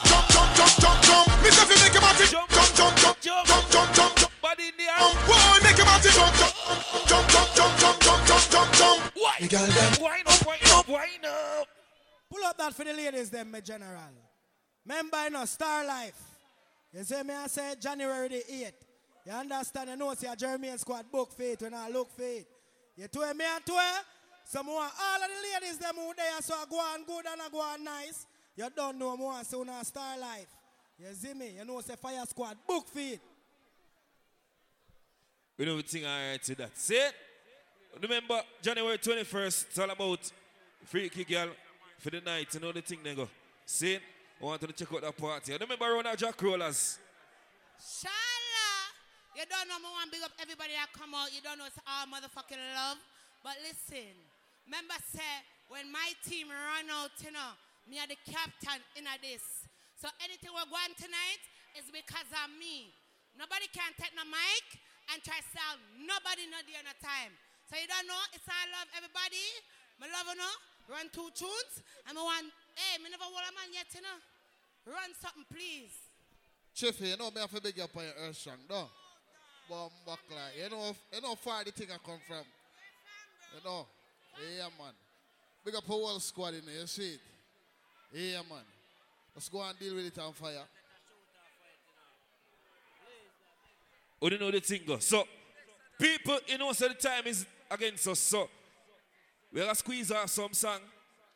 Jump, 0.06 0.26
jump, 0.32 0.50
jump, 0.56 0.72
jump, 0.80 0.98
jump. 1.02 1.26
Me 1.42 1.50
say 1.50 1.64
fi 1.66 1.74
make 1.82 1.92
your 1.92 2.02
body 2.02 2.26
jump, 2.26 2.48
jump, 2.50 2.70
jump, 2.76 2.96
jump, 2.96 3.18
jump, 3.20 3.46
jump, 3.46 3.88
jump, 3.92 4.12
jump. 4.16 4.32
Body 4.40 4.64
in 4.68 4.76
the 4.76 4.86
air. 4.88 5.00
Um, 5.02 5.12
Boy, 5.26 5.56
make 5.62 5.76
your 5.76 5.86
body 5.86 6.10
jump, 6.10 6.32
jump, 6.40 6.54
jump, 7.06 7.26
jump, 7.28 7.48
jump, 7.56 7.72
jump, 7.76 7.98
jump, 8.00 8.20
jump, 8.24 8.44
jump, 8.50 8.68
jump. 8.72 8.98
Why? 9.14 9.34
You 9.40 9.48
girl 9.48 9.66
them. 9.66 9.92
Wind 10.00 10.26
up, 10.26 10.40
wind 10.46 10.66
up, 10.72 10.88
wind 10.88 11.24
up. 11.26 11.68
Pull 12.30 12.44
up 12.44 12.56
that 12.58 12.74
for 12.74 12.84
the 12.84 12.92
ladies, 12.92 13.30
them, 13.30 13.50
my 13.50 13.60
general. 13.60 14.14
Remember, 14.84 15.24
you 15.24 15.30
know, 15.30 15.44
Star 15.44 15.84
Life. 15.84 16.20
You 16.92 17.04
see 17.04 17.22
me, 17.22 17.34
I 17.34 17.46
say 17.46 17.74
January 17.80 18.28
the 18.28 18.42
8th. 18.48 18.85
You 19.26 19.32
understand? 19.32 19.90
You 19.90 19.96
know, 19.96 20.14
see 20.14 20.28
a 20.28 20.36
Jermaine 20.36 20.78
squad 20.78 21.10
book 21.10 21.32
faith 21.32 21.62
when 21.62 21.74
I 21.74 21.88
look 21.88 22.10
faith. 22.12 22.46
You 22.96 23.08
two 23.08 23.20
me 23.34 23.44
and 23.44 23.66
two, 23.66 23.76
some 24.44 24.66
more, 24.66 24.80
all 24.80 25.22
of 25.22 25.28
the 25.28 25.60
ladies, 25.66 25.78
them 25.78 25.96
who 25.96 26.14
there, 26.16 26.40
so 26.40 26.54
I 26.54 26.64
go 26.70 26.76
on 26.76 27.04
good 27.04 27.26
and 27.30 27.42
I 27.42 27.48
go 27.50 27.60
on 27.60 27.82
nice. 27.82 28.26
You 28.56 28.68
don't 28.74 28.98
know 28.98 29.16
more, 29.16 29.42
so 29.42 29.64
now 29.64 29.82
Star 29.82 30.16
Life. 30.18 30.46
You 30.98 31.12
see 31.12 31.34
me? 31.34 31.56
You 31.58 31.64
know, 31.64 31.80
say 31.80 31.94
Fire 31.96 32.24
Squad 32.26 32.56
book 32.66 32.86
faith. 32.88 33.20
We 35.58 35.64
know 35.64 35.72
everything 35.72 36.06
all 36.06 36.30
right 36.30 36.42
to 36.42 36.54
that. 36.54 36.78
See 36.78 36.94
it? 36.94 37.12
Remember, 38.00 38.40
January 38.62 38.98
21st, 38.98 39.66
it's 39.68 39.78
all 39.78 39.90
about 39.90 40.30
freaky 40.84 41.24
girl 41.24 41.48
for 41.98 42.10
the 42.10 42.20
night. 42.20 42.54
You 42.54 42.60
know 42.60 42.72
the 42.72 42.82
thing 42.82 43.00
they 43.02 43.14
go. 43.14 43.28
See? 43.64 43.96
I 44.40 44.44
want 44.44 44.60
to 44.60 44.72
check 44.72 44.92
out 44.92 45.02
that 45.02 45.16
party. 45.16 45.52
And 45.52 45.60
remember 45.62 45.84
around 45.84 46.06
our 46.06 46.16
Jack 46.16 46.40
Rollers. 46.42 46.98
Shala, 47.80 48.35
you 49.36 49.44
don't 49.44 49.68
know 49.68 49.76
me 49.76 49.92
want 49.92 50.08
big 50.08 50.24
up 50.24 50.32
everybody 50.40 50.72
that 50.72 50.88
come 50.96 51.12
out. 51.12 51.28
You 51.28 51.44
don't 51.44 51.60
know 51.60 51.68
it's 51.68 51.76
all 51.84 52.08
motherfucking 52.08 52.56
love. 52.72 52.96
But 53.44 53.60
listen, 53.60 54.16
remember 54.64 54.96
say 55.12 55.44
when 55.68 55.92
my 55.92 56.16
team 56.24 56.48
run 56.48 56.88
out, 56.88 57.12
you 57.20 57.30
know, 57.36 57.52
me 57.84 58.00
are 58.00 58.08
the 58.08 58.16
captain 58.24 58.80
in 58.96 59.04
this. 59.20 59.44
So 60.00 60.08
anything 60.24 60.56
we're 60.56 60.66
going 60.72 60.96
tonight 60.96 61.42
is 61.76 61.84
because 61.92 62.26
of 62.32 62.48
me. 62.56 62.96
Nobody 63.36 63.68
can 63.76 63.92
take 64.00 64.16
no 64.16 64.24
mic 64.24 64.66
and 65.12 65.20
try 65.20 65.36
sell 65.52 65.76
nobody 66.00 66.48
no 66.48 66.56
day 66.64 66.80
no 66.80 66.96
time. 67.04 67.36
So 67.68 67.76
you 67.76 67.84
don't 67.84 68.08
know, 68.08 68.22
it's 68.32 68.48
all 68.48 68.68
love 68.72 68.88
everybody. 68.96 69.44
My 70.00 70.08
love 70.08 70.32
you 70.32 70.40
know, 70.40 70.54
run 70.88 71.12
two 71.12 71.28
tunes. 71.36 71.84
And 72.08 72.16
me 72.16 72.24
want, 72.24 72.48
hey, 72.72 72.96
me 73.04 73.12
never 73.12 73.28
want 73.28 73.44
a 73.44 73.52
man 73.52 73.68
yet, 73.68 73.92
you 73.92 74.00
know. 74.00 74.16
Run 74.88 75.12
something, 75.20 75.44
please. 75.52 75.92
Chiffy, 76.72 77.12
you 77.12 77.16
know 77.20 77.28
me 77.28 77.44
have 77.44 77.52
to 77.52 77.60
big 77.60 77.76
up 77.80 77.92
on 77.96 78.04
your 78.04 78.16
earth 78.24 78.40
strong, 78.40 78.64
no? 78.68 78.88
Bomb 79.68 79.90
buckler. 80.04 80.36
You 80.62 80.70
know, 80.70 80.94
you 81.12 81.20
know 81.20 81.34
far 81.34 81.64
the 81.64 81.72
thing 81.72 81.88
I 81.92 81.98
come 82.04 82.18
from. 82.26 82.44
You 83.54 83.64
know. 83.64 83.86
Yeah, 84.56 84.64
man. 84.78 84.92
Big 85.64 85.74
up 85.74 85.84
a 85.84 85.86
whole 85.86 86.20
squad 86.20 86.54
in 86.54 86.64
there, 86.66 86.80
you 86.80 86.86
see 86.86 87.14
it? 87.14 87.20
Yeah, 88.12 88.38
man. 88.48 88.62
Let's 89.34 89.48
go 89.48 89.62
and 89.62 89.78
deal 89.78 89.94
with 89.94 90.06
it 90.06 90.18
on 90.18 90.32
fire. 90.32 90.62
We 94.20 94.30
don't 94.30 94.40
know 94.40 94.50
the 94.50 94.60
thing 94.60 94.80
go. 94.86 94.98
So, 94.98 95.24
people, 96.00 96.38
you 96.46 96.58
know, 96.58 96.72
so 96.72 96.88
the 96.88 96.94
time 96.94 97.26
is 97.26 97.44
against 97.70 98.08
us. 98.08 98.18
So, 98.18 98.48
we 99.52 99.60
gotta 99.60 99.74
squeeze 99.74 100.10
out 100.12 100.30
some 100.30 100.52
song. 100.52 100.80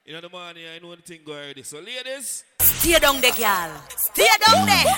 In 0.07 0.21
the 0.21 0.29
morning, 0.29 0.65
I 0.75 0.79
know 0.79 0.95
the 0.95 1.03
thing 1.03 1.21
go 1.25 1.33
already. 1.33 1.63
So, 1.63 1.79
ladies, 1.79 2.45
Stay 2.81 2.99
down 2.99 3.21
there, 3.21 3.33
girl. 3.33 3.83
Stay 3.97 4.27
down 4.47 4.65
there. 4.67 4.97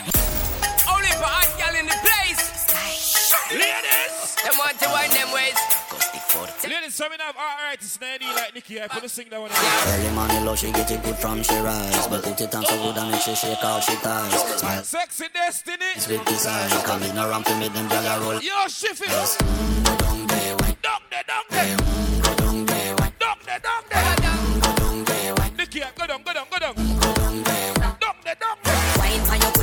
Only 0.87 1.09
for 1.19 1.27
hot 1.27 1.51
girl 1.59 1.81
in 1.81 1.87
the 1.87 1.99
place. 1.99 2.72
Ladies, 3.51 4.37
Them 4.45 4.55
want 4.59 4.79
to 4.81 4.89
wind 4.89 5.13
them 5.13 5.31
ways. 5.33 5.57
ladies, 6.65 6.95
so 6.95 7.09
we 7.09 7.17
have 7.19 7.37
our 7.37 7.57
artists 7.71 8.01
now, 8.01 8.17
need 8.21 8.35
like 8.35 8.55
Nikki. 8.55 8.81
I 8.81 8.89
put 8.89 9.03
the 9.03 9.09
sing 9.09 9.29
that 9.31 9.41
one. 9.41 9.51
Early 9.53 10.11
morning 10.15 10.45
low, 10.45 10.55
she 10.57 10.71
get 10.73 10.91
it 10.91 11.03
good 11.03 11.17
from 11.17 11.43
she 11.43 11.57
rise. 11.59 12.07
But 12.09 12.23
put 12.23 12.41
it 12.41 12.55
on 12.55 12.65
so 12.65 12.77
good 12.83 12.97
and 12.97 13.11
make 13.11 13.21
she 13.21 13.35
shake 13.35 13.63
all 13.65 13.81
she 13.81 13.95
ties. 13.97 14.59
Smile 14.61 14.83
Sexy 14.85 15.27
Destiny. 15.33 15.85
It's 15.97 16.09
with 16.09 16.25
design. 16.25 16.71
Coming 16.85 17.17
around 17.17 17.45
to 17.47 17.55
me, 17.57 17.69
them 17.69 17.89
gyal 17.89 18.17
a 18.17 18.21
roll. 18.21 18.41
Yo, 18.41 18.67
Shiffy. 18.69 19.07
Yes, 19.09 19.37
mm, 19.39 19.85
go 19.85 19.97
down 19.97 20.27
there, 20.27 20.57
wine. 20.57 20.77
Down 20.83 21.01
there, 21.11 21.23
down 21.27 21.45
there. 21.51 21.77
Mm, 21.77 22.25
go 22.25 22.35
down 22.35 22.67
there, 22.67 22.95
wine. 22.97 23.13
Down 23.21 23.37
there, 23.47 23.59
down 23.59 23.83
there. 23.91 24.17
Go 24.61 24.75
down 24.77 25.05
there, 25.05 25.35
wine. 25.35 25.57
Nikki, 25.57 25.81
go 25.99 26.07
down, 26.07 26.23
go 26.23 26.33
down, 26.33 26.47
go 26.51 26.59
down. 26.59 26.75
Go 26.75 27.15
down 27.15 27.43
there, 27.43 27.73
wine. 27.79 27.97
Down 28.01 28.17
there, 28.25 28.35
down 28.37 28.57
there. 28.65 28.72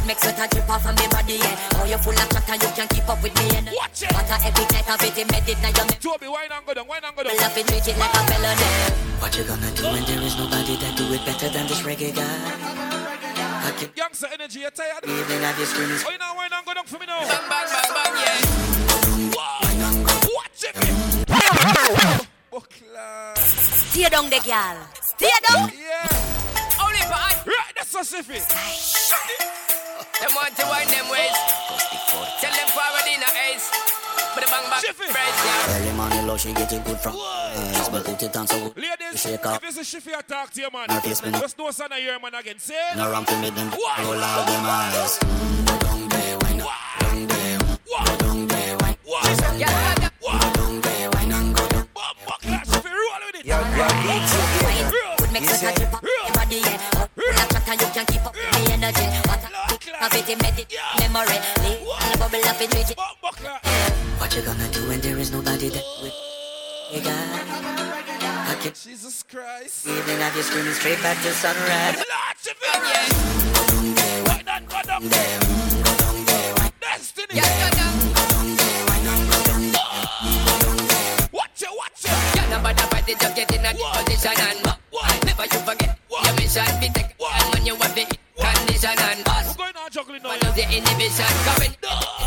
Make 0.09 0.17
sweat 0.17 0.39
and 0.41 0.49
drip 0.49 0.69
off 0.69 0.85
of 0.89 0.97
me 0.97 1.05
body, 1.13 1.37
yeah. 1.37 1.77
Oh, 1.77 1.85
you 1.85 1.97
full 2.01 2.17
of 2.17 2.29
chat 2.33 2.49
and 2.49 2.57
you 2.57 2.69
can't 2.73 2.89
keep 2.89 3.05
up 3.05 3.21
with 3.21 3.35
me, 3.37 3.45
yeah. 3.53 3.61
Watch 3.77 4.01
it. 4.01 4.09
What 4.09 4.25
a 4.25 4.35
epic 4.41 4.69
night 4.73 4.89
of 4.89 5.01
it, 5.05 5.17
embedded 5.21 5.61
now 5.61 5.69
you 5.69 5.85
make 5.85 6.01
Toby, 6.01 6.27
wine 6.27 6.49
and 6.49 6.65
go 6.65 6.73
down, 6.73 6.87
wine 6.89 7.05
and 7.05 7.13
go 7.13 7.21
down. 7.21 7.37
love 7.37 7.53
it, 7.53 7.67
treat 7.69 7.85
it 7.85 7.97
like 8.01 8.13
a 8.17 8.21
felony. 8.25 8.69
What 9.21 9.37
you 9.37 9.45
gonna 9.45 9.69
do 9.77 9.85
when 9.85 10.03
there 10.09 10.25
is 10.25 10.33
nobody 10.33 10.75
that 10.81 10.97
do 10.97 11.05
it 11.13 11.21
better 11.29 11.49
than 11.53 11.69
this 11.69 11.85
reggae 11.85 12.09
guy? 12.09 12.25
I 12.25 13.71
can 13.77 13.89
Youngster 13.93 14.27
energy, 14.33 14.65
you 14.65 14.71
tired? 14.73 15.05
even 15.05 15.41
have 15.45 15.59
you 15.61 15.65
screaming. 15.69 16.01
Oh, 16.01 16.09
you 16.09 16.17
know, 16.17 16.33
wine 16.33 16.49
and 16.57 16.65
go 16.65 16.73
down 16.73 16.89
for 16.89 16.97
me 16.97 17.05
now. 17.05 17.21
Bang, 17.29 17.45
bang, 17.45 17.69
bang, 17.69 17.93
bang, 17.93 18.15
yeah. 18.17 18.41
Wow. 19.37 19.61
Watch 20.33 20.65
it. 20.65 20.73
Buckler. 22.49 23.37
Stay 23.37 24.09
down 24.09 24.25
there, 24.33 24.41
girl. 24.41 24.77
Stay 25.05 25.29
down. 25.45 25.69
Yeah. 25.69 26.81
Only 26.81 26.97
for 27.05 27.13
hot. 27.13 27.45
Right, 27.45 27.73
that's 27.77 27.93
so 27.93 28.01
Shiffy. 28.01 28.41
Them 30.17 30.31
want 30.35 30.55
to 30.57 30.65
wind 30.65 30.89
them 30.89 31.07
ways. 31.13 31.37
Tell 32.41 32.53
them 32.53 32.69
forward 32.73 33.07
in 33.07 33.19
the 33.21 33.31
ace. 33.53 33.69
But 34.35 34.43
the 34.45 34.51
bang 34.51 34.69
back 34.69 34.83
praise 34.95 35.15
yeah. 35.15 35.75
Early 35.75 35.93
morning 35.97 36.27
love 36.27 36.39
she 36.39 36.53
getting 36.53 36.83
good 36.83 36.99
from 36.99 37.15
eyes, 37.17 37.89
but 37.89 38.05
put 38.05 38.21
it 38.21 38.35
on 38.35 38.47
so 38.47 38.69
good. 38.69 38.77
Ladies, 38.77 39.21
shake 39.21 39.45
up. 39.45 39.63
If 39.63 39.69
it's 39.69 39.77
a 39.79 39.83
shifty 39.83 40.11
talk 40.27 40.51
to 40.51 40.61
you, 40.61 40.69
man. 40.71 40.85
Not. 40.87 41.03
Just 41.03 41.57
no 41.57 41.71
son 41.71 41.91
of 41.91 41.99
your 41.99 42.19
man 42.19 42.35
again. 42.35 42.59
Say. 42.59 42.75
No 42.95 43.11
ramp 43.11 43.27
to 43.27 43.35
me 43.41 43.49
them. 43.49 43.69
Roll 43.71 44.19
out 44.19 44.45
them 44.45 44.65
eyes. 44.65 45.17
Mm, 45.19 45.65
go 45.67 45.77
down 45.79 46.09
there, 46.09 46.37
why 46.37 46.53
not? 46.53 46.69
Down 46.99 47.27
there. 47.27 47.57
Go 47.59 48.17
down 48.17 48.47
there, 48.47 48.77
why? 48.77 48.97
Just 49.23 49.41
down 49.41 49.57
there. 49.57 50.11
Go 50.21 50.31
down 50.53 50.81
there, 50.81 51.09
why 51.09 51.25
not? 51.25 51.55
Go 51.55 51.67
down. 51.69 51.87
Bop, 51.93 52.15
bop, 52.27 52.41
clash. 52.41 52.67
Feel 52.67 52.91
roll 52.91 53.21
with 53.25 53.39
it. 53.39 53.45
Yo, 53.45 53.57
yo, 53.57 53.85
it's 54.13 54.33
your 54.35 54.45
body. 54.61 55.17
Good 55.17 55.31
mix 55.33 55.51
with 55.51 55.63
a 55.63 55.73
trip 55.73 55.93
up. 55.93 56.03
Your 56.03 56.33
body, 56.33 56.55
yeah. 56.57 56.77
Like 57.17 57.39
a 57.39 57.47
tracker, 57.49 57.73
you 57.73 57.91
can 57.93 58.05
keep 58.05 58.25
up 58.25 58.33
the 58.33 58.71
energy. 58.73 59.05
What 59.27 59.43
a 59.43 59.68
up. 62.97 63.65
What 64.19 64.35
you 64.35 64.41
gonna 64.41 64.67
do 64.69 64.87
when 64.87 65.01
there 65.01 65.17
is 65.17 65.31
nobody 65.31 65.69
there 65.69 65.81
would 66.01 66.13
you 66.91 67.01
got? 67.01 67.13
I 67.13 68.55
Jesus 68.61 69.23
Christ. 69.23 69.87
Even 69.87 70.19
have 70.19 70.35
you 70.35 70.43
screaming 70.43 70.73
straight 70.73 71.01
back 71.01 71.17
to 71.23 71.31
sunrise. 71.31 71.97
Lots 71.97 72.47
of 72.47 72.55
Destiny. 76.81 77.39
Just 77.39 77.59
a 83.65 83.75
position 84.03 84.37
and 84.37 85.25
never 85.25 85.43
you 85.43 85.59
forget 85.59 85.97
your 86.09 86.33
mission. 86.35 86.79
Be 86.79 86.87
taken 86.89 87.15
and 87.19 87.53
when 87.53 87.65
you 87.65 87.75
have 87.75 87.95
the 87.95 88.05
condition 88.37 88.99
and 88.99 89.38
struggling 90.09 90.23
now. 90.23 90.39
Follow 90.39 90.55
the 90.55 90.65
inhibition, 90.65 91.33
coming. 91.45 91.73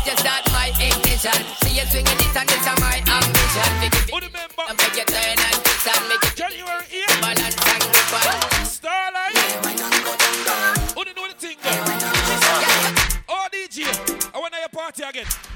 Just 0.05 0.23
that 0.23 0.43
my 0.51 0.71
ignition. 0.79 1.39
See 1.63 1.75
you 1.75 1.85
swinging 1.87 2.19
it 2.19 2.35
and 2.35 2.49
it's 2.49 2.67
my 2.79 2.97
ambition. 3.03 3.69
Make 3.79 3.95
it, 3.95 4.11
remember. 4.11 4.63
And 4.69 4.77
make 4.79 4.97
it 4.97 5.07
turn 5.07 5.35
and 5.35 5.57
twist 5.63 5.87
and 5.87 6.03
make 6.07 6.23
it. 6.23 6.35
January 6.35 6.85
8th. 6.87 7.21
Balance 7.21 7.59
and 7.59 7.83
grip 7.83 8.13
on. 8.15 8.65
Starlight. 8.65 9.35
Yeah, 9.35 9.63
why 9.63 9.73
not 9.75 9.91
go 10.03 10.11
down 10.15 10.37
down? 10.47 10.75
Who 10.95 11.01
know 11.03 11.27
the 11.27 11.35
thing? 11.35 11.57
Yeah, 11.63 11.79
why 11.83 11.95
not 11.99 12.15
go 12.15 12.35
down? 12.39 12.95
Oh, 13.29 13.47
DJ, 13.51 13.87
I 14.33 14.39
want 14.39 14.53
to 14.53 14.59
your 14.59 14.69
party 14.69 15.03
again. 15.03 15.52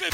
What 0.00 0.12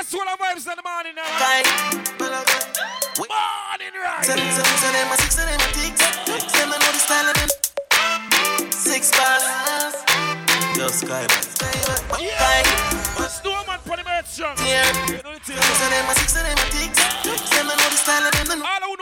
a 0.00 0.04
swallow 0.06 0.36
vibes 0.40 0.64
in 0.64 0.76
the 0.76 0.82
morning 0.82 1.12
now. 1.14 1.28
Morning 3.18 3.92
right. 4.02 4.24
Send 4.24 4.40
them, 4.40 4.48
them 6.56 6.70
know 6.70 6.90
the 6.90 6.98
style 6.98 7.28
of 7.28 7.34
them. 7.36 7.50
Six 8.72 9.10
bars. 9.10 9.44
Yo, 10.78 10.88
Sky, 10.88 11.26
merch. 11.28 11.58
Yeah. 12.18 12.78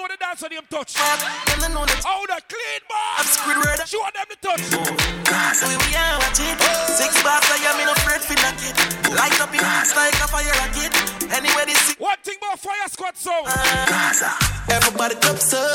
Who 0.06 0.14
know 0.14 0.14
the 0.14 0.24
dance 0.24 0.42
on 0.42 0.50
them 0.50 0.66
touch. 0.70 0.94
Them 0.94 1.58
they 1.60 1.70
know 1.74 1.84
the 1.84 1.96
How 2.04 2.22
the 2.26 2.38
clean 2.46 2.82
bar. 2.88 3.18
I'm 3.18 3.26
Squidward. 3.26 3.78
Show 3.86 4.02
them 4.14 4.26
the 4.30 4.36
touch. 4.38 4.62
So 5.56 5.66
we 5.66 5.90
are 5.96 6.18
watch 6.18 6.40
it. 6.40 6.58
Six 6.94 7.22
bars, 7.22 7.42
I 7.50 7.58
am 7.66 7.80
in 7.80 7.88
a 7.88 7.92
afraid 7.92 8.22
for 8.22 8.36
knock 8.38 8.58
it. 8.62 8.76
Light 9.14 9.40
up 9.40 9.52
in 9.52 9.60
hearts 9.60 9.94
like 9.96 10.14
a 10.14 10.26
fire 10.28 10.54
rocket. 10.62 10.92
Anywhere 11.32 11.66
they 11.66 11.74
see. 11.74 11.96
One 11.98 12.18
thing 12.22 12.36
about 12.38 12.58
fire 12.60 12.88
squad 12.88 13.16
sound. 13.16 13.46
Everybody 14.70 15.14
cups 15.16 15.54
up. 15.54 15.74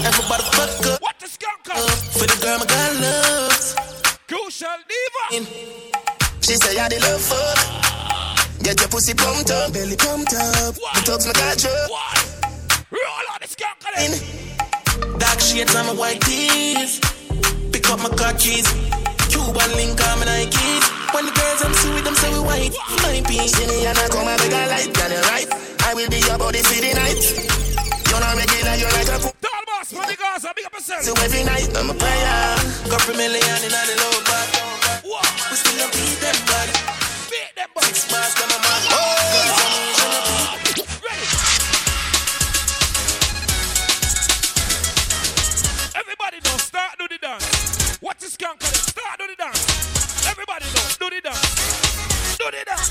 Everybody 0.00 0.44
fuck 0.56 0.86
up. 0.86 1.02
What 1.02 1.16
the 1.20 1.28
skunk 1.28 1.68
up? 1.70 1.76
Uh, 1.76 1.90
for 2.16 2.26
the 2.26 2.36
girl 2.40 2.58
my 2.58 2.66
girl 2.66 2.94
loves. 3.04 3.76
Crucial 4.28 4.80
diva. 4.88 5.44
She 6.40 6.54
say 6.56 6.78
I 6.78 6.88
the 6.88 6.98
love 7.00 7.20
fuck. 7.20 7.90
Get 8.62 8.78
your 8.80 8.88
pussy 8.88 9.14
pumped 9.14 9.50
up, 9.50 9.72
belly 9.72 9.96
pumped 9.96 10.34
up. 10.34 10.74
The 10.74 11.00
thugs 11.04 11.26
my 11.26 11.32
got 11.32 11.64
you. 11.64 12.29
Roll 12.90 13.26
on 13.30 13.38
the 13.38 13.46
skunk 13.46 13.78
in. 14.02 14.10
Dark 15.22 15.38
shades 15.38 15.74
on 15.78 15.86
my 15.86 15.94
white 15.94 16.20
tees. 16.26 16.98
Pick 17.70 17.86
up 17.86 18.02
my 18.02 18.10
car 18.18 18.34
keys. 18.34 18.66
Cuban 19.30 19.70
link 19.78 19.94
on 20.10 20.18
my 20.18 20.26
Nikes. 20.26 20.84
When 21.14 21.22
the 21.22 21.30
girls 21.30 21.62
I'm 21.62 21.70
see 21.70 21.94
with 21.94 22.02
them 22.02 22.18
say 22.18 22.34
we 22.34 22.42
white. 22.42 22.74
My 23.06 23.22
piece 23.22 23.54
in 23.62 23.70
the 23.70 23.86
and 23.86 23.94
I 23.94 24.10
come 24.10 24.26
and 24.26 24.34
make 24.42 24.50
a 24.50 24.66
light. 24.66 24.90
Got 24.90 25.14
it 25.14 25.22
right. 25.30 25.46
I 25.86 25.94
will 25.94 26.10
be 26.10 26.18
your 26.18 26.34
body 26.34 26.66
for 26.66 26.82
the 26.82 26.90
night. 26.98 27.22
You're 28.10 28.18
not 28.18 28.34
regular, 28.34 28.74
you're 28.74 28.90
like 28.90 29.06
a 29.06 29.22
fool. 29.22 29.38
Tall 29.38 29.62
boss, 29.70 29.94
the 29.94 30.16
girls, 30.18 30.42
big 30.50 30.66
up 30.66 30.74
yourself. 30.74 31.06
So 31.06 31.14
every 31.22 31.46
night 31.46 31.70
I'm 31.78 31.90
a 31.90 31.94
prayer. 31.94 32.58
Couple 32.90 33.14
million 33.14 33.60
in 33.62 33.70
the 33.70 33.96
low 34.02 34.18
back. 34.26 34.50
We 35.06 35.54
still 35.54 35.78
don't 35.78 35.94
beat 35.94 36.18
them 36.18 36.34
body. 36.42 36.74
Beat 37.30 37.54
them 37.54 37.70
body. 37.70 37.86
Six 37.86 38.10
bars 38.10 38.34
come 38.34 38.50
on 38.50 38.58
my 38.66 39.99
Everybody 46.22 46.50
know, 46.50 46.58
start 46.58 46.98
do 46.98 47.08
the 47.08 47.16
dance. 47.18 47.96
What 48.00 48.22
is 48.22 48.34
skunk 48.34 48.62
on? 48.62 48.74
Start 48.74 49.18
do 49.18 49.26
the 49.26 49.36
dance. 49.36 50.26
Everybody 50.28 50.66
know, 50.66 50.82
do 51.00 51.08
the 51.16 51.20
dance. 51.22 52.36
Do 52.36 52.44
the 52.44 52.62
dance. 52.66 52.88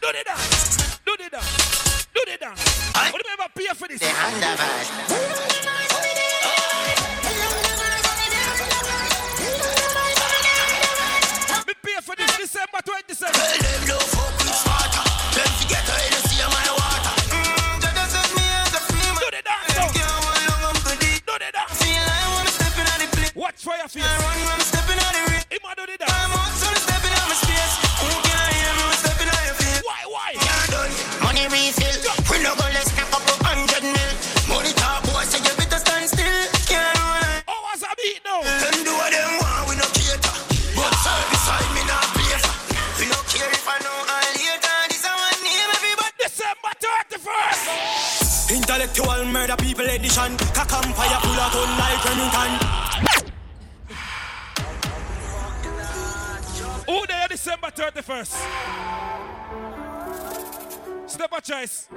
Do 0.00 0.08
the 0.10 0.24
dance. 0.24 0.98
Do 1.06 1.14
the 1.16 1.30
dance. 1.30 2.06
Do 2.12 2.20
the 2.26 2.36
dance. 2.36 2.90
What 3.12 3.22
do 3.22 3.28
you 3.28 3.36
ever 3.38 3.48
pay 3.54 3.70
for 3.74 3.86
this? 3.86 4.02
Me 11.64 11.74
pay 11.80 12.00
for 12.02 12.16
this 12.16 12.36
December 12.36 12.80
27th. 12.82 14.73
On 23.54 23.60
the 23.60 23.62
for 23.62 23.76
your 23.76 23.88
face. 23.88 24.02
I 24.02 24.18
run 24.18 24.38
when 24.42 24.54
I'm 24.54 24.60
stepping 24.60 24.98
on 24.98 25.12
the 25.14 25.22
ring. 25.30 25.44
Him 25.50 25.62
do 25.76 25.84
the. 25.86 26.06
I'm 26.06 26.32
out, 26.34 26.52
so 26.58 26.66
I'm 26.66 26.76
stepping 26.76 27.14
on 27.14 27.26
my 27.28 27.36
space. 27.38 27.74
Who 28.02 28.08
can 28.26 28.36
I 28.38 28.50
hear 28.50 28.72
me 28.74 28.84
stepping 28.98 29.30
on 29.30 29.42
your 29.46 29.54
face? 29.54 29.82
Why, 29.84 30.00
why? 30.10 30.28
You're 30.34 30.66
done. 30.74 30.92
Money 31.22 31.44
refill. 31.46 31.94
We 32.30 32.36
no 32.42 32.54
go 32.58 32.66
let's 32.74 32.90
snap 32.90 33.12
up 33.14 33.22
a 33.22 33.34
hundred 33.46 33.84
mil. 33.84 34.12
Money 34.50 34.72
talk, 34.74 35.06
boy, 35.06 35.22
so 35.26 35.38
you 35.38 35.54
better 35.54 35.78
stand 35.78 36.06
still. 36.10 36.42
Can't 36.66 36.98
run. 36.98 37.46
Oh, 37.46 37.60
what's 37.68 37.84
a 37.84 37.90
beat 37.98 38.20
now? 38.26 38.42
Them 38.42 38.76
do 38.82 38.92
what 38.96 39.10
them 39.14 39.32
want, 39.38 39.62
we 39.70 39.74
no 39.78 39.86
cater. 39.94 40.34
But 40.74 40.92
service 41.04 41.42
side 41.46 41.70
me 41.74 41.82
not 41.86 42.06
pay 42.16 42.34
for. 42.42 42.54
We 42.98 43.04
no 43.06 43.18
care 43.30 43.50
if 43.50 43.66
I 43.66 43.76
know 43.86 43.94
all 43.94 44.30
later. 44.34 44.78
This 44.90 45.04
a 45.06 45.12
one 45.14 45.38
name 45.46 45.70
everybody. 45.78 46.14
December 46.18 46.72
31st. 46.82 48.56
Intellectual 48.56 49.20
murder 49.30 49.56
people 49.58 49.86
edition. 49.86 50.36
Cock 50.56 50.72
and 50.74 50.90
fire 50.94 51.20
full 51.22 51.38
of 51.38 51.50
gun 51.54 51.70
like 51.78 52.02
Remington. 52.02 53.13
Who 56.94 57.04
there 57.08 57.26
December 57.26 57.72
31st? 57.72 58.36
Stepachoice. 61.08 61.88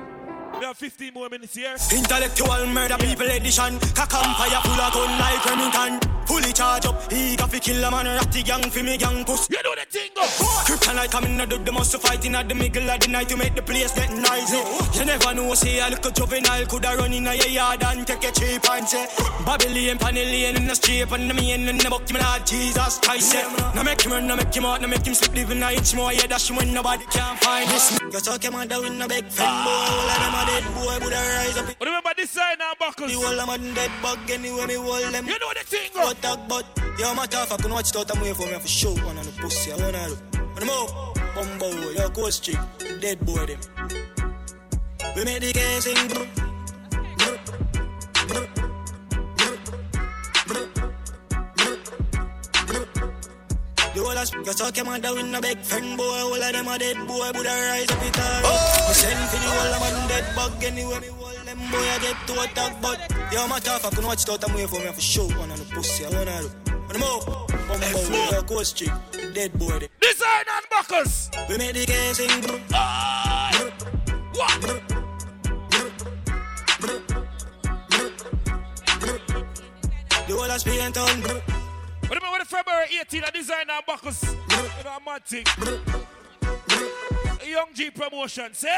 We 0.59 0.65
have 0.65 0.77
15 0.77 1.13
more 1.13 1.29
minutes 1.29 1.55
here. 1.55 1.75
Intellectual 1.91 2.65
murder 2.67 2.97
people 2.97 3.27
edition. 3.27 3.79
Cock 3.93 4.13
and 4.13 4.35
fire 4.35 4.61
full 4.63 4.81
of 4.81 4.93
gun 4.93 5.19
like 5.19 5.45
Remington. 5.45 6.17
Fully 6.27 6.51
charge 6.51 6.85
up, 6.85 7.09
he 7.09 7.37
got 7.37 7.49
fi 7.49 7.57
kill 7.59 7.81
a 7.81 7.89
man, 7.89 8.05
ratty 8.05 8.43
gang 8.43 8.69
fi 8.69 8.81
me 8.81 8.97
gang 8.97 9.23
puss. 9.23 9.47
You 9.49 9.63
know 9.63 9.73
the 9.75 9.85
thing 9.87 10.11
go. 10.13 10.23
Kryptonite 10.67 11.09
coming 11.09 11.39
out 11.39 11.53
of 11.53 11.63
the 11.63 11.71
muscle 11.71 12.01
fighting 12.01 12.35
at 12.35 12.49
the 12.49 12.53
middle 12.53 12.89
of 12.89 12.99
the 12.99 13.07
night 13.07 13.29
to 13.29 13.37
make 13.37 13.55
the 13.55 13.61
place 13.61 13.93
get 13.95 14.11
noisy. 14.11 14.59
You 14.99 15.05
never 15.05 15.33
know, 15.33 15.53
say 15.53 15.79
a 15.79 15.87
little 15.89 16.11
juvenile 16.11 16.65
coulda 16.65 16.97
run 16.97 17.13
in 17.13 17.27
a 17.27 17.33
your 17.33 17.47
yard 17.47 17.81
and 17.81 18.05
take 18.05 18.25
a 18.25 18.31
cheap 18.33 18.69
and 18.69 18.85
say 18.85 19.07
Babylon, 19.45 19.97
Panellian 20.03 20.57
in 20.57 20.67
the 20.67 20.75
street 20.75 21.09
and 21.09 21.29
the 21.29 21.33
main 21.33 21.63
in 21.69 21.77
the 21.77 21.89
book, 21.89 22.11
me 22.11 22.19
Lord 22.19 22.45
Jesus 22.45 22.99
Christ. 22.99 23.33
Yeah. 23.33 23.71
Now 23.73 23.83
make 23.83 24.01
him 24.01 24.11
run, 24.11 24.27
now 24.27 24.35
make 24.35 24.53
him 24.53 24.65
out, 24.65 24.81
now 24.81 24.87
make 24.87 25.05
him 25.05 25.13
sleep, 25.13 25.33
living 25.33 25.63
a 25.63 25.71
inch 25.71 25.95
more. 25.95 26.11
Yeah, 26.11 26.27
dash 26.27 26.51
when 26.51 26.73
nobody 26.73 27.05
can 27.05 27.37
find 27.37 27.69
this. 27.69 27.97
You 28.03 28.19
talk 28.19 28.43
him 28.43 28.55
out 28.55 28.67
in 28.67 29.01
a 29.01 29.07
big 29.07 29.25
friend 29.31 29.63
boy, 29.63 29.71
all 29.71 30.09
of 30.11 30.19
them 30.19 30.35
a 30.37 30.45
dead 30.45 30.63
boy, 30.73 30.97
woulda 31.01 31.21
rise 31.35 31.57
up. 31.57 31.65
Remember 31.79 32.11
this 32.15 32.31
side 32.31 32.59
now, 32.59 32.71
uh, 32.71 32.75
buckles. 32.79 33.11
The 33.11 33.17
whole 33.17 33.39
of 33.39 33.75
dead 33.75 33.91
bug 34.01 34.29
anyway, 34.29 34.65
me 34.67 34.75
hold 34.75 35.13
them. 35.13 35.25
You 35.25 35.39
know 35.39 35.53
the 35.53 35.63
thing 35.65 35.89
go. 35.93 36.01
But 36.03 36.21
talk 36.21 36.39
but 36.47 36.65
yo, 36.99 37.13
my 37.13 37.25
tough, 37.25 37.51
I 37.51 37.57
can 37.57 37.71
watch 37.71 37.89
it 37.89 37.97
out 37.97 38.11
and 38.11 38.21
wait 38.21 38.35
for 38.35 38.47
me 38.47 38.59
for 38.59 38.67
show 38.67 38.93
one 39.05 39.17
on 39.17 39.25
the 39.25 39.31
pussy. 39.39 39.71
I 39.71 39.75
wanna 39.77 40.07
do. 40.07 40.17
On 40.39 40.59
the 40.61 40.65
move, 40.65 40.91
bumbo, 41.35 41.67
yo, 41.91 42.09
go 42.09 42.29
street, 42.29 42.59
dead 43.01 43.19
boy 43.25 43.45
them. 43.45 43.59
We 45.15 45.23
make 45.23 45.41
the 45.41 45.53
game 45.53 45.81
sing. 45.81 46.07
brr, 46.07 46.27
brr, 47.17 48.47
brr, 48.47 48.56
The 53.97 54.03
whole 54.03 54.15
of 54.15 54.31
you 54.31 54.53
talk 54.53 54.77
him 54.77 55.01
down 55.01 55.17
in 55.17 55.33
a 55.33 55.41
big 55.41 55.57
friend 55.57 55.97
boy, 55.97 56.05
all 56.05 56.35
of 56.35 56.53
them 56.53 56.67
a 56.67 56.77
dead 56.77 57.07
boy, 57.07 57.17
I 57.17 57.31
rise 57.33 57.89
up 57.89 58.03
it 58.05 58.19
all. 58.19 58.41
Oh. 58.45 58.93
send 58.93 59.17
for 59.27 59.37
the 59.41 59.49
whole 59.49 59.73
of 59.73 59.81
man 59.81 60.07
dead 60.07 60.35
bug 60.35 60.63
anyway, 60.63 60.99
me 60.99 61.07
whole 61.07 61.33
them 61.33 61.57
boy 61.71 61.81
I 61.81 61.97
get 61.97 62.27
to 62.27 62.33
attack, 62.43 62.79
but 62.79 62.99
yo, 63.33 63.47
my 63.47 63.57
tough, 63.57 63.85
I 63.85 63.89
can 63.89 64.05
watch 64.05 64.21
it 64.21 64.29
out 64.29 64.43
and 64.43 64.53
wait 64.53 64.69
for 64.69 64.79
me 64.79 64.91
for 64.91 65.01
show 65.01 65.27
one 65.29 65.49
on 65.49 65.57
the 65.57 65.65
pussy. 65.73 66.05
I 66.05 66.09
wanna 66.09 66.41
do. 66.41 66.51
On 66.77 66.93
the 66.93 66.99
move, 66.99 67.25
bumbo, 67.67 68.35
yo, 68.35 68.41
go 68.43 68.61
street, 68.61 68.91
dead 69.33 69.57
boy 69.57 69.79
them. 69.79 69.89
Design 69.99 70.45
and 70.45 70.65
buckles. 70.69 71.31
We 71.49 71.57
make 71.57 71.73
the 71.73 71.85
game 71.87 72.13
sing. 72.13 72.29
Aye. 72.75 73.71
What? 74.35 74.61
The 80.27 80.33
whole 80.35 80.51
of 80.51 80.59
Spain 80.59 80.91
town. 80.91 81.56
Brr, 82.07 82.15
Remember 82.15 82.31
when 82.31 82.45
February 82.45 82.87
18, 83.01 83.23
I 83.23 83.29
design 83.31 83.65
and 83.69 83.85
buckles. 83.85 84.23
You 84.23 84.83
know, 84.83 84.99
a. 85.05 85.43
Young 87.47 87.73
G 87.73 87.89
promotion, 87.91 88.53
say. 88.53 88.75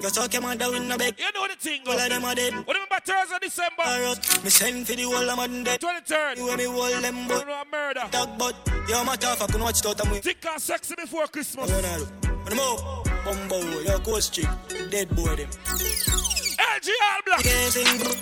You 0.00 0.08
talk 0.10 0.32
him 0.32 0.42
down 0.56 0.74
in 0.76 0.90
a 0.90 0.96
big. 0.96 1.18
You 1.18 1.32
know 1.32 1.48
the 1.48 1.56
thing 1.58 1.82
go. 1.84 1.90
All 1.92 1.98
of 1.98 2.08
them 2.08 2.24
a 2.24 2.34
dead. 2.34 2.52
Remember 2.52 2.96
Thursday, 3.04 3.36
December 3.42 3.82
Alright, 3.82 4.44
me 4.44 4.50
send 4.50 4.86
for 4.86 4.94
the 4.94 5.02
whole 5.02 5.28
of 5.28 5.36
man 5.36 5.64
dead. 5.64 5.80
23rd. 5.80 6.36
You 6.36 6.48
and 6.48 6.58
me 6.58 6.64
hold 6.64 7.02
them 7.02 7.16
You 7.16 7.28
boy. 7.28 7.34
know 7.44 7.62
a 7.62 7.64
murder. 7.70 8.00
Talk 8.12 8.38
but 8.38 8.54
yo, 8.88 9.02
my 9.04 9.16
tough, 9.16 9.42
I 9.42 9.46
can 9.48 9.60
watch 9.60 9.80
it 9.80 9.86
out 9.86 10.00
and 10.00 10.12
wait. 10.12 10.22
Thick 10.22 10.46
and 10.46 10.62
sexy 10.62 10.94
before 10.94 11.26
Christmas. 11.26 11.68
I 11.70 11.74
wanna 11.74 11.98
do. 11.98 12.28
On 12.30 12.44
the 12.44 12.54
move, 12.54 13.24
bumbo, 13.24 13.80
yo, 13.80 13.98
go 13.98 14.20
street, 14.20 14.48
dead 14.90 15.08
boy 15.16 15.34
them. 15.34 15.48
LG 15.48 16.88
All 17.02 17.22
Black. 17.26 17.42
Game 17.42 17.70
sing. 17.70 17.98
brr, 17.98 18.14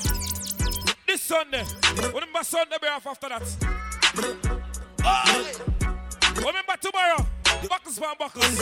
This 1.06 1.20
Sunday. 1.20 1.62
What 1.62 2.14
remember 2.14 2.42
Sunday 2.42 2.76
be 2.80 2.88
off 2.88 3.06
after 3.06 3.28
that. 3.28 3.83
Remember 6.36 6.76
tomorrow. 6.80 7.26
Buckles 7.68 7.98
for 7.98 8.14
buckles. 8.18 8.60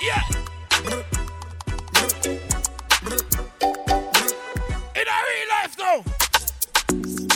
Yeah. 0.00 0.22
In 4.94 5.06
a 5.06 5.18
real 5.28 5.48
life 5.50 5.76
now. 5.78 6.04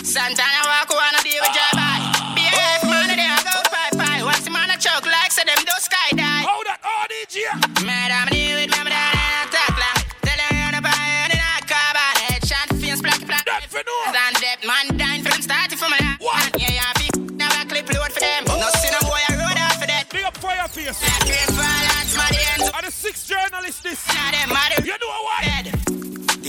Santana 0.03 0.63
walk 0.65 0.88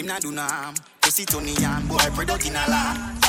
a 0.10 0.20
do 0.20 0.32
nam. 0.32 0.74
Pussy 1.02 1.26
Tony 1.26 1.56
and 1.60 1.88
boy 1.88 1.98
spread 1.98 2.30
out 2.30 2.46
in 2.46 2.56
a 2.56 2.70
land. 2.70 3.26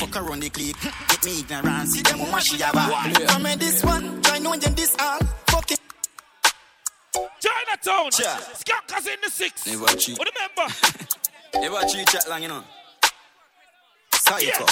Fuck 0.00 0.16
around 0.16 0.42
the 0.42 0.50
clique, 0.50 0.76
get 0.80 1.24
me 1.24 1.40
ignorant. 1.40 1.88
See 1.88 2.02
them 2.02 2.20
woman 2.20 2.40
she 2.40 2.56
a 2.56 2.72
bad. 2.72 3.28
Come 3.28 3.46
in 3.46 3.58
this 3.58 3.84
one, 3.84 4.22
try 4.22 4.38
know 4.38 4.56
them 4.56 4.74
this 4.74 4.94
all. 4.98 5.18
Fucking. 5.48 5.76
Chinatown. 7.40 8.10
Yeah. 8.18 8.38
Skankers 8.54 9.06
in 9.06 9.20
the 9.22 9.30
six. 9.30 9.66
Never 9.66 9.86
cheat. 9.96 10.18
What 10.18 10.28
remember? 10.34 10.74
Never 11.54 11.86
cheat 11.86 12.06
chat 12.08 12.28
long, 12.28 12.42
you 12.42 12.48
know. 12.48 12.64
Psycho. 14.12 14.66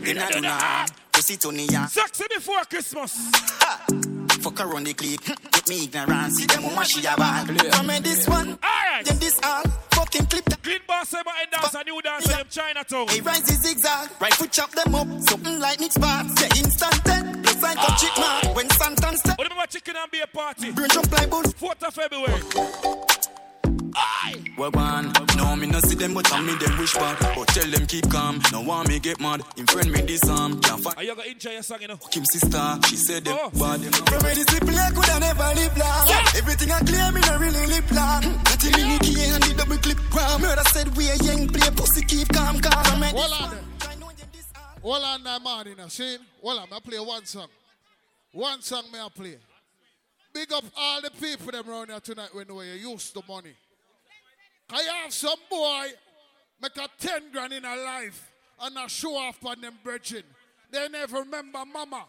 Then 0.00 0.18
I 0.18 0.30
do 0.30 0.40
nam. 0.40 0.86
Pussy 1.12 1.36
Tony 1.36 1.66
and. 1.74 1.90
Sexy 1.90 2.24
before 2.34 2.64
Christmas. 2.64 4.13
Fuck 4.44 4.60
around 4.60 4.84
the 4.84 4.92
clique, 4.92 5.24
get 5.24 5.68
me 5.70 5.84
ignorant. 5.84 6.34
See 6.34 6.44
them 6.44 6.64
woman 6.64 6.84
she 6.84 7.00
a 7.00 7.16
bad. 7.16 7.48
Come 7.72 7.88
in 7.88 8.02
this 8.02 8.28
one, 8.28 8.58
Alright. 8.62 9.06
then 9.06 9.18
this 9.18 9.40
all. 9.42 9.62
Fucking 9.92 10.26
clip 10.26 10.44
that. 10.44 10.62
Clean 10.62 10.80
boss 10.86 11.14
ever 11.14 11.30
and 11.40 11.50
dance 11.50 11.74
a 11.74 11.82
new 11.84 12.02
dance 12.02 12.28
in 12.30 12.46
Chinatown. 12.50 13.08
Hey, 13.08 13.20
rise 13.22 13.42
the 13.44 13.54
zigzag, 13.54 14.10
right 14.20 14.34
foot 14.34 14.52
chop 14.52 14.70
them 14.72 14.94
up, 14.94 15.08
something 15.22 15.58
like 15.60 15.80
mix 15.80 15.96
parts. 15.96 16.38
Yeah, 16.42 16.58
instant 16.58 17.04
ten, 17.06 17.42
plus 17.42 17.62
like 17.62 17.78
a 17.78 17.92
chick 17.96 18.12
man. 18.18 18.40
Ah. 18.44 18.52
When 18.52 18.68
Santan 18.68 19.16
step, 19.16 19.36
oh, 19.38 19.42
What 19.42 19.48
remember 19.48 19.66
chicken 19.66 19.94
and 19.96 20.10
beer 20.10 20.26
party? 20.30 20.72
Bring 20.72 20.90
jump 20.90 21.10
like 21.10 21.30
bull. 21.30 21.42
4th 21.42 21.82
of 21.82 21.94
February. 21.94 23.23
Well, 24.56 24.70
one, 24.72 25.12
no, 25.36 25.56
me 25.56 25.66
no 25.66 25.78
see 25.80 25.94
them, 25.94 26.14
but 26.14 26.32
I 26.32 26.40
me 26.40 26.54
them 26.54 26.78
wish 26.78 26.94
bad. 26.94 27.18
But 27.36 27.48
tell 27.48 27.66
them 27.70 27.86
keep 27.86 28.08
calm, 28.10 28.40
no 28.52 28.60
want 28.62 28.88
me 28.88 28.98
get 28.98 29.20
mad. 29.20 29.42
In 29.56 29.66
friend 29.66 29.90
me 29.92 30.00
this 30.02 30.28
arm, 30.28 30.60
can't 30.60 30.82
find 30.82 30.96
Are 30.96 31.02
you 31.02 31.14
gonna 31.14 31.28
enjoy 31.28 31.50
your 31.52 31.62
song, 31.62 31.78
you 31.82 31.88
know? 31.88 31.96
Kim 32.10 32.24
sister, 32.24 32.78
she 32.88 32.96
said 32.96 33.24
them 33.24 33.36
Oh. 33.40 33.50
bad. 33.50 33.80
From 33.94 34.18
where 34.22 34.34
this 34.34 34.44
play, 34.46 34.78
I 34.78 34.90
could 34.90 35.04
have 35.06 35.20
never 35.20 35.54
live 35.54 35.76
long. 35.76 36.08
Everything 36.36 36.70
I 36.72 36.80
clear, 36.80 37.12
me 37.12 37.20
no 37.20 37.38
really 37.38 37.66
live 37.66 37.90
long. 37.92 38.22
That 38.44 38.64
in 38.64 38.88
me 38.88 38.98
key 39.00 39.24
and 39.30 39.42
the 39.42 39.54
double 39.56 39.78
clip 39.78 39.98
gram. 40.10 40.40
Murder 40.40 40.62
said 40.72 40.96
we 40.96 41.08
a 41.10 41.16
young 41.16 41.48
play, 41.48 41.70
pussy 41.76 42.02
keep 42.04 42.28
calm, 42.28 42.60
calm. 42.60 43.00
Where 43.00 43.10
Hold 43.10 43.24
this 43.24 43.32
on. 43.32 43.50
one- 43.50 43.60
Hold 44.82 45.02
on 45.04 45.22
that 45.24 45.42
man 45.42 45.66
in 45.68 45.80
a 45.80 45.88
scene. 45.90 46.18
Hold 46.42 46.58
on, 46.60 46.68
I 46.72 46.78
play 46.80 46.98
one 46.98 47.24
song. 47.26 47.48
One 48.32 48.60
song 48.62 48.84
may 48.92 49.00
I 49.00 49.08
play. 49.14 49.38
Big 50.32 50.52
up 50.52 50.64
all 50.76 51.00
the 51.00 51.10
people 51.12 51.52
them 51.52 51.68
around 51.70 51.88
here 51.90 52.00
tonight 52.00 52.30
when 52.34 52.52
we 52.54 52.66
you 52.72 52.90
used 52.90 53.14
to 53.14 53.22
money. 53.28 53.54
I 54.70 54.82
have 55.02 55.12
some 55.12 55.38
boy 55.50 55.86
make 56.62 56.76
a 56.76 56.88
10 56.98 57.32
grand 57.32 57.52
in 57.52 57.64
a 57.64 57.76
life 57.76 58.32
and 58.62 58.76
a 58.78 58.88
show 58.88 59.14
off 59.16 59.44
on 59.44 59.60
them 59.60 59.74
brethren. 59.82 60.22
They 60.70 60.88
never 60.88 61.18
remember 61.18 61.64
mama. 61.70 62.04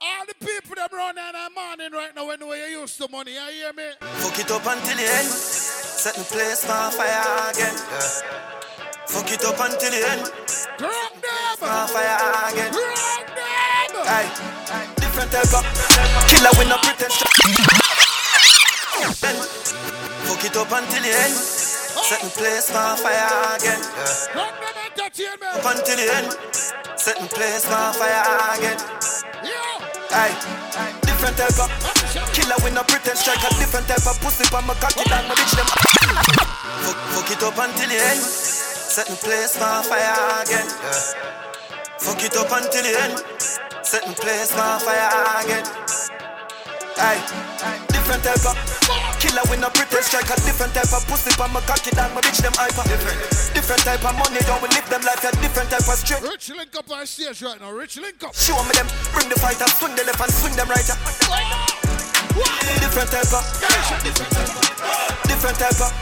All 0.00 0.26
the 0.26 0.34
people 0.34 0.74
them 0.74 0.88
here 0.90 1.08
in 1.08 1.14
the 1.16 1.50
morning 1.54 1.92
right 1.92 2.14
now 2.14 2.26
when 2.26 2.40
they 2.40 2.72
used 2.72 2.98
to 2.98 3.08
money. 3.08 3.34
You 3.34 3.40
hear 3.40 3.72
me? 3.72 3.90
Fuck 4.00 4.38
it 4.40 4.50
up 4.50 4.66
until 4.66 4.96
the 4.96 5.02
end. 5.02 5.28
Set 5.28 6.14
the 6.14 6.24
place 6.24 6.68
on 6.68 6.90
fire 6.90 7.50
again. 7.50 7.72
Yeah. 7.72 8.42
Fuck 9.06 9.30
it 9.30 9.44
up 9.44 9.60
until 9.60 9.90
the 9.90 10.08
end. 10.10 10.26
Drop 10.78 11.12
them! 11.14 11.68
On 11.70 11.86
fire 11.86 12.50
again. 12.50 12.72
Drop 12.72 13.26
them! 13.26 14.02
Aye. 14.10 14.26
Different 14.96 15.30
type 15.30 15.54
of 15.54 15.64
killer 16.26 16.50
with 16.58 16.68
no 16.68 16.78
pretense. 16.78 17.22
Fuck 20.26 20.44
it 20.44 20.56
up 20.56 20.72
until 20.72 21.02
the 21.02 21.08
end. 21.08 21.71
Set 22.00 22.20
the 22.24 22.30
place 22.32 22.72
on 22.74 22.96
fire 22.96 23.56
again. 23.56 23.76
Yeah. 23.76 24.32
Drop 24.32 24.54
them 24.56 24.76
entertainment! 24.80 25.52
Up 25.60 25.66
until 25.76 25.96
the 26.00 26.08
end. 26.08 26.32
Set 26.96 27.20
the 27.20 27.28
place 27.28 27.68
on 27.68 27.92
fire 27.92 28.24
again. 28.56 28.80
Yeah! 29.44 30.16
Aye. 30.16 30.32
Different 31.04 31.36
type 31.36 31.58
of 31.60 31.68
killer 32.32 32.56
with 32.64 32.72
no 32.72 32.82
pretense. 32.84 33.20
Strike 33.20 33.44
a 33.44 33.52
different 33.60 33.86
type 33.88 34.06
of 34.08 34.16
pussy 34.24 34.48
on 34.56 34.66
my 34.66 34.74
cocky 34.80 35.04
down 35.04 35.28
my 35.28 35.34
bitch 35.36 35.52
them. 35.52 35.68
Fuck, 35.68 36.96
fuck 37.12 37.30
it 37.30 37.42
up 37.44 37.58
until 37.60 37.88
the 37.88 37.98
end. 38.00 38.20
Set 38.20 39.06
the 39.06 39.16
place 39.16 39.60
on 39.60 39.84
fire 39.84 40.42
again. 40.42 40.64
Yeah. 40.64 41.32
Fuck 42.00 42.24
it 42.24 42.36
up 42.36 42.52
until 42.52 42.82
the 42.82 42.92
end. 43.04 43.18
Set 43.84 44.04
the 44.06 44.14
place 44.16 44.56
on 44.56 44.80
fire 44.80 45.44
again. 45.44 45.64
Aye. 46.96 47.91
Different 48.12 48.44
type 48.44 48.44
of 48.44 49.18
killer 49.20 49.40
with 49.48 49.60
no 49.60 49.70
pretense. 49.70 50.12
Strike 50.12 50.28
a 50.28 50.36
different 50.44 50.74
type 50.74 50.92
of 50.92 51.00
pussy 51.08 51.32
on 51.40 51.50
my 51.50 51.62
cocky 51.62 51.96
down 51.96 52.12
my 52.12 52.20
bitch 52.20 52.44
them 52.44 52.52
hyper. 52.60 52.84
Different, 52.84 53.16
different 53.56 53.80
type 53.88 54.04
of 54.04 54.12
money. 54.20 54.36
Don't 54.44 54.60
we 54.60 54.68
live 54.68 54.84
them 54.90 55.00
life 55.00 55.24
a 55.24 55.32
different 55.40 55.70
type 55.70 55.88
of 55.88 55.96
straight. 55.96 56.20
Rich 56.20 56.50
link 56.50 56.76
up 56.76 56.90
on 56.92 57.06
stage 57.06 57.40
right 57.40 57.58
now. 57.58 57.72
Rich 57.72 57.96
link 57.96 58.22
up. 58.22 58.34
Show 58.34 58.60
me 58.68 58.72
them, 58.76 58.86
bring 59.16 59.30
the 59.30 59.40
fighter, 59.40 59.64
swing 59.80 59.96
the 59.96 60.04
left 60.04 60.20
and 60.20 60.30
swing 60.30 60.52
them 60.52 60.68
right. 60.68 61.81
Different 62.32 63.10
type 63.10 63.32
of, 63.32 63.44
different 65.28 65.58
type 65.58 65.80
of. 65.80 65.92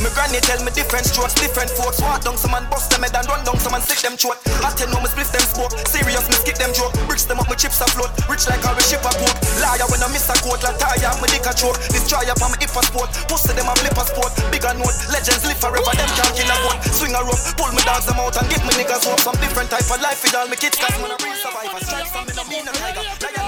My 0.00 0.08
granny 0.16 0.40
tell 0.40 0.56
me 0.64 0.72
different 0.72 1.04
strokes, 1.04 1.36
different 1.36 1.68
folks. 1.76 2.00
Walk 2.00 2.24
down 2.24 2.40
some 2.40 2.56
and 2.56 2.64
bust 2.72 2.88
them 2.88 3.04
head 3.04 3.12
and 3.12 3.28
run 3.28 3.44
down 3.44 3.60
some 3.60 3.76
and 3.76 3.84
slick 3.84 4.00
them 4.00 4.16
throat. 4.16 4.40
I 4.64 4.72
tell 4.72 4.88
no 4.88 4.96
me 4.98 5.12
split 5.12 5.28
them 5.28 5.44
smoke. 5.44 5.76
Serious 5.84 6.24
me 6.24 6.40
skip 6.40 6.56
them 6.56 6.72
joke. 6.72 6.96
Bricks 7.04 7.28
them 7.28 7.36
up, 7.38 7.52
my 7.52 7.54
chips 7.54 7.84
afloat. 7.84 8.08
Rich 8.24 8.48
like 8.48 8.64
how 8.64 8.72
we 8.72 8.80
ship 8.80 9.04
a 9.04 9.12
boat. 9.12 9.36
Liar 9.60 9.84
when 9.92 10.00
I 10.00 10.08
miss 10.08 10.24
a 10.32 10.34
quote, 10.40 10.64
like 10.64 10.80
tire, 10.80 11.12
me 11.20 11.28
dick 11.28 11.44
a 11.44 11.52
choke. 11.52 11.76
Destroyer 11.92 12.32
from 12.40 12.56
my 12.56 12.58
hip 12.58 12.72
a 12.72 12.80
sport. 12.80 13.12
Pussy 13.28 13.52
them 13.52 13.68
a 13.68 13.74
flip 13.76 14.00
a 14.00 14.04
sport. 14.08 14.32
Bigger 14.48 14.72
note, 14.80 14.96
legends 15.12 15.44
live 15.44 15.60
forever. 15.60 15.92
Them 15.92 16.10
can't 16.16 16.32
kill 16.32 16.48
a 16.48 16.56
goat. 16.64 16.80
Swing 16.96 17.12
a 17.12 17.20
rope, 17.20 17.42
pull 17.60 17.70
me 17.76 17.84
dogs 17.84 18.08
them 18.08 18.16
out 18.18 18.34
and 18.40 18.48
give 18.48 18.64
me 18.64 18.72
niggas 18.80 19.04
hope. 19.04 19.20
Some 19.20 19.36
different 19.44 19.68
type 19.68 19.84
of 19.84 20.00
life 20.00 20.24
for 20.24 20.32
all 20.32 20.48
me 20.48 20.56
kids. 20.56 20.80
Cause 20.80 20.96
man 20.96 21.12
a 21.12 21.16
real 21.20 21.36
survivor. 21.36 21.76
Strike 21.84 22.08
from 22.08 22.24
me 22.24 22.32
no 22.32 22.42
mean 22.48 22.64
a 22.64 22.72
tiger. 22.72 23.04
Lion 23.04 23.39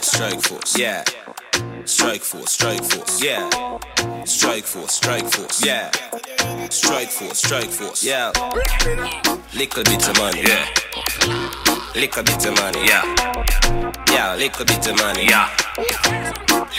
Strike 0.00 0.40
force, 0.40 0.78
yeah. 0.78 1.04
Strike 1.84 2.22
force, 2.22 2.52
strike 2.52 2.82
force, 2.82 3.22
yeah. 3.22 4.24
Strike 4.24 4.64
force, 4.64 4.92
strike 4.94 5.30
force, 5.30 5.62
yeah. 5.62 5.90
Strike 6.70 7.10
force, 7.10 7.38
strike 7.38 7.68
force, 7.70 8.02
yeah. 8.02 8.32
Little 9.54 9.84
bit 9.84 10.08
of 10.08 10.16
money, 10.16 10.42
yeah. 10.42 10.66
Little 11.94 12.22
bit 12.22 12.46
of 12.46 12.54
money, 12.56 12.86
yeah. 12.86 13.04
Yeah, 14.10 14.34
little 14.36 14.64
bit 14.64 14.86
of 14.86 14.96
money, 14.96 15.26
yeah. 15.26 15.50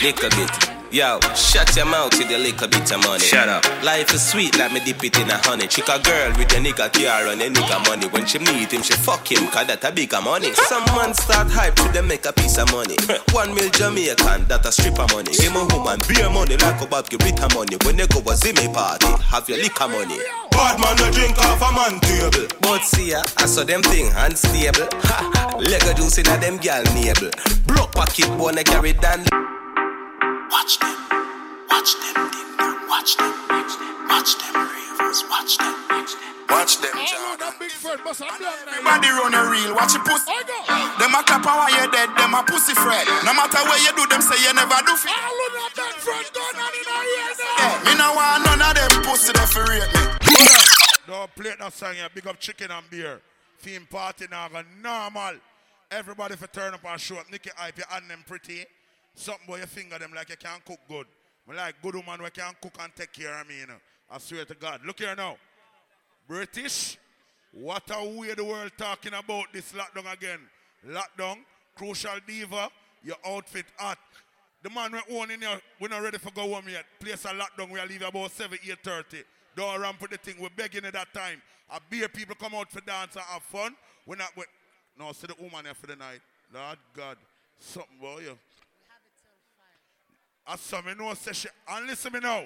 Little 0.02 0.30
bit. 0.30 0.75
Yo, 0.96 1.20
shut 1.36 1.76
your 1.76 1.84
mouth 1.84 2.16
with 2.16 2.30
a 2.32 2.38
little 2.38 2.68
bit 2.68 2.90
of 2.90 3.04
money. 3.04 3.20
Shut 3.20 3.50
up. 3.50 3.60
Life 3.84 4.14
is 4.14 4.32
sweet, 4.32 4.56
like 4.56 4.72
me 4.72 4.80
dip 4.80 5.04
it 5.04 5.18
in 5.20 5.28
a 5.28 5.36
honey. 5.44 5.66
Chick 5.66 5.92
a 5.92 6.00
girl 6.00 6.32
with 6.40 6.48
a 6.48 6.56
nigga 6.56 6.88
car 6.88 7.28
and 7.28 7.42
a 7.42 7.50
nigga 7.52 7.84
money. 7.84 8.08
When 8.08 8.24
she 8.24 8.38
meet 8.38 8.72
him, 8.72 8.80
she 8.80 8.94
fuck 8.94 9.30
him, 9.30 9.46
cause 9.52 9.66
that 9.66 9.84
a 9.84 9.92
bigger 9.92 10.22
money. 10.22 10.54
Some 10.54 10.86
man 10.96 11.12
start 11.12 11.52
hype 11.52 11.76
to 11.84 11.92
them 11.92 12.08
make 12.08 12.24
a 12.24 12.32
piece 12.32 12.56
of 12.56 12.72
money. 12.72 12.96
One 13.36 13.52
mil 13.52 13.68
Jamaican, 13.76 14.48
that 14.48 14.64
a 14.64 14.72
strip 14.72 14.96
of 14.98 15.12
money. 15.12 15.36
Give 15.36 15.52
me 15.52 15.68
woman 15.68 16.00
beer 16.08 16.32
money 16.32 16.56
like 16.56 16.80
a 16.80 16.86
Bob 16.88 17.12
give 17.12 17.20
Rita 17.20 17.52
money. 17.52 17.76
When 17.84 18.00
they 18.00 18.08
go 18.08 18.24
a 18.24 18.32
Zimmy 18.32 18.72
party, 18.72 19.04
have 19.28 19.44
your 19.52 19.60
liquor 19.60 19.92
money. 19.92 20.16
Bad 20.56 20.80
man 20.80 20.96
no 20.96 21.12
drink 21.12 21.36
off 21.44 21.60
a 21.60 21.76
man 21.76 22.00
table. 22.08 22.48
But 22.64 22.88
see 22.88 23.12
ya, 23.12 23.20
I 23.36 23.44
saw 23.44 23.68
them 23.68 23.84
thing 23.84 24.08
unstable. 24.16 24.88
Ha, 25.12 25.60
Lego 25.60 25.92
juice 25.92 26.24
in 26.24 26.26
a 26.32 26.40
them 26.40 26.56
gal 26.56 26.80
navel. 26.96 27.28
Block 27.68 27.92
pocket 27.92 28.32
they 28.32 28.64
carry 28.64 28.96
down. 28.96 29.28
Watch 30.50 30.78
them, 30.78 30.96
watch 31.68 31.92
them, 32.00 32.30
ding 32.30 32.56
dong, 32.56 32.88
watch 32.88 33.16
them, 33.16 33.34
watch 34.08 34.32
them 34.38 34.54
ravers, 34.54 35.24
watch 35.30 35.58
them, 35.58 35.74
watch 36.48 36.80
them. 36.80 36.94
Everybody 38.66 39.08
run 39.10 39.34
a 39.34 39.50
reel, 39.50 39.74
watch 39.74 39.94
your 39.94 40.04
pussy. 40.04 40.30
Them 40.98 41.14
a 41.14 41.22
clap 41.22 41.42
and 41.42 41.56
while 41.56 41.70
you 41.70 41.90
dead, 41.90 42.10
them 42.16 42.34
a 42.34 42.42
pussy 42.42 42.74
friend. 42.74 43.08
No 43.24 43.34
matter 43.34 43.58
where 43.64 43.78
you 43.82 43.92
do, 43.96 44.06
them 44.06 44.22
say 44.22 44.38
you 44.42 44.54
never 44.54 44.78
do 44.86 44.96
fit. 44.96 45.12
Yeah, 47.58 47.82
me 47.84 47.94
no 47.98 48.14
want 48.14 48.44
none 48.46 48.62
of 48.62 48.74
them 48.74 49.02
pussy 49.02 49.32
that 49.32 49.48
for 49.48 49.64
rate 49.66 49.86
me. 49.94 50.06
Don't 51.06 51.34
play 51.34 51.54
that 51.58 51.72
song 51.72 51.94
here. 51.94 52.08
Big 52.14 52.26
up 52.26 52.38
chicken 52.38 52.70
and 52.70 52.88
beer. 52.90 53.20
Theme 53.58 53.86
party 53.90 54.26
now 54.30 54.48
normal. 54.82 55.34
Everybody 55.90 56.36
for 56.36 56.48
turn 56.48 56.74
up 56.74 56.84
and 56.84 57.00
show 57.00 57.16
up. 57.16 57.30
Nicky 57.30 57.50
hype 57.56 57.78
your 57.78 57.86
hand 57.88 58.10
them 58.10 58.24
pretty. 58.26 58.64
Something 59.16 59.46
boy 59.46 59.56
your 59.56 59.66
finger 59.66 59.98
them 59.98 60.12
like 60.14 60.28
you 60.28 60.36
can't 60.36 60.62
cook 60.64 60.78
good. 60.86 61.06
Me 61.48 61.56
like 61.56 61.80
good 61.82 61.94
woman 61.94 62.22
we 62.22 62.30
can't 62.30 62.60
cook 62.60 62.76
and 62.80 62.94
take 62.94 63.12
care 63.12 63.40
of 63.40 63.48
me, 63.48 63.60
you 63.60 63.66
know. 63.66 63.80
I 64.10 64.18
swear 64.18 64.44
to 64.44 64.54
God. 64.54 64.82
Look 64.84 65.00
here 65.00 65.14
now. 65.16 65.36
British, 66.28 66.98
what 67.52 67.90
a 67.90 68.04
way 68.04 68.34
the 68.34 68.44
world 68.44 68.72
talking 68.76 69.14
about 69.14 69.46
this 69.52 69.72
lockdown 69.72 70.12
again. 70.12 70.40
Lockdown, 70.86 71.38
crucial 71.74 72.18
diva, 72.26 72.68
your 73.02 73.16
outfit 73.26 73.64
hot. 73.78 73.98
The 74.62 74.68
man 74.68 74.92
we 74.92 75.18
own 75.18 75.30
in 75.30 75.40
here, 75.40 75.60
we're 75.80 75.88
not 75.88 76.02
ready 76.02 76.18
for 76.18 76.30
go 76.32 76.52
home 76.52 76.68
yet. 76.68 76.84
Place 77.00 77.24
a 77.24 77.28
lockdown, 77.28 77.70
we'll 77.70 77.86
leave 77.86 78.02
about 78.02 78.30
7, 78.32 78.58
8.30. 78.58 79.24
Don't 79.56 79.80
ramp 79.80 79.98
for 79.98 80.08
the 80.08 80.18
thing, 80.18 80.34
we're 80.38 80.50
begging 80.54 80.84
at 80.84 80.92
that 80.92 81.14
time. 81.14 81.40
A 81.70 81.80
beer 81.88 82.08
people 82.08 82.36
come 82.38 82.54
out 82.54 82.70
for 82.70 82.80
dance 82.82 83.14
and 83.14 83.24
have 83.24 83.42
fun. 83.42 83.74
We're 84.04 84.16
not 84.16 84.36
with, 84.36 84.46
no, 84.98 85.12
see 85.12 85.26
the 85.26 85.42
woman 85.42 85.64
here 85.64 85.74
for 85.74 85.86
the 85.86 85.96
night. 85.96 86.20
Lord 86.52 86.78
God, 86.94 87.16
something 87.58 87.96
about 87.98 88.22
you. 88.22 88.38
As 90.48 90.60
some 90.60 90.84
know, 90.96 91.12
say 91.14 91.32
she, 91.32 91.48
and 91.68 91.86
listen 91.86 92.12
me 92.12 92.20
now. 92.20 92.44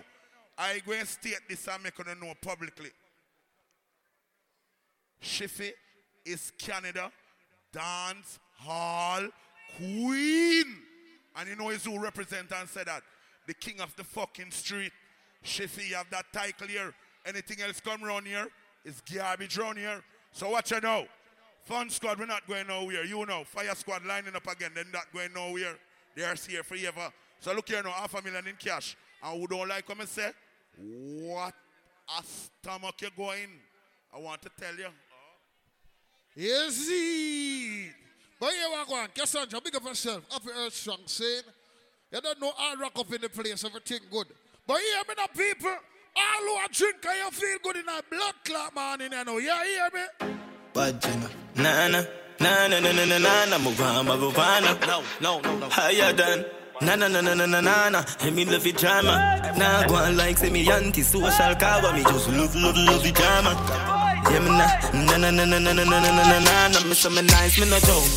I 0.56 0.80
go 0.86 0.92
and 0.92 1.06
state 1.06 1.40
this 1.48 1.68
and 1.68 1.82
make 1.82 1.98
you 1.98 2.04
know 2.04 2.32
publicly. 2.40 2.90
Shiffy 5.22 5.72
is 6.24 6.52
Canada 6.58 7.10
dance 7.72 8.38
hall 8.56 9.22
queen. 9.76 10.64
And 11.36 11.48
you 11.48 11.56
know 11.56 11.70
is 11.70 11.84
who 11.84 11.98
represent 11.98 12.52
and 12.58 12.68
say 12.68 12.84
that. 12.84 13.02
the 13.46 13.54
king 13.54 13.80
of 13.80 13.94
the 13.96 14.04
fucking 14.04 14.50
street. 14.50 14.92
Shiffy, 15.44 15.88
you 15.88 15.96
have 15.96 16.10
that 16.10 16.26
title 16.32 16.68
here. 16.68 16.94
Anything 17.26 17.62
else 17.62 17.80
come 17.80 18.04
around 18.04 18.26
here 18.26 18.46
is 18.84 19.00
garbage 19.12 19.58
around 19.58 19.78
here. 19.78 20.02
So 20.32 20.50
watch 20.50 20.70
you 20.70 20.80
now. 20.80 21.04
Fun 21.64 21.90
squad, 21.90 22.18
we're 22.18 22.26
not 22.26 22.46
going 22.46 22.66
nowhere. 22.66 23.04
You 23.04 23.24
know, 23.26 23.44
fire 23.44 23.74
squad 23.74 24.04
lining 24.04 24.34
up 24.34 24.46
again, 24.46 24.72
they're 24.74 24.84
not 24.92 25.12
going 25.12 25.32
nowhere. 25.34 25.76
They're 26.16 26.34
here 26.34 26.62
forever. 26.62 27.12
So 27.40 27.54
look 27.54 27.68
here 27.68 27.82
now, 27.82 27.90
half 27.90 28.14
a 28.14 28.22
million 28.22 28.46
in 28.46 28.56
cash. 28.56 28.96
And 29.22 29.40
who 29.40 29.46
don't 29.46 29.68
like 29.68 29.86
come 29.86 30.00
and 30.00 30.08
say, 30.08 30.30
what 30.76 31.54
a 32.18 32.22
stomach 32.22 32.94
you're 33.00 33.10
going. 33.16 33.48
I 34.14 34.18
want 34.18 34.42
to 34.42 34.50
tell 34.58 34.74
you. 34.74 34.88
Yes, 36.36 36.86
it. 36.88 37.94
But 38.38 38.50
here 38.50 38.68
we 38.68 38.84
go 38.88 38.94
on. 38.94 39.08
Cassandra, 39.14 39.60
big 39.60 39.74
up 39.74 39.84
yourself. 39.84 40.22
Up 40.34 40.44
your 40.44 40.54
earth 40.54 40.74
strong, 40.74 40.98
saying. 41.06 41.42
You 42.12 42.20
don't 42.20 42.40
know 42.40 42.52
all 42.58 42.76
rock 42.76 42.92
up 42.98 43.12
in 43.12 43.20
the 43.20 43.28
place, 43.28 43.64
everything 43.64 44.00
good. 44.10 44.26
But 44.66 44.78
hear 44.78 45.02
me 45.08 45.14
now, 45.16 45.26
people. 45.26 45.76
All 46.16 46.42
who 46.42 46.52
are 46.52 46.68
drink 46.70 46.96
and 47.08 47.18
you 47.24 47.30
feel 47.30 47.58
good 47.62 47.76
in 47.76 47.88
a 47.88 48.02
blood 48.10 48.34
clot 48.44 48.74
morning, 48.74 49.12
you 49.12 49.24
know. 49.24 49.38
You 49.38 49.52
hear 49.52 49.88
me? 49.94 50.34
Bad 50.74 51.00
Jenna. 51.00 51.30
Nah, 51.56 51.88
nah. 51.88 52.02
Nah, 52.40 52.66
nah, 52.68 52.80
nah, 52.80 52.92
nah, 52.92 53.04
nah, 53.04 53.18
nah, 53.18 53.44
nah, 53.46 53.58
move 53.58 53.80
on, 53.80 54.06
move 54.06 54.38
on. 54.38 54.62
No, 54.64 55.02
no, 55.20 55.40
no, 55.40 55.58
no. 55.58 55.68
Higher 55.68 56.12
than. 56.12 56.44
Nah, 56.82 56.96
nah, 56.96 57.08
nah, 57.08 57.20
nah, 57.20 57.34
nah, 57.34 57.44
nah, 57.44 57.60
nah, 57.60 57.88
nah. 57.90 58.04
Hey, 58.18 58.30
me 58.30 58.46
love 58.46 58.66
it 58.66 58.78
drama. 58.78 59.52
Nah, 59.56 59.86
go 59.86 59.96
on 59.96 60.16
like 60.16 60.38
say 60.38 60.48
me 60.48 60.66
anti-social 60.70 61.54
cover. 61.56 61.92
Me 61.92 62.02
just 62.02 62.28
love, 62.30 62.56
love, 62.56 62.76
love 62.76 63.04
it 63.04 63.14
drama. 63.14 63.52
Yeah, 64.32 64.40
me 64.40 64.48
nah, 64.48 64.64
nah, 64.96 65.16
nah, 65.18 65.30
nah, 65.30 65.44
nah, 65.44 65.58
nah, 65.58 65.72
nah, 65.72 65.84
nah, 65.84 66.00
nah, 66.00 66.24
nah, 66.24 66.38
nah, 66.40 66.68
nah. 66.72 66.84
Me 66.88 66.94
say 66.94 67.10
me 67.12 67.20
nice, 67.20 67.60
me 67.60 67.68
no 67.68 67.78
joke. 67.84 68.08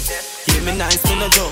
Yeah, 0.48 0.64
me 0.64 0.78
nice, 0.80 1.04
me 1.04 1.20
no 1.20 1.28
joke. 1.36 1.52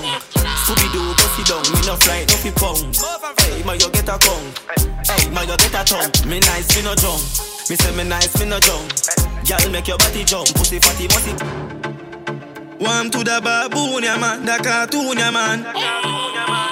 Scooby-Doo, 0.64 1.12
bust 1.12 1.36
it 1.36 1.46
down. 1.52 1.62
Me 1.68 1.80
no 1.84 1.94
flight, 2.00 2.24
no 2.32 2.36
fi 2.40 2.50
pound. 2.56 2.96
Hey, 3.44 3.62
ma, 3.62 3.72
you 3.76 3.90
get 3.92 4.08
a 4.08 4.16
tongue. 4.16 4.48
Hey, 5.04 5.28
ma, 5.36 5.42
you 5.44 5.56
get 5.60 5.76
a 5.76 5.84
tongue. 5.84 6.08
Me 6.24 6.40
nice, 6.40 6.72
me 6.72 6.80
no 6.80 6.94
jump. 6.96 7.20
Me 7.68 7.76
say 7.76 7.92
me 7.92 8.04
nice, 8.08 8.32
me 8.40 8.48
no 8.48 8.58
jump. 8.58 8.88
Girl, 9.44 9.68
make 9.68 9.86
your 9.86 9.98
body 9.98 10.24
jump. 10.24 10.48
Pussy 10.56 10.80
fatty, 10.80 11.12
musty. 11.12 11.36
Warm 12.80 13.10
to 13.12 13.20
the 13.20 13.36
baboon, 13.44 14.02
yeah, 14.02 14.16
man. 14.16 14.46
The 14.48 14.56
cartoon, 14.64 15.18
yeah, 15.18 15.30
man. 15.30 15.62
Baboon, 15.62 16.32
yeah, 16.32 16.46
man 16.48 16.71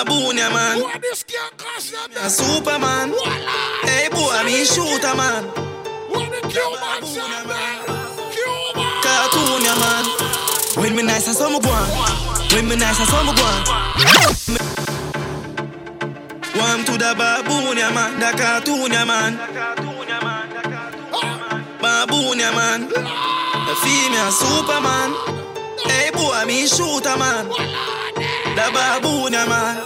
a 0.00 0.50
man. 0.50 0.82
A 2.22 2.30
superman. 2.30 3.12
Hey 3.82 4.08
boy, 4.10 4.42
me 4.44 4.64
shooter 4.64 5.14
man. 5.14 5.44
What 6.10 6.30
man? 6.30 6.42
Cartoon 9.02 9.62
ya 9.62 9.74
man. 9.82 10.04
When 10.76 10.96
me 10.96 11.02
nice 11.02 11.26
and 11.28 11.36
some 11.36 11.54
one. 11.54 11.90
When 12.52 12.68
me 12.68 12.76
nice 12.76 12.98
and 12.98 13.08
some 13.08 13.26
one. 13.26 13.62
Warm 16.56 16.84
to 16.84 16.92
the 16.92 17.14
baboon 17.18 17.76
ya 17.76 17.90
man, 17.92 18.18
the 18.18 18.30
cartoon 18.36 18.92
ya 18.92 19.04
man. 19.04 19.38
Baboon 21.80 22.38
ya 22.38 22.52
man. 22.52 22.88
The 22.88 23.74
female 23.82 24.32
Superman. 24.32 25.10
Hey 25.86 26.10
boy, 26.10 26.32
I 26.32 26.44
me 26.46 26.66
shooter 26.66 27.16
man. 27.16 27.46
Voila. 27.46 27.93
The 28.54 28.70
baboon, 28.70 29.32
yeah, 29.32 29.46
man. 29.50 29.82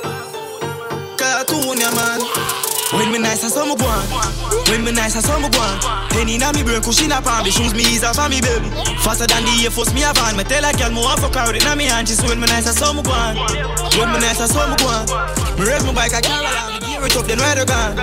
Cartoon, 1.16 1.80
yeah, 1.80 1.88
man. 1.96 2.20
When 2.92 3.12
me 3.12 3.18
nice, 3.18 3.44
I 3.44 3.48
saw 3.48 3.64
go 3.64 3.84
on. 3.84 4.04
When 4.68 4.84
me 4.84 4.92
nice, 4.92 5.16
I 5.16 5.20
saw 5.20 5.38
me 5.40 5.48
go 5.48 5.60
on. 5.60 6.08
Penny 6.10 6.36
na 6.36 6.52
me 6.52 6.62
brain, 6.62 6.82
cushion 6.82 7.12
up 7.12 7.26
on 7.26 7.44
me. 7.44 7.50
Shoes 7.50 7.72
me 7.72 7.80
ease 7.80 8.04
off 8.04 8.18
on 8.18 8.28
me, 8.28 8.40
baby. 8.40 8.68
Faster 9.00 9.26
than 9.26 9.44
the 9.44 9.64
Air 9.64 9.70
Force, 9.70 9.92
me 9.94 10.04
a 10.04 10.12
van. 10.12 10.36
Me 10.36 10.44
tell 10.44 10.64
a 10.64 10.72
girl, 10.76 10.92
want 11.00 11.20
for 11.20 11.30
carry 11.32 11.56
it 11.56 11.64
in 11.64 11.78
me 11.78 11.84
hand. 11.84 12.08
She 12.08 12.14
say 12.14 12.28
when 12.28 12.40
me 12.40 12.46
nice, 12.46 12.68
I 12.68 12.72
saw 12.72 12.92
me 12.92 13.02
go 13.02 13.12
on. 13.12 13.36
When 13.96 14.12
me 14.12 14.20
nice, 14.20 14.40
I 14.40 14.46
saw 14.46 14.68
me 14.68 14.76
go 14.76 14.88
on. 14.88 15.04
Me 15.58 15.64
raise 15.64 15.84
my 15.84 15.92
bike, 15.92 16.12
I 16.12 16.20
can't 16.20 16.87
allow 16.98 17.06
me 17.06 17.10
gear 17.10 17.16
it 17.16 17.16
up, 17.16 17.26
then 17.26 17.38
ride 17.38 17.58
a 17.58 17.64
gun. 17.64 17.96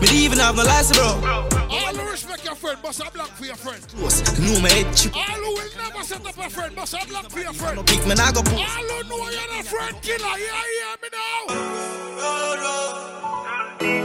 Me 0.00 0.06
don't 0.06 0.16
even 0.16 0.38
have 0.38 0.56
no 0.56 0.62
license, 0.64 0.98
bro. 0.98 1.06
All 1.06 1.94
who 1.94 2.10
respect 2.10 2.44
your 2.44 2.54
friend, 2.54 2.82
bust 2.82 3.00
a 3.00 3.10
block 3.10 3.30
for 3.30 3.44
your 3.44 3.56
friend. 3.56 3.82
Close, 3.88 4.22
know 4.38 4.60
me 4.60 4.70
head 4.70 4.96
chip. 4.96 5.16
All 5.16 5.22
who 5.22 5.54
will 5.54 5.70
never 5.78 6.02
set 6.04 6.26
up 6.26 6.38
a 6.38 6.50
friend, 6.50 6.74
bust 6.76 6.94
a 6.94 7.06
block 7.06 7.30
for 7.30 7.40
your 7.40 7.52
friend. 7.52 7.76
No 7.76 7.82
pick 7.82 8.06
me, 8.06 8.14
nah 8.14 8.32
go 8.32 8.42
put. 8.42 8.54
All 8.54 8.60
who 8.60 9.02
know 9.08 9.30
you're 9.30 9.50
not 9.50 9.60
a 9.60 9.64
friend 9.64 10.02
killer, 10.02 10.38
yeah, 10.38 10.64
hear 10.74 10.96
me 11.02 11.08
now. 11.12 11.54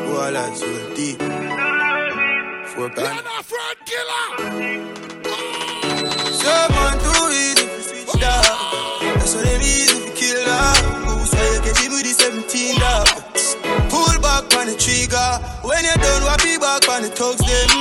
Voilà, 0.08 0.56
sur 0.56 0.68
le 0.68 0.96
deep. 0.96 1.22
Faut 2.68 2.82
You're 2.82 2.90
pas. 2.90 3.02
not 3.02 3.46
friend 3.46 3.78
killer. 3.86 4.28
Someone 6.32 6.98
to 7.00 7.12
read 7.30 7.60
if 7.60 7.70
you 7.78 7.82
switch 7.84 8.14
down. 8.22 8.44
That's 9.18 9.34
what 9.36 9.44
they 9.44 9.58
reason 9.58 9.98
if 9.98 10.06
you 10.06 10.12
kill 10.14 10.46
that. 10.46 10.75
Back 14.42 14.60
on 14.60 14.68
the 14.68 14.76
trigger. 14.76 15.32
When 15.64 15.84
you're 15.84 15.96
done, 15.96 16.24
what 16.28 16.44
be 16.44 16.58
back 16.60 16.84
on 16.92 17.08
the 17.08 17.12
thugs 17.12 17.40
them. 17.40 17.72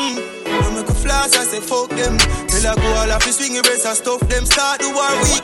No 0.47 0.71
make 0.71 0.87
a 0.87 0.95
flash, 0.95 1.35
I 1.35 1.43
say 1.43 1.59
fuck 1.59 1.91
them. 1.91 2.15
Tell 2.47 2.63
I 2.63 2.75
go 2.79 2.89
all 2.95 3.11
off 3.11 3.27
the 3.27 3.33
swing 3.35 3.59
race 3.67 3.83
and 3.83 3.97
stuff 3.99 4.23
them. 4.31 4.47
Start 4.47 4.79
the 4.79 4.95
war 4.95 5.11
week. 5.27 5.43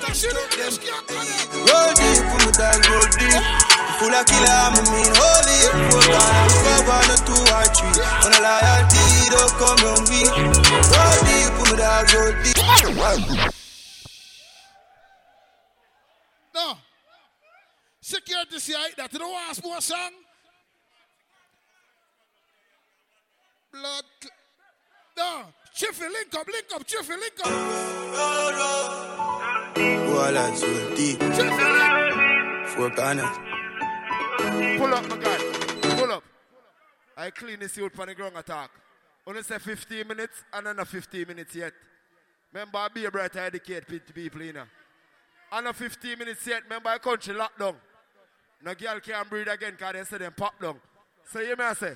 Roll 1.66 1.90
deep, 1.98 2.22
put 2.30 2.40
my 2.46 2.52
dog 2.54 2.78
roll 2.86 3.08
deep. 3.18 3.42
Full 3.98 4.14
of 4.14 4.24
killer, 4.24 4.54
I'm 4.54 4.78
a 4.78 4.82
mean 4.86 5.12
holy. 5.18 5.58
Four 5.90 6.06
times, 6.14 6.54
go 6.62 6.74
one 6.86 7.10
or 7.10 7.20
two 7.26 7.42
or 7.42 7.66
three. 7.74 7.94
When 8.22 8.32
a 8.32 8.40
loyalty 8.40 9.02
don't 9.34 9.52
come 9.58 9.82
on 9.90 10.00
me. 10.06 10.22
Roll 10.30 11.18
deep, 11.26 11.50
put 11.58 11.66
my 11.70 11.76
dog 11.80 12.06
roll 12.14 12.32
deep. 12.38 12.56
No. 16.54 16.78
Security 18.00 18.58
see 18.58 18.74
I 18.74 18.90
that. 18.96 19.12
You 19.12 19.18
don't 19.18 19.32
want 19.32 19.54
to 19.54 19.62
more 19.62 19.80
song? 19.80 20.29
Blood. 23.72 24.04
No. 25.16 25.44
Chiffy, 25.72 26.02
link 26.04 26.34
up, 26.34 26.46
link 26.46 26.66
up, 26.74 26.86
Chiffy, 26.86 27.12
link 27.12 27.40
up. 27.44 27.50
Sur 30.56 30.66
le 30.66 30.96
deep. 30.96 31.22
Four 32.66 32.90
corners. 32.90 33.36
Pull 34.78 34.94
up, 34.94 35.08
my 35.08 35.16
guy. 35.16 35.38
Pull 35.96 36.12
up. 36.12 36.24
I 37.16 37.30
clean 37.30 37.60
this 37.60 37.78
out 37.78 37.92
for 37.92 38.06
the 38.06 38.14
ground 38.14 38.36
attack. 38.36 38.70
Only 39.26 39.42
say 39.42 39.58
15 39.58 40.08
minutes 40.08 40.42
and 40.52 40.66
then 40.66 40.84
15 40.84 41.28
minutes 41.28 41.54
yet. 41.54 41.72
Remember, 42.52 42.78
I 42.78 42.88
be 42.88 43.04
a 43.04 43.10
bright 43.10 43.36
educate 43.36 43.86
pe- 43.86 43.98
people, 44.12 44.42
you 44.42 44.52
know. 44.52 44.64
And 45.52 45.68
a 45.68 45.72
15 45.72 46.18
minutes 46.18 46.46
yet. 46.46 46.62
Remember, 46.64 46.88
I 46.88 46.98
country 46.98 47.34
lockdown. 47.34 47.76
No 48.62 48.74
girl 48.74 49.00
can't 49.00 49.28
breathe 49.30 49.48
again 49.48 49.72
because 49.72 49.92
they 49.92 50.04
say 50.04 50.18
them 50.18 50.34
pop 50.36 50.60
down. 50.60 50.80
So 51.30 51.40
you 51.40 51.56
may 51.56 51.72
say, 51.74 51.94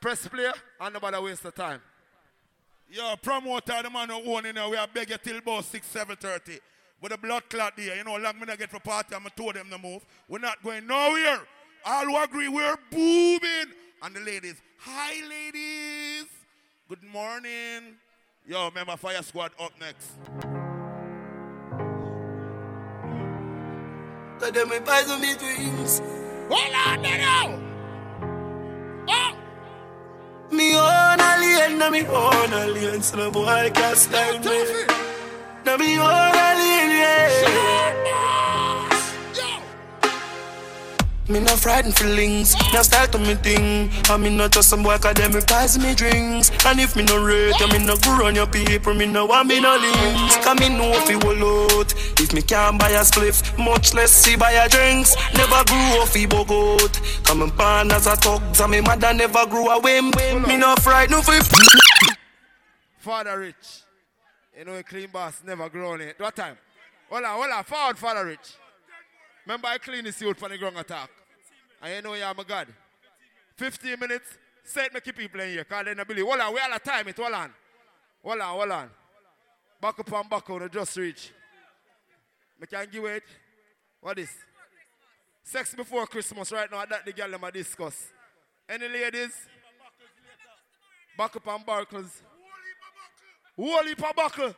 press 0.00 0.26
play 0.28 0.50
and 0.80 0.94
nobody 0.94 1.18
waste 1.18 1.42
the 1.42 1.50
time. 1.50 1.80
Yo, 2.88 3.16
promoter, 3.16 3.82
the 3.82 3.90
man 3.90 4.08
who 4.08 4.34
own 4.34 4.46
in 4.46 4.54
there, 4.54 4.68
we 4.68 4.76
are 4.76 4.86
beg 4.86 5.10
you 5.10 5.16
till 5.18 5.38
about 5.38 5.64
6, 5.64 5.92
7.30. 5.92 6.58
With 7.00 7.12
the 7.12 7.18
blood 7.18 7.42
clot 7.50 7.76
there, 7.76 7.96
you 7.96 8.04
know, 8.04 8.16
long 8.16 8.38
me 8.38 8.46
not 8.46 8.58
get 8.58 8.70
for 8.70 8.80
party, 8.80 9.14
I'm 9.14 9.26
told 9.36 9.54
them 9.54 9.68
to 9.70 9.78
move. 9.78 10.04
We're 10.28 10.38
not 10.38 10.62
going 10.62 10.86
nowhere. 10.86 11.40
All 11.84 12.04
who 12.04 12.22
agree, 12.22 12.48
we're 12.48 12.76
booming. 12.90 13.74
And 14.02 14.14
the 14.14 14.20
ladies, 14.20 14.56
hi 14.78 15.14
ladies. 15.28 16.26
Good 16.88 17.02
morning. 17.02 17.96
Yo, 18.46 18.66
remember 18.66 18.96
Fire 18.96 19.22
Squad 19.22 19.50
up 19.58 19.72
next. 19.80 20.12
Cause 24.38 24.52
them 24.52 24.68
me 24.68 24.78
buy 24.80 25.02
some 25.02 25.20
me 25.20 25.34
dreams. 25.34 26.00
Hold 26.48 26.74
on 26.74 27.02
there 27.02 27.18
now. 27.18 27.65
now 31.74 31.90
me 31.90 32.06
own 32.06 32.52
a 32.52 32.66
lane, 32.66 33.02
so 33.02 33.26
I 33.26 33.30
boy 33.30 33.70
can't 33.74 33.98
stand 33.98 34.44
me. 34.44 34.58
Now 35.64 35.76
me 35.76 35.98
own 35.98 36.06
a 36.06 36.48
yeah. 36.98 38.05
Me 41.28 41.40
no 41.40 41.56
frightened 41.56 41.96
feelings, 41.96 42.54
now 42.72 42.82
style 42.82 43.08
to 43.08 43.18
me 43.18 43.34
thing. 43.34 43.90
I 44.08 44.16
me 44.16 44.30
not 44.30 44.52
just 44.52 44.70
some 44.70 44.84
boy 44.84 44.96
cause 44.98 45.14
them 45.14 45.32
replies 45.32 45.76
me 45.76 45.92
drinks. 45.92 46.50
And 46.64 46.78
if 46.78 46.94
me 46.94 47.02
no 47.02 47.20
rate, 47.20 47.58
you 47.58 47.66
me 47.68 47.84
no 47.84 47.96
grow 47.96 48.26
on 48.26 48.36
your 48.36 48.46
people, 48.46 48.94
me 48.94 49.06
no 49.06 49.26
want 49.26 49.48
me 49.48 49.60
no 49.60 49.76
links. 49.76 50.36
Cause 50.36 50.60
me 50.60 50.68
know 50.68 50.92
if 50.94 51.10
you 51.10 51.18
will 51.18 51.80
out. 51.80 51.92
If 52.20 52.32
me 52.32 52.42
can't 52.42 52.78
buy 52.78 52.90
a 52.90 53.00
spliff, 53.00 53.58
much 53.58 53.92
less 53.92 54.12
see 54.12 54.36
buy 54.36 54.52
a 54.52 54.68
drinks. 54.68 55.16
Never 55.34 55.64
grew 55.64 56.00
off 56.00 56.14
he 56.14 56.26
bogot. 56.26 57.24
Come 57.24 57.50
born 57.50 57.90
as 57.90 58.06
a 58.06 58.14
thugs, 58.14 58.60
and 58.60 58.70
me 58.70 58.80
mother 58.80 59.12
never 59.12 59.46
grew 59.46 59.68
a 59.68 59.80
whim. 59.80 60.12
Me 60.46 60.56
no 60.56 60.76
frightened 60.76 61.24
for 61.24 61.34
Father 62.98 63.40
Rich. 63.40 63.82
You 64.56 64.64
know, 64.64 64.74
a 64.74 64.82
clean 64.84 65.08
boss 65.12 65.42
never 65.44 65.68
grown 65.68 66.00
it. 66.00 66.14
What 66.18 66.36
time? 66.36 66.56
Hold 67.10 67.24
on. 67.24 67.64
Forward, 67.64 67.98
Father 67.98 68.26
Rich. 68.26 68.54
Remember, 69.46 69.68
I 69.68 69.78
clean 69.78 70.04
this 70.04 70.20
youth 70.20 70.38
for 70.38 70.48
the 70.48 70.58
ground 70.58 70.76
attack. 70.76 71.08
And 71.80 71.94
you 71.94 72.02
know, 72.02 72.14
you're 72.14 72.34
my 72.34 72.42
God. 72.42 72.66
15 73.56 73.98
minutes, 73.98 74.38
set 74.64 74.92
me 74.92 75.00
keep 75.00 75.16
people 75.16 75.40
in 75.40 75.50
here, 75.50 75.64
because 75.64 75.84
they 75.84 75.94
don't 75.94 76.08
believe. 76.08 76.26
Hold 76.26 76.40
on, 76.40 76.52
we 76.52 76.60
all 76.60 76.72
the 76.72 76.80
time 76.80 77.06
it. 77.06 77.16
Hold 77.16 77.32
on. 77.32 77.50
Hold 78.24 78.40
on, 78.40 78.58
hold 78.58 78.70
on. 78.70 78.90
Back 79.80 80.00
up 80.00 80.12
and 80.12 80.28
back 80.28 80.50
on, 80.50 80.68
just 80.70 80.96
reach. 80.96 81.32
Me 82.60 82.66
can 82.66 82.86
give 82.90 83.04
it. 83.04 83.22
What 84.00 84.18
is? 84.18 84.30
Sex 85.44 85.74
before 85.74 86.06
Christmas 86.06 86.50
right 86.50 86.70
now, 86.70 86.84
that 86.84 87.04
the 87.04 87.12
girl 87.12 87.30
them 87.30 87.44
a 87.44 87.52
discuss. 87.52 88.12
Any 88.68 88.88
ladies? 88.88 89.32
Back 91.16 91.36
up 91.36 91.46
and 91.46 91.64
barkles. 91.64 92.10
Whole 93.56 93.84
heap 93.84 94.02
buckle. 94.16 94.54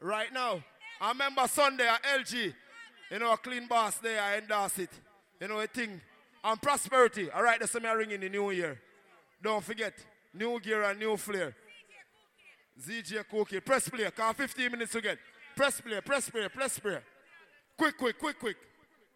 Right 0.00 0.32
now. 0.32 0.62
I 1.00 1.10
remember 1.10 1.46
Sunday 1.46 1.86
at 1.86 2.02
LG. 2.02 2.54
You 3.10 3.18
know, 3.18 3.32
a 3.32 3.36
clean 3.36 3.66
boss 3.66 3.96
there, 3.98 4.20
I 4.20 4.38
endorse 4.38 4.78
it. 4.78 4.90
You 5.40 5.48
know, 5.48 5.60
a 5.60 5.66
thing. 5.66 6.00
And 6.44 6.62
prosperity. 6.62 7.30
All 7.30 7.42
right, 7.42 7.58
that's 7.58 7.74
me 7.74 7.88
ring 7.88 8.10
in 8.10 8.20
the 8.20 8.28
new 8.28 8.50
year. 8.50 8.80
Don't 9.42 9.64
forget, 9.64 9.94
new 10.34 10.60
gear 10.60 10.82
and 10.84 10.98
new 10.98 11.16
flair. 11.16 11.54
ZJ 12.80 13.28
Cookie. 13.28 13.60
Press 13.60 13.88
play. 13.88 14.08
Cause 14.10 14.36
15 14.36 14.70
minutes 14.70 14.92
to 14.92 15.00
get. 15.00 15.18
Press 15.56 15.80
play, 15.80 16.00
press 16.00 16.30
play, 16.30 16.48
press 16.48 16.78
play. 16.78 16.98
Quick, 17.76 17.98
quick, 17.98 18.18
quick, 18.18 18.38
quick. 18.38 18.56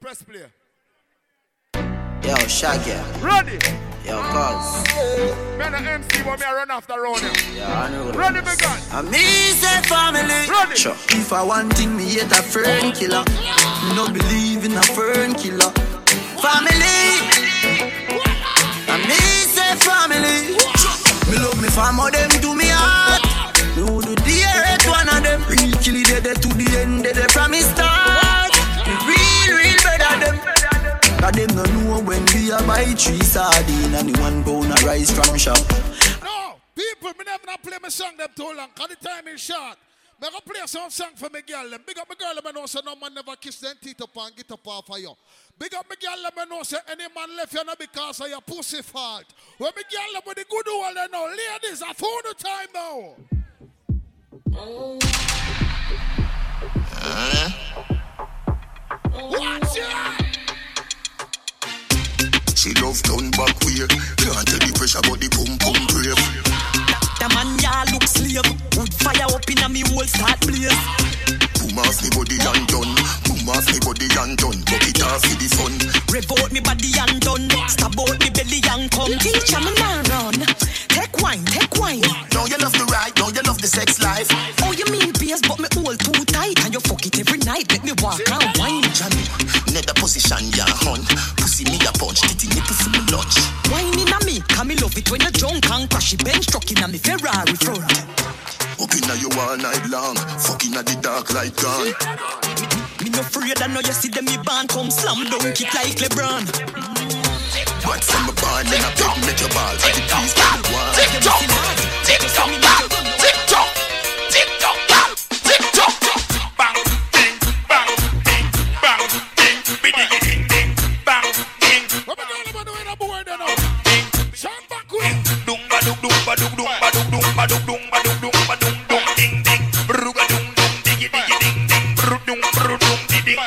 Press 0.01 0.23
play. 0.23 0.47
Yo, 2.23 2.37
Shaggy. 2.49 2.99
Ready? 3.21 3.92
Yo, 4.05 4.19
cuz. 4.35 4.83
Man, 5.59 5.75
an 5.75 5.87
MC, 5.87 6.23
but 6.25 6.39
me 6.41 6.47
I 6.47 6.55
run 6.55 6.71
after 6.71 6.95
round 7.01 7.21
him. 7.21 7.33
Yeah, 7.55 7.83
I 7.83 7.91
know. 7.91 8.11
Ready, 8.13 8.41
big 8.41 8.59
gun. 8.59 8.79
And 8.93 9.11
me 9.11 9.23
say 9.55 9.81
family. 9.83 10.51
Ready. 10.51 10.75
Sure. 10.77 10.97
If 11.11 11.33
I 11.33 11.43
want 11.43 11.73
thing, 11.75 11.97
me 11.97 12.05
hate 12.05 12.33
a 12.33 12.43
fern 12.43 12.93
killer. 12.93 13.23
Me 13.87 13.95
no 13.95 14.11
believe 14.11 14.65
in 14.65 14.73
a 14.73 14.83
fern 14.83 15.35
killer. 15.35 15.71
Family. 16.43 16.99
And 18.91 19.03
me 19.07 19.21
say 19.55 19.73
family. 19.87 20.59
Me 21.31 21.39
love 21.39 21.63
me 21.63 21.69
family, 21.69 22.11
them 22.11 22.31
do 22.41 22.55
me 22.57 22.67
heart. 22.69 23.23
Me 23.77 23.83
would 23.85 24.05
do 24.05 24.15
the 24.17 24.37
earth 24.51 24.87
one 24.91 25.09
of 25.09 25.23
them. 25.23 25.41
Real 25.49 25.71
kill 25.79 25.95
it 25.95 26.25
dead 26.25 26.43
to 26.43 26.49
the 26.49 26.79
end, 26.81 27.05
dead 27.05 27.31
from 27.31 27.53
me 27.53 27.61
start. 27.61 28.22
Cause 31.23 31.35
them 31.35 31.55
no 31.55 31.63
know 31.63 32.01
when 32.03 32.25
we 32.35 32.51
a 32.51 32.59
buy 32.67 32.83
three 32.99 33.23
sardine 33.23 33.95
and 33.95 34.13
the 34.13 34.21
one 34.21 34.43
pound 34.43 34.73
of 34.73 34.83
rice 34.83 35.09
from 35.13 35.39
shop. 35.39 35.57
No, 36.21 36.57
people, 36.75 37.11
me 37.17 37.25
never 37.25 37.47
not 37.47 37.63
play 37.63 37.79
my 37.81 37.91
song 37.91 38.17
them 38.17 38.27
too 38.35 38.53
long, 38.57 38.71
cause 38.75 38.89
the 38.89 38.97
time 38.97 39.29
is 39.29 39.41
short. 39.41 39.79
Me 40.21 40.29
go 40.33 40.41
play 40.41 40.67
some 40.67 40.91
song 40.91 41.11
for 41.15 41.31
me 41.31 41.43
girl 41.43 41.71
them. 41.71 41.81
Big 41.87 41.97
up 41.97 42.09
my 42.09 42.17
girl 42.17 42.35
them 42.35 42.45
I 42.45 42.51
know 42.51 42.67
say 42.67 42.81
no 42.85 42.97
man 42.97 43.15
never 43.15 43.37
kiss 43.37 43.61
them 43.61 43.77
teeth 43.81 44.03
up 44.03 44.11
and 44.17 44.35
get 44.35 44.51
up 44.51 44.67
off 44.67 44.91
of 44.91 44.99
you. 44.99 45.13
Big 45.57 45.73
up 45.77 45.87
my 45.89 45.95
girl 45.95 46.21
them 46.25 46.33
I 46.39 46.45
know 46.45 46.65
say 46.65 46.79
any 46.91 47.05
man 47.15 47.37
left 47.37 47.55
you 47.55 47.63
not 47.63 47.79
because 47.79 48.21
of 48.21 48.29
your 48.29 48.41
pussy 48.41 48.83
fault. 48.83 49.27
When 49.59 49.71
me 49.77 49.83
girl 49.93 50.13
them 50.15 50.23
with 50.27 50.39
the 50.39 50.45
good 50.51 50.67
one 50.67 50.95
they 50.97 51.07
know. 51.13 51.27
Ladies, 51.27 51.83
I 51.83 51.93
phone 51.93 52.23
the 52.25 52.35
time 52.35 52.69
now. 52.75 53.15
Watch 59.31 59.77
it! 59.77 60.42
She 62.63 62.73
love 62.75 63.03
turn 63.03 63.29
back 63.33 63.59
weird. 63.67 63.91
Can't 64.23 64.47
tell 64.47 64.63
the 64.63 64.71
pressure 64.79 65.03
but 65.03 65.19
the 65.19 65.27
pum 65.35 65.59
pum 65.59 65.75
brave. 65.91 66.15
The 67.19 67.27
man 67.35 67.59
ya 67.59 67.83
look 67.91 68.07
slave. 68.07 68.47
Wood 68.79 68.95
fire 69.03 69.27
up 69.35 69.51
in 69.51 69.59
a 69.59 69.69
me 69.69 69.83
whole 69.91 70.07
start 70.07 70.39
blaze. 70.47 70.71
Boom 71.59 71.83
off 71.83 71.99
me 71.99 72.09
body 72.15 72.39
and 72.39 72.63
done. 72.71 73.32
Boom 73.43 73.59
off 73.59 73.67
me 73.75 73.79
body 73.83 74.07
and 74.07 74.39
done. 74.39 74.63
Buck 74.71 74.87
it 74.87 75.03
off 75.03 75.19
for 75.27 75.35
the 75.35 75.49
fun. 75.59 75.75
Rev 76.15 76.31
out 76.31 76.53
me 76.55 76.61
body 76.63 76.95
and 76.95 77.19
done. 77.19 77.51
Stab 77.67 77.99
out 77.99 78.15
me 78.23 78.31
belly 78.31 78.63
and 78.71 78.87
come. 78.87 79.19
Teacher 79.19 79.59
me 79.59 79.75
man 79.83 80.07
run. 80.15 80.39
Take 80.87 81.11
wine, 81.19 81.43
take 81.51 81.75
wine. 81.75 82.07
Now 82.31 82.47
you 82.47 82.55
love 82.63 82.71
the 82.71 82.87
ride, 82.87 83.19
now 83.19 83.35
you 83.35 83.43
love 83.43 83.59
the 83.59 83.67
sex 83.67 83.99
life. 83.99 84.31
Oh 84.63 84.71
you 84.71 84.87
mean 84.95 85.11
beers 85.19 85.43
but 85.43 85.59
me 85.59 85.67
hold 85.75 85.99
too 85.99 86.23
tight 86.31 86.55
and 86.63 86.71
you 86.71 86.79
fuck 86.87 87.03
it 87.03 87.19
every 87.19 87.43
night. 87.43 87.67
Let 87.67 87.83
me 87.83 87.91
walk 87.99 88.23
and 88.31 88.47
wine. 88.63 88.87
Janu, 88.95 89.23
nether 89.75 89.97
position 89.99 90.47
ya 90.55 90.71
hun. 90.87 91.03
Pussy 91.35 91.67
me 91.67 91.83
a 91.83 91.91
punch, 91.99 92.23
titty 92.23 92.47
nipple 92.55 92.79
for 92.79 92.95
me 92.95 93.03
lunch. 93.11 93.43
Wine 93.75 93.91
in 93.99 94.13
a 94.15 94.19
me, 94.23 94.39
can 94.55 94.71
me 94.71 94.79
love 94.79 94.95
it 94.95 95.11
when 95.11 95.19
you 95.19 95.33
drunk 95.35 95.67
and 95.67 95.91
crash 95.91 96.15
it 96.15 96.23
bench 96.23 96.47
truck 96.47 96.71
in 96.71 96.79
a 96.79 96.87
me 96.87 96.99
Ferrari 97.03 97.59
front. 97.59 97.91
Up 98.79 98.93
inna 98.95 99.19
you 99.19 99.31
all 99.35 99.59
night 99.59 99.83
long, 99.91 100.15
fucking 100.47 100.79
at 100.79 100.87
the 100.87 100.95
dark 101.03 101.35
light 101.35 101.59
gone. 101.59 102.82
Me 103.03 103.11
no 103.11 103.19
afraid 103.19 103.61
I 103.61 103.67
know 103.67 103.81
you 103.81 103.93
see 103.93 104.09
them 104.09 104.27
me 104.27 104.37
band 104.47 104.69
come 104.69 104.89
slam 104.89 105.27
dunk 105.29 105.61
it 105.61 105.75
like 105.75 105.99
LeBron. 105.99 106.47
But 107.83 108.05
from 108.05 108.29
a 108.29 108.33
barn, 108.39 108.65
then 108.67 108.79
I 108.79 108.95
beg 108.95 109.27
make 109.27 109.41
your 109.41 109.51
ball. 109.51 109.75
At 109.75 109.91
the 109.91 110.03
please, 110.07 110.35
get 110.39 110.63
the 110.63 110.71
one. 110.71 110.95
Tick 110.95 111.11
tock, 111.19 111.41
tick 111.43 111.51
tock, 111.51 112.07
tick 112.07 112.63
tock, 112.63 112.92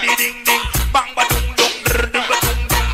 di 0.06 0.14
ding 0.14 0.18
di 0.18 0.22
ding 0.22 0.38
ding. 0.46 0.64
Bang 0.94 1.10
ba 1.18 1.24
dung 1.30 1.50
dung 1.58 1.76
bru 1.82 2.06
dung 2.14 2.28
ba 2.30 2.38
dung 2.46 2.62
dung 2.70 2.86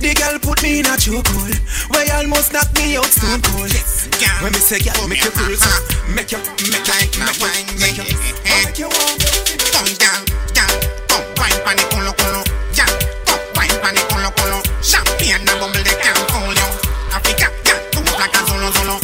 The 0.04 0.12
girl 0.16 0.40
put 0.40 0.64
me 0.64 0.80
in 0.80 0.86
a 0.88 1.00
chokehold, 1.00 1.56
where 1.92 2.04
you 2.04 2.14
almost 2.20 2.52
knock 2.52 2.68
me 2.76 2.98
out 2.98 3.08
stone 3.08 3.40
cold. 3.48 3.72
When 4.44 4.52
me 4.52 4.60
say, 4.60 4.80
girl, 4.84 5.08
make 5.08 5.24
you 5.24 5.32
cool, 5.32 5.56
so 5.56 5.72
make 6.12 6.32
you, 6.32 6.40
make 6.68 6.84
you, 6.84 6.92
make 6.92 7.16
you, 7.16 7.24
make 7.80 7.96
you, 7.96 8.06
make 8.44 8.80
you 8.80 8.88
want. 8.92 9.24
Come 9.72 9.88
down, 9.96 10.26
down, 10.52 10.76
come 10.84 10.93
wine 11.44 11.60
pon 11.66 11.76
the 11.76 11.84
culo 11.92 12.12
culo, 12.16 12.42
yeah. 12.72 12.88
Come 13.28 13.44
wine 13.56 13.76
pon 13.84 13.94
the 13.96 14.02
culo 14.08 14.32
culo. 14.40 14.58
Champagne 14.80 15.36
and 15.36 15.46
bubble 15.60 15.84
they 15.84 15.96
can't 16.00 16.18
fool 16.32 16.56
you. 16.56 16.70
Africa, 17.12 17.52
yeah, 17.68 17.80
do 17.92 18.00
it 18.00 18.16
like 18.16 18.32
a 18.32 18.42
solo 18.48 18.72
solo, 18.72 18.96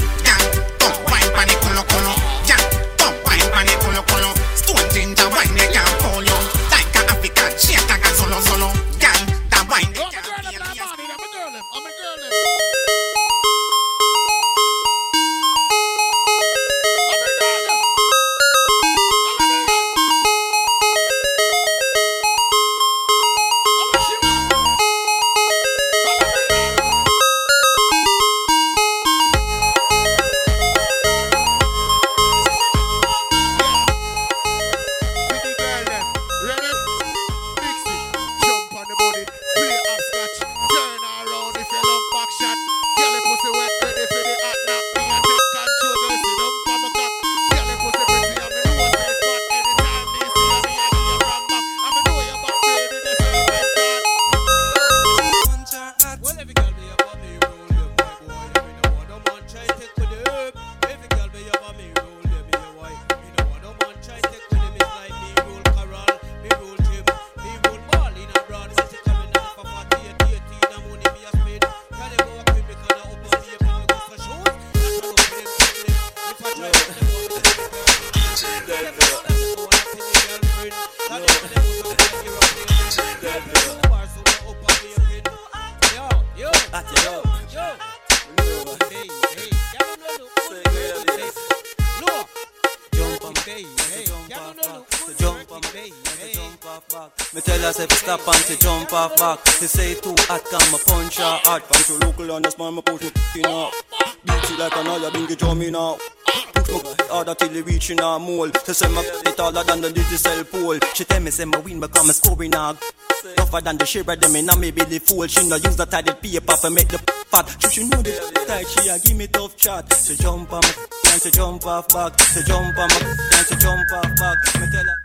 tougher 113.60 113.66
than 113.66 113.78
the 113.78 113.86
shiver 113.86 114.16
them 114.16 114.36
in 114.36 114.50
and 114.50 114.62
maybe 114.62 114.84
the 114.84 115.00
fool. 115.00 115.28
She 115.28 115.48
no 115.48 115.56
use 115.56 115.76
the 115.76 115.86
tidy 115.86 116.14
paper 116.14 116.56
for 116.58 116.70
make 116.70 116.88
the 116.88 116.98
fat. 116.98 117.48
She, 117.62 117.70
she 117.70 117.88
know 117.88 118.02
the 118.02 118.12
tight 118.48 118.68
she 118.68 118.90
a 118.90 119.00
give 119.00 119.18
me 119.18 119.28
tough 119.28 119.56
chat. 119.58 119.92
She 119.94 120.16
jump 120.16 120.52
on 120.52 120.62
my 120.62 120.74
and 121.12 121.22
she 121.22 121.32
jump 121.32 121.66
off 121.66 121.88
back. 121.90 122.20
She 122.20 122.44
jump 122.44 122.78
on 122.78 122.90
my 122.90 123.00
and 123.10 123.48
she 123.48 123.56
jump 123.56 123.92
off 123.92 124.16
back. 124.16 124.38
Me 124.60 124.68
tell 124.72 124.86
her. 124.86 124.98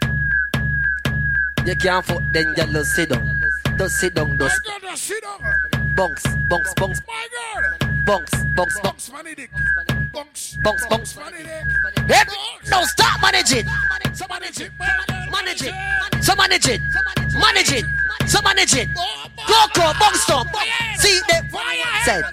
You 1.66 1.76
can't 1.76 2.04
fuck 2.04 2.22
then 2.32 2.54
you 2.56 2.64
lose 2.64 2.94
sit 2.94 3.08
down. 3.08 3.42
Just 3.78 3.96
sit 3.96 4.14
down 4.14 4.38
just 4.38 4.62
sit 4.94 5.22
down. 5.22 5.94
Bunks 5.96 6.26
bunks 6.48 6.74
bunks 6.74 7.00
my 7.06 7.26
girl. 7.34 7.90
Bunks 8.06 8.44
bunks 8.56 8.80
bunks 8.80 9.12
money 9.12 9.34
dick. 9.34 9.50
Bunks 10.12 10.58
bunks 10.62 10.86
bunks 10.86 11.16
money 11.16 11.38
dick. 11.38 12.08
Hey 12.08 12.24
no 12.70 12.82
stop 12.84 13.20
managing. 13.22 13.66
Manage 13.66 14.60
it 14.60 14.70
manage 15.34 15.62
it. 15.62 16.24
So 16.24 16.34
manage 16.34 16.68
it. 16.68 16.80
Manage 17.34 17.72
it 17.72 17.84
so 18.26 18.40
manage 18.42 18.74
it. 18.74 18.88
Bunks, 18.94 20.20
stop. 20.22 20.46
See 20.96 21.20
the 21.28 21.44
fire 21.50 22.04
said. 22.04 22.24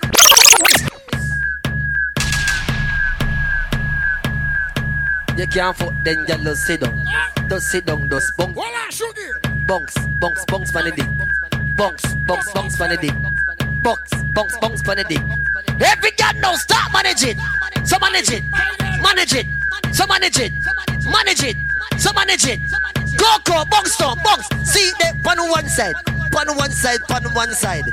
You 5.38 5.48
can't 5.48 5.76
fuck 5.76 5.94
then 6.04 6.20
you 6.28 6.36
just 6.44 6.64
sit 6.64 6.82
down. 6.82 7.06
Just 7.50 7.68
sit 7.68 7.86
down, 7.86 8.10
just 8.10 8.36
bunks. 8.38 8.60
Bunks, 9.68 9.96
bunks, 10.20 10.46
bunks, 10.46 10.72
dick. 10.72 11.08
Bunks, 11.76 12.16
bunks, 12.28 12.52
bunks, 12.52 12.76
dick. 13.02 13.14
Bunks, 13.82 14.14
bunks, 14.36 14.58
bunks, 14.60 14.82
dick. 14.82 15.22
Every 15.80 16.12
girl 16.12 16.34
now 16.42 16.54
start 16.56 16.92
manage 16.94 17.24
it. 17.24 17.38
So 17.84 17.98
manage 18.00 18.32
it, 18.32 18.44
manage 19.02 19.34
it, 19.34 19.48
so 19.92 20.06
manage 20.06 20.40
it, 20.40 20.54
manage 21.10 21.44
it, 21.44 21.58
so 21.98 22.14
manage 22.14 22.46
it. 22.46 22.60
Go, 22.70 23.01
go, 23.44 23.66
bunks, 23.70 23.94
stop, 23.94 24.24
bunks. 24.24 24.48
See 24.64 24.92
the 25.00 25.20
pan 25.24 25.40
on 25.40 25.50
one 25.50 25.68
side, 25.68 25.96
on 26.36 26.58
one 26.58 26.72
side, 26.72 27.00
on 27.10 27.24
one 27.34 27.54
side, 27.54 27.86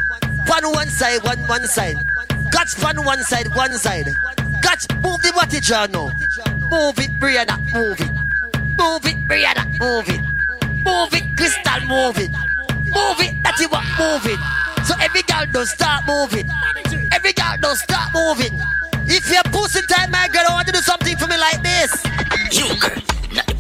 on 0.51 0.73
one 0.73 0.89
side, 0.89 1.23
one 1.23 1.39
one 1.47 1.67
side. 1.67 1.97
Catch 2.53 2.77
pan 2.77 3.05
one 3.05 3.23
side, 3.23 3.55
one 3.55 3.73
side. 3.75 4.09
Catch, 4.63 4.91
move 5.03 5.21
the 5.23 5.33
body 5.35 5.61
jaw 5.61 5.87
now. 5.87 6.09
Move 6.71 6.99
it, 6.99 7.11
Brianna, 7.21 7.59
move 7.73 8.01
it. 8.01 8.11
Move 8.79 9.05
it, 9.07 9.19
Brianna, 9.29 9.65
move 9.79 10.09
it. 10.09 10.21
Move 10.85 11.15
it, 11.15 11.37
Crystal, 11.37 11.81
move 11.87 12.19
it. 12.19 12.31
Move 12.89 13.21
it, 13.21 13.43
that 13.43 13.57
you 13.61 13.69
want, 13.69 13.87
move 13.99 14.25
it. 14.25 14.41
So 14.87 14.95
every 15.01 15.23
girl 15.23 15.45
don't 15.53 15.67
start 15.67 16.07
moving. 16.07 16.49
Every 17.13 17.33
girl 17.33 17.57
don't 17.61 17.77
start 17.77 18.13
moving. 18.15 18.59
If 19.07 19.31
you're 19.31 19.43
pussy 19.45 19.83
time, 19.87 20.11
my 20.11 20.29
girl, 20.29 20.45
I 20.49 20.55
want 20.55 20.67
to 20.69 20.73
do 20.73 20.81
something 20.81 21.17
for 21.17 21.27
me 21.27 21.37
like 21.37 21.63
this. 21.63 21.93
You 22.53 22.69
girl, 22.81 22.97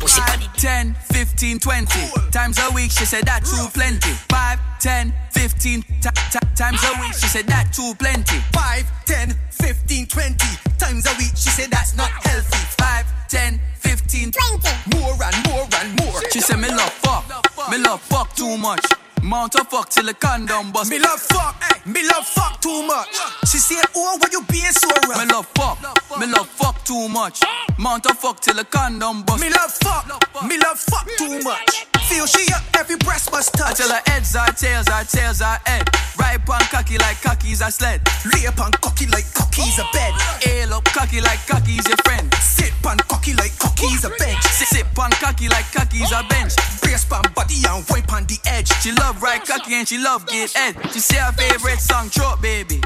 pussy. 0.09 0.49
10, 0.57 0.95
15, 1.13 1.59
20 1.59 2.31
times 2.31 2.59
a 2.59 2.75
week. 2.75 2.91
She 2.91 3.05
said 3.05 3.25
that 3.25 3.45
too 3.45 3.69
plenty. 3.73 4.11
5, 4.29 4.59
10, 4.81 5.15
15 5.31 5.83
t- 5.83 5.89
t- 6.01 6.39
times 6.57 6.83
a 6.85 7.01
week. 7.01 7.13
She 7.15 7.27
said 7.27 7.47
that 7.47 7.73
too 7.73 7.95
plenty. 7.99 8.39
5, 8.53 9.05
10, 9.07 9.37
15, 9.51 10.07
20 10.07 10.37
times 10.79 11.07
a 11.07 11.15
week. 11.19 11.33
She 11.37 11.51
said 11.51 11.71
that's 11.71 11.97
not 11.97 12.11
healthy. 12.11 12.59
5, 12.83 13.29
10, 13.29 13.61
15, 13.75 14.33
20 14.33 14.99
more 14.99 15.17
and 15.23 15.37
more 15.47 15.67
and 15.81 16.01
more. 16.01 16.21
She 16.33 16.41
said 16.41 16.57
me 16.59 16.69
love 16.69 16.93
fuck, 16.93 17.25
me 17.71 17.79
love 17.79 18.01
fuck 18.03 18.35
too 18.35 18.57
much. 18.57 18.85
Mount 19.23 19.55
a 19.55 19.65
fuck 19.65 19.89
till 19.91 20.05
the 20.05 20.15
condom 20.15 20.73
bust. 20.73 20.91
Me 20.91 20.99
love 20.99 21.21
fuck, 21.21 21.63
hey, 21.63 21.91
me 21.91 22.03
love 22.09 22.27
fuck 22.27 22.61
too 22.61 22.83
much. 22.87 23.09
She 23.47 23.59
said, 23.59 23.85
Oh, 23.95 24.17
why 24.21 24.29
you 24.31 24.43
being 24.51 24.65
so 24.73 24.89
rough? 24.89 25.19
Me 25.19 25.33
love 25.33 25.47
fuck, 25.55 26.21
me 26.21 26.27
love 26.27 26.49
fuck 26.49 26.83
too 26.85 27.09
much. 27.09 27.43
Mount 27.79 28.07
a 28.07 28.15
fuck 28.15 28.41
till 28.41 28.55
the 28.55 28.65
condom 28.65 29.23
bust. 29.23 29.43
Me 29.43 29.51
love 29.51 29.73
fuck, 29.73 30.07
me 30.47 30.59
love 30.59 30.79
fuck 30.79 31.07
too 31.17 31.41
much. 31.43 31.87
Feel 32.09 32.25
she 32.27 32.51
up, 32.55 32.65
every 32.75 32.97
breast 32.97 33.31
must 33.33 33.53
touch. 33.53 33.77
Till 33.77 33.93
her 33.93 34.01
heads 34.07 34.35
are 34.35 34.49
tails, 34.53 34.89
her 34.89 35.05
tails 35.05 35.43
are 35.43 35.61
head. 35.67 35.85
Right 36.19 36.41
on 36.49 36.61
cocky 36.73 36.97
like 36.97 37.21
cocky's 37.21 37.61
a 37.61 37.71
sled. 37.71 38.01
Lay 38.33 38.47
upon 38.47 38.73
cocky 38.81 39.07
like 39.07 39.29
cocky's 39.35 39.79
a 39.79 39.85
bed. 39.93 40.15
Ail 40.49 40.73
up 40.73 40.85
cocky 40.87 41.21
like 41.21 41.45
cocky's 41.47 41.87
your 41.87 41.99
friend. 42.05 42.33
Sit 42.41 42.73
on 42.87 42.97
cocky 43.13 43.35
like 43.35 43.53
cocky's 43.59 44.05
a 44.05 44.11
bench. 44.17 44.43
Sit, 44.43 44.69
sit 44.69 44.87
on 44.99 45.11
cocky 45.21 45.49
like 45.49 45.71
cocky's 45.71 46.11
a 46.11 46.25
bench. 46.33 46.57
Brace 46.81 47.05
pan 47.05 47.29
body 47.35 47.61
and 47.69 47.85
wipe 47.91 48.11
on 48.11 48.25
the 48.25 48.39
edge. 48.47 48.73
She 48.81 48.91
love 48.93 49.23
right 49.23 49.45
cocky 49.45 49.75
and 49.75 49.87
she 49.87 49.99
love 49.99 50.27
get 50.27 50.51
head. 50.53 50.77
She 50.93 51.01
say 51.01 51.19
her 51.19 51.33
favorite 51.33 51.79
song, 51.79 52.09
Throat 52.09 52.41
Baby. 52.41 52.81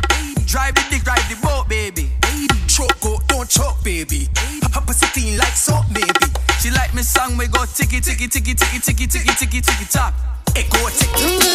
Drive 0.47 0.75
the 0.75 0.85
dick, 0.91 1.05
drive 1.05 1.23
the 1.31 1.39
boat, 1.41 1.69
baby. 1.69 2.11
Choke 2.83 3.01
go, 3.01 3.19
don't 3.29 3.49
choke, 3.49 3.85
baby. 3.85 4.29
Her 4.75 4.81
pussy 4.81 5.07
clean 5.15 5.39
like 5.39 5.55
salt, 5.55 5.87
baby. 5.95 6.27
She 6.59 6.71
like 6.73 6.93
me 6.95 7.03
song, 7.03 7.37
we 7.37 7.47
go 7.47 7.65
ticky, 7.65 8.01
ticky, 8.01 8.27
ticky, 8.27 8.55
ticky, 8.55 8.81
ticky, 8.81 9.07
ticky, 9.07 9.35
ticky, 9.39 9.61
ticky, 9.61 9.85
tock. 9.85 10.13
It 10.57 10.69
go 10.69 10.89
ticky. 10.91 11.23
Mm. 11.23 11.53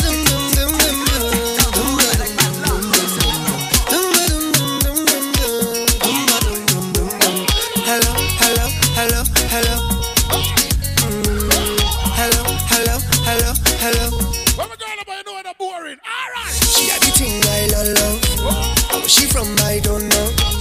Boring? 15.57 15.97
Alright. 16.05 16.53
She 16.53 16.87
had 16.87 17.01
the 17.01 17.09
thing 17.17 17.41
I 17.43 17.65
love. 17.97 18.91
How 18.91 19.07
she 19.07 19.25
from 19.25 19.47
I 19.65 19.79
don't 19.81 20.07
know. 20.07 20.56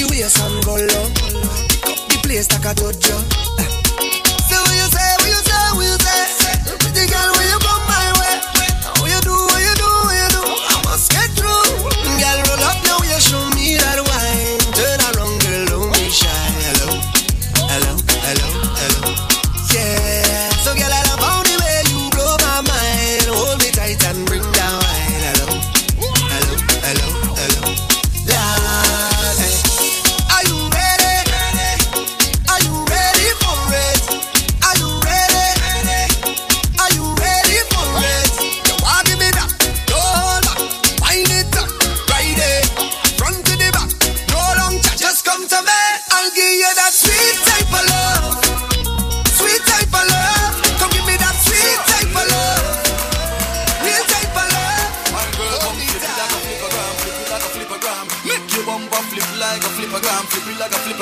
She 0.00 0.06
wears 0.06 0.34
and 0.40 0.64
go 0.64 0.76
low. 0.76 1.10
Pick 1.68 1.86
up 1.86 2.08
the 2.08 2.18
place 2.22 2.50
like 2.52 2.64
a 2.64 2.74
dojo. 2.74 3.69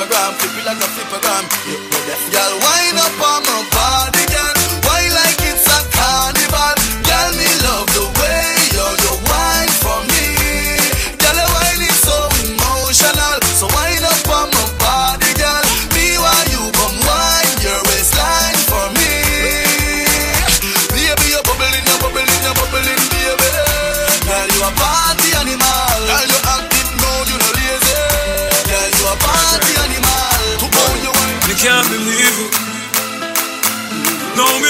gram, 0.09 0.33
flip 0.41 0.57
it 0.57 0.65
like 0.65 0.81
a 0.81 0.89
flipper 0.97 1.20
gram. 1.20 1.45
Girl, 2.33 2.55
wind 2.65 2.99
up 2.99 3.20
on 3.20 3.45
my 3.45 3.77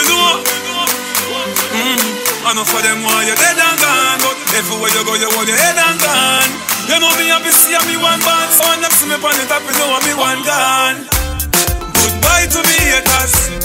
know. 0.08 0.40
Mm. 1.76 2.00
I 2.48 2.56
know 2.56 2.64
for 2.64 2.80
them 2.80 3.04
why 3.04 3.28
you're 3.28 3.36
dead 3.36 3.60
and 3.60 3.76
gone, 3.76 4.18
but 4.24 4.36
everywhere 4.56 4.88
you 4.96 5.04
go, 5.04 5.14
you 5.20 5.28
want 5.36 5.48
your 5.48 5.60
head 5.60 5.76
and 5.76 5.98
gone. 6.00 6.50
You 6.88 6.96
know 6.96 7.12
me 7.20 7.28
happy 7.28 7.52
see 7.52 7.76
me 7.84 8.00
one 8.00 8.20
band, 8.24 8.48
so 8.48 8.64
when 8.72 8.80
them 8.80 8.92
see 8.96 9.04
me 9.04 9.20
on 9.20 9.36
the 9.36 9.44
top, 9.44 9.60
you 9.68 9.76
know 9.76 10.00
me 10.08 10.12
one 10.16 10.40
gone. 10.48 11.04
Goodbye 11.92 12.48
to 12.48 12.60
me, 12.64 12.78
a 12.96 13.57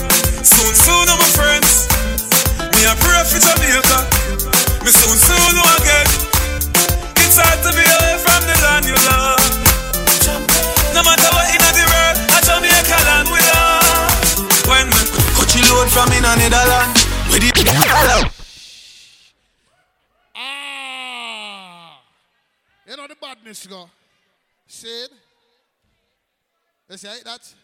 Let's 26.94 27.02
see 27.02 27.24
that. 27.26 27.56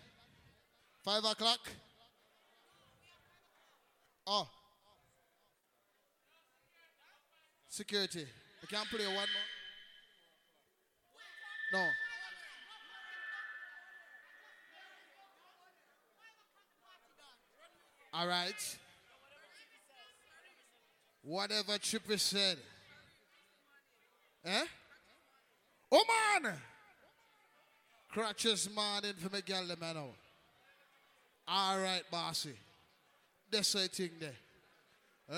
Five 1.05 1.23
o'clock. 1.23 1.59
Oh. 4.25 4.49
Security. 7.67 8.25
I 8.63 8.65
can't 8.65 8.89
play 8.89 9.05
one 9.05 9.13
more. 9.13 9.25
No. 11.73 11.85
All 18.15 18.27
right. 18.27 18.77
Whatever 21.21 21.73
Trippy 21.73 22.19
said. 22.19 22.57
Eh? 24.43 24.65
Oh, 25.91 26.03
man. 26.41 26.53
Crutches 28.11 28.69
man 28.75 29.05
in 29.05 29.13
for 29.13 29.33
me 29.33 29.41
girl. 29.41 30.13
All 31.47 31.79
right, 31.79 32.03
bossy. 32.11 32.53
That's 33.51 33.73
the 33.73 33.87
thing 33.87 34.11
there. 34.19 34.35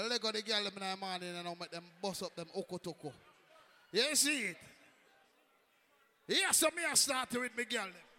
Let 0.10 0.22
go 0.22 0.32
the 0.32 0.42
girl 0.42 0.64
them 0.64 0.74
in 0.76 0.90
the 0.90 0.98
morning 0.98 1.36
and 1.38 1.48
I'll 1.48 1.58
make 1.60 1.72
them 1.72 1.84
bust 2.02 2.24
up 2.24 2.36
them 2.36 2.48
okotoko. 2.58 3.12
You 3.92 4.16
see 4.16 4.44
it? 4.44 4.58
Yes, 6.28 6.40
yeah, 6.42 6.52
so 6.52 6.68
me 6.76 6.84
I 6.90 6.94
started 6.94 7.40
with 7.40 7.58
me 7.58 7.66
girl 7.66 7.84
them. 7.84 8.11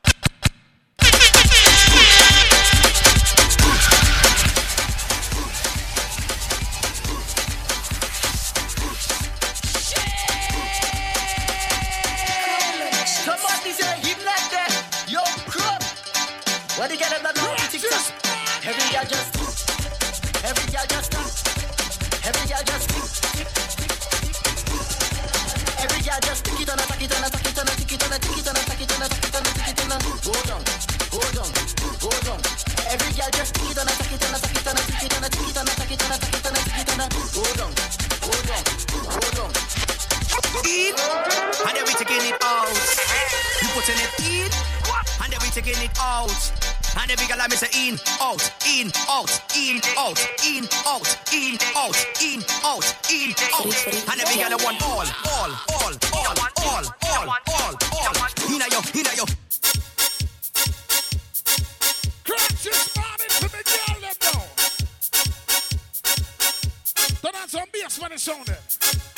Where 16.82 16.90
the 16.90 16.98
girl 16.98 17.14
that 17.14 17.22
know 17.22 17.46
tick 17.70 17.78
tock? 17.78 18.10
Every 18.66 18.82
girl 18.90 19.06
just 19.06 19.30
tick, 19.38 19.54
every 20.42 20.66
girl 20.66 20.82
just 20.90 21.14
tick, 21.14 21.30
every 22.26 22.42
girl 22.50 22.58
just 22.66 22.90
tick, 22.90 23.06
every 25.78 26.02
girl 26.02 26.18
just 26.26 26.42
tick 26.42 26.58
it 26.58 26.66
on 26.66 26.82
a 26.82 26.86
tick 26.90 27.06
it 27.06 27.14
on 27.14 27.22
a 27.22 27.30
tick 27.30 27.46
it 27.46 27.54
on 27.54 27.70
a 27.70 27.78
tick 27.78 27.86
it 27.86 28.02
on 28.02 28.10
a 28.10 28.18
tick 28.18 28.34
it 28.34 28.50
on 28.50 28.58
a 28.58 28.66
tick 28.66 28.82
it 28.82 28.90
on 28.90 28.98
a 28.98 29.14
tick 29.14 29.22
it 29.22 29.30
on 29.30 29.46
a 29.46 29.54
tick 29.62 29.70
it 29.70 29.78
on 29.78 29.94
a 29.94 29.98
go 30.26 30.34
down, 30.42 30.62
go 31.06 31.22
down, 31.30 31.50
go 32.02 32.10
down. 32.26 32.42
Every 32.90 33.14
girl 33.14 33.30
just 33.30 33.54
tick 33.54 33.70
it 33.70 33.78
on 33.78 33.86
a 33.86 33.94
tick 34.02 34.18
it 34.18 34.26
on 34.26 34.34
a 34.34 34.42
tick 34.42 34.58
it 34.58 34.66
on 34.66 34.74
a 34.74 34.82
tick 34.82 35.06
it 35.06 35.14
on 35.14 35.22
a 35.22 35.30
tick 35.30 35.46
it 35.46 35.62
on 35.62 35.70
a 35.70 35.78
tick 35.78 35.86
it 35.86 36.02
on 36.02 36.10
a 36.10 36.18
tick 36.18 36.34
it 36.34 36.42
on 36.42 36.58
a 36.58 36.66
tick 36.66 36.82
it 36.82 36.90
on 36.90 36.98
a 36.98 37.14
go 37.30 37.46
down, 37.62 37.70
go 38.26 38.34
down, 38.42 38.62
go 39.06 39.22
down. 39.38 39.54
Eat, 40.66 40.98
and 40.98 41.74
then 41.78 41.84
we 41.86 41.94
taking 41.94 42.26
it 42.26 42.42
out. 42.42 42.74
You 43.62 43.70
putting 43.70 44.02
it 44.02 44.10
eat 44.26 44.81
and 45.22 45.32
they 45.32 45.38
be 45.38 45.50
taking 45.50 45.80
it 45.82 45.96
out. 46.00 46.30
And 46.98 47.08
the 47.08 47.16
bigger 47.16 47.36
like 47.36 47.50
me 47.50 47.56
say 47.56 47.72
in, 47.72 47.96
out, 48.20 48.42
in, 48.68 48.92
out, 49.08 49.30
in, 49.56 49.80
out, 49.96 50.18
in, 50.44 50.68
out, 50.84 51.08
in, 51.32 51.56
out, 51.72 51.96
in, 52.20 52.42
out, 52.62 52.84
in, 53.08 53.32
out. 53.54 53.72
And 54.08 54.20
the 54.20 54.24
bigger 54.28 54.50
the 54.50 54.58
one 54.62 54.76
all, 54.82 55.08
all, 55.32 55.52
all, 55.72 55.94
all, 56.12 56.36
all, 56.62 56.84
all, 57.08 57.28
all, 57.48 57.76
all. 57.96 58.14
Inna 58.48 58.66
yo, 58.70 58.80
inna 58.94 59.12
yo. 59.16 59.24
Crunch 62.24 62.66
is 62.66 62.88
body 62.94 63.26
to 63.28 63.44
me, 63.44 63.60
girl, 63.64 64.00
them 64.00 64.16
now. 64.22 64.42
Don't 67.22 67.36
have 67.36 67.50
some 67.50 67.68
bass 67.72 67.98
when 68.00 68.12
it's 68.12 68.28
on 68.28 68.44
there. 68.44 69.11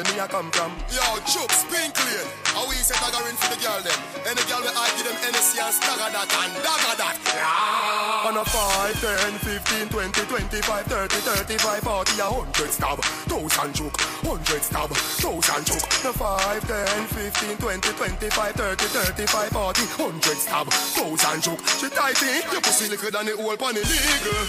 A 0.00 0.04
jail 0.04 0.14
me 0.14 0.20
I 0.20 0.26
come 0.26 0.50
from 0.50 0.72
Yo, 0.90 1.20
Chuck, 1.28 1.50
spin 1.52 1.90
clean. 1.92 2.26
How 2.56 2.66
we 2.68 2.74
say 2.76 2.96
daggering 2.96 3.36
for 3.36 3.48
the 3.52 3.58
girl 3.60 3.80
them? 3.84 4.00
Any 4.24 4.42
girl 4.48 4.60
we 4.64 4.72
I 4.72 4.88
give 4.96 5.06
them 5.06 5.16
NSC 5.20 5.60
and 5.60 5.74
stagger 5.74 6.10
that 6.10 6.30
and 6.30 6.52
dagger 6.64 6.96
that. 6.98 7.16
Yeah. 7.30 8.28
On 8.28 8.36
a 8.36 8.44
5, 8.44 9.00
10, 9.00 9.38
15, 9.38 9.88
20, 9.88 10.20
25, 10.26 10.86
30, 10.86 11.16
35, 11.48 11.80
40, 11.80 12.20
a 12.20 12.26
100 12.30 12.70
stab, 12.70 12.98
1000 13.28 13.74
choke, 13.74 14.00
100 14.24 14.62
stab, 14.62 14.90
1000 14.90 15.66
choke. 15.66 15.88
The 16.02 16.12
5, 16.12 16.68
10, 16.68 17.06
15, 17.06 17.56
20, 17.56 17.92
25, 17.92 18.54
30, 18.54 18.84
35, 18.84 19.48
40, 19.48 19.82
100 20.00 20.36
stab, 20.36 20.66
1000 20.68 21.42
choke. 21.42 21.62
She 21.80 21.88
tight 21.90 22.22
in, 22.22 22.42
your 22.52 22.60
pussy 22.60 22.88
liquor 22.88 23.10
than 23.10 23.26
the 23.26 23.36
whole 23.36 23.56
pan 23.56 23.76
illegal. 23.76 24.40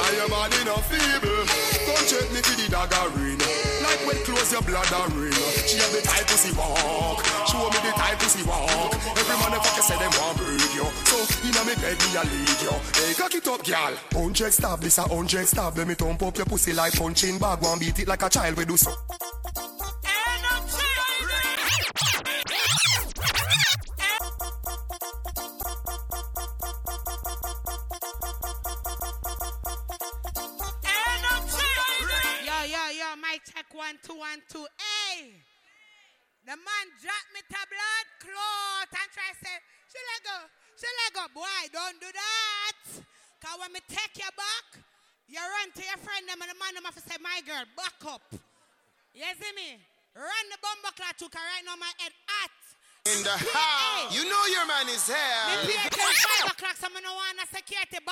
And 0.00 0.16
your 0.16 0.28
body 0.28 0.64
not 0.64 0.84
feeble. 0.88 1.44
Come 1.84 2.04
check 2.08 2.26
me 2.32 2.40
for 2.40 2.56
the 2.56 2.66
dagger 2.70 3.08
Like 3.10 3.59
when 4.10 4.24
close 4.24 4.52
your 4.52 4.62
blood 4.62 4.90
ring. 5.14 5.32
She 5.66 5.78
have 5.78 5.92
the 5.92 6.02
tight 6.02 6.26
pussy 6.26 6.52
walk. 6.56 7.24
Show 7.46 7.62
me 7.70 7.78
the 7.86 7.92
tight 7.94 8.18
pussy 8.18 8.42
walk. 8.46 8.94
Every 9.14 9.36
man 9.38 9.50
the 9.52 9.58
fucker 9.62 9.82
say 9.82 9.98
them 9.98 10.12
want 10.18 10.36
breed 10.38 10.70
you. 10.74 10.86
So 11.06 11.18
inna 11.46 11.62
me 11.64 11.74
bed 11.78 11.96
me 11.98 12.10
a 12.18 12.22
lead 12.26 12.60
you. 12.60 12.74
Hey, 12.98 13.14
cock 13.14 13.34
it 13.34 13.46
up, 13.46 13.64
girl. 13.64 13.94
Hundred 14.12 14.52
stab, 14.52 14.80
this 14.80 14.98
a 14.98 15.02
hundred 15.02 15.46
stab. 15.46 15.76
Let 15.76 15.86
me 15.86 15.94
thump 15.94 16.22
up 16.22 16.36
your 16.36 16.46
pussy 16.46 16.72
like 16.72 16.94
punching 16.94 17.38
bag. 17.38 17.62
One 17.62 17.78
beat 17.78 17.98
it 17.98 18.08
like 18.08 18.22
a 18.22 18.28
child 18.28 18.56
we 18.56 18.64
do 18.64 18.76
so. 18.76 18.92
In 53.32 53.38
the. 53.38 54.14
You 54.14 54.24
know 54.28 54.42
your 54.50 54.66
man 54.66 54.88
is 54.88 55.06
here. 55.06 55.16